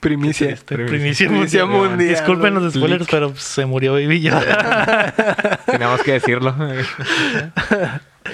Primicia. 0.00 0.50
Este, 0.50 0.74
Primicia. 0.76 1.28
primicia, 1.28 1.28
Primicia 1.28 1.66
mundial. 1.66 2.08
Disculpen 2.10 2.54
los 2.54 2.72
spoilers, 2.74 3.06
pero 3.10 3.34
se 3.36 3.66
murió 3.66 3.92
Baby 3.94 4.20
Yoda. 4.22 5.12
Teníamos 5.66 6.02
que 6.02 6.12
decirlo. 6.12 6.54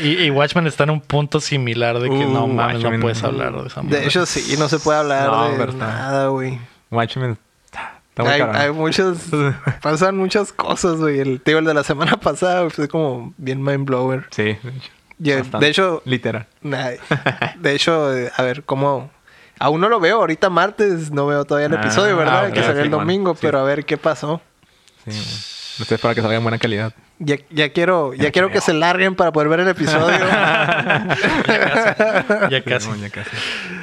y, 0.00 0.24
y 0.24 0.30
Watchmen 0.30 0.66
está 0.66 0.84
en 0.84 0.90
un 0.90 1.00
punto 1.00 1.40
similar 1.40 1.98
de 1.98 2.08
que 2.08 2.14
Uh, 2.26 2.32
no 2.32 2.46
mames, 2.46 2.82
no 2.82 2.98
puedes 3.00 3.22
hablar 3.24 3.52
de 3.60 3.66
esa 3.68 3.82
madre. 3.82 4.00
De 4.00 4.06
hecho, 4.06 4.26
sí, 4.26 4.56
no 4.58 4.68
se 4.68 4.78
puede 4.78 4.98
hablar 4.98 5.26
No, 5.26 5.48
de 5.50 5.64
está- 5.64 5.86
nada, 5.86 6.28
güey. 6.28 6.58
Watchmen. 6.90 7.38
Hay, 8.18 8.40
hay 8.40 8.72
muchas, 8.72 9.18
pasan 9.82 10.16
muchas 10.16 10.52
cosas, 10.52 10.96
güey. 10.96 11.20
El 11.20 11.40
tío, 11.40 11.58
el 11.58 11.64
de 11.64 11.74
la 11.74 11.84
semana 11.84 12.16
pasada, 12.20 12.68
fue 12.70 12.88
como 12.88 13.34
bien 13.36 13.62
mind 13.62 13.84
blower. 13.86 14.24
Sí, 14.30 14.44
de 14.44 14.70
hecho. 14.70 14.90
Eh, 15.24 15.42
de 15.60 15.68
hecho, 15.68 16.02
Literal. 16.04 16.46
nah, 16.62 16.90
de 17.58 17.74
hecho, 17.74 18.16
eh, 18.16 18.30
a 18.36 18.42
ver, 18.42 18.64
¿cómo? 18.64 19.10
Aún 19.58 19.80
no 19.80 19.88
lo 19.88 20.00
veo, 20.00 20.16
ahorita 20.18 20.50
martes 20.50 21.10
no 21.10 21.26
veo 21.26 21.44
todavía 21.44 21.68
el 21.68 21.74
Ah, 21.76 21.80
episodio, 21.80 22.16
¿verdad? 22.16 22.48
ok, 22.48 22.52
que 22.54 22.60
salió 22.62 22.80
el 22.82 22.86
Simón, 22.88 23.00
domingo, 23.00 23.34
sí. 23.34 23.38
pero 23.42 23.58
a 23.60 23.62
ver 23.64 23.84
qué 23.86 23.96
pasó. 23.96 24.40
Sí. 25.08 25.12
Ustedes 25.78 26.00
para 26.00 26.14
que 26.14 26.22
salga 26.22 26.36
en 26.36 26.42
buena 26.42 26.58
calidad. 26.58 26.92
Ya, 27.18 27.36
ya 27.50 27.70
quiero, 27.70 28.12
ya 28.14 28.30
quiero 28.30 28.50
que 28.50 28.60
se 28.60 28.72
larguen 28.74 29.14
para 29.14 29.32
poder 29.32 29.48
ver 29.48 29.60
el 29.60 29.68
episodio. 29.68 30.18
Ya 32.50 32.62
casi. 32.62 32.90
Sí, 32.92 33.00
ya 33.00 33.10
casi. 33.10 33.30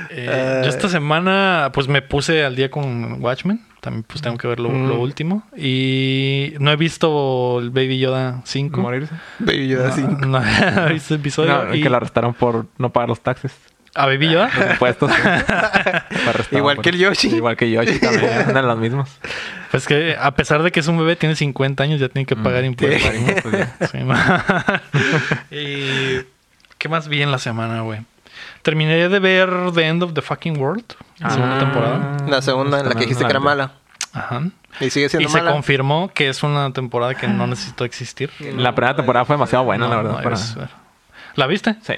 Eh, 0.09 0.61
yo 0.63 0.69
esta 0.69 0.89
semana 0.89 1.71
pues 1.73 1.87
me 1.87 2.01
puse 2.01 2.43
al 2.45 2.55
día 2.55 2.69
con 2.71 3.21
Watchmen. 3.23 3.61
También 3.81 4.03
pues 4.03 4.21
tengo 4.21 4.37
que 4.37 4.47
ver 4.47 4.59
lo, 4.59 4.69
Mm. 4.69 4.87
lo 4.87 4.99
último. 4.99 5.43
Y 5.57 6.53
no 6.59 6.71
he 6.71 6.75
visto 6.77 7.59
el 7.59 7.69
Baby 7.71 7.99
Yoda 7.99 8.41
5. 8.45 8.79
Morirse. 8.81 9.13
Baby 9.39 9.67
Yoda, 9.67 9.91
sí. 9.91 10.01
No, 10.01 10.39
no 10.39 10.87
he 10.87 10.93
visto 10.93 11.13
el 11.13 11.19
episodio. 11.19 11.65
No, 11.65 11.75
y- 11.75 11.83
Que 11.83 11.89
la 11.89 11.97
arrestaron 11.97 12.33
por 12.33 12.65
no 12.77 12.91
pagar 12.91 13.09
los 13.09 13.19
taxes. 13.21 13.51
¿A 13.95 14.05
Baby 14.07 14.29
Yoda? 14.31 14.45
Arrestado 14.77 16.57
Igual 16.57 16.75
por- 16.77 16.83
que 16.83 16.89
el 16.89 16.97
Yoshi. 16.97 17.27
Igual 17.35 17.55
que 17.55 17.69
Yoshi 17.69 17.99
también. 17.99 18.31
Andan 18.47 18.67
los 18.67 18.77
mismos. 18.77 19.09
Pues 19.71 19.85
que 19.87 20.15
a 20.19 20.31
pesar 20.35 20.63
de 20.63 20.71
que 20.71 20.79
es 20.79 20.87
un 20.87 20.97
bebé, 20.97 21.15
tiene 21.15 21.35
50 21.35 21.83
años, 21.83 21.99
ya 21.99 22.09
tiene 22.09 22.25
que 22.25 22.35
pagar 22.35 22.63
impuestos. 22.65 23.01
Pagar 23.01 23.15
impuestos. 23.15 23.67
Sí, 23.91 25.55
y 25.55 26.21
¿qué 26.77 26.89
más 26.89 27.07
vi 27.07 27.21
en 27.21 27.31
la 27.31 27.37
semana, 27.37 27.81
güey? 27.81 28.01
Terminé 28.61 29.09
de 29.09 29.19
ver 29.19 29.49
The 29.73 29.87
End 29.87 30.03
of 30.03 30.13
the 30.13 30.21
Fucking 30.21 30.57
World, 30.57 30.85
la 31.19 31.29
segunda 31.29 31.55
Ah. 31.55 31.59
temporada. 31.59 32.17
La 32.27 32.41
segunda, 32.41 32.79
en 32.79 32.85
la 32.89 32.93
que 32.95 33.01
dijiste 33.01 33.23
que 33.25 33.29
era 33.29 33.39
mala. 33.39 33.73
Ajá. 34.13 34.41
Y 34.79 34.89
sigue 34.89 35.05
Y 35.07 35.09
siendo 35.09 35.29
se 35.29 35.37
mala. 35.37 35.51
confirmó 35.51 36.09
que 36.13 36.29
es 36.29 36.41
una 36.43 36.71
temporada 36.73 37.13
que 37.15 37.27
no 37.27 37.45
necesitó 37.47 37.85
existir. 37.85 38.31
La 38.57 38.73
primera 38.73 38.95
temporada 38.95 39.25
fue 39.25 39.35
demasiado 39.35 39.65
buena, 39.65 39.85
No, 39.85 39.91
la 39.91 39.97
verdad. 39.97 40.17
no, 40.17 40.23
para- 40.23 40.35
es- 40.35 40.55
¿La 41.35 41.47
viste? 41.47 41.75
Sí. 41.81 41.93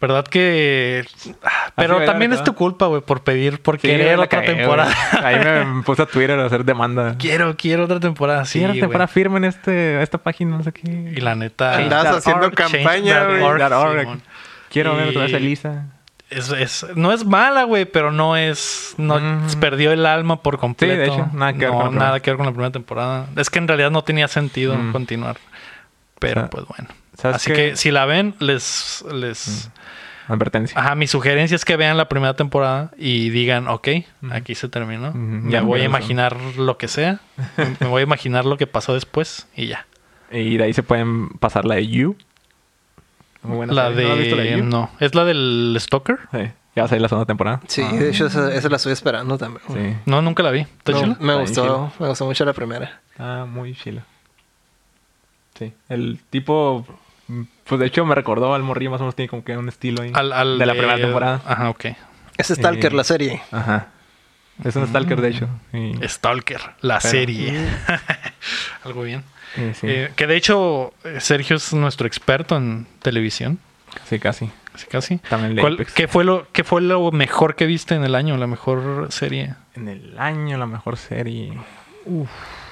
¿Verdad 0.00 0.24
que... 0.26 1.04
Ah, 1.42 1.72
Pero 1.76 2.04
también 2.04 2.32
es 2.34 2.44
tu 2.44 2.54
culpa, 2.54 2.86
güey, 2.86 3.00
por 3.00 3.22
pedir, 3.24 3.62
por 3.62 3.80
Sí, 3.80 3.88
querer 3.88 4.16
otra 4.18 4.28
cagué, 4.28 4.54
temporada. 4.54 4.92
Ahí 5.22 5.38
me 5.38 5.82
puse 5.86 6.02
a 6.02 6.06
Twitter 6.06 6.38
a 6.38 6.44
hacer 6.44 6.64
demanda. 6.64 7.16
quiero, 7.18 7.56
quiero 7.56 7.84
otra 7.84 8.00
temporada. 8.00 8.44
Sí, 8.44 8.58
Sí, 8.58 8.66
güey. 8.66 8.80
temporada 8.80 9.06
firme 9.08 9.38
en 9.38 9.44
este, 9.44 10.02
esta 10.02 10.18
página, 10.18 10.58
no 10.58 10.62
sé 10.62 10.72
qué. 10.72 10.90
Y 11.16 11.20
la 11.20 11.34
neta... 11.34 11.76
Andabas 11.78 12.16
haciendo 12.18 12.50
campaña, 12.52 13.24
güey. 13.24 13.40
Change.org. 13.40 14.00
Simón. 14.00 14.22
Quiero 14.68 14.96
ver 14.96 15.08
otra 15.08 15.22
vez 15.22 15.34
a 15.34 15.36
Elisa. 15.38 15.84
Es, 16.28 16.50
es- 16.50 16.86
no 16.96 17.12
es 17.12 17.24
mala, 17.24 17.62
güey, 17.62 17.84
pero 17.84 18.10
no 18.10 18.36
es. 18.36 18.94
No 18.98 19.20
Mm. 19.20 19.46
perdió 19.60 19.92
el 19.92 20.04
alma 20.04 20.42
por 20.42 20.58
completo. 20.58 20.94
Sí, 20.94 20.98
de 20.98 21.06
hecho, 21.06 21.28
nada 21.32 21.52
que 21.52 21.58
ver 21.60 21.68
No, 21.70 21.74
con 21.76 21.78
la 21.84 21.88
primera. 21.90 22.06
nada 22.06 22.20
que 22.20 22.30
ver 22.30 22.36
con 22.38 22.46
la 22.46 22.52
primera 22.52 22.72
temporada. 22.72 23.26
Es 23.36 23.50
que 23.50 23.58
en 23.60 23.68
realidad 23.68 23.90
no 23.92 24.02
tenía 24.02 24.26
sentido 24.26 24.74
Mm. 24.74 24.90
continuar. 24.92 25.36
Pero 26.18 26.40
O 26.40 26.44
sea, 26.44 26.50
pues 26.50 26.64
bueno. 26.66 26.88
¿sabes 27.16 27.36
Así 27.36 27.52
que 27.52 27.76
si 27.76 27.90
la 27.92 28.04
ven, 28.06 28.34
les. 28.40 29.04
les 29.12 29.70
Advertencia. 30.28 30.78
Ajá, 30.80 30.94
mi 30.94 31.06
sugerencia 31.06 31.54
es 31.54 31.64
que 31.64 31.76
vean 31.76 31.96
la 31.96 32.08
primera 32.08 32.34
temporada 32.34 32.90
y 32.96 33.30
digan, 33.30 33.68
ok, 33.68 33.88
aquí 34.30 34.54
se 34.54 34.68
terminó. 34.68 35.12
Ya, 35.50 35.62
voy 35.62 35.80
a 35.82 35.84
imaginar 35.84 36.36
lo 36.56 36.78
que 36.78 36.88
sea. 36.88 37.20
me- 37.80 37.86
voy 37.88 38.00
a 38.00 38.04
imaginar 38.04 38.44
lo 38.46 38.56
que 38.56 38.66
pasó 38.66 38.94
después 38.94 39.46
y 39.54 39.66
ya. 39.66 39.86
Y 40.30 40.56
de 40.56 40.64
ahí 40.64 40.72
se 40.72 40.82
pueden 40.82 41.28
pasar 41.30 41.64
la 41.64 41.74
de 41.76 41.86
You. 41.88 42.16
Muy 43.42 43.56
buena 43.58 43.72
la 43.74 43.88
serie. 43.88 44.04
¿No 44.06 44.12
has 44.14 44.18
visto 44.18 44.36
de. 44.36 44.56
You? 44.58 44.64
No, 44.64 44.90
es 45.00 45.14
la 45.14 45.24
del 45.24 45.76
Stalker. 45.78 46.18
Sí. 46.32 46.38
Ya 46.76 46.82
va 46.82 46.86
a 46.86 46.88
salir 46.88 47.02
la 47.02 47.08
segunda 47.08 47.26
temporada. 47.26 47.60
Sí, 47.68 47.82
de 47.82 48.08
hecho, 48.10 48.26
esa, 48.26 48.52
esa 48.52 48.68
la 48.68 48.76
estoy 48.76 48.92
esperando 48.92 49.38
también. 49.38 49.62
Sí. 49.68 49.96
No, 50.06 50.22
nunca 50.22 50.42
la 50.42 50.50
vi. 50.50 50.60
¿Está 50.60 50.92
No, 50.92 51.00
chila? 51.00 51.16
me 51.20 51.42
Está 51.44 51.60
gustó, 51.62 51.92
me 52.00 52.08
gustó 52.08 52.24
mucho 52.24 52.44
la 52.44 52.52
primera. 52.52 53.00
Ah, 53.18 53.46
muy 53.48 53.74
chila. 53.76 54.02
Sí. 55.56 55.72
El 55.88 56.18
tipo... 56.30 56.84
mm, 57.28 57.42
Pues 57.64 57.80
de 57.80 57.86
hecho 57.86 58.04
me 58.04 58.14
recordó 58.14 58.54
al 58.54 58.62
morrillo 58.62 58.90
más 58.90 59.00
o 59.00 59.04
menos 59.04 59.14
tiene 59.16 59.28
como 59.28 59.44
que 59.44 59.56
un 59.56 59.68
estilo 59.68 60.02
ahí. 60.02 60.10
Al, 60.14 60.32
al 60.32 60.58
de 60.58 60.66
la 60.66 60.72
primera 60.74 60.96
temporada. 60.96 61.40
Ajá, 61.46 61.70
ok. 61.70 61.86
Es 62.36 62.48
Stalker, 62.48 62.92
Eh, 62.92 62.96
la 62.96 63.04
serie. 63.04 63.42
Ajá. 63.52 63.88
Es 64.64 64.76
un 64.76 64.86
stalker 64.86 65.20
de 65.20 65.28
hecho. 65.30 65.48
Y- 65.72 65.94
Stalker, 66.08 66.60
la 66.80 66.98
Pero- 66.98 67.10
serie. 67.10 67.58
algo 68.84 69.02
bien. 69.02 69.22
Eh, 69.56 69.72
sí, 69.74 69.86
Eh, 69.88 70.10
que 70.16 70.26
de 70.26 70.36
hecho, 70.36 70.92
Sergio 71.18 71.56
es 71.56 71.72
nuestro 71.74 72.06
experto 72.06 72.56
en 72.56 72.86
televisión. 73.02 73.58
sí, 74.08 74.18
casi. 74.18 74.50
Casi, 74.72 74.86
casi. 74.86 75.18
También 75.18 75.52
el 75.52 75.60
¿Cuál- 75.60 75.74
Apex. 75.74 75.92
¿qué, 75.92 76.08
fue 76.08 76.24
lo, 76.24 76.48
¿Qué 76.52 76.64
fue 76.64 76.80
lo 76.82 77.10
mejor 77.12 77.54
que 77.54 77.66
viste 77.66 77.94
en 77.94 78.02
el 78.04 78.14
año? 78.16 78.36
La 78.36 78.46
mejor 78.48 79.06
serie. 79.10 79.54
En 79.74 79.88
el 79.88 80.18
año, 80.18 80.56
la 80.58 80.66
mejor 80.66 80.96
serie. 80.96 81.52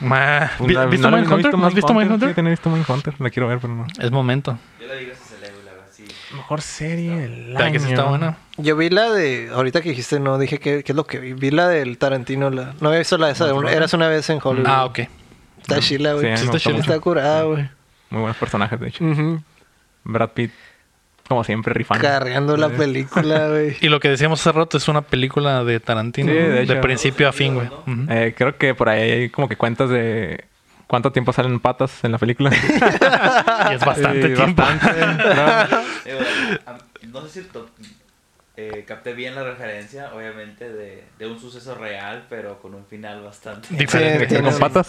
Ma- 0.02 0.50
¿vi- 0.60 0.74
No, 0.74 0.88
¿Viste 0.88 1.08
no, 1.10 1.16
Mindhunter? 1.16 1.28
no 1.28 1.34
he 1.34 1.36
visto 1.42 1.56
¿No 1.56 1.66
has 1.66 1.74
visto 1.74 1.94
Mindhunter? 1.94 2.28
Sí, 2.30 2.34
tenía 2.34 2.50
visto 2.50 2.70
Mindhunter. 2.70 3.14
La 3.20 3.30
quiero 3.30 3.48
ver, 3.48 3.58
pero 3.60 3.74
no. 3.74 3.86
Es 4.00 4.10
momento. 4.10 4.58
Yo 4.80 4.86
la 4.88 4.94
Leo, 4.94 5.04
la 5.64 5.72
verdad, 5.72 5.86
sí. 5.92 6.04
Mejor 6.34 6.60
serie 6.60 7.16
del 7.16 7.52
¿Para 7.54 7.66
año. 7.66 7.72
que 7.74 7.78
sí 7.80 7.88
está 7.90 8.04
buena? 8.04 8.36
Yo 8.56 8.76
vi 8.76 8.90
la 8.90 9.10
de. 9.10 9.50
Ahorita 9.54 9.80
que 9.80 9.90
dijiste, 9.90 10.18
no 10.20 10.38
dije 10.38 10.58
qué, 10.58 10.82
qué 10.84 10.92
es 10.92 10.96
lo 10.96 11.06
que 11.06 11.18
vi. 11.20 11.32
Vi 11.34 11.50
la 11.50 11.68
del 11.68 11.98
Tarantino. 11.98 12.50
La, 12.50 12.74
no 12.80 12.88
había 12.88 12.98
visto 13.00 13.16
la 13.18 13.26
de 13.28 13.32
esa. 13.32 13.46
de 13.46 13.52
un- 13.52 13.68
Eras 13.68 13.92
una 13.94 14.08
vez 14.08 14.28
en 14.30 14.40
Hollywood. 14.42 14.66
Ah, 14.68 14.84
ok. 14.86 15.00
Está 15.60 15.78
chila, 15.78 16.14
güey. 16.14 16.36
Sí, 16.36 16.44
está, 16.50 16.70
está 16.70 16.98
curada, 17.00 17.42
güey. 17.44 17.68
Muy 18.10 18.20
buenos 18.20 18.36
personajes, 18.36 18.78
de 18.80 18.88
hecho. 18.88 19.04
Ujú. 19.04 19.40
Brad 20.04 20.30
Pitt, 20.30 20.50
como 21.28 21.44
siempre, 21.44 21.72
rifando. 21.74 22.02
Cargando 22.02 22.56
la 22.56 22.68
película, 22.68 23.48
güey. 23.50 23.76
Y 23.80 23.88
lo 23.88 24.00
que 24.00 24.08
decíamos 24.08 24.40
hace 24.40 24.52
rato 24.52 24.76
es 24.76 24.88
una 24.88 25.02
película 25.02 25.64
de 25.64 25.80
Tarantino. 25.80 26.30
Sí, 26.32 26.38
de 26.38 26.76
principio 26.82 27.28
a 27.28 27.32
fin, 27.32 27.54
güey. 27.54 27.68
Eh, 28.10 28.34
creo 28.36 28.56
que 28.58 28.74
por 28.74 28.88
ahí 28.88 29.10
hay 29.10 29.28
como 29.30 29.48
que 29.48 29.56
cuentas 29.56 29.88
de 29.90 30.44
cuánto 30.86 31.10
tiempo 31.12 31.32
salen 31.32 31.58
patas 31.60 32.04
en 32.04 32.12
la 32.12 32.18
película. 32.18 32.50
Y 33.70 33.74
es 33.74 33.84
bastante 33.84 34.28
Sí, 34.28 34.34
tiempo. 34.34 34.62
bastante. 34.62 35.00
Eh, 36.04 36.18
no 37.08 37.22
sé 37.26 37.42
si 37.42 37.48
eh, 38.68 38.84
capté 38.86 39.12
bien 39.14 39.34
la 39.34 39.42
referencia, 39.44 40.10
obviamente, 40.14 40.70
de, 40.72 41.04
de 41.18 41.26
un 41.26 41.38
suceso 41.40 41.74
real, 41.74 42.26
pero 42.28 42.60
con 42.60 42.74
un 42.74 42.84
final 42.86 43.22
bastante 43.22 43.68
Diferente. 43.74 44.26
tiene 44.26 44.44
¿Con 44.44 44.54
un- 44.54 44.60
patas? 44.60 44.88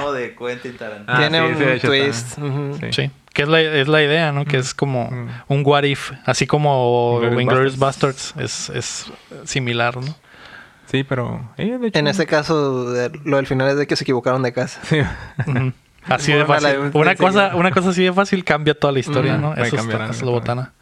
¿no? 0.00 0.12
De 0.20 0.34
Quentin 0.34 0.76
Tarantino. 0.76 1.12
Ah, 1.12 1.18
Tiene 1.18 1.38
sí, 1.38 1.62
un 1.62 1.80
sí, 1.80 1.86
twist. 1.86 2.38
Sí. 2.80 2.92
Sí. 2.92 3.10
Que 3.32 3.42
es 3.42 3.48
la, 3.48 3.60
es 3.60 3.86
la 3.88 4.02
idea, 4.02 4.32
¿no? 4.32 4.44
Que 4.44 4.56
es 4.58 4.74
como 4.74 5.10
Mm. 5.10 5.28
un 5.48 5.62
what 5.64 5.84
if. 5.84 6.12
Así 6.24 6.46
como 6.46 7.20
Inglourious 7.22 7.78
Basterds. 7.78 8.34
Bastards. 8.36 8.68
Es, 8.70 8.70
es 8.70 9.12
similar, 9.48 9.96
¿no? 9.96 10.14
Sí, 10.86 11.04
pero... 11.04 11.48
eh, 11.56 11.78
de 11.78 11.86
hecho, 11.88 11.98
En 12.00 12.08
este 12.08 12.26
caso, 12.26 12.92
lo 13.24 13.36
del 13.36 13.46
final 13.46 13.68
es 13.68 13.76
de 13.76 13.86
que 13.86 13.94
se 13.94 14.02
equivocaron 14.04 14.42
de 14.42 14.52
casa. 14.52 14.80
Sí. 14.82 14.98
Así 16.06 16.32
de 16.32 16.44
fácil. 16.46 16.90
Una 16.94 17.12
sí. 17.12 17.16
cosa, 17.18 17.54
una 17.54 17.70
cosa 17.70 17.90
así 17.90 18.02
de 18.02 18.12
fácil 18.12 18.42
cambia 18.42 18.74
toda 18.74 18.90
la 18.92 18.98
historia. 19.00 19.36
¿no? 19.36 19.54
Eso 19.54 19.76
es 19.76 20.22
lo 20.22 20.30
botana. 20.32 20.72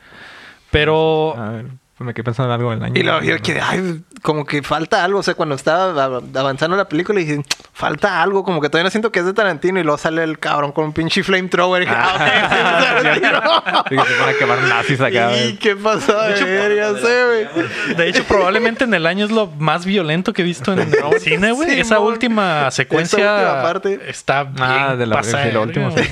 Pero 0.70 1.36
A 1.36 1.50
ver, 1.50 1.66
me 2.04 2.14
quedé 2.14 2.24
pensando 2.24 2.52
en 2.54 2.60
algo 2.60 2.70
del 2.70 2.82
año. 2.82 2.94
Y 2.96 3.02
luego 3.02 3.20
yo 3.22 3.38
que, 3.42 3.60
ay, 3.60 4.02
como 4.22 4.44
que 4.46 4.62
falta 4.62 5.02
algo. 5.04 5.18
O 5.18 5.22
sea, 5.22 5.34
cuando 5.34 5.54
estaba 5.54 6.04
av- 6.04 6.24
avanzando 6.36 6.76
la 6.76 6.88
película, 6.88 7.18
dije, 7.18 7.42
falta 7.72 8.22
algo. 8.22 8.44
Como 8.44 8.60
que 8.60 8.68
todavía 8.68 8.84
no 8.84 8.90
siento 8.90 9.10
que 9.12 9.18
es 9.20 9.24
de 9.26 9.32
Tarantino. 9.32 9.80
Y 9.80 9.82
luego 9.82 9.98
sale 9.98 10.22
el 10.22 10.38
cabrón 10.38 10.72
con 10.72 10.84
un 10.84 10.92
pinche 10.92 11.22
flamethrower. 11.22 11.82
Y 11.82 11.86
dije, 11.86 11.96
ah, 11.98 13.02
sí, 13.02 13.20
que 13.90 13.96
se 13.96 14.18
van 14.20 14.28
a 14.28 14.32
quemar 14.38 14.58
nazis 14.62 15.00
acá. 15.00 15.36
¿Y 15.36 15.56
qué 15.56 15.74
pasó? 15.76 16.18
A 16.18 16.26
ver, 16.28 16.76
ya 16.76 16.94
sé, 16.94 17.24
güey. 17.26 17.96
De 17.96 18.08
hecho, 18.08 18.24
probablemente 18.24 18.84
en 18.84 18.94
el 18.94 19.06
año 19.06 19.24
es 19.24 19.30
lo 19.30 19.46
más 19.46 19.84
violento 19.84 20.32
que 20.32 20.42
he 20.42 20.44
visto 20.44 20.72
en 20.72 20.80
el 20.80 20.94
cine, 21.20 21.52
güey. 21.52 21.70
Sí, 21.70 21.80
Esa 21.80 21.98
mon. 21.98 22.08
última 22.12 22.70
secuencia 22.70 23.18
Esa 23.18 23.34
última 23.44 23.62
parte. 23.62 24.00
está 24.08 24.44
bien 24.44 24.56
Ah, 24.60 24.96
de 24.96 25.06
la, 25.06 25.20
de 25.20 25.78
güey. 25.78 26.04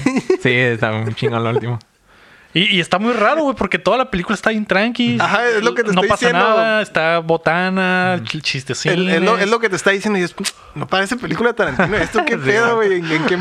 Sí. 0.42 0.50
está 0.52 0.90
un 0.92 1.14
chingón 1.14 1.44
lo 1.44 1.50
último. 1.50 1.78
Y, 2.58 2.76
y 2.76 2.80
está 2.80 2.98
muy 2.98 3.12
raro, 3.12 3.42
güey, 3.42 3.54
porque 3.54 3.78
toda 3.78 3.98
la 3.98 4.10
película 4.10 4.34
está 4.34 4.48
bien 4.50 4.64
tranqui. 4.64 5.18
Ajá, 5.20 5.46
es 5.48 5.62
lo 5.62 5.74
que 5.74 5.82
te 5.84 5.92
No 5.92 6.00
estoy 6.00 6.08
pasa 6.08 6.26
diciendo. 6.26 6.48
nada, 6.56 6.80
está 6.82 7.18
botana, 7.18 8.16
ch- 8.22 8.40
chistecines. 8.40 8.96
El- 8.98 9.08
es, 9.10 9.22
lo, 9.22 9.36
es 9.38 9.50
lo 9.50 9.58
que 9.60 9.68
te 9.68 9.76
está 9.76 9.90
diciendo. 9.90 10.18
Y 10.18 10.22
dices, 10.22 10.36
no 10.74 10.86
parece 10.86 11.16
película 11.16 11.50
de 11.50 11.54
Tarantino. 11.54 11.96
¿Esto 11.98 12.24
qué 12.24 12.36
pedo, 12.38 12.76
güey? 12.76 12.94
¿En, 13.00 13.12
en 13.12 13.26
qué...? 13.26 13.38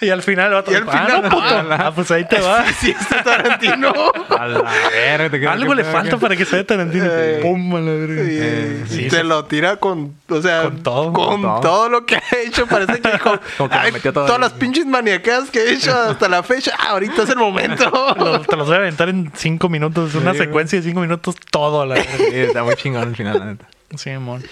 Y 0.00 0.10
al 0.10 0.22
final 0.22 0.50
Y 0.68 0.74
al 0.74 0.84
ah, 0.90 1.08
no, 1.22 1.28
puto. 1.30 1.42
ala. 1.46 1.76
Ah, 1.86 1.92
pues 1.94 2.10
ahí 2.10 2.28
te 2.28 2.38
va. 2.40 2.64
Sí, 2.78 2.90
es 2.90 3.08
de 3.08 3.22
Tarantino. 3.22 3.92
A 4.38 4.46
la 4.46 4.60
verga, 4.90 5.30
te 5.30 5.48
Algo 5.48 5.70
¿qué 5.70 5.76
le 5.76 5.84
falta 5.84 6.16
para 6.18 6.36
que 6.36 6.44
sea 6.44 6.64
Tarantino. 6.66 7.06
Eh. 7.08 7.38
Pum, 7.40 7.74
a 7.76 7.80
la 7.80 7.92
verga. 7.92 8.22
Eh, 8.26 8.84
sí, 8.86 9.08
te 9.08 9.18
sí. 9.18 9.22
lo 9.22 9.44
tira 9.46 9.76
con, 9.76 10.14
o 10.28 10.42
sea, 10.42 10.62
Con 10.64 10.82
todo. 10.82 11.12
con 11.12 11.40
todo. 11.42 11.60
todo 11.60 11.88
lo 11.88 12.04
que 12.04 12.16
ha 12.16 12.22
hecho. 12.44 12.66
Parece 12.66 13.00
que 13.00 13.12
dijo, 13.12 13.38
Como 13.56 13.70
que 13.70 13.76
"Ay, 13.76 13.92
metió 13.92 14.12
todo 14.12 14.26
todas 14.26 14.38
ahí". 14.42 14.42
las 14.50 14.52
pinches 14.58 14.84
maniacadas 14.84 15.50
que 15.50 15.60
he 15.60 15.72
hecho 15.72 15.96
hasta 15.96 16.28
la 16.28 16.42
fecha. 16.42 16.72
Ah, 16.78 16.90
ahorita 16.90 17.22
es 17.22 17.30
el 17.30 17.36
momento. 17.38 17.84
Lo- 18.18 18.43
te 18.48 18.56
los 18.56 18.66
voy 18.66 18.76
a 18.76 18.78
aventar 18.78 19.08
en 19.08 19.30
cinco 19.34 19.68
minutos. 19.68 20.14
Una 20.14 20.32
Sí, 20.32 20.38
secuencia 20.38 20.78
de 20.80 20.84
cinco 20.86 21.00
minutos, 21.00 21.36
todo 21.50 21.82
a 21.82 21.86
la. 21.86 21.96
Sí, 22.02 22.24
está 22.32 22.62
muy 22.64 22.74
chingón 22.76 23.02
al 23.08 23.16
final, 23.16 23.38
la 23.38 23.44
neta. 23.46 23.66
Sí, 23.96 24.10
mon. 24.18 24.42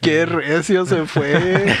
Qué 0.00 0.24
recio 0.24 0.86
se 0.86 1.04
fue. 1.06 1.76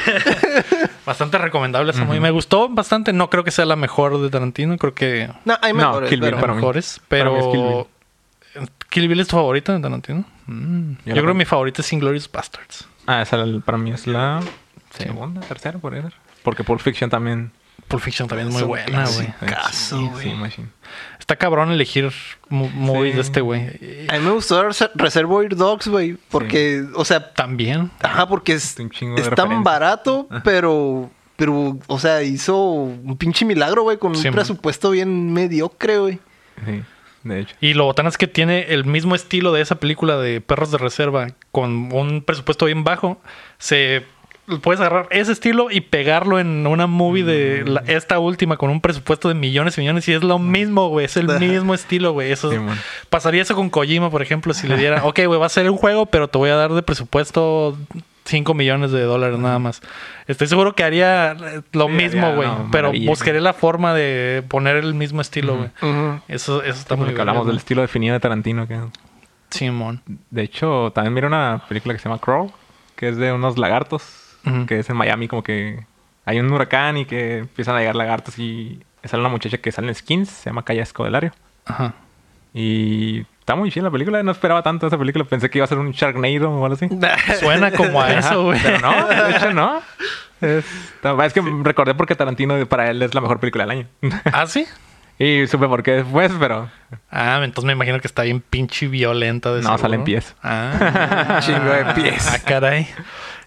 Bastante 1.06 1.38
recomendable 1.38 1.92
esa 1.92 2.04
movie. 2.04 2.20
Me 2.20 2.30
gustó 2.30 2.68
bastante. 2.68 3.12
No 3.12 3.30
creo 3.30 3.44
que 3.44 3.50
sea 3.50 3.64
la 3.64 3.76
mejor 3.76 4.20
de 4.20 4.28
Tarantino. 4.28 4.76
Creo 4.76 4.94
que 4.94 5.30
No, 5.44 5.56
hay 5.62 5.72
No, 5.72 5.78
mejores, 5.78 6.10
Kill 6.10 6.20
Bill 6.20 6.30
pero- 6.30 6.40
para 6.40 6.52
mí. 6.52 6.56
mejores. 6.60 7.00
Para 7.08 7.30
mí 7.30 7.38
es 7.38 7.44
Pero. 7.46 7.88
Kill 8.90 9.08
Bill. 9.08 9.20
es 9.20 9.28
tu 9.28 9.36
favorita 9.36 9.72
de 9.72 9.80
Tarantino? 9.80 10.24
Mm. 10.46 10.92
Yo, 11.06 11.12
creo 11.14 11.26
que 11.26 11.34
mi 11.34 11.44
favorita 11.44 11.80
es 11.82 11.92
Inglourious 11.92 12.30
Bastards. 12.30 12.86
Ah, 13.06 13.22
esa 13.22 13.38
para 13.64 13.78
mí 13.78 13.92
es 13.92 14.06
la 14.06 14.40
segunda, 14.90 15.40
tercera, 15.42 15.78
por 15.78 15.94
ahí. 15.94 16.02
Porque 16.42 16.64
Pulp 16.64 16.80
Fiction 16.80 17.08
también. 17.08 17.50
Pulp 17.88 18.02
Fiction 18.02 18.26
también 18.28 18.48
es 18.48 18.52
muy 18.54 18.62
Es 18.62 18.68
buena, 18.68 19.04
güey. 19.08 19.28
Caso, 19.48 19.98
Sí, 19.98 20.08
güey. 20.10 20.22
sí, 20.24 20.34
machine. 20.34 20.68
Está 21.26 21.34
cabrón 21.34 21.72
elegir 21.72 22.12
mo- 22.48 22.68
movies 22.72 23.14
Sí. 23.14 23.16
de 23.16 23.20
este 23.22 23.40
güey. 23.40 24.06
A 24.08 24.12
mí 24.16 24.24
me 24.24 24.30
gustó 24.30 24.62
Res- 24.62 24.90
Reservoir 24.94 25.56
Dogs, 25.56 25.88
güey. 25.88 26.16
Porque, 26.30 26.84
o 26.94 27.04
sea, 27.04 27.32
También. 27.34 27.90
ajá, 28.00 28.28
porque 28.28 28.52
es, 28.52 28.76
es 28.78 29.30
tan 29.34 29.64
barato, 29.64 30.28
pero, 30.44 31.10
pero, 31.34 31.78
o 31.88 31.98
sea, 31.98 32.22
hizo 32.22 32.56
un 32.62 33.16
pinche 33.16 33.44
milagro, 33.44 33.82
güey, 33.82 33.98
con 33.98 34.14
un 34.16 34.22
man. 34.22 34.32
presupuesto 34.34 34.90
bien 34.92 35.32
mediocre, 35.32 35.98
güey. 35.98 36.20
Sí, 36.64 36.82
de 37.24 37.40
hecho. 37.40 37.56
Y 37.60 37.74
lo 37.74 37.86
botán 37.86 38.06
es 38.06 38.16
que 38.18 38.28
tiene 38.28 38.72
el 38.72 38.84
mismo 38.84 39.16
estilo 39.16 39.50
de 39.52 39.62
esa 39.62 39.80
película 39.80 40.18
de 40.18 40.40
Perros 40.40 40.70
de 40.70 40.78
Reserva 40.78 41.26
con 41.50 41.92
un 41.92 42.22
presupuesto 42.22 42.66
bien 42.66 42.84
bajo. 42.84 43.20
Se 43.58 44.06
puedes 44.62 44.80
agarrar 44.80 45.08
ese 45.10 45.32
estilo 45.32 45.70
y 45.70 45.80
pegarlo 45.80 46.38
en 46.38 46.66
una 46.66 46.86
movie 46.86 47.24
de 47.24 47.64
Mm. 47.64 47.68
la- 47.68 47.80
esta 47.86 48.18
última 48.18 48.56
con 48.56 48.70
un 48.70 48.80
presupuesto 48.80 49.28
de 49.28 49.34
millones 49.34 49.76
y 49.76 49.80
millones 49.80 50.08
y 50.08 50.12
es 50.12 50.22
lo 50.22 50.38
mismo, 50.38 50.88
güey. 50.88 51.06
Es 51.06 51.16
el 51.16 51.26
mismo 51.40 51.74
estilo, 51.74 52.12
güey. 52.12 52.30
Eso 52.32 52.50
Sí, 52.50 52.56
pasaría 53.10 53.42
eso 53.42 53.54
con 53.54 53.70
Kojima, 53.70 54.10
por 54.10 54.22
ejemplo, 54.22 54.54
si 54.54 54.68
le 54.68 54.76
diera, 54.76 55.02
ok, 55.04 55.20
güey, 55.26 55.40
va 55.40 55.46
a 55.46 55.50
ser 55.50 55.70
un 55.70 55.76
juego, 55.76 56.06
pero 56.06 56.28
te 56.28 56.38
voy 56.38 56.50
a 56.50 56.56
dar 56.56 56.72
de 56.72 56.82
presupuesto 56.82 57.76
5 58.24 58.54
millones 58.54 58.90
de 58.90 59.02
dólares 59.02 59.38
nada 59.38 59.58
más. 59.60 59.80
Estoy 60.26 60.48
seguro 60.48 60.74
que 60.74 60.82
haría 60.82 61.32
eh, 61.32 61.60
lo 61.72 61.86
Sí, 61.86 61.92
mismo, 61.92 62.34
güey. 62.34 62.48
no, 62.48 62.68
pero 62.72 62.92
buscaré 63.04 63.40
la 63.40 63.52
forma 63.52 63.94
de 63.94 64.42
poner 64.48 64.76
el 64.76 64.94
mismo 64.94 65.20
estilo, 65.20 65.56
güey. 65.56 65.70
Eso, 66.26 66.62
eso 66.62 66.78
está 66.80 66.96
muy 66.96 67.06
Porque 67.06 67.20
hablamos 67.20 67.46
del 67.46 67.56
estilo 67.58 67.82
definido 67.82 68.14
de 68.14 68.20
Tarantino. 68.20 68.66
Que... 68.66 68.80
Simón. 69.50 70.02
De 70.30 70.42
hecho, 70.42 70.90
también 70.92 71.14
mira 71.14 71.28
una 71.28 71.62
película 71.68 71.94
que 71.94 72.00
se 72.00 72.08
llama 72.08 72.20
Crawl, 72.20 72.50
que 72.96 73.08
es 73.10 73.16
de 73.16 73.32
unos 73.32 73.58
lagartos, 73.58 74.02
Que 74.66 74.78
es 74.80 74.90
en 74.90 74.96
Miami, 74.96 75.28
como 75.28 75.42
que 75.42 75.84
hay 76.24 76.38
un 76.40 76.52
huracán 76.52 76.96
y 76.96 77.04
que 77.04 77.38
empiezan 77.38 77.74
a 77.76 77.80
llegar 77.80 77.96
lagartos 77.96 78.38
y 78.38 78.80
sale 79.04 79.20
una 79.20 79.28
muchacha 79.28 79.58
que 79.58 79.72
sale 79.72 79.88
en 79.88 79.94
skins, 79.94 80.28
se 80.28 80.50
llama 80.50 80.64
Calla 80.64 80.82
Escodelario. 80.82 81.32
Ajá. 81.64 81.94
Y 82.54 83.26
está 83.40 83.54
muy 83.54 83.70
chida 83.70 83.84
la 83.84 83.90
película, 83.90 84.22
no 84.22 84.30
esperaba 84.32 84.62
tanto 84.62 84.86
esa 84.86 84.96
película, 84.98 85.24
pensé 85.24 85.50
que 85.50 85.58
iba 85.58 85.64
a 85.64 85.68
ser 85.68 85.78
un 85.78 85.90
Sharknado 85.92 86.50
o 86.50 86.64
algo 86.64 86.74
así. 86.74 86.88
Suena 87.40 87.70
como 87.70 88.00
a 88.00 88.12
eso, 88.12 88.44
güey. 88.44 88.60
Pero 88.62 88.78
no, 88.80 89.06
de 89.08 89.36
hecho 89.36 89.52
no. 89.52 89.80
Es, 90.40 90.64
es 91.24 91.32
que 91.32 91.42
recordé 91.62 91.94
porque 91.94 92.14
Tarantino 92.14 92.64
para 92.66 92.90
él 92.90 93.02
es 93.02 93.14
la 93.14 93.20
mejor 93.20 93.40
película 93.40 93.64
del 93.64 93.70
año. 93.70 93.86
¿Ah, 94.32 94.46
sí? 94.46 94.66
y 95.18 95.46
supe 95.46 95.66
por 95.68 95.82
qué 95.82 95.92
después, 95.92 96.32
pero 96.38 96.68
Ah, 97.10 97.40
entonces 97.42 97.66
me 97.66 97.72
imagino 97.72 98.00
que 98.00 98.06
está 98.06 98.22
bien 98.22 98.40
pinche 98.40 98.86
violenta 98.88 99.50
de 99.50 99.56
No, 99.56 99.62
seguro. 99.62 99.78
salen 99.78 100.04
pies. 100.04 100.34
Ah. 100.42 101.38
Chingo 101.42 101.70
de 101.70 101.84
pies. 101.94 102.28
Ah, 102.32 102.38
caray. 102.44 102.86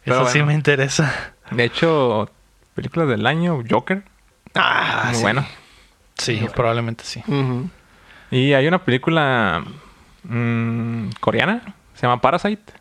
Pero 0.10 0.22
Eso 0.23 0.31
sí 0.31 0.40
bueno. 0.40 0.48
me 0.48 0.53
interesa. 0.56 1.34
de 1.52 1.64
hecho, 1.64 2.30
películas 2.76 3.07
del 3.10 3.26
año, 3.26 3.64
Joker, 3.69 4.03
Ah, 4.56 5.03
muy 5.07 5.15
sí. 5.15 5.22
bueno. 5.22 5.45
Sí, 6.18 6.48
probablemente 6.56 7.03
sí. 7.06 7.23
Ujú. 7.27 7.69
Y 8.31 8.53
hay 8.53 8.68
una 8.68 8.84
película 8.84 9.64
mm, 10.23 11.10
coreana, 11.19 11.61
se 11.94 12.02
llama 12.07 12.19
Parasite. 12.22 12.73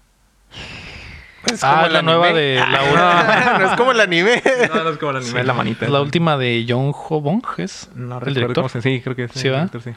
Es 1.52 1.62
Ah, 1.62 1.70
como 1.74 1.86
es 1.86 1.92
la 1.92 2.02
nueva 2.02 2.32
de 2.32 2.56
la 2.56 2.80
Ah, 3.55 3.59
no 3.60 3.70
es 3.70 3.76
como 3.76 3.92
el 3.92 4.00
anime. 4.00 4.42
No, 4.74 4.82
no 4.84 4.90
es 4.90 4.98
como 4.98 5.10
el 5.12 5.16
anime, 5.18 5.40
es 5.40 5.46
la 5.46 5.52
manita. 5.55 5.88
La 5.88 6.00
última 6.00 6.36
de 6.36 6.66
Jong 6.68 6.92
Ho 6.94 7.20
Bong, 7.20 7.42
¿es? 7.59 7.88
No 7.94 8.18
el 8.20 8.34
director. 8.34 8.55
cómo 8.56 8.68
se 8.68 8.82
Sí, 8.82 9.00
creo 9.02 9.14
que 9.16 9.24
es 9.24 9.32
¿Sí, 9.32 9.46
el 9.48 9.55
va? 9.55 9.59
director, 9.66 9.82
sí. 9.82 9.90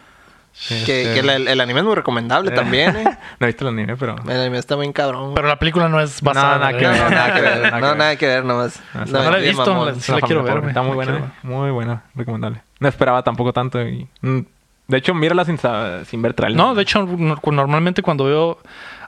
Que, 0.68 0.76
Este, 1.02 1.14
que 1.16 1.24
la- 1.24 1.36
el, 1.38 1.48
el 1.48 1.60
anime 1.62 1.80
es 1.80 1.86
muy 1.86 1.96
recomendable 1.96 2.52
Eh. 2.52 2.56
también, 2.56 2.96
eh. 2.96 3.04
No 3.40 3.46
he 3.46 3.48
visto 3.48 3.68
el 3.68 3.74
anime, 3.74 3.96
pero... 3.98 4.16
El 4.28 4.40
anime 4.42 4.58
está 4.60 4.76
bien 4.76 4.94
cabrón. 4.94 5.34
Pero 5.34 5.48
la 5.48 5.58
película 5.58 5.90
no 5.90 6.00
es 6.00 6.22
basada 6.22 6.58
nada 6.60 6.72
en 6.72 6.78
que 6.78 6.84
no, 6.86 6.92
el- 6.92 6.98
no, 7.00 7.10
nada 7.10 7.34
que 7.34 7.42
ver. 7.42 7.62
Nada 7.62 7.80
No, 7.80 7.88
ver. 7.88 7.98
nada 7.98 8.16
que 8.16 8.28
ver 8.28 8.46
nomás. 8.46 8.82
No, 8.94 9.06
no 9.24 9.32
la 9.32 9.40
he 9.40 9.42
visto, 9.42 9.86
la- 9.86 9.92
Es 9.92 10.04
Sí 10.04 10.12
una 10.12 10.22
quiero 10.22 10.44
ver. 10.44 10.64
Está 10.68 10.82
muy 10.84 10.98
la 10.98 11.04
quiero 11.04 11.20
buena, 11.20 11.34
muy 11.44 11.72
buena, 11.72 12.04
recomendable. 12.16 12.62
No 12.80 12.88
esperaba 12.88 13.24
tampoco 13.24 13.54
tanto 13.54 13.82
y... 13.82 14.08
mm, 14.22 14.40
De 14.88 14.98
hecho, 14.98 15.14
mírala 15.16 15.46
sin, 15.46 15.58
sin 16.06 16.22
ver 16.22 16.34
trailer. 16.34 16.58
No, 16.58 16.76
de 16.76 16.82
hecho, 16.84 17.06
no- 17.06 17.38
normalmente 17.52 18.02
cuando 18.04 18.26
veo 18.26 18.60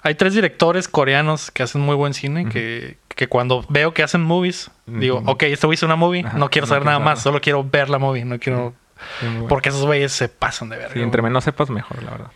Hay 0.02 0.16
tres 0.16 0.34
directores 0.34 0.88
coreanos 0.88 1.52
que 1.52 1.64
hacen 1.64 1.82
muy 1.82 1.96
buen 1.96 2.14
cine, 2.14 2.48
que, 2.50 2.98
que 3.10 3.28
cuando 3.28 3.64
veo 3.70 3.94
que 3.94 4.02
hacen 4.04 4.22
movies, 4.24 4.72
digo, 4.86 5.22
ok, 5.26 5.44
este 5.44 5.66
güey 5.68 5.76
hizo 5.76 5.86
una 5.86 5.96
movie, 5.96 6.26
Ajá, 6.26 6.38
no 6.38 6.50
quiero 6.50 6.66
no 6.66 6.70
saber 6.70 6.84
quiero 6.84 7.00
nada 7.00 7.06
más, 7.06 7.22
solo 7.22 7.40
quiero 7.42 7.64
ver 7.64 7.90
la 7.90 8.00
movie, 8.00 8.26
no 8.26 8.40
quiero... 8.40 8.74
Sí, 9.20 9.26
muy 9.26 9.34
bueno. 9.34 9.48
Porque 9.48 9.70
esos 9.70 9.86
güeyes 9.86 10.12
se 10.12 10.30
pasan 10.30 10.70
de 10.70 10.78
verga. 10.78 10.94
Sí, 10.94 11.02
entre 11.02 11.22
menos 11.22 11.44
sepas, 11.44 11.70
mejor, 11.70 12.02
la 12.04 12.12
verdad. 12.12 12.32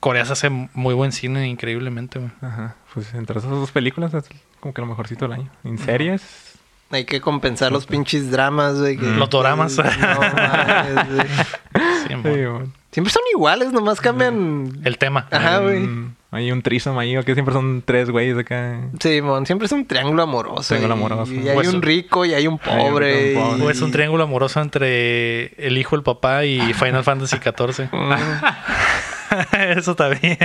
Corea 0.00 0.24
se 0.24 0.32
hace 0.32 0.50
muy 0.50 0.94
buen 0.94 1.12
cine, 1.12 1.46
increíblemente, 1.48 2.18
güey. 2.18 2.30
Ajá. 2.40 2.74
Pues 2.94 3.12
entre 3.14 3.38
esas 3.38 3.50
dos 3.50 3.70
películas 3.70 4.12
es 4.14 4.24
como 4.60 4.72
que 4.74 4.80
lo 4.80 4.86
mejorcito 4.86 5.26
del 5.26 5.34
año. 5.40 5.50
En 5.62 5.78
series, 5.78 6.22
Hay 6.90 7.04
que 7.04 7.20
compensar 7.20 7.70
los 7.72 7.86
pinches 7.86 8.30
dramas, 8.30 8.78
güey. 8.78 8.96
que- 8.96 9.06
Los 9.06 9.28
doramas. 9.30 9.76
No 9.78 9.84
mames, 9.84 11.08
güey. 11.14 11.26
Sí. 12.64 12.72
Siempre 12.92 13.12
son 13.12 13.22
iguales, 13.34 13.72
nomás 13.72 14.00
cambian. 14.00 14.80
El 14.84 14.98
tema. 14.98 15.26
Ajá, 15.30 15.58
güey. 15.58 15.80
Mm, 15.80 16.14
Hay 16.34 16.50
un 16.52 16.62
trisom 16.62 16.98
ahí, 16.98 17.14
que 17.24 17.34
siempre 17.34 17.54
son 17.54 17.82
tres 17.84 18.10
güeyes 18.10 18.36
acá. 18.36 18.80
Sí, 19.00 19.22
mon, 19.22 19.46
siempre 19.46 19.66
es 19.66 19.72
un 19.72 19.86
triángulo 19.86 20.22
amoroso. 20.22 20.74
Triángulo 20.74 20.94
amoroso. 20.94 21.32
Y, 21.32 21.48
hay 21.48 21.54
Pues- 21.54 21.68
un 21.72 21.80
rico 21.80 22.24
y 22.24 22.34
hay 22.34 22.46
un 22.46 22.60
Hay 22.64 22.80
un 22.84 22.88
pobre. 22.90 23.28
rico, 23.28 23.40
un 23.40 23.46
pobre. 23.50 23.62
y- 23.64 23.66
O 23.66 23.70
es 23.70 23.80
un 23.80 23.90
triángulo 23.92 24.24
amoroso 24.24 24.60
entre 24.60 25.46
el 25.66 25.78
hijo, 25.78 25.96
el 25.96 26.02
papá 26.02 26.44
y 26.44 26.60
Final 26.74 27.04
Fantasy 27.04 27.36
XIV. 27.38 27.88
eso 29.76 29.94
también. 29.96 30.38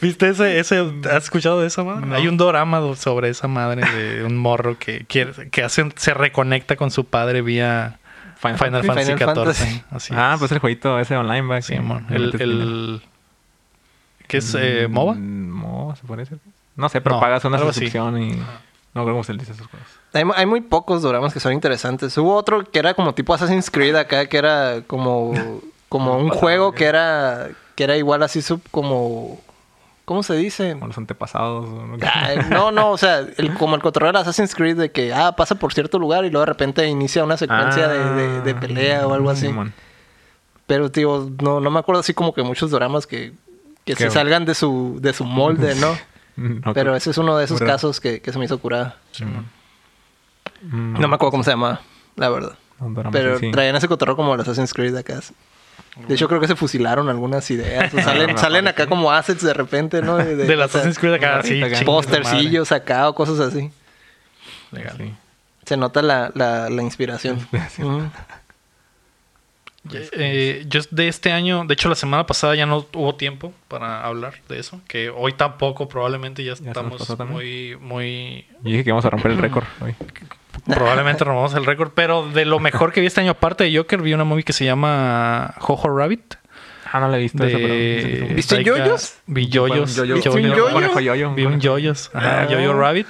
¿Viste 0.00 0.28
ese, 0.30 0.58
ese? 0.58 0.78
¿Has 1.10 1.24
escuchado 1.24 1.60
de 1.60 1.66
eso, 1.66 1.84
madre? 1.84 2.14
Hay 2.16 2.28
un 2.28 2.36
drama 2.36 2.80
sobre 2.96 3.28
esa 3.28 3.48
madre 3.48 3.82
de 3.90 4.24
un 4.24 4.36
morro 4.36 4.78
que 4.78 5.04
quiere, 5.06 5.50
que 5.50 5.62
hace, 5.62 5.84
se 5.96 6.14
reconecta 6.14 6.76
con 6.76 6.90
su 6.90 7.04
padre 7.04 7.42
vía 7.42 7.98
Final 8.38 8.58
Final, 8.58 8.84
Fantasy. 8.84 9.12
XIV. 9.12 9.84
Ah, 10.16 10.32
es. 10.34 10.38
pues 10.38 10.52
el 10.52 10.58
jueguito 10.60 10.98
ese 10.98 11.16
online, 11.16 11.42
va. 11.42 11.60
Sí, 11.60 11.74
El, 11.74 11.82
dinero. 12.32 12.38
el- 12.40 13.02
¿Qué 14.30 14.38
es? 14.38 14.54
Eh, 14.58 14.86
Mm, 14.88 14.92
¿MOBA? 14.92 15.14
MOBA, 15.14 15.96
se 15.96 16.06
puede 16.06 16.20
decir. 16.22 16.38
No 16.76 16.88
sé, 16.88 17.00
pero 17.00 17.16
No, 17.16 17.20
pagas 17.20 17.44
una 17.44 17.56
así. 17.56 17.66
suscripción 17.66 18.22
y... 18.22 18.30
No 18.92 19.02
creo 19.04 19.14
cómo 19.14 19.24
se 19.24 19.32
dice 19.34 19.52
a 19.52 19.54
esos 19.54 19.66
juegos. 19.68 19.88
Hay, 20.12 20.24
hay 20.34 20.46
muy 20.46 20.60
pocos 20.62 21.02
doramas 21.02 21.32
que 21.32 21.40
son 21.40 21.52
interesantes. 21.52 22.16
Hubo 22.18 22.34
otro 22.34 22.64
que 22.64 22.78
era 22.78 22.94
como 22.94 23.14
tipo 23.14 23.34
Assassin's 23.34 23.70
Creed 23.70 23.94
acá, 23.96 24.26
que 24.26 24.36
era 24.38 24.82
como, 24.86 25.60
como 25.88 26.16
un 26.16 26.30
juego 26.30 26.72
que 26.72 26.86
era, 26.86 27.48
que 27.76 27.84
era 27.84 27.96
igual 27.96 28.22
así 28.22 28.40
sub 28.42 28.60
como... 28.70 29.40
¿Cómo 30.06 30.24
se 30.24 30.34
dice? 30.34 30.72
Como 30.72 30.88
los 30.88 30.98
antepasados. 30.98 31.68
Ah, 32.02 32.30
no, 32.50 32.72
no, 32.72 32.90
o 32.90 32.98
sea, 32.98 33.20
el, 33.36 33.54
como 33.54 33.76
el 33.76 33.82
control 33.82 34.12
de 34.12 34.18
Assassin's 34.18 34.56
Creed 34.56 34.76
de 34.76 34.90
que, 34.90 35.12
ah, 35.14 35.36
pasa 35.36 35.54
por 35.54 35.72
cierto 35.72 36.00
lugar 36.00 36.24
y 36.24 36.30
luego 36.30 36.40
de 36.40 36.46
repente 36.52 36.84
inicia 36.88 37.22
una 37.22 37.36
secuencia 37.36 37.86
de, 37.86 38.10
de- 38.14 38.40
de 38.40 38.50
Ah, 38.50 38.58
pelea 38.60 39.06
o 39.06 39.14
algo 39.14 39.30
así. 39.30 39.48
Pero, 40.66 40.90
tío, 40.90 41.30
no, 41.40 41.60
no 41.60 41.70
me 41.70 41.78
acuerdo 41.78 42.00
así 42.00 42.12
como 42.14 42.32
que 42.34 42.42
muchos 42.42 42.72
dramas 42.72 43.06
que, 43.06 43.32
que 43.96 44.04
se 44.04 44.10
salgan 44.10 44.44
de 44.44 44.54
su, 44.54 44.98
de 45.00 45.12
su 45.12 45.24
molde, 45.24 45.74
¿no? 45.76 45.96
No, 46.36 46.72
Pero 46.72 46.96
ese 46.96 47.10
es 47.10 47.18
uno 47.18 47.36
de 47.36 47.44
esos 47.44 47.60
¿verdad? 47.60 47.74
casos 47.74 48.00
que, 48.00 48.20
que 48.22 48.32
se 48.32 48.38
me 48.38 48.46
hizo 48.46 48.58
curada. 48.58 48.96
Mm, 50.62 50.94
No 51.00 51.08
me 51.08 51.14
acuerdo 51.14 51.30
cómo 51.32 51.44
se 51.44 51.50
llama, 51.50 51.80
la 52.16 52.30
verdad. 52.30 52.52
Pero 53.12 53.38
sí, 53.38 53.46
sí. 53.46 53.52
traían 53.52 53.76
ese 53.76 53.88
cotorreo 53.88 54.16
como 54.16 54.34
el 54.34 54.40
Assassin's 54.40 54.72
Creed 54.72 54.96
acá. 54.96 55.20
De 56.08 56.14
hecho, 56.14 56.28
creo 56.28 56.40
que 56.40 56.46
se 56.46 56.56
fusilaron 56.56 57.08
algunas 57.10 57.50
ideas. 57.50 57.92
O 57.92 58.00
salen, 58.02 58.38
salen 58.38 58.68
acá 58.68 58.86
como 58.86 59.12
assets 59.12 59.42
de 59.42 59.52
repente, 59.52 60.00
¿no? 60.00 60.16
De, 60.16 60.34
de- 60.36 60.46
sea, 60.56 60.64
Assassin's 60.64 60.98
Creed 60.98 61.14
acá, 61.14 61.42
sí. 61.42 61.60
Postercillos 61.84 62.72
acá 62.72 63.08
o 63.08 63.14
cosas 63.14 63.38
así. 63.40 63.70
Legal. 64.72 64.94
Sí. 64.96 65.14
Se 65.66 65.76
nota 65.76 66.00
la, 66.00 66.30
la, 66.34 66.70
la 66.70 66.82
inspiración. 66.82 67.46
Eh, 70.12 70.64
yo 70.68 70.80
de 70.90 71.08
este 71.08 71.32
año, 71.32 71.64
de 71.64 71.72
hecho 71.74 71.88
la 71.88 71.94
semana 71.94 72.26
pasada 72.26 72.54
ya 72.54 72.66
no 72.66 72.86
hubo 72.92 73.14
tiempo 73.14 73.52
para 73.68 74.04
hablar 74.04 74.34
de 74.48 74.58
eso, 74.58 74.80
que 74.86 75.08
hoy 75.10 75.32
tampoco 75.32 75.88
probablemente 75.88 76.44
ya 76.44 76.52
estamos 76.52 77.18
muy, 77.28 77.76
muy, 77.80 78.44
Y 78.62 78.72
dije 78.72 78.84
que 78.84 78.90
vamos 78.90 79.04
a 79.06 79.10
romper 79.10 79.32
el 79.32 79.38
récord 79.42 79.64
hoy. 79.80 79.94
probablemente 80.66 81.24
rompamos 81.24 81.54
el 81.54 81.64
récord, 81.64 81.92
pero 81.94 82.28
de 82.28 82.44
lo 82.44 82.60
mejor 82.60 82.92
que 82.92 83.00
vi 83.00 83.06
este 83.06 83.20
año 83.22 83.30
aparte 83.32 83.64
de 83.64 83.76
Joker 83.76 84.02
vi 84.02 84.12
una 84.12 84.24
movie 84.24 84.44
que 84.44 84.52
se 84.52 84.64
llama 84.66 85.54
Jojo 85.58 85.88
Rabbit. 85.96 86.34
Ah, 86.92 86.98
no 86.98 87.08
la 87.08 87.18
he 87.18 87.20
visto 87.20 87.44
esa, 87.44 87.56
pero... 87.56 87.68
De 87.72 88.32
¿Viste 88.34 88.64
yoyos? 88.64 89.14
Vi 89.26 89.46
yoyos. 89.46 89.94
Yo-yo. 89.94 90.16
¿Viste 90.16 90.28
un 90.28 90.40
Yo-yo. 90.40 90.56
yoyo? 90.56 90.72
Conejo 90.74 90.98
yo-yo. 91.00 91.34
Vi 91.34 91.46
un 91.46 91.60
yoyos. 91.60 92.10
Ajá, 92.12 92.42
Ah. 92.42 92.48
Yo-Yo 92.50 92.72
Rabbit 92.76 93.06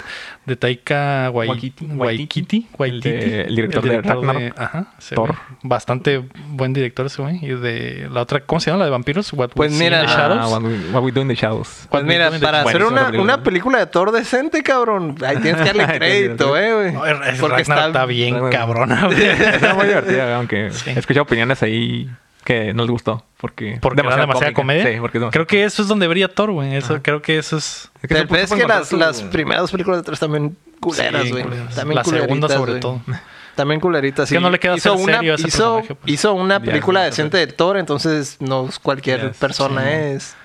de 0.50 0.56
Taika 0.56 1.30
Wai- 1.32 1.48
Waititi. 1.48 1.86
Waititi. 1.86 2.66
Waititi. 2.76 3.08
El 3.08 3.14
de- 3.20 3.40
el 3.42 3.56
director 3.56 3.82
de 3.82 4.02
Ragnarok. 4.02 4.60
ajá, 4.60 4.86
Thor. 5.14 5.34
Bastante 5.62 6.22
buen 6.48 6.72
director 6.72 7.06
ese 7.06 7.22
güey. 7.22 7.38
Y 7.42 7.48
de 7.54 8.08
la 8.12 8.22
otra, 8.22 8.40
¿cómo 8.40 8.60
se 8.60 8.70
llama? 8.70 8.80
La 8.80 8.84
de 8.86 8.90
vampiros. 8.90 9.32
What 9.32 9.50
Pues 9.54 9.70
We 9.72 9.78
See 9.78 9.84
in 9.86 9.90
mira, 9.92 10.00
the 10.04 10.12
ah, 10.12 10.16
Shadows. 10.16 10.40
Ah, 10.42 10.48
what, 10.48 10.62
we, 10.62 10.74
What 10.92 11.02
We 11.04 11.12
Do 11.12 11.20
in 11.22 11.28
the 11.28 11.34
Shadows. 11.36 11.86
Pues 11.90 12.04
mira, 12.04 12.30
para 12.40 12.62
hacer 12.62 12.72
película. 12.78 13.08
una, 13.10 13.22
una 13.22 13.42
película 13.42 13.78
de 13.78 13.86
Thor 13.86 14.10
decente, 14.12 14.62
cabrón, 14.62 15.16
ahí 15.24 15.36
tienes 15.38 15.62
que 15.62 15.78
darle 15.78 15.86
crédito, 15.98 16.56
eh, 16.58 16.74
güey. 16.74 16.92
No, 16.92 17.06
es- 17.06 17.34
es- 17.34 17.40
Porque 17.40 17.58
Ragnarok 17.58 17.86
está, 17.86 18.06
bien 18.06 18.50
cabrona, 18.50 19.06
güey. 19.06 19.22
Está 19.22 19.74
muy 19.74 19.86
divertida, 19.88 20.36
aunque 20.36 20.70
Sí. 20.72 20.90
he 20.90 20.98
escuchado 20.98 21.22
opiniones 21.22 21.62
ahí 21.62 22.10
que 22.44 22.72
no 22.74 22.82
les 22.84 22.90
gustó. 22.90 23.24
Porque, 23.38 23.78
Porque 23.80 24.00
era 24.00 24.16
demasiada 24.16 24.52
cómica. 24.52 24.82
comedia. 24.82 24.94
Sí, 24.94 25.00
porque 25.00 25.18
es 25.18 25.20
demasiado 25.20 25.30
creo 25.32 25.46
que 25.46 25.64
eso 25.64 25.82
es 25.82 25.88
donde 25.88 26.06
vería 26.08 26.28
Thor, 26.28 26.50
güey. 26.52 26.74
Eso, 26.76 27.00
creo 27.02 27.22
que 27.22 27.38
eso 27.38 27.56
es. 27.56 27.90
Es 28.02 28.08
que 28.08 28.18
es 28.42 28.52
que 28.52 28.66
las, 28.66 28.92
las 28.92 29.22
primeras 29.22 29.70
películas 29.70 30.00
de 30.00 30.04
Thor 30.04 30.18
también 30.18 30.56
culeras, 30.80 31.24
Sí, 31.24 31.30
güey. 31.30 31.44
culeras. 31.44 31.74
También 31.74 31.96
La 31.96 32.04
segunda 32.04 32.26
culeritas, 32.48 32.52
sobre 32.52 32.74
todo. 32.80 33.00
También 33.56 33.80
culeritas, 33.80 34.28
sí. 34.28 34.34
que 34.34 34.40
no 34.40 34.48
le 34.50 34.58
queda 34.58 34.76
hizo 34.76 34.94
ser 34.96 35.02
una, 35.04 35.16
serio 35.16 35.32
a 35.32 35.34
ese 35.36 35.48
hizo, 35.48 35.82
pues. 35.86 35.98
hizo 36.06 36.32
una 36.34 36.60
película 36.60 37.00
sí, 37.00 37.06
decente 37.06 37.36
de 37.38 37.46
Thor, 37.48 37.76
entonces 37.78 38.36
no 38.40 38.66
es 38.68 38.78
cualquier 38.78 39.28
Yes, 39.28 39.36
persona 39.36 39.82
sí. 39.82 39.88
es. 39.90 40.36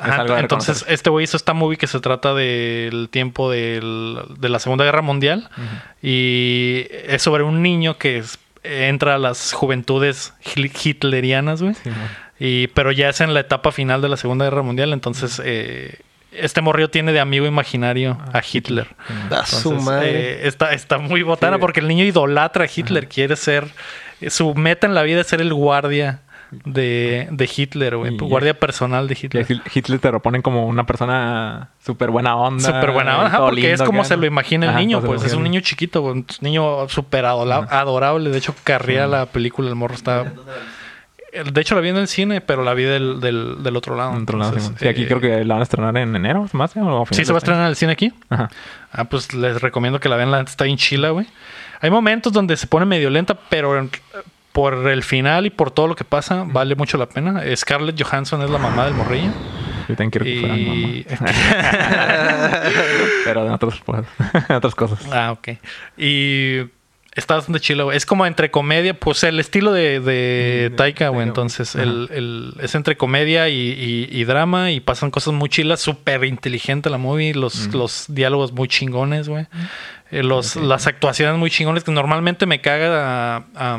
Ajá, 0.00 0.24
de 0.24 0.38
entonces, 0.38 0.84
este 0.88 1.10
güey 1.10 1.24
hizo 1.24 1.36
esta 1.36 1.54
movie 1.54 1.76
que 1.76 1.88
se 1.88 1.98
trata 2.00 2.32
del 2.32 3.08
tiempo 3.10 3.50
del- 3.50 4.20
de 4.38 4.48
la 4.48 4.60
Segunda 4.60 4.84
Guerra 4.84 5.02
Mundial. 5.02 5.50
Y 6.02 6.86
es 7.06 7.22
sobre 7.22 7.42
un 7.42 7.62
niño 7.62 7.98
que 7.98 8.18
es- 8.18 8.38
entra 8.68 9.14
a 9.14 9.18
las 9.18 9.52
juventudes 9.52 10.32
hitlerianas, 10.84 11.62
güey. 11.62 11.74
Sí. 11.74 11.90
Y, 12.40 12.66
pero 12.68 12.92
ya 12.92 13.08
es 13.08 13.20
en 13.20 13.34
la 13.34 13.40
etapa 13.40 13.72
final 13.72 14.00
de 14.02 14.08
la 14.08 14.16
Segunda 14.16 14.44
Guerra 14.44 14.62
Mundial. 14.62 14.92
Entonces, 14.92 15.40
eh, 15.44 15.98
este 16.32 16.60
morrillo 16.60 16.88
tiene 16.90 17.12
de 17.12 17.20
amigo 17.20 17.46
imaginario 17.46 18.18
a 18.32 18.40
Hitler. 18.40 18.86
A 19.30 19.44
su 19.46 19.56
Entonces, 19.70 19.84
madre. 19.84 20.10
eh, 20.10 20.40
está, 20.48 20.72
está 20.72 20.98
muy 20.98 21.22
botana 21.22 21.56
Sí. 21.56 21.60
porque 21.60 21.80
el 21.80 21.88
niño 21.88 22.04
idolatra 22.04 22.64
a 22.64 22.68
Hitler. 22.74 23.08
Quiere 23.08 23.34
ser. 23.36 23.66
Su 24.28 24.54
meta 24.54 24.86
en 24.86 24.94
la 24.94 25.02
vida 25.02 25.20
es 25.20 25.26
ser 25.26 25.40
el 25.40 25.52
guardia 25.54 26.20
de, 26.50 27.28
de 27.30 27.50
Hitler, 27.54 27.96
güey. 27.96 28.14
Y- 28.14 28.18
Guardia 28.18 28.58
personal 28.58 29.06
de 29.08 29.18
Hitler. 29.20 29.46
Hit- 29.46 29.62
Hitler 29.74 29.98
te 29.98 30.10
lo 30.12 30.20
ponen 30.20 30.42
como 30.42 30.66
una 30.66 30.86
persona 30.86 31.70
súper 31.84 32.10
buena 32.10 32.36
onda. 32.36 32.62
Súper 32.64 32.90
buena 32.90 33.18
onda, 33.24 33.38
porque 33.38 33.72
es 33.72 33.82
como 33.82 34.04
se 34.04 34.16
lo 34.16 34.26
imagina 34.26 34.66
el 34.66 34.70
Ajá, 34.70 34.78
niño, 34.80 35.00
pues 35.00 35.24
es 35.24 35.34
un 35.34 35.42
niño 35.42 35.60
chiquito, 35.60 36.02
un 36.02 36.26
niño 36.40 36.88
súper 36.88 37.24
adorable. 37.26 38.30
De 38.30 38.38
hecho, 38.38 38.54
carría 38.64 39.06
la 39.06 39.26
película, 39.26 39.68
el 39.68 39.74
morro 39.74 39.94
está... 39.94 40.32
De 41.52 41.60
hecho, 41.60 41.74
la 41.74 41.82
vi 41.82 41.90
en 41.90 41.98
el 41.98 42.08
cine, 42.08 42.40
pero 42.40 42.64
la 42.64 42.72
vi 42.72 42.84
del, 42.84 43.20
del, 43.20 43.62
del 43.62 43.76
otro 43.76 43.94
lado. 43.94 44.16
En 44.16 44.22
otro 44.22 44.38
lado, 44.38 44.50
Entonces, 44.54 44.72
sí, 44.78 44.84
sí, 44.84 44.88
aquí 44.88 45.02
eh, 45.02 45.06
creo 45.06 45.20
que 45.20 45.44
la 45.44 45.54
van 45.54 45.60
a 45.60 45.62
estrenar 45.64 45.96
en 45.98 46.16
enero, 46.16 46.48
más 46.52 46.74
o 46.74 47.02
a 47.02 47.06
Sí, 47.14 47.24
se 47.26 47.32
va 47.32 47.36
a 47.36 47.38
este 47.38 47.50
estrenar 47.50 47.64
en 47.64 47.68
el 47.68 47.76
cine 47.76 47.92
aquí. 47.92 48.12
Ajá. 48.30 48.48
Ah, 48.90 49.04
pues 49.04 49.34
les 49.34 49.60
recomiendo 49.60 50.00
que 50.00 50.08
la 50.08 50.16
vean, 50.16 50.30
la 50.30 50.40
está 50.40 50.64
bien 50.64 50.78
chila, 50.78 51.10
güey. 51.10 51.26
Hay 51.82 51.90
momentos 51.90 52.32
donde 52.32 52.56
se 52.56 52.66
pone 52.66 52.86
medio 52.86 53.10
lenta, 53.10 53.36
pero 53.50 53.78
en- 53.78 53.90
por 54.52 54.88
el 54.88 55.02
final 55.02 55.46
y 55.46 55.50
por 55.50 55.70
todo 55.70 55.86
lo 55.88 55.94
que 55.94 56.04
pasa, 56.04 56.44
vale 56.46 56.74
mucho 56.74 56.98
la 56.98 57.08
pena. 57.08 57.42
Scarlett 57.56 58.00
Johansson 58.02 58.42
es 58.42 58.50
la 58.50 58.58
mamá 58.58 58.84
del 58.86 58.94
morrillo. 58.94 59.30
Yo 59.88 59.94
también 59.96 60.10
quiero 60.10 60.24
que 60.24 60.34
Y... 60.34 61.06
mamá. 61.16 61.28
Pero 63.24 63.46
en 63.46 63.52
otras, 63.52 63.80
pues, 63.84 64.04
en 64.48 64.56
otras 64.56 64.74
cosas. 64.74 64.98
ah, 65.12 65.32
ok. 65.32 65.48
Y 65.96 66.58
está 67.14 67.34
bastante 67.36 67.60
chilo. 67.60 67.92
Es 67.92 68.04
como 68.06 68.26
entre 68.26 68.50
comedia, 68.50 68.94
pues 68.94 69.22
el 69.24 69.40
estilo 69.40 69.72
de, 69.72 70.00
de 70.00 70.70
Mm, 70.72 70.76
Taika, 70.76 71.08
güey. 71.08 71.26
Entonces, 71.26 71.74
el, 71.74 72.08
el- 72.12 72.54
es 72.60 72.74
entre 72.74 72.96
comedia 72.96 73.48
y, 73.48 73.54
y- 73.54 74.08
y 74.10 74.24
drama 74.24 74.70
y 74.72 74.80
pasan 74.80 75.10
cosas 75.10 75.34
muy 75.34 75.48
chilas. 75.48 75.80
Súper 75.80 76.24
inteligente 76.24 76.90
la 76.90 76.98
movie. 76.98 77.34
Los, 77.34 77.72
los 77.74 78.06
diálogos 78.08 78.52
muy 78.52 78.68
chingones, 78.68 79.28
güey. 79.28 79.46
Eh, 80.10 80.22
los, 80.22 80.56
Las 80.56 80.86
actuaciones 80.86 81.38
muy 81.38 81.50
chingones 81.50 81.84
que 81.84 81.92
normalmente 81.92 82.46
me 82.46 82.60
caga 82.60 83.36
a... 83.36 83.44
a, 83.54 83.78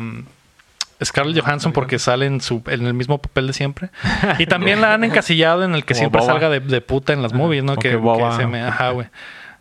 Scarlett 1.04 1.42
Johansson 1.42 1.72
porque 1.72 1.98
sale 1.98 2.26
en, 2.26 2.40
su, 2.40 2.62
en 2.66 2.86
el 2.86 2.94
mismo 2.94 3.18
papel 3.18 3.46
de 3.46 3.52
siempre. 3.52 3.90
Y 4.38 4.46
también 4.46 4.80
la 4.80 4.94
han 4.94 5.04
encasillado 5.04 5.64
en 5.64 5.74
el 5.74 5.84
que 5.84 5.94
Como 5.94 5.98
siempre 6.00 6.20
boba. 6.20 6.32
salga 6.32 6.48
de, 6.50 6.60
de 6.60 6.80
puta 6.80 7.12
en 7.12 7.22
las 7.22 7.32
movies, 7.32 7.64
¿no? 7.64 7.72
o 7.72 7.76
Que, 7.76 7.90
que 7.90 8.32
se 8.36 8.46
me... 8.46 8.62
Ajá, 8.62 8.90
güey. 8.90 9.06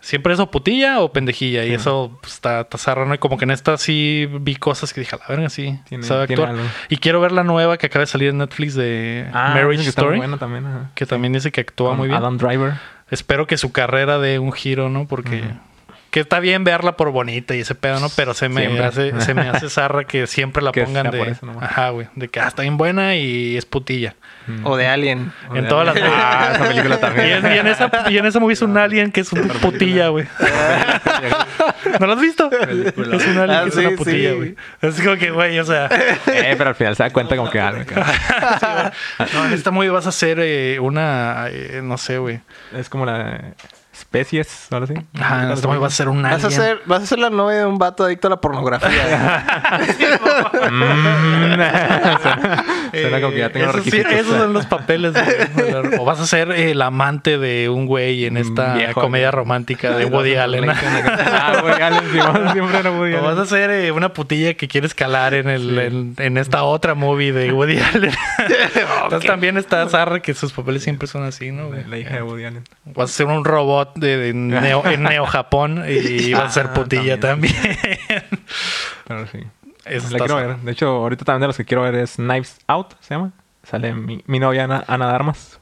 Siempre 0.01 0.33
es 0.33 0.39
o 0.39 0.49
putilla 0.49 1.01
o 1.01 1.11
pendejilla. 1.11 1.65
Y 1.65 1.73
eso 1.73 2.17
pues, 2.21 2.35
está, 2.35 2.61
está 2.61 2.77
zarra, 2.77 3.05
¿no? 3.05 3.13
Y 3.13 3.17
como 3.17 3.37
que 3.37 3.43
en 3.43 3.51
esta 3.51 3.77
sí 3.77 4.29
vi 4.39 4.55
cosas 4.55 4.93
que 4.93 5.01
dije, 5.01 5.13
a 5.15 5.19
la 5.19 5.25
verga, 5.27 5.49
sí. 5.49 5.77
Tiene- 5.89 6.05
sabe 6.05 6.23
actuar. 6.23 6.55
Y 6.87 6.97
quiero 6.97 7.19
ver 7.19 7.33
la 7.33 7.43
nueva 7.43 7.77
que 7.77 7.87
acaba 7.87 8.01
de 8.01 8.07
salir 8.07 8.29
en 8.29 8.37
Netflix 8.37 8.75
de 8.75 9.27
Ah, 9.33 9.51
Marriage 9.53 9.83
que 9.83 9.89
Story. 9.89 10.21
también. 10.37 10.65
Que 10.95 11.05
también 11.05 11.33
dice 11.33 11.51
que 11.51 11.59
actúa 11.61 11.89
Con 11.89 11.97
muy 11.97 12.07
bien. 12.07 12.17
Adam 12.17 12.37
Driver. 12.37 12.75
Espero 13.11 13.45
que 13.45 13.57
su 13.57 13.73
carrera 13.73 14.19
dé 14.19 14.39
un 14.39 14.53
giro, 14.53 14.87
¿no? 14.87 15.05
Porque 15.05 15.43
Que 16.11 16.21
está 16.21 16.39
bien 16.39 16.63
verla 16.63 16.97
por 16.97 17.11
bonita 17.11 17.55
y 17.55 17.59
ese 17.59 17.75
pedo, 17.75 17.99
¿no? 17.99 18.07
Pero 18.15 18.33
se 18.33 18.49
me 18.49 18.61
Siempre. 18.61 18.85
hace, 18.85 19.21
se 19.21 19.33
me 19.35 19.41
hace 19.47 19.69
zarra 19.69 20.05
que 20.05 20.25
siempre 20.27 20.63
la 20.63 20.71
Que 20.73 20.83
pongan 20.83 21.11
de. 21.11 21.35
Ajá, 21.61 21.89
güey. 21.89 22.07
De 22.15 22.27
que 22.29 22.39
ah, 22.39 22.47
está 22.47 22.63
bien 22.63 22.77
buena 22.77 23.15
y 23.15 23.55
es 23.57 23.65
putilla. 23.65 24.15
O 24.63 24.75
de 24.75 24.87
Alien. 24.87 25.31
En 25.53 25.67
todas 25.67 25.85
las 25.85 25.95
Ah, 26.01 26.53
esa 26.55 26.67
película 26.67 26.95
Y 26.97 26.99
también. 26.99 27.45
en, 27.45 27.53
y 27.53 27.57
en 27.59 27.67
esa, 27.67 27.91
y 28.09 28.17
en 28.17 28.25
esa 28.25 28.39
movie 28.39 28.53
es 28.53 28.61
un 28.63 28.75
alien 28.77 29.11
que 29.11 29.21
es 29.21 29.31
una 29.31 29.53
putilla, 29.53 30.07
güey. 30.07 30.25
¿No 31.99 32.07
lo 32.07 32.13
has 32.13 32.21
visto? 32.21 32.49
Es 32.51 33.27
un 33.27 33.37
alien 33.37 33.49
Ah, 33.59 33.63
que 33.63 33.69
es 33.69 33.75
sí, 33.75 33.85
una 33.85 33.95
putilla, 33.97 34.29
sí. 34.31 34.35
güey. 34.35 34.55
Es 34.81 35.01
como 35.01 35.15
que, 35.17 35.29
güey, 35.31 35.59
o 35.59 35.65
sea. 35.65 35.85
Eh, 36.27 36.55
pero 36.57 36.69
al 36.69 36.75
final 36.75 36.95
se 36.95 37.03
da 37.03 37.09
cuenta 37.11 37.35
como 37.35 37.49
que 37.51 37.59
algo. 37.59 37.81
acá. 37.81 38.91
No, 39.33 39.45
en 39.45 39.53
esta 39.53 39.69
movie 39.71 39.89
vas 39.89 40.05
a 40.07 40.09
hacer 40.09 40.39
eh, 40.41 40.79
una. 40.79 41.45
eh, 41.49 41.81
no 41.83 41.97
sé, 41.99 42.17
güey. 42.17 42.39
Es 42.75 42.89
como 42.89 43.05
la 43.05 43.41
especies, 43.99 44.67
ahora 44.71 44.87
sí. 44.87 44.93
Ajá, 45.19 45.53
esta 45.53 45.67
movie 45.67 45.79
vas 45.79 45.93
a 45.93 45.95
ser 45.95 46.09
un 46.09 46.25
alien. 46.25 46.41
Vas 46.41 46.45
a, 46.45 46.55
ser, 46.55 46.81
vas 46.85 47.03
a 47.03 47.05
ser 47.05 47.19
la 47.19 47.29
novia 47.29 47.59
de 47.59 47.65
un 47.65 47.77
vato 47.77 48.03
adicto 48.03 48.27
a 48.27 48.31
la 48.31 48.41
pornografía. 48.41 49.45
Mm. 50.69 51.59
Suena 52.91 53.21
como 53.21 53.31
que 53.33 53.39
ya 53.39 53.49
tengo 53.51 53.65
los 53.67 53.75
esos, 53.75 53.83
sí, 53.85 53.91
requisitos. 53.91 54.13
esos 54.13 54.37
son 54.37 54.53
los 54.53 54.65
papeles. 54.65 55.13
O 55.99 56.05
vas 56.05 56.19
a 56.19 56.27
ser 56.27 56.51
el 56.51 56.81
amante 56.81 57.37
de 57.37 57.69
un 57.69 57.85
güey 57.85 58.25
en 58.25 58.37
esta 58.37 58.73
Viejo, 58.75 59.01
comedia 59.01 59.27
¿no? 59.27 59.31
romántica 59.37 59.91
de 59.95 60.05
Woody 60.05 60.35
Allen. 60.35 60.69
Ah, 60.69 61.61
Woody 61.63 61.81
Allen, 61.81 62.11
Simón, 62.11 62.49
siempre 62.53 62.79
era 62.79 62.91
Woody 62.91 63.13
O 63.15 63.21
vas 63.21 63.31
Allen. 63.33 63.43
a 63.43 63.45
ser 63.45 63.69
eh, 63.71 63.91
una 63.91 64.13
putilla 64.13 64.53
que 64.55 64.67
quiere 64.67 64.87
escalar 64.87 65.33
en, 65.33 65.49
el, 65.49 65.77
en, 65.77 66.15
en 66.17 66.37
esta 66.37 66.63
otra 66.63 66.95
movie 66.95 67.31
de 67.31 67.51
Woody 67.53 67.79
Allen. 67.79 68.11
Entonces 69.03 69.27
también 69.27 69.57
está 69.57 69.87
Zarra 69.89 70.21
que 70.21 70.33
sus 70.33 70.51
papeles 70.53 70.83
siempre 70.83 71.07
son 71.07 71.23
así, 71.23 71.51
¿no? 71.51 71.67
güey? 71.67 71.83
La 71.85 71.97
hija 71.97 72.15
de 72.15 72.21
Woody 72.23 72.45
Allen. 72.45 72.63
Vas 72.85 73.11
a 73.11 73.13
ser 73.13 73.27
un 73.27 73.45
robot 73.45 73.88
de, 73.95 74.17
de 74.17 74.33
neo, 74.33 74.85
en 74.85 75.03
Neo 75.09 75.25
Japón 75.25 75.83
y 75.87 76.33
vas 76.33 76.43
a 76.43 76.49
ser 76.51 76.67
Ah, 76.67 76.73
putilla 76.73 77.19
también. 77.19 77.53
Pero 79.07 79.27
sí. 79.27 79.39
Eso 79.85 80.09
La 80.11 80.19
quiero 80.19 80.35
ver. 80.35 80.57
De 80.57 80.71
hecho, 80.71 80.87
ahorita 80.87 81.25
también 81.25 81.41
de 81.41 81.47
los 81.47 81.57
que 81.57 81.65
quiero 81.65 81.83
ver 81.83 81.95
es 81.95 82.15
Knives 82.17 82.59
Out, 82.67 82.93
se 82.99 83.15
llama. 83.15 83.31
Sale 83.63 83.93
mi, 83.93 84.23
mi 84.27 84.39
novia 84.39 84.63
Ana, 84.65 84.83
Ana 84.87 85.07
de 85.07 85.13
Armas. 85.15 85.59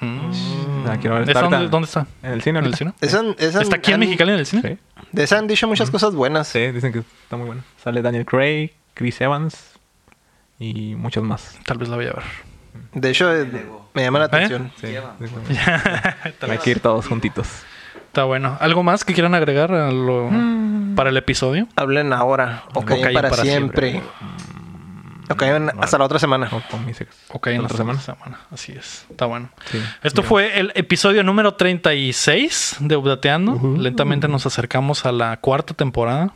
Mm. 0.00 0.84
La 0.84 0.98
quiero 0.98 1.14
ver. 1.16 1.22
¿Esa 1.28 1.40
Está 1.44 1.58
dónde, 1.68 1.86
está? 1.86 2.06
En 2.22 2.32
el 2.32 2.42
cine 2.42 2.58
¿En 2.58 2.64
el 2.66 2.74
cine? 2.74 2.92
Esa- 3.00 3.22
esa- 3.38 3.62
¿Está 3.62 3.76
aquí 3.76 3.92
en 3.92 4.00
Mexicali 4.00 4.32
en 4.32 4.38
el 4.38 4.46
cine? 4.46 4.62
Sí. 4.62 5.02
De 5.12 5.22
esa 5.24 5.38
han 5.38 5.46
dicho 5.46 5.66
muchas 5.66 5.90
cosas 5.90 6.14
buenas. 6.14 6.48
Sí, 6.48 6.70
dicen 6.70 6.92
que 6.92 6.98
está 7.00 7.36
muy 7.36 7.46
buena. 7.46 7.62
Sale 7.82 8.02
Daniel 8.02 8.24
Craig, 8.26 8.70
Chris 8.94 9.20
Evans 9.20 9.72
y 10.58 10.94
muchos 10.94 11.24
más. 11.24 11.58
Tal 11.64 11.78
vez 11.78 11.88
la 11.88 11.96
voy 11.96 12.06
a 12.06 12.12
ver. 12.12 12.22
De 12.92 13.10
hecho, 13.10 13.34
eh, 13.34 13.50
me 13.96 14.02
llama 14.02 14.18
la 14.20 14.24
¿Eh? 14.26 14.28
atención. 14.28 14.70
Sí. 14.80 14.86
Hay 16.48 16.58
que 16.58 16.70
ir 16.70 16.80
todos 16.80 17.06
juntitos. 17.06 17.48
Está 18.06 18.24
bueno. 18.24 18.56
¿Algo 18.60 18.82
más 18.82 19.04
que 19.04 19.12
quieran 19.14 19.34
agregar 19.34 19.72
a 19.72 19.90
lo- 19.90 20.30
para 20.94 21.10
el 21.10 21.16
episodio? 21.16 21.66
Hablen 21.76 22.12
ahora 22.12 22.64
o 22.74 22.82
callen 22.84 23.02
callen 23.02 23.14
para, 23.14 23.30
para 23.30 23.42
siempre. 23.42 24.02
O 25.28 25.34
callen 25.34 25.70
hasta 25.80 25.98
la 25.98 26.04
otra 26.04 26.18
semana. 26.18 26.48
Ok, 27.30 27.46
¿La 27.46 27.52
en 27.52 27.58
la 27.58 27.64
otra 27.64 27.76
semana. 27.78 28.00
semana? 28.00 28.40
Así 28.52 28.72
es. 28.72 29.04
Está 29.10 29.26
bueno. 29.26 29.48
Sí. 29.70 29.82
Esto 30.02 30.22
fue 30.22 30.60
el 30.60 30.72
episodio 30.76 31.24
número 31.24 31.54
36 31.54 32.76
de 32.80 32.96
Updateando. 32.96 33.60
Lentamente 33.78 34.28
nos 34.28 34.46
acercamos 34.46 35.04
a 35.04 35.12
la 35.12 35.36
cuarta 35.38 35.74
temporada. 35.74 36.32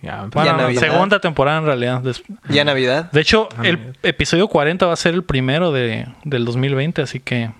Ya, 0.00 0.26
Bueno, 0.32 0.56
no, 0.70 0.78
segunda 0.78 1.18
temporada 1.18 1.58
en 1.58 1.64
realidad. 1.66 2.00
Des- 2.00 2.22
Ya 2.48 2.64
Navidad. 2.64 3.10
De 3.10 3.20
hecho, 3.20 3.48
Ah, 3.56 3.62
el 3.64 3.78
Navidad. 3.78 3.94
episodio 4.04 4.46
40 4.48 4.86
va 4.86 4.92
a 4.92 4.96
ser 4.96 5.14
el 5.14 5.24
primero 5.24 5.72
de, 5.72 6.06
del 6.24 6.44
2020, 6.44 7.02
así 7.02 7.18
que 7.20 7.50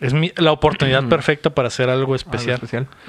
es 0.00 0.14
mi- 0.14 0.32
la 0.36 0.52
oportunidad 0.52 1.04
perfecta 1.08 1.50
para 1.50 1.68
hacer 1.68 1.90
algo 1.90 2.02
algo 2.02 2.14
especial. 2.14 2.60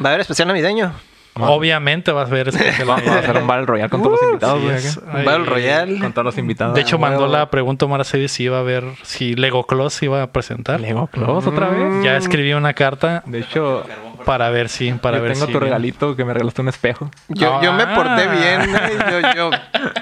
Va 0.04 0.06
a 0.06 0.08
haber 0.10 0.22
especial 0.22 0.48
navideño. 0.50 0.92
Obviamente 1.38 2.12
va 2.14 2.22
a 2.22 2.26
ver 2.26 2.48
especial. 2.50 2.88
Vamos 2.88 3.08
a 3.08 3.20
hacer 3.20 3.36
un 3.38 3.46
Battle 3.48 3.66
Royale 3.66 3.90
con 3.90 4.02
todos 4.02 4.14
los 4.20 4.30
invitados. 4.30 4.82
Sí, 4.82 5.00
Battle 5.06 5.46
Royale. 5.46 6.00
Con 6.00 6.14
todos 6.14 6.26
los 6.26 6.38
invitados. 6.38 6.76
De 6.76 6.82
hecho, 6.82 6.96
Ah, 6.96 7.00
mandó 7.00 7.28
la 7.28 7.50
pregunta 7.50 7.86
Omar 7.86 8.02
Aceves 8.02 8.32
si 8.32 8.44
iba 8.44 8.60
a 8.60 8.62
ver 8.64 8.86
si 9.04 9.36
Lego 9.36 9.66
Claus 9.68 9.94
se 9.96 10.06
iba 10.06 10.22
a 10.24 10.28
presentar. 10.32 10.80
Lego 10.80 11.08
Claus 11.08 11.46
otra 11.46 11.68
vez. 11.70 12.04
Ya 12.06 12.16
escribí 12.18 12.54
una 12.54 12.74
carta 12.74 13.22
De 13.26 13.40
hecho, 13.40 13.84
para 14.26 14.50
ver 14.50 14.68
si, 14.70 14.92
para 14.94 15.18
yo 15.18 15.24
ver 15.24 15.34
tengo 15.34 15.46
si 15.46 15.52
tu 15.54 15.60
regalito 15.60 16.16
que 16.16 16.26
me 16.26 16.34
regalaste 16.34 16.62
un 16.62 16.68
espejo. 16.70 17.10
Yo, 17.30 17.62
yo 17.62 17.72
me 17.74 17.84
Ah. 17.84 17.94
porté 17.96 18.28
bien, 18.28 18.62
eh. 18.76 18.98
yo, 19.12 19.34
yo 19.36 19.50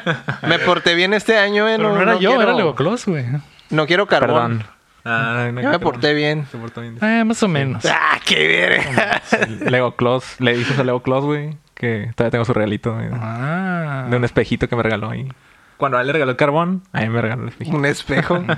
me 0.48 0.60
porté 0.60 0.96
bien 0.96 1.14
este 1.14 1.38
año, 1.38 1.68
eh. 1.68 1.76
Pero 1.78 1.94
no, 1.94 2.02
era 2.02 2.14
yo, 2.14 2.30
quiero, 2.32 2.42
era 2.44 2.54
Lego 2.54 2.76
Claus, 2.76 3.06
güey. 3.06 3.26
No 3.70 3.86
quiero 3.86 4.08
carbón. 4.08 4.60
Perdón. 4.60 4.74
Ah, 5.06 5.50
no, 5.52 5.62
Yo 5.62 5.70
me 5.70 5.80
porté 5.80 6.14
bien. 6.14 6.46
Se 6.50 6.58
portó 6.58 6.80
bien. 6.82 6.98
Eh, 7.02 7.24
más 7.26 7.44
o 7.44 7.48
menos. 7.50 7.84
Ah, 7.86 8.20
qué 8.26 8.48
verga. 8.48 9.22
Lego 9.70 9.96
Claus. 9.98 10.40
Le 10.40 10.56
dices 10.56 10.80
a 10.80 10.84
Lego 10.86 11.02
Claus, 11.04 11.26
güey, 11.26 11.58
que 11.74 12.12
todavía 12.16 12.32
tengo 12.32 12.46
su 12.46 12.54
regalito. 12.54 12.94
güey, 12.94 13.08
Ah. 13.14 14.06
De 14.10 14.16
un 14.16 14.24
espejito 14.24 14.68
que 14.70 14.76
me 14.78 14.84
regaló 14.84 15.10
ahí. 15.10 15.28
Cuando 15.84 15.98
a 15.98 16.02
él 16.02 16.08
le 16.08 16.14
regaló 16.14 16.32
el 16.32 16.38
carbón, 16.38 16.82
a 16.94 17.02
mí 17.02 17.10
me 17.10 17.22
regaló 17.22 17.44
el 17.44 17.50
espejito. 17.50 17.76
Un 17.76 17.86
espejo. 17.86 18.40
Muy 18.40 18.56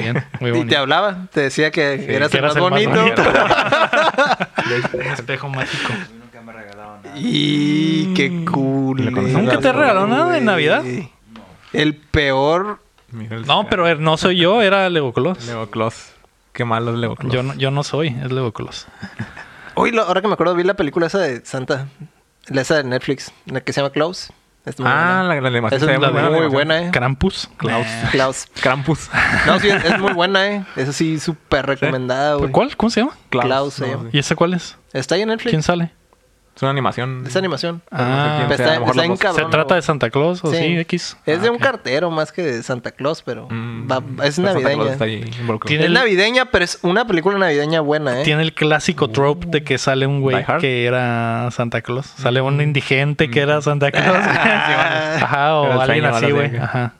bien, 0.00 0.24
muy 0.38 0.50
Y 0.56 0.64
te 0.66 0.76
hablaba, 0.76 1.26
te 1.32 1.40
decía 1.40 1.72
que 1.72 1.94
eras 2.14 2.30
que 2.30 2.38
el 2.38 2.44
eras 2.44 2.54
más 2.54 2.56
el 2.56 2.62
más 2.70 2.70
bonito. 2.70 3.22
Un 4.94 5.02
espejo 5.02 5.48
mágico. 5.48 5.92
A 5.92 5.96
mí 5.96 6.18
nunca 6.20 6.40
me 6.42 6.52
regalaron 6.52 7.02
nada. 7.02 7.16
y 7.18 8.14
qué 8.14 8.44
cool. 8.44 9.04
¿Nunca 9.32 9.58
te 9.58 9.72
regaló 9.72 10.06
nada 10.06 10.32
de 10.32 10.40
Navidad? 10.42 10.84
El 11.72 11.96
peor. 11.96 12.78
No, 13.46 13.66
pero 13.68 13.92
no 13.96 14.16
soy 14.16 14.36
yo, 14.36 14.62
era 14.62 14.88
Lego 14.90 15.12
Claus. 15.12 15.44
Lego 15.46 15.68
Claus. 15.70 16.12
Qué 16.52 16.64
malo 16.64 16.92
es 16.92 16.98
Lego 16.98 17.16
Claus. 17.16 17.32
Yo 17.34 17.42
no, 17.42 17.54
yo 17.54 17.72
no 17.72 17.82
soy, 17.82 18.08
es 18.24 18.30
Lego 18.30 18.52
Claus. 18.52 18.86
Uy, 19.74 19.90
lo- 19.90 20.02
ahora 20.04 20.20
que 20.20 20.28
me 20.28 20.34
acuerdo, 20.34 20.54
vi 20.54 20.62
la 20.62 20.74
película 20.74 21.08
esa 21.08 21.18
de 21.18 21.44
Santa. 21.44 21.88
La 22.46 22.60
esa 22.60 22.76
de 22.76 22.84
Netflix, 22.84 23.32
la 23.46 23.60
que 23.60 23.72
se 23.72 23.80
llama 23.80 23.90
Klaus. 23.92 24.32
Muy 24.64 24.86
Ah, 24.86 25.22
buena. 25.26 25.34
la, 25.34 25.40
la 25.40 25.48
animación 25.48 25.82
Esa 25.82 25.92
es 25.92 25.98
muy 25.98 26.08
buena. 26.10 26.30
muy 26.30 26.46
buena, 26.48 26.82
eh. 26.82 26.90
Krampus. 26.92 27.48
Klaus. 27.56 27.86
Klaus. 28.12 28.46
Krampus. 28.60 29.08
No, 29.46 29.58
sí, 29.58 29.68
es, 29.68 29.84
es 29.84 29.98
muy 29.98 30.12
buena, 30.14 30.46
eh. 30.48 30.64
Esa 30.76 30.92
sí, 30.92 31.18
súper 31.18 31.66
recomendada, 31.66 32.34
güey. 32.34 32.50
¿Cuál? 32.52 32.76
¿Cómo 32.76 32.90
se 32.90 33.00
llama? 33.00 33.16
Klaus 33.30 33.74
se 33.74 33.86
no, 33.86 33.92
llama. 33.92 34.08
¿Y 34.12 34.18
esa 34.18 34.36
cuál 34.36 34.54
es? 34.54 34.76
Está 34.92 35.14
ahí 35.14 35.22
en 35.22 35.28
Netflix. 35.28 35.50
¿Quién 35.50 35.62
sale? 35.62 35.92
Es 36.60 36.62
una 36.62 36.72
animación. 36.72 37.24
Esa 37.26 37.38
animación. 37.38 37.80
Ah, 37.90 38.34
quién 38.36 38.48
Pero 38.48 38.56
sea, 38.58 38.66
a 38.66 38.84
está, 38.84 39.02
en 39.04 39.08
dos. 39.12 39.18
¿Se 39.18 39.24
cabrón. 39.24 39.50
trata 39.50 39.74
de 39.76 39.80
Santa 39.80 40.10
Claus 40.10 40.44
o 40.44 40.50
sí, 40.50 40.58
Sí. 40.58 40.78
X? 40.80 41.16
Es 41.24 41.40
de 41.40 41.48
Ah, 41.48 41.52
un 41.52 41.56
cartero 41.58 42.10
más 42.10 42.32
que 42.32 42.42
de 42.42 42.62
Santa 42.62 42.90
Claus, 42.90 43.22
pero 43.22 43.48
Mm, 43.48 43.90
va- 43.90 43.96
es 44.26 44.36
pero 44.36 44.48
Santa 44.48 44.52
Claus 44.60 44.62
navideña. 44.76 44.92
está 44.92 45.04
ahí 45.06 45.30
involucrado. 45.40 45.68
Tiene- 45.68 45.84
Es 45.84 45.86
el- 45.88 45.94
navideña, 45.94 46.44
pero 46.50 46.62
es 46.66 46.78
una 46.82 47.06
película 47.06 47.38
navideña 47.38 47.80
buena, 47.80 48.20
¿eh? 48.20 48.24
Tiene 48.24 48.42
el 48.42 48.52
clásico 48.52 49.08
trope 49.08 49.46
de 49.48 49.64
que 49.64 49.78
sale 49.78 50.06
un 50.06 50.20
güey 50.20 50.44
que 50.60 50.84
era 50.84 51.48
Santa 51.50 51.80
Claus. 51.80 52.04
Sale 52.18 52.42
un 52.42 52.60
indigente 52.60 53.30
que 53.30 53.40
era 53.40 53.62
Santa 53.62 53.90
Claus. 53.92 54.18
Ajá, 55.22 55.54
o 55.54 55.80
alguien 55.80 56.04
así, 56.04 56.30
güey. 56.30 56.58
Ajá. 56.58 56.92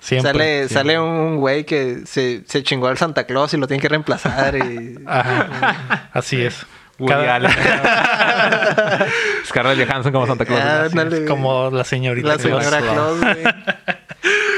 Siempre. 0.00 0.32
Sale, 0.32 0.44
siempre. 0.68 0.68
sale 0.74 0.98
un 1.00 1.36
güey 1.36 1.64
que 1.64 2.02
se, 2.04 2.42
se 2.46 2.62
chingó 2.62 2.88
al 2.88 2.98
Santa 2.98 3.24
Claus 3.24 3.54
y 3.54 3.56
lo 3.56 3.66
tiene 3.66 3.80
que 3.80 3.88
reemplazar. 3.88 4.56
Y... 4.56 4.98
Ajá. 5.06 6.10
Así 6.12 6.42
es. 6.42 6.66
Woody 7.00 7.12
Cada- 7.14 7.34
Allen. 7.36 7.50
Scarlett 9.46 9.88
Johansson 9.88 10.12
como 10.12 10.26
Santa 10.26 10.44
Claus. 10.44 10.60
Ah, 10.62 10.86
es. 10.86 11.28
Como 11.28 11.70
la 11.70 11.84
señorita. 11.84 12.28
La 12.28 12.36
Claus. 12.36 12.62
señora 12.64 12.80
Claus, 12.80 13.20
güey. 13.20 13.36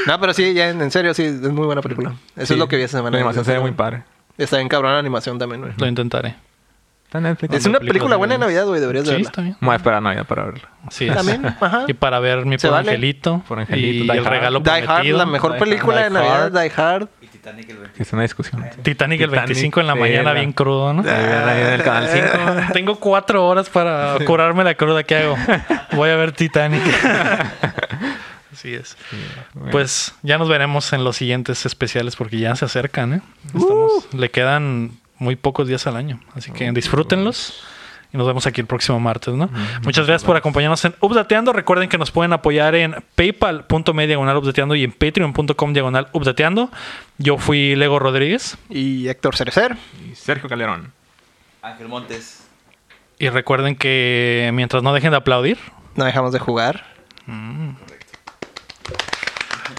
No, 0.06 0.20
pero 0.20 0.35
sí, 0.35 0.52
ya 0.55 0.69
en, 0.70 0.82
en 0.82 0.90
serio, 0.90 1.14
sí, 1.14 1.23
es 1.24 1.40
muy 1.43 1.66
buena 1.66 1.81
película. 1.82 2.12
Eso 2.36 2.47
Sí. 2.47 2.52
es 2.55 2.59
lo 2.59 2.66
que 2.69 2.77
vi 2.77 2.82
esa 2.82 2.98
semana. 2.98 3.12
La 3.16 3.19
animación 3.20 3.44
se 3.44 3.52
ve 3.52 3.60
muy 3.60 3.73
padre. 3.73 4.02
Está 4.36 4.56
bien 4.56 4.69
cabrón 4.69 4.93
la 4.93 4.98
animación 4.98 5.39
también, 5.39 5.60
güey. 5.60 5.73
Lo 5.77 5.86
intentaré. 5.86 6.35
Está 7.05 7.19
en 7.19 7.24
Netflix. 7.24 7.55
Es 7.55 7.66
una 7.66 7.78
película 7.78 8.16
buena 8.16 8.35
de. 8.35 8.39
Navidad, 8.40 8.64
güey. 8.66 8.81
Deberías 8.81 9.05
de 9.05 9.10
Sí, 9.10 9.14
verla. 9.16 9.28
está 9.28 9.43
bien. 9.43 9.56
Me 9.60 9.66
voy 9.66 9.73
a 9.74 9.77
esperar 9.77 9.98
a 9.98 10.01
Navidad 10.01 10.27
para 10.27 10.44
verla. 10.47 10.69
Es. 10.90 11.14
También, 11.14 11.47
ajá. 11.60 11.85
Y 11.86 11.93
para 11.93 12.19
ver 12.20 12.47
mi 12.47 12.56
pobre 12.56 12.70
vale. 12.70 12.90
angelito. 12.90 13.43
Pobre 13.47 13.60
angelito, 13.62 14.05
y 14.05 14.09
Die 14.09 14.12
el 14.19 14.27
Hard. 14.27 14.32
regalo 14.32 14.60
Die 14.60 14.70
Hard, 14.70 14.85
prometido. 14.86 15.19
la 15.19 15.27
mejor 15.27 15.52
Die 15.52 15.59
película 15.60 15.97
Die 15.98 16.05
de 16.05 16.10
Navidad. 16.10 16.51
Die 16.62 16.73
Hard. 16.74 17.09
Titanic 17.43 17.70
el 17.70 17.77
25. 17.78 17.97
Que 17.97 18.02
es 18.05 18.12
una 18.12 18.23
discusión. 18.23 18.64
Titanic 18.85 19.20
el 19.20 19.31
Titanic, 19.31 19.47
25 19.48 19.81
en 19.81 19.86
la 19.89 19.94
mañana, 19.97 20.23
la- 20.32 20.32
bien 20.35 20.52
crudo, 20.52 20.93
¿no? 20.93 21.01
Ahí 21.02 21.27
ven 21.27 21.48
ahí 21.48 21.60
en 21.60 21.66
el 21.73 21.82
canal 21.82 22.09
5. 22.66 22.73
Tengo 22.73 22.97
cuatro 23.01 23.44
horas 23.47 23.69
para 23.69 24.16
curarme 24.24 24.62
la 24.62 24.74
cruda. 24.77 25.02
¿Qué 25.02 25.16
hago? 25.16 25.36
Voy 25.93 26.10
a 26.10 26.16
ver 26.16 26.31
Titanic. 26.32 26.81
Así 28.52 28.74
es. 28.74 28.97
Pues 29.70 30.14
ya 30.23 30.39
nos 30.39 30.48
veremos 30.48 30.93
en 30.93 31.05
los 31.05 31.16
siguientes 31.16 31.64
especiales 31.66 32.16
porque 32.16 32.39
ya 32.39 32.55
se 32.55 32.64
acercan, 32.64 33.14
¿eh? 33.14 33.20
Estamos- 33.47 34.09
Le 34.12 34.31
quedan 34.31 34.93
muy 35.19 35.36
pocos 35.36 35.66
días 35.66 35.86
al 35.86 35.97
año. 35.97 36.20
Así 36.35 36.52
que 36.52 36.70
disfrútenlos. 36.73 37.64
Y 38.13 38.19
nos 38.19 38.27
vemos 38.27 38.47
aquí 38.47 38.61
el 38.61 38.67
próximo 38.67 39.01
martes, 39.01 39.33
¿no? 39.35 39.49
Muchas 39.83 40.07
gracias 40.07 40.25
por 40.25 40.37
acompañarnos 40.37 40.85
en 40.85 40.95
Updateando. 41.01 41.55
Recuerden 41.55 41.89
que 41.89 41.97
nos 41.97 42.11
pueden 42.11 42.35
apoyar 42.35 42.75
en 42.75 42.97
paypal.me 43.15 44.07
diagonal 44.07 44.37
updateando 44.37 44.75
y 44.75 44.85
en 44.85 44.93
patreon.com 44.93 45.73
diagonal 45.73 46.09
updateando. 46.13 46.71
Yo 47.17 47.39
fui 47.39 47.75
Lego 47.75 47.99
Rodríguez. 47.99 48.59
Y 48.69 49.09
Héctor 49.09 49.37
Cerecer. 49.37 49.79
Y 50.07 50.15
Sergio 50.15 50.51
Calderón. 50.51 50.93
Ángel 51.63 51.89
Montes. 51.89 52.47
Y 53.19 53.31
recuerden 53.31 53.77
que 53.77 54.51
mientras 54.53 54.83
no 54.83 54.93
dejen 54.93 55.13
de 55.13 55.17
aplaudir, 55.17 55.57
No 55.95 56.05
dejamos 56.05 56.33
de 56.33 56.39
jugar. 56.39 56.85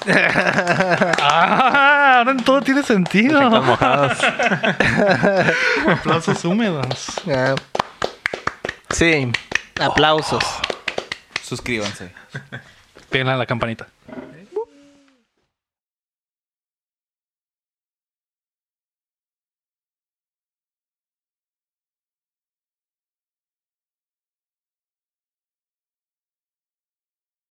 Ah, 0.05 2.17
ahora 2.19 2.35
todo 2.43 2.61
tiene 2.61 2.83
sentido. 2.83 3.39
Aplausos 5.87 6.43
húmedos. 6.43 7.21
Ah. 7.27 7.55
Sí. 8.93 9.31
Aplausos. 9.79 10.43
Suscríbanse. 11.41 12.11
Peguen 13.09 13.29
a 13.29 13.37
la 13.37 13.45
campanita. 13.45 13.87